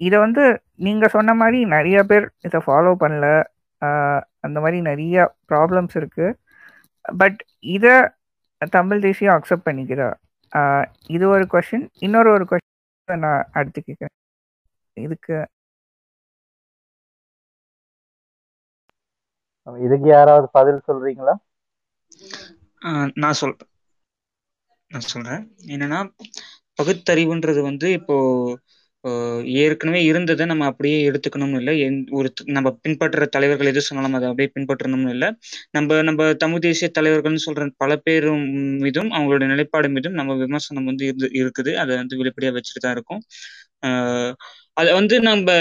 இதை 0.00 0.16
வந்து 0.26 0.44
நீங்கள் 0.78 1.12
சொன்ன 1.16 1.34
மாதிரி 1.40 1.58
நிறைய 1.74 1.98
பேர் 2.10 2.26
இதை 2.46 2.58
ஃபாலோ 2.66 2.92
பண்ணல. 3.02 3.26
அந்த 4.46 4.58
மாதிரி 4.64 4.78
நிறைய 4.90 5.16
ப்ராப்ளம்ஸ் 5.50 5.94
இருக்குது 6.00 6.36
பட் 7.20 7.40
இதை 7.76 7.94
தமிழ் 8.76 9.04
தேசியம் 9.06 9.36
அக்செப்ட் 9.36 9.68
பண்ணிக்கிறா 9.68 10.08
இது 11.16 11.24
ஒரு 11.34 11.44
கொஷின் 11.54 11.86
இன்னொரு 12.06 12.28
ஒரு 12.36 12.44
கொஷின் 12.52 13.22
நான் 13.26 13.42
அடுத்து 13.58 13.80
கேட்குறேன் 13.80 14.14
இதுக்கு 14.96 15.36
இதுக்கு 19.66 20.08
யாராவது 20.16 20.46
பதில் 20.58 20.86
சொல்றீங்களா? 20.88 21.34
நான் 23.22 23.38
சொல்றேன் 23.40 23.70
நான் 24.90 25.08
சொல்றேன். 25.12 25.42
என்னன்னா 25.74 26.00
பகுத்தறிவுன்றது 26.78 27.60
வந்து 27.68 27.86
இப்போ 27.98 28.16
ஏற்கனவே 29.44 30.04
இருந்ததை 30.04 30.46
நம்ம 30.46 30.64
அப்படியே 30.64 31.10
எடுத்துக்கணும்னு 31.10 31.56
இல்லை. 31.56 31.82
எந்- 31.82 32.10
ஒரு 32.10 32.32
நம்ம 32.44 32.78
பின்பற்றுற 32.88 33.26
தலைவர்கள் 33.26 33.66
எது 33.66 33.80
சொன்னாலும் 33.80 34.12
அதை 34.12 34.28
அப்படியே 34.28 34.52
பின்பற்றணும்னு 34.58 35.10
இல்லை. 35.10 35.34
நம்ம 35.70 36.02
நம்ம 36.02 36.32
தமிழ் 36.32 36.58
தேசிய 36.58 36.90
தலைவர்கள்னு 37.00 37.36
சொல்ற 37.46 37.70
பல 37.76 37.96
பேரும் 37.96 38.48
மீதும் 38.78 39.10
அவங்களோட 39.10 39.46
நிலைப்பாடு 39.46 39.88
மீதும் 39.88 40.12
நம்ம 40.12 40.34
விமர்சனம் 40.34 40.84
வந்து 40.84 41.04
இருந்து 41.04 41.30
இருக்குது. 41.32 41.74
அதை 41.74 41.96
வந்து 41.96 42.24
வெளிப்படையா 42.24 42.56
வச்சுட்டு 42.56 42.80
தான் 42.80 42.92
இருக்கும். 42.92 43.22
அதை 44.72 44.92
வந்து 44.92 45.20
நம்ம 45.20 45.52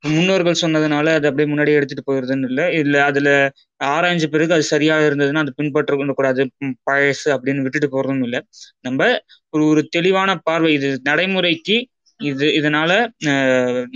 முன்னோர்கள் 0.00 0.54
சொன்னதுனால 0.60 1.04
அதை 1.06 1.30
அப்படியே 1.30 1.54
முன்னாடி 1.54 1.74
எடுத்துட்டு 1.74 2.12
போயிருதுன்னு 2.12 2.44
இல்லை. 2.44 2.74
இல்ல 2.74 3.04
அதுல 3.04 3.52
ஆராய்ஞ்ச 3.84 4.26
பிறகு 4.26 4.52
அது 4.52 4.62
சரியா 4.62 4.98
இருந்ததுன்னா 4.98 5.38
அதை 5.38 5.52
பின்பற்ற 5.56 6.12
கூடாது 6.14 6.50
பழசு 6.90 7.24
அப்படின்னு 7.24 7.62
விட்டுட்டு 7.62 7.88
போறதும் 7.90 8.22
இல்லை. 8.22 8.42
நம்ம 8.80 9.18
ஒரு 9.50 9.66
ஒரு 9.66 9.86
தெளிவான 9.86 10.36
பார்வை 10.36 10.72
இது 10.72 11.00
நடைமுறைக்கு 11.02 11.88
இது 12.20 12.46
இதனால 12.58 12.90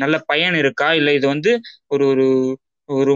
நல்ல 0.03 0.16
பயன் 0.31 0.57
இருக்கா? 0.62 0.89
இல்ல 1.01 1.11
இது 1.19 1.27
வந்து 1.35 1.53
ஒரு 1.94 2.05
ஒரு 2.11 2.27
ஒரு 2.89 3.12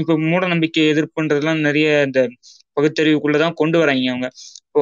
இப்போ 0.00 0.14
மூட 0.26 0.44
நம்பிக்கை 0.52 0.82
எதிர்ப்புன்றதுலாம் 0.92 1.60
நிறைய 1.68 1.86
இந்த 2.08 2.20
பகுத்தறிவுக்குள்ளதான் 2.76 3.58
கொண்டு 3.60 3.76
வராங்க 3.82 4.10
அவங்க. 4.12 4.28
இப்போ 4.66 4.80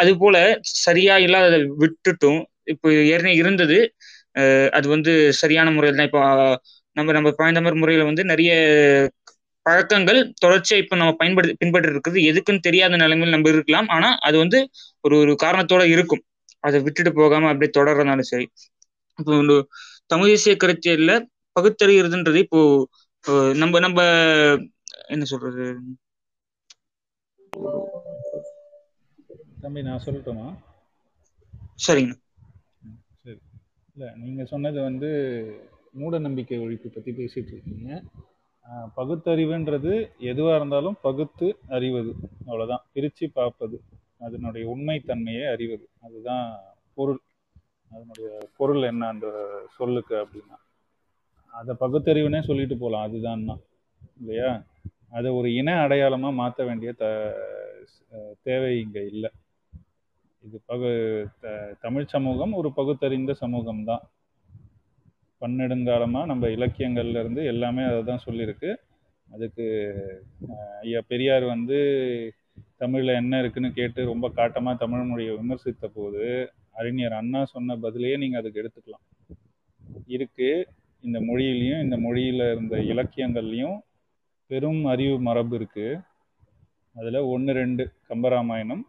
அது 0.00 0.12
போல 0.22 0.36
சரியா 0.84 1.14
இல்லாத 1.26 1.46
விட்டுட்டும். 1.82 2.40
இப்போ 2.72 2.88
ஏற்கனவே 3.12 3.34
இருந்தது. 3.42 3.78
அது 4.78 4.86
வந்து 4.94 5.12
சரியான 5.42 5.68
முறையில் 5.76 5.98
தான். 6.00 6.10
இப்போ 6.10 6.22
நம்ம 6.96 7.12
நம்ம 7.16 7.30
பாய்ந்தமர் 7.40 7.80
முறையில 7.82 8.06
வந்து 8.10 8.24
நிறைய 8.32 8.52
பழக்கங்கள் 9.66 10.20
தொடர்ச்சியா 10.42 10.78
இப்ப 10.82 10.94
நம்ம 11.00 11.12
பயன்படுத்தி 11.20 11.54
பின்பற்றி 11.60 11.92
இருக்குது 11.92 12.18
எதுக்குன்னு 12.30 12.66
தெரியாத 12.68 12.94
நிலைமையில் 13.02 13.34
நம்ம 13.36 13.50
இருக்கலாம். 13.54 13.88
ஆனா 13.96 14.08
அது 14.28 14.36
வந்து 14.44 14.58
ஒரு 15.04 15.16
ஒரு 15.22 15.34
காரணத்தோட 15.44 15.82
இருக்கும். 15.94 16.22
அதை 16.64 16.78
விட்டுட்டு 16.86 17.12
போகாம 17.20 17.48
அப்படியே 17.52 17.70
தொடர்றதுனாலும் 17.78 18.30
சரி. 18.32 18.46
இப்போ 19.18 19.56
தமிழ் 20.12 20.30
தேசிய 20.32 20.54
கருத்தியல்ல 20.62 21.12
பகுத்தறிகிறதுன்றது 21.56 22.38
இப்போ 22.46 22.60
நம்ம 23.62 23.80
நம்ம 23.86 24.00
என்ன 25.14 25.24
சொல்றது? 25.32 25.64
தம்பி 29.62 29.80
நான் 29.88 30.04
சொல்லட்டுமா? 30.06 30.46
சரிங்க 31.86 32.14
சரி. 33.22 33.38
இல்லை 33.96 34.08
நீங்கள் 34.22 34.50
சொன்னது 34.52 34.78
வந்து 34.88 35.10
மூட 36.00 36.18
நம்பிக்கை 36.18 36.58
ஒழிப்பு 36.64 36.88
பற்றி 36.88 37.12
பேசிகிட்டு 37.18 37.52
இருக்கீங்க. 37.54 37.90
பகுத்தறிவுன்றது 38.96 39.92
எதுவாக 40.30 40.56
இருந்தாலும் 40.56 40.96
பகுத்து 41.06 41.46
அறிவது. 41.76 42.12
அவ்வளோதான் 42.46 42.84
பிரித்து 42.92 43.26
பார்ப்பது. 43.38 43.76
அதனுடைய 44.26 44.64
உண்மைத்தன்மையை 44.74 45.44
அறிவது. 45.54 45.84
அதுதான் 46.06 46.46
பொருள். 46.96 47.20
அதனுடைய 47.92 48.28
பொருள் 48.58 48.88
என்ன 48.90 49.08
அந்த 49.14 49.26
சொல்லுக்கு 49.78 50.14
அப்படின்னா. 50.22 50.56
அதை 51.54 51.72
பகுத்தறிவுனே 51.82 52.40
சொல்லிட்டு 52.48 52.76
போகலாம் 52.82 53.06
அதுதான் 53.08 53.42
இல்லையா? 54.20 54.50
அதை 55.18 55.28
ஒரு 55.38 55.48
இன 55.60 55.70
அடையாளமாக 55.84 56.38
மாற்ற 56.40 56.60
வேண்டிய 56.68 56.90
த 57.00 57.06
தேவை 58.46 58.70
இங்கே 58.84 59.02
இல்லை. 59.12 59.30
இது 60.44 60.56
பகு 60.70 60.90
த 61.42 61.48
தமிழ் 61.84 62.12
சமூகம் 62.14 62.52
ஒரு 62.60 62.68
பகுத்தறிந்த 62.78 63.32
சமூகம் 63.42 63.82
தான் 63.90 64.04
பன்னெடுங்காலமாக 65.42 66.30
நம்ம 66.30 66.48
இலக்கியங்கள்லேருந்து 66.56 67.42
எல்லாமே 67.52 67.82
அதை 67.90 68.00
தான் 68.10 68.24
சொல்லியிருக்கு 68.26 68.70
அதுக்கு 69.26 69.66
ஐயா 70.82 71.00
பெரியார் 71.10 71.44
வந்து 71.54 71.78
தமிழில் 72.82 73.18
என்ன 73.20 73.38
இருக்குன்னு 73.42 73.70
கேட்டு 73.72 74.00
ரொம்ப 74.12 74.26
காட்டமாக 74.38 74.80
தமிழ் 74.82 75.08
மொழியை 75.10 75.32
விமர்சித்த 75.36 75.86
போது 75.98 76.24
அறிஞர் 76.78 77.18
அண்ணா 77.20 77.40
சொன்ன 77.54 77.76
பதிலையே 77.84 78.16
நீங்கள் 78.22 78.40
அதுக்கு 78.40 78.62
எடுத்துக்கலாம். 78.62 79.04
இருக்கு. 80.06 80.50
இந்த 81.06 81.18
மொழியிலையும் 81.20 81.82
இந்த 81.82 81.96
மொழியில் 81.96 82.44
இருந்த 82.52 82.76
இலக்கியங்கள்லையும் 82.92 83.78
பெரும் 84.50 84.82
அறிவு 84.92 85.16
மரபு 85.28 85.54
இருக்கு. 85.60 85.86
அதில் 86.94 87.28
ஒன்று 87.34 87.52
ரெண்டு 87.52 87.84
கம்பராமாயணம் 88.08 88.84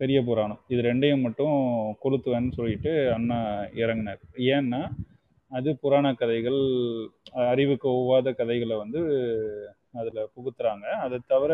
பெரிய 0.00 0.18
புராணம். 0.22 0.60
இது 0.68 0.80
ரெண்டையும் 0.82 1.24
மட்டும் 1.26 1.56
கொளுத்துவேன்னு 2.04 2.52
சொல்லிட்டு 2.58 2.92
அண்ணா 3.12 3.38
இறங்கினார். 3.82 4.22
ஏன்னா 4.52 4.80
அது 5.50 5.70
புராண 5.82 6.06
கதைகள் 6.20 6.60
அறிவுக்கு 7.52 7.88
ஒவ்வாத 7.88 8.32
கதைகளை 8.34 8.76
வந்து 8.76 9.00
அதில் 10.00 10.30
புகுத்துறாங்க. 10.34 10.86
அதை 11.04 11.18
தவிர 11.32 11.52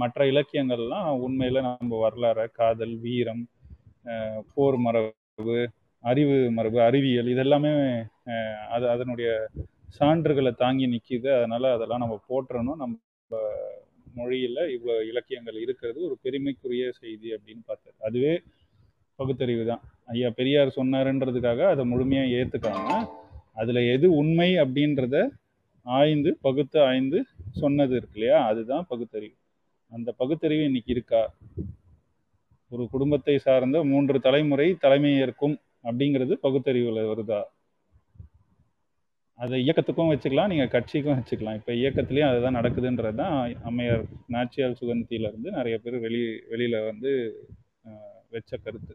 மற்ற 0.00 0.24
இலக்கியங்கள்லாம் 0.32 1.08
உண்மையில் 1.26 1.66
நம்ம 1.66 1.98
வரலாறு 2.04 2.44
காதல் 2.58 2.96
வீரம் 3.06 3.42
போர் 4.54 4.78
மரபு 4.84 5.56
அறிவு 6.04 6.36
மரபு 6.56 6.78
அறிவியல் 6.88 7.32
இதெல்லாமே 7.34 7.72
அது 8.74 8.84
அதனுடைய 8.94 9.30
சான்றுகளை 9.98 10.52
தாங்கி 10.62 10.86
நிற்கிது 10.92 11.28
அதனால 11.38 11.70
அதெல்லாம் 11.76 12.02
நம்ம 12.04 12.16
போற்றணும். 12.30 12.80
நம்ம 12.82 12.96
மொழியில் 14.18 14.60
இவ்வளோ 14.74 14.94
இலக்கியங்கள் 15.10 15.58
இருக்கிறது 15.64 15.98
ஒரு 16.06 16.14
பெருமைக்குரிய 16.24 16.84
செய்தி 17.00 17.28
அப்படின்னு 17.36 17.62
பார்த்தாரு 17.70 17.98
அதுவே 18.08 18.32
பகுத்தறிவு 19.18 19.64
தான். 19.70 19.82
ஐயா 20.12 20.28
பெரியார் 20.38 20.76
சொன்னாருன்றதுக்காக 20.78 21.60
அதை 21.72 21.84
முழுமையாக 21.92 22.34
ஏற்றுக்காம 22.38 22.86
அதில் 23.62 23.82
எது 23.94 24.06
உண்மை 24.20 24.50
அப்படின்றத 24.62 25.16
ஆய்ந்து 25.86 26.30
பகுத்து 26.46 26.78
ஆய்ந்து 26.88 27.18
சொன்னது 27.60 27.94
இருக்கு 27.98 28.16
இல்லையா? 28.18 28.38
அதுதான் 28.50 28.84
பகுத்தறிவு. 28.92 29.36
அந்த 29.92 30.10
பகுத்தறிவு 30.20 30.64
இன்னைக்கு 30.68 30.90
இருக்கா? 30.94 31.20
ஒரு 32.72 32.84
குடும்பத்தை 32.94 33.34
சார்ந்த 33.44 33.78
மூன்று 33.90 34.16
தலைமுறை 34.26 34.66
தலைமை 34.84 35.12
ஏற்கும் 35.22 35.54
அப்படிங்கிறது 35.88 36.34
பகுத்தறிவுல 36.44 37.02
வருதா? 37.10 37.40
அதை 39.38 39.56
இயக்கத்துக்கும் 39.64 40.10
வச்சுக்கலாம் 40.12 40.50
நீங்கள் 40.52 40.72
கட்சிக்கும் 40.74 41.16
வச்சுக்கலாம். 41.18 41.58
இப்போ 41.60 41.72
இயக்கத்துலேயும் 41.80 42.30
அதுதான் 42.30 42.58
நடக்குதுன்றது 42.58 43.18
தான் 43.22 43.36
அம்மையார் 43.68 44.04
நாச்சியால் 44.34 44.78
சுகந்தியிலேருந்து 44.80 45.50
நிறைய 45.58 45.76
பேர் 45.84 45.96
வெளி 46.06 46.22
வெளியில் 46.52 46.86
வந்து 46.90 47.12
வச்ச 48.34 48.50
கருத்து. 48.64 48.94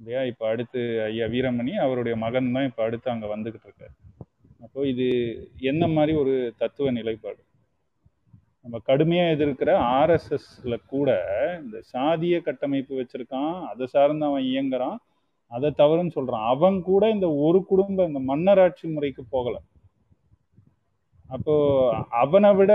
இல்லையா? 0.00 0.22
இப்போ 0.30 0.44
அடுத்து 0.52 0.80
ஐயா 1.08 1.26
வீரமணி 1.34 1.74
அவருடைய 1.84 2.14
மகன் 2.24 2.54
தான் 2.56 2.68
இப்போ 2.70 2.82
அடுத்து 2.88 3.08
அங்கே 3.14 3.30
வந்துக்கிட்டு 3.34 3.68
இருக்காரு. 3.68 3.94
அப்போ 4.66 4.80
இது 4.92 5.06
என்ன 5.72 5.84
மாதிரி 5.96 6.12
ஒரு 6.22 6.34
தத்துவ 6.62 6.90
நிலைப்பாடு? 6.98 7.40
நம்ம 8.64 8.76
கடுமையாக 8.88 9.32
எதிர்க்கிற 9.34 9.70
ஆர்எஸ்எஸ்ல 9.98 10.74
கூட 10.92 11.08
இந்த 11.62 11.78
சாதிய 11.94 12.34
கட்டமைப்பு 12.42 13.00
வச்சிருக்கான் 13.00 13.54
அதை 13.70 13.86
சார்ந்து 13.94 14.26
அவன் 14.30 14.48
இயங்குறான் 14.52 14.98
அதை 15.52 15.68
தவறுன்னு 15.80 16.16
சொல்றான். 16.16 16.46
அவன் 16.52 16.76
கூட 16.82 17.02
இந்த 17.10 17.26
ஒரு 17.46 17.58
குடும்ப 17.70 18.06
இந்த 18.10 18.20
மன்னராட்சி 18.30 18.84
முறைக்கு 18.88 19.22
போகல. 19.34 19.56
அப்போ 21.30 21.54
அவனை 22.22 22.50
விட 22.58 22.72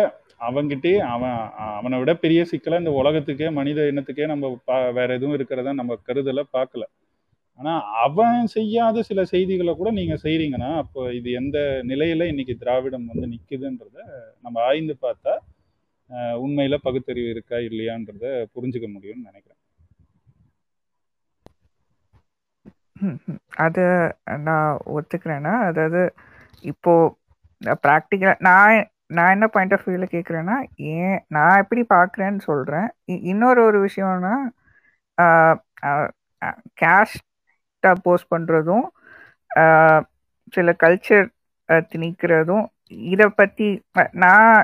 அவன்கிட்டே 0.47 0.93
அவன் 1.13 1.37
அவனை 1.77 1.97
விட 2.01 2.11
பெரிய 2.23 2.41
சிக்கலை 2.51 2.77
இந்த 2.79 2.91
உலகத்துக்கே 3.01 3.47
மனித 3.59 3.81
இனத்துக்கே 3.91 4.25
நம்ம 4.33 4.51
பா 4.69 4.77
வேற 4.97 5.09
எதுவும் 5.17 5.35
இருக்கிறதா 5.37 5.73
நம்ம 5.73 5.97
கருதல 6.07 6.43
பார்க்கல. 6.57 6.83
ஆனா 7.59 7.73
அவன் 8.05 8.39
செய்யாத 8.55 9.03
சில 9.09 9.19
செய்திகளை 9.33 9.73
கூட 9.75 9.91
நீங்க 9.99 10.15
செய்றீங்கன்னா 10.23 10.69
அப்போ 10.83 11.01
இது 11.19 11.29
எந்த 11.41 11.57
நிலையில 11.91 12.27
இன்னைக்கு 12.31 12.55
திராவிடம் 12.57 13.07
வந்து 13.11 13.27
நிக்குதுன்றத 13.33 13.97
நம்ம 14.45 14.57
ஆய்ந்து 14.61 14.95
பார்த்தா 15.05 15.33
உண்மையில் 16.41 16.85
பகுத்தறிவு 16.85 17.29
இருக்கா 17.35 17.57
இல்லையான்றத 17.67 18.25
புரிஞ்சுக்க 18.53 18.87
முடியும்னு 18.89 19.29
நினைக்கிறேன். 19.29 19.61
ம், 23.01 23.17
அது 23.65 23.83
நான் 24.47 24.67
ஒத்துக்கிறேன்னா 24.95 25.53
அதாவது 25.69 26.01
இப்போ 26.63 26.93
ப்ராக்டிக்கலாக 27.81 28.43
நான் 28.47 28.77
நான் 29.11 29.33
என்ன 29.35 29.47
பாயிண்ட் 29.49 29.73
ஆஃப் 29.75 29.85
வியூவில் 29.85 30.13
கேட்குறேன்னா 30.13 30.55
ஏன் 30.95 31.17
நான் 31.35 31.59
எப்படி 31.63 31.81
பார்க்குறேன்னு 31.93 32.41
சொல்கிறேன் 32.49 32.87
இன்னொரு 33.27 33.61
ஒரு 33.67 33.79
விஷயம்னா 33.87 34.33
கேஷ்டாக 36.81 37.23
போஸ்ட் 38.05 38.31
பண்ணுறதும் 38.31 38.85
சில 40.53 40.71
கல்ச்சர் 40.81 41.27
திணிக்கிறதும் 41.89 42.65
இதை 42.91 43.27
பற்றி 43.29 43.67
நான் 44.23 44.57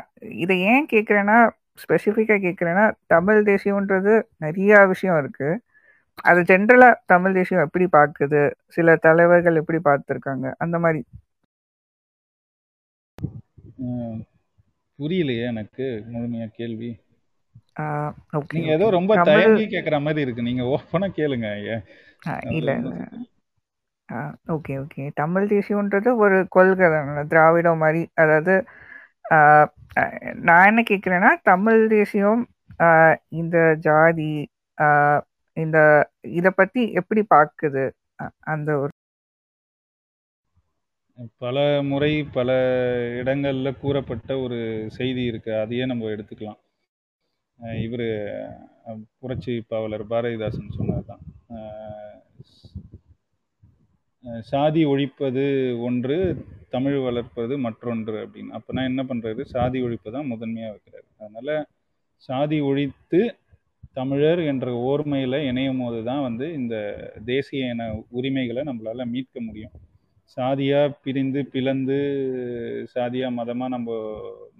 இதை 0.43 0.55
ஏன் 0.71 0.87
கேட்குறேன்னா 0.93 1.37
ஸ்பெசிஃபிக்காக 1.83 2.43
கேட்குறேன்னா 2.45 2.85
தமிழ் 3.13 3.39
தேசியம்ன்றது 3.49 4.13
நிறையா 4.45 4.79
விஷயம் 4.87 5.19
இருக்குது 5.21 5.61
அது 6.23 6.39
ஜென்ரலாக 6.51 6.99
தமிழ் 7.05 7.37
தேசியம் 7.39 7.65
எப்படி 7.67 7.85
பார்க்குது 7.97 8.41
சில 8.67 8.95
தலைவர்கள் 9.07 9.59
எப்படி 9.61 9.79
பார்த்துருக்காங்க 9.89 10.47
அந்த 10.65 10.77
மாதிரி 10.85 11.01
புரியலையே 14.99 15.45
எனக்கு. 15.51 15.85
முழுமையா 16.11 16.47
கேள்வி. 16.59 16.89
நீங்க 18.53 18.69
ஏதோ 18.77 18.85
ரொம்ப 18.97 19.13
தயங்கி 19.29 19.65
கேட்குற 19.65 19.97
மாதிரி 20.05 20.23
இருக்கு. 20.25 20.47
நீங்க 20.49 20.63
ஓப்பனா 20.75 21.07
கேளுங்க. 21.19 21.47
இல்லை 22.59 22.75
ஒண்ணும் 24.13 24.39
ஓகே 24.47 24.71
ஓகே. 24.71 25.11
தமிழ் 25.13 25.47
தேசியம்ன்றது 25.47 26.15
ஒரு 26.15 26.45
கொள்கை 26.49 26.89
தானே. 26.89 27.27
திராவிடம் 27.27 27.77
மாதிரி 27.77 28.09
அதாவது 28.13 28.63
ஆஹ் 29.29 29.67
நான் 30.33 30.65
என்ன 30.65 30.83
கேட்குறேன்னா 30.89 31.39
தமிழ் 31.43 31.87
தேசியம் 31.87 32.47
ஆஹ் 32.79 33.15
இந்த 33.27 33.75
ஜாதி 33.79 34.49
ஆஹ் 34.81 35.21
இந்த 35.53 36.09
இதை 36.21 36.51
பற்றி 36.55 36.91
எப்படி 36.91 37.25
பார்க்குது? 37.35 37.91
அ- 38.21 38.31
அந்த 38.39 38.77
ஒரு 38.77 38.89
பல 41.37 41.81
முறை 41.83 42.23
பல 42.23 42.53
இடங்கள்ல 43.23 43.79
கூறப்பட்ட 43.79 44.37
ஒரு 44.37 44.85
செய்தி 44.89 45.23
இருக்கு. 45.25 45.59
அதையே 45.59 45.85
நம்ம 45.85 46.05
எடுத்துக்கலாம். 46.05 46.59
அஹ் 47.61 47.81
இவரு 47.85 48.07
புரட்சி 49.19 49.65
பாவலர் 49.67 50.07
பாரதிதாசன் 50.07 50.75
சொன்னதுதான். 50.77 51.19
அஹ் 51.49 52.21
சாதி 54.49 54.81
ஒழிப்பது 54.85 55.43
ஒன்று 55.83 56.17
தமிழ் 56.69 56.97
வளர்ப்பது 56.99 57.53
மற்றொன்று 57.65 58.17
அப்படின்னு. 58.23 58.51
அப்போனா 58.57 58.83
என்ன 58.89 59.01
பண்ணுறது 59.09 59.41
சாதி 59.51 59.79
ஒழிப்பு 59.85 60.09
தான் 60.11 60.29
முதன்மையாக 60.31 60.73
வைக்கிறாரு 60.75 61.07
அதனால் 61.17 61.53
சாதி 62.29 62.57
ஒழித்து 62.67 63.21
தமிழர் 63.97 64.41
என்ற 64.51 64.67
ஓர்மையில் 64.85 65.37
இணையும் 65.49 65.81
போது 65.81 65.99
தான் 66.03 66.23
வந்து 66.27 66.45
இந்த 66.59 66.75
தேசிய 67.27 67.73
இன 67.73 67.83
உரிமைகளை 68.11 68.61
நம்மளால் 68.69 69.11
மீட்க 69.11 69.35
முடியும். 69.41 69.75
சாதியாக 70.37 70.95
பிரிந்து 71.03 71.41
பிளந்து 71.51 71.97
சாதியாக 72.93 73.37
மதமாக 73.37 73.73
நம்ம 73.75 73.89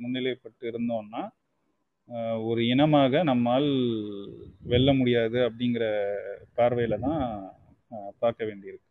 முன்னிலைப்பட்டு 0.02 0.66
இருந்தோம்னா 0.72 1.24
ஒரு 2.46 2.62
இனமாக 2.72 3.24
நம்மால் 3.24 3.70
வெல்ல 4.72 4.90
முடியாது 4.94 5.38
அப்படிங்கிற 5.48 5.86
பார்வையில் 6.58 7.04
தான் 7.06 7.22
பார்க்க 8.22 8.42
வேண்டியிருக்கு 8.50 8.90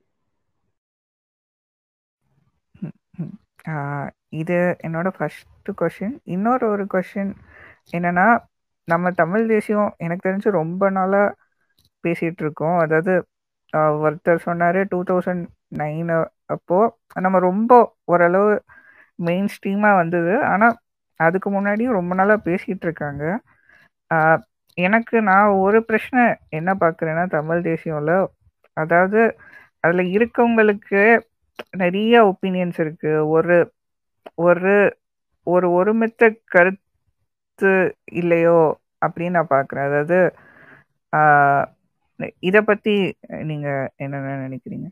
ம். 2.74 2.94
ஆஹ் 3.20 3.34
இது 4.40 4.56
என்னோட 4.86 5.08
ஃபஸ்ட்டு 5.16 5.72
கொஷின் 5.80 6.14
இன்னொரு 6.34 6.64
ஒரு 6.74 6.84
கொஷின் 6.94 7.32
என்னன்னா 7.92 8.26
நம்ம 8.88 9.10
தமிழ் 9.20 9.44
தேசியம் 9.46 9.90
எனக்கு 9.98 10.26
தெரிஞ்சு 10.28 10.50
ரொம்ப 10.60 10.90
நாளாக 10.90 11.26
பேசிகிட்டு 12.04 12.42
இருக்கோம் 12.44 12.78
அதாவது 12.84 13.12
ஒருத்தர் 14.02 14.44
சொன்னார் 14.46 14.80
டூ 14.92 14.98
தௌசண்ட் 15.10 15.44
நைன் 15.80 16.10
அப்போது 16.54 16.92
நம்ம 17.20 17.38
ரொம்ப 17.48 17.72
ஓரளவு 18.04 18.52
மெயின் 19.18 19.48
ஸ்ட்ரீமாக 19.54 19.98
வந்தது. 20.02 20.34
ஆனால் 20.52 20.76
அதுக்கு 21.20 21.48
முன்னாடியும் 21.50 21.96
ரொம்ப 21.98 22.12
நாளாக 22.14 22.44
பேசிகிட்டு 22.48 22.84
இருக்காங்க 22.88 23.24
எனக்கு 24.78 25.16
நான் 25.30 25.56
ஒரு 25.64 25.78
பிரச்சனை 25.88 26.22
என்ன 26.58 26.70
பார்க்குறேன்னா 26.82 27.24
தமிழ் 27.36 27.60
தேசியம்ல. 27.68 28.12
அதாவது 28.76 29.20
அதில் 29.84 30.04
இருக்கவங்களுக்கு 30.16 31.00
நிறைய 31.82 32.14
ஒப்பீனியன்ஸ் 32.30 32.78
இருக்கு. 32.84 33.12
ஒரு 33.36 33.56
ஒரு 34.46 34.74
ஒரு 35.46 35.66
ஒருமித்த 35.78 36.22
கருத்து 36.54 37.72
இல்லையோ 38.12 38.58
அப்படின்னு 39.04 39.36
நான் 39.38 39.54
பார்க்குறேன் 39.54 39.88
அதாவது 39.90 40.18
ஆஹ் 41.12 41.66
இதை 42.48 42.60
பற்றி 42.62 42.94
நீங்கள் 43.50 43.90
என்ன 44.04 44.20
நினைக்கிறீங்க? 44.44 44.86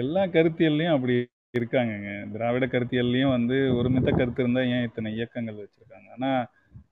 எல்லா 0.00 0.22
கருத்தியல்லையும் 0.34 0.94
அப்படி 0.94 1.14
இருக்காங்கங்க. 1.54 2.10
திராவிட 2.34 2.64
கருத்தியல்லையும் 2.66 3.34
வந்து 3.36 3.56
ஒருமித்த 3.78 4.10
கருத்து 4.12 4.42
இருந்தா 4.44 4.62
ஏன் 4.74 4.86
இத்தனை 4.88 5.10
இயக்கங்கள் 5.18 5.60
வச்சிருக்காங்க? 5.62 6.08
ஆனா 6.16 6.30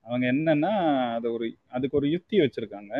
அவங்க 0.06 0.24
என்னன்னா 0.34 0.72
அது 1.16 1.26
ஒரு 1.36 1.46
அதுக்கு 1.68 1.98
ஒரு 2.00 2.08
யுக்தி 2.14 2.36
வச்சிருக்காங்க. 2.40 2.92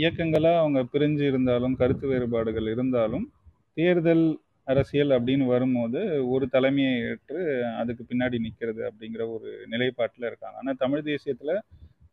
இயக்கங்களாக 0.00 0.62
அவங்க 0.62 0.80
பிரிஞ்சு 0.92 1.24
இருந்தாலும் 1.30 1.76
கருத்து 1.80 2.06
வேறுபாடுகள் 2.08 2.68
இருந்தாலும் 2.74 3.26
தேர்தல் 3.74 4.26
அரசியல் 4.66 5.12
அப்படின்னு 5.16 5.44
வரும்போது 5.44 6.00
ஒரு 6.32 6.44
தலைமையை 6.48 6.92
ஏற்று 7.10 7.40
அதுக்கு 7.80 8.02
பின்னாடி 8.10 8.36
நிற்கிறது 8.44 8.82
அப்படிங்கிற 8.90 9.22
ஒரு 9.36 9.48
நிலைப்பாட்டில் 9.72 10.28
இருக்காங்க. 10.28 10.56
ஆனால் 10.56 10.80
தமிழ் 10.84 11.08
தேசியத்தில் 11.10 11.62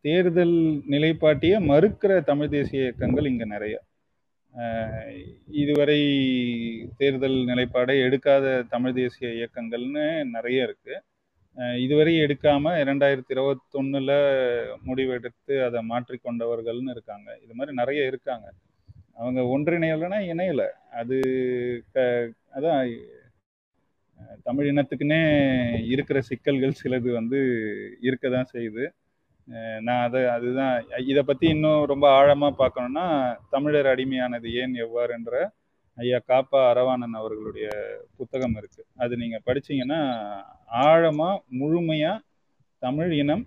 தேர்தல் 0.06 0.56
நிலைப்பாட்டையே 0.94 1.56
மறுக்கிற 1.70 2.12
தமிழ் 2.30 2.52
தேசிய 2.56 2.86
இயக்கங்கள் 2.86 3.30
இங்கே 3.32 3.46
நிறைய. 3.54 3.76
இதுவரை 5.62 6.00
தேர்தல் 7.00 7.38
நிலைப்பாடை 7.50 7.94
எடுக்காத 8.06 8.46
தமிழ் 8.74 8.96
தேசிய 9.00 9.28
இயக்கங்கள்னு 9.38 10.06
நிறைய 10.36 10.66
இருக்குது 10.68 10.96
இதுவரை 11.84 12.12
எடுக்காம 12.24 12.72
இரண்டாயிரத்தி 12.82 13.32
இருபத்தொன்னுல 13.34 14.12
முடிவெடுத்து 14.88 15.54
அதை 15.66 15.80
மாற்றிக்கொண்டவர்கள்னு 15.90 16.94
இருக்காங்க. 16.96 17.28
இது 17.44 17.52
மாதிரி 17.54 17.72
நிறைய 17.76 18.02
இருக்காங்க. 18.06 18.46
அவங்க 19.14 19.40
ஒன்றிணையலைன்னா 19.54 20.20
இணையல. 20.32 20.62
அது 21.00 21.16
க 21.94 21.98
அதான் 22.56 22.80
தமிழ் 24.46 24.70
இனத்துக்குன்னே 24.70 25.20
இருக்கிற 25.92 26.18
சிக்கல்கள் 26.20 26.80
சிலது 26.80 27.10
வந்து 27.18 27.38
இருக்க 28.08 28.26
தான் 28.28 28.50
செய்யுது 28.54 28.84
நான் 29.86 30.02
அதை 30.06 30.20
அதுதான் 30.34 30.74
இதை 31.06 31.22
பற்றி 31.22 31.46
இன்னும் 31.48 31.80
ரொம்ப 31.84 32.06
ஆழமாக 32.18 32.58
பார்க்கணுன்னா 32.60 33.04
தமிழர் 33.50 33.88
அடிமையானது 33.92 34.48
ஏன் 34.62 34.74
எவ்வாறுன்ற 34.84 35.34
ஐயா 36.00 36.18
காப்பா 36.30 36.60
அரவாணன் 36.72 37.16
அவர்களுடைய 37.20 37.68
புத்தகம் 38.18 38.56
இருக்கு. 38.60 38.82
அது 39.02 39.12
நீங்கள் 39.22 39.44
படிச்சீங்கன்னா 39.48 40.00
ஆழமாக 40.84 41.42
முழுமையாக 41.60 42.24
தமிழ் 42.82 43.12
இனம் 43.22 43.42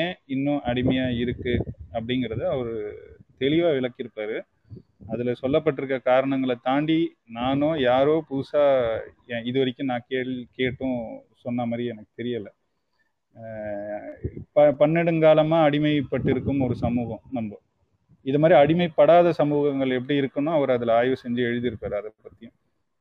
ஏன் 0.00 0.12
இன்னும் 0.34 0.60
அடிமையாக 0.70 1.18
இருக்கு 1.22 1.54
அப்படிங்கிறத 1.96 2.42
அவர் 2.54 2.74
தெளிவாக 3.42 3.76
விளக்கியிருப்பாரு. 3.78 4.36
அதில் 5.12 5.40
சொல்லப்பட்டிருக்க 5.42 5.96
காரணங்களை 6.10 6.56
தாண்டி 6.68 7.00
நானோ 7.38 7.70
யாரோ 7.88 8.14
புதுசாக 8.30 9.42
இது 9.48 9.56
வரைக்கும் 9.62 9.90
நான் 9.92 10.08
கேள் 10.12 10.32
கேட்டும் 10.58 11.00
சொன்ன 11.44 11.66
மாதிரி 11.70 11.84
எனக்கு 11.92 12.10
தெரியலை. 12.20 12.52
ப 14.54 14.62
பன்னெடுங்காலமாக 14.80 15.66
அடிமைப்பட்டிருக்கும் 15.68 16.64
ஒரு 16.66 16.74
சமூகம் 16.84 17.24
நம்ம. 17.38 17.50
இது 18.26 18.38
மாதிரி 18.42 18.54
அடிமைப்படாத 18.60 19.32
சமூகங்கள் 19.40 19.96
எப்படி 19.98 20.16
இருக்குன்னு 20.20 20.56
அவர் 20.58 20.72
அதில் 20.76 20.96
ஆய்வு 20.98 21.16
செஞ்சு 21.24 21.42
எழுதியிருப்பார் 21.48 21.98
அதை 22.00 22.10
பற்றியும் 22.14 22.56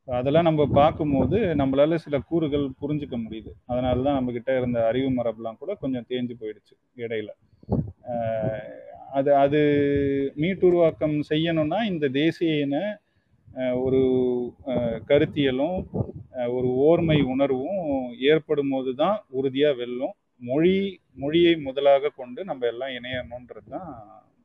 அதெல்லாம் 0.07 0.47
நம்ம 0.47 0.63
பார்க்கும்போது 0.79 1.37
நம்மளால 1.61 1.97
சில 2.03 2.15
கூறுகள் 2.29 2.65
புரிஞ்சுக்க 2.81 3.15
முடியுது. 3.21 3.51
அதனால 3.71 4.03
தான் 4.07 4.17
நம்மக்கிட்ட 4.17 4.51
இருந்த 4.59 4.79
அறிவு 4.89 5.09
மரபுலாம் 5.17 5.59
கூட 5.61 5.71
கொஞ்சம் 5.83 6.05
தேஞ்சு 6.11 6.33
போயிடுச்சு 6.41 6.73
இடையில. 6.97 7.29
அது 9.17 9.31
அது 9.43 9.61
மீட்டுருவாக்கம் 10.41 11.15
செய்யணும்னா 11.31 11.79
இந்த 11.91 12.05
தேசிய 12.21 12.53
இன 12.65 12.77
ஒரு 13.85 14.01
கருத்தியலும் 15.09 15.77
ஒரு 16.57 16.69
ஓர்மை 16.87 17.19
உணர்வும் 17.33 17.81
ஏற்படும் 18.31 18.71
போது 18.73 18.93
தான் 19.03 19.17
உறுதியாக 19.39 19.79
வெல்லும். 19.81 20.15
மொழி 20.49 20.75
மொழியை 21.23 21.53
முதலாக 21.67 22.13
கொண்டு 22.19 22.39
நம்ம 22.49 22.65
எல்லாம் 22.73 22.95
இணையணுன்றது 22.97 23.69
தான் 23.75 23.91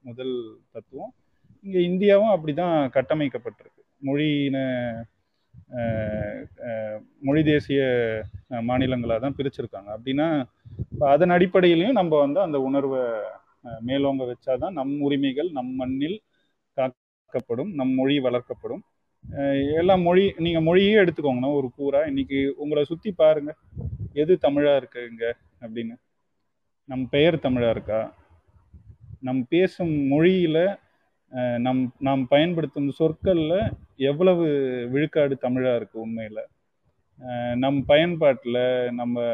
முதல் 0.04 0.34
தத்துவம். 0.72 1.12
இங்கே 1.64 1.80
இந்தியாவும் 1.88 2.34
அப்படி 2.34 2.52
தான் 2.54 2.76
கட்டமைக்கப்பட்டிருக்கு. 2.94 3.76
மொழியின 4.02 4.58
மொழி 7.22 7.42
தேசிய 7.48 7.80
மாநிலங்களாக 8.68 9.20
தான் 9.20 9.36
பிரிச்சிருக்காங்க. 9.36 9.90
அப்படின்னா 9.96 10.28
இப்போ 10.84 11.04
அதன் 11.10 11.34
அடிப்படையிலையும் 11.36 11.98
நம்ம 12.00 12.18
வந்து 12.18 12.40
அந்த 12.40 12.58
உணர்வை 12.68 13.02
அஹ், 13.64 13.80
மேலோங்க 13.88 14.24
வச்சாதான் 14.28 14.76
நம் 14.78 14.94
உரிமைகள் 15.06 15.48
நம் 15.56 15.72
மண்ணில் 15.74 16.16
காக்கப்படும் 16.76 17.72
நம் 17.74 17.92
மொழி 17.94 18.16
வளர்க்கப்படும். 18.20 18.82
எல்லா 19.80 19.94
மொழி 20.04 20.22
நீங்கள் 20.38 20.66
மொழியே 20.66 20.94
எடுத்துக்கோங்கண்ணா 21.02 21.50
ஒரு 21.56 21.68
பூரா 21.76 22.00
இன்னைக்கு 22.06 22.38
உங்களை 22.56 22.82
சுற்றி 22.84 23.10
பாருங்க. 23.14 23.50
எது 24.14 24.32
தமிழாக 24.38 24.80
இருக்கு 24.80 25.00
இங்கே? 25.10 25.30
அப்படின்னு. 25.62 25.94
நம் 26.88 27.04
பெயர் 27.08 27.36
தமிழாக 27.40 27.74
இருக்கா? 27.76 28.00
நம் 29.22 29.42
பேசும் 29.54 29.94
மொழியில் 30.12 30.62
நம் 31.64 31.82
நாம் 32.06 32.22
பயன்படுத்தும் 32.32 32.88
சொற்களில் 32.98 33.58
எவ்வளவு 34.10 34.44
விழுக்காடு 34.92 35.34
தமிழாக 35.44 35.78
இருக்குது 35.78 36.04
உண்மையில்? 36.04 36.42
நம் 37.62 37.80
பயன்பாட்டில் 37.90 38.62
நம்ம 39.00 39.24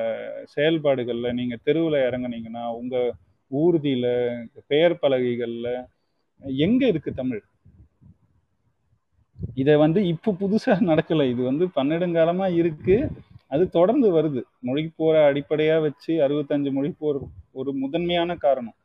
செயல்பாடுகளில் 0.54 1.36
நீங்கள் 1.38 1.62
தெருவில் 1.66 1.98
இறங்குனீங்கன்னா 2.08 2.64
உங்கள் 2.80 3.14
ஊர்தியில் 3.50 4.12
பெயர் 4.72 5.00
பலகைகளில் 5.02 5.70
எங்கே 6.64 6.86
இருக்குது 6.92 7.18
தமிழ்? 7.20 7.42
இதை 9.62 9.74
வந்து 9.84 10.00
இப்போ 10.12 10.30
புதுசாக 10.42 10.86
நடக்கலை. 10.90 11.26
இது 11.34 11.42
வந்து 11.50 11.64
பன்னெடுங்காலமாக 11.78 12.58
இருக்குது 12.62 13.10
அது 13.54 13.64
தொடர்ந்து 13.76 14.08
வருது. 14.16 14.42
மொழி 14.68 14.82
போற 15.00 15.14
அடிப்படையாக 15.30 15.84
வச்சு 15.86 16.12
அறுபத்தஞ்சு 16.26 16.70
மொழி 16.78 16.90
போர் 17.00 17.20
ஒரு 17.60 17.72
முதன்மையான 17.82 18.36
காரணம். 18.46 18.76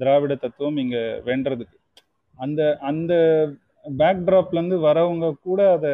திராவிட 0.00 0.34
தத்துவம் 0.36 0.76
இங்க 0.76 0.96
வென்றதுக்கு. 1.26 1.76
அந்த 2.38 2.60
அந்த 2.82 3.12
பேக்ட்ராப்ல 4.00 4.58
இருந்து 4.58 4.76
வரவங்க 4.78 5.26
கூட 5.46 5.60
அதை 5.72 5.92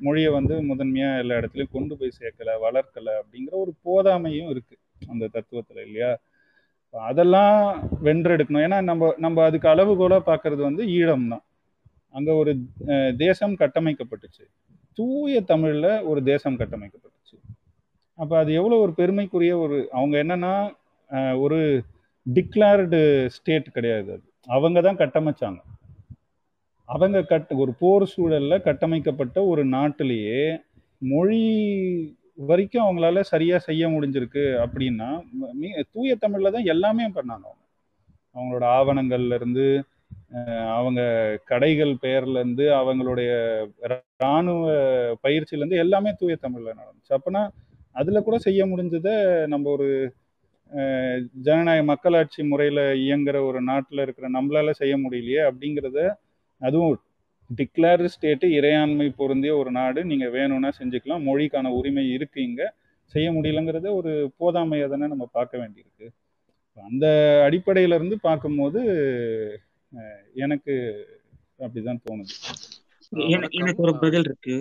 மொழியை 0.00 0.30
வந்து 0.32 0.54
முதன்மையா 0.70 1.08
எல்லா 1.18 1.38
இடத்துலயும் 1.40 1.74
கொண்டு 1.76 1.94
போய் 1.98 2.18
சேர்க்கல 2.18 2.54
வளர்க்கல 2.64 3.08
அப்படிங்கிற 3.20 3.54
ஒரு 3.64 3.72
போதாமையும் 3.84 4.50
இருக்கு 4.50 4.76
அந்த 5.08 5.24
தத்துவத்துல 5.34 5.82
இல்லையா? 5.86 6.10
அதெல்லாம் 6.94 7.56
வென்றெடுக்கணும். 8.04 8.64
ஏன்னா 8.66 8.78
நம்ம 8.82 9.10
நம்ம 9.18 9.44
அதுக்கு 9.44 9.68
அளவுகோல 9.68 10.16
பார்க்கிறது 10.28 10.62
வந்து 10.62 10.84
ஈழம் 10.96 11.28
தான் 11.32 11.44
அங்க 12.14 12.30
ஒரு 12.34 12.52
தேசம் 13.18 13.54
கட்டமைக்கப்பட்டுச்சு. 13.60 14.44
தூய 14.98 15.40
தமிழ்ல 15.50 15.86
ஒரு 16.10 16.20
தேசம் 16.22 16.58
கட்டமைக்கப்பட்டுச்சு. 16.58 17.36
அப்ப 18.18 18.32
அது 18.38 18.50
எவ்வளவு 18.52 18.82
ஒரு 18.82 18.92
பெருமைக்குரிய 18.92 19.52
ஒரு 19.58 19.76
அவங்க 19.92 20.14
என்னன்னா 20.22 20.54
ஒரு 21.40 21.58
டிக்ளேர்டு 22.26 23.00
ஸ்டேட் 23.28 23.72
கிடையாது 23.72 24.10
அது. 24.12 24.24
அவங்க 24.48 24.78
தான் 24.80 25.00
கட்டமைச்சாங்க. 25.02 25.60
அவங்க 26.88 27.18
கட் 27.22 27.50
ஒரு 27.56 27.72
போர் 27.80 28.12
சூழல்ல 28.14 28.60
கட்டமைக்கப்பட்ட 28.62 29.44
ஒரு 29.44 29.64
நாட்டிலேயே 29.66 30.42
மொழி 31.02 31.42
வரைக்கும் 32.40 32.84
அவங்களால 32.84 33.20
சரியாக 33.26 33.60
செய்ய 33.60 33.88
முடிஞ்சிருக்கு 33.88 34.44
அப்படின்னா 34.64 35.08
மீ- 35.60 35.82
தூய 35.92 36.14
தமிழில் 36.16 36.52
தான் 36.52 36.64
எல்லாமே 36.64 37.06
பண்ணாங்க 37.08 37.46
அவங்க. 37.46 37.64
அவங்களோட 38.36 38.64
ஆவணங்கள்லேருந்து 38.78 39.66
அவங்க 40.70 41.00
கடைகள் 41.44 41.92
பெயர்லேருந்து 42.02 42.64
அவங்களுடைய 42.80 43.30
இராணுவ 43.84 44.64
பயிற்சியிலேருந்து 45.22 45.78
எல்லாமே 45.78 46.10
தூய 46.18 46.36
தமிழில் 46.36 46.78
நடந்துச்சு. 46.80 47.16
அப்போனா 47.16 47.42
அதில் 47.96 48.22
கூட 48.22 48.38
செய்ய 48.38 48.66
முடிஞ்சதை 48.66 49.14
நம்ம 49.46 49.70
ஒரு 49.70 49.88
ஜனநாயக 51.46 51.84
மக்களாட்சி 51.84 52.42
முறையில 52.42 52.80
இயங்குற 52.94 53.36
ஒரு 53.46 53.60
நாட்டுல 53.64 54.02
இருக்கிற 54.02 54.26
நம்மளால 54.28 54.70
செய்ய 54.70 54.94
முடியலையே 54.96 55.42
அப்படிங்கிறத 55.50 55.98
அதுவும் 56.60 56.96
டிக்ளேர் 57.50 58.02
ஸ்டேட்டு 58.14 58.46
இறையாண்மை 58.58 59.06
பொருந்திய 59.16 59.52
ஒரு 59.56 59.70
நாடு. 59.70 60.00
நீங்க 60.04 60.26
வேணும்னா 60.28 60.70
செஞ்சுக்கலாம். 60.78 61.26
மொழிக்கான 61.28 61.72
உரிமை 61.78 62.04
இருக்கு 62.10 62.40
இங்க. 62.42 62.62
செய்ய 63.12 63.28
முடியலங்கிறத 63.32 63.90
ஒரு 63.90 64.12
போதாமையை 64.40 64.86
தானே 64.88 65.06
நம்ம 65.06 65.26
பார்க்க 65.32 65.60
வேண்டியிருக்கு. 65.62 66.06
அந்த 66.78 67.06
அடிப்படையில 67.46 67.96
இருந்து 67.98 68.16
பார்க்கும்போது 68.20 68.80
எனக்கு 70.34 70.74
அப்படிதான் 71.58 72.02
தோணுது. 72.06 72.34
எனக்கு 73.56 73.82
ஒரு 73.86 73.94
பதில் 73.98 74.24
இருக்கு. 74.24 74.56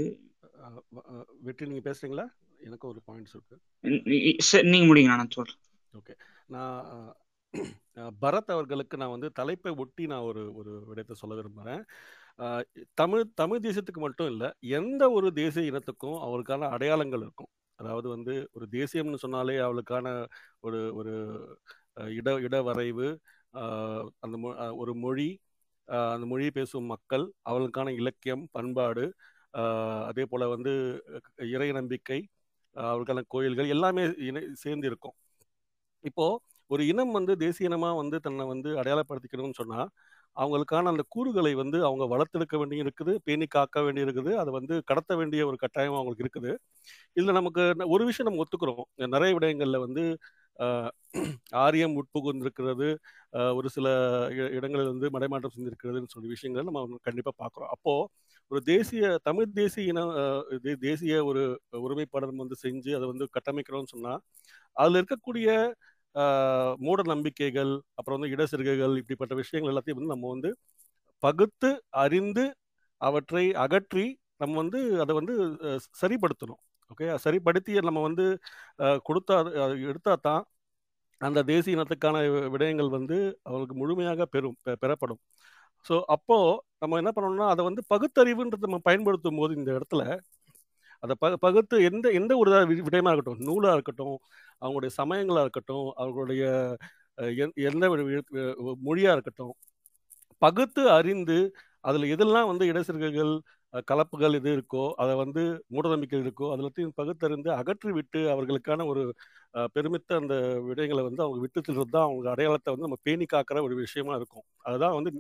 வெற்றி 1.42 1.68
நீங்க 1.70 1.84
பேசுறீங்களா? 1.90 2.26
எனக்கு 2.60 2.86
ஒரு 2.88 3.00
பாயிண்ட்ஸ் 3.08 3.36
இருக்கு. 3.36 3.56
நீங்க 4.72 4.86
முடிங்க 4.90 5.12
நான் 5.14 5.36
சொல்றேன். 5.38 5.60
ஓகே 5.98 6.14
நான் 6.48 7.16
பரத் 8.22 8.52
அவர்களுக்கு 8.52 8.98
நான் 8.98 9.10
வந்து 9.10 9.32
தலைப்பை 9.32 9.72
ஒட்டி 9.76 10.06
நான் 10.08 10.20
ஒரு 10.22 10.56
ஒரு 10.56 10.86
விடயத்தை 10.86 11.16
சொல்ல 11.16 11.36
விரும்புகிறேன் 11.36 11.84
தமிழ் 12.94 13.24
தமிழ் 13.36 13.64
தேசியத்துக்கு 13.64 14.00
மட்டும் 14.00 14.28
இல்லை 14.28 14.50
எந்த 14.60 15.12
ஒரு 15.12 15.34
தேசிய 15.34 15.72
இனத்துக்கும் 15.72 16.18
அவருக்கான 16.22 16.70
அடையாளங்கள் 16.70 17.20
இருக்கும். 17.20 17.50
அதாவது 17.80 18.10
வந்து 18.10 18.50
ஒரு 18.52 18.66
தேசியம்னு 18.72 19.16
சொன்னாலே 19.16 19.58
அவளுக்கான 19.58 20.08
ஒரு 20.60 20.96
ஒரு 20.96 21.14
இட 22.12 22.34
இட 22.40 22.62
வரைவு 22.62 23.08
அந்த 24.20 24.36
மொ- 24.38 24.76
ஒரு 24.78 24.94
மொழி 24.96 25.30
அந்த 25.88 26.26
மொழி 26.26 26.52
பேசும் 26.52 26.84
மக்கள் 26.86 27.26
அவளுக்கான 27.42 27.92
இலக்கியம் 27.92 28.48
பண்பாடு 28.52 29.06
அதே 30.06 30.26
போல் 30.26 30.46
வந்து 30.48 30.74
இறை 31.54 31.72
நம்பிக்கை 31.72 32.20
அவளுக்கான 32.76 33.24
கோயில்கள் 33.28 33.68
எல்லாமே 33.68 34.04
இணை 34.18 34.44
சேர்ந்து 34.54 34.88
இருக்கும். 34.88 35.16
இப்போ 36.04 36.26
ஒரு 36.72 36.82
இனம் 36.92 37.12
வந்து 37.18 37.34
தேசிய 37.44 37.70
இனமா 37.70 37.90
வந்து 38.02 38.18
தன்னை 38.26 38.46
வந்து 38.54 38.70
அடையாளப்படுத்திக்கணும்னு 38.82 39.60
சொன்னா 39.62 39.80
அவங்களுக்கான 40.38 40.90
அந்த 40.94 41.04
கூறுகளை 41.14 41.52
வந்து 41.62 41.78
அவங்க 41.88 42.04
வளர்த்தெடுக்க 42.14 42.56
வேண்டி 42.62 42.78
இருக்குது 42.84 43.14
பேணி 43.28 43.46
காக்க 43.56 43.82
வேண்டி 43.86 44.02
இருக்குது 44.06 44.32
அதை 44.42 44.52
வந்து 44.58 44.76
கடத்த 44.90 45.12
வேண்டிய 45.20 45.42
ஒரு 45.50 45.58
கட்டாயம் 45.64 45.98
அவங்களுக்கு 45.98 46.26
இருக்குது. 46.26 46.52
இதுல 47.18 47.34
நமக்கு 47.40 47.64
ஒரு 47.96 48.04
விஷயம் 48.10 48.28
நம்ம 48.30 48.44
ஒத்துக்கிறோம். 48.44 48.84
நிறைய 49.16 49.32
விடயங்கள்ல 49.38 49.80
வந்து 49.86 50.04
ஆரியம் 51.64 51.96
உட்புகுந்திருக்கிறது 52.02 52.88
ஒரு 53.58 53.68
சில 53.76 53.88
இடங்களில் 54.58 54.92
வந்து 54.94 55.10
மடைமாற்றம் 55.16 55.56
செஞ்சிருக்கிறதுன்னு 55.56 56.14
சொல்லி 56.16 56.30
விஷயங்கள் 56.36 56.70
நம்ம 56.70 57.00
கண்டிப்பா 57.10 57.34
பார்க்குறோம் 57.44 57.72
அப்போ 57.76 57.94
ஒரு 58.52 58.62
தேசிய 58.64 59.18
தமிழ் 59.24 59.52
தேசிய 59.54 59.86
இன 59.86 60.02
தேசிய 60.80 61.26
ஒரு 61.26 61.42
உரிமைப்பாளர் 61.80 62.36
வந்து 62.36 62.58
செஞ்சு 62.64 62.92
அதை 62.96 63.06
வந்து 63.08 63.26
கட்டமைக்கிறோம்னு 63.38 63.94
சொன்னா 63.94 64.14
அதுல 64.78 65.02
இருக்கக்கூடிய 65.02 65.50
மூட 66.78 67.02
நம்பிக்கைகள் 67.06 67.72
அப்புறம் 67.94 68.20
வந்து 68.20 68.36
இடசிறுகைகள் 68.36 68.98
இப்படிப்பட்ட 68.98 69.36
விஷயங்கள் 69.36 69.74
எல்லாத்தையும் 69.74 70.00
வந்து 70.00 70.14
நம்ம 70.16 70.30
வந்து 70.30 70.52
பகுத்து 71.24 71.70
அறிந்து 72.04 72.46
அவற்றை 73.02 73.54
அகற்றி 73.56 74.06
நம்ம 74.38 74.56
வந்து 74.56 74.80
அதை 75.02 75.14
வந்து 75.16 75.34
சரிப்படுத்தணும். 76.02 76.62
ஓகே? 76.92 77.16
சரிப்படுத்தி 77.18 77.72
நம்ம 77.82 78.02
வந்து 78.02 78.26
கொடுத்தா 79.08 79.36
எடுத்தா 79.90 80.16
தான் 80.28 80.44
அந்த 81.22 81.44
தேசிய 81.44 81.76
இனத்துக்கான 81.78 82.18
விடயங்கள் 82.56 82.90
வந்து 82.90 83.18
அவர்களுக்கு 83.44 83.76
முழுமையாக 83.76 84.26
பெறும் 84.26 84.58
பெ- 84.66 84.78
பெறப்படும். 84.80 85.22
ஸோ 85.88 85.96
அப்போ 86.08 86.38
நம்ம 86.80 86.98
என்ன 86.98 87.12
பண்ணணும்னா 87.16 87.48
அதை 87.48 87.62
வந்து 87.66 87.82
பகுத்தறிவுன்றத 87.90 88.68
நம்ம 88.68 88.82
பயன்படுத்தும் 88.84 89.36
போது 89.36 89.52
இந்த 89.54 89.72
இடத்துல 89.72 90.02
அதை 91.04 91.14
ப 91.20 91.28
பகுத்து 91.38 91.76
எந்த 91.84 92.08
எந்த 92.12 92.32
ஒரு 92.38 92.50
இதா 92.52 92.60
விடயமா 92.88 93.12
இருக்கட்டும் 93.12 93.44
நூலாக 93.44 93.74
இருக்கட்டும் 93.74 94.16
அவங்களுடைய 94.62 94.92
சமயங்களாக 94.94 95.46
இருக்கட்டும் 95.46 95.88
அவங்களுடைய 95.98 96.44
எந்த 97.66 97.86
மொழியாக 98.84 99.16
இருக்கட்டும் 99.16 99.54
பகுத்து 100.42 100.82
அறிந்து 100.92 101.38
அதில் 101.84 102.12
எதெல்லாம் 102.14 102.50
வந்து 102.52 102.66
இடசிறுகைகள் 102.66 103.34
கலப்புகள் 103.90 104.38
எது 104.40 104.50
இருக்கோ 104.58 104.84
அதை 105.02 105.14
வந்து 105.22 105.42
மூடநம்பிக்கை 105.76 106.20
இருக்கோ 106.26 106.48
அது 106.52 106.62
எல்லாத்தையும் 106.64 106.94
பகுத்தறிந்து 107.00 107.50
அகற்றி 107.60 107.92
விட்டு 107.98 108.20
அவர்களுக்கான 108.34 108.86
ஒரு 108.92 109.02
பெருமித்த 109.76 110.20
அந்த 110.22 110.36
விடயங்களை 110.68 111.04
வந்து 111.08 111.24
அவங்க 111.26 111.40
விட்டு 111.46 111.62
செல்றது 111.68 111.94
தான் 111.96 112.08
அவங்க 112.08 112.30
அடையாளத்தை 112.34 112.72
வந்து 112.74 112.88
நம்ம 112.88 113.00
பேணி 113.08 113.26
காக்கிற 113.34 113.64
ஒரு 113.68 113.76
விஷயமா 113.84 114.14
இருக்கும். 114.20 114.46
அதுதான் 114.68 114.96
வந்து 115.00 115.12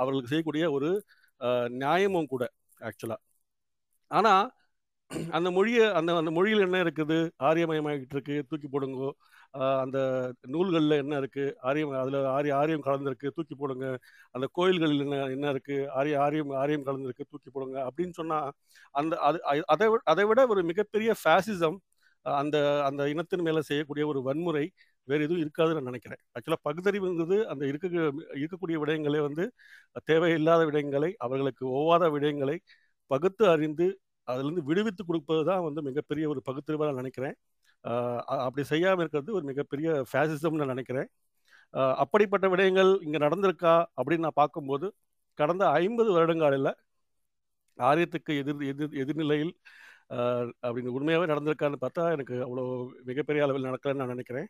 அவர்களுக்கு 0.00 0.32
செய்யக்கூடிய 0.32 0.66
ஒரு 0.78 0.90
நியாயமும் 1.82 2.30
கூட 2.34 2.44
ஆக்சுவலாக 2.80 3.22
ஆனால் 4.10 4.46
அந்த 5.34 5.48
மொழியை 5.56 5.84
அந்த 5.98 6.10
அந்த 6.20 6.30
மொழியில் 6.36 6.64
என்ன 6.66 6.78
இருக்குது? 6.84 7.16
ஆரியமயமாகிட்டு 7.48 8.14
இருக்கு 8.16 8.36
தூக்கி 8.50 8.68
போடுங்கோ 8.74 9.08
அந்த 9.54 9.98
நூல்களில் 10.54 10.94
என்ன 11.02 11.14
இருக்குது 11.20 11.54
ஆரியம் 11.68 11.92
அதில் 12.02 12.18
ஆரிய 12.36 12.52
ஆரியம் 12.60 12.84
கலந்துருக்கு 12.88 13.34
தூக்கி 13.36 13.54
போடுங்க. 13.62 13.86
அந்த 14.34 14.46
கோயில்களில் 14.58 15.02
என்ன 15.06 15.16
என்ன 15.36 15.46
இருக்குது 15.54 15.88
ஆரிய 15.98 16.14
ஆரியம் 16.26 16.52
ஆரியம் 16.62 16.86
கலந்துருக்கு 16.88 17.24
தூக்கி 17.32 17.50
போடுங்க 17.54 17.78
அப்படின்னு 17.88 18.14
சொன்னால் 18.20 18.50
அந்த 18.94 19.14
அது 19.28 19.38
அதை 19.74 19.88
அதை 20.12 20.26
விட 20.30 20.40
ஒரு 20.54 20.62
மிகப்பெரிய 20.72 21.12
ஃபேசிசம் 21.22 21.78
அந்த 22.26 22.56
அந்த 22.88 23.02
இனத்தின் 23.14 23.46
மேலே 23.48 23.60
செய்யக்கூடிய 23.70 24.04
ஒரு 24.12 24.20
வன்முறை 24.28 24.64
வேறு 25.08 25.24
எதுவும் 25.26 25.42
இருக்காதுன்னு 25.44 25.78
நான் 25.78 25.90
நினைக்கிறேன். 25.90 26.20
ஆக்சுவலாக 26.36 26.62
பகுத்தறிவுங்கிறது 26.68 27.36
அந்த 27.52 27.62
இருக்க 27.70 27.86
இருக்கக்கூடிய 28.40 28.76
விடயங்களே 28.82 29.20
வந்து 29.28 29.44
தேவையில்லாத 30.10 30.62
விடயங்களை 30.70 31.10
அவர்களுக்கு 31.26 31.64
ஒவ்வாத 31.78 32.10
விடயங்களை 32.16 32.56
பகுத்து 33.10 33.44
அறிந்து 33.54 33.86
அதுலேருந்து 34.28 34.64
விடுவித்து 34.70 35.02
கொடுப்பது 35.08 35.42
தான் 35.50 35.64
வந்து 35.68 35.80
மிகப்பெரிய 35.88 36.24
ஒரு 36.32 36.40
பகுத்தறிவாக 36.48 36.88
நான் 36.90 37.02
நினைக்கிறேன். 37.02 37.36
அப்படி 38.24 38.66
செய்யாமல் 38.66 38.98
இருக்கிறது 38.98 39.32
ஒரு 39.32 39.44
மிகப்பெரிய 39.44 40.04
ஃபேசிசம்னு 40.12 40.54
நான் 40.54 40.66
நினைக்கிறேன். 40.66 41.06
அப்படிப்பட்ட 41.70 42.48
விடயங்கள் 42.48 43.02
இங்கே 43.02 43.18
நடந்திருக்கா 43.18 43.84
அப்படின்னு 43.96 44.18
நான் 44.18 44.30
பார்க்கும்போது 44.34 44.94
கடந்த 45.34 45.68
ஐம்பது 45.68 46.12
வருடங்களில் 46.12 46.74
ஆரியத்துக்கு 47.78 48.36
எதிர் 48.36 48.62
எதிர் 48.62 48.90
எதிர்நிலையில் 48.90 49.50
அப்படின்னு 50.62 50.86
உண்மையாகவே 50.86 51.32
நடந்திருக்கான்னு 51.32 51.74
பார்த்தா 51.80 52.10
எனக்கு 52.10 52.34
அவ்வளோ 52.34 52.88
மிகப்பெரிய 53.04 53.44
அளவில் 53.44 53.64
நடக்கலைன்னு 53.64 53.94
நான் 53.94 54.06
நினைக்கிறேன். 54.06 54.48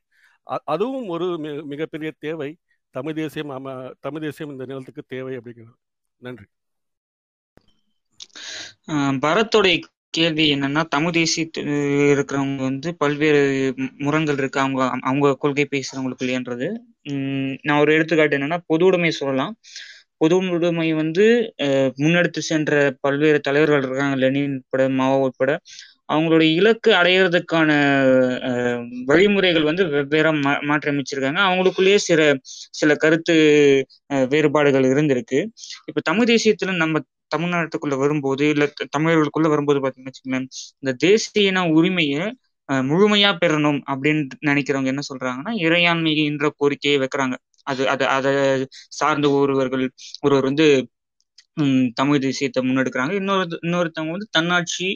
அ- 0.51 0.63
அதுவும் 0.65 1.09
ஒரு 1.09 1.25
மி- 1.25 1.65
மிகப்பெரிய 1.65 2.13
தேவை 2.19 2.59
தமிழ் 2.91 3.15
தேசியம் 3.15 3.51
ஆமா 3.51 3.93
தமிழ் 4.01 4.21
தேசியம் 4.21 4.53
இந்த 4.53 4.67
நிலத்துக்கு 4.67 5.03
தேவை 5.07 5.37
அப்படிங்கிறது. 5.37 5.75
நன்றி. 6.17 6.45
பரத்துடைய 9.27 9.83
கேள்வி 10.15 10.45
என்னன்னா 10.55 10.83
தமிழ் 10.89 11.13
தேசிய 11.13 11.43
இருக்கிறவங்க 12.13 12.63
வந்து 12.63 12.89
பல்வேறு 12.97 13.41
முரண்கள் 14.05 14.39
இருக்கு. 14.41 14.59
அவங்க 14.61 14.81
அவங்க 15.09 15.37
கொள்கை 15.37 15.67
பேசுறவங்களுக்குள்ளேன்றது 15.71 16.69
உம் 17.11 17.29
நான் 17.63 17.81
ஒரு 17.83 17.91
எடுத்துக்காட்டு 17.97 18.37
என்னன்னா 18.39 18.59
பொது 18.67 18.85
உடைமை 18.87 19.11
சொல்லலாம். 19.21 19.53
பொது 20.21 20.35
உடைமை 20.57 20.89
வந்து 20.95 21.27
முன்னெடுத்து 22.01 22.41
சென்ற 22.49 22.73
பல்வேறு 23.01 23.39
தலைவர்கள் 23.41 23.85
இருக்காங்க. 23.85 24.17
லெனின் 24.17 24.57
உட்பட 24.59 24.83
மாவோ 24.99 25.19
உட்பட. 25.29 25.53
அவங்களுடைய 26.09 26.51
இலக்கு 26.57 26.91
அடையிறதுக்கான 26.95 27.71
அஹ், 28.49 28.81
வழிமுறைகள் 29.07 29.69
வந்து 29.69 29.83
வெவ்வேறா 29.93 30.31
மா 30.41 30.53
மாற்றியமைச்சிருக்காங்க. 30.71 31.41
அவங்களுக்குள்ளேயே 31.49 31.99
சில 32.09 32.21
சில 32.81 32.95
கருத்து 32.97 33.37
வேறுபாடுகள் 34.33 34.87
இருந்திருக்கு. 34.93 35.41
இப்ப 35.89 36.03
தமிழ் 36.03 36.31
தேசியத்துல 36.33 36.75
நம்ம 36.77 37.03
தமிழ்நாட்டுக்குள்ள 37.35 37.97
வரும்போது 37.97 38.49
இல்ல 38.49 38.65
தமிழர்களுக்குள்ள 38.97 39.49
வரும்போது 39.49 39.81
பாத்தீங்கன்னு 39.81 40.11
வச்சுக்கோங்களேன் 40.11 40.49
இந்த 40.79 40.93
தேசிய 40.99 41.49
இன 41.49 41.69
உரிமையை 41.71 42.23
முழுமையா 42.85 43.31
பெறணும் 43.43 43.81
அப்படின்னு 43.93 44.23
நினைக்கிறவங்க 44.47 44.87
என்ன 44.87 45.03
சொல்றாங்கன்னா 45.09 45.53
இறையாண்மை 45.61 46.13
என்ற 46.25 46.51
கோரிக்கையை 46.57 46.99
வைக்கிறாங்க. 47.01 47.35
அது 47.67 47.83
அது 47.89 48.05
அதை 48.09 48.33
சார்ந்த 48.91 49.31
ஒருவர்கள் 49.31 49.85
ஒருவர் 50.21 50.45
வந்து 50.45 50.67
தமிழ் 51.95 52.23
தேசியத்தை 52.23 52.61
முன்னெடுக்கிறாங்க. 52.63 53.13
இன்னொரு 53.13 53.45
இன்னொருத்தவங்க 53.63 54.15
வந்து 54.17 54.29
தன்னாட்சி 54.31 54.89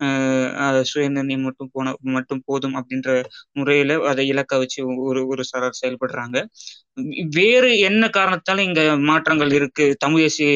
ஆஹ் 0.00 0.82
சுயநிர்ணயம் 0.90 1.44
மட்டும் 1.46 1.70
போன 1.72 1.88
மட்டும் 2.08 2.42
போதும் 2.44 2.76
அப்படின்ற 2.76 3.10
முறையில 3.52 3.98
அதை 4.08 4.24
இலக்க 4.28 4.58
வச்சு 4.58 4.78
ஒரு 5.04 5.22
ஒரு 5.26 5.42
சாரார் 5.44 5.80
செயல்படுறாங்க. 5.80 6.38
வேறு 7.36 7.70
என்ன 7.80 8.04
காரணத்தால 8.16 8.64
இங்க 8.68 8.82
மாற்றங்கள் 9.02 9.52
இருக்கு? 9.52 9.86
தமிழ் 9.98 10.24
தேசிய 10.24 10.48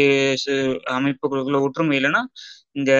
அமைப்புகளுக்குள்ள 0.94 1.60
ஒற்றுமை 1.60 1.98
இல்லைன்னா 2.00 2.22
இந்த 2.72 2.92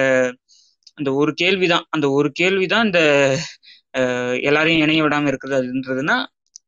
அந்த 0.97 1.09
ஒரு 1.13 1.31
கேள்விதான். 1.33 1.85
அந்த 1.89 2.07
ஒரு 2.11 2.29
கேள்விதான் 2.33 2.85
இந்த 2.85 3.01
எல்லாரையும் 4.41 4.81
இணைய 4.81 5.03
விடாம 5.03 5.29
இருக்கிறதுன்றதுன்னா 5.31 6.17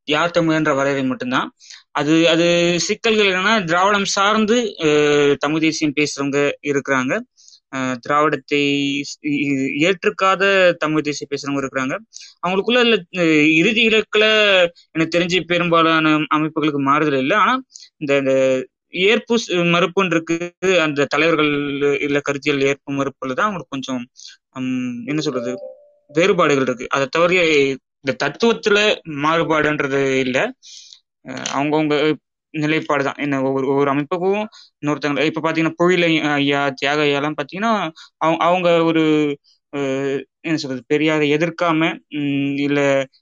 யார் 0.08 0.30
தமிழன்ற 0.30 0.74
வரையறை 0.74 1.04
மட்டும்தான். 1.04 1.52
அது 1.90 2.28
அது 2.28 2.76
சிக்கல்கள் 2.80 3.26
என்னன்னா 3.26 3.64
திராவிடம் 3.64 4.04
சார்ந்து 4.04 4.74
தமிழ் 5.38 5.60
தேசியம் 5.60 5.92
பேசுறவங்க 5.96 6.52
இருக்கிறாங்க. 6.62 7.18
திராவிடத்தை 8.08 8.60
ஏற்றுக்காத 9.78 10.72
தமிழ் 10.72 11.00
தேசிய 11.00 11.28
பேசுறவங்க 11.30 11.66
இருக்கிறாங்க. 11.66 11.96
அவங்களுக்குள்ள 12.46 12.78
இல்ல 12.80 13.04
இறுதி 13.46 13.86
இலக்குல 13.88 14.24
எனக்கு 14.90 15.18
தெரிஞ்சு 15.18 15.40
பெரும்பாலான 15.40 16.18
அமைப்புகளுக்கு 16.34 16.80
மாறுதல் 16.80 17.18
இல்லை. 17.18 17.36
ஆனா 17.36 17.62
இந்த 17.96 18.16
இந்த 18.16 18.66
ஏற்பு 18.88 19.36
ஸ்- 19.36 19.50
மறுப்புன்னு 19.50 20.14
இருக்கு. 20.14 20.54
அந்த 20.80 21.04
தலைவர்கள் 21.04 21.52
இல்ல 22.00 22.20
கருத்தியல் 22.20 22.62
ஏற்பு 22.62 22.92
மறுப்புல 22.92 23.32
தான் 23.34 23.52
அவங்களுக்கு 23.52 23.66
கொஞ்சம் 23.68 24.06
என்ன 25.06 25.20
சொல்றது 25.20 25.58
வேறுபாடுகள் 26.08 26.62
இருக்கு. 26.62 26.86
அதை 26.90 27.06
தவிர 27.10 27.32
இந்த 28.04 28.12
தத்துவத்துல 28.22 28.78
மாறுபாடுன்றது 29.24 30.00
இல்லை. 30.24 30.44
அவங்கவுங்க 31.52 31.94
நிலைப்பாடு 32.54 33.02
தான் 33.04 33.20
என்ன 33.24 33.40
ஒவ்வொரு 33.42 33.66
ஒவ்வொரு 33.70 33.90
அமைப்புக்கும் 33.92 34.42
இன்னொருத்தங்க 34.80 35.24
இப்ப 35.30 35.42
பாத்தீங்கன்னா 35.42 35.78
புயலை 35.80 36.08
ஐயா 36.34 36.60
தியாக 36.78 37.00
ஐயாலாம் 37.06 37.38
பாத்தீங்கன்னா 37.40 37.72
அவங்க 38.20 38.40
அவங்க 38.48 38.68
ஒரு 38.90 39.02
என்ன 40.44 40.56
சொல்றது 40.56 40.82
பெரியாரை 40.92 41.26
எதிர்க்காம 41.36 41.80
உம் 42.18 42.36
இல்ல 42.66 42.78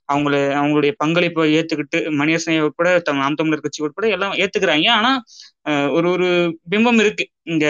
அவங்கள 0.09 0.35
அவங்களுடைய 0.61 0.93
பங்களிப்பை 1.03 1.47
ஏத்துக்கிட்டு 1.57 1.99
மணியரசனை 2.21 2.59
உட்பட 2.67 2.89
தம் 3.01 3.23
நாம் 3.23 3.39
தமிழர் 3.41 3.65
கட்சி 3.65 3.85
உட்பட 3.87 4.07
எல்லாம் 4.17 4.35
ஏத்துக்கிறாங்க. 4.43 4.89
ஆனா 4.99 5.13
ஒரு 5.97 6.09
ஒரு 6.15 6.29
பிம்பம் 6.71 7.01
இருக்கு. 7.03 7.25
இங்க 7.45 7.67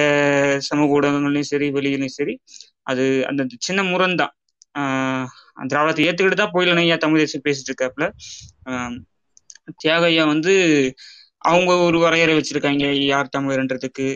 சமூக 0.68 0.96
ஊடகங்கள்லயும் 0.96 1.50
சரி 1.52 1.68
வெளியிலயும் 1.76 2.16
சரி. 2.18 2.34
அது 2.84 3.04
அந்த 3.30 3.42
சின்ன 3.60 3.80
முரண் 3.90 4.16
தான் 4.16 4.32
ஆஹ் 4.74 5.28
திராவிடத்தை 5.56 6.04
ஏத்துக்கிட்டு 6.06 6.40
தான் 6.40 6.54
போயில 6.54 6.76
ஐயா 6.76 6.96
தமிழ் 6.96 7.22
தேசியம் 7.22 7.46
பேசிட்டு 7.46 7.70
இருக்காப்புல. 7.72 8.06
ஆஹ் 8.66 8.96
தியாகையா 9.82 10.24
வந்து 10.26 10.52
அவங்க 11.44 11.72
ஒரு 11.86 11.98
வரையறை 11.98 12.34
வச்சிருக்காங்க 12.36 12.84
யார் 13.04 13.34
தமிழர்ன்றதுக்கு. 13.36 14.06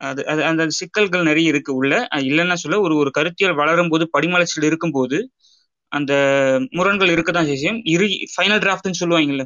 அது 0.00 0.20
அது 0.26 0.42
அந்த 0.44 0.62
சிக்கல்கள் 0.78 1.22
நிறைய 1.22 1.52
இருக்கு 1.52 1.72
உள்ள. 1.74 1.94
இல்லைன்னா 2.24 2.56
சொல்ல 2.62 2.80
ஒரு 2.80 2.94
ஒரு 2.96 3.10
கருத்தியல் 3.10 3.54
வளரும் 3.54 3.88
போது 3.88 4.04
படிமலர்ச்சியில் 4.14 4.68
இருக்கும்போது 4.70 5.18
அந்த 5.92 6.12
முரண்கள் 6.70 7.12
இருக்கதான் 7.14 7.48
செய்யும். 7.50 7.80
இரு 7.86 8.06
ஃபைனல் 8.32 8.62
டிராஃப்ட்னு 8.64 9.00
சொல்லுவாங்கல்ல 9.00 9.44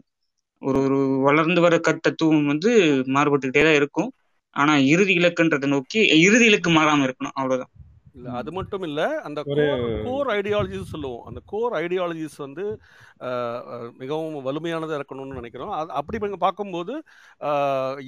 ஒரு 0.62 0.78
ஒரு 0.84 0.99
வளர்ந்து 1.20 1.60
வர 1.60 1.74
கட்டத்துவம் 1.81 2.47
வந்து 2.47 2.70
மாறுபட்டுக்கிட்டே 3.15 3.62
தான் 3.62 3.78
இருக்கும். 3.81 4.10
ஆனா 4.57 4.73
இறுதி 4.92 5.15
இலக்குன்றதை 5.18 5.68
நோக்கி 5.68 6.00
இறுதி 6.20 6.44
இலக்கு 6.44 6.70
மாறாம 6.70 7.07
இருக்கணும் 7.07 7.34
அவ்வளவுதான். 7.34 7.73
அது 8.38 8.50
மட்டும் 8.56 8.84
இல்ல 8.88 9.00
அந்த 9.26 9.40
ஒரு 9.52 9.64
கோர் 10.06 10.28
ஐடியாலஜிஸ் 10.36 10.92
சொல்லுவோம். 10.92 11.22
அந்த 11.28 11.40
கோர் 11.52 11.74
ஐடியாலஜிஸ் 11.80 12.36
வந்து 12.44 12.64
மிகவும் 14.00 14.36
வலிமையானதா 14.46 14.98
இருக்கணும்னு 14.98 15.38
நினைக்கிறோம். 15.40 15.72
அப்படி 15.98 16.20
நீங்க 16.24 16.38
பார்க்கும்போது 16.44 16.94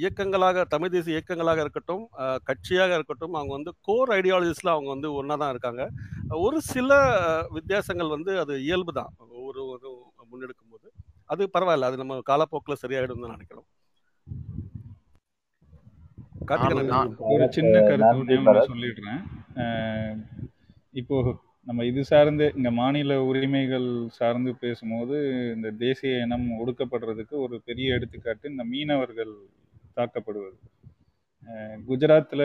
இயக்கங்களாக 0.03 0.65
தமிழ் 0.75 0.93
தேசிய 0.95 1.17
இயக்கங்களாக 1.17 1.65
இருக்கட்டும் 1.65 2.05
கட்சியாக 2.51 2.99
இருக்கட்டும் 2.99 3.37
அவங்க 3.39 3.53
வந்து 3.59 3.75
கோர் 3.89 4.13
ஐடியாலஜிஸ்ல 4.19 4.75
அவங்க 4.77 4.91
வந்து 4.95 5.11
ஒன்றா 5.21 5.37
தான் 5.43 5.53
இருக்காங்க. 5.55 5.85
ஒரு 6.47 6.61
சில 6.73 6.91
வித்தியாசங்கள் 7.57 8.15
வந்து 8.17 8.35
அது 8.45 8.57
இயல்பு 8.69 8.95
தான். 9.01 9.13
ஒவ்வொரு 9.39 9.63
ஒரு 9.75 9.89
முன்னெடுக்கும் 10.31 10.73
போது 10.75 10.89
அது 11.35 11.45
பரவாயில்ல 11.57 11.89
அது 11.91 12.03
நம்ம 12.03 12.21
காலப்போக்கில் 12.31 12.83
சரியாயிடும் 12.85 13.25
தான் 13.25 13.37
நினைக்கிறோம். 13.37 13.69
ஒரு 17.19 17.53
சின்ன 17.53 17.81
கருத்து 17.81 18.25
சொல்லிடுறேன். 18.75 19.23
இப்போ 20.93 21.39
நம்ம 21.65 21.85
இது 21.85 22.05
சார்ந்து 22.05 22.53
இங்க 22.57 22.71
மாநில 22.71 23.25
உரிமைகள் 23.25 24.07
சார்ந்து 24.09 24.55
பேசும்போது 24.55 25.43
இந்த 25.55 25.71
தேசிய 25.71 26.21
இனம் 26.21 26.67
ஒடுக்கப்படுறதுக்கு 26.67 27.31
ஒரு 27.31 27.61
பெரிய 27.65 27.95
எடுத்துக்காட்டு 27.95 28.51
இந்த 28.51 28.65
மீனவர்கள் 28.65 29.35
தாக்கப்படுவது. 29.97 30.59
அஹ் 31.47 31.79
குஜராத்ல 31.89 32.37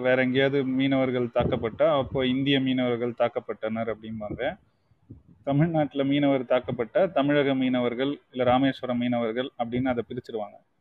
வேற 0.00 0.22
எங்கேயாவது 0.22 0.64
மீனவர்கள் 0.64 1.30
தாக்கப்பட்டா 1.34 1.98
அப்போ 1.98 2.26
இந்திய 2.26 2.60
மீனவர்கள் 2.60 3.14
தாக்கப்பட்டனர் 3.18 3.94
அப்படிம்பாங்க. 3.94 4.58
தமிழ்நாட்டுல 5.44 6.04
மீனவர் 6.04 6.44
தாக்கப்பட்டா 6.44 7.12
தமிழக 7.12 7.54
மீனவர்கள் 7.54 8.20
இல்ல 8.30 8.44
ராமேஸ்வரம் 8.44 8.98
மீனவர்கள் 8.98 9.50
அப்படின்னு 9.58 9.84
அதை 9.84 10.04
பிரிச்சிருவாங்க. 10.08 10.75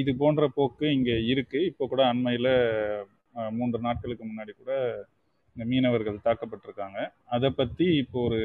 இது 0.00 0.10
போன்ற 0.20 0.48
போக்கு 0.56 0.86
இங்கே 0.96 1.16
இருக்குது 1.32 1.68
இப்போ 1.70 1.84
கூட 1.92 2.02
அண்மையில் 2.12 2.52
மூன்று 3.58 3.78
நாட்களுக்கு 3.86 4.24
முன்னாடி 4.28 4.52
கூட 4.56 4.72
இந்த 5.56 5.64
மீனவர்கள் 5.70 6.24
தாக்கப்பட்டிருக்காங்க. 6.26 6.98
அதை 7.34 7.48
பற்றி 7.58 7.86
இப்போ 8.02 8.18
ஒரு 8.28 8.40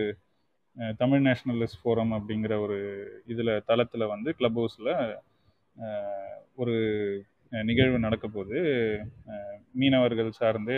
தமிழ் 1.01 1.23
நேஷனலிஸ்ட் 1.27 1.81
ஃபோரம் 1.83 2.11
அப்படிங்கிற 2.17 2.53
ஒரு 2.65 2.77
இதில் 3.33 3.63
தளத்தில் 3.69 4.11
வந்து 4.13 4.29
கிளப் 4.39 4.59
ஹவுஸில் 4.59 4.91
ஒரு 6.61 6.75
நிகழ்வு 7.69 7.97
நடக்க 8.05 8.27
போது 8.27 8.57
மீனவர்கள் 9.81 10.31
சார்ந்து 10.39 10.77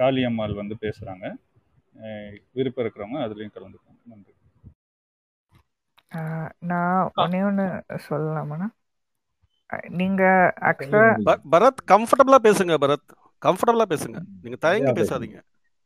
காளியம்மாள் 0.00 0.60
வந்து 0.60 0.76
பேசுகிறாங்க 0.84 1.26
விருப்பம் 2.56 2.84
இருக்கிறவங்க 2.84 3.18
அதுலேயும் 3.24 3.56
கலந்துக்கோங்க. 3.56 4.00
நன்றி. 4.12 4.32
ஆஹ் 6.14 6.50
நான் 6.58 7.10
ஒன்னே 7.16 7.44
ஒன்று 7.44 7.84
சொல்லலாமாண்ணா? 8.10 8.68
அஹ் 9.72 9.88
நீங்க 9.88 10.52
ஆக்சுவலா 10.60 11.22
ப- 11.22 11.40
பரத் 11.50 11.90
கம்ஃபர்டபுளா 11.90 12.36
பேசுங்க 12.42 12.74
பரத். 12.80 13.08
கம்ஃபர்டபுளா 13.46 13.84
பேசுங்க. 13.88 14.18
நீங்க 14.42 14.56
தயங்கி 14.60 14.90
இதா 14.90 14.94
பேசுங்க. 14.94 15.08
பேசாதீங்க. 15.08 15.40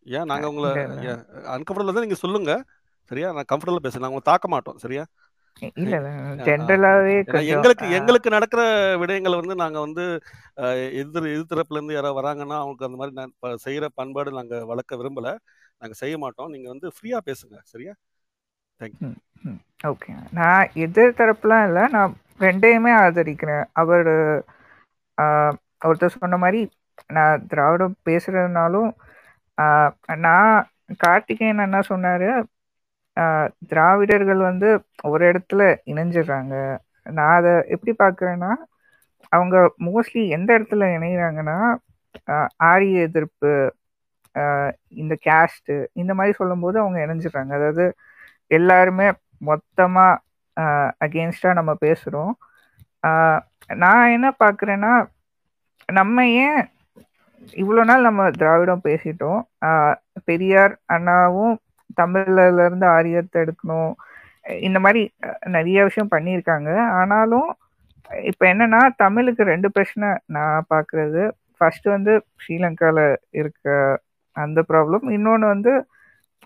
ஏன் 0.05 0.25
நாங்க 0.25 0.49
உங்களை 0.49 0.71
இல்ல 0.71 0.95
இல்ல. 0.95 1.25
அன்கம்ஃபர்டபுளா 1.51 1.93
தான் 1.93 2.01
நீங்க 2.01 2.15
சொல்லுங்க. 2.15 2.65
சரியா? 3.05 3.33
நான் 3.33 3.45
கம்ஃபர்டபுளா 3.53 3.79
பேசுறேன். 3.83 3.99
நான் 3.99 4.13
உங்களை 4.13 4.21
தாக்க 4.25 4.49
மாட்டோம். 4.49 4.77
சரியா? 4.77 5.05
இல்ல 5.75 5.97
இல்ல. 5.97 6.09
ஆ, 6.09 6.27
ஆ. 6.27 6.45
ஜென்ரலாவே 6.45 7.13
ஏன்னா 7.13 7.25
கொஞ்சம் 7.25 7.47
எங்களுக்கு 7.47 7.85
ஆஹ் 7.85 7.91
எங்களுக்கு 7.91 8.31
நடக்கிற 8.31 8.63
விடயங்களை 8.99 9.35
வந்து 9.37 9.55
நாங்க 9.55 9.81
வந்து 9.81 10.21
அஹ், 10.57 10.93
எதிர் 10.93 11.27
இருந்து 11.27 11.95
யாராவது 11.95 12.21
வராங்கன்னா 12.21 12.57
அவங்களுக்கு 12.57 12.85
அந்த 12.85 12.97
மாதிரி 12.97 13.17
நான் 13.17 13.57
செய்யற 13.67 13.89
பண்பாடு 13.95 14.33
நாங்க 14.33 14.65
வளர்க்க 14.65 14.97
விரும்பல. 14.97 15.39
நாங்க 15.79 15.95
செய்ய 15.95 16.19
மாட்டோம். 16.19 16.51
நீங்க 16.51 16.69
வந்து 16.69 16.89
ஃப்ரீயா 16.89 17.19
பேசுங்க. 17.27 17.59
சரியா? 17.63 17.93
தேங்க்யூ 18.81 19.09
ம், 19.09 19.19
ம், 19.45 19.61
ஓகே 19.87 20.11
நான் 20.33 20.71
எதிர் 20.85 21.19
தரப்புலாம் 21.19 21.65
இல்லை. 21.69 21.85
நான் 21.97 22.13
ரெண்டையுமே 22.41 22.93
ஆதரிக்கிறேன். 23.05 23.65
அவர் 23.83 24.11
ஒருத்தர் 25.83 26.17
சொன்ன 26.17 26.37
மாதிரி 26.37 26.61
நான் 27.17 27.45
திராவிடம் 27.47 27.97
பேசுறதுனாலும் 28.05 28.91
நான் 30.25 30.55
கார்த்திகேயன் 30.99 31.65
என்ன 31.67 31.79
சொன்னார் 31.91 32.29
திராவிடர்கள் 33.71 34.41
வந்து 34.49 34.69
ஒரு 35.11 35.25
இடத்துல 35.31 35.63
இணைஞ்சிடுறாங்க. 35.93 36.55
நான் 37.17 37.37
அதை 37.39 37.53
எப்படி 37.75 37.93
பார்க்குறேன்னா 37.99 38.53
அவங்க 39.33 39.57
மோஸ்ட்லி 39.87 40.23
எந்த 40.37 40.51
இடத்துல 40.59 40.85
இணைகிறாங்கன்னா 40.97 41.59
ஆரிய 42.69 43.07
எதிர்ப்பு 43.09 43.53
இந்த 44.97 45.15
கேஸ்ட்டு 45.27 45.75
இந்த 45.95 46.13
மாதிரி 46.15 46.33
சொல்லும்போது 46.41 46.77
அவங்க 46.81 46.99
இணைஞ்சிடுறாங்க. 47.07 47.53
அதாவது 47.59 47.85
எல்லாருமே 48.51 49.09
மொத்தமா 49.49 50.07
அகெயின்ஸ்டா 51.05 51.51
நம்ம 51.59 51.73
பேசுறோம். 51.85 52.33
நான் 53.83 54.13
என்ன 54.17 54.29
பார்க்குறேன்னா 54.43 54.93
நம்ம 55.89 56.25
ஏன் 56.47 56.63
இவ்வளோ 57.63 57.83
நாள் 57.91 58.07
நம்ம 58.09 58.23
திராவிடம் 58.41 58.87
பேசிட்டோம்? 58.89 59.41
பெரியார் 60.29 60.75
அண்ணாவும் 60.95 61.55
தமிழ்ல 62.01 62.45
இருந்து 62.67 62.87
ஆரியத்தை 62.97 63.37
எடுக்கணும். 63.45 63.93
இந்த 64.67 64.79
மாதிரி 64.85 65.03
நிறைய 65.57 65.79
விஷயம் 65.89 66.13
பண்ணியிருக்காங்க. 66.15 66.71
ஆனாலும் 67.01 67.49
இப்போ 68.31 68.45
என்னன்னா 68.53 68.81
தமிழுக்கு 69.05 69.43
ரெண்டு 69.53 69.69
பிரச்சனை 69.77 70.09
நான் 70.37 70.69
பார்க்குறது 70.73 71.23
ஃபர்ஸ்ட் 71.57 71.87
வந்து 71.97 72.13
ஸ்ரீலங்கால 72.43 72.99
இருக்க 73.41 73.67
அந்த 74.37 74.61
ப்ராப்ளம் 74.71 75.07
இன்னொன்று 75.17 75.47
வந்து 75.55 75.73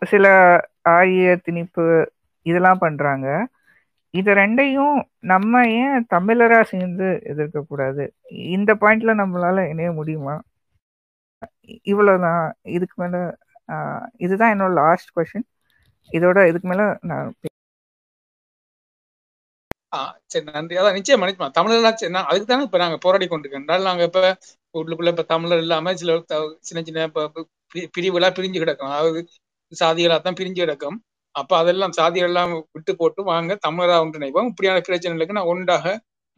சில 0.03 0.27
ஆரிய 0.93 1.25
திணிப்பு 1.45 1.85
இதெல்லாம் 2.47 2.83
பண்றாங்க. 2.83 3.27
இது 4.15 4.31
ரெண்டையும் 4.35 4.97
நம்ம 5.31 5.53
ஏன் 5.79 6.07
தமிழரா 6.11 6.61
சேர்ந்து 6.67 7.09
எதிர்க்கக்கூடாது 7.33 8.05
இந்த 8.51 8.71
பாயிண்ட்ல 8.81 9.15
நம்மளால 9.21 9.67
இணைய 9.71 9.91
முடியுமா? 9.95 10.37
இவ்வளவுதான். 11.87 12.45
இதுக்கு 12.77 12.97
மேல 13.03 13.17
ஆஹ், 13.69 14.07
இதுதான் 14.19 14.53
என்னோட 14.55 14.73
லாஸ்ட் 14.81 15.15
கொஸ்டின் 15.17 15.47
இதோட 16.11 16.39
இதுக்கு 16.51 16.69
மேல 16.69 16.83
நான் 17.05 17.29
சரி 20.31 20.45
நன்றி. 20.49 20.75
அதான் 20.81 20.97
நிச்சயம் 20.97 21.21
மன்னிச்சுமா 21.21 21.49
தமிழர்லாம் 21.57 21.87
நான் 22.15 22.29
அதுக்கு 22.29 22.47
தானே 22.47 22.67
இப்ப 22.67 22.81
நாங்க 22.83 22.99
போராடி 23.05 23.27
கொண்டிருக்கோம். 23.27 23.63
என்றால் 23.63 23.87
நாங்க 23.89 24.03
இப்ப 24.09 24.21
உள்ளுக்குள்ள 24.75 25.13
இப்ப 25.15 25.25
தமிழர் 25.33 25.63
இல்லாம 25.65 25.95
சில 25.97 26.17
சின்ன 26.63 26.83
சின்ன 26.83 27.07
இப்ப 27.09 27.25
இப்ப 27.31 27.47
பிரிவுகளா 27.95 28.31
பிரிஞ்சு 28.37 28.59
கிடக்கும். 28.63 28.91
அதாவது 28.91 29.21
சாதிகளாக 29.73 30.21
தான் 30.21 30.39
பிரிஞ்சு 30.41 30.61
கிடக்கும். 30.63 30.97
அப்ப 31.35 31.53
அதெல்லாம் 31.57 31.95
சாதிகள் 31.99 32.37
விட்டு 32.77 32.93
போட்டு 32.97 33.21
வாங்க 33.25 33.53
தமிழரா 33.67 33.97
ஒன்றிணைவோம். 34.05 34.49
இப்படியான 34.51 34.79
பிரச்சனைகளுக்கு 34.89 35.39
நான் 35.39 35.51
ஒன்றாக 35.55 35.85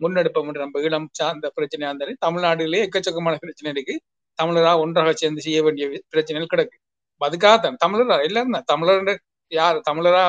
முன்னெடுப்போம் 0.00 0.50
நம்ம 0.56 0.80
ஈழம் 0.80 1.08
சார்ந்த 1.12 1.46
பிரச்சனையா 1.56 1.90
இருந்தாலும் 1.90 2.20
தமிழ்நாடுகளே 2.26 2.80
எக்கச்சக்கமான 2.86 3.34
பிரச்சனை 3.44 3.70
இருக்கு. 3.74 3.94
தமிழராக 4.38 4.78
ஒன்றாக 4.84 5.10
சேர்ந்து 5.12 5.44
செய்ய 5.46 5.58
வேண்டிய 5.62 5.84
பிரச்சனைகள் 6.14 6.52
கிடக்கு. 6.54 6.76
அதுக்காக 7.20 7.56
தான் 7.60 7.76
தமிழரா 7.84 8.16
எல்லாரும் 8.28 8.56
தான் 8.56 8.68
தமிழர் 8.72 9.12
யார்? 9.52 9.78
தமிழரா 9.88 10.22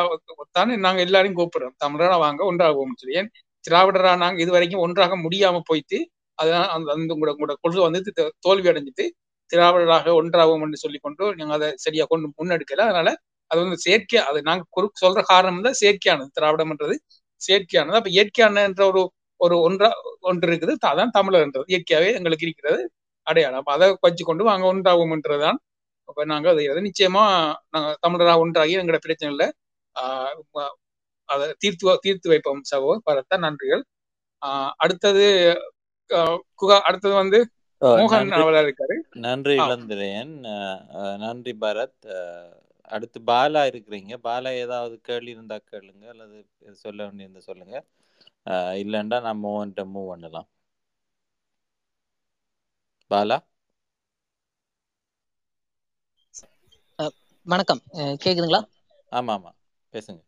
தானே 0.57 0.73
நாங்க 0.85 0.99
எல்லாரையும் 1.07 1.37
கூப்பிடுறோம். 1.39 1.75
தமிழரா 1.85 2.15
வாங்க 2.25 2.41
ஒன்றாகுவோம் 2.51 2.97
சொல்லி. 3.01 3.15
ஏன்? 3.21 3.29
திராவிடரா 3.65 4.11
நாங்க 4.23 4.39
இது 4.43 4.51
வரைக்கும் 4.51 4.83
ஒன்றாக 4.85 5.15
முடியாம 5.25 5.61
போயிட்டு 5.69 5.97
அதான் 6.37 6.67
அந்த 6.75 6.87
அந்த 6.95 7.13
உங்களோட 7.15 7.33
உங்களோட 7.35 7.53
கொள்கை 7.63 7.81
வந்து 7.87 7.99
தோல்வி 8.45 8.67
அடைஞ்சிட்டு 8.71 9.05
திராவிடராக 9.53 10.09
ஒன்றாகும் 10.21 10.61
என்று 10.61 10.77
சொல்லி 10.77 10.97
கொண்டு 11.01 11.35
நீங்க 11.35 11.53
அதை 11.53 11.71
சரியா 11.75 12.05
கொண்டு 12.09 12.45
முன்னெடுக்கல. 12.45 12.81
அதனால 12.81 13.17
அது 13.47 13.61
வந்து 13.61 13.77
செயற்கை 13.77 14.19
அது 14.19 14.41
நாங்கள் 14.41 14.65
குறு- 14.75 15.05
சொல்ற 15.05 15.21
காரணம் 15.23 15.61
தான் 15.61 15.73
செயற்கையானது. 15.81 16.29
திராவிடம்ன்றது 16.39 16.95
செயற்கையானது. 17.47 17.95
அப்ப 17.95 18.09
இயற்கையானன்ற 18.09 18.85
ஒரு 18.87 19.11
ஒரு 19.35 19.59
ஒன்றா 19.59 19.91
ஒன்று 20.19 20.51
இருக்குது. 20.51 20.75
அதான் 20.85 21.09
தமிழர்ன்றது. 21.17 21.63
இயற்கையாவே 21.67 22.13
எங்களுக்கு 22.13 22.45
இருக்கிறது. 22.45 22.91
அடையாளம். 23.21 23.59
அப்ப 23.59 23.71
அதை 23.71 23.97
வச்சு 24.01 24.25
கொண்டு 24.25 24.43
வாங்க 24.43 24.73
ஒன்றாகும்ன்றதுதான். 24.73 25.55
அப்ப 26.05 26.25
நாங்க 26.25 26.49
அதை 26.49 26.67
நிச்சயமா 26.67 27.53
நாங்க 27.69 27.97
தமிழராக 28.07 28.37
ஒன்றாகி 28.37 28.77
எங்களோட 28.77 28.99
பிரச்சனைகளை 29.07 29.51
அதை 31.25 31.55
தீர்த்து 31.57 31.89
வ- 31.89 31.97
தீர்த்து 32.01 32.29
வைப்போம் 32.29 32.61
சகோ 32.75 32.97
பரத்த 33.11 33.37
நன்றிகள். 33.37 33.83
ஆஹ் 34.45 34.71
அடுத்தது 34.75 35.55
ஆஹ் 36.09 36.37
குகா 36.61 36.79
அடுத்தது 36.79 37.15
வந்து 37.15 37.49
மோகன் 37.93 38.27
நன்றி. 38.29 38.39
அவரா 38.39 38.61
இருக்காரு 38.65 38.97
நன்றி 39.23 39.55
இளந்திரையன். 39.61 40.33
நன்றி 41.23 41.53
பரத். 41.61 42.07
அடுத்து 42.87 43.19
பாலா 43.27 43.61
இருக்கிறீங்க. 43.71 44.13
பாலா 44.25 44.49
ஏதாவது 44.63 44.95
கேள்வி 45.01 45.31
இருந்தா 45.31 45.57
கேளுங்க 45.63 46.05
அல்லது 46.13 46.37
சொல்ல 46.83 46.99
வேண்டியிருந்தா 47.05 47.43
சொல்லுங்க. 47.49 47.75
இல்லைன்னா 48.83 49.19
நான் 49.21 49.43
மூவ் 49.43 49.59
மூவ் 49.93 50.11
பண்ணலாம் 50.11 50.47
பாலா? 53.11 53.37
அஹ் 56.99 57.13
வணக்கம். 57.47 57.81
கேக்குதுங்களா? 58.19 58.61
ஆமா 59.11 59.33
ஆமா 59.37 59.51
பேசுங்க 59.93 60.21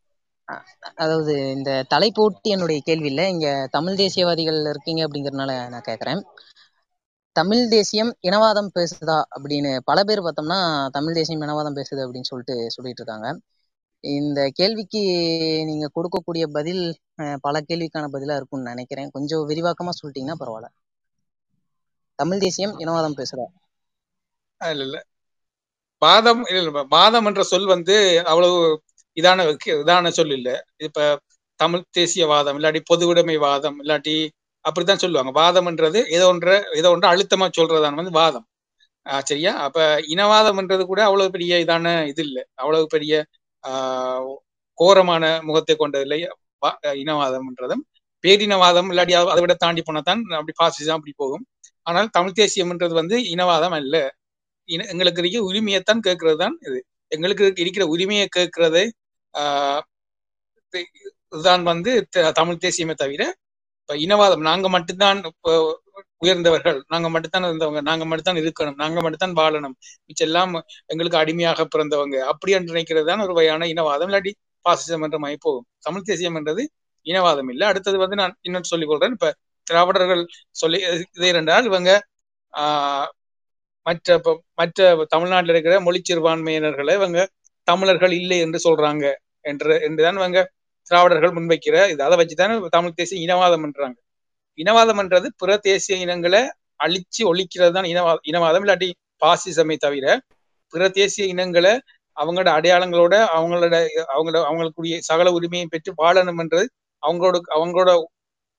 அதாவது 0.91 1.33
இந்த 1.55 1.69
தலைப்போட்டி 1.89 2.49
என்னுடைய 2.51 2.79
கேள்வி 2.83 3.07
இல்லை. 3.07 3.25
இங்க 3.29 3.47
தமிழ் 3.71 3.99
தேசியவாதிகள் 4.01 4.59
இருக்கீங்க 4.71 5.01
அப்படிங்கறதுனால 5.05 5.53
நான் 5.69 5.87
கேக்குறேன். 5.87 6.21
தமிழ் 7.35 7.63
தேசியம் 7.69 8.11
இனவாதம் 8.21 8.69
பேசுதா 8.73 9.17
அப்படின்னு 9.33 9.71
பல 9.85 10.03
பேர் 10.03 10.21
பார்த்தோம்னா 10.21 10.59
தமிழ் 10.91 11.17
தேசியம் 11.17 11.43
இனவாதம் 11.43 11.77
பேசுது 11.77 12.03
அப்படின்னு 12.03 12.29
சொல்லிட்டு 12.29 12.55
சொல்லிட்டு 12.75 13.01
இருக்காங்க. 13.01 13.29
இந்த 14.03 14.39
கேள்விக்கு 14.53 15.01
நீங்க 15.65 15.87
கொடுக்கக்கூடிய 15.95 16.45
பதில் 16.51 16.81
பல 17.41 17.61
கேள்விக்கான 17.63 18.09
பதிலா 18.11 18.37
இருக்கும்னு 18.37 18.71
நினைக்கிறேன். 18.71 19.13
கொஞ்சம் 19.15 19.47
விரிவாக்கமா 19.49 19.93
சொல்லிட்டீங்கன்னா 19.95 20.41
பரவாயில்ல. 20.41 20.69
தமிழ் 22.19 22.41
தேசியம் 22.41 22.75
இனவாதம் 22.79 23.17
பேசுதா? 23.17 23.47
இல்ல 24.61 24.83
இல்ல. 24.83 24.97
வாதம் 26.01 26.41
இல்ல 26.45 26.59
இல்ல 26.63 26.83
வாதம் 26.91 27.27
என்ற 27.27 27.43
சொல் 27.49 27.67
வந்து 27.67 27.95
அவ்வளவு 28.25 28.57
இதான 29.17 29.45
இதான 29.75 30.11
சொல் 30.11 30.33
இல்ல. 30.37 30.49
இப்ப 30.79 30.99
தமிழ் 31.59 31.85
தேசியவாதம் 31.97 32.57
இல்லாட்டி 32.57 32.81
பொதுவுடைமை 32.89 33.35
வாதம் 33.39 33.77
இல்லாட்டி 33.81 34.15
அப்படித்தான் 34.65 34.97
சொல்லுவாங்க. 34.97 35.31
வாதம்ன்றது 35.41 36.07
ஏதோ 36.07 36.33
ஒன்ற 36.33 36.77
ஏதோ 36.77 36.89
ஒன்று 36.89 37.09
அழுத்தமா 37.09 37.49
சொல்றதான 37.57 37.93
வந்து 37.93 38.11
வாதம். 38.11 38.47
ஆஹ் 39.09 39.21
சரியா? 39.23 39.55
அப்ப 39.55 39.97
இனவாதம்ன்றது 40.01 40.85
கூட 40.85 41.03
அவ்வளவு 41.03 41.31
பெரிய 41.31 41.57
இதான 41.57 42.07
இது 42.07 42.23
இல்லை. 42.23 42.43
அவ்வளவு 42.53 42.87
பெரிய 42.87 43.25
ஆஹ் 43.67 44.33
கோரமான 44.73 45.41
முகத்தை 45.41 45.75
கொண்டது 45.75 46.03
இல்லை 46.03 46.29
இனவாதம்ன்றதும். 46.81 47.83
பேரினவாதம் 48.27 48.89
இல்லாட்டி 48.91 49.11
அதை 49.11 49.39
விட 49.39 49.53
தாண்டி 49.53 49.83
போனாதான் 49.85 50.21
அப்படி 50.21 50.53
பாசிசம் 50.63 50.91
அப்படி 50.91 51.13
போகும். 51.15 51.45
ஆனால் 51.81 52.09
தமிழ் 52.09 52.33
தேசியம்ன்றது 52.35 52.93
வந்து 52.93 53.17
இனவாதம் 53.19 53.69
அல்ல. 53.69 54.15
இன 54.65 54.85
எங்களுக்கு 54.85 55.21
இருக்கிற 55.21 55.45
உரிமையைத்தான் 55.51 55.99
கேட்கறது 56.07 56.37
தான் 56.37 56.57
இது. 56.61 56.85
எங்களுக்கு 57.07 57.53
இருக்கிற 57.55 57.85
உரிமையை 57.87 58.27
கேட்கறது 58.35 58.89
ஆஹ் 59.33 59.81
இதுதான் 61.29 61.63
வந்து 61.63 62.07
த- 62.09 62.31
தமிழ் 62.31 62.57
தேசியமே 62.61 62.93
தவிர 62.93 63.35
இப்ப 63.89 63.95
இனவாதம் 64.03 64.45
நாங்க 64.47 64.67
மட்டும்தான் 64.75 65.19
இப்போ 65.31 65.51
உயர்ந்தவர்கள் 66.21 66.77
நாங்க 66.93 67.07
மட்டும்தான் 67.09 67.45
இருந்தவங்க 67.47 67.81
நாங்க 67.81 68.03
மட்டும்தான் 68.05 68.39
இருக்கணும் 68.41 68.77
நாங்க 68.81 68.99
மட்டும்தான் 69.01 69.35
வாழணும். 69.39 69.75
மிச்செல்லாம் 70.07 70.53
எங்களுக்கு 70.89 71.19
அடிமையாக 71.19 71.65
பிறந்தவங்க. 71.73 72.15
அப்படி 72.31 72.51
என்று 72.57 72.73
நினைக்கிறது 72.73 73.07
தான் 73.11 73.23
ஒரு 73.25 73.33
வகையான 73.33 73.67
இனவாதம். 73.73 74.09
இல்லாட்டி 74.09 74.31
பாசிசம் 74.65 75.03
என்ற 75.07 75.17
மாதிரி 75.19 75.39
போகும் 75.45 75.67
தமிழ் 75.81 76.07
தேசியம் 76.09 76.37
என்றது 76.39 76.63
இனவாதம் 77.05 77.49
இல்லை. 77.53 77.65
அடுத்தது 77.67 77.97
வந்து 78.03 78.17
நான் 78.21 78.35
இன்னும் 78.41 78.69
சொல்லிக் 78.71 78.91
கொள்றேன். 78.91 79.15
இப்ப 79.17 79.29
திராவிடர்கள் 79.67 80.23
சொல்லி 80.55 80.79
இதை 81.17 81.29
என்றால் 81.35 81.65
இவங்க 81.65 81.91
ஆஹ் 82.53 83.09
மற்ற 83.85 84.17
மற்ற 84.55 84.79
தமிழ்நாட்டில் 85.13 85.53
இருக்கிற 85.53 85.75
மொழி 85.87 85.99
சிறுபான்மையினர்களை 86.01 86.93
இவங்க 86.93 87.19
தமிழர்கள் 87.67 88.13
இல்லை 88.13 88.37
என்று 88.39 88.59
சொல்றாங்க. 88.67 89.05
என்று 89.45 89.73
என்றுதான் 89.87 90.19
இவங்க 90.21 90.39
திராவிடர்கள் 90.91 91.35
முன்வைக்கிற 91.37 91.75
இது 91.93 92.01
அதை 92.07 92.17
வச்சுதான் 92.21 92.53
தமிழ் 92.75 92.97
தேசிய 92.99 93.19
இனவாதம் 93.25 93.63
பண்றாங்க. 93.65 93.97
இனவாதம் 94.59 94.99
என்றது 95.03 95.27
பிற 95.41 95.51
தேசிய 95.67 95.95
இனங்களை 96.05 96.41
அழிச்சு 96.79 97.21
ஒழிக்கிறது 97.31 97.73
தான் 97.77 97.89
இனவாத 97.93 98.17
இனவாதம் 98.31 98.63
இல்லாட்டி 98.65 98.89
பாசிசமே 99.21 99.75
தவிர 99.85 100.05
பிற 100.73 100.83
தேசிய 100.99 101.25
இனங்களை 101.33 101.73
அவங்களோட 102.17 102.49
அடையாளங்களோட 102.57 103.15
அவங்களோட 103.35 103.75
அவங்களோட 104.15 104.43
அவங்களுக்குரிய 104.49 104.97
சகல 105.09 105.31
உரிமையை 105.37 105.67
பெற்று 105.73 105.91
வாழணும்ன்றது 106.01 106.65
அவங்களோட 107.03 107.37
அவங்களோட 107.57 107.91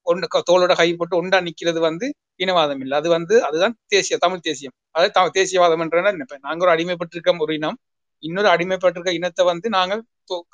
ஒன்று 0.07 0.27
தோளோட 0.49 0.73
கைப்பட்டு 0.73 0.99
போட்டு 1.01 1.21
ஒன்றா 1.21 1.39
நிக்கிறது 1.47 1.81
வந்து 1.89 2.07
இனவாதம் 2.41 2.83
இல்லை. 2.85 2.95
அது 3.01 3.09
வந்து 3.09 3.35
அதுதான் 3.47 3.75
தேசிய 3.95 4.17
தமிழ் 4.25 4.45
தேசியம். 4.49 4.75
அதாவது 4.95 5.33
தேசியவாதம் 5.39 5.83
என்ற 5.85 6.03
நினைப்பேன் 6.09 6.45
நாங்க 6.49 6.65
ஒரு 6.67 6.73
அடிமைப்பட்டிருக்க 6.75 7.45
ஒரு 7.47 7.55
இனம் 7.59 7.79
இன்னொரு 8.23 8.49
அடிமைப்பட்டிருக்க 8.55 9.13
இனத்தை 9.19 9.45
வந்து 9.51 9.69
நாங்கள் 9.69 10.03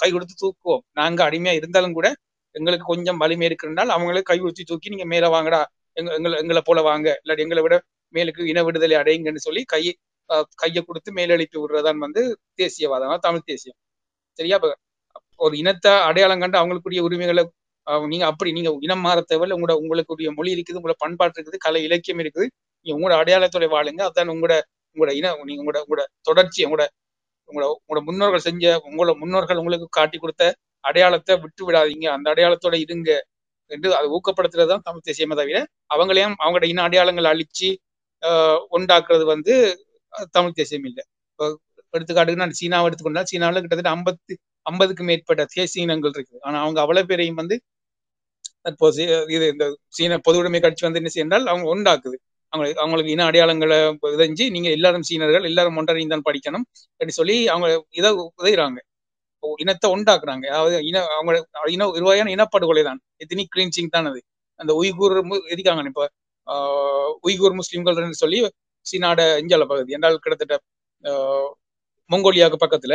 கை 0.02 0.08
கொடுத்து 0.10 0.34
தூக்குவோம். 0.42 0.82
நாங்க 0.92 1.20
அடிமையா 1.28 1.54
இருந்தாலும் 1.60 1.96
கூட 1.98 2.08
எங்களுக்கு 2.54 2.86
கொஞ்சம் 2.86 3.20
வலிமை 3.22 3.46
இருக்குன்றால் 3.50 3.92
அவங்களே 3.96 4.22
கை 4.30 4.38
கொடுத்து 4.38 4.70
தூக்கி 4.70 4.92
நீங்க 4.94 5.06
மேல 5.14 5.28
வாங்கடா 5.36 5.60
எங்க 5.96 6.10
எங்களை 6.18 6.36
எங்களை 6.42 6.62
போல 6.64 6.80
வாங்க 6.82 7.08
இல்லாட்டி 7.22 7.44
எங்களை 7.46 7.62
விட 7.66 7.76
மேலுக்கு 8.14 8.42
இன 8.52 8.62
விடுதலை 8.66 8.96
அடையுங்கன்னு 9.02 9.46
சொல்லி 9.46 9.62
கை 9.64 9.82
கையை 10.62 10.82
கொடுத்து 10.82 11.10
மேலெழுப்பி 11.18 11.58
விடுறதான் 11.62 11.98
வந்து 11.98 12.22
தேசியவாதம் 12.60 13.24
தமிழ் 13.26 13.48
தேசியம். 13.50 13.78
சரியா? 14.38 14.56
ஒரு 15.36 15.54
இனத்தை 15.62 15.92
அடையாளம் 16.08 16.42
கண்டு 16.42 16.58
அவங்களுக்குரிய 16.60 17.00
உரிமைகளை 17.08 17.42
நீங்க 18.12 18.24
அப்படி 18.26 18.50
நீங்க 18.52 18.70
இனம் 18.80 19.04
மாற 19.06 19.20
தேவையில்ல 19.30 19.56
உங்களோட 19.56 19.74
உங்களுக்குரிய 19.82 20.30
மொழி 20.38 20.54
இருக்குது 20.56 20.78
உங்களோட 20.80 20.96
பண்பாட்டு 21.04 21.36
இருக்குது 21.38 21.58
கலை 21.58 21.80
இலக்கியம் 21.88 22.20
இருக்குது 22.24 22.46
நீங்க 22.86 22.94
உங்களோட 22.98 23.16
அடையாளத்துறை 23.22 23.68
வாழுங்க 23.76 24.02
அதான் 24.08 24.32
உங்களோட 24.34 24.56
உங்களோட 24.96 25.12
இன 25.18 25.32
நீங்க 25.44 25.60
உங்களோட 25.62 25.80
உங்களோட 25.84 26.04
தொடர்ச்சி 26.22 26.60
உங்களோட 26.66 26.84
உங்களோட 27.52 27.70
உங்களோட 27.78 28.00
முன்னோர்கள் 28.08 28.44
செஞ்ச 28.48 28.64
உங்களோட 28.88 29.12
முன்னோர்கள் 29.22 29.60
உங்களுக்கு 29.62 29.88
காட்டி 29.98 30.18
கொடுத்த 30.22 30.44
அடையாளத்தை 30.84 31.34
விட்டு 31.44 31.62
விடாதீங்க. 31.68 32.06
அந்த 32.16 32.26
அடையாளத்தோட 32.32 32.76
இருங்க 32.84 33.10
என்று 33.70 33.88
அதை 33.98 34.06
ஊக்கப்படுத்துறது 34.16 34.70
தான் 34.72 34.84
தமிழ் 34.88 35.06
தேசியமே 35.08 35.36
தவிர 35.40 35.58
அவங்களையும் 35.94 36.36
அவங்களோட 36.42 36.66
இன 36.72 36.82
அடையாளங்களை 36.88 37.28
அழிச்சு 37.34 37.68
ஆஹ் 38.22 38.60
உண்டாக்குறது 38.76 39.24
வந்து 39.34 39.52
தமிழ் 40.36 40.56
தேசியம் 40.60 40.86
இல்லை. 40.90 41.02
இப்போ 41.30 41.44
எடுத்துக்காட்டுக்கு 41.94 42.42
நான் 42.44 42.58
சீனாவை 42.60 42.86
எடுத்துக்கொண்டா 42.88 43.24
சீனாவில் 43.30 43.62
கிட்டத்தட்ட 43.64 43.92
ஐம்பத்து 43.96 44.34
ஐம்பதுக்கு 44.66 45.04
மேற்பட்ட 45.10 45.44
தேசிய 45.56 45.86
இனங்கள் 45.86 46.14
இருக்குது. 46.16 46.42
ஆனால் 46.46 46.62
அவங்க 46.64 46.78
அவ்வளவு 46.84 47.08
பேரையும் 47.10 47.40
வந்து 47.42 47.56
தற்போது 48.66 49.02
இது 49.36 49.44
இந்த 49.54 49.64
சீன 49.96 50.18
பொது 50.26 50.38
உடைமை 50.40 50.60
கட்சி 50.64 50.84
வந்து 50.86 51.00
என்ன 51.02 51.10
செய்யறால் 51.16 51.50
அவங்க 51.52 51.66
உண்டாக்குது. 51.74 52.16
அவங்களுக்கு 52.52 52.80
அவங்களுக்கு 52.82 53.12
இன 53.14 53.24
அடையாளங்களை 53.28 53.78
விதைஞ்சு 54.06 54.44
நீங்க 54.54 54.68
எல்லாரும் 54.76 55.06
சீனர்கள் 55.08 55.48
எல்லாரும் 55.50 55.78
ஒன்றரை 55.80 56.04
தான் 56.06 56.26
படிக்கணும் 56.28 56.64
அப்படின்னு 56.90 57.18
சொல்லி 57.20 57.36
அவங்க 57.52 57.68
இதை 58.00 58.10
உதைகிறாங்க 58.38 58.80
இனத்தை 59.42 59.88
உண்டாக்குறாங்க. 59.94 60.44
அதாவது 60.52 60.76
இன 60.88 60.96
அவங்க 61.12 61.32
இன 61.74 61.86
உருவாயான 61.92 62.32
இனப்படுகொலை 62.34 62.82
தான். 62.88 63.00
எத்தினி 63.22 63.44
கிளீன்சிங் 63.54 63.92
தான் 63.94 64.08
அது. 64.10 64.20
அந்த 64.60 64.72
உய்கூர் 64.80 65.14
எதிக்காங்க 65.54 65.82
இப்போ 65.84 66.04
இப்ப 66.04 66.04
ஆஹ், 66.48 67.10
உய்கூர் 67.26 67.54
முஸ்லீம்கள் 67.60 67.96
சொல்லி 68.20 68.38
சீனாட 68.86 69.20
இஞ்சால 69.42 69.64
பகுதி. 69.72 69.90
என்றால் 69.96 70.18
கிட்டத்தட்ட 70.24 70.54
ஆஹ், 71.04 71.50
மங்கோலியாவுக்கு 72.10 72.60
பக்கத்துல 72.64 72.94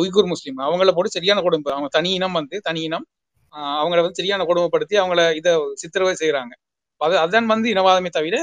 உய்கூர் 0.00 0.28
முஸ்லீம். 0.32 0.58
அவங்கள 0.66 0.92
போட்டு 0.96 1.16
சரியான 1.16 1.40
கொடுமை 1.44 1.72
அவங்க 1.74 1.90
தனி 1.96 2.10
இனம் 2.18 2.36
வந்து 2.40 2.56
தனி 2.68 2.82
இனம் 2.88 3.06
ஆஹ், 3.52 3.76
அவங்கள 3.80 4.00
வந்து 4.04 4.20
சரியான 4.20 4.46
கொடுமைப்படுத்தி 4.50 4.96
அவங்கள 5.02 5.20
இதை 5.40 5.52
சித்திரவதை 5.82 6.16
செய்யறாங்க 6.22 6.54
அது 7.00 7.16
அதான் 7.22 7.50
வந்து 7.52 7.68
இனவாதமே 7.74 8.10
தவிர 8.12 8.36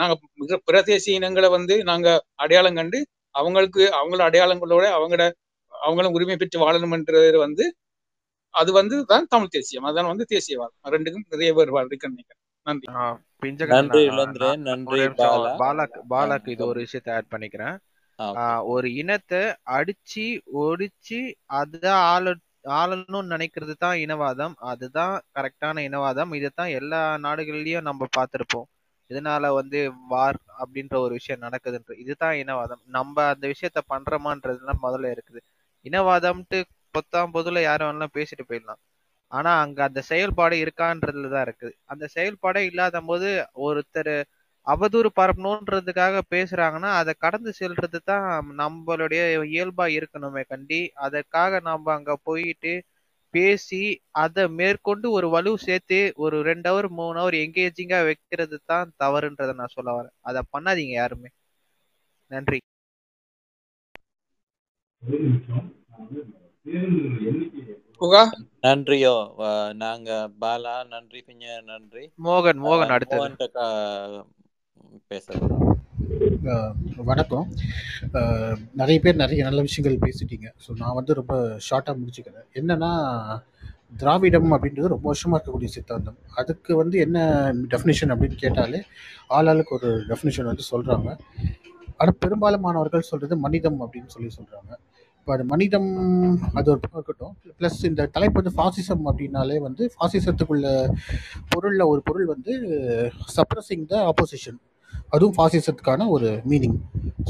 நாங்க 0.00 0.14
மிக 0.42 0.58
பிற 0.64 0.82
தேசிய 0.82 1.18
இனங்களை 1.18 1.48
வந்து 1.48 1.74
நாங்க 1.90 2.08
அடையாளம் 2.34 2.78
கண்டு 2.80 2.98
அவங்களுக்கு 3.34 3.82
அவங்களோட 3.98 4.24
அடையாளங்களோட 4.28 4.84
அவங்களோட 4.96 5.24
அவங்களும் 5.72 6.16
உரிமை 6.16 6.36
பெற்று 6.36 6.58
வாழணும்ன்றது 6.64 7.38
வந்து 7.46 7.64
அது 8.54 8.70
வந்து 8.72 8.96
தான் 9.04 9.26
தமிழ் 9.28 9.54
தேசியம். 9.54 9.86
அதான் 9.90 10.10
வந்து 10.10 10.24
தேசியவாதம். 10.34 10.80
ரெண்டுக்கும் 10.94 11.30
நிறைய 11.32 11.52
வேறுபாடு 11.54 11.88
இருக்குன்னு 11.90 12.16
நினைக்கிறேன். 12.16 12.42
நன்றி. 12.66 12.86
நன்றி 13.74 14.02
இளந்திரன் 14.10 14.62
நன்றி 14.68 15.00
பாலாக்கு 15.62 16.00
பாலாக்கு 16.12 16.52
இது 16.54 16.64
ஒரு 16.66 16.78
விஷயத்த 16.84 17.16
ஆட் 17.16 17.32
பண்ணிக்கிறேன். 17.34 17.76
ஒரு 18.72 18.88
இனத்தை 19.00 19.42
அடிச்சு 19.76 20.26
ஒடிச்சு 20.64 21.20
அதுதான் 21.60 22.02
ஆள 22.12 22.34
ஆளணும்னு 22.80 23.32
நினைக்கிறது 23.34 23.74
தான் 23.84 23.96
இனவாதம். 24.04 24.54
அதுதான் 24.72 25.14
கரெக்டான 25.38 25.82
இனவாதம். 25.88 26.30
இதைத்தான் 26.38 26.70
எல்லா 26.78 27.00
நாடுகள்லயும் 27.24 27.88
நம்ம 27.88 28.06
பார்த்திருப்போம். 28.18 28.68
இதனால 29.10 29.50
வந்து 29.54 29.78
வார் 30.08 30.38
அப்படின்ற 30.60 30.94
ஒரு 30.98 31.12
விஷயம் 31.18 31.42
நடக்குதுன்ற 31.42 31.94
இதுதான் 32.02 32.36
இனவாதம். 32.42 32.82
நம்ம 32.88 33.16
அந்த 33.32 33.44
விஷயத்த 33.52 33.80
பண்றோமான்றதுலாம் 33.92 34.82
முதல்ல 34.86 35.12
இருக்குது. 35.14 35.40
இனவாதம்ட்டு 35.86 36.58
பொத்தாம் 36.94 37.34
பொதுல 37.36 37.60
யாரும் 37.62 37.88
வேணாலும் 37.88 38.16
பேசிட்டு 38.16 38.44
போயிடலாம். 38.48 38.80
ஆனா 39.32 39.52
அங்க 39.60 39.80
அந்த 39.84 40.00
செயல்பாடு 40.10 40.56
இருக்கான்றதுல 40.64 41.30
தான் 41.34 41.46
இருக்குது. 41.46 41.74
அந்த 41.84 42.04
செயல்பாடே 42.16 42.62
இல்லாத 42.70 43.00
போது 43.02 43.28
ஒருத்தர் 43.66 44.14
அவதூறு 44.66 45.08
பரப்பணுன்றதுக்காக 45.16 46.20
பேசுறாங்கன்னா 46.30 46.90
அதை 47.00 47.12
கடந்து 47.18 47.50
செல்றது 47.60 47.98
தான் 48.02 48.26
நம்மளுடைய 48.60 49.22
இயல்பா 49.52 49.86
இருக்கணுமே 49.96 50.42
கண்டி 50.52 50.80
அதற்காக 51.06 51.60
நம்ம 51.60 51.92
அங்க 51.94 52.12
போயிட்டு 52.24 52.72
பேசி 53.34 54.00
அதை 54.20 54.52
மேற்கொண்டு 54.52 55.10
ஒரு 55.10 55.30
வலு 55.30 55.58
சேர்த்து 55.58 56.12
ஒரு 56.24 56.42
ரெண்டு 56.42 56.70
ஹவர் 56.70 56.92
மூணு 56.92 57.20
ஹவர் 57.20 57.40
எங்கேஜிங்கா 57.40 58.04
வைக்கிறது 58.04 58.60
தான் 58.64 58.92
தவறுன்றதை 58.98 59.54
நான் 59.54 59.68
சொல்ல 59.68 59.98
வரேன். 59.98 60.14
அதை 60.22 60.42
பண்ணாதீங்க 60.52 60.94
யாருமே. 60.94 61.28
நன்றி. 62.30 62.58
புகா 68.00 68.22
நன்றியோ. 68.64 69.12
நாங்க 69.76 70.30
பாலா 70.40 70.84
நன்றி 70.90 71.24
பிஞ்ச 71.24 71.40
நன்றி. 71.66 72.10
மோகன் 72.64 72.64
மோகன் 72.64 72.88
பேசுறேன் 75.08 75.42
அஹ் 75.54 75.83
வணக்கம். 77.08 77.46
நிறைய 78.80 78.96
பேர் 79.04 79.20
நிறைய 79.22 79.40
நல்ல 79.46 79.60
விஷயங்கள் 79.66 80.02
பேசிட்டீங்க. 80.04 80.46
ஸோ 80.64 80.70
நான் 80.80 80.96
வந்து 80.98 81.12
ரொம்ப 81.18 81.34
ஷார்ட்டாக 81.66 81.94
முடிச்சுக்கிறேன். 82.00 82.46
என்னன்னா 82.60 82.90
திராவிடம் 84.00 84.50
அப்படின்றது 84.56 84.92
ரொம்ப 84.94 85.06
வருஷமாக 85.10 85.36
இருக்கக்கூடிய 85.38 85.70
சித்தாந்தம். 85.76 86.18
அதுக்கு 86.40 86.72
வந்து 86.82 86.96
என்ன 87.06 87.18
டெஃபினேஷன் 87.74 88.12
அப்படின்னு 88.14 88.38
கேட்டாலே 88.44 88.80
ஆளாளுக்கு 89.36 89.76
ஒரு 89.78 89.90
டெஃபினிஷன் 90.10 90.50
வந்து 90.50 90.66
சொல்கிறாங்க 90.72 91.08
ஆனால் 91.98 92.18
பெரும்பாலுமானவர்கள் 92.24 93.08
சொல்கிறது 93.12 93.36
மனிதம் 93.46 93.80
அப்படின்னு 93.86 94.12
சொல்லி 94.16 94.30
சொல்கிறாங்க 94.38 94.72
இப்போ 95.18 95.32
அது 95.34 95.44
மனிதம் 95.52 95.90
அது 96.58 96.66
ஒரு 96.72 96.80
பக்கம் 96.80 97.00
இருக்கட்டும். 97.00 97.34
ப்ளஸ் 97.58 97.78
இந்த 97.90 98.02
தலைப்பு 98.16 98.38
வந்து 98.40 98.56
ஃபாசிசம் 98.58 99.04
அப்படின்னாலே 99.10 99.58
வந்து 99.68 99.84
ஃபாசிசத்துக்குள்ள 99.94 100.66
பொருளில் 101.52 101.90
ஒரு 101.92 102.00
பொருள் 102.08 102.26
வந்து 102.34 102.54
சப்ரஸிங் 103.36 103.86
த 103.92 103.96
ஆப்போசிஷன் 104.10 104.58
அதுவும் 105.12 105.34
ஃபாசிசத்துக்கான 105.36 106.06
ஒரு 106.14 106.28
மீனிங் 106.50 106.78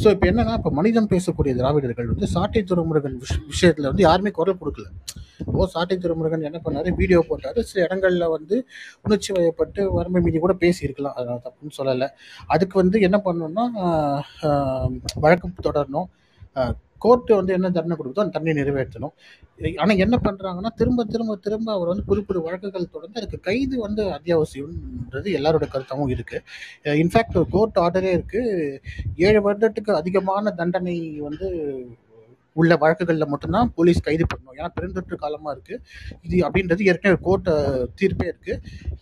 ஸோ 0.02 0.06
இப்போ 0.14 0.26
என்னன்னா 0.30 0.54
இப்போ 0.58 0.70
மனிதம் 0.78 1.08
பேசக்கூடிய 1.12 1.52
திராவிடர்கள் 1.58 2.08
வந்து 2.12 2.26
சாட்டை 2.34 2.60
துறைமுருகன் 2.70 3.18
விஷ 3.24 3.34
விஷயத்தில் 3.52 3.88
வந்து 3.90 4.02
யாருமே 4.06 4.30
குரல் 4.38 4.58
கொடுக்கல. 4.62 4.86
ஓ 5.56 5.66
சாட்டை 5.74 5.96
துறைமுருகன் 6.04 6.46
என்ன 6.48 6.58
பண்ணாரு? 6.66 6.88
வீடியோ 7.00 7.20
போட்டாரு. 7.30 7.60
சில 7.70 7.78
இடங்களில் 7.86 8.26
வந்து 8.36 8.56
உணர்ச்சி 9.06 9.30
வயப்பட்டு 9.36 9.80
வறுமை 9.96 10.20
மீதி 10.26 10.40
கூட 10.44 10.54
பேசியிருக்கலாம். 10.64 11.16
அதனால் 11.18 11.42
தப்புன்னு 11.46 11.76
சொல்லலை. 11.78 12.08
அதுக்கு 12.54 12.76
வந்து 12.82 12.98
என்ன 13.08 13.18
பண்ணணும்னா 13.26 13.66
வழக்கு 15.26 15.66
தொடரணும். 15.68 16.08
கோர்ட்டு 17.04 17.32
வந்து 17.40 17.54
என்ன 17.56 17.70
தண்டனை 17.76 17.96
கொடுக்குதோ 17.98 18.24
அந்த 18.24 18.34
தண்டனை 18.36 18.54
நிறைவேற்றணும். 18.60 19.14
ஆனால் 19.82 20.02
என்ன 20.04 20.16
பண்ணுறாங்கன்னா 20.26 20.72
திரும்ப 20.80 21.06
திரும்ப 21.14 21.38
திரும்ப 21.46 21.68
அவர் 21.76 21.90
வந்து 21.92 22.06
புது 22.10 22.22
புது 22.28 22.44
வழக்குகள் 22.46 22.92
தொடர்ந்து 22.94 23.20
அதுக்கு 23.20 23.40
கைது 23.48 23.76
வந்து 23.86 24.04
அத்தியாவசியம்ன்றது 24.18 25.30
எல்லாரோட 25.40 25.66
கருத்தாகவும் 25.74 26.14
இருக்குது 26.16 26.96
இன்ஃபேக்ட் 27.02 27.38
ஒரு 27.40 27.48
கோர்ட் 27.56 27.82
ஆர்டரே 27.84 28.14
இருக்குது 28.18 28.80
ஏழு 29.28 29.42
வருடத்துக்கு 29.48 29.92
அதிகமான 30.00 30.54
தண்டனை 30.62 30.96
வந்து 31.28 31.48
உள்ள 32.56 32.72
வழக்குகளில் 32.82 33.30
மட்டும்தான் 33.30 33.70
போலீஸ் 33.76 34.04
கைது 34.08 34.24
பண்ணணும். 34.32 34.56
ஏன்னா 34.58 34.68
பெருந்தொற்று 34.76 35.16
காலமாக 35.22 35.54
இருக்குது 35.54 35.80
இது 36.26 36.36
அப்படின்றது 36.48 36.86
ஏற்கனவே 36.90 37.18
கோர்ட் 37.26 37.48
தீர்ப்பே 38.00 38.26
இருக்குது 38.32 38.60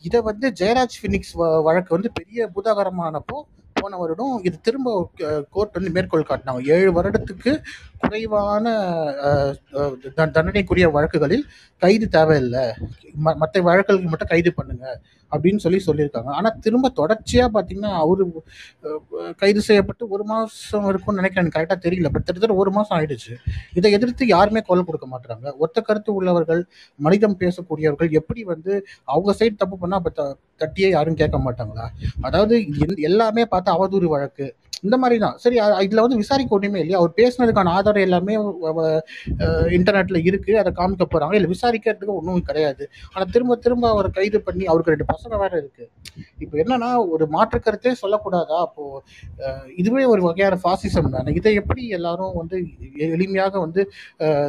இதை 0.08 0.20
வந்து 0.28 0.46
ஜெயராஜ் 0.60 0.96
ஃபினிக்ஸ் 1.00 1.34
வ 1.40 1.48
வழக்கு 1.66 1.92
வந்து 1.96 2.10
பெரிய 2.18 2.46
பூதாகரமானப்போ 2.54 3.38
போன 3.80 3.96
வருடம் 4.02 4.34
இது 4.48 4.56
திரும்ப 4.66 4.88
கோர்ட் 5.54 5.76
வந்து 5.78 5.94
மேற்கோள் 5.96 6.28
காட்டினாங்க. 6.30 6.62
ஏழு 6.76 6.90
வருடத்துக்கு 6.98 7.52
குறைவான 8.02 8.66
தண்டனைக்குரிய 10.20 10.86
வழக்குகளில் 10.96 11.44
கைது 11.82 12.06
தேவையில்லை. 12.16 12.64
ம 13.24 13.34
மற்ற 13.42 13.62
வழக்குகளுக்கு 13.70 14.12
மட்டும் 14.12 14.32
கைது 14.34 14.52
பண்ணுங்க 14.58 14.86
அப்படின்னு 15.32 15.62
சொல்லி 15.64 15.78
சொல்லியிருக்காங்க. 15.86 16.30
ஆனால் 16.38 16.56
திரும்ப 16.64 16.86
தொடர்ச்சியாக 16.98 17.48
பார்த்தீங்கன்னா 17.54 17.92
அவர் 18.02 18.22
கைது 19.42 19.60
செய்யப்பட்டு 19.68 20.04
ஒரு 20.14 20.24
மாதம் 20.30 20.88
இருக்கும்னு 20.90 21.20
நினைக்கிறேன். 21.20 21.44
எனக்கு 21.44 21.58
கரெக்டாக 21.58 21.80
தெரியல. 21.86 22.08
பட் 22.14 22.26
கிட்டத்தட்ட 22.26 22.56
ஒரு 22.62 22.72
மாதம் 22.76 22.96
ஆயிடுச்சு. 22.98 23.34
இதை 23.78 23.92
எதிர்த்து 23.98 24.26
யாருமே 24.34 24.62
குரல் 24.68 24.88
கொடுக்க 24.88 25.08
மாட்டுறாங்க 25.12 25.54
ஒத்த 25.66 25.80
கருத்து 25.88 26.10
உள்ளவர்கள் 26.18 26.62
மனிதம் 27.06 27.38
பேசக்கூடியவர்கள் 27.42 28.10
எப்படி 28.20 28.42
வந்து 28.52 28.72
அவங்க 29.12 29.34
சைடு 29.40 29.56
தப்பு 29.62 29.78
பண்ணால் 29.82 30.00
அப்போ 30.02 30.26
தட்டியே 30.64 30.90
யாரும் 30.96 31.20
கேட்க 31.22 31.38
மாட்டாங்களா? 31.46 31.86
அதாவது 32.28 32.56
எல்லாமே 33.10 33.44
பார்த்து 33.54 33.76
அவதூறு 33.76 34.08
வழக்கு. 34.16 34.48
இந்த 34.86 34.96
மாதிரி 35.00 35.16
தான் 35.22 35.36
சரி 35.42 35.56
இதில் 35.84 36.02
வந்து 36.04 36.16
விசாரிக்க 36.20 36.56
ஒன்றுமே 36.56 36.78
இல்லையா? 36.82 37.00
அவர் 37.00 37.12
பேசுனதுக்கான 37.18 37.72
ஆதாரம் 37.78 38.04
எல்லாமே 38.06 38.34
இன்டர்நெட்டில் 39.76 40.18
இருக்குது 40.28 40.56
அதை 40.62 40.70
காமிக்க 40.78 41.04
போகிறாங்க 41.12 41.36
இல்லை 41.38 41.50
விசாரிக்கிறதுக்கு 41.52 42.16
ஒன்றும் 42.20 42.46
கிடையாது. 42.48 42.84
ஆனால் 43.12 43.30
திரும்ப 43.34 43.56
திரும்ப 43.66 43.84
அவரை 43.94 44.08
கைது 44.16 44.38
பண்ணி 44.46 44.64
அவருக்கு 44.70 44.94
ரெண்டு 44.94 45.06
பசங்க 45.12 45.38
வேறு 45.42 45.60
இருக்குது 45.62 45.88
இப்போ 46.44 46.56
என்னன்னா 46.62 46.88
ஒரு 47.14 47.26
மாற்று 47.34 47.60
கருத்தே 47.66 47.92
சொல்லக்கூடாதா? 48.02 48.58
அப்போது 48.66 49.70
இதுவே 49.82 50.04
ஒரு 50.14 50.24
வகையான 50.28 50.58
ஃபாசிசம் 50.64 51.12
தானே. 51.16 51.32
இதை 51.40 51.52
எப்படி 51.62 51.84
எல்லாரும் 51.98 52.34
வந்து 52.40 52.58
எளிமையாக 53.18 53.54
வந்து 53.66 53.84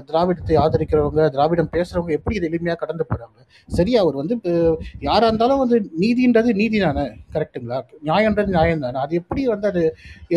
திராவிடத்தை 0.10 0.58
ஆதரிக்கிறவங்க 0.64 1.30
திராவிடம் 1.38 1.72
பேசுகிறவங்க 1.78 2.14
எப்படி 2.20 2.38
இதை 2.40 2.50
எளிமையாக 2.52 2.80
கடந்து 2.84 3.08
போகிறாங்க 3.12 3.40
சரி 3.70 3.96
அவர் 4.04 4.20
வந்து 4.24 4.36
யாராக 5.10 5.32
இருந்தாலும் 5.32 5.64
வந்து 5.64 5.80
நீதின்றது 6.04 6.50
நீதி 6.62 6.78
தானே? 6.86 7.06
கரெக்ட்டுங்களா 7.36 7.78
நியாயன்றது 8.10 8.52
நியாயம் 8.58 8.84
தானே? 8.86 8.98
அது 9.06 9.14
எப்படி 9.22 9.42
வந்து 9.54 9.68
அது 9.72 9.84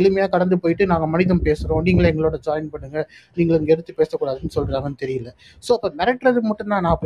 எளிமையாக 0.01 0.31
கடந்து 0.35 0.57
போயிட்டு 0.65 0.85
நாங்கள் 0.93 1.11
மனிதம் 1.15 1.43
பேசுகிறோம் 1.49 1.85
நீங்களே 1.89 2.11
எங்களோட 2.13 2.39
ஜாயின் 2.47 2.71
பண்ணுங்கள் 2.75 3.07
நீங்கள் 3.39 3.59
இங்கே 3.61 3.73
எடுத்து 3.77 3.95
பேசக்கூடாதுன்னு 4.01 4.55
சொல்கிறாங்கன்னு 4.59 5.01
தெரியல. 5.05 5.31
ஸோ 5.67 5.71
அப்போ 5.77 5.91
மிரட்டுறது 6.01 6.43
மட்டும்தான் 6.51 6.85
நான் 6.87 6.97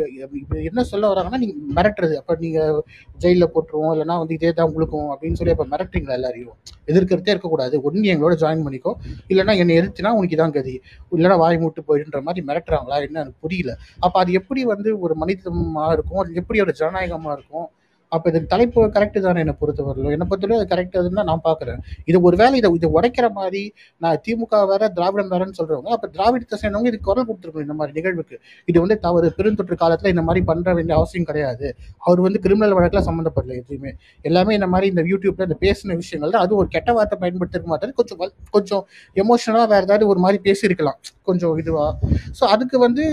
இப்போ 0.41 0.57
என்ன 0.69 0.85
சொல்ல 0.91 1.13
வராங்கன்னா 1.13 1.41
நீங்கள் 1.43 1.73
மிரட்டுறது. 1.79 2.15
அப்போ 2.21 2.35
நீங்கள் 2.45 2.79
ஜெயிலில் 3.25 3.51
போட்டுருவோம் 3.55 3.93
இல்லைனா 3.95 4.17
வந்து 4.23 4.35
இதே 4.39 4.51
தான் 4.59 4.69
உங்களுக்கும் 4.71 5.09
அப்படின்னு 5.15 5.39
சொல்லி 5.41 5.55
அப்போ 5.55 5.67
மிரட்டுறீங்களா 5.73 6.17
எல்லாரையும்? 6.19 6.55
எதிர்க்கிறதே 6.91 7.33
இருக்கக்கூடாது. 7.35 7.75
ஒன்று 7.87 8.07
எங்களோட 8.15 8.35
ஜாயின் 8.43 8.65
பண்ணிக்கோ. 8.67 8.93
இல்லைனா 9.31 9.55
என்னை 9.63 9.75
எதிர்த்துனா 9.81 10.13
உனக்கு 10.19 10.37
தான் 10.43 10.55
கதி. 10.57 10.75
இல்லைனா 11.17 11.37
வாய் 11.43 11.61
மூட்டு 11.63 11.81
போயிடுன்ற 11.89 12.21
மாதிரி 12.29 12.41
மிரட்டுறாங்களா 12.49 12.97
என்ன 13.07 13.19
எனக்கு 13.25 13.39
புரியல. 13.45 13.73
அப்போ 14.05 14.17
அது 14.23 14.31
எப்படி 14.39 14.63
வந்து 14.73 14.89
ஒரு 15.05 15.13
மனிதமாக 15.23 15.93
இருக்கும்? 15.97 16.21
அது 16.23 16.41
எப்படி 16.41 16.59
ஒரு 16.65 16.73
ஜனநாயகமாக 16.81 17.35
இருக்கும்? 17.37 17.69
அப்போ 18.11 18.29
இது 18.29 18.45
தலைப்பு 18.45 18.85
கரெக்டு 18.85 19.19
தானே 19.19 19.39
என்னை 19.39 19.55
பொறுத்தவரையிலும்? 19.61 20.09
என்னை 20.09 20.27
பொறுத்தவரை 20.29 20.57
அது 20.57 20.75
கரெக்ட் 20.75 21.03
அதுன்னு 21.03 21.23
நான் 21.23 21.41
பார்க்குறேன். 21.43 21.77
இது 22.05 22.21
ஒருவேளை 22.21 22.55
இதை 22.55 22.71
இதை 22.73 22.89
உடைக்கிற 22.93 23.31
மாதிரி 23.31 23.73
நான் 23.97 24.21
திமுக 24.27 24.67
வேற 24.67 24.87
திராவிடம் 24.87 25.31
வேறன்னு 25.31 25.61
சொல்றவங்க 25.61 25.89
அப்ப 25.89 26.07
திராவிடத்தை 26.07 26.59
சேர்ந்தவங்க 26.61 26.85
இது 26.85 26.99
குரல் 26.99 27.25
கொடுத்துருக்கணும் 27.27 27.61
இந்த 27.61 27.73
மாதிரி 27.73 28.01
நிகழ்வுக்கு. 28.01 28.39
இது 28.65 28.79
வந்து 28.79 28.99
தவறு. 28.99 29.33
பெருந்தொற்று 29.37 29.75
காலத்துல 29.81 30.07
இந்த 30.07 30.21
மாதிரி 30.21 30.45
பண்ற 30.45 30.73
வேண்டிய 30.73 30.97
அவசியம் 30.97 31.25
கிடையாது. 31.25 31.75
அவர் 31.97 32.21
வந்து 32.21 32.39
கிரிமினல் 32.39 32.77
வழக்குல 32.77 33.01
சம்மந்தப்படல 33.01 33.55
எதுவுமே. 33.55 33.93
எல்லாமே 34.21 34.53
இந்த 34.53 34.67
மாதிரி 34.67 34.87
இந்த 34.87 35.01
யூடியூப்ல 35.01 35.41
இந்த 35.41 35.57
பேசின 35.59 35.95
விஷயங்கள் 35.95 36.33
தான் 36.33 36.45
அது 36.45 36.55
ஒரு 36.55 36.67
கெட்ட 36.67 36.93
வார்த்தை 36.93 37.17
பயன்படுத்திருக்க 37.19 37.75
மாட்டாரு. 37.75 37.93
கொஞ்சம் 37.93 38.31
கொஞ்சம் 38.51 38.87
எமோஷனலா 39.15 39.67
வேற 39.67 39.81
ஏதாவது 39.81 40.07
ஒரு 40.07 40.19
மாதிரி 40.19 40.51
பேசியிருக்கலாம். 40.51 40.99
கொஞ்சம் 41.21 41.57
இதுவா. 41.57 41.97
ஸோ 42.39 42.43
அதுக்கு 42.43 42.79
வந்து 42.79 43.03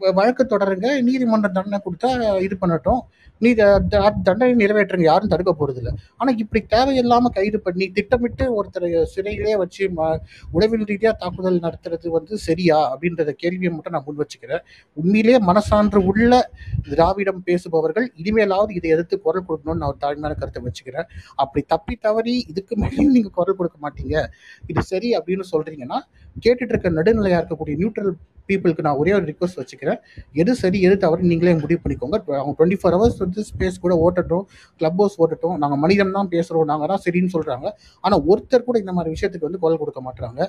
வ- 0.00 0.14
வழக்கு 0.14 0.44
தொடருங்க. 0.44 1.02
நீதிமன்றம் 1.02 1.52
தண்டனை 1.52 1.78
கொடுத்தா 1.78 2.40
இது 2.42 2.56
பண்ணட்டும். 2.60 3.00
நீ 3.38 3.52
தண்டனை 3.52 4.66
நிறைவேற்றுங்க 4.66 5.02
யாரும் 5.02 5.28
தடுக்க 5.28 5.54
போறது 5.58 5.76
இல்லை 5.76 5.92
ஆனால் 6.16 6.38
இப்படி 6.38 6.64
தேவையில்லாமல் 6.64 7.32
கைது 7.32 7.60
பண்ணி 7.60 7.90
திட்டமிட்டு 7.90 8.44
ஒருத்தரை 8.58 9.02
சிறையிலே 9.02 9.56
வச்சு 9.56 9.90
ம- 9.96 10.18
உளவியல் 10.52 10.86
ரீதியாக 10.86 11.16
தாக்குதல் 11.16 11.60
நடத்துறது 11.60 12.08
வந்து 12.08 12.38
சரியா? 12.38 12.78
அப்படின்றத 12.94 13.30
கேள்வியை 13.30 13.72
மட்டும் 13.72 13.92
நான் 13.92 14.02
முன் 14.06 14.18
வச்சுக்கிறேன். 14.18 14.62
உண்மையிலேயே 14.92 15.38
மனசான்று 15.38 15.96
உள்ள 15.96 16.50
திராவிடம் 16.88 17.42
பேசுபவர்கள் 17.42 18.12
இனிமேலாவது 18.16 18.70
இதை 18.70 18.90
எதிர்த்து 18.90 19.20
குரல் 19.20 19.44
கொடுக்கணும்னு 19.48 19.74
நான் 19.74 19.88
ஒரு 19.88 19.96
தாழ்மையான 20.00 20.34
கருத்தை 20.34 20.62
வச்சுக்கிறேன். 20.62 21.06
அப்படி 21.34 21.64
தப்பி 21.68 21.96
தவறி 21.96 22.44
இதுக்கு 22.48 22.76
மேலேயும் 22.76 23.14
நீங்கள் 23.16 23.30
குரல் 23.30 23.56
கொடுக்க 23.56 23.78
மாட்டீங்க. 23.82 24.26
இது 24.66 24.82
சரி 24.82 25.16
அப்படின்னு 25.16 25.44
சொல்றீங்கன்னா 25.52 26.00
கேட்டுட்டு 26.46 26.72
இருக்க 26.74 26.90
நடுநிலையாக 26.90 27.40
இருக்கக்கூடிய 27.42 27.76
நியூட்ரல் 27.76 28.12
பீப்புளுக்கு 28.48 28.80
நான் 28.80 28.94
ஒரே 28.94 29.12
ஒரு 29.12 29.24
ரிக்வஸ்ட் 29.24 29.56
வச்சுக்கிறேன். 29.56 29.98
எது 30.32 30.54
சரி 30.54 30.80
எது 30.80 30.96
தவறு 30.96 31.22
நீங்களே 31.22 31.54
முடிவு 31.54 31.80
பண்ணிக்கோங்க. 31.84 32.16
அவங்க 32.36 32.54
டுவெண்ட்டி 32.58 32.78
ஃபோர் 32.82 32.94
ஹவர்ஸ் 32.96 33.22
வந்து 33.28 33.46
ஸ்பேஸ் 33.50 33.82
கூட 33.86 33.94
ஓட்டட்டும் 34.06 34.44
கிளப் 34.80 35.00
ஹவுஸ் 35.02 35.18
ஓட்டட்டும். 35.22 35.56
நாங்கள் 35.64 35.82
மனிதன் 35.84 36.16
தான் 36.18 36.30
பேசுகிறோம் 36.36 36.70
நாங்கள் 36.72 36.90
தான் 36.92 37.02
சரின்னு 37.06 37.34
சொல்கிறாங்க 37.36 37.66
ஆனால் 38.04 38.22
ஒருத்தர் 38.32 38.68
கூட 38.68 38.78
இந்த 38.84 38.94
மாதிரி 38.98 39.12
விஷயத்துக்கு 39.16 39.48
வந்து 39.48 39.62
குரல் 39.64 39.82
கொடுக்க 39.82 40.02
மாட்டாங்க 40.08 40.40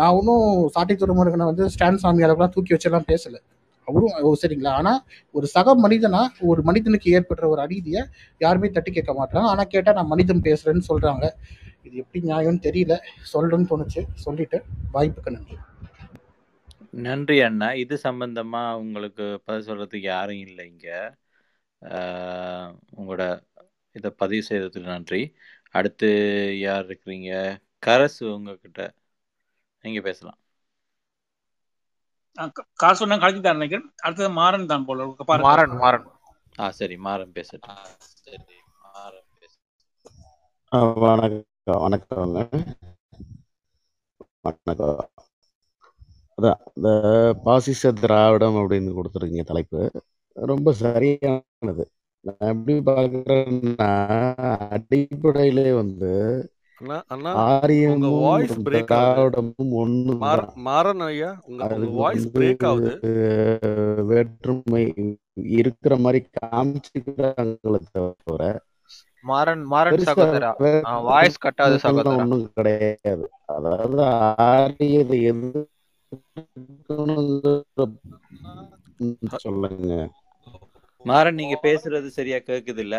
நான் 0.00 0.14
ஒன்றும் 0.18 0.46
சாட்டை 0.76 0.96
துறைமுருகனை 1.02 1.48
வந்து 1.50 1.66
ஸ்டான் 1.74 2.00
சாமி 2.04 2.24
அளவுலாம் 2.28 2.54
தூக்கி 2.56 2.74
வச்செல்லாம் 2.74 3.08
பேசலை. 3.10 3.40
அவரும் 3.88 4.40
சரிங்களா? 4.42 4.72
ஆனால் 4.80 4.98
ஒரு 5.36 5.46
சக 5.54 5.74
மனிதனா 5.84 6.20
ஒரு 6.50 6.60
மனிதனுக்கு 6.68 7.08
ஏற்படுற 7.16 7.44
ஒரு 7.54 7.60
அநீதியை 7.64 8.02
யாருமே 8.44 8.68
தட்டி 8.76 8.90
கேட்க 8.96 9.12
மாட்டாங்க 9.20 9.48
ஆனால் 9.52 9.70
கேட்டால் 9.72 9.96
நான் 9.98 10.12
மனிதன் 10.12 10.44
பேசுகிறேன்னு 10.46 10.88
சொல்கிறாங்க 10.90 11.24
இது 11.86 11.96
எப்படி 12.02 12.20
நியாயம்னு 12.28 12.62
தெரியல. 12.68 12.96
சொல்லணும்னு 13.32 13.70
தோணுச்சு. 13.72 14.02
சொல்லிட்டு 14.24 14.58
வாய்ப்புக்கு 14.94 15.34
நன்றி. 15.36 15.56
நன்றி 17.06 17.36
அண்ணா. 17.48 17.68
இது 17.82 17.94
சம்பந்தமா 18.06 18.62
உங்களுக்கு 18.84 19.26
பதில் 19.46 19.66
சொல்றதுக்கு 19.68 20.08
யாரும் 20.14 20.42
இல்லை 20.46 20.64
இங்க. 20.72 20.88
உங்களோட 22.96 23.22
இதை 23.96 24.10
பதிவு 24.10 24.46
செய்ததுக்கு 24.48 24.82
நன்றி. 24.82 25.20
அடுத்து 25.70 26.08
யார் 26.58 26.86
இருக்கிறீங்க? 26.86 27.30
கரசு 27.86 28.24
உங்ககிட்ட. 28.34 28.80
நீங்க 29.84 30.00
பேசலாம். 30.00 30.38
காசு 32.72 32.96
சொன்னா 32.96 33.16
கழிச்சுட்டார் 33.16 33.52
நினைக்கிறேன். 33.52 33.92
அடுத்தது 33.96 34.30
மாறன் 34.30 34.66
தான் 34.66 34.84
போல 34.84 35.06
மாறன் 35.48 35.74
மாறன். 35.76 36.06
ஆ 36.58 36.70
சரி 36.70 36.96
மாறன் 36.96 37.32
பேசட்டும். 37.32 37.80
சரி 38.24 38.56
மாறன் 38.84 39.28
பேச 39.40 39.54
ஆ, 40.72 40.78
வணக்கம் 41.04 41.82
வணக்கங்க. 41.84 42.38
வணக்கம். 44.40 45.10
அதான் 46.38 46.60
இந்த 46.76 46.88
பாசிச 47.44 47.92
திராவிடம் 47.92 48.56
அப்படின்னு 48.56 48.96
கொடுத்துருக்கீங்க 48.98 49.44
தலைப்பு. 49.44 49.80
ரொம்ப 50.36 50.72
சரியானது. 50.72 51.84
நான் 52.24 52.48
எப்படி 52.48 52.74
பார்க்குறேன்னா 52.86 53.88
அடிப்படையிலே 54.70 55.72
வந்து 55.72 56.12
வேற்றுமை 64.08 64.82
இருக்கிற 65.56 65.96
மாதிரி 65.96 66.20
காமிச்சுக்கிறாங்களே 66.38 67.80
தவிர 67.92 68.42
மாறன் 69.24 69.62
மாறன் 69.62 70.00
சகோதரா. 70.00 70.50
வாய்ஸ் 71.02 71.38
கட் 71.38 71.60
ஆகுது 71.60 71.74
வேற்றுமைலாம் 71.74 71.84
சகோதரா. 71.84 72.16
ஒன்றும் 72.22 72.52
கிடையாது. 72.52 73.24
அதாவது 73.46 74.02
ஆரியதை 74.46 75.20
ம், 79.00 79.28
சொல்லுங்க. 79.36 79.92
மாறன் 81.04 81.34
நீங்க 81.34 81.56
பேசுறது 81.62 82.06
சரியா 82.10 82.38
கேக்குது 82.42 82.78
இல்ல 82.78 82.96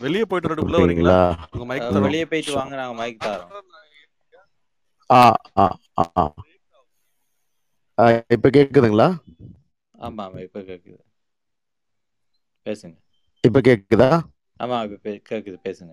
வெளியே 0.00 0.24
போயிட்டு 0.24 0.64
உள்ள 0.64 0.76
வரீங்களா? 0.78 1.18
உங்க 1.52 1.64
மைக் 1.64 1.82
தரோம். 1.86 2.06
வெளியே 2.06 2.24
போயிட்டு 2.24 2.52
வாங்க 2.52 2.74
நாங்க 2.76 2.94
மைக் 2.94 3.22
தரோம். 3.22 3.50
ஆ 5.10 5.20
ஆ 5.56 5.66
ஆ 5.96 6.04
ஆ. 6.16 6.24
ஆ, 7.98 8.04
இப்ப 8.28 8.48
கேக்குதுங்களா? 8.48 9.08
ஆமா 9.94 10.22
ஆமா 10.26 10.40
இப்ப 10.40 10.60
கேக்குது. 10.60 11.00
பேசுங்க. 12.66 12.96
இப்ப 13.44 13.60
கேக்குதா? 13.60 14.10
ஆமா 14.60 14.76
இப்ப 14.84 14.98
பே- 15.04 15.22
கேக்குது 15.30 15.58
பேசுங்க. 15.64 15.92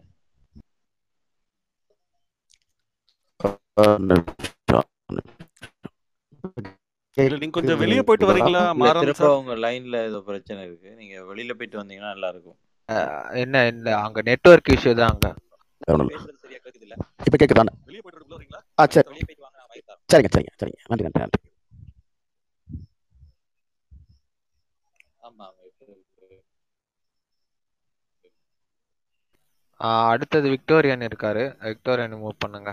நீங்க 7.20 7.56
கொஞ்சம் 7.58 7.80
வெளியே 7.82 8.02
போயிட்டு 8.04 8.30
வரீங்களா? 8.30 8.62
மாறன் 8.82 9.12
உங்க 9.40 9.56
லைன்ல 9.64 9.98
ஏதோ 10.08 10.20
பிரச்சனை 10.28 10.62
இருக்கு. 10.68 10.90
நீங்க 11.00 11.16
வெளியில 11.30 11.54
போயிட்டு 11.54 11.82
வந்தீங்கன்னா 11.82 12.12
நல்லா 12.14 12.30
இருக்கும் 12.30 12.58
என்ன 13.42 13.58
இல்ல 13.72 13.90
அங்க 14.04 14.20
நெட்வொர்க் 14.28 14.72
இஷ்யூ 14.76 14.94
தான் 14.96 15.12
அங்க. 15.14 15.28
கேக்குது 16.54 16.80
இப்ப 17.28 17.38
கேக்குதானே 17.38 17.74
வெளியே 17.88 18.02
போயிட்டு 18.04 18.36
வரீங்களா? 18.36 18.62
ஆ 18.78 18.86
சரி. 18.90 19.10
சரிங்க 20.10 20.30
சரிங்க 20.34 20.54
சரிங்க. 20.62 20.80
நன்றி 20.90 21.06
நன்றி 21.08 21.22
நன்றி. 21.24 21.40
ஆமா 25.26 25.48
அடுத்தது 30.10 30.48
விக்டோரியன் 30.54 31.06
இருக்காரு. 31.06 31.44
விக்டோரியன் 31.66 32.16
மூவ் 32.20 32.42
பண்ணுங்க. 32.42 32.72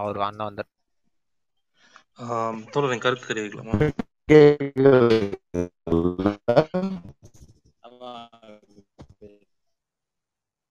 அவர் 0.00 0.20
அண்ணா 0.28 0.44
வந்து 0.48 0.64
ஆம், 2.18 2.64
தோழர் 2.70 2.90
என் 2.90 2.98
கருத்து 2.98 3.34
தெரிவிக்கலாமா? 3.34 3.76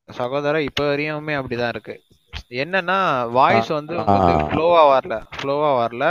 சகோதரர் 0.09 0.61
இப்ப 0.61 0.83
வரையுமே 0.83 1.35
அப்படிதான் 1.39 1.67
இருக்கு. 1.67 2.03
என்னன்னா 2.49 2.97
வாய்ஸ் 3.31 3.67
வந்து 3.67 3.95
ஃப்ளோவா 3.97 4.81
வரல. 4.93 5.15
ஃப்ளோவா 5.37 5.69
வரல. 5.81 6.03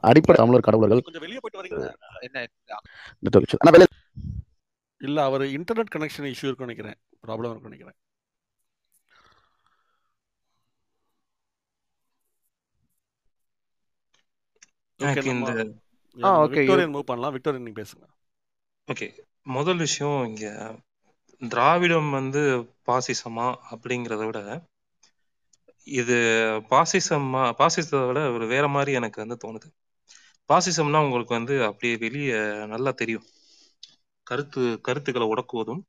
அடிப்படை 0.00 0.38
தமிழர் 0.42 0.66
கடவுளர்கள் 0.68 1.04
கொஞ்சம் 1.04 1.20
வெளியே 1.20 1.38
போயிட்டு 1.40 1.60
வரீங்களா? 1.60 2.18
என்ன 2.20 2.46
இல்ல 5.00 5.24
அவர் 5.24 5.40
இன்டர்நெட் 5.40 5.92
கனெக்ஷன் 5.94 6.28
இஷ்யூ 6.32 6.48
இருக்குன்னு 6.48 6.72
நினைக்கிறேன். 6.72 6.98
ப்ராப்ளம் 7.26 7.50
இருக்குன்னு 7.50 7.70
நினைக்கிறேன். 7.70 7.98
எனக்கு 15.04 15.32
இந்த 15.34 15.50
ஆ 16.16 16.30
நம்ம 16.30 16.44
ஓகே 16.44 16.64
விக்டோரியன் 16.66 16.94
மூவ் 16.94 17.08
பண்ணலாம். 17.08 17.34
விக்டோரியன் 17.36 17.64
நீங்க 17.64 17.80
பேசுங்க. 17.80 18.04
ஓகே 18.88 19.06
முதல் 19.46 19.80
விஷயம் 19.80 20.18
இங்க 20.28 20.44
திராவிடம் 21.42 22.10
வந்து 22.10 22.42
பாசிசமா 22.86 23.46
அப்படிங்கிறத 23.70 24.22
விட 24.26 24.40
இது 25.86 26.16
பாசிசமா 26.70 27.42
பாசிசத்தை 27.58 28.00
விட 28.06 28.22
ஒரு 28.32 28.46
வேற 28.48 28.66
மாதிரி 28.70 28.92
எனக்கு 28.98 29.22
வந்து 29.22 29.38
தோணுது. 29.44 29.68
பாசிசம்னா 30.50 31.00
உங்களுக்கு 31.04 31.34
வந்து 31.36 31.54
அப்படியே 31.68 31.94
வெளியே 32.02 32.38
நல்லா 32.72 32.92
தெரியும். 32.96 33.26
கருத்து 34.26 34.62
கருத்துக்களை 34.84 35.26
உடக்குவதும் 35.28 35.82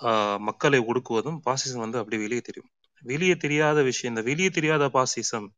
ஆஹ் 0.00 0.40
மக்களை 0.46 0.80
ஒடுக்குவதும் 0.84 1.38
பாசிசம் 1.44 1.84
வந்து 1.84 2.00
அப்படியே 2.00 2.22
வெளியே 2.22 2.42
தெரியும். 2.42 2.70
வெளியே 3.02 3.36
தெரியாத 3.36 3.78
விஷயம் 3.84 4.12
இந்த 4.12 4.24
வெளியே 4.28 4.50
தெரியாத 4.50 4.84
பாசிசம் 4.90 5.48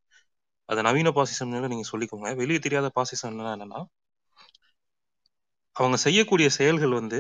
அது 0.69 0.83
நவீன 0.83 1.09
பாசிசம் 1.11 1.53
நீங்க 1.67 1.87
சொல்லிக்கோங்க. 1.93 2.29
வெளியே 2.35 2.59
தெரியாத 2.59 2.89
பாசிசம் 2.97 3.33
என்னன்னா 3.33 3.81
அவங்க 5.77 5.97
செய்யக்கூடிய 5.97 6.49
செயல்கள் 6.51 6.91
வந்து 6.91 7.19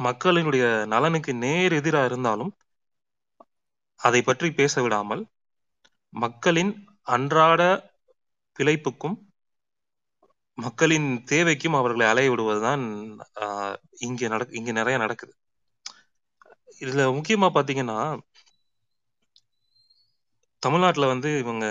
மக்களினுடைய 0.00 0.64
நலனுக்கு 0.86 1.32
நேர் 1.36 1.72
எதிராக 1.72 2.04
இருந்தாலும் 2.04 2.52
அதை 4.00 4.20
பற்றி 4.22 4.52
பேச 4.52 4.82
விடாமல் 4.82 5.22
மக்களின் 6.12 6.72
அன்றாட 7.06 7.62
பிழைப்புக்கும் 8.56 9.16
மக்களின் 10.58 11.08
தேவைக்கும் 11.24 11.76
அவர்களை 11.76 12.06
அலைய 12.06 12.30
விடுவதுதான் 12.30 12.84
ஆஹ் 13.42 13.76
இங்க 14.00 14.28
நடக்கு 14.28 14.56
இங்க 14.56 14.72
நிறைய 14.72 14.96
நடக்குது. 14.98 15.32
இதுல 16.82 17.02
முக்கியமா 17.16 17.48
பாத்தீங்கன்னா 17.54 17.98
தமிழ்நாட்டில் 20.64 21.12
வந்து 21.12 21.28
இவங்க 21.38 21.64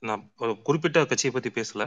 நான் 0.00 0.22
ஒரு 0.36 0.52
குறிப்பிட்ட 0.62 0.98
கட்சியை 1.04 1.32
பற்றி 1.34 1.50
பேசல. 1.58 1.82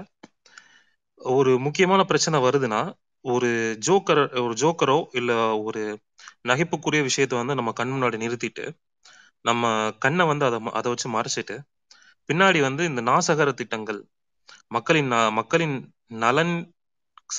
ஒரு 1.22 1.52
முக்கியமான 1.60 2.02
பிரச்சனை 2.04 2.38
வருதுன்னா 2.46 2.82
ஒரு 3.26 3.50
ஜோக்கர் 3.88 4.22
ஒரு 4.44 4.54
ஜோக்கரோ 4.54 4.98
இல்லை 5.12 5.36
ஒரு 5.68 5.82
நகைப்புக்குரிய 6.50 7.02
விஷயத்த 7.10 7.34
வந்து 7.36 7.58
நம்ம 7.60 7.72
கண் 7.72 7.92
முன்னாடி 7.92 8.18
நிறுத்திட்டு 8.24 8.66
நம்ம 9.46 9.66
கண்ணை 10.00 10.26
வந்து 10.26 10.46
அதை 10.46 10.60
அதை 10.80 10.88
வச்சு 10.92 11.08
மறைச்சிட்டு 11.10 11.56
பின்னாடி 12.30 12.60
வந்து 12.62 12.84
இந்த 12.86 13.02
நாசகர 13.02 13.50
திட்டங்கள் 13.54 14.00
மக்களின் 14.68 15.10
மக்களின் 15.40 15.76
நலன் 16.24 16.56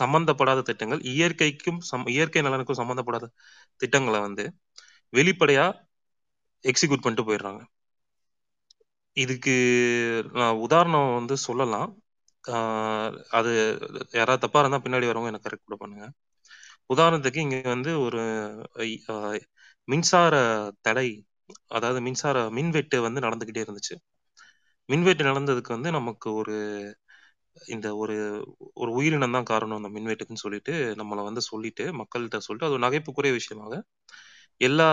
சம்பந்தப்படாத 0.01 0.61
திட்டங்கள் 0.63 1.01
இயற்கைக்கும் 1.13 1.81
சம் 1.91 2.07
இயற்கை 2.07 2.43
நலனுக்கும் 2.43 2.81
சம்பந்தப்படாத 2.81 3.27
திட்டங்களை 3.81 4.21
வந்து 4.21 4.45
வெளிப்படையா 5.13 5.67
எக்ஸிக்யூட் 6.65 7.05
பண்ணிட்டு 7.05 7.27
போயிடுறாங்க. 7.29 7.63
இதுக்கு 9.17 9.53
நான் 10.33 10.57
உதாரணம் 10.57 11.15
வந்து 11.15 11.37
சொல்லலாம். 11.37 11.91
ஆஹ் 12.49 13.13
அது 13.31 13.53
யாராவது 14.13 14.39
தப்பா 14.41 14.61
இருந்தா 14.61 14.79
பின்னாடி 14.79 15.07
வரவங்க 15.11 15.27
எனக்கு 15.27 15.49
கரெக்ட் 15.49 15.67
கூட 15.67 15.77
பண்ணுங்க. 15.79 16.07
உதாரணத்துக்கு 16.95 17.39
இங்க 17.39 17.61
வந்து 17.65 18.01
ஒரு 18.01 18.23
ஐ- 18.75 19.03
மின்சார 19.89 20.35
தடை 20.81 21.09
அதாவது 21.69 22.01
மின்சார 22.01 22.51
மின்வெட்டு 22.51 23.01
வந்து 23.03 23.21
நடந்துகிட்டே 23.21 23.63
இருந்துச்சு. 23.65 23.95
மின்வெட்டு 24.89 25.25
நடந்ததுக்கு 25.25 25.69
வந்து 25.69 25.91
நமக்கு 25.91 26.33
ஒரு 26.35 26.57
இந்த 27.69 27.97
ஒரு 27.97 28.17
ஒரு 28.75 28.93
உயிரினம் 28.93 29.33
தான் 29.33 29.43
காரணம் 29.43 29.85
அந்த 29.85 30.01
மின்வெட்டுக்குன்னு 30.01 30.43
சொல்லிட்டு 30.45 30.73
நம்மளை 30.99 31.23
வந்து 31.23 31.41
சொல்லிட்டு 31.41 31.85
மக்கள்கிட்ட 31.93 32.39
சொல்லிட்டு 32.39 32.67
அது 32.67 32.73
ஒரு 32.73 32.85
நகைப்புக்குரிய 32.87 33.33
விஷயமாக 33.33 33.75
எல்லா 34.61 34.89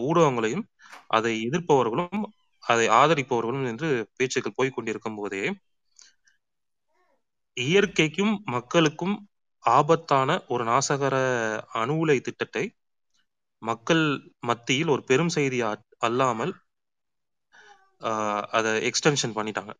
ஊடகங்களையும் 0.00 0.64
அதை 1.06 1.32
எதிர்ப்பவர்களும் 1.48 2.22
அதை 2.64 2.88
ஆதரிப்பவர்களும் 2.88 3.68
என்று 3.68 3.88
பேச்சுக்கள் 4.16 4.58
போய்கொண்டிருக்கும் 4.58 5.16
போதே 5.16 5.42
இயற்கைக்கும் 7.56 8.42
மக்களுக்கும் 8.44 9.16
ஆபத்தான 9.64 10.44
ஒரு 10.48 10.64
நாசகர 10.64 11.16
அணு 11.72 11.98
உலை 11.98 12.20
திட்டத்தை 12.20 12.64
மக்கள் 13.62 14.04
மத்தியில் 14.38 14.88
ஒரு 14.88 15.04
பெரும் 15.04 15.28
செய்தி 15.28 15.58
அல்லாமல் 15.98 16.52
ஆஹ் 18.00 18.42
அதை 18.50 18.90
எக்ஸ்டென்ஷன் 18.90 19.36
பண்ணிட்டாங்க. 19.36 19.72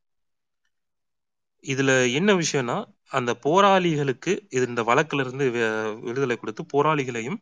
இதுல 1.65 2.13
என்ன 2.13 2.33
விஷயம்னா 2.35 2.77
அந்த 3.09 3.35
போராளிகளுக்கு 3.45 4.47
இது 4.51 4.67
இந்த 4.67 4.83
வழக்குல 4.83 5.21
இருந்து 5.21 5.45
வி- 5.51 5.69
விடுதலை 6.01 6.37
கொடுத்து 6.37 6.67
போராளிகளையும் 6.73 7.39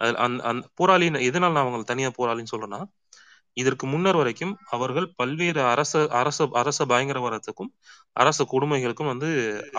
அது- 0.00 0.16
அந்த 0.42 0.68
போராளி 0.74 1.08
எதனால 1.28 1.52
நான் 1.52 1.66
அவங்களை 1.66 1.84
தனியா 1.84 2.10
போராளின்னு 2.18 2.52
சொல்றேன்னா 2.56 2.80
இதற்கு 3.56 3.86
முன்னர் 3.86 4.16
வரைக்கும் 4.16 4.54
அவர்கள் 4.66 5.14
பல்வேறு 5.14 5.60
அரச 5.64 5.92
அரச 6.20 6.48
அரச 6.52 6.84
பயங்கரவாதத்துக்கும் 6.84 7.70
அரச 8.16 8.46
கொடுமைகளுக்கும் 8.52 9.12
வந்து 9.12 9.28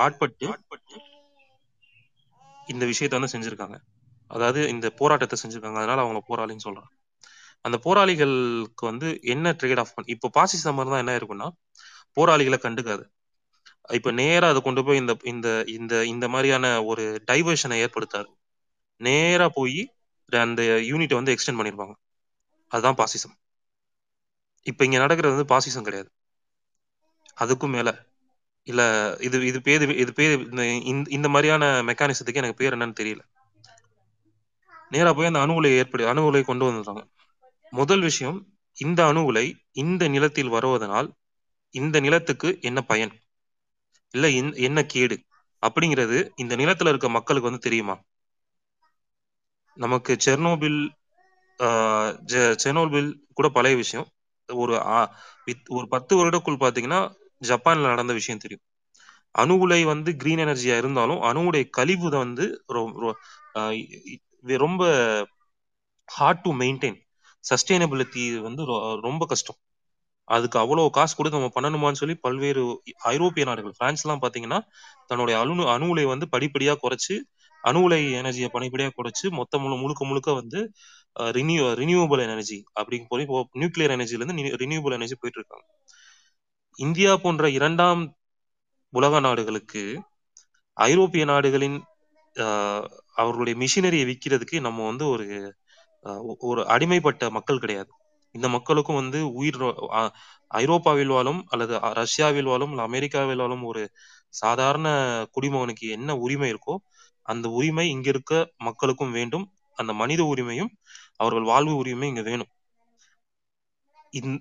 ஆட்பட்டு 0.05 0.47
இந்த 2.67 2.83
விஷயத்த 2.85 3.17
வந்து 3.19 3.33
செஞ்சிருக்காங்க. 3.33 3.77
அதாவது 4.31 4.61
இந்த 4.69 4.87
போராட்டத்தை 4.89 5.37
செஞ்சிருக்காங்க. 5.43 5.79
அதனால 5.81 6.01
அவங்க 6.01 6.21
போராளின்னு 6.29 6.65
சொல்றாங்க. 6.65 6.91
அந்த 7.65 7.77
போராளிகளுக்கு 7.85 8.83
வந்து 8.85 9.07
என்ன 9.23 9.51
ட்ரேட் 9.51 9.79
ஆஃப் 9.79 9.93
பண்ணி 9.95 10.11
இப்போ 10.15 10.29
பாசிசம் 10.37 10.81
தான் 10.83 11.01
என்ன 11.03 11.15
இருக்குன்னா 11.19 11.47
போராளிகளை 12.17 12.59
கண்டுக்காது. 12.61 13.03
இப்ப 13.89 14.11
நேரா 14.11 14.47
அதை 14.49 14.61
கொண்டு 14.61 14.81
போய் 14.85 14.97
இந்த 14.97 15.13
இந்த 15.23 15.47
இந்த 15.67 15.93
இந்த 16.05 16.25
மாதிரியான 16.27 16.65
ஒரு 16.83 17.03
டைவர்ஷனை 17.31 17.77
ஏற்படுத்தாது. 17.85 18.29
நேரா 19.01 19.47
போய் 19.49 19.79
அந்த 20.31 20.61
யூனிட்டை 20.89 21.13
வந்து 21.13 21.33
எக்ஸ்டெண்ட் 21.35 21.59
பண்ணிருப்பாங்க. 21.59 21.95
அதுதான் 22.71 22.97
பாசிசம் 22.97 23.35
இப்ப 24.67 24.85
இங்க 24.85 24.97
நடக்கிறது 24.97 25.35
வந்து 25.35 25.55
பாசிசம் 25.55 25.81
கிடையாது. 25.81 26.09
அதுக்கும் 27.39 27.69
மேல. 27.69 28.05
இல்ல 28.63 29.15
இது 29.19 29.45
இது 29.45 29.61
பேர் 29.61 29.95
இது 29.95 30.13
பேர் 30.13 30.39
இந்த 30.39 30.65
இந்த- 30.65 31.09
இந்த 31.09 31.29
மாதிரியான 31.29 31.81
மெக்கானிசத்துக்கு 31.81 32.33
எனக்கு 32.33 32.53
பேர் 32.53 32.75
என்னன்னு 32.77 32.93
தெரியல. 32.99 33.19
நேரா 34.89 35.13
போய் 35.13 35.25
அந்த 35.25 35.39
அணு 35.39 35.53
உலை 35.53 35.71
ஏற்படு 35.71 36.07
அணு 36.07 36.25
உலை 36.25 36.43
கொண்டு 36.43 36.71
வந்துடுறாங்க. 36.71 37.07
முதல் 37.69 38.01
விஷயம் 38.01 38.47
இந்த 38.73 39.05
அணு 39.05 39.23
உலை 39.23 39.57
இந்த 39.71 40.07
நிலத்தில் 40.07 40.51
வருவதனால் 40.51 41.11
இந்த 41.69 41.99
நிலத்துக்கு 41.99 42.57
என்ன 42.61 42.81
பயன்? 42.81 43.19
இல்ல 44.09 44.29
என்ன 44.51 44.85
கேடு? 44.85 45.23
அப்படிங்கிறது 45.67 46.29
இந்த 46.35 46.55
நிலத்துல 46.55 46.87
இருக்க 46.87 47.09
மக்களுக்கு 47.09 47.49
வந்து 47.49 47.63
தெரியுமா? 47.63 48.01
நமக்கு 49.75 50.17
செர்னோபில் 50.25 50.89
ஆஹ் 51.57 52.57
செர்னோபில் 52.63 53.13
கூட 53.33 53.49
பழைய 53.49 53.77
விஷயம். 53.77 54.11
ஒரு 54.53 55.07
ஒரு 55.69 55.87
பத்து 55.87 56.17
வருடக்குள் 56.17 56.59
பாத்தீங்கன்னா 56.59 57.13
ஜப்பான்ல 57.47 57.81
நடந்த 57.81 58.13
விஷயம் 58.13 58.39
தெரியும். 58.39 58.63
அணு 59.31 59.57
உலை 59.57 59.83
வந்து 59.83 60.15
கிரீன் 60.15 60.37
எனர்ஜியா 60.37 60.77
இருந்தாலும் 60.77 61.21
அணு 61.21 61.69
கழிவு 61.69 62.09
வந்து 62.09 62.63
ரொம்ப 64.41 64.83
ஹார்ட் 66.05 66.41
டு 66.41 66.53
மெயின்டைன் 66.53 67.01
சஸ்டைனபிலிட்டி 67.43 68.41
வந்து 68.41 68.63
ரொ- 68.63 68.99
ரொம்ப 69.01 69.25
கஷ்டம். 69.25 69.55
அதுக்கு 70.23 70.59
அவ்வளவு 70.59 70.89
காசு 70.89 71.15
கொடுத்து 71.15 71.39
நம்ம 71.39 71.51
பண்ணணுமான்னு 71.61 71.93
சொல்லி 71.93 72.15
பல்வேறு 72.15 72.81
ஐரோப்பிய 72.97 73.45
நாடுகள் 73.45 73.73
பிரான்ஸ் 73.77 74.05
எல்லாம் 74.05 74.21
பாத்தீங்கன்னா 74.21 74.67
தன்னுடைய 75.07 75.39
அணு 75.39 75.67
அணு 75.69 75.89
உலை 75.89 76.05
வந்து 76.05 76.27
படிப்படியா 76.31 76.75
குறைச்சு 76.81 77.19
அணு 77.61 77.81
உலை 77.81 78.13
எனர்ஜியை 78.13 78.47
படிப்படியாக 78.47 78.93
குறைச்சு 78.97 79.29
மொத்த 79.29 79.57
முழு 79.57 79.75
முழுக்க 79.75 80.05
முழுக்க 80.05 80.33
வந்து 80.33 80.71
ரினியூ 81.37 81.63
ரினியூவபிள் 81.81 82.21
எனர்ஜி 82.27 82.57
அப்படிங்க 82.79 83.05
போய் 83.11 83.25
நியூக்ளியர் 83.61 83.93
எனர்ஜில 83.97 84.21
இருந்து 84.21 84.59
ரினியூவபிள் 84.63 84.95
எனர்ஜி 84.97 85.15
போயிட்டு 85.21 85.39
இருக்காங்க. 85.41 85.65
இந்தியா 86.79 87.11
போன்ற 87.17 87.49
இரண்டாம் 87.49 88.01
உலக 88.93 89.19
நாடுகளுக்கு 89.19 89.83
ஐரோப்பிய 90.77 91.23
நாடுகளின் 91.25 91.77
அவர்களுடைய 93.21 93.55
மிஷினரியை 93.63 94.05
விற்கிறதுக்கு 94.09 94.57
நம்ம 94.59 94.85
வந்து 94.85 95.05
ஒரு 95.07 95.25
ஒரு 96.49 96.61
அடிமைப்பட்ட 96.75 97.29
மக்கள் 97.37 97.61
கிடையாது. 97.63 97.89
இந்த 98.35 98.47
மக்களுக்கும் 98.47 98.99
வந்து 99.01 99.19
உயிர் 99.33 99.57
ஐரோப்பாவில் 100.61 101.13
வாழும் 101.15 101.41
அல்லது 101.47 101.73
ரஷ்யாவில் 102.01 102.49
வாழும் 102.51 102.71
இல்லை 102.71 102.83
அமெரிக்காவில் 102.85 103.41
வாழும் 103.43 103.63
ஒரு 103.63 103.83
சாதாரண 104.41 104.87
குடிமகனுக்கு 105.35 105.87
என்ன 105.97 106.17
உரிமை 106.17 106.49
இருக்கோ 106.53 106.75
அந்த 107.25 107.47
உரிமை 107.49 107.85
இங்க 107.89 108.07
இருக்க 108.09 108.33
மக்களுக்கும் 108.67 109.15
வேண்டும். 109.17 109.45
அந்த 109.77 109.91
மனித 109.93 110.21
உரிமையும் 110.23 110.71
அவர்கள் 111.19 111.49
வாழ்வு 111.51 111.75
உரிமை 111.75 112.07
இங்க 112.07 112.21
வேணும். 112.21 112.51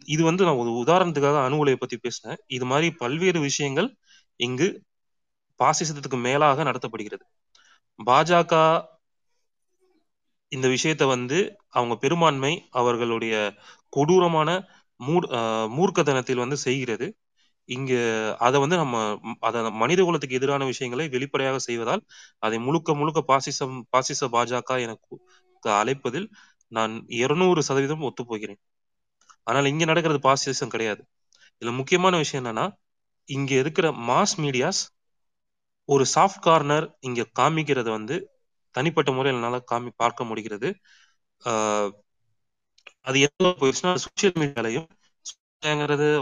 இது 0.06 0.22
வந்து 0.24 0.42
நான் 0.44 0.60
ஒரு 0.62 0.70
உதாரணத்துக்காக 0.82 1.38
அணு 1.44 1.56
உலையை 1.58 1.78
பத்தி 1.80 1.96
பேசினேன். 1.98 2.40
இது 2.48 2.64
மாதிரி 2.64 2.88
பல்வேறு 2.94 3.40
விஷயங்கள் 3.40 3.88
இங்கு 4.40 4.68
பாசிசத்துக்கு 5.60 6.18
மேலாக 6.20 6.64
நடத்தப்படுகிறது. 6.64 7.24
பாஜக 7.98 8.55
இந்த 10.52 10.66
விஷயத்த 10.68 11.05
வந்து 11.06 11.38
அவங்க 11.68 11.94
பெரும்பான்மை 11.96 12.52
அவர்களுடைய 12.70 13.34
கொடூரமான 13.92 14.50
மூர் 15.00 15.26
ஆஹ் 15.38 15.68
மூர்க்கத்தனத்தில் 15.76 16.42
வந்து 16.44 16.56
செய்கிறது. 16.66 17.06
இங்க 17.68 17.92
அதை 18.38 18.56
வந்து 18.60 18.76
நம்ம 18.76 18.96
அத 19.40 19.62
மனித 19.74 20.00
குலத்துக்கு 20.05 20.38
எதிரான 20.38 20.64
விஷயங்களை 20.64 21.06
வெளிப்படையாக 21.08 21.58
செய்வதால் 21.58 22.02
அதை 22.38 22.58
முழுக்க 22.58 22.94
முழுக்க 22.94 23.20
பாசிசம் 23.32 23.76
பாசிச 23.90 24.28
பாஜக 24.28 24.78
என 24.84 24.94
அழைப்பதில் 25.62 26.26
நான் 26.73 26.95
இருநூறு 27.17 27.61
சதவீதம் 27.62 28.07
ஒத்துப்போகிறேன். 28.09 28.61
ஆனால் 29.47 29.67
இங்க 29.67 29.85
நடக்கிறது 29.85 30.20
பாசிசம் 30.23 30.69
கிடையாது. 30.69 31.03
இதுல 31.62 31.73
முக்கியமான 31.77 32.17
விஷயம் 32.17 32.43
என்னன்னா 32.43 32.67
இங்க 33.28 33.55
இருக்கிற 33.55 33.86
மாஸ் 34.09 34.35
மீடியாஸ் 34.39 34.81
ஒரு 35.89 36.05
சாஃப்ட் 36.15 36.43
கார்னர் 36.43 36.86
இங்க 37.01 37.23
காமிக்கிறத 37.39 37.89
வந்து 37.91 38.17
தனிப்பட்ட 38.75 39.11
முறையில் 39.12 39.39
என்னால 39.39 39.59
காமி 39.70 39.91
பார்க்க 39.97 40.25
முடிகிறது. 40.25 40.69
ஆஹ் 41.43 41.91
அது 43.07 43.19
எவ்வளோ 43.20 43.51
போயிடுச்சுன்னா 43.61 43.93
சோசியல் 44.05 44.36
மீடியாலையும் 44.36 44.86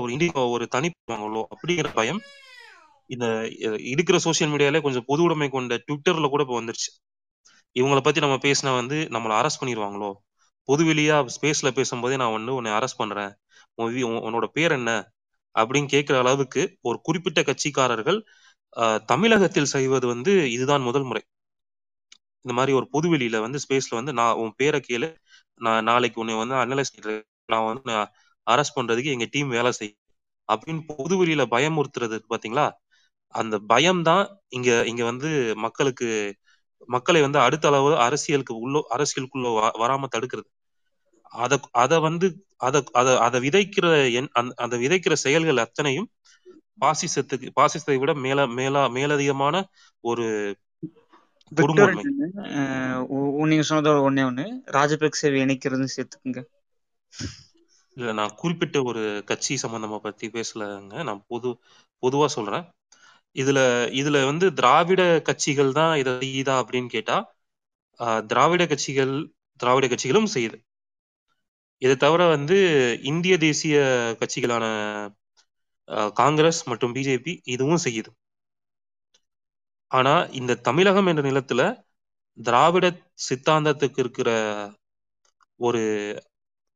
ஒரு 0.00 0.10
இண்டிகோ 0.12 0.42
ஒரு 0.50 0.64
தனிப்பாங்களோ 0.72 1.42
அப்படிங்கிற 1.54 1.88
பயம் 1.94 2.20
இந்த 3.10 3.26
இருக்கிற 3.84 4.16
சோசியல் 4.18 4.52
மீடியால 4.52 4.80
கொஞ்சம் 4.80 5.06
பொது 5.06 5.22
உடைமை 5.22 5.48
கொண்ட 5.48 5.76
ட்விட்டர்ல 5.86 6.28
கூட 6.28 6.42
இப்போ 6.42 6.56
வந்துருச்சு. 6.60 6.90
இவங்கள 7.76 8.00
பத்தி 8.00 8.20
நம்ம 8.20 8.36
பேசினா 8.42 8.72
வந்து 8.74 8.96
நம்மளை 9.10 9.34
அரெஸ்ட் 9.40 9.60
பண்ணிடுவாங்களோ 9.60 10.10
பொதுவெளியா 10.68 11.16
ஸ்பேஸ்ல 11.34 11.70
பேசும்போதே 11.74 12.16
நான் 12.16 12.32
வந்து 12.32 12.54
உன்னை 12.54 12.70
அரெஸ்ட் 12.72 13.00
பண்றேன். 13.00 13.32
உன்னோட 14.22 14.46
பேர் 14.56 14.72
என்ன? 14.72 14.90
அப்படின்னு 15.54 15.88
கேட்கிற 15.88 16.16
அளவுக்கு 16.20 16.62
ஒரு 16.82 16.98
குறிப்பிட்ட 17.02 17.40
கட்சிக்காரர்கள் 17.42 18.18
ஆஹ், 18.76 19.00
தமிழகத்தில் 19.06 19.72
செய்வது 19.72 20.06
வந்து 20.08 20.32
இதுதான் 20.52 20.82
முதல் 20.82 21.04
முறை. 21.04 21.22
இந்த 22.44 22.54
மாதிரி 22.54 22.72
ஒரு 22.74 22.86
பொதுவெளியில 22.94 23.36
வந்து 23.40 23.58
ஸ்பேஸ்ல 23.64 23.94
வந்து 23.94 24.12
நான் 24.12 24.38
உன் 24.42 24.54
பேரை 24.56 24.80
கேளு 24.82 25.08
நான் 25.60 25.84
நாளைக்கு 25.84 26.20
உன்னை 26.22 26.34
வந்து 26.40 26.56
அனலைஸ் 26.62 26.92
நான் 27.48 27.66
வந்து 27.70 27.92
அரெஸ்ட் 28.46 28.76
பண்றதுக்கு 28.78 29.14
எங்க 29.14 29.26
டீம் 29.32 29.50
வேலை 29.50 29.72
செய்யும். 29.72 30.00
அப்படின்னு 30.48 30.82
பொதுவெளியில 30.92 31.42
பயமுறுத்துறது 31.52 32.16
பாத்தீங்களா? 32.30 32.66
அந்த 33.34 33.56
பயம் 33.70 34.02
தான் 34.04 34.24
இங்க 34.50 34.70
இங்க 34.86 35.02
வந்து 35.04 35.30
மக்களுக்கு 35.64 36.08
மக்களை 36.88 37.20
வந்து 37.22 37.38
அடுத்த 37.40 37.66
அளவு 37.70 37.90
அரசியலுக்கு 38.06 38.54
உள்ள 38.60 38.82
அரசியலுக்குள்ள 38.96 39.48
வராம 39.82 40.08
தடுக்கிறது. 40.14 40.48
அத 41.32 41.52
அத 41.82 41.92
வந்து 42.00 42.26
அத 42.66 42.76
அத 43.00 43.08
அத 43.26 43.36
விதைக்கிற 43.44 43.86
எண் 44.18 44.30
அந்த 44.62 44.74
விதைக்கிற 44.82 45.14
செயல்கள் 45.24 45.64
அத்தனையும் 45.64 46.08
பாசிசத்துக்கு 46.78 47.48
பாசிசத்தை 47.56 47.96
விட 47.96 48.12
மேல 48.24 48.46
மேலா 48.56 48.82
மேலதிகமான 48.94 49.54
ஒரு 50.04 50.26
நீங்க 53.44 53.64
சொன்னதோட 53.68 53.98
ஒண்ணே 54.06 54.22
ஒண்ணு. 54.28 54.44
ராஜபக்சேவை 54.76 55.38
இணைக்கிறதுன்னு 55.44 55.94
சேர்த்துக்குங்க. 55.94 56.40
இல்ல 57.96 58.12
நான் 58.16 58.34
குறிப்பிட்ட 58.36 58.78
ஒரு 58.84 59.00
கட்சி 59.28 59.54
சம்பந்தமா 59.62 59.98
பத்தி 60.00 60.26
பேசலங்க. 60.30 60.94
நான் 61.08 61.24
பொது 61.28 61.50
பொதுவா 62.02 62.26
சொல்றேன். 62.34 62.66
இதுல 63.36 63.58
இதுல 64.00 64.18
வந்து 64.30 64.46
திராவிட 64.58 65.02
கட்சிகள் 65.28 65.70
தான் 65.78 65.92
இதை 66.00 66.12
செய்யுதா 66.22 66.54
அப்படின்னு 66.62 66.90
கேட்டா 66.96 67.16
திராவிட 68.30 68.62
கட்சிகள் 68.66 69.14
திராவிட 69.60 69.86
கட்சிகளும் 69.86 70.32
செய்யுது. 70.34 70.56
இதை 71.82 71.94
தவிர 71.96 72.22
வந்து 72.34 72.56
இந்திய 73.10 73.34
தேசிய 73.38 73.76
கட்சிகளான 74.20 74.64
காங்கிரஸ் 76.20 76.60
மற்றும் 76.70 76.94
பிஜேபி 76.96 77.32
இதுவும் 77.54 77.82
செய்யுது. 77.86 78.10
ஆனா 79.90 80.14
இந்த 80.40 80.60
தமிழகம் 80.68 81.08
என்ற 81.10 81.22
நிலத்துல 81.28 81.62
திராவிட 82.38 82.86
சித்தாந்தத்துக்கு 83.28 84.00
இருக்கிற 84.04 84.30
ஒரு 85.60 85.82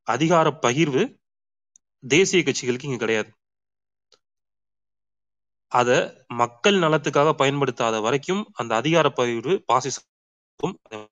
அதிகார 0.07 0.49
பகிர்வு 0.65 1.03
தேசிய 2.05 2.41
கட்சிகளுக்கு 2.43 2.89
இங்க 2.91 3.01
கிடையாது. 3.05 3.31
அத 5.69 6.25
மக்கள் 6.29 6.79
நலத்துக்காக 6.79 7.35
பயன்படுத்தாத 7.35 8.01
வரைக்கும் 8.01 8.51
அந்த 8.53 8.75
அதிகார 8.75 9.13
பகிர்வு 9.17 9.65
பாசிசம் 9.73 11.07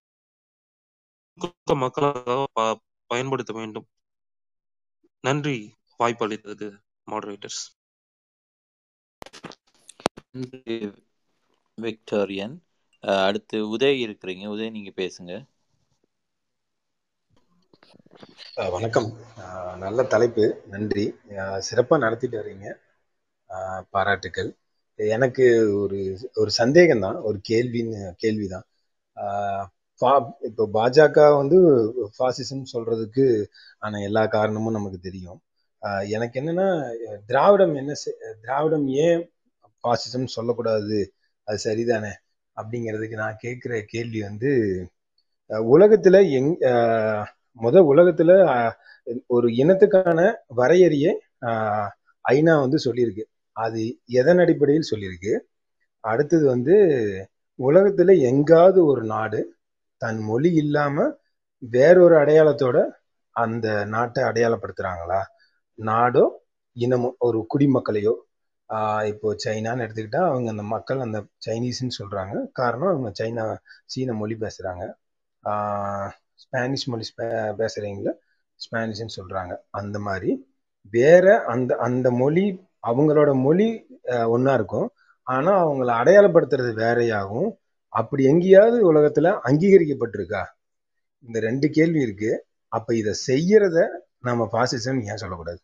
மக்களுக்காக 1.64 2.46
ப- 2.52 2.80
பயன்படுத்த 3.06 3.52
வேண்டும். 3.52 3.86
நன்றி. 5.20 5.74
வாய்ப்பு 5.96 6.28
அளித்ததுக்கு 6.28 6.78
மாடரேட்டர்ஸ் 7.10 7.60
விக்டோரியன் 11.82 12.58
அடுத்து 13.26 13.68
உதய் 13.68 14.06
இருக்கிறீங்க. 14.06 14.46
உதய் 14.46 14.70
நீங்க 14.70 14.90
பேசுங்க. 14.96 15.44
வணக்கம். 18.70 19.16
நல்ல 19.76 20.02
தலைப்பு. 20.02 20.62
நன்றி. 20.66 21.14
சிறப்பாக 21.58 22.04
நடத்திட்டு 22.04 22.36
வர்றீங்க. 22.36 22.85
பாராட்டுக்கள். 23.90 24.54
எனக்கு 24.94 25.44
ஒரு 25.78 26.18
ஒரு 26.34 26.50
சந்தேகம் 26.50 27.00
தான் 27.00 27.16
ஒரு 27.16 27.40
கேள்வின்னு 27.48 28.10
கேள்விதான். 28.16 28.64
தான் 29.12 29.70
பா- 30.00 30.32
இப்போ 30.40 30.68
பாஜக 30.74 31.36
வந்து 31.36 31.58
ஃபாசிசம் 32.18 32.62
சொல்றதுக்கு 32.72 33.44
ஆன 33.78 34.02
எல்லா 34.02 34.26
காரணமும் 34.26 34.72
நமக்கு 34.72 34.98
தெரியும். 34.98 35.40
எனக்கு 36.08 36.40
என்னன்னா 36.40 36.90
திராவிடம் 37.26 37.74
என்ன 37.74 37.92
திராவிடம் 38.40 38.86
ஏன் 38.88 39.30
பாசிசம் 39.82 40.26
சொல்லக்கூடாது? 40.26 41.12
அது 41.44 41.58
சரிதானே? 41.64 42.12
அப்படிங்கிறதுக்கு 42.56 43.14
நான் 43.14 43.38
கேட்குற 43.42 43.82
கேள்வி 43.86 44.22
வந்து 44.22 44.52
உலகத்துல 45.48 46.30
எங் 46.30 46.58
முத 47.60 47.76
உலகத்துல 47.92 48.30
ஒரு 49.26 49.48
இனத்துக்கான 49.48 50.34
வரையறையை 50.46 51.20
ஐநா 52.28 52.60
வந்து 52.60 52.78
சொல்லியிருக்கு. 52.84 53.22
அது 53.56 53.82
எதன் 54.12 54.38
அடிப்படையில் 54.38 54.90
சொல்லியிருக்கு? 54.90 55.32
அடுத்தது 56.04 56.46
வந்து 56.46 56.74
உலகத்தில் 57.58 58.20
எங்காவது 58.22 58.84
ஒரு 58.84 59.04
நாடு 59.04 59.40
தன் 60.02 60.18
மொழி 60.22 60.52
இல்லாமல் 60.54 61.12
வேறொரு 61.62 62.16
அடையாளத்தோட 62.16 62.78
அந்த 63.36 63.66
நாட்டை 63.84 64.22
அடையாளப்படுத்துகிறாங்களா 64.24 65.20
நாடோ 65.78 66.24
இனமோ 66.76 67.14
ஒரு 67.18 67.46
குடிமக்களையோ? 67.54 68.14
இப்போ 69.06 69.34
சைனான்னு 69.44 69.84
எடுத்துக்கிட்டா 69.84 70.22
அவங்க 70.26 70.50
அந்த 70.50 70.62
மக்கள் 70.66 71.00
அந்த 71.00 71.18
சைனீஸ்ன்னு 71.46 71.98
சொல்கிறாங்க 71.98 72.50
காரணம் 72.52 72.88
அவங்க 72.88 73.10
சைனா 73.18 73.44
சீன 73.84 74.12
மொழி 74.12 74.34
பேசுகிறாங்க 74.34 74.84
ஸ்பானிஷ் 76.34 76.88
மொழி 76.88 77.04
ஸ்பே- 77.10 77.54
ஸ்பானிஷ்னு 78.60 79.16
சொல்கிறாங்க 79.16 79.52
அந்த 79.70 79.98
மாதிரி 79.98 80.30
வேற 80.92 81.24
அந்த 81.44 81.76
அந்த 81.78 82.10
மொழி 82.12 82.44
அவங்களோட 82.86 83.30
மொழி 83.42 83.68
ஒண்ணா 84.26 84.54
இருக்கும். 84.54 84.88
ஆனா 85.26 85.52
அவங்கள 85.66 85.90
அடையாளப்படுத்துறது 86.00 86.72
வேறையாகும் 86.82 87.50
அப்படி 87.92 88.24
எங்கேயாவது 88.24 88.76
உலகத்துல 88.92 89.26
அங்கீகரிக்கப்பட்டிருக்கா? 89.44 90.42
இந்த 91.26 91.40
ரெண்டு 91.40 91.70
கேள்வி 91.70 92.00
இருக்கு. 92.00 92.32
அப்ப 92.72 92.94
இதை 92.96 93.12
செய்யறத 93.26 93.86
நம்ம 94.20 94.48
பாசிசம் 94.52 95.00
ஏன் 95.10 95.22
சொல்லக்கூடாது? 95.22 95.60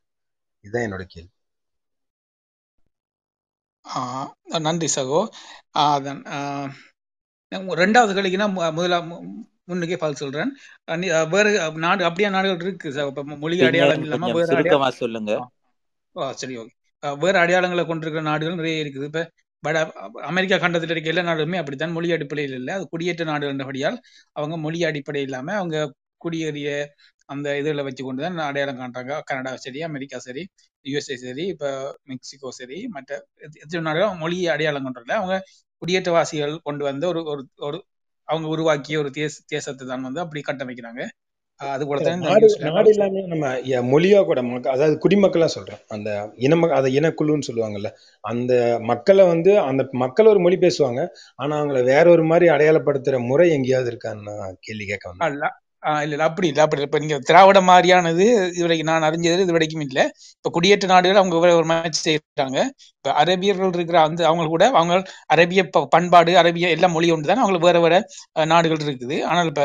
இதுதான் 0.64 0.82
என்னோட 0.82 1.04
கேள்வி. 1.06 1.30
ஆஹ் 3.84 4.60
நன்றி 4.60 4.88
சகோ. 4.96 5.20
ரெண்டாவது 7.82 8.12
கேள்விக்குன்னா 8.16 8.72
முதலா 8.72 8.98
முன்னுக்கே 9.68 9.96
பதில் 9.96 10.20
சொல்றேன். 10.22 10.50
வேற 11.30 11.70
நாடு 11.86 12.04
அப்படியே 12.04 12.28
நாடுகள் 12.30 12.66
இருக்கு 12.66 13.12
மொழி 13.24 13.62
அடையாளம் 13.64 14.00
பின்னர் 14.00 14.14
இல்லாம 14.14 14.32
கொஞ்சம் 14.32 14.78
வேற 14.78 14.90
சொல்லுங்க. 14.90 15.32
சரி 16.32 16.54
ஓகே. 16.58 16.72
வேறு 17.22 17.38
அடையாளங்களை 17.42 17.84
கொண்டிருக்கிற 17.86 18.22
நாடுகள் 18.30 18.58
நிறைய 18.60 18.84
இருக்குது. 18.84 19.06
இப்போ 19.10 19.22
வட 19.62 19.78
அமெரிக்கா 20.30 20.56
கண்டத்தில் 20.62 20.92
இருக்க 20.94 21.12
எல்லா 21.12 21.24
நாடுகளுமே 21.28 21.58
அப்படித்தான் 21.60 21.94
மொழி 21.96 22.08
அடிப்படையில் 22.16 22.56
இல்லை. 22.60 22.72
அது 22.78 22.84
குடியேற்ற 22.94 23.24
நாடுகள்ன்றபடியால் 23.30 23.98
அவங்க 24.38 24.56
மொழி 24.64 24.78
அடிப்படை 24.90 25.22
இல்லாமல் 25.28 25.58
அவங்க 25.60 25.76
குடியேறிய 26.24 26.68
அந்த 27.28 27.48
இதில் 27.60 27.84
வச்சு 27.86 28.02
கொண்டு 28.06 28.22
தான் 28.24 28.38
அடையாளம் 28.48 28.80
காட்டுறாங்க 28.80 29.14
கனடா 29.30 29.52
சரி 29.64 29.80
அமெரிக்கா 29.88 30.18
சரி 30.26 30.42
யுஎஸ்ஏ 30.84 31.16
சரி 31.24 31.44
இப்போ 31.52 31.68
மெக்சிகோ 32.10 32.50
சரி 32.60 32.78
மற்ற 32.96 33.10
எத்தனை 33.58 33.82
நாடுகளும் 33.88 34.20
மொழியை 34.24 34.48
அடையாளம் 34.54 34.86
கொண்டுல 34.88 35.14
அவங்க 35.20 35.36
குடியேற்றவாசிகள் 35.82 36.54
கொண்டு 36.68 36.82
வந்து 36.90 37.06
ஒரு 37.12 37.20
ஒரு 37.32 37.42
ஒரு 37.68 37.78
அவங்க 38.28 38.46
உருவாக்கிய 38.54 38.96
ஒரு 39.02 39.10
தேச 39.18 39.34
தேசத்தை 39.54 39.84
தான் 39.86 40.06
வந்து 40.08 40.20
அப்படி 40.24 40.40
கட்டமைக்கிறாங்க. 40.48 41.02
அது 41.66 41.84
இந்த 42.12 42.30
நாடு 42.68 42.90
இல்லாம 42.92 43.22
நம்ம 43.32 43.46
மொழியா 43.92 44.20
கூட 44.22 44.40
அதாவது 44.72 44.94
குடிமக்களா 45.04 45.48
சொல்றேன். 45.54 45.80
அந்த 45.94 46.08
இன 46.38 46.58
அதை 46.78 46.88
இனக்குழுன்னு 46.98 47.48
சொல்லுவாங்கல்ல 47.48 47.90
அந்த 48.24 48.52
மக்களை 48.90 49.24
வந்து 49.32 49.52
அந்த 49.68 49.82
மக்கள் 50.02 50.30
ஒரு 50.32 50.42
மொழி 50.44 50.58
பேசுவாங்க 50.64 51.00
ஆனா 51.38 51.52
அவங்கள 51.60 51.80
வேற 51.92 52.04
ஒரு 52.14 52.24
மாதிரி 52.30 52.48
அடையாளப்படுத்துற 52.54 53.18
முறை 53.30 53.48
எங்கேயாவது 53.56 53.90
இருக்கான்னு 53.92 54.34
கேள்வி 54.66 54.86
கேட்க 54.86 55.06
வந்தேன். 55.10 55.34
இல்ல 55.34 55.46
இல்ல 56.06 56.24
அப்படி 56.26 56.46
இல்ல 56.50 56.60
அப்படி. 56.64 56.82
இப்ப 56.86 56.98
நீங்க 57.02 57.16
திராவிட 57.28 57.60
மாதிரியானது 57.68 58.24
இதுவரைக்கும் 58.50 58.90
நான் 58.90 59.06
அறிஞ்சது 59.08 59.44
இது 59.46 59.56
வரைக்கும் 59.56 59.84
இல்ல. 59.86 60.00
இப்ப 60.36 60.50
குடியேற்ற 60.56 60.88
நாடுகள் 60.92 61.20
அவங்க 61.20 61.36
ஒரு 61.40 61.52
ஒரு 61.60 61.68
மாதிரி 61.70 61.96
செய்யறாங்க 62.00 62.58
இப்ப 62.92 63.14
அரபியர்கள் 63.22 63.74
இருக்கிற 63.78 63.98
அந்த 64.04 64.20
அவங்க 64.28 64.44
கூட 64.52 64.64
அவங்க 64.74 64.94
அரபிய 65.34 65.62
பண்பாடு 65.94 66.34
அரபிய 66.42 66.68
எல்லா 66.76 66.90
மொழி 66.94 67.10
ஒன்று 67.16 67.30
தான் 67.30 67.42
அவங்களுக்கு 67.42 67.70
வேற 67.70 67.80
வேற 67.86 67.96
நாடுகள் 68.46 68.84
இருக்குது. 68.86 69.18
ஆனால் 69.30 69.50
இப்ப 69.52 69.64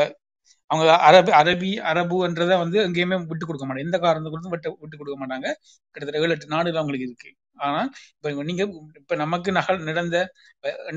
அவங்க 0.70 0.92
அரபி 1.08 1.32
அரபி 1.40 1.70
அரபுன்றதை 1.90 2.56
வந்து 2.62 2.78
எங்கேயுமே 2.86 3.16
விட்டு 3.30 3.44
கொடுக்க 3.48 3.64
மாட்டாங்க. 3.66 3.86
எந்த 3.88 3.98
காரணத்தை 4.04 4.30
கொடுத்தும் 4.32 4.54
விட்டு 4.54 4.70
விட்டு 4.82 4.98
கொடுக்க 5.00 5.16
மாட்டாங்க. 5.22 5.48
கிட்டத்தட்ட 5.94 6.22
ஏழு 6.24 6.34
எட்டு 6.36 6.54
நாடுகள் 6.54 6.80
அவங்களுக்கு 6.82 7.08
இருக்கு. 7.08 7.30
ஆனா 7.66 7.80
இப்ப 8.16 8.44
நீங்க 8.48 8.62
இப்ப 9.00 9.16
நமக்கு 9.22 9.50
நகல் 9.58 9.86
நடந்த 9.88 10.16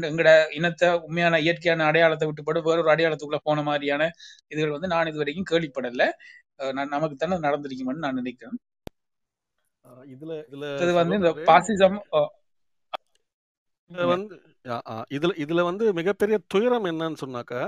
எங்கட 0.09 0.31
இனத்தை 0.57 0.87
உண்மையான 1.05 1.39
இயற்கையான 1.45 1.85
அடையாளத்தை 1.89 2.27
விட்டுப்பட்டு 2.29 2.65
வேற 2.67 2.77
ஒரு 2.83 2.91
அடையாளத்துக்குள்ள 2.93 3.39
போன 3.49 3.63
மாதிரியான 3.69 4.09
இதுகள் 4.53 4.75
வந்து 4.75 4.91
நான் 4.93 5.09
இது 5.11 5.21
வரைக்கும் 5.23 5.49
கேள்விப்படல 5.51 6.05
நமக்கு 6.95 7.15
தானே 7.15 7.37
நடந்திருக்குமென்னு 7.47 8.05
நான் 8.05 8.19
நினைக்கிறேன். 8.21 8.59
இதுல 10.13 10.31
இதுல 10.47 10.65
இது 10.83 10.93
வந்து 10.99 11.17
இந்த 11.21 11.31
பாசிசம் 11.49 11.97
வந்து 14.11 14.35
இதுல 15.15 15.33
இதுல 15.43 15.61
வந்து 15.69 15.85
மிகப்பெரிய 15.99 16.35
துயரம் 16.53 16.87
என்னன்னு 16.91 17.21
சொன்னாக்கா 17.23 17.61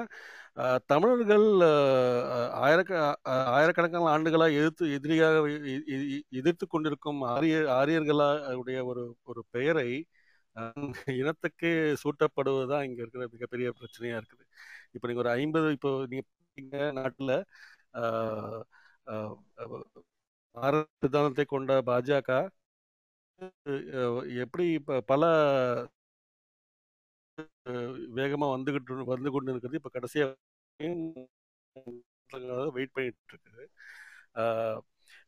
தமிழர்கள் 0.88 1.46
ஆயிரக்க 2.64 2.92
ஆயிரக்கணக்கான 3.56 4.10
ஆண்டுகளாக 4.16 4.58
எதிர்த்து 4.60 4.86
எதிரியாக 4.98 5.38
எதிர்த்து 6.42 6.66
கொண்டிருக்கும் 6.68 7.22
ஆரிய 7.34 7.56
ஆரியர்களுடைய 7.80 8.80
ஒரு 8.92 9.04
ஒரு 9.24 9.42
பெயரை 9.56 9.90
இனத்துக்கு 11.22 11.70
சூட்டப்படுவது 12.04 12.68
தான் 12.74 12.86
இங்கே 12.88 13.02
இருக்கிற 13.04 13.24
மிகப்பெரிய 13.36 13.68
பிரச்சனையாக 13.80 14.20
இருக்குது. 14.22 14.46
இப்போ 14.96 15.08
நீங்கள் 15.10 15.24
ஒரு 15.26 15.32
ஐம்பது 15.40 15.70
இப்போ 15.78 15.92
நீங்க 16.58 16.78
நாட்டில் 17.00 17.34
பாரத 20.56 20.84
சித்தாந்தத்தை 21.04 21.46
கொண்ட 21.54 21.74
பாஜக 21.90 22.30
எப்படி 24.44 24.66
இப்போ 24.80 24.96
பல 25.12 25.24
அஹ், 27.38 27.92
வேகமா 28.18 28.48
வந்துகிட்டு 28.54 28.98
வந்து 29.08 29.32
கொண்டு 29.32 29.52
இருக்கிறது 29.54 29.80
இப்ப 29.82 29.92
கடைசியா 29.94 30.26
வெயிட் 32.76 32.94
பண்ணிட்டு 32.94 33.34
இருக்குது 33.34 33.64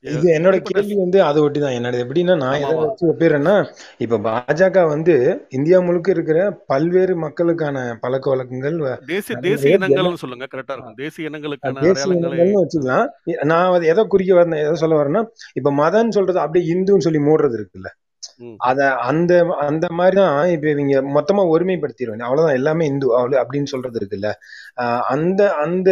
இது 0.03 0.27
என்னோட 0.33 0.55
கேள்வி 0.65 0.95
வந்து 0.97 1.19
அதை 1.23 1.39
ஒட்டி 1.43 1.59
தான். 1.59 1.75
என்னோட 1.77 1.95
எப்படின்னா 2.03 2.33
நான் 2.41 2.57
எதை 2.63 2.73
வச்சு 2.81 3.03
ஒப்பிடுறேன்னா 3.11 3.53
இப்ப 3.99 4.19
பாஜக 4.25 4.83
வந்து 4.89 5.15
இந்தியா 5.49 5.77
முழுக்க 5.81 6.09
இருக்கிற 6.11 6.39
பல்வேறு 6.71 7.13
மக்களுக்கான 7.23 7.75
பழக்க 8.03 8.25
வழக்கங்கள் 8.33 8.77
தேசிய 9.09 9.37
தேசிய 9.45 9.77
சொல்லுங்க. 10.23 10.47
கரெக்டா 10.53 10.75
இருக்கும். 10.75 10.97
தேசிய 11.01 11.29
இனங்களுக்கான 11.29 11.85
தேசிய 11.87 12.17
இனங்கள்னு 12.17 12.61
வச்சுக்கலாம். 12.61 13.07
நான் 13.51 13.67
அதை 13.71 13.87
எதை 13.93 14.05
குறிக்க 14.07 14.33
வரேன் 14.35 14.63
எதை 14.63 14.75
சொல்ல 14.83 15.01
வரேன்னா 15.01 15.23
இப்ப 15.59 15.73
மதம்னு 15.81 16.17
சொல்றது 16.19 16.41
அப்படியே 16.43 16.65
இந்துன்னு 16.73 17.07
சொல்லி 17.07 17.21
மூடுறது 17.29 17.57
இருக்குல்ல. 17.59 17.91
அத 18.57 18.79
அந்த 19.09 19.33
அந்த 19.59 19.85
மாதிரிதான் 19.91 20.47
இப்ப 20.47 20.69
இவங்க 20.69 20.93
மொத்தமா 21.15 21.41
ஒருமைப்படுத்திடுவேன் 21.53 22.25
அவ்வளவுதான். 22.25 22.55
எல்லாமே 22.55 22.85
இந்து. 22.85 23.07
அவ்வளவு 23.15 23.41
அப்படின்னு 23.43 23.63
சொல்றது 23.65 23.99
இருக்குல்ல. 24.01 24.29
ஆஹ் 24.81 25.01
அந்த 25.07 25.41
அந்த 25.55 25.89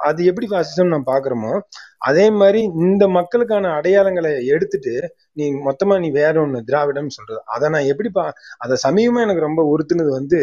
அது 0.00 0.24
எப்படி 0.24 0.46
பாசிசம் 0.50 0.92
நான் 0.94 1.08
பாக்குறோமோ 1.12 1.52
அதே 2.00 2.30
மாதிரி 2.30 2.60
இந்த 2.78 3.08
மக்களுக்கான 3.08 3.68
அடையாளங்களை 3.80 4.44
எடுத்துட்டு 4.46 4.94
நீ 5.32 5.46
மொத்தமா 5.64 5.98
நீ 6.00 6.10
வேற 6.10 6.34
ஒண்ணு 6.46 6.60
திராவிடம் 6.60 7.08
சொல்றது. 7.08 7.40
அதை 7.46 7.68
நான் 7.68 7.86
எப்படி 7.86 8.08
பா 8.08 8.24
அதை 8.58 8.76
சமீபமா 8.88 9.22
எனக்கு 9.22 9.40
ரொம்ப 9.40 9.62
உறுத்துனது 9.72 10.08
வந்து 10.10 10.40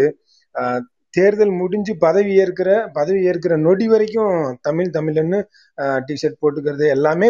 ஆஹ் 0.56 0.82
தேர்தல் 1.14 1.52
முடிஞ்சு 1.52 1.94
பதவி 1.98 2.35
ஏற்கிற 2.35 2.69
பதவி 2.94 3.19
ஏற்கிற 3.24 3.58
நொடி 3.58 3.88
வரைக்கும் 3.88 4.58
தமிழ் 4.61 4.90
தமிழ்னு 4.94 5.40
டிஷர்ட் 6.08 6.42
போட்டுக்கிறது 6.42 6.88
எல்லாமே 6.90 7.27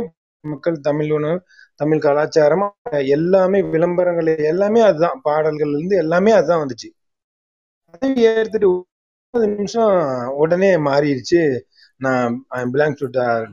மக்கள் 0.51 0.77
தமிழ் 0.87 1.11
உணவு 1.17 1.37
தமிழ் 1.81 2.03
கலாச்சாரம் 2.05 2.65
எல்லாமே 3.15 3.59
விளம்பரங்கள் 3.73 4.29
எல்லாமே 4.51 4.81
அதுதான். 4.89 5.17
பாடல்கள்ல 5.27 5.77
இருந்து 5.77 5.95
எல்லாமே 6.03 6.31
அதுதான் 6.31 6.61
வந்துச்சு. 6.63 6.89
பதவி 7.93 8.25
ஏற்றுட்டு 8.31 8.69
முப்பது 8.69 9.47
நிமிஷம் 9.53 9.93
உடனே 10.43 10.71
மாறிடுச்சு. 10.87 11.41
நான் 12.05 12.33
பிலாங் 12.73 12.97
டு 12.99 13.07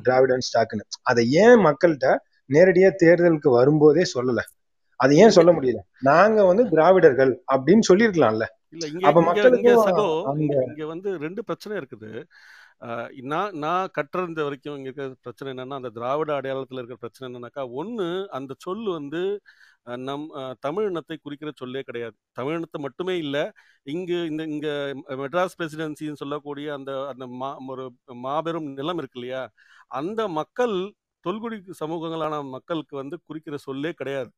டிராவிடன் 0.06 0.46
ஸ்டாக்னு 0.48 0.84
அதை 1.10 1.24
ஏன் 1.44 1.60
மக்கள்கிட்ட 1.66 2.08
நேரடியா 2.50 2.88
தேர்தலுக்கு 3.02 3.50
வரும்போதே 3.58 4.04
சொல்லல? 4.14 4.40
அது 5.00 5.12
ஏன் 5.22 5.36
சொல்ல 5.36 5.50
முடியல? 5.52 5.80
நாங்க 6.08 6.40
வந்து 6.48 6.64
திராவிடர்கள் 6.72 7.32
அப்படின்னு 7.54 7.84
சொல்லியிருக்கலாம்ல. 7.90 8.46
இல்ல 8.74 8.84
இங்க 8.92 9.06
அப்ப 9.08 9.48
இங்க 9.58 9.72
சகோ 9.86 10.06
வந்து 10.92 11.10
ரெண்டு 11.24 11.40
பிரச்சனை 11.48 11.74
இருக்குது. 11.80 12.10
நான் 13.33 13.52
நான் 13.65 13.93
கற்றிருந்த 13.97 14.41
வரைக்கும் 14.47 14.77
இங்கே 14.77 14.89
இருக்கிற 14.91 15.07
பிரச்சனை 15.27 15.49
என்னன்னா 15.52 15.77
அந்த 15.81 15.91
திராவிட 15.99 16.31
அடையாளத்தில் 16.39 16.81
இருக்கிற 16.81 16.99
பிரச்சனை 17.02 17.27
என்னன்னாக்கா 17.28 17.65
ஒன்று 17.81 18.07
அந்த 18.39 18.52
சொல் 18.65 18.86
வந்து 18.99 19.20
நம் 20.09 20.25
தமிழ் 20.61 20.89
இனத்தை 20.91 21.17
குறிக்கிற 21.19 21.51
சொல்லே 21.61 21.83
கிடையாது. 21.83 22.15
தமிழ் 22.33 22.57
இனத்தை 22.59 22.78
மட்டுமே 22.81 23.15
இல்லை 23.25 23.44
இங்கு 23.86 24.19
இந்த 24.31 24.43
இங்க 24.55 24.69
மெட்ராஸ் 25.23 25.57
பிரசிடென்சின்னு 25.59 26.20
சொல்லக்கூடிய 26.23 26.67
அந்த 26.78 26.93
அந்த 27.12 27.27
மா 27.41 27.51
ஒரு 27.73 27.85
மாபெரும் 28.27 28.69
நிலம் 28.81 29.01
இருக்கு 29.02 29.19
இல்லையா? 29.20 29.43
அந்த 30.01 30.20
மக்கள் 30.41 30.77
தொல்குடி 31.25 31.57
சமூகங்களான 31.83 32.35
மக்களுக்கு 32.57 32.94
வந்து 33.02 33.17
குறிக்கிற 33.28 33.57
சொல்லே 33.69 33.93
கிடையாது. 34.01 34.31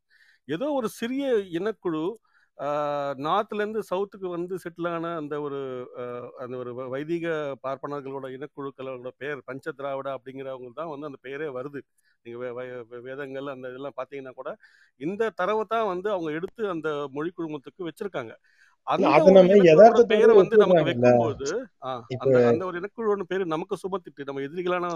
ஏதோ 0.49 0.67
ஒரு 0.79 0.89
சிறிய 1.01 1.27
இனக்குழு 1.59 2.05
நார்த்லேருந்து 3.19 3.81
சவுத்துக்கு 3.91 4.29
வந்து 4.29 4.55
செட்டில் 4.57 4.89
ஆன 4.89 5.15
அந்த 5.17 5.41
ஒரு 5.41 5.59
அந்த 6.39 6.55
ஒரு 6.57 6.71
வ- 6.75 6.89
வைதிக 6.89 7.27
பார்ப்பனர்களோட 7.63 8.27
இனக்குழுக்களோட 8.37 9.11
பெயர் 9.17 9.41
பஞ்ச 9.45 9.73
திராவிட 9.73 10.09
அப்படிங்கிறவங்க 10.17 10.71
தான் 10.73 10.89
வந்து 10.89 11.07
அந்த 11.07 11.19
பெயரே 11.23 11.49
வருது. 11.57 11.81
நீங்கள் 12.27 12.55
வே- 12.59 13.03
வேதங்கள் 13.09 13.47
அந்த 13.47 13.69
இதெல்லாம் 13.69 13.97
பார்த்தீங்கன்னா 13.97 14.35
கூட 14.35 14.51
இந்த 15.01 15.31
தரவை 15.35 15.65
தான் 15.69 15.87
வந்து 15.87 16.11
அவங்க 16.11 16.31
எடுத்து 16.33 16.71
அந்த 16.71 16.89
மொழி 17.13 17.33
குழுமத்துக்கு 17.37 17.89
வச்சிருக்காங்க. 17.89 18.35
பெயரை 20.07 20.37
வந்து 20.37 20.57
நமக்கு 20.57 20.83
வைக்கும்போது 20.83 21.47
அந்த 22.19 22.65
ஒரு 22.65 22.81
இனக்குழுவோட 22.81 23.23
பேரு 23.29 23.47
நமக்கு 23.47 23.77
சுமத்திட்டு 23.77 24.25
நம்ம 24.25 24.41
எதிரிகளான 24.41 24.91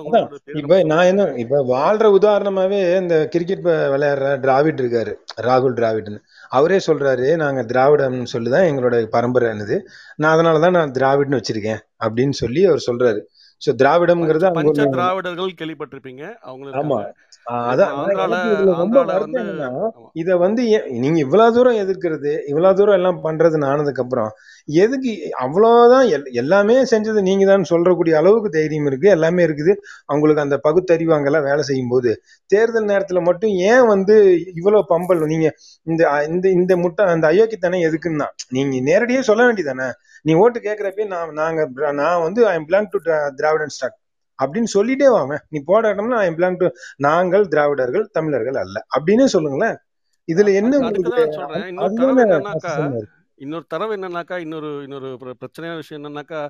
பேரு 0.45 0.59
இப்ப 0.59 0.83
நான் 0.83 1.05
என்ன 1.05 1.35
இப்ப 1.37 1.63
வாழ்ற 1.69 2.11
உதாரணமாவே 2.19 3.01
இந்த 3.01 3.29
கிரிக்கெட் 3.29 3.65
விளையாடுற 3.65 4.35
டிராவிட் 4.45 4.83
இருக்காரு 4.83 5.15
ராகுல் 5.43 5.77
டிராவிட்னு 5.79 6.21
அவரே 6.49 6.81
சொல்றாரு 6.87 7.37
நாங்க 7.37 7.63
திராவிடம்னு 7.63 8.25
சொல்லிதான் 8.25 8.63
எங்களோட 8.63 9.05
பரம்பரை 9.07 9.49
என்னது. 9.49 9.79
நான் 10.17 10.39
அதனாலதான் 10.39 10.71
நான் 10.71 10.93
திராவிட்னு 10.93 11.41
வச்சிருக்கேன் 11.41 11.81
அப்படின்னு 12.05 12.31
சொல்லி 12.31 12.65
அவர் 12.65 12.87
சொல்றாரு. 12.87 13.21
சோ 13.63 13.71
திராவிடம்ங்கிறது 13.79 14.49
பஞ்ச 14.57 14.83
திராவிடர்கள் 14.93 15.57
கேள்விப்பட்டிருப்பீங்க. 15.61 16.23
அவங்க 16.43 16.77
ஆமா. 16.81 16.99
அதான் 17.67 17.93
இத 20.15 20.31
வந்து 20.45 20.63
நீங்க 20.99 21.19
இவ்வளவு 21.19 21.55
தூரம் 21.55 21.81
எதிர்க்கிறது 21.83 22.33
இவ்வளவு 22.51 22.79
தூரம் 22.79 22.99
எல்லாம் 22.99 23.19
பண்றதுன்னு 23.25 23.71
ஆனதுக்கு 23.71 24.05
அப்புறம் 24.05 24.31
எதுக்கு 24.69 25.13
அவ்வளவுதான் 25.39 26.07
எல்- 26.11 26.31
எல்லாமே 26.35 26.75
செஞ்சது 26.91 27.21
நீங்க 27.23 27.45
தான் 27.47 27.65
சொல்றக்கூடிய 27.71 28.15
அளவுக்கு 28.15 28.51
தைரியம் 28.51 28.87
இருக்கு 28.87 29.09
எல்லாமே 29.09 29.43
இருக்குது. 29.47 29.73
அவங்களுக்கு 30.07 30.43
அந்த 30.43 30.57
பகுத்தறிவு 30.59 31.15
அங்கெல்லாம் 31.15 31.47
வேலை 31.47 31.63
செய்யும் 31.63 31.89
போது 31.89 32.11
தேர்தல் 32.51 32.89
நேரத்துல 32.89 33.23
மட்டும் 33.23 33.53
ஏன் 33.69 33.87
வந்து 33.87 34.17
இவ்வளவு 34.55 34.85
பம்பல் 34.91 35.25
நீங்க 35.27 35.49
இந்த 35.87 36.03
இந்த 36.29 36.49
இந்த 36.57 36.77
முட்டை 36.77 37.05
அந்த 37.07 37.27
அயோக்கியத்தனம் 37.29 37.87
எதுக்குன்னா 37.89 38.29
நீங்க 38.49 38.81
நேரடியே 38.91 39.21
சொல்ல 39.23 39.43
வேண்டியதானே 39.47 39.89
நீ 40.25 40.35
ஓட்டு 40.35 40.61
கேட்கிறப்ப 40.61 41.07
நான் 41.09 41.35
நாங்க 41.35 41.65
நான் 41.95 42.23
வந்து 42.23 42.49
I 42.49 42.57
belong 42.65 42.91
to 42.91 43.01
Dravidian 43.37 43.69
stock 43.69 43.99
அப்படின்னு 44.39 44.71
சொல்லிட்டே 44.73 45.09
வாங்க 45.11 45.35
நீ 45.49 45.59
போட 45.67 45.89
இடம்னா 45.89 46.19
ஐ 46.21 46.31
பிலாங் 46.31 46.57
டு 46.57 46.67
நாங்கள் 47.01 47.49
திராவிடர்கள் 47.49 48.07
தமிழர்கள் 48.13 48.55
அல்ல. 48.57 48.77
அப்படின்னு 48.97 49.25
சொல்லுங்களேன். 49.33 49.77
இதுல 50.29 50.51
என்ன 50.55 50.75
இன்னொரு 53.39 53.65
தரவு 53.69 53.97
என்னன்னாக்கா 53.97 54.37
இன்னொரு 54.39 54.69
இன்னொரு 54.83 54.83
இன்னொரு 54.83 55.17
பிர- 55.21 55.35
பிரச்சனையான 55.41 55.75
விஷயம் 55.75 56.05
என்னன்னாக்கா 56.05 56.41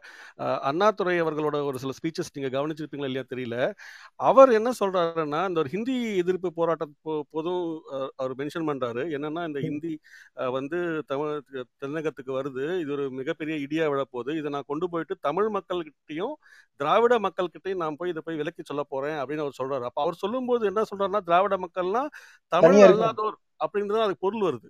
அண்ணாதுரை 0.61 1.23
அவர்களோட 1.23 1.65
ஒரு 1.65 1.79
சில 1.79 1.93
ஸ்பீச்சஸ் 1.99 2.33
நீங்க 2.33 2.51
கவனிச்சிருப்பீங்களா 2.59 3.09
இல்லையா 3.11 3.23
தெரியல. 3.35 3.73
அவர் 4.15 4.53
என்ன 4.53 4.73
சொல்றாருன்னா 4.81 5.49
இந்த 5.49 5.61
ஒரு 5.61 5.69
ஹிந்தி 5.69 6.17
எதிர்ப்பு 6.17 6.53
போராட்ட 6.53 6.87
போ- 7.05 7.21
போதும் 7.31 7.83
அவர் 8.17 8.35
மென்ஷன் 8.37 8.69
பண்றாரு. 8.71 9.03
என்னன்னா 9.17 9.47
இந்த 9.47 9.61
ஹிந்தி 9.61 9.93
வந்து 10.35 11.03
தமிழ் 11.07 11.43
தென்னகத்துக்கு 11.85 12.33
வருது. 12.39 12.81
இது 12.81 12.93
ஒரு 12.93 13.11
மிகப்பெரிய 13.11 13.67
இடியா 13.67 13.89
விழப்போகுது. 13.91 14.37
இதை 14.39 14.51
நான் 14.51 14.67
கொண்டு 14.67 14.91
போயிட்டு 14.91 15.17
தமிழ் 15.21 15.49
மக்கள்கிட்டயும் 15.57 16.35
திராவிட 16.77 17.19
மக்கள்கிட்டயும் 17.19 17.77
நான் 17.77 17.97
போய் 17.99 18.11
இதை 18.11 18.23
போய் 18.25 18.37
விலக்கி 18.37 18.63
சொல்ல 18.65 18.83
போறேன் 18.89 19.17
அப்படின்னு 19.17 19.45
அவர் 19.45 19.59
சொல்றாரு. 19.63 19.85
அப்ப 19.85 20.03
அவர் 20.03 20.15
சொல்லும்போது 20.15 20.67
என்ன 20.67 20.83
சொல்றாருன்னா 20.91 21.21
திராவிட 21.21 21.57
மக்கள்னா 21.57 22.05
தமிழ் 22.53 22.75
அல்லாதோர் 22.83 23.39
அப்படின்றது 23.59 24.03
அதுக்கு 24.03 24.17
பொருள் 24.19 24.53
வருது. 24.53 24.69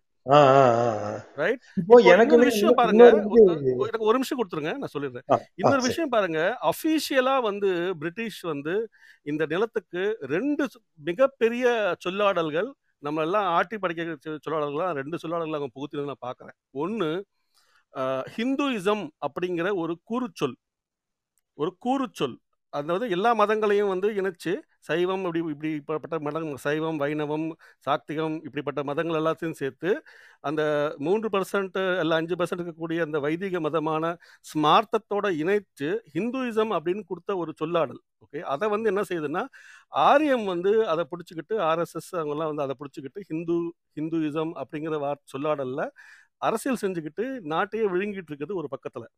ரைட் 1.35 1.61
இப்போ 1.75 2.01
எனக்குமே 2.17 2.45
விஷயம் 2.45 2.75
பாருங்க. 2.75 3.05
எனக்கு 3.79 4.05
ஒரு 4.05 4.13
நிமிஷம் 4.13 4.39
கொடுத்துருங்க 4.39 4.77
நான் 4.77 4.89
சொல்லிடுறேன். 4.99 5.23
இன்னொரு 5.55 5.83
விஷயம் 5.83 6.09
பாருங்க. 6.09 6.59
அபிஷியலா 6.63 7.43
வந்து 7.43 7.97
பிரிட்டிஷ் 7.99 8.41
வந்து 8.41 8.89
இந்த 9.23 9.47
நிலத்துக்கு 9.47 10.17
ரெண்டு 10.21 10.69
மிகப்பெரிய 10.95 11.97
சொல்லாடல்கள் 12.05 12.71
நம்ம 12.99 13.21
எல்லாம் 13.21 13.45
ஆட்டி 13.45 13.79
படைக்க 13.79 14.03
சொ- 14.03 14.39
சொல்லாடல்களா 14.49 14.91
ரெண்டு 14.91 15.19
சொல்லாடல்கள் 15.23 15.55
அவங்க 15.55 15.69
புகுத்தினது 15.75 16.05
நான் 16.05 16.35
பார்க்கறேன். 16.35 16.71
ஒன்னு 16.71 17.27
ஹிந்துயிசம் 18.37 19.09
அப்படிங்கிற 19.21 19.75
ஒரு 19.75 19.99
கூறுச்சொல். 20.05 20.55
ஒரு 21.55 21.77
கூறுச்சொல். 21.79 22.39
அதாவது 22.73 23.05
எல்லா 23.11 23.31
மதங்களையும் 23.35 23.89
வந்து 23.89 24.09
இணைச்சு 24.13 24.53
சைவம் 24.81 25.23
இப்படி 25.29 25.71
இப்படிப்பட்ட 25.75 26.17
மதம் 26.19 26.57
சைவம் 26.57 26.99
வைணவம் 26.99 27.47
சாக்திகம் 27.87 28.37
இப்படிப்பட்ட 28.45 28.81
மதங்கள் 28.85 29.19
எல்லாத்தையும் 29.21 29.57
சேர்த்து 29.57 29.91
அந்த 30.41 30.63
மூன்று 30.99 31.29
பர்சன்ட் 31.29 31.79
அல்ல 32.03 32.15
அஞ்சு 32.15 32.37
பர்சன்ட் 32.37 32.61
இருக்கக்கூடிய 32.61 33.01
அந்த 33.01 33.19
வைதிக 33.19 33.61
மதமான 33.61 34.13
ஸ்மார்த்தத்தோட 34.51 35.29
இணைத்து 35.37 35.89
ஹிந்துயிசம் 36.15 36.75
அப்படின்னு 36.77 37.05
கொடுத்த 37.07 37.37
ஒரு 37.37 37.55
சொல்லாடல். 37.61 38.01
ஓகே? 38.25 38.41
அதை 38.47 38.69
வந்து 38.69 38.91
என்ன 38.95 39.05
செய்யுதுன்னா 39.11 39.45
ஆரியம் 40.03 40.45
வந்து 40.45 40.73
அதை 40.87 41.05
பிடிச்சிக்கிட்டு 41.13 41.57
ஆர்எஸ்எஸ் 41.71 42.13
அவங்கெல்லாம் 42.19 42.53
வந்து 42.53 42.67
அதை 42.67 42.77
பிடிச்சிக்கிட்டு 42.81 43.23
ஹிந்து 43.31 43.57
ஹிந்துயிசம் 43.97 44.53
அப்படிங்கிற 44.63 44.99
வார் 44.99 45.21
சொல்லாடலில் 45.35 45.87
அரசியல் 46.39 46.83
செஞ்சுக்கிட்டு 46.83 47.25
நாட்டையே 47.53 47.87
விழுங்கிட்டு 47.93 48.31
இருக்குது 48.33 48.55
ஒரு 48.55 48.69
பக்கத்தில். 48.69 49.09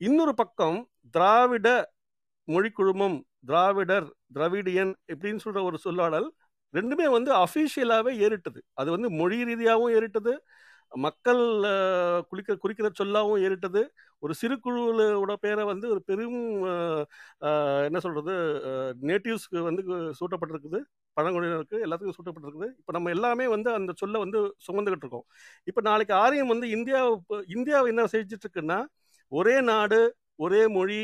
இன்னொரு 0.00 0.34
பக்கம் 0.34 0.78
திராவிட 1.10 1.68
மொழி 2.48 2.70
குழுமம் 2.78 3.16
திராவிடர் 3.50 4.08
திராவிடியன் 4.36 4.92
இப்படின்னு 5.12 5.44
சொல்கிற 5.44 5.62
ஒரு 5.70 5.78
சொல்லாடல் 5.86 6.28
ரெண்டுமே 6.74 7.06
வந்து 7.16 7.30
அஃபீஷியலாகவே 7.44 8.12
ஏறிட்டது. 8.26 8.60
அது 8.80 8.88
வந்து 8.94 9.08
மொழி 9.20 9.38
ரீதியாகவும் 9.50 9.94
ஏறிட்டது 9.98 10.32
மக்கள் 11.04 11.40
குளிக்கிற 12.30 12.54
குளிக்க 12.54 12.56
குறிக்கிற 12.62 12.88
சொல்லாவும் 12.98 13.40
ஏறிட்டது. 13.46 13.80
ஒரு 14.22 14.32
சிறு 14.40 14.56
குழுவோட 14.64 15.32
பேரை 15.44 15.64
வந்து 15.70 15.86
ஒரு 15.94 16.00
பெரும் 16.10 16.38
என்ன 17.88 17.98
சொல்கிறது 18.04 18.34
நேட்டிவ்ஸ்க்கு 19.08 19.58
வந்து 19.68 19.82
சூட்டப்பட்டிருக்குது 20.20 20.80
பழங்குடியினருக்கு 21.16 21.78
எல்லாத்துக்கும் 21.86 22.18
சூட்டப்பட்டிருக்குது. 22.18 22.68
இப்போ 22.80 22.92
நம்ம 22.96 23.10
எல்லாமே 23.16 23.46
வந்து 23.54 23.70
அந்த 23.78 23.92
சொல்லை 24.02 24.20
வந்து 24.24 24.40
சுமந்துக்கிட்டு 24.66 25.06
இருக்கோம். 25.06 25.26
இப்போ 25.70 25.82
நாளைக்கு 25.88 26.14
ஆரியம் 26.24 26.52
வந்து 26.54 26.68
இந்தியா 26.76 27.00
இந்தியாவை 27.56 27.90
என்ன 27.94 28.06
செஞ்சிட்ருக்குன்னா 28.14 28.78
ஒரே 29.32 29.56
நாடு 29.72 30.00
ஒரே 30.44 30.62
மொழி 30.78 31.02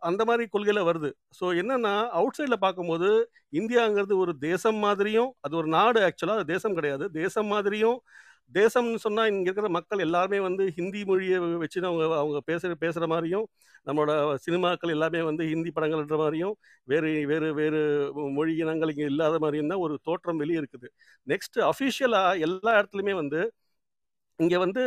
அந்த 0.00 0.24
மாதிரி 0.24 0.48
கொள்கையில் 0.48 0.82
வருது. 0.82 1.10
ஸோ 1.38 1.44
என்னென்னா 1.60 2.08
அவுட் 2.08 2.36
சைடில் 2.38 2.54
பார்க்கும்போது 2.54 3.30
இந்தியாங்கிறது 3.52 4.14
ஒரு 4.16 4.38
தேசம் 4.38 4.76
மாதிரியும் 4.76 5.34
அது 5.40 5.56
ஒரு 5.56 5.66
நாடு 5.68 6.00
ஆக்சுவலாக 6.00 6.38
அது 6.40 6.44
தேசம் 6.44 6.74
கிடையாது. 6.74 7.10
தேசம் 7.10 7.46
மாதிரியும் 7.46 7.98
தேசம்னு 8.54 8.94
சொன்னால் 8.94 9.28
இங்கே 9.28 9.40
இருக்கிற 9.40 9.68
மக்கள் 9.68 9.98
எல்லாருமே 9.98 10.40
வந்து 10.40 10.72
ஹிந்தி 10.72 11.04
மொழியை 11.04 11.38
வச்சு 11.38 11.84
அவங்க 11.84 12.16
அவங்க 12.16 12.40
பேசுகிற 12.40 12.74
பேசுகிற 12.74 13.06
மாதிரியும் 13.06 13.46
நம்மளோட 13.86 14.12
சினிமாக்கள் 14.48 14.88
எல்லாமே 14.88 15.22
வந்து 15.22 15.44
ஹிந்தி 15.46 15.70
படங்கள்ன்ற 15.74 16.16
மாதிரியும் 16.16 16.54
வேறு 16.84 17.26
வேறு 17.26 17.54
வேறு 17.54 17.80
மொழி 18.14 18.56
இனங்கள் 18.56 18.88
இங்கே 18.88 19.04
இல்லாத 19.04 19.38
மாதிரியும் 19.38 19.68
தான் 19.68 19.78
ஒரு 19.78 19.98
தோற்றம் 20.02 20.36
வெளியே 20.36 20.60
இருக்குது. 20.60 20.88
நெக்ஸ்ட்டு 21.26 21.70
அஃபிஷியலாக 21.70 22.40
எல்லா 22.40 22.72
இடத்துலையுமே 22.80 23.14
வந்து 23.14 23.52
இங்கே 24.36 24.56
வந்து 24.56 24.82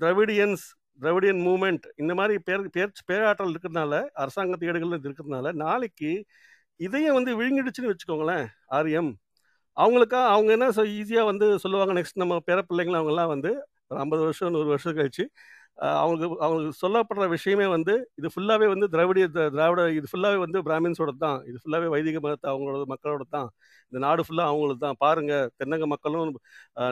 திரவிடியன்ஸ் 0.00 0.64
திர- 0.64 0.75
திராவிடியன் 1.00 1.40
மூமெண்ட் 1.46 1.86
இந்த 1.96 2.12
மாதிரி 2.14 2.34
பேர் 2.44 2.64
பேர் 2.68 2.92
பேராற்றல் 3.08 3.52
இருக்கிறதுனால 3.52 3.94
அரசாங்கத்து 4.14 4.68
ஏடுகள் 4.68 4.96
இருக்கிறதுனால 4.98 5.52
நாளைக்கு 5.56 6.12
இதையும் 6.80 7.14
வந்து 7.14 7.32
விழுங்கிடுச்சுன்னு 7.36 7.92
வச்சுக்கோங்களேன் 7.92 8.46
ஆரியம் 8.70 9.10
அவங்களுக்கா 9.76 10.20
அவங்க 10.26 10.50
என்ன 10.52 10.68
ஈஸியாக 10.94 11.26
வந்து 11.26 11.46
சொல்லுவாங்க 11.58 11.94
நெக்ஸ்ட் 11.94 12.22
நம்ம 12.22 12.38
பேர 12.46 12.60
பிள்ளைங்கள 12.62 12.98
அவங்கெல்லாம் 13.00 13.32
வந்து 13.34 13.50
ஒரு 13.90 13.98
ஐம்பது 14.00 14.22
வருஷம் 14.22 14.52
நூறு 14.52 14.68
வருஷம் 14.68 14.96
கழிச்சு 14.96 15.24
அவங்களுக்கு 15.96 16.36
அவங்களுக்கு 16.42 16.78
சொல்லப்படுற 16.78 17.24
விஷயமே 17.28 17.66
வந்து 17.66 17.94
இது 18.14 18.28
ஃபுல்லாகவே 18.34 18.66
வந்து 18.66 18.86
திராவிடிய 18.88 19.24
திராவிட 19.48 19.80
இது 19.90 20.06
ஃபுல்லாகவே 20.12 20.38
வந்து 20.38 20.58
பிராமின்ஸோட 20.68 21.12
தான் 21.16 21.38
இது 21.46 21.56
ஃபுல்லாகவே 21.62 21.88
வைதிக 21.88 22.20
மதத்தை 22.20 22.46
அவங்களோட 22.52 22.86
மக்களோட 22.92 23.24
தான் 23.28 23.48
இந்த 23.92 23.98
நாடு 24.04 24.22
ஃபுல்லாக 24.26 24.50
அவங்களது 24.50 24.80
தான். 24.84 24.96
பாருங்க 25.02 25.32
தென்னக 25.60 25.86
மக்களும் 25.92 26.30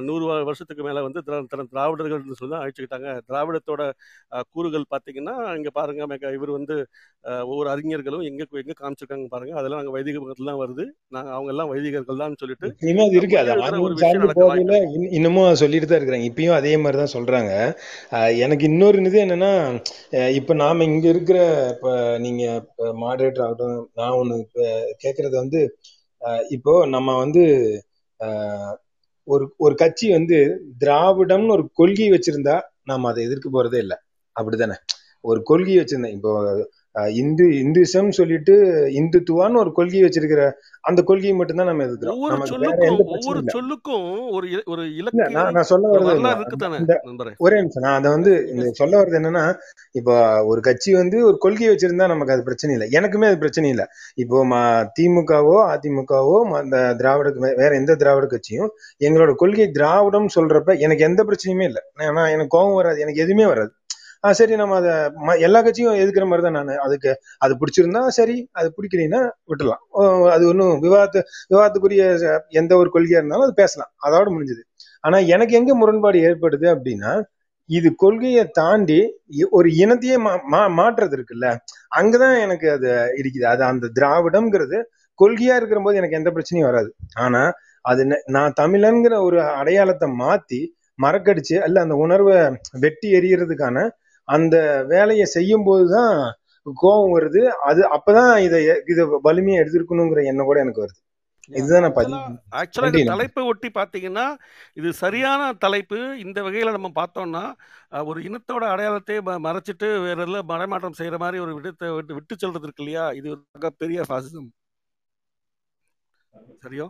நூறு 0.06 0.24
வருஷத்துக்கு 0.48 0.82
மேலே 0.86 1.00
வந்து 1.06 1.20
திரா- 1.26 1.47
திரா- 1.52 1.68
திராவிடர்கள்னு 1.73 2.39
சொல்லி 2.40 2.52
தான் 2.55 2.62
அழிச்சுக்கிட்டாங்க. 2.64 3.08
திராவிடத்தோட 3.28 3.82
கூறுகள் 4.55 4.84
பார்த்தீங்கன்னா 4.92 5.34
இங்கே 5.58 5.73
பாருங்க 5.78 6.06
மெக- 6.12 6.32
இவர் 6.36 6.52
வந்து 6.58 6.76
ஒவ்வொரு 7.44 7.68
அறிஞர்களும் 7.73 8.24
எங்கே 8.28 8.44
எங்கே 8.62 8.76
காமிச்சிருக்காங்க 8.81 9.26
பாருங்க. 9.34 9.55
அதெல்லாம் 9.60 9.81
நாங்கள் 9.81 9.97
வைதிக 9.97 10.20
மதத்தில் 10.20 10.50
தான் 10.50 10.60
வருது. 10.62 10.84
நாங்கள் 11.08 11.34
அவங்க 11.36 11.52
எல்லாம் 11.55 11.70
வைதிகர்கள் 11.73 12.23
தான் 12.23 12.39
சொல்லிட்டு 12.42 12.66
இப்பயுமே 12.70 13.05
அது 13.05 13.18
இருக்கு. 13.18 13.36
இன்னமும் 15.18 15.60
சொல்லிட்டு 15.62 15.89
தான் 15.90 16.00
இருக்கிறாங்க. 16.00 16.28
இப்பயும் 16.31 16.58
அதே 16.60 16.74
மாதிரி 16.76 16.98
தான் 17.02 17.14
சொல்றாங்க. 17.16 17.52
ஆஹ் 18.16 18.32
எனக்கு 18.44 18.64
இன்னொரு 18.70 19.02
இது 19.05 19.18
என்னன்னா 19.24 19.52
இப்ப 20.39 20.55
நாம 20.55 20.84
இங்க 20.84 21.06
இருக்கிற 21.08 21.39
இப்ப 21.74 21.89
நீங்க 22.18 22.42
மாடரேட்டர் 23.02 23.44
ஆகட்டும் 23.47 23.89
நான் 24.00 24.16
ஒண்ணு 24.20 24.36
இப்ப 24.44 24.60
கேக்குறது 25.05 25.36
வந்து 25.42 25.60
இப்போ 26.49 26.86
நம்ம 26.86 27.17
வந்து 27.19 27.43
ஆஹ் 28.20 28.75
ஒரு 29.28 29.55
ஒரு 29.57 29.75
கட்சி 29.75 30.12
வந்து 30.12 30.39
திராவிடம்னு 30.78 31.51
ஒரு 31.51 31.70
கொள்கை 31.73 32.11
வச்சிருந்தா 32.11 32.57
நாம 32.83 33.09
அதை 33.09 33.25
எதிர்க்க 33.25 33.49
போறதே 33.51 33.78
இல்லை. 33.78 33.97
அப்படிதானே 34.36 34.77
ஒரு 35.25 35.43
கொள்கை 35.43 35.77
வச்சிருந்தேன் 35.78 36.17
இப்போ 36.17 36.31
இந்து 37.20 37.44
இந்துசம் 37.62 38.10
சொல்லிட்டு 38.18 38.55
இந்துத்துவான்னு 39.00 39.60
ஒரு 39.62 39.70
கொள்கை 39.78 40.02
வச்சிருக்கிற 40.05 40.42
அந்த 40.84 41.00
கொள்கையை 41.08 41.34
மட்டும்தான் 41.36 41.68
நம்ம 41.70 41.84
எதிர்க்கிறோம். 41.86 42.16
ஒவ்வொரு 42.16 42.48
சொல்லுக்கும் 42.50 43.12
ஒவ்வொரு 43.14 43.40
சொல்லுக்கும் 43.56 44.08
ஒரு 44.36 44.48
ஒரு 44.73 44.82
நான் 45.56 45.68
சொல்ல 45.70 45.92
வர்றது 45.92 47.36
ஒரே 47.47 47.56
நிமிஷம் 47.60 47.84
நான் 47.86 47.98
அதை 47.98 48.10
வந்து 48.16 48.32
சொல்ல 48.81 48.92
வர்றது 49.00 49.18
என்னன்னா 49.20 49.44
இப்போ 50.00 50.14
ஒரு 50.50 50.60
கட்சி 50.68 50.90
வந்து 51.00 51.16
ஒரு 51.28 51.36
கொள்கை 51.44 51.68
வச்சிருந்தா 51.73 52.06
நமக்கு 52.12 52.34
அது 52.34 52.47
பிரச்சனை 52.48 52.73
இல்லை. 52.76 52.89
எனக்குமே 52.98 53.28
அது 53.31 53.39
பிரச்சனை 53.44 53.68
இல்லை. 53.74 53.86
இப்போ 54.23 54.39
திமுகவோ 54.98 55.56
அதிமுகவோ 55.74 56.36
அந்த 56.62 56.76
திராவிட 57.00 57.31
வேற 57.62 57.70
எந்த 57.82 57.97
திராவிட 58.02 58.26
கட்சியும் 58.34 58.70
எங்களோட 59.06 59.32
கொள்கை 59.42 59.68
திராவிடம் 59.78 60.28
சொல்றப்ப 60.36 60.78
எனக்கு 60.86 61.08
எந்த 61.10 61.23
பிரச்சனையுமே 61.31 61.66
இல்லை. 61.70 61.82
நான் 62.18 62.32
எனக்கு 62.34 62.55
கோபம் 62.56 62.78
வராது 62.81 63.02
எனக்கு 63.06 63.24
எதுவுமே 63.26 63.47
வராது. 63.52 63.73
சரி 64.25 64.55
நம்ம 64.57 64.77
அதை 64.77 64.93
ம- 65.27 65.39
எல்லா 65.41 65.62
கட்சியும் 65.62 65.94
எதுக்குற 65.94 66.25
மாதிரி 66.25 66.43
தான் 66.43 66.57
நான். 66.59 66.78
அதுக்கு 66.78 67.11
அது 67.39 67.55
பிடிச்சிருந்தா 67.55 68.07
சரி 68.11 68.36
அது 68.53 68.75
பிடிக்கலைன்னா 68.77 69.20
விட்டுலாம் 69.49 69.83
ஓ, 69.91 70.03
அது 70.28 70.44
ஒன்றும் 70.47 70.75
விவாதத்து 70.83 71.20
விவாதத்துக்குரிய 71.51 72.05
எந்த 72.53 72.77
ஒரு 72.77 72.91
கொள்கையா 72.94 73.20
இருந்தாலும் 73.20 73.43
அது 73.43 73.55
பேசலாம். 73.55 73.91
அதோட 74.07 74.27
முடிஞ்சது. 74.35 74.62
ஆனா 75.05 75.19
எனக்கு 75.28 75.55
எங்க 75.55 75.75
முரண்பாடு 75.75 76.19
ஏற்படுது 76.20 76.67
அப்படின்னா 76.75 77.12
இது 77.70 77.94
கொள்கையை 77.94 78.51
தாண்டி 78.53 78.99
இ- 79.36 79.51
ஒரு 79.51 79.69
இனத்தையே 79.75 80.17
மா 80.19 80.33
மா- 80.53 80.73
மாற்றுறது 80.78 81.17
இருக்குல்ல 81.19 81.49
அங்கதான் 81.97 82.41
எனக்கு 82.41 82.70
அது 82.70 82.89
இருக்குது 83.19 83.47
அது 83.47 83.65
அந்த 83.65 83.91
திராவிடம்ங்கிறது 83.97 84.78
கொள்கையா 85.19 85.57
இருக்கிற 85.57 85.81
போது 85.83 85.97
எனக்கு 85.97 86.17
எந்த 86.17 86.31
பிரச்சனையும் 86.31 86.65
வராது. 86.65 86.91
ஆனா 87.17 87.43
அது 87.85 88.05
ந- 88.05 88.23
நான் 88.27 88.53
தமிழன்கிற 88.61 89.23
ஒரு 89.23 89.39
அடையாளத்தை 89.55 90.09
மாத்தி 90.19 90.61
மறக்கடிச்சு 90.99 91.57
அல்ல 91.59 91.81
அந்த 91.81 91.94
உணர்வை 91.97 92.36
வெட்டி 92.81 93.09
எறியறதுக்கான 93.15 93.78
அந்த 94.28 94.57
வேலையை 94.93 95.27
செய்யும் 95.36 95.67
போதுதான் 95.69 96.17
கோபம் 96.67 97.15
வருது. 97.17 97.41
அது 97.69 97.81
அப்பதான் 97.97 98.35
இதை 98.47 98.61
இதை 98.93 99.05
வலிமையா 99.27 99.61
எடுத்திருக்கணுங்கிற 99.62 100.23
எண்ணம் 100.31 100.49
கூட 100.51 100.61
எனக்கு 100.65 100.85
வருது. 100.85 101.01
இதுதான் 101.51 101.86
ஆக்சுவலா 102.59 102.89
இந்த 102.91 103.01
தலைப்பை 103.11 103.43
ஒட்டி 103.51 103.69
பார்த்தீங்கன்னா 103.78 104.27
இது 104.78 104.89
சரியான 105.03 105.51
தலைப்பு. 105.65 105.99
இந்த 106.25 106.39
வகையில 106.47 106.73
நம்ம 106.77 106.91
பார்த்தோம்னா 107.01 107.43
ஒரு 108.11 108.20
இனத்தோட 108.28 108.65
அடையாளத்தை 108.75 109.17
மறைச்சிட்டு 109.47 109.89
வேற 110.07 110.20
எல்லாம் 110.27 110.49
மடைமாற்றம் 110.53 110.99
செய்யற 111.01 111.19
மாதிரி 111.25 111.43
ஒரு 111.44 111.55
விடத்தை 111.59 111.91
விட்டு 111.97 112.17
விட்டு 112.19 112.35
செல்றது 112.43 112.67
இருக்கு 112.69 112.85
இல்லையா? 112.85 113.05
இது 113.20 113.28
ஆகப்பெரிய 113.57 114.03
ஃபாசிசம் 114.11 114.49
சரியோ? 116.65 116.86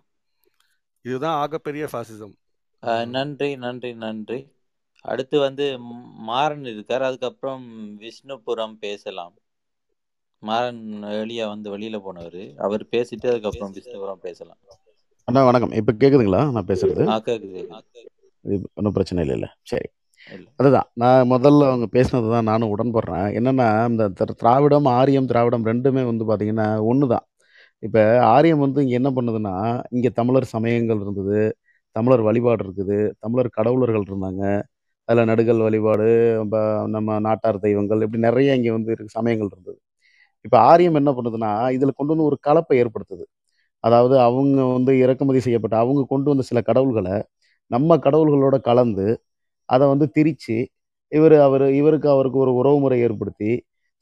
இதுதான் 1.04 1.38
ஆகப்பெரிய 1.42 1.86
ஃபாசிசம் 1.92 2.34
நன்றி 3.14 3.48
நன்றி 3.64 3.90
நன்றி. 4.04 4.38
அடுத்து 5.06 5.38
வந்து 5.38 5.78
மாறன் 6.18 6.64
இருக்கார். 6.64 7.02
அதுக்கப்புறம் 7.02 7.64
விஷ்ணுபுரம் 8.00 8.76
பேசலாம். 8.80 9.34
மாறன் 10.38 11.00
வெளியே 11.00 11.46
வந்து 11.46 11.78
வெளியில 11.78 11.98
போனவர். 11.98 12.54
அவர் 12.56 12.86
பேசிட்டு 12.90 13.26
அதுக்கப்புறம் 13.26 13.72
விஷ்ணுபுரம் 13.72 14.20
பேசலாம். 14.20 14.56
அண்ணா 15.24 15.44
வணக்கம். 15.44 15.70
இப்போ 15.70 15.92
கேட்குதுங்களா 15.92 16.50
நான் 16.50 16.64
பேசுறது? 16.64 17.20
ஒன்றும் 18.74 18.92
பிரச்சனை 18.92 19.28
இல்லைல்ல 19.28 19.44
சரி. 19.62 19.88
இல்ல. 20.34 20.48
அதுதான். 20.56 20.90
நான் 20.94 21.30
முதல்ல 21.30 21.66
அவங்க 21.66 21.88
பேசினது 21.92 22.30
தான் 22.30 22.42
நானும் 22.42 22.76
உடன்படுறேன். 22.76 23.30
என்னன்னா 23.38 23.88
இந்த 23.88 24.08
திர- 24.08 24.36
திராவிடம் 24.36 24.84
ஆரியம் 24.84 25.26
திராவிடம் 25.26 25.64
ரெண்டுமே 25.64 26.14
வந்து 26.14 26.24
பார்த்தீங்கன்னா 26.28 26.82
ஒன்று 26.82 27.08
தான் 27.08 27.26
இப்போ 27.78 28.26
ஆரியம் 28.26 28.58
வந்து 28.58 28.82
இங்கே 28.82 28.94
என்ன 28.94 29.10
பண்ணுதுன்னா 29.10 29.82
இங்கே 29.90 30.08
தமிழர் 30.08 30.44
சமயங்கள் 30.44 31.00
இருந்தது 31.00 31.56
தமிழர் 31.90 32.20
வழிபாடு 32.20 32.64
இருக்குது 32.64 33.12
தமிழர் 33.18 33.48
கடவுளர்கள் 33.48 34.02
இருந்தாங்க 34.02 34.62
அதில் 35.08 35.28
நடுகள் 35.30 35.60
வழிபாடு 35.66 36.06
நம்ம 36.40 36.56
நம்ம 36.94 37.18
நாட்டார் 37.26 37.58
தெய்வங்கள் 37.64 38.02
இப்படி 38.04 38.20
நிறைய 38.28 38.56
இங்கே 38.58 38.72
வந்து 38.76 38.92
இருக்கு 38.94 39.16
சமயங்கள் 39.18 39.50
இருந்தது. 39.52 39.78
இப்போ 40.44 40.58
ஆரியம் 40.70 40.98
என்ன 41.00 41.10
பண்ணுதுன்னா 41.16 41.50
இதில் 41.76 41.96
கொண்டு 41.98 42.12
வந்து 42.14 42.28
ஒரு 42.30 42.36
கலப்பை 42.48 42.76
ஏற்படுத்துது. 42.82 43.24
அதாவது 43.84 44.16
அவங்க 44.28 44.60
வந்து 44.76 44.92
இறக்குமதி 45.04 45.40
செய்யப்பட்ட 45.46 45.76
அவங்க 45.84 46.02
கொண்டு 46.12 46.28
வந்த 46.32 46.44
சில 46.50 46.60
கடவுள்களை 46.70 47.16
நம்ம 47.70 47.98
கடவுள்களோட 48.06 48.56
கலந்து 48.70 49.06
அதை 49.68 49.84
வந்து 49.92 50.06
திரித்து 50.16 50.56
இவர் 51.12 51.36
அவர் 51.46 51.64
இவருக்கு 51.80 52.08
அவருக்கு 52.14 52.38
ஒரு 52.44 52.52
உறவுமுறை 52.60 52.98
ஏற்படுத்தி 53.06 53.50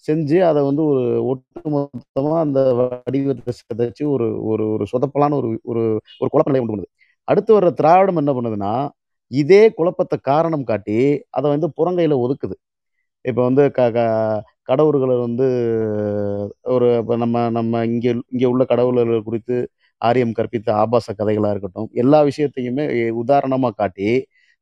செஞ்சு 0.09 0.39
அதை 0.51 0.61
வந்து 0.69 0.83
ஒரு 0.93 1.03
ஒட்டுமொத்தமாக 1.33 2.39
அந்த 2.47 2.61
வடிவத்தை 2.79 3.53
சிதைச்சு 3.61 4.05
ஒரு 4.15 4.27
ஒரு 4.53 4.65
ஒரு 4.75 4.85
சொதப்பலான 4.93 5.37
ஒரு 5.41 5.49
ஒரு 5.73 5.83
ஒரு 6.23 6.29
குழப்ப 6.33 6.49
நிலையை 6.51 6.65
பண்ணுது. 6.65 6.89
அடுத்து 7.29 7.51
வர்ற 7.59 7.71
திராவிடம் 7.81 8.21
என்ன 8.23 8.33
பண்ணுதுன்னா 8.39 8.73
இதே 9.33 9.63
குழப்பத்தை 9.79 10.17
காரணம் 10.31 10.65
காட்டி 10.65 10.99
அதை 11.31 11.47
வந்து 11.51 11.69
புறங்கையில் 11.79 12.23
ஒதுக்குது. 12.25 12.57
இப்போ 13.25 13.43
வந்து 13.49 13.63
க 13.77 13.81
க 13.97 14.01
கடவுள்களை 14.69 15.17
வந்து 15.19 15.47
ஒரு 16.75 16.87
இப்போ 17.01 17.15
நம்ம 17.17 17.37
நம்ம 17.51 17.83
இங்கே 17.87 18.13
இங்கே 18.33 18.47
உள்ள 18.47 18.63
கடவுளர்கள் 18.65 19.27
குறித்து 19.29 19.57
ஆரியம் 20.03 20.37
கற்பித்த 20.39 20.69
ஆபாச 20.75 21.09
கதைகளாக 21.13 21.53
இருக்கட்டும் 21.55 21.89
எல்லா 21.95 22.19
விஷயத்தையுமே 22.31 22.85
உதாரணமாக 23.23 23.77
காட்டி 23.77 24.09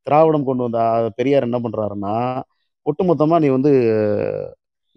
திராவிடம் 0.06 0.46
கொண்டு 0.48 0.64
வந்த 0.66 0.80
பெரியார் 1.18 1.46
என்ன 1.48 1.58
பண்ணுறாருன்னா 1.62 2.14
ஒட்டுமொத்தமாக 2.86 3.42
நீ 3.44 3.48
வந்து 3.48 3.72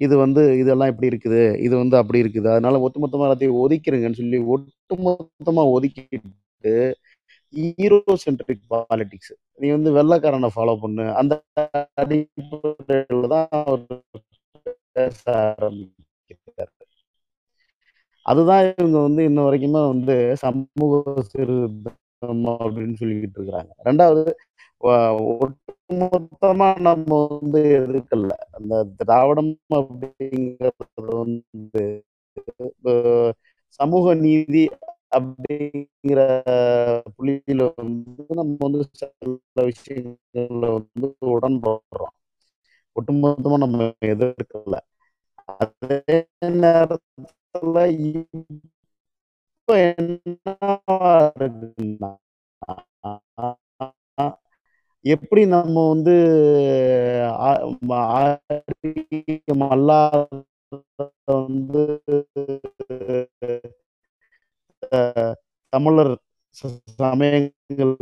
இது 0.02 0.16
வந்து 0.18 0.42
இதெல்லாம் 0.61 0.92
இப்படி 0.92 1.11
இருக்குது 1.11 1.42
இது 1.60 1.74
வந்து 1.77 1.95
அப்படி 2.02 2.22
இருக்குது 2.24 2.50
அதனால 2.53 2.80
ஒட்டுமொத்தமாக 2.80 3.27
எல்லாத்தையும் 3.27 3.60
ஒதுக்கிருங்கன்னு 3.64 4.19
சொல்லி 4.22 4.40
ஒட்டுமொத்தமாக 4.56 5.74
ஒதுக்கிட்டு 5.76 6.74
ஹீரோ 7.53 7.98
சென்ட்ரிக் 8.23 8.64
பாலிடிக்ஸ் 8.72 9.33
நீ 9.61 9.67
வந்து 9.75 9.90
வெள்ளைக்காரனை 9.98 10.49
ஃபாலோ 10.56 10.73
பண்ணு. 10.83 11.06
அந்த 11.19 11.33
அடிப்படையில் 12.01 13.27
தான் 13.33 13.49
அவர் 13.61 13.83
பேச 14.95 15.22
ஆரம்பிக்கிறார் 15.51 16.72
அதுதான் 18.25 18.64
இவங்க 18.80 18.98
வந்து 19.07 19.22
இன்ன 19.30 19.40
வரைக்குமே 19.48 19.82
வந்து 19.93 20.15
சமூக 20.43 20.93
சீர்திருத்தம் 21.32 22.45
அப்படின்னு 22.64 22.95
சொல்லிக்கிட்டு 23.01 23.38
இருக்கிறாங்க. 23.40 23.72
ரெண்டாவது 23.88 24.23
ஒட்டுமொத்தமா 25.41 26.67
நம்ம 26.88 27.09
வந்து 27.33 27.61
எதிர்க்கல. 27.80 28.35
அந்த 28.57 28.73
திராவிடம் 28.99 29.51
அப்படிங்கிறது 29.80 31.14
வந்து 31.22 31.83
சமூக 33.80 34.14
நீதி 34.25 34.64
அப்படிங்கிற 35.14 36.19
புள்ளியில 37.14 37.61
வந்து 37.77 38.25
நம்ம 38.32 38.56
வந்து 38.59 38.82
சில 38.93 39.11
விஷயங்கள்ல 39.69 40.66
வந்து 40.74 41.08
உடன்படுறோம். 41.27 42.16
ஒட்டுமொத்தமா 42.95 43.58
நம்ம 43.58 43.80
எதிர்க்கல. 44.06 44.75
அதே 45.59 46.00
நேரத்துல 46.58 47.75
இப்ப 49.58 49.75
என்ன 49.90 50.53
இருக்குன்னா 51.35 52.11
எப்படி 55.06 55.42
நம்ம 55.48 55.75
வந்து 55.90 56.16
அல்லாத 59.69 60.27
வந்து 61.38 61.83
தமிழர் 65.73 66.13
சமயங்கள் 66.99 67.95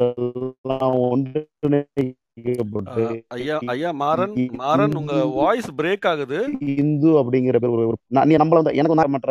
எல்லாம் 0.00 0.94
ஒன்றிணைக்கப்பட்டு 1.06 3.02
அஹ், 3.04 3.16
ஐயா 3.36 3.56
ஐயா 3.72 3.90
மாறன் 4.00 4.34
மாறன் 4.60 4.94
உங்க 5.00 5.14
வாய்ஸ் 5.34 5.68
பிரேக் 5.78 6.06
ஆகுது. 6.10 6.38
இந்து 6.76 7.10
அப்படிங்கிற 7.20 7.56
பேர் 7.62 7.74
ஒரு 7.74 7.84
ஒரு 7.90 7.96
நீ 8.28 8.34
நம்மள 8.40 8.60
வந்து 8.60 8.74
எனக்கு 8.78 8.94
வந்து 8.94 9.14
மற்ற 9.16 9.30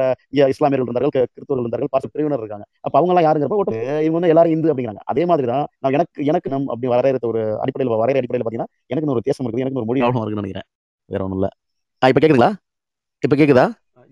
இஸ்லாமியர்கள் 0.54 0.86
இருந்தார்கள் 0.86 1.14
கிறிஸ்தவர்கள் 1.28 1.64
இருந்தார்கள் 1.64 1.92
பார்த்து 1.94 2.14
பிரிவினர் 2.14 2.44
இருக்காங்க. 2.44 2.68
அப்ப 2.86 2.96
அவங்க 3.00 3.14
எல்லாம் 3.14 3.28
யாருங்கிறப்ப 3.28 3.60
ஒட்டு 3.62 3.78
இவங்க 4.00 4.18
வந்து 4.20 4.34
எல்லாரும் 4.34 4.56
இந்து 4.56 4.72
அப்படிங்கிறாங்க. 4.72 5.04
அதே 5.12 5.26
மாதிரி 5.30 5.48
தான் 5.48 5.66
நான் 5.78 5.96
எனக்கு 5.98 6.28
எனக்கு 6.30 6.54
நம் 6.54 6.70
அப்படி 6.72 6.92
வரையறுத்த 6.94 7.28
ஒரு 7.32 7.42
அடிப்படையில் 7.64 7.94
வரையறை 7.96 8.22
அடிப்படையில் 8.22 8.46
பார்த்தீங்கன்னா 8.46 8.74
எனக்கு 8.92 9.14
ஒரு 9.16 9.22
வித்தியாசம் 9.22 9.46
இருக்குது 9.46 9.66
எனக்கு 9.66 9.82
ஒரு 9.82 9.90
மொழி 9.90 10.02
ஞாபகம் 10.04 10.22
இருக்குன்னு 10.22 10.46
நினைக்கிறேன். 10.46 10.70
வேற 11.10 11.22
ஒன்றும் 11.26 11.40
இல்லை. 11.40 11.52
இப்போ 12.02 12.20
கேக்குதுங்களா? 12.20 12.52
இப்போ 13.24 13.36
கேக்குதா? 13.36 13.66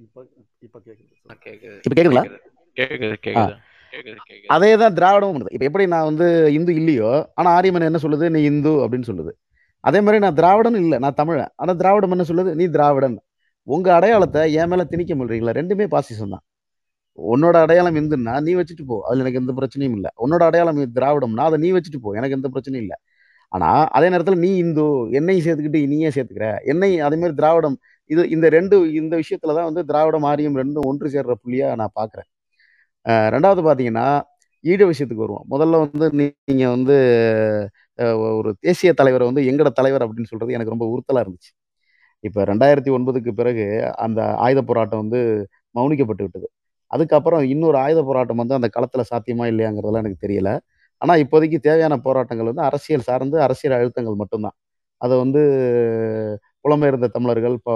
இப்ப 0.06 0.18
இப்ப 0.64 0.78
கேக்குது 0.80 1.12
கேக்குது. 1.46 1.76
இப்போ 1.86 1.96
கேக்குதுங்களா? 1.96 2.26
அதே 4.56 4.76
தான் 4.78 4.96
திராவிடமும் 5.00 5.36
பண்ணுது. 5.36 5.54
இப்போ 5.56 5.66
எப்படி 5.66 5.86
நான் 5.88 6.06
வந்து 6.06 6.26
இந்து 6.58 6.76
இல்லையோ 6.76 7.12
ஆனால் 7.34 7.54
ஆரியமன் 7.58 7.82
என்ன 7.82 8.00
சொல்லுது? 8.06 8.30
நீ 8.36 8.44
இந்து 8.44 8.70
அப்படின்னு 8.84 9.10
சொல்லுது. 9.12 9.32
அதே 9.84 10.02
மாதிரி 10.02 10.20
நான் 10.26 10.34
திராவிடன் 10.34 10.76
இல்லை 10.76 11.00
நான் 11.00 11.14
தமிழன். 11.14 11.52
ஆனால் 11.56 11.76
திராவிடம் 11.76 12.12
என்ன 12.12 12.26
சொல்லுது? 12.32 12.56
நீ 12.56 12.66
திராவிடன். 12.68 13.16
உங்க 13.68 13.96
அடையாளத்தை 13.96 14.54
என் 14.54 14.70
மேல 14.70 14.84
திணிக்க 14.84 15.16
முடியல 15.16 15.54
ரெண்டுமே 15.60 15.86
பாசிசம் 15.96 16.30
தான். 16.30 16.44
உன்னோட 17.18 17.56
அடையாளம் 17.62 17.96
இந்துன்னா 17.96 18.42
நீ 18.42 18.56
வச்சுட்டு 18.56 18.86
போ. 18.86 19.02
அதுல 19.08 19.22
எனக்கு 19.24 19.40
எந்த 19.40 19.54
பிரச்சனையும் 19.60 19.96
இல்லை. 19.96 20.10
உன்னோட 20.26 20.44
அடையாளம் 20.44 20.82
திராவிடம்னா 21.00 21.40
அதை 21.40 21.60
நீ 21.60 21.72
வச்சுட்டு 21.72 21.98
போ. 21.98 22.16
எனக்கு 22.16 22.36
எந்த 22.36 22.50
பிரச்சனையும் 22.54 22.86
இல்லை. 22.86 22.98
ஆனா 23.52 23.70
அதே 23.88 24.10
நேரத்துல 24.10 24.36
நீ 24.36 24.58
இந்து 24.58 24.86
என்னையும் 25.12 25.46
சேர்த்துக்கிட்டு 25.46 25.88
நீயே 25.88 26.10
சேர்த்துக்கிற. 26.10 26.58
என்னை 26.64 27.00
அதே 27.00 27.16
மாதிரி 27.16 27.36
திராவிடம் 27.36 27.78
இது 28.10 28.30
இந்த 28.30 28.50
ரெண்டு 28.50 28.94
இந்த 28.94 29.16
விஷயத்துல 29.16 29.54
தான் 29.54 29.66
வந்து 29.66 29.86
திராவிடம் 29.86 30.24
ஆரியம் 30.24 30.58
ரெண்டும் 30.58 30.86
ஒன்று 30.86 31.10
சேர்ற 31.10 31.34
புள்ளியா 31.44 31.76
நான் 31.76 31.96
பாக்குறேன். 31.96 32.28
அஹ் 32.28 32.37
ரெண்டாவது 33.36 33.62
பார்த்தீங்கன்னா 33.68 34.08
ஈழ 34.64 34.82
விஷயத்துக்கு 34.92 35.26
வருவோம். 35.26 35.46
முதல்ல 35.54 35.80
வந்து 35.84 36.08
நீங்கள் 36.50 36.74
வந்து 36.76 36.96
ஒரு 38.40 38.50
தேசிய 38.66 38.90
தலைவரை 39.00 39.26
வந்து 39.30 39.44
எங்கட 39.52 39.70
தலைவர் 39.80 40.04
அப்படின்னு 40.06 40.30
சொல்கிறது 40.32 40.56
எனக்கு 40.58 40.74
ரொம்ப 40.76 40.88
உறுத்தலாக 40.94 41.24
இருந்துச்சு. 41.26 41.52
இப்போ 42.24 42.40
ரெண்டாயிரத்தி 42.52 42.92
ஒன்பதுக்கு 42.98 43.32
பிறகு 43.40 43.66
அந்த 44.06 44.20
ஆயுத 44.46 44.62
போராட்டம் 44.70 45.02
வந்து 45.04 45.20
மௌனிக்கப்பட்டு 45.78 46.26
விட்டது. 46.28 46.48
அதுக்கப்புறம் 46.92 47.44
இன்னொரு 47.54 47.78
ஆயுத 47.86 48.02
போராட்டம் 48.10 48.42
வந்து 48.44 48.58
அந்த 48.60 48.68
களத்தில் 48.76 49.10
சாத்தியமா 49.12 49.46
இல்லையாங்கிறதெல்லாம் 49.52 50.04
எனக்கு 50.06 50.24
தெரியல. 50.26 50.52
ஆனால் 51.02 51.22
இப்போதைக்கு 51.24 51.58
தேவையான 51.68 51.96
போராட்டங்கள் 52.08 52.50
வந்து 52.52 52.66
அரசியல் 52.70 53.08
சார்ந்து 53.10 53.38
அரசியல் 53.48 53.76
அழுத்தங்கள் 53.80 54.20
மட்டும்தான். 54.22 54.56
அதை 55.02 55.16
வந்து 55.24 55.42
புலம்பெயர்ந்த 56.66 57.08
தமிழர்கள் 57.18 57.56
இப்போ 57.60 57.74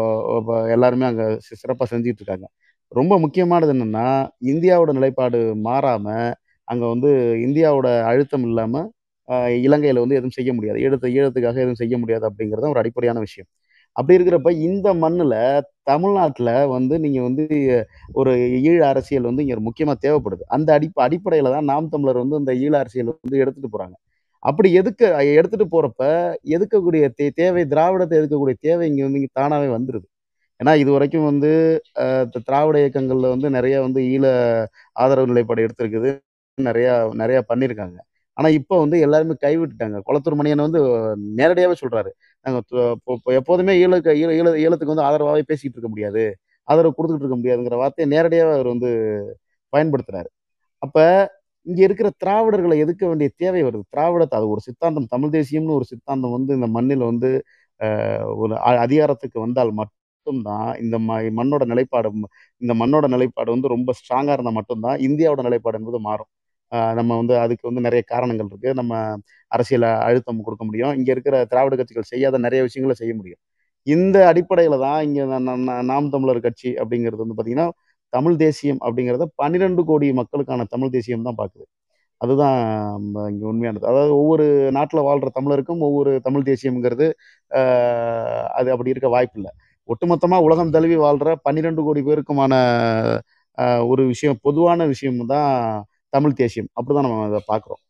எல்லாருமே 0.75 1.05
அங்கே 1.11 1.25
சிறப்பாக 1.61 1.87
செஞ்சுட்டு 1.93 2.21
இருக்காங்க. 2.21 2.47
ரொம்ப 2.91 3.13
முக்கியமானது 3.23 3.71
என்னென்னா 3.75 4.07
இந்தியாவோட 4.51 4.91
நிலைப்பாடு 4.97 5.39
மாறாமல் 5.67 6.31
அங்கே 6.67 6.87
வந்து 6.93 7.09
இந்தியாவோட 7.45 7.87
அழுத்தம் 8.09 8.45
இல்லாமல் 8.49 8.87
இலங்கையில் 9.65 10.01
வந்து 10.03 10.17
எதுவும் 10.19 10.37
செய்ய 10.37 10.51
முடியாது. 10.57 10.77
ஈழத்து 10.85 11.07
ஈழத்துக்காக 11.17 11.59
எதுவும் 11.63 11.81
செய்ய 11.81 11.95
முடியாது 12.01 12.25
அப்படிங்கிறது 12.29 12.71
ஒரு 12.73 12.81
அடிப்படையான 12.81 13.19
விஷயம். 13.25 13.47
அப்படி 13.95 14.15
இருக்கிறப்ப 14.17 14.51
இந்த 14.67 14.87
மண்ணில் 15.03 15.37
தமிழ்நாட்டில் 15.91 16.51
வந்து 16.75 16.95
நீங்கள் 17.05 17.25
வந்து 17.27 17.45
ஒரு 18.19 18.31
ஈழ 18.69 18.79
அரசியல் 18.91 19.29
வந்து 19.29 19.43
இங்கே 19.45 19.57
முக்கியமாக 19.67 19.97
தேவைப்படுது. 20.05 20.43
அந்த 20.55 20.69
அடிப்ப 20.77 21.03
அடிப்படையில் 21.07 21.53
தான் 21.55 21.69
நாம் 21.71 21.91
தமிழர் 21.95 22.21
வந்து 22.23 22.39
இந்த 22.43 22.53
ஈழ 22.63 22.73
அரசியல் 22.83 23.11
வந்து 23.15 23.41
எடுத்துகிட்டு 23.43 23.73
போகிறாங்க 23.75 23.95
அப்படி 24.45 24.69
எதுக்க 24.81 25.01
எடுத்துகிட்டு 25.39 25.67
போகிறப்ப 25.75 26.03
எதுக்கக்கூடிய 26.55 27.03
தே 27.19 27.25
தேவை 27.41 27.63
திராவிடத்தை 27.73 28.15
எதுக்கக்கூடிய 28.21 28.55
தேவை 28.67 28.85
இங்கே 28.91 29.03
வந்து 29.07 29.19
இங்கே 29.21 29.33
தானாகவே 29.39 29.69
வந்துடுது 29.75 30.07
ஏன்னா 30.63 30.75
இது 30.77 30.91
வரைக்கும் 30.91 31.23
வந்து 31.23 31.81
திராவிட 32.43 32.79
இயக்கங்களில் 32.79 33.29
வந்து 33.29 33.49
நிறைய 33.49 33.81
வந்து 33.81 34.01
ஈழ 34.01 34.25
ஆதரவு 34.93 35.27
நிலைப்பாடு 35.27 35.65
எடுத்திருக்குது. 35.65 36.19
நிறையா 36.61 36.93
நிறையா 37.21 37.41
பண்ணியிருக்காங்க. 37.53 37.97
ஆனால் 38.33 38.51
இப்போ 38.51 38.79
வந்து 38.79 38.99
எல்லாருமே 38.99 39.33
கைவிட்டுட்டாங்க. 39.45 39.99
குளத்தூர் 40.05 40.35
மணியன் 40.35 40.65
வந்து 40.67 40.81
நேரடியாகவே 41.17 41.77
சொல்கிறாரு 41.81 42.11
நாங்கள் 42.41 42.61
இப்போ- 42.71 43.33
எப்போதுமே 43.33 43.85
ஈழக்கு 43.85 44.11
ஈழ 44.21 44.29
ஈழ 44.39 44.47
ஈழத்துக்கு 44.65 44.93
வந்து 44.93 45.03
ஆதரவாகவே 45.03 45.41
பேசிக்கிட்டு 45.41 45.79
இருக்க 45.79 45.87
முடியாது. 45.87 46.37
ஆதரவு 46.63 46.93
கொடுத்துட்டு 46.97 47.25
இருக்க 47.25 47.37
முடியாதுங்கிற 47.37 47.75
வார்த்தையை 47.75 48.15
நேரடியாக 48.15 48.53
அவர் 48.53 48.67
வந்து 48.67 48.89
பயன்படுத்துறாரு. 49.77 50.29
அப்போ 50.77 51.31
இங்கே 51.61 51.83
இருக்கிற 51.83 52.09
திராவிடர்களை 52.25 52.77
எதுக்க 52.85 53.05
வேண்டிய 53.07 53.29
தேவை 53.35 53.63
வருது. 53.63 53.81
திராவிடத்தை 53.95 54.39
அது 54.39 54.49
ஒரு 54.49 54.59
சித்தாந்தம். 54.61 55.05
தமிழ் 55.09 55.29
தேசியம்னு 55.29 55.73
ஒரு 55.73 55.85
சித்தாந்தம் 55.85 56.31
வந்து 56.31 56.53
இந்த 56.55 56.67
மண்ணில் 56.67 56.97
வந்து 56.97 57.43
ஒரு 58.35 58.53
அ- 58.57 58.79
அதிகாரத்துக்கு 58.79 59.39
வந்தால் 59.39 59.73
மட்டும்தான் 60.21 60.69
இந்த 60.83 60.95
ம 61.07 61.11
மண்ணோட 61.39 61.63
நிலைப்பாடு 61.71 62.09
இந்த 62.61 62.73
மண்ணோட 62.81 63.05
நிலைப்பாடு 63.15 63.49
வந்து 63.55 63.67
ரொம்ப 63.75 63.93
ஸ்ட்ராங்காக 63.99 64.35
இருந்தால் 64.37 64.57
மட்டும்தான் 64.59 64.97
இந்தியாவோட 65.07 65.41
நிலைப்பாடு 65.47 65.77
என்பது 65.79 65.99
மாறும். 66.09 66.29
நம்ம 66.99 67.15
வந்து 67.21 67.35
அதுக்கு 67.43 67.65
வந்து 67.69 67.81
நிறைய 67.87 68.01
காரணங்கள் 68.11 68.49
இருக்குது 68.51 68.77
நம்ம 68.79 68.93
அரசியல 69.51 69.85
அழுத்தம் 70.07 70.43
கொடுக்க 70.47 70.63
முடியும். 70.69 70.93
இங்கே 70.99 71.11
இருக்கிற 71.15 71.35
திராவிட 71.51 71.75
கட்சிகள் 71.79 72.09
செய்யாத 72.13 72.39
நிறைய 72.45 72.61
விஷயங்களை 72.67 72.95
செய்ய 73.01 73.13
முடியும். 73.19 73.41
இந்த 73.87 74.17
அடிப்படையில் 74.31 74.77
தான் 74.85 74.99
இங்கே 75.07 75.23
நாம் 75.91 76.11
தமிழர் 76.15 76.45
கட்சி 76.47 76.69
அப்படிங்கிறது 76.81 77.23
வந்து 77.23 77.37
பார்த்திங்கன்னா 77.37 77.67
தமிழ் 78.13 78.37
தேசியம் 78.45 78.81
அப்படிங்கிறத 78.85 79.25
பன்னிரெண்டு 79.41 79.81
கோடி 79.91 80.07
மக்களுக்கான 80.21 80.65
தமிழ் 80.73 80.93
தேசியம் 80.97 81.27
தான் 81.29 81.39
பார்க்குது 81.41 81.65
அதுதான் 82.21 82.57
இங்கே 83.31 83.45
உண்மையானது. 83.51 83.85
அதாவது 83.91 84.13
ஒவ்வொரு 84.21 84.45
நாட்டில் 84.77 85.05
வாழ்கிற 85.07 85.29
தமிழருக்கும் 85.37 85.81
ஒவ்வொரு 85.87 86.11
தமிழ் 86.27 86.47
தேசியம்ங்கிறது 86.49 87.07
அது 88.59 88.69
அப்படி 88.75 88.93
இருக்க 88.93 89.09
வாய்ப்பு 89.15 89.37
இல்லை 89.39 89.51
ஒட்டுமொத்தமாக 89.91 90.41
உலகம் 90.41 90.69
தழுவி 90.69 90.95
வாழ்கிற 90.95 91.35
பன்னிரெண்டு 91.35 91.83
கோடி 91.83 92.01
பேருக்குமான 92.01 92.53
ஒரு 93.87 94.05
விஷயம் 94.07 94.37
பொதுவான 94.41 94.85
விஷயம் 94.85 95.25
தான் 95.25 95.83
தமிழ் 96.09 96.33
தேசியம். 96.33 96.67
அப்படி 96.73 96.99
தான் 96.99 97.09
நம்ம 97.09 97.25
அதை 97.25 97.41
பார்க்குறோம். 97.51 97.83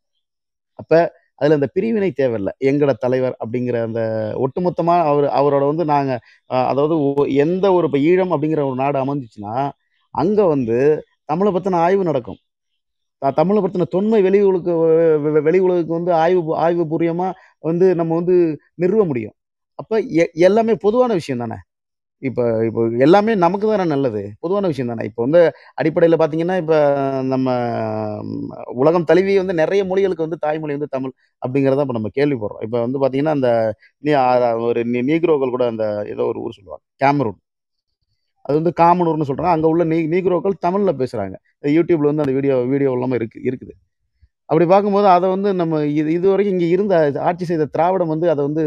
அப்போ 0.74 1.14
அதில் 1.36 1.54
அந்த 1.54 1.68
பிரிவினை 1.74 2.12
தேவையில்லை. 2.12 2.54
எங்கட 2.60 2.94
தலைவர் 2.94 3.38
அப்படிங்கிற 3.46 3.84
அந்த 3.84 4.02
ஒட்டுமொத்தமாக 4.38 5.04
அவர் 5.04 5.24
அவரோட 5.24 5.66
வந்து 5.68 5.86
நாங்கள் 5.86 6.20
அதாவது 6.46 7.14
ஒ- 7.14 7.26
எந்த 7.26 7.74
ஒரு 7.74 7.86
இப்போ 7.86 7.98
ஈழம் 7.98 8.30
அப்படிங்கிற 8.30 8.66
ஒரு 8.66 8.76
நாடு 8.76 9.00
அமைஞ்சிச்சுன்னா 9.06 9.72
அங்கே 10.12 10.44
வந்து 10.44 11.04
தமிழை 11.26 11.54
பற்றின 11.54 11.76
ஆய்வு 11.76 12.04
நடக்கும். 12.04 12.38
தமிழை 13.36 13.64
பற்றின 13.64 13.86
தொன்மை 13.88 14.22
வெளி 14.22 14.42
உலகு 14.42 14.74
வெளி 15.44 15.60
உலகுக்கு 15.60 15.94
வந்து 15.94 16.14
ஆய்வு 16.14 16.56
ஆய்வுபூர்வமாக 16.56 17.22
ஆய்வு 17.22 17.34
வந்து 17.60 17.96
நம்ம 17.96 18.16
வந்து 18.16 18.60
நிறுவ 18.76 19.06
முடியும். 19.06 19.34
அப்போ 19.76 19.98
எ- 20.00 20.32
எல்லாமே 20.34 20.76
பொதுவான 20.76 21.14
விஷயம் 21.14 21.48
தானே? 21.48 21.56
இப்போ 22.22 22.44
இப்போ 22.66 22.82
எல்லாமே 22.98 23.36
நமக்கு 23.36 23.68
தானே 23.68 23.86
நல்லது? 23.86 24.22
பொதுவான 24.40 24.68
விஷயம் 24.68 24.90
தானே. 24.90 25.04
இப்போ 25.06 25.22
வந்து 25.26 25.40
அடிப்படையில் 25.74 26.18
பார்த்தீங்கன்னா 26.20 26.58
இப்போ 26.58 26.78
நம்ம 27.24 27.48
உலகம் 28.74 29.04
தழுவி 29.04 29.38
வந்து 29.38 29.54
நிறைய 29.54 29.84
மொழிகளுக்கு 29.86 30.26
வந்து 30.28 30.42
தாய்மொழி 30.42 30.74
வந்து 30.74 30.92
தமிழ் 30.92 31.14
அப்படிங்கிறத 31.42 31.86
இப்போ 31.86 31.98
நம்ம 32.00 32.12
கேள்விப்படுறோம். 32.20 32.64
இப்போ 32.64 32.80
வந்து 32.82 33.00
பார்த்தீங்கன்னா 33.00 33.36
அந்த 33.38 33.52
நீ 34.04 34.14
ஒரு 34.70 34.84
நீ- 34.86 35.06
நீக்ரோக்கள் 35.12 35.56
கூட 35.56 35.66
அந்த 35.68 35.86
ஏதோ 36.10 36.26
ஒரு 36.26 36.42
ஊர் 36.42 36.58
சொல்லுவாங்க 36.60 36.86
கேமரூன். 37.04 37.40
அது 38.46 38.56
வந்து 38.60 38.74
காமனூர்னு 38.82 39.30
சொல்கிறாங்க 39.30 39.54
அங்கே 39.56 39.68
உள்ள 39.68 39.84
நீ 39.84 39.98
நீக்ரோக்கள் 40.08 40.62
தமிழில் 40.66 41.00
பேசுகிறாங்க 41.02 41.36
யூடியூப்ல 41.78 42.10
வந்து 42.12 42.24
அந்த 42.26 42.34
வீடியோ 42.34 42.56
வீடியோ 42.74 42.92
எல்லாமே 42.92 43.18
இருக்குது 43.18 43.48
இருக்குது. 43.52 43.74
அப்படி 44.50 44.66
பார்க்கும்போது 44.70 45.08
அதை 45.08 45.28
வந்து 45.30 45.50
நம்ம 45.54 45.86
இது 45.86 46.10
இது 46.14 46.26
வரைக்கும் 46.30 46.56
இங்கே 46.60 46.70
இருந்த 46.70 46.96
ஆட்சி 47.22 47.46
செய்த 47.46 47.66
திராவிடம் 47.66 48.08
வந்து 48.08 48.28
அதை 48.30 48.42
வந்து 48.46 48.64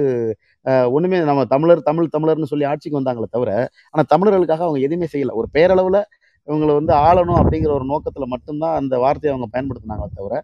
ஒன்றுமே 0.94 1.18
நம்ம 1.30 1.42
தமிழர் 1.54 1.86
தமிழ் 1.88 2.12
தமிழர்னு 2.14 2.50
சொல்லி 2.52 2.66
ஆட்சிக்கு 2.72 2.98
வந்தாங்களே 3.00 3.28
தவிர 3.36 3.50
ஆனால் 3.92 4.08
தமிழர்களுக்காக 4.12 4.64
அவங்க 4.66 4.80
எதுவுமே 4.86 5.06
செய்யலை. 5.14 5.32
ஒரு 5.40 5.48
பேரளவில் 5.56 6.00
இவங்களை 6.48 6.72
வந்து 6.78 6.92
ஆளணும் 7.06 7.38
அப்படிங்கிற 7.40 7.72
ஒரு 7.78 7.86
நோக்கத்தில் 7.92 8.32
மட்டும்தான் 8.34 8.76
அந்த 8.80 8.94
வார்த்தையை 9.04 9.32
அவங்க 9.34 9.48
பயன்படுத்தினாங்களே 9.54 10.12
தவிர 10.20 10.34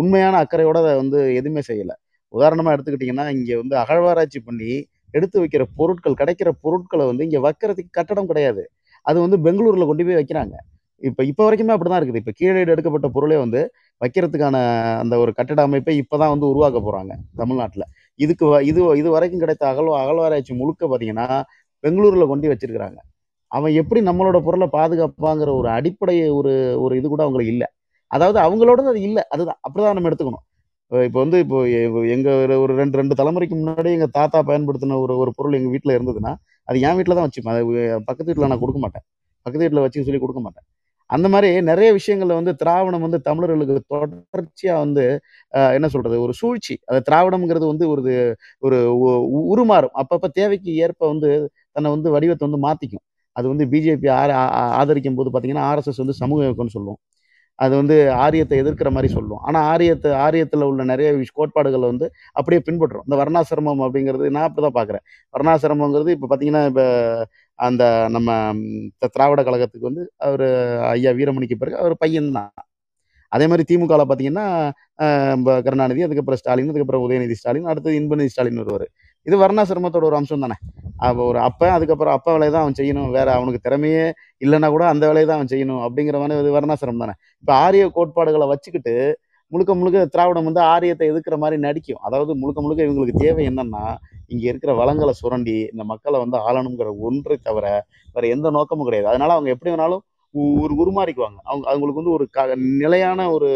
உண்மையான 0.00 0.34
அக்கறையோட 0.44 0.78
அதை 0.82 0.92
வந்து 1.02 1.18
எதுவுமே 1.40 1.62
செய்யலை. 1.70 1.94
உதாரணமாக 2.34 2.74
எடுத்துக்கிட்டிங்கன்னா 2.76 3.26
இங்கே 3.36 3.54
வந்து 3.62 3.74
அகழ்வாராய்ச்சி 3.82 4.40
பண்ணி 4.48 4.72
எடுத்து 5.16 5.36
வைக்கிற 5.42 5.62
பொருட்கள் 5.78 6.18
கிடைக்கிற 6.20 6.50
பொருட்களை 6.64 7.04
வந்து 7.10 7.24
இங்கே 7.28 7.40
வைக்கிறதுக்கு 7.46 7.96
கட்டடம் 7.98 8.28
கிடையாது. 8.30 8.62
அது 9.06 9.18
வந்து 9.24 9.38
பெங்களூரில் 9.46 9.88
கொண்டு 9.90 10.04
போய் 10.08 10.18
வைக்கிறாங்க. 10.20 10.54
இப்போ 11.02 11.22
இப்போ 11.30 11.42
வரைக்குமே 11.46 11.74
அப்படி 11.74 11.90
தான் 11.90 12.00
இருக்குது. 12.00 12.20
இப்போ 12.22 12.32
கீழே 12.38 12.60
எடுக்கப்பட்ட 12.74 13.08
பொருளே 13.16 13.36
வந்து 13.44 13.60
வைக்கிறதுக்கான 14.00 14.56
அந்த 15.02 15.14
ஒரு 15.22 15.30
கட்டட 15.38 15.60
அமைப்பை 15.68 15.94
இப்போ 16.02 16.16
தான் 16.22 16.32
வந்து 16.34 16.46
உருவாக்க 16.52 16.78
போகிறாங்க 16.86 17.12
தமிழ்நாட்டில். 17.40 17.86
இதுக்கு 18.24 18.44
வ- 18.46 18.62
இது 18.62 18.80
இது 19.00 19.08
வரைக்கும் 19.10 19.42
கிடைத்த 19.42 19.64
அகல் 19.68 19.90
அகழ்வாராய்ச்சி 20.02 20.54
முழுக்க 20.54 20.82
பார்த்தீங்கன்னா 20.86 21.26
பெங்களூரில் 21.84 22.30
கொண்டு 22.32 22.52
வச்சிருக்கிறாங்க. 22.52 22.98
அவன் 23.52 23.72
எப்படி 23.72 24.00
நம்மளோட 24.06 24.38
பொருளை 24.40 24.68
பாதுகாப்பாங்கிற 24.72 25.50
ஒரு 25.60 25.68
அடிப்படை 25.68 26.16
ஒரு 26.30 26.52
ஒரு 26.80 26.94
இது 26.96 27.08
கூட 27.08 27.22
அவங்களுக்கு 27.22 27.52
இல்லை. 27.52 27.68
அதாவது 28.10 28.38
அவங்களோட 28.46 28.80
அது 28.92 29.00
இல்லை. 29.02 29.22
அதுதான். 29.28 29.60
அப்படிதான் 29.64 29.96
நம்ம 29.96 30.10
எடுத்துக்கணும். 30.10 30.44
இப்போ 30.92 31.18
வந்து 31.20 31.38
இப்போ 31.44 31.58
எங்கள் 32.14 32.38
ஒரு 32.42 32.54
ஒரு 32.62 32.72
ரெண்டு 32.74 32.98
ரெண்டு 32.98 33.14
தலைமுறைக்கு 33.20 33.56
முன்னாடி 33.58 33.90
எங்கள் 33.96 34.14
தாத்தா 34.18 34.38
பயன்படுத்தின 34.42 34.98
ஒரு 35.04 35.14
ஒரு 35.22 35.30
பொருள் 35.36 35.52
எங்கள் 35.52 35.72
வீட்டில் 35.74 35.96
இருந்ததுன்னா 35.98 36.32
அது 36.68 36.80
என் 36.80 36.96
வீட்டில் 36.96 37.14
தான் 37.14 37.26
வச்சுப்பேன். 37.26 37.54
அது 37.54 37.64
பக்கத்து 38.08 38.30
வீட்டில் 38.30 38.52
நான் 38.52 38.62
கொடுக்க 38.64 38.80
மாட்டேன். 38.80 39.04
பக்கத்து 39.46 39.64
வீட்டில் 39.64 39.82
வச்சுன்னு 39.84 40.08
சொல்லி 40.08 40.22
கொடுக்க 40.24 40.40
மாட்டேன். 40.40 40.66
அந்த 41.10 41.28
மாதிரி 41.28 41.62
நிறைய 41.62 41.96
விஷயங்கள்ல 41.96 42.34
வந்து 42.38 42.54
திராவிடம் 42.54 43.00
வந்து 43.00 43.20
தமிழர்களுக்கு 43.20 44.06
தொடர்ச்சியாக 44.30 44.78
வந்து 44.78 45.20
என்ன 45.50 45.88
சொல்றது 45.88 46.20
ஒரு 46.20 46.32
சூழ்ச்சி. 46.32 46.78
அது 46.86 47.02
திராவிடம்ங்கிறது 47.10 47.66
வந்து 47.66 47.88
ஒரு 47.88 48.02
இது- 48.02 48.34
ஒரு 48.58 48.98
உ- 48.98 49.26
உ- 49.36 49.56
உருமாறும். 49.56 49.94
அப்பப்போ 49.94 50.28
தேவைக்கு 50.32 50.74
ஏற்ப 50.76 51.06
வந்து 51.06 51.50
தன்னை 51.72 51.92
வந்து 51.92 52.10
வடிவத்தை 52.10 52.48
வந்து 52.48 52.68
மாற்றிக்கும் 52.68 53.06
அது 53.32 53.48
வந்து 53.48 53.66
பிஜேபி 53.66 54.10
ஆதரிக்கும் 54.80 55.14
போது 55.14 55.30
பார்த்தீங்கன்னா 55.30 55.66
ஆர்எஸ்எஸ் 55.72 55.96
வந்து 55.96 56.12
சமூக 56.12 56.44
இயக்கம்னு 56.44 56.74
சொல்லுவோம். 56.76 56.98
அது 57.54 57.76
வந்து 57.76 58.12
ஆரியத்தை 58.12 58.62
எதிர்க்கிற 58.62 58.90
மாதிரி 58.90 59.12
சொல்லுவோம். 59.12 59.38
ஆனால் 59.38 59.62
ஆரியத்தை 59.62 60.12
ஆரியத்தில் 60.12 60.62
உள்ள 60.62 60.84
நிறைய 60.84 61.12
விஷ் 61.12 61.34
கோட்பாடுகளை 61.34 61.88
வந்து 61.88 62.10
அப்படியே 62.32 62.62
பின்பற்றுறோம். 62.70 63.04
இந்த 63.06 63.24
வர்ணாசிரமம் 63.24 63.80
அப்படிங்கிறது 63.80 64.30
நான் 64.30 64.42
அப்படி 64.42 64.68
தான் 64.70 64.78
பார்க்குறேன் 64.78 65.04
வர்ணாசிரமங்கிறது 65.38 66.08
இப்போ 66.08 66.26
பார்த்தீங்கன்னா 66.28 66.66
இப்போ 66.66 66.84
அந்த 67.66 67.82
நம்ம 68.14 68.28
த- 69.00 69.10
திராவிட 69.14 69.40
கழகத்துக்கு 69.46 69.88
வந்து 69.90 70.02
அவர் 70.28 70.44
ஐயா 70.94 71.10
வீரமணிக்கு 71.18 71.56
பிறகு 71.62 71.76
அவர் 71.82 71.94
பையன்தான். 72.04 72.52
அதே 73.32 73.46
மாதிரி 73.50 73.64
திமுகவில் 73.70 74.08
பார்த்தீங்கன்னா 74.10 74.44
கருணாநிதி 75.66 76.02
அதுக்கப்புறம் 76.06 76.40
ஸ்டாலின் 76.42 76.70
அதுக்கப்புறம் 76.70 77.02
உதயநிதி 77.04 77.36
ஸ்டாலின் 77.40 77.68
அடுத்தது 77.72 77.98
இன்பநிதி 77.98 78.30
ஸ்டாலின் 78.32 78.60
வருவார். 78.60 78.86
இது 79.26 79.36
வர்ணாசிரமத்தோட 79.42 80.04
ஒரு 80.08 80.16
அம்சம் 80.18 80.44
தானே. 80.44 80.56
அப்போ 81.08 81.22
ஒரு 81.30 81.38
அப்போ 81.48 81.66
அதுக்கப்புறம் 81.76 82.14
அப்பா 82.18 82.30
வேலையை 82.34 82.52
தான் 82.54 82.64
அவன் 82.64 82.78
செய்யணும். 82.80 83.10
வேற 83.16 83.28
அவனுக்கு 83.36 83.60
திறமையே 83.66 84.04
இல்லைன்னா 84.44 84.68
கூட 84.74 84.84
அந்த 84.92 85.04
வேலையை 85.10 85.26
தான் 85.30 85.38
அவன் 85.40 85.52
செய்யணும் 85.52 85.82
அப்படிங்கிற 85.86 86.18
மாதிரி 86.22 86.40
இது 86.42 86.54
வர்ணாசிரமம் 86.56 87.02
தானே. 87.04 87.14
இப்போ 87.42 87.54
ஆரிய 87.64 87.84
கோட்பாடுகளை 87.96 88.46
வச்சுக்கிட்டு 88.52 88.94
முழுக்க 89.52 89.74
முழுக்க 89.74 90.06
திராவிடம் 90.06 90.44
வந்து 90.44 90.60
ஆரியத்தை 90.72 91.06
எதிர்க்கிற 91.12 91.36
மாதிரி 91.36 91.56
நடிக்கும். 91.60 92.00
அதாவது 92.00 92.32
முழுக்க 92.36 92.60
முழுக்க 92.62 92.84
இவங்களுக்கு 92.84 93.22
தேவை 93.24 93.48
என்னன்னா 93.48 93.84
இங்க 94.26 94.44
இருக்கிற 94.48 94.72
வளங்களை 94.74 95.12
சுரண்டி 95.12 95.56
இந்த 95.72 95.84
மக்களை 95.84 96.18
வந்து 96.18 96.38
ஆளணுங்கிற 96.38 96.90
ஒன்றை 96.98 97.36
தவிர 97.42 97.66
வேற 98.14 98.24
எந்த 98.26 98.50
நோக்கமும் 98.50 98.84
கிடையாது. 98.84 99.08
அதனால 99.08 99.32
அவங்க 99.32 99.50
எப்படி 99.50 99.72
வேணாலும் 99.74 100.04
ஒரு 100.62 100.72
உருமாறிக்குவாங்க. 100.82 101.38
அவங்க 101.42 101.64
அவங்களுக்கு 101.70 102.00
வந்து 102.02 102.10
ஒரு 102.10 102.26
க 102.30 102.40
நிலையான 102.82 103.30
ஒரு 103.30 103.48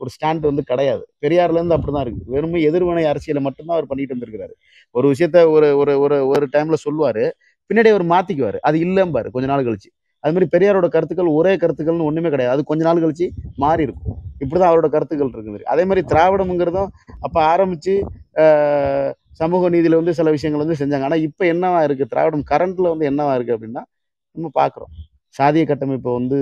ஒரு 0.00 0.10
ஸ்டாண்ட் 0.14 0.40
வந்து 0.40 0.62
கிடையாது. 0.62 1.02
பெரியார்ல 1.20 1.58
இருந்து 1.58 1.76
அப்படிதான் 1.76 2.00
இருக்கு 2.00 2.22
வெறும் 2.26 2.54
எதிர்வினை 2.68 3.04
அரசியலை 3.04 3.42
மட்டும்தான் 3.42 3.76
அவர் 3.76 3.90
பண்ணிட்டு 3.90 4.14
இருந்திருக்கிறாரு 4.14 4.54
ஒரு 4.94 5.06
விஷயத்த 5.12 5.38
ஒரு 5.50 5.68
ஒரு 5.76 5.92
ஒரு 6.00 6.16
ஒரு 6.26 6.46
டைம்ல 6.52 6.76
சொல்லுவாரு. 6.86 7.24
பின்னாடி 7.70 7.90
அவர் 7.94 8.06
மாத்திக்குவாரு. 8.06 8.58
அது 8.60 8.76
இல்லம்பாரு. 8.78 9.28
கொஞ்ச 9.30 9.46
நாள் 9.48 9.66
கழிச்சு. 9.66 9.90
அது 10.24 10.34
மாதிரி 10.34 10.48
பெரியாரோட 10.54 10.86
கருத்துக்கள் 10.94 11.30
ஒரே 11.38 11.52
கருத்துக்கள்னு 11.62 12.08
ஒன்றுமே 12.10 12.30
கிடையாது. 12.34 12.54
அது 12.56 12.68
கொஞ்ச 12.70 12.82
நாள் 12.88 13.02
கழிச்சு 13.04 13.26
மாறி 13.64 13.82
இருக்கும். 13.86 14.16
இப்படி 14.42 14.58
தான் 14.60 14.70
அவரோட 14.72 14.88
கருத்துக்கள் 14.94 15.32
இருக்குது. 15.34 15.64
அதே 15.72 15.84
மாதிரி 15.90 16.02
திராவிடம்ங்கிறதும் 16.12 16.90
அப்போ 17.26 17.38
ஆரம்பித்து 17.52 17.94
சமூக 19.40 19.68
நீதியில் 19.74 19.98
வந்து 20.00 20.12
சில 20.18 20.30
விஷயங்கள் 20.36 20.64
வந்து 20.64 20.80
செஞ்சாங்க. 20.80 21.06
ஆனால் 21.08 21.24
இப்போ 21.28 21.44
என்னவா 21.54 21.80
இருக்குது 21.86 22.10
திராவிடம் 22.12 22.46
கரண்ட்டில் 22.52 22.92
வந்து 22.92 23.08
என்னவா 23.10 23.34
இருக்குது 23.36 23.56
அப்படின்னா 23.56 23.82
நம்ம 24.36 24.48
பார்க்குறோம் 24.60 24.92
சாதிய 25.34 25.64
கட்டமைப்பை 25.68 26.10
வந்து 26.18 26.38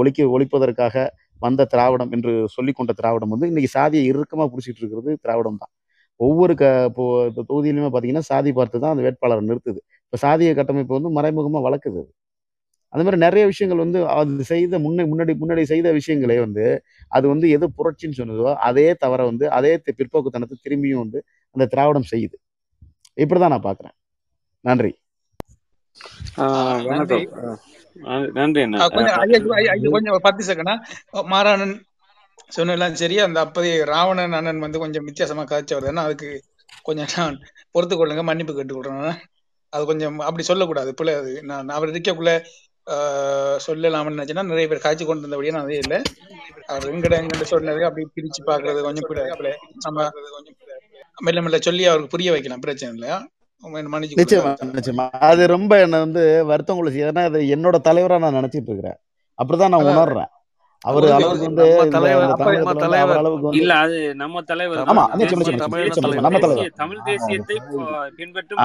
ஒழிக்க 0.00 0.26
ஒழிப்பதற்காக 0.34 1.04
வந்த 1.40 1.66
திராவிடம் 1.72 2.12
என்று 2.16 2.32
சொல்லி 2.56 2.72
கொண்ட 2.78 2.92
திராவிடம் 2.98 3.32
வந்து 3.34 3.48
இன்றைக்கி 3.50 3.70
சாதியை 3.76 4.02
இறுக்கமாக 4.10 4.48
பிடிச்சிட்டு 4.50 4.80
இருக்கிறது 4.82 5.10
திராவிடம் 5.24 5.60
தான் 5.62 5.72
ஒவ்வொரு 6.20 6.54
க 6.60 6.64
இப்போ 6.90 7.04
இந்த 7.28 7.40
தொகுதியிலுமே 7.48 7.88
பார்த்தீங்கன்னா 7.92 8.26
சாதி 8.30 8.50
பார்த்து 8.58 8.82
தான் 8.82 8.92
அந்த 8.94 9.02
வேட்பாளரை 9.06 9.42
நிறுத்துது. 9.48 9.80
இப்போ 10.12 10.20
சாதிய 10.22 10.54
கட்டமைப்பு 10.54 10.96
வந்து 10.96 11.10
மறைமுகமாக 11.10 11.64
வளர்க்குது. 11.66 12.00
அது. 12.00 12.10
அந்த 12.92 13.02
மாதிரி 13.04 13.18
நிறைய 13.18 13.44
விஷயங்கள் 13.46 13.82
வந்து 13.82 13.98
அது 14.12 14.44
செய்த 14.44 14.78
முன்னே 14.78 15.04
முன்னாடி 15.10 15.32
முன்னாடி 15.42 15.62
செய்த 15.70 15.92
விஷயங்களே 15.98 16.36
வந்து 16.38 16.64
அது 17.12 17.26
வந்து 17.28 17.46
எது 17.48 17.66
புரட்சின்னு 17.78 18.18
சொன்னதோ 18.18 18.50
அதே 18.66 18.94
தவிர 18.94 19.20
வந்து 19.30 19.46
அதே 19.50 19.70
பிற்போக்குத்தனத்தை 19.90 20.56
திரும்பியும் 20.64 21.02
வந்து 21.04 21.18
அந்த 21.54 21.66
திராவிடம் 21.66 22.10
செய்யுது. 22.12 22.36
இப்படிதான் 23.18 23.54
நான் 23.54 23.66
பார்க்குறேன். 23.68 23.94
நன்றி. 24.64 24.92
ஆ, 26.38 26.44
நன்றி. 26.92 27.20
கொஞ்சம் 29.94 30.22
பத்து 30.26 30.42
செகண்டா 30.48 30.74
மாறானன் 31.32 31.74
சொன்னெல்லாம் 32.52 32.92
சரி 32.92 33.18
அந்த 33.20 33.40
அப்போதைய 33.40 33.84
ராவணன் 33.86 34.38
அண்ணன் 34.38 34.58
வந்து 34.58 34.78
கொஞ்சம் 34.78 35.04
வித்தியாசமா 35.04 35.44
காய்ச்சவர் 35.44 35.88
தானே 35.88 36.02
அதுக்கு 36.02 36.30
கொஞ்சம் 36.82 37.10
நான் 37.16 37.36
பொறுத்து 37.74 37.96
கொள்ளுங்க 37.96 38.22
மன்னிப்பு 38.22 38.52
கேட்டுக்கொள்றேன். 38.52 39.12
அது 39.72 39.84
கொஞ்சம் 39.86 40.18
அப்படி 40.18 40.42
சொல்லக்கூடாது. 40.42 40.94
பிள்ளை 40.94 41.14
அது. 41.14 41.42
நான் 41.42 41.68
அவர் 41.68 41.90
இருக்கக்குள்ள 41.90 42.32
ஆஹ், 42.86 43.58
சொல்லலாம்னு 43.66 44.14
நினைச்சேன்னா 44.14 44.42
நிறைய 44.42 44.68
பேர் 44.68 44.80
காய்ச்சி 44.80 45.04
கொண்டு 45.04 45.26
வந்தபடியே 45.26 45.52
நான் 45.52 45.62
அதே 45.62 45.78
இல்லை. 45.78 45.98
அவர் 46.66 46.86
எங்கட 46.92 47.14
எங்கட 47.20 47.42
சொன்னது 47.42 47.84
அப்படி 47.84 48.06
பிரிச்சு 48.16 48.40
பாக்குறது 48.46 48.80
கொஞ்சம் 48.82 49.06
பிள்ளை 49.08 49.52
நம்ம 49.80 50.08
மெல்ல 51.22 51.42
மெல்ல 51.42 51.58
சொல்லி 51.58 51.84
அவருக்கு 51.84 52.10
புரிய 52.10 52.30
வைக்கலாம். 52.32 52.60
பிரச்சனை 52.60 52.94
இல்லையா 52.94 53.18
நிச்சயமா 54.74 55.04
அது 55.28 55.46
ரொம்ப 55.46 55.80
என்னை 55.80 55.98
வந்து 55.98 56.22
வருத்தம் 56.44 56.86
செய்யுது 56.86 57.12
ஏன்னா 57.12 57.24
என்னோட 57.54 57.76
தலைவரா 57.88 58.18
நான் 58.18 58.38
நினைச்சிட்டு 58.40 58.70
இருக்கிறேன். 58.70 58.98
அப்படிதான் 59.38 59.72
நான் 59.74 59.88
உணர்றேன். 59.92 60.30
அவர் 60.88 61.04
அளவுக்கு 61.16 61.46
வந்து 61.48 61.64
இல்ல 63.60 63.72
அது 63.84 63.98
நம்ம 64.22 64.42
தலைவர். 64.50 64.80
ஆமா 64.92 65.04
நம்ம 66.26 66.38
தலைவர். 66.44 66.72
தமிழ் 66.82 67.04
தேசியத்தை 67.04 67.56
பின்பற்றும் 68.16 68.62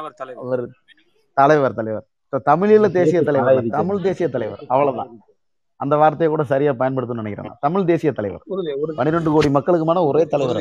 அவர் 0.00 0.16
தலைவர். 0.20 0.42
அவர் 0.44 0.64
தலைவர் 1.40 1.76
தலைவர். 1.80 2.06
தமிழீழ 2.50 2.90
தேசிய 2.98 3.22
தலைவர் 3.28 3.62
தமிழ் 3.78 4.04
தேசிய 4.08 4.28
தலைவர். 4.34 4.62
அவ்வளவுதான். 4.68 5.12
அந்த 5.80 5.94
வார்த்தையை 5.96 6.28
கூட 6.28 6.44
சரியா 6.52 6.72
பயன்படுத்தணும்னு 6.72 7.22
நினைக்கிறேன் 7.22 7.50
நான். 7.50 7.62
தமிழ் 7.66 7.88
தேசிய 7.92 8.12
தலைவர். 8.12 8.42
பன்னிரெண்டு 8.98 9.30
கோடி 9.30 9.48
மக்களுக்குமான 9.58 10.04
ஒரே 10.10 10.24
தலைவர் 10.26 10.60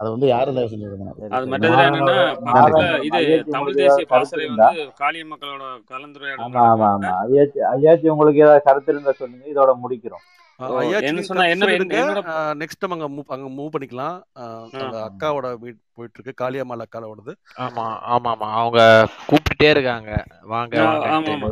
அது 0.00 0.08
வந்து 0.10 0.26
யாரும் 0.26 0.56
தயவு 0.56 0.70
சரி 0.70 0.86
அது 1.36 1.44
என்னன்னா 1.88 2.14
மாறன் 2.46 2.86
இது 3.08 3.20
தமிழ் 3.54 3.78
தேசிய 3.80 4.06
பாசறை 4.12 4.46
வந்து 4.52 4.68
காளிய 5.00 5.24
மக்களோட 5.32 5.64
கலந்துரையாடல் 5.92 6.44
ஆமா 6.46 6.86
ஆமா 6.92 7.10
ஐயாச்சி 7.24 7.60
ஐயாச்சி 7.74 8.08
உங்களுக்கு 8.14 8.44
ஏதாவது 8.44 8.66
கருத்து 8.68 8.92
இருந்தா 8.94 9.14
சொல்லுங்க. 9.20 9.44
இதோட 9.52 9.72
முடிக்கிறோம். 9.82 10.24
நெக்ஸ்ட் 12.60 12.84
நம்ம 12.84 12.96
அங்க 13.28 13.48
மூவ் 13.56 13.72
பண்ணிக்கலாம். 13.74 14.18
அக்காவோட 15.06 15.46
மீட் 15.62 15.80
போயிட்டு 15.96 16.18
இருக்கு 16.18 16.34
காளியம்மாள் 16.42 16.84
அக்காவோடது. 16.84 17.32
ஆமா 17.64 17.84
ஆமா 18.14 18.30
ஆமா. 18.34 18.48
அவங்க 18.60 18.80
கூப்பிட்டுட்டே 19.28 19.70
இருக்காங்க. 19.70 20.10
வாங்க 20.54 20.74
ஆமா 21.10 21.32
ஆமா. 21.34 21.48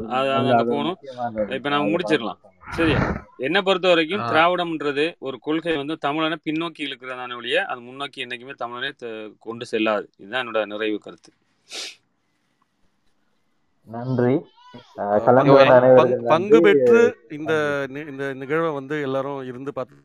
இப்ப 1.57 1.71
அதை 1.71 1.89
முடிச்சிடலாம். 1.95 2.41
சரியா? 2.77 3.01
என்னை 3.47 3.61
பொறுத்த 3.63 3.87
வரைக்கும் 3.89 4.25
திராவிடம்ன்றது 4.31 5.05
ஒரு 5.27 5.37
கொள்கை 5.47 5.75
வந்து 5.77 5.95
தமிழனை 6.07 6.37
பின்னோக்கி 6.47 6.81
இழுக்கிறதான 6.87 7.37
ஒழிய 7.37 7.59
அது 7.65 7.81
முன்னோக்கி 7.81 8.25
என்னைக்குமே 8.25 8.55
தமிழனை 8.63 8.91
கொண்டு 9.47 9.65
செல்லாது. 9.73 10.07
இதுதான் 10.19 10.43
என்னோட 10.45 10.63
நிறைவு 10.73 10.99
கருத்து. 10.99 11.31
நன்றி. 13.89 14.35
பங்கு 16.33 16.59
பெற்று 16.67 17.01
இந்த 17.39 17.53
இந்த 18.13 18.25
நிகழ்வை 18.43 18.71
வந்து 18.79 18.97
எல்லாரும் 19.07 19.41
இருந்து 19.51 19.73
பார்த்து 19.73 19.97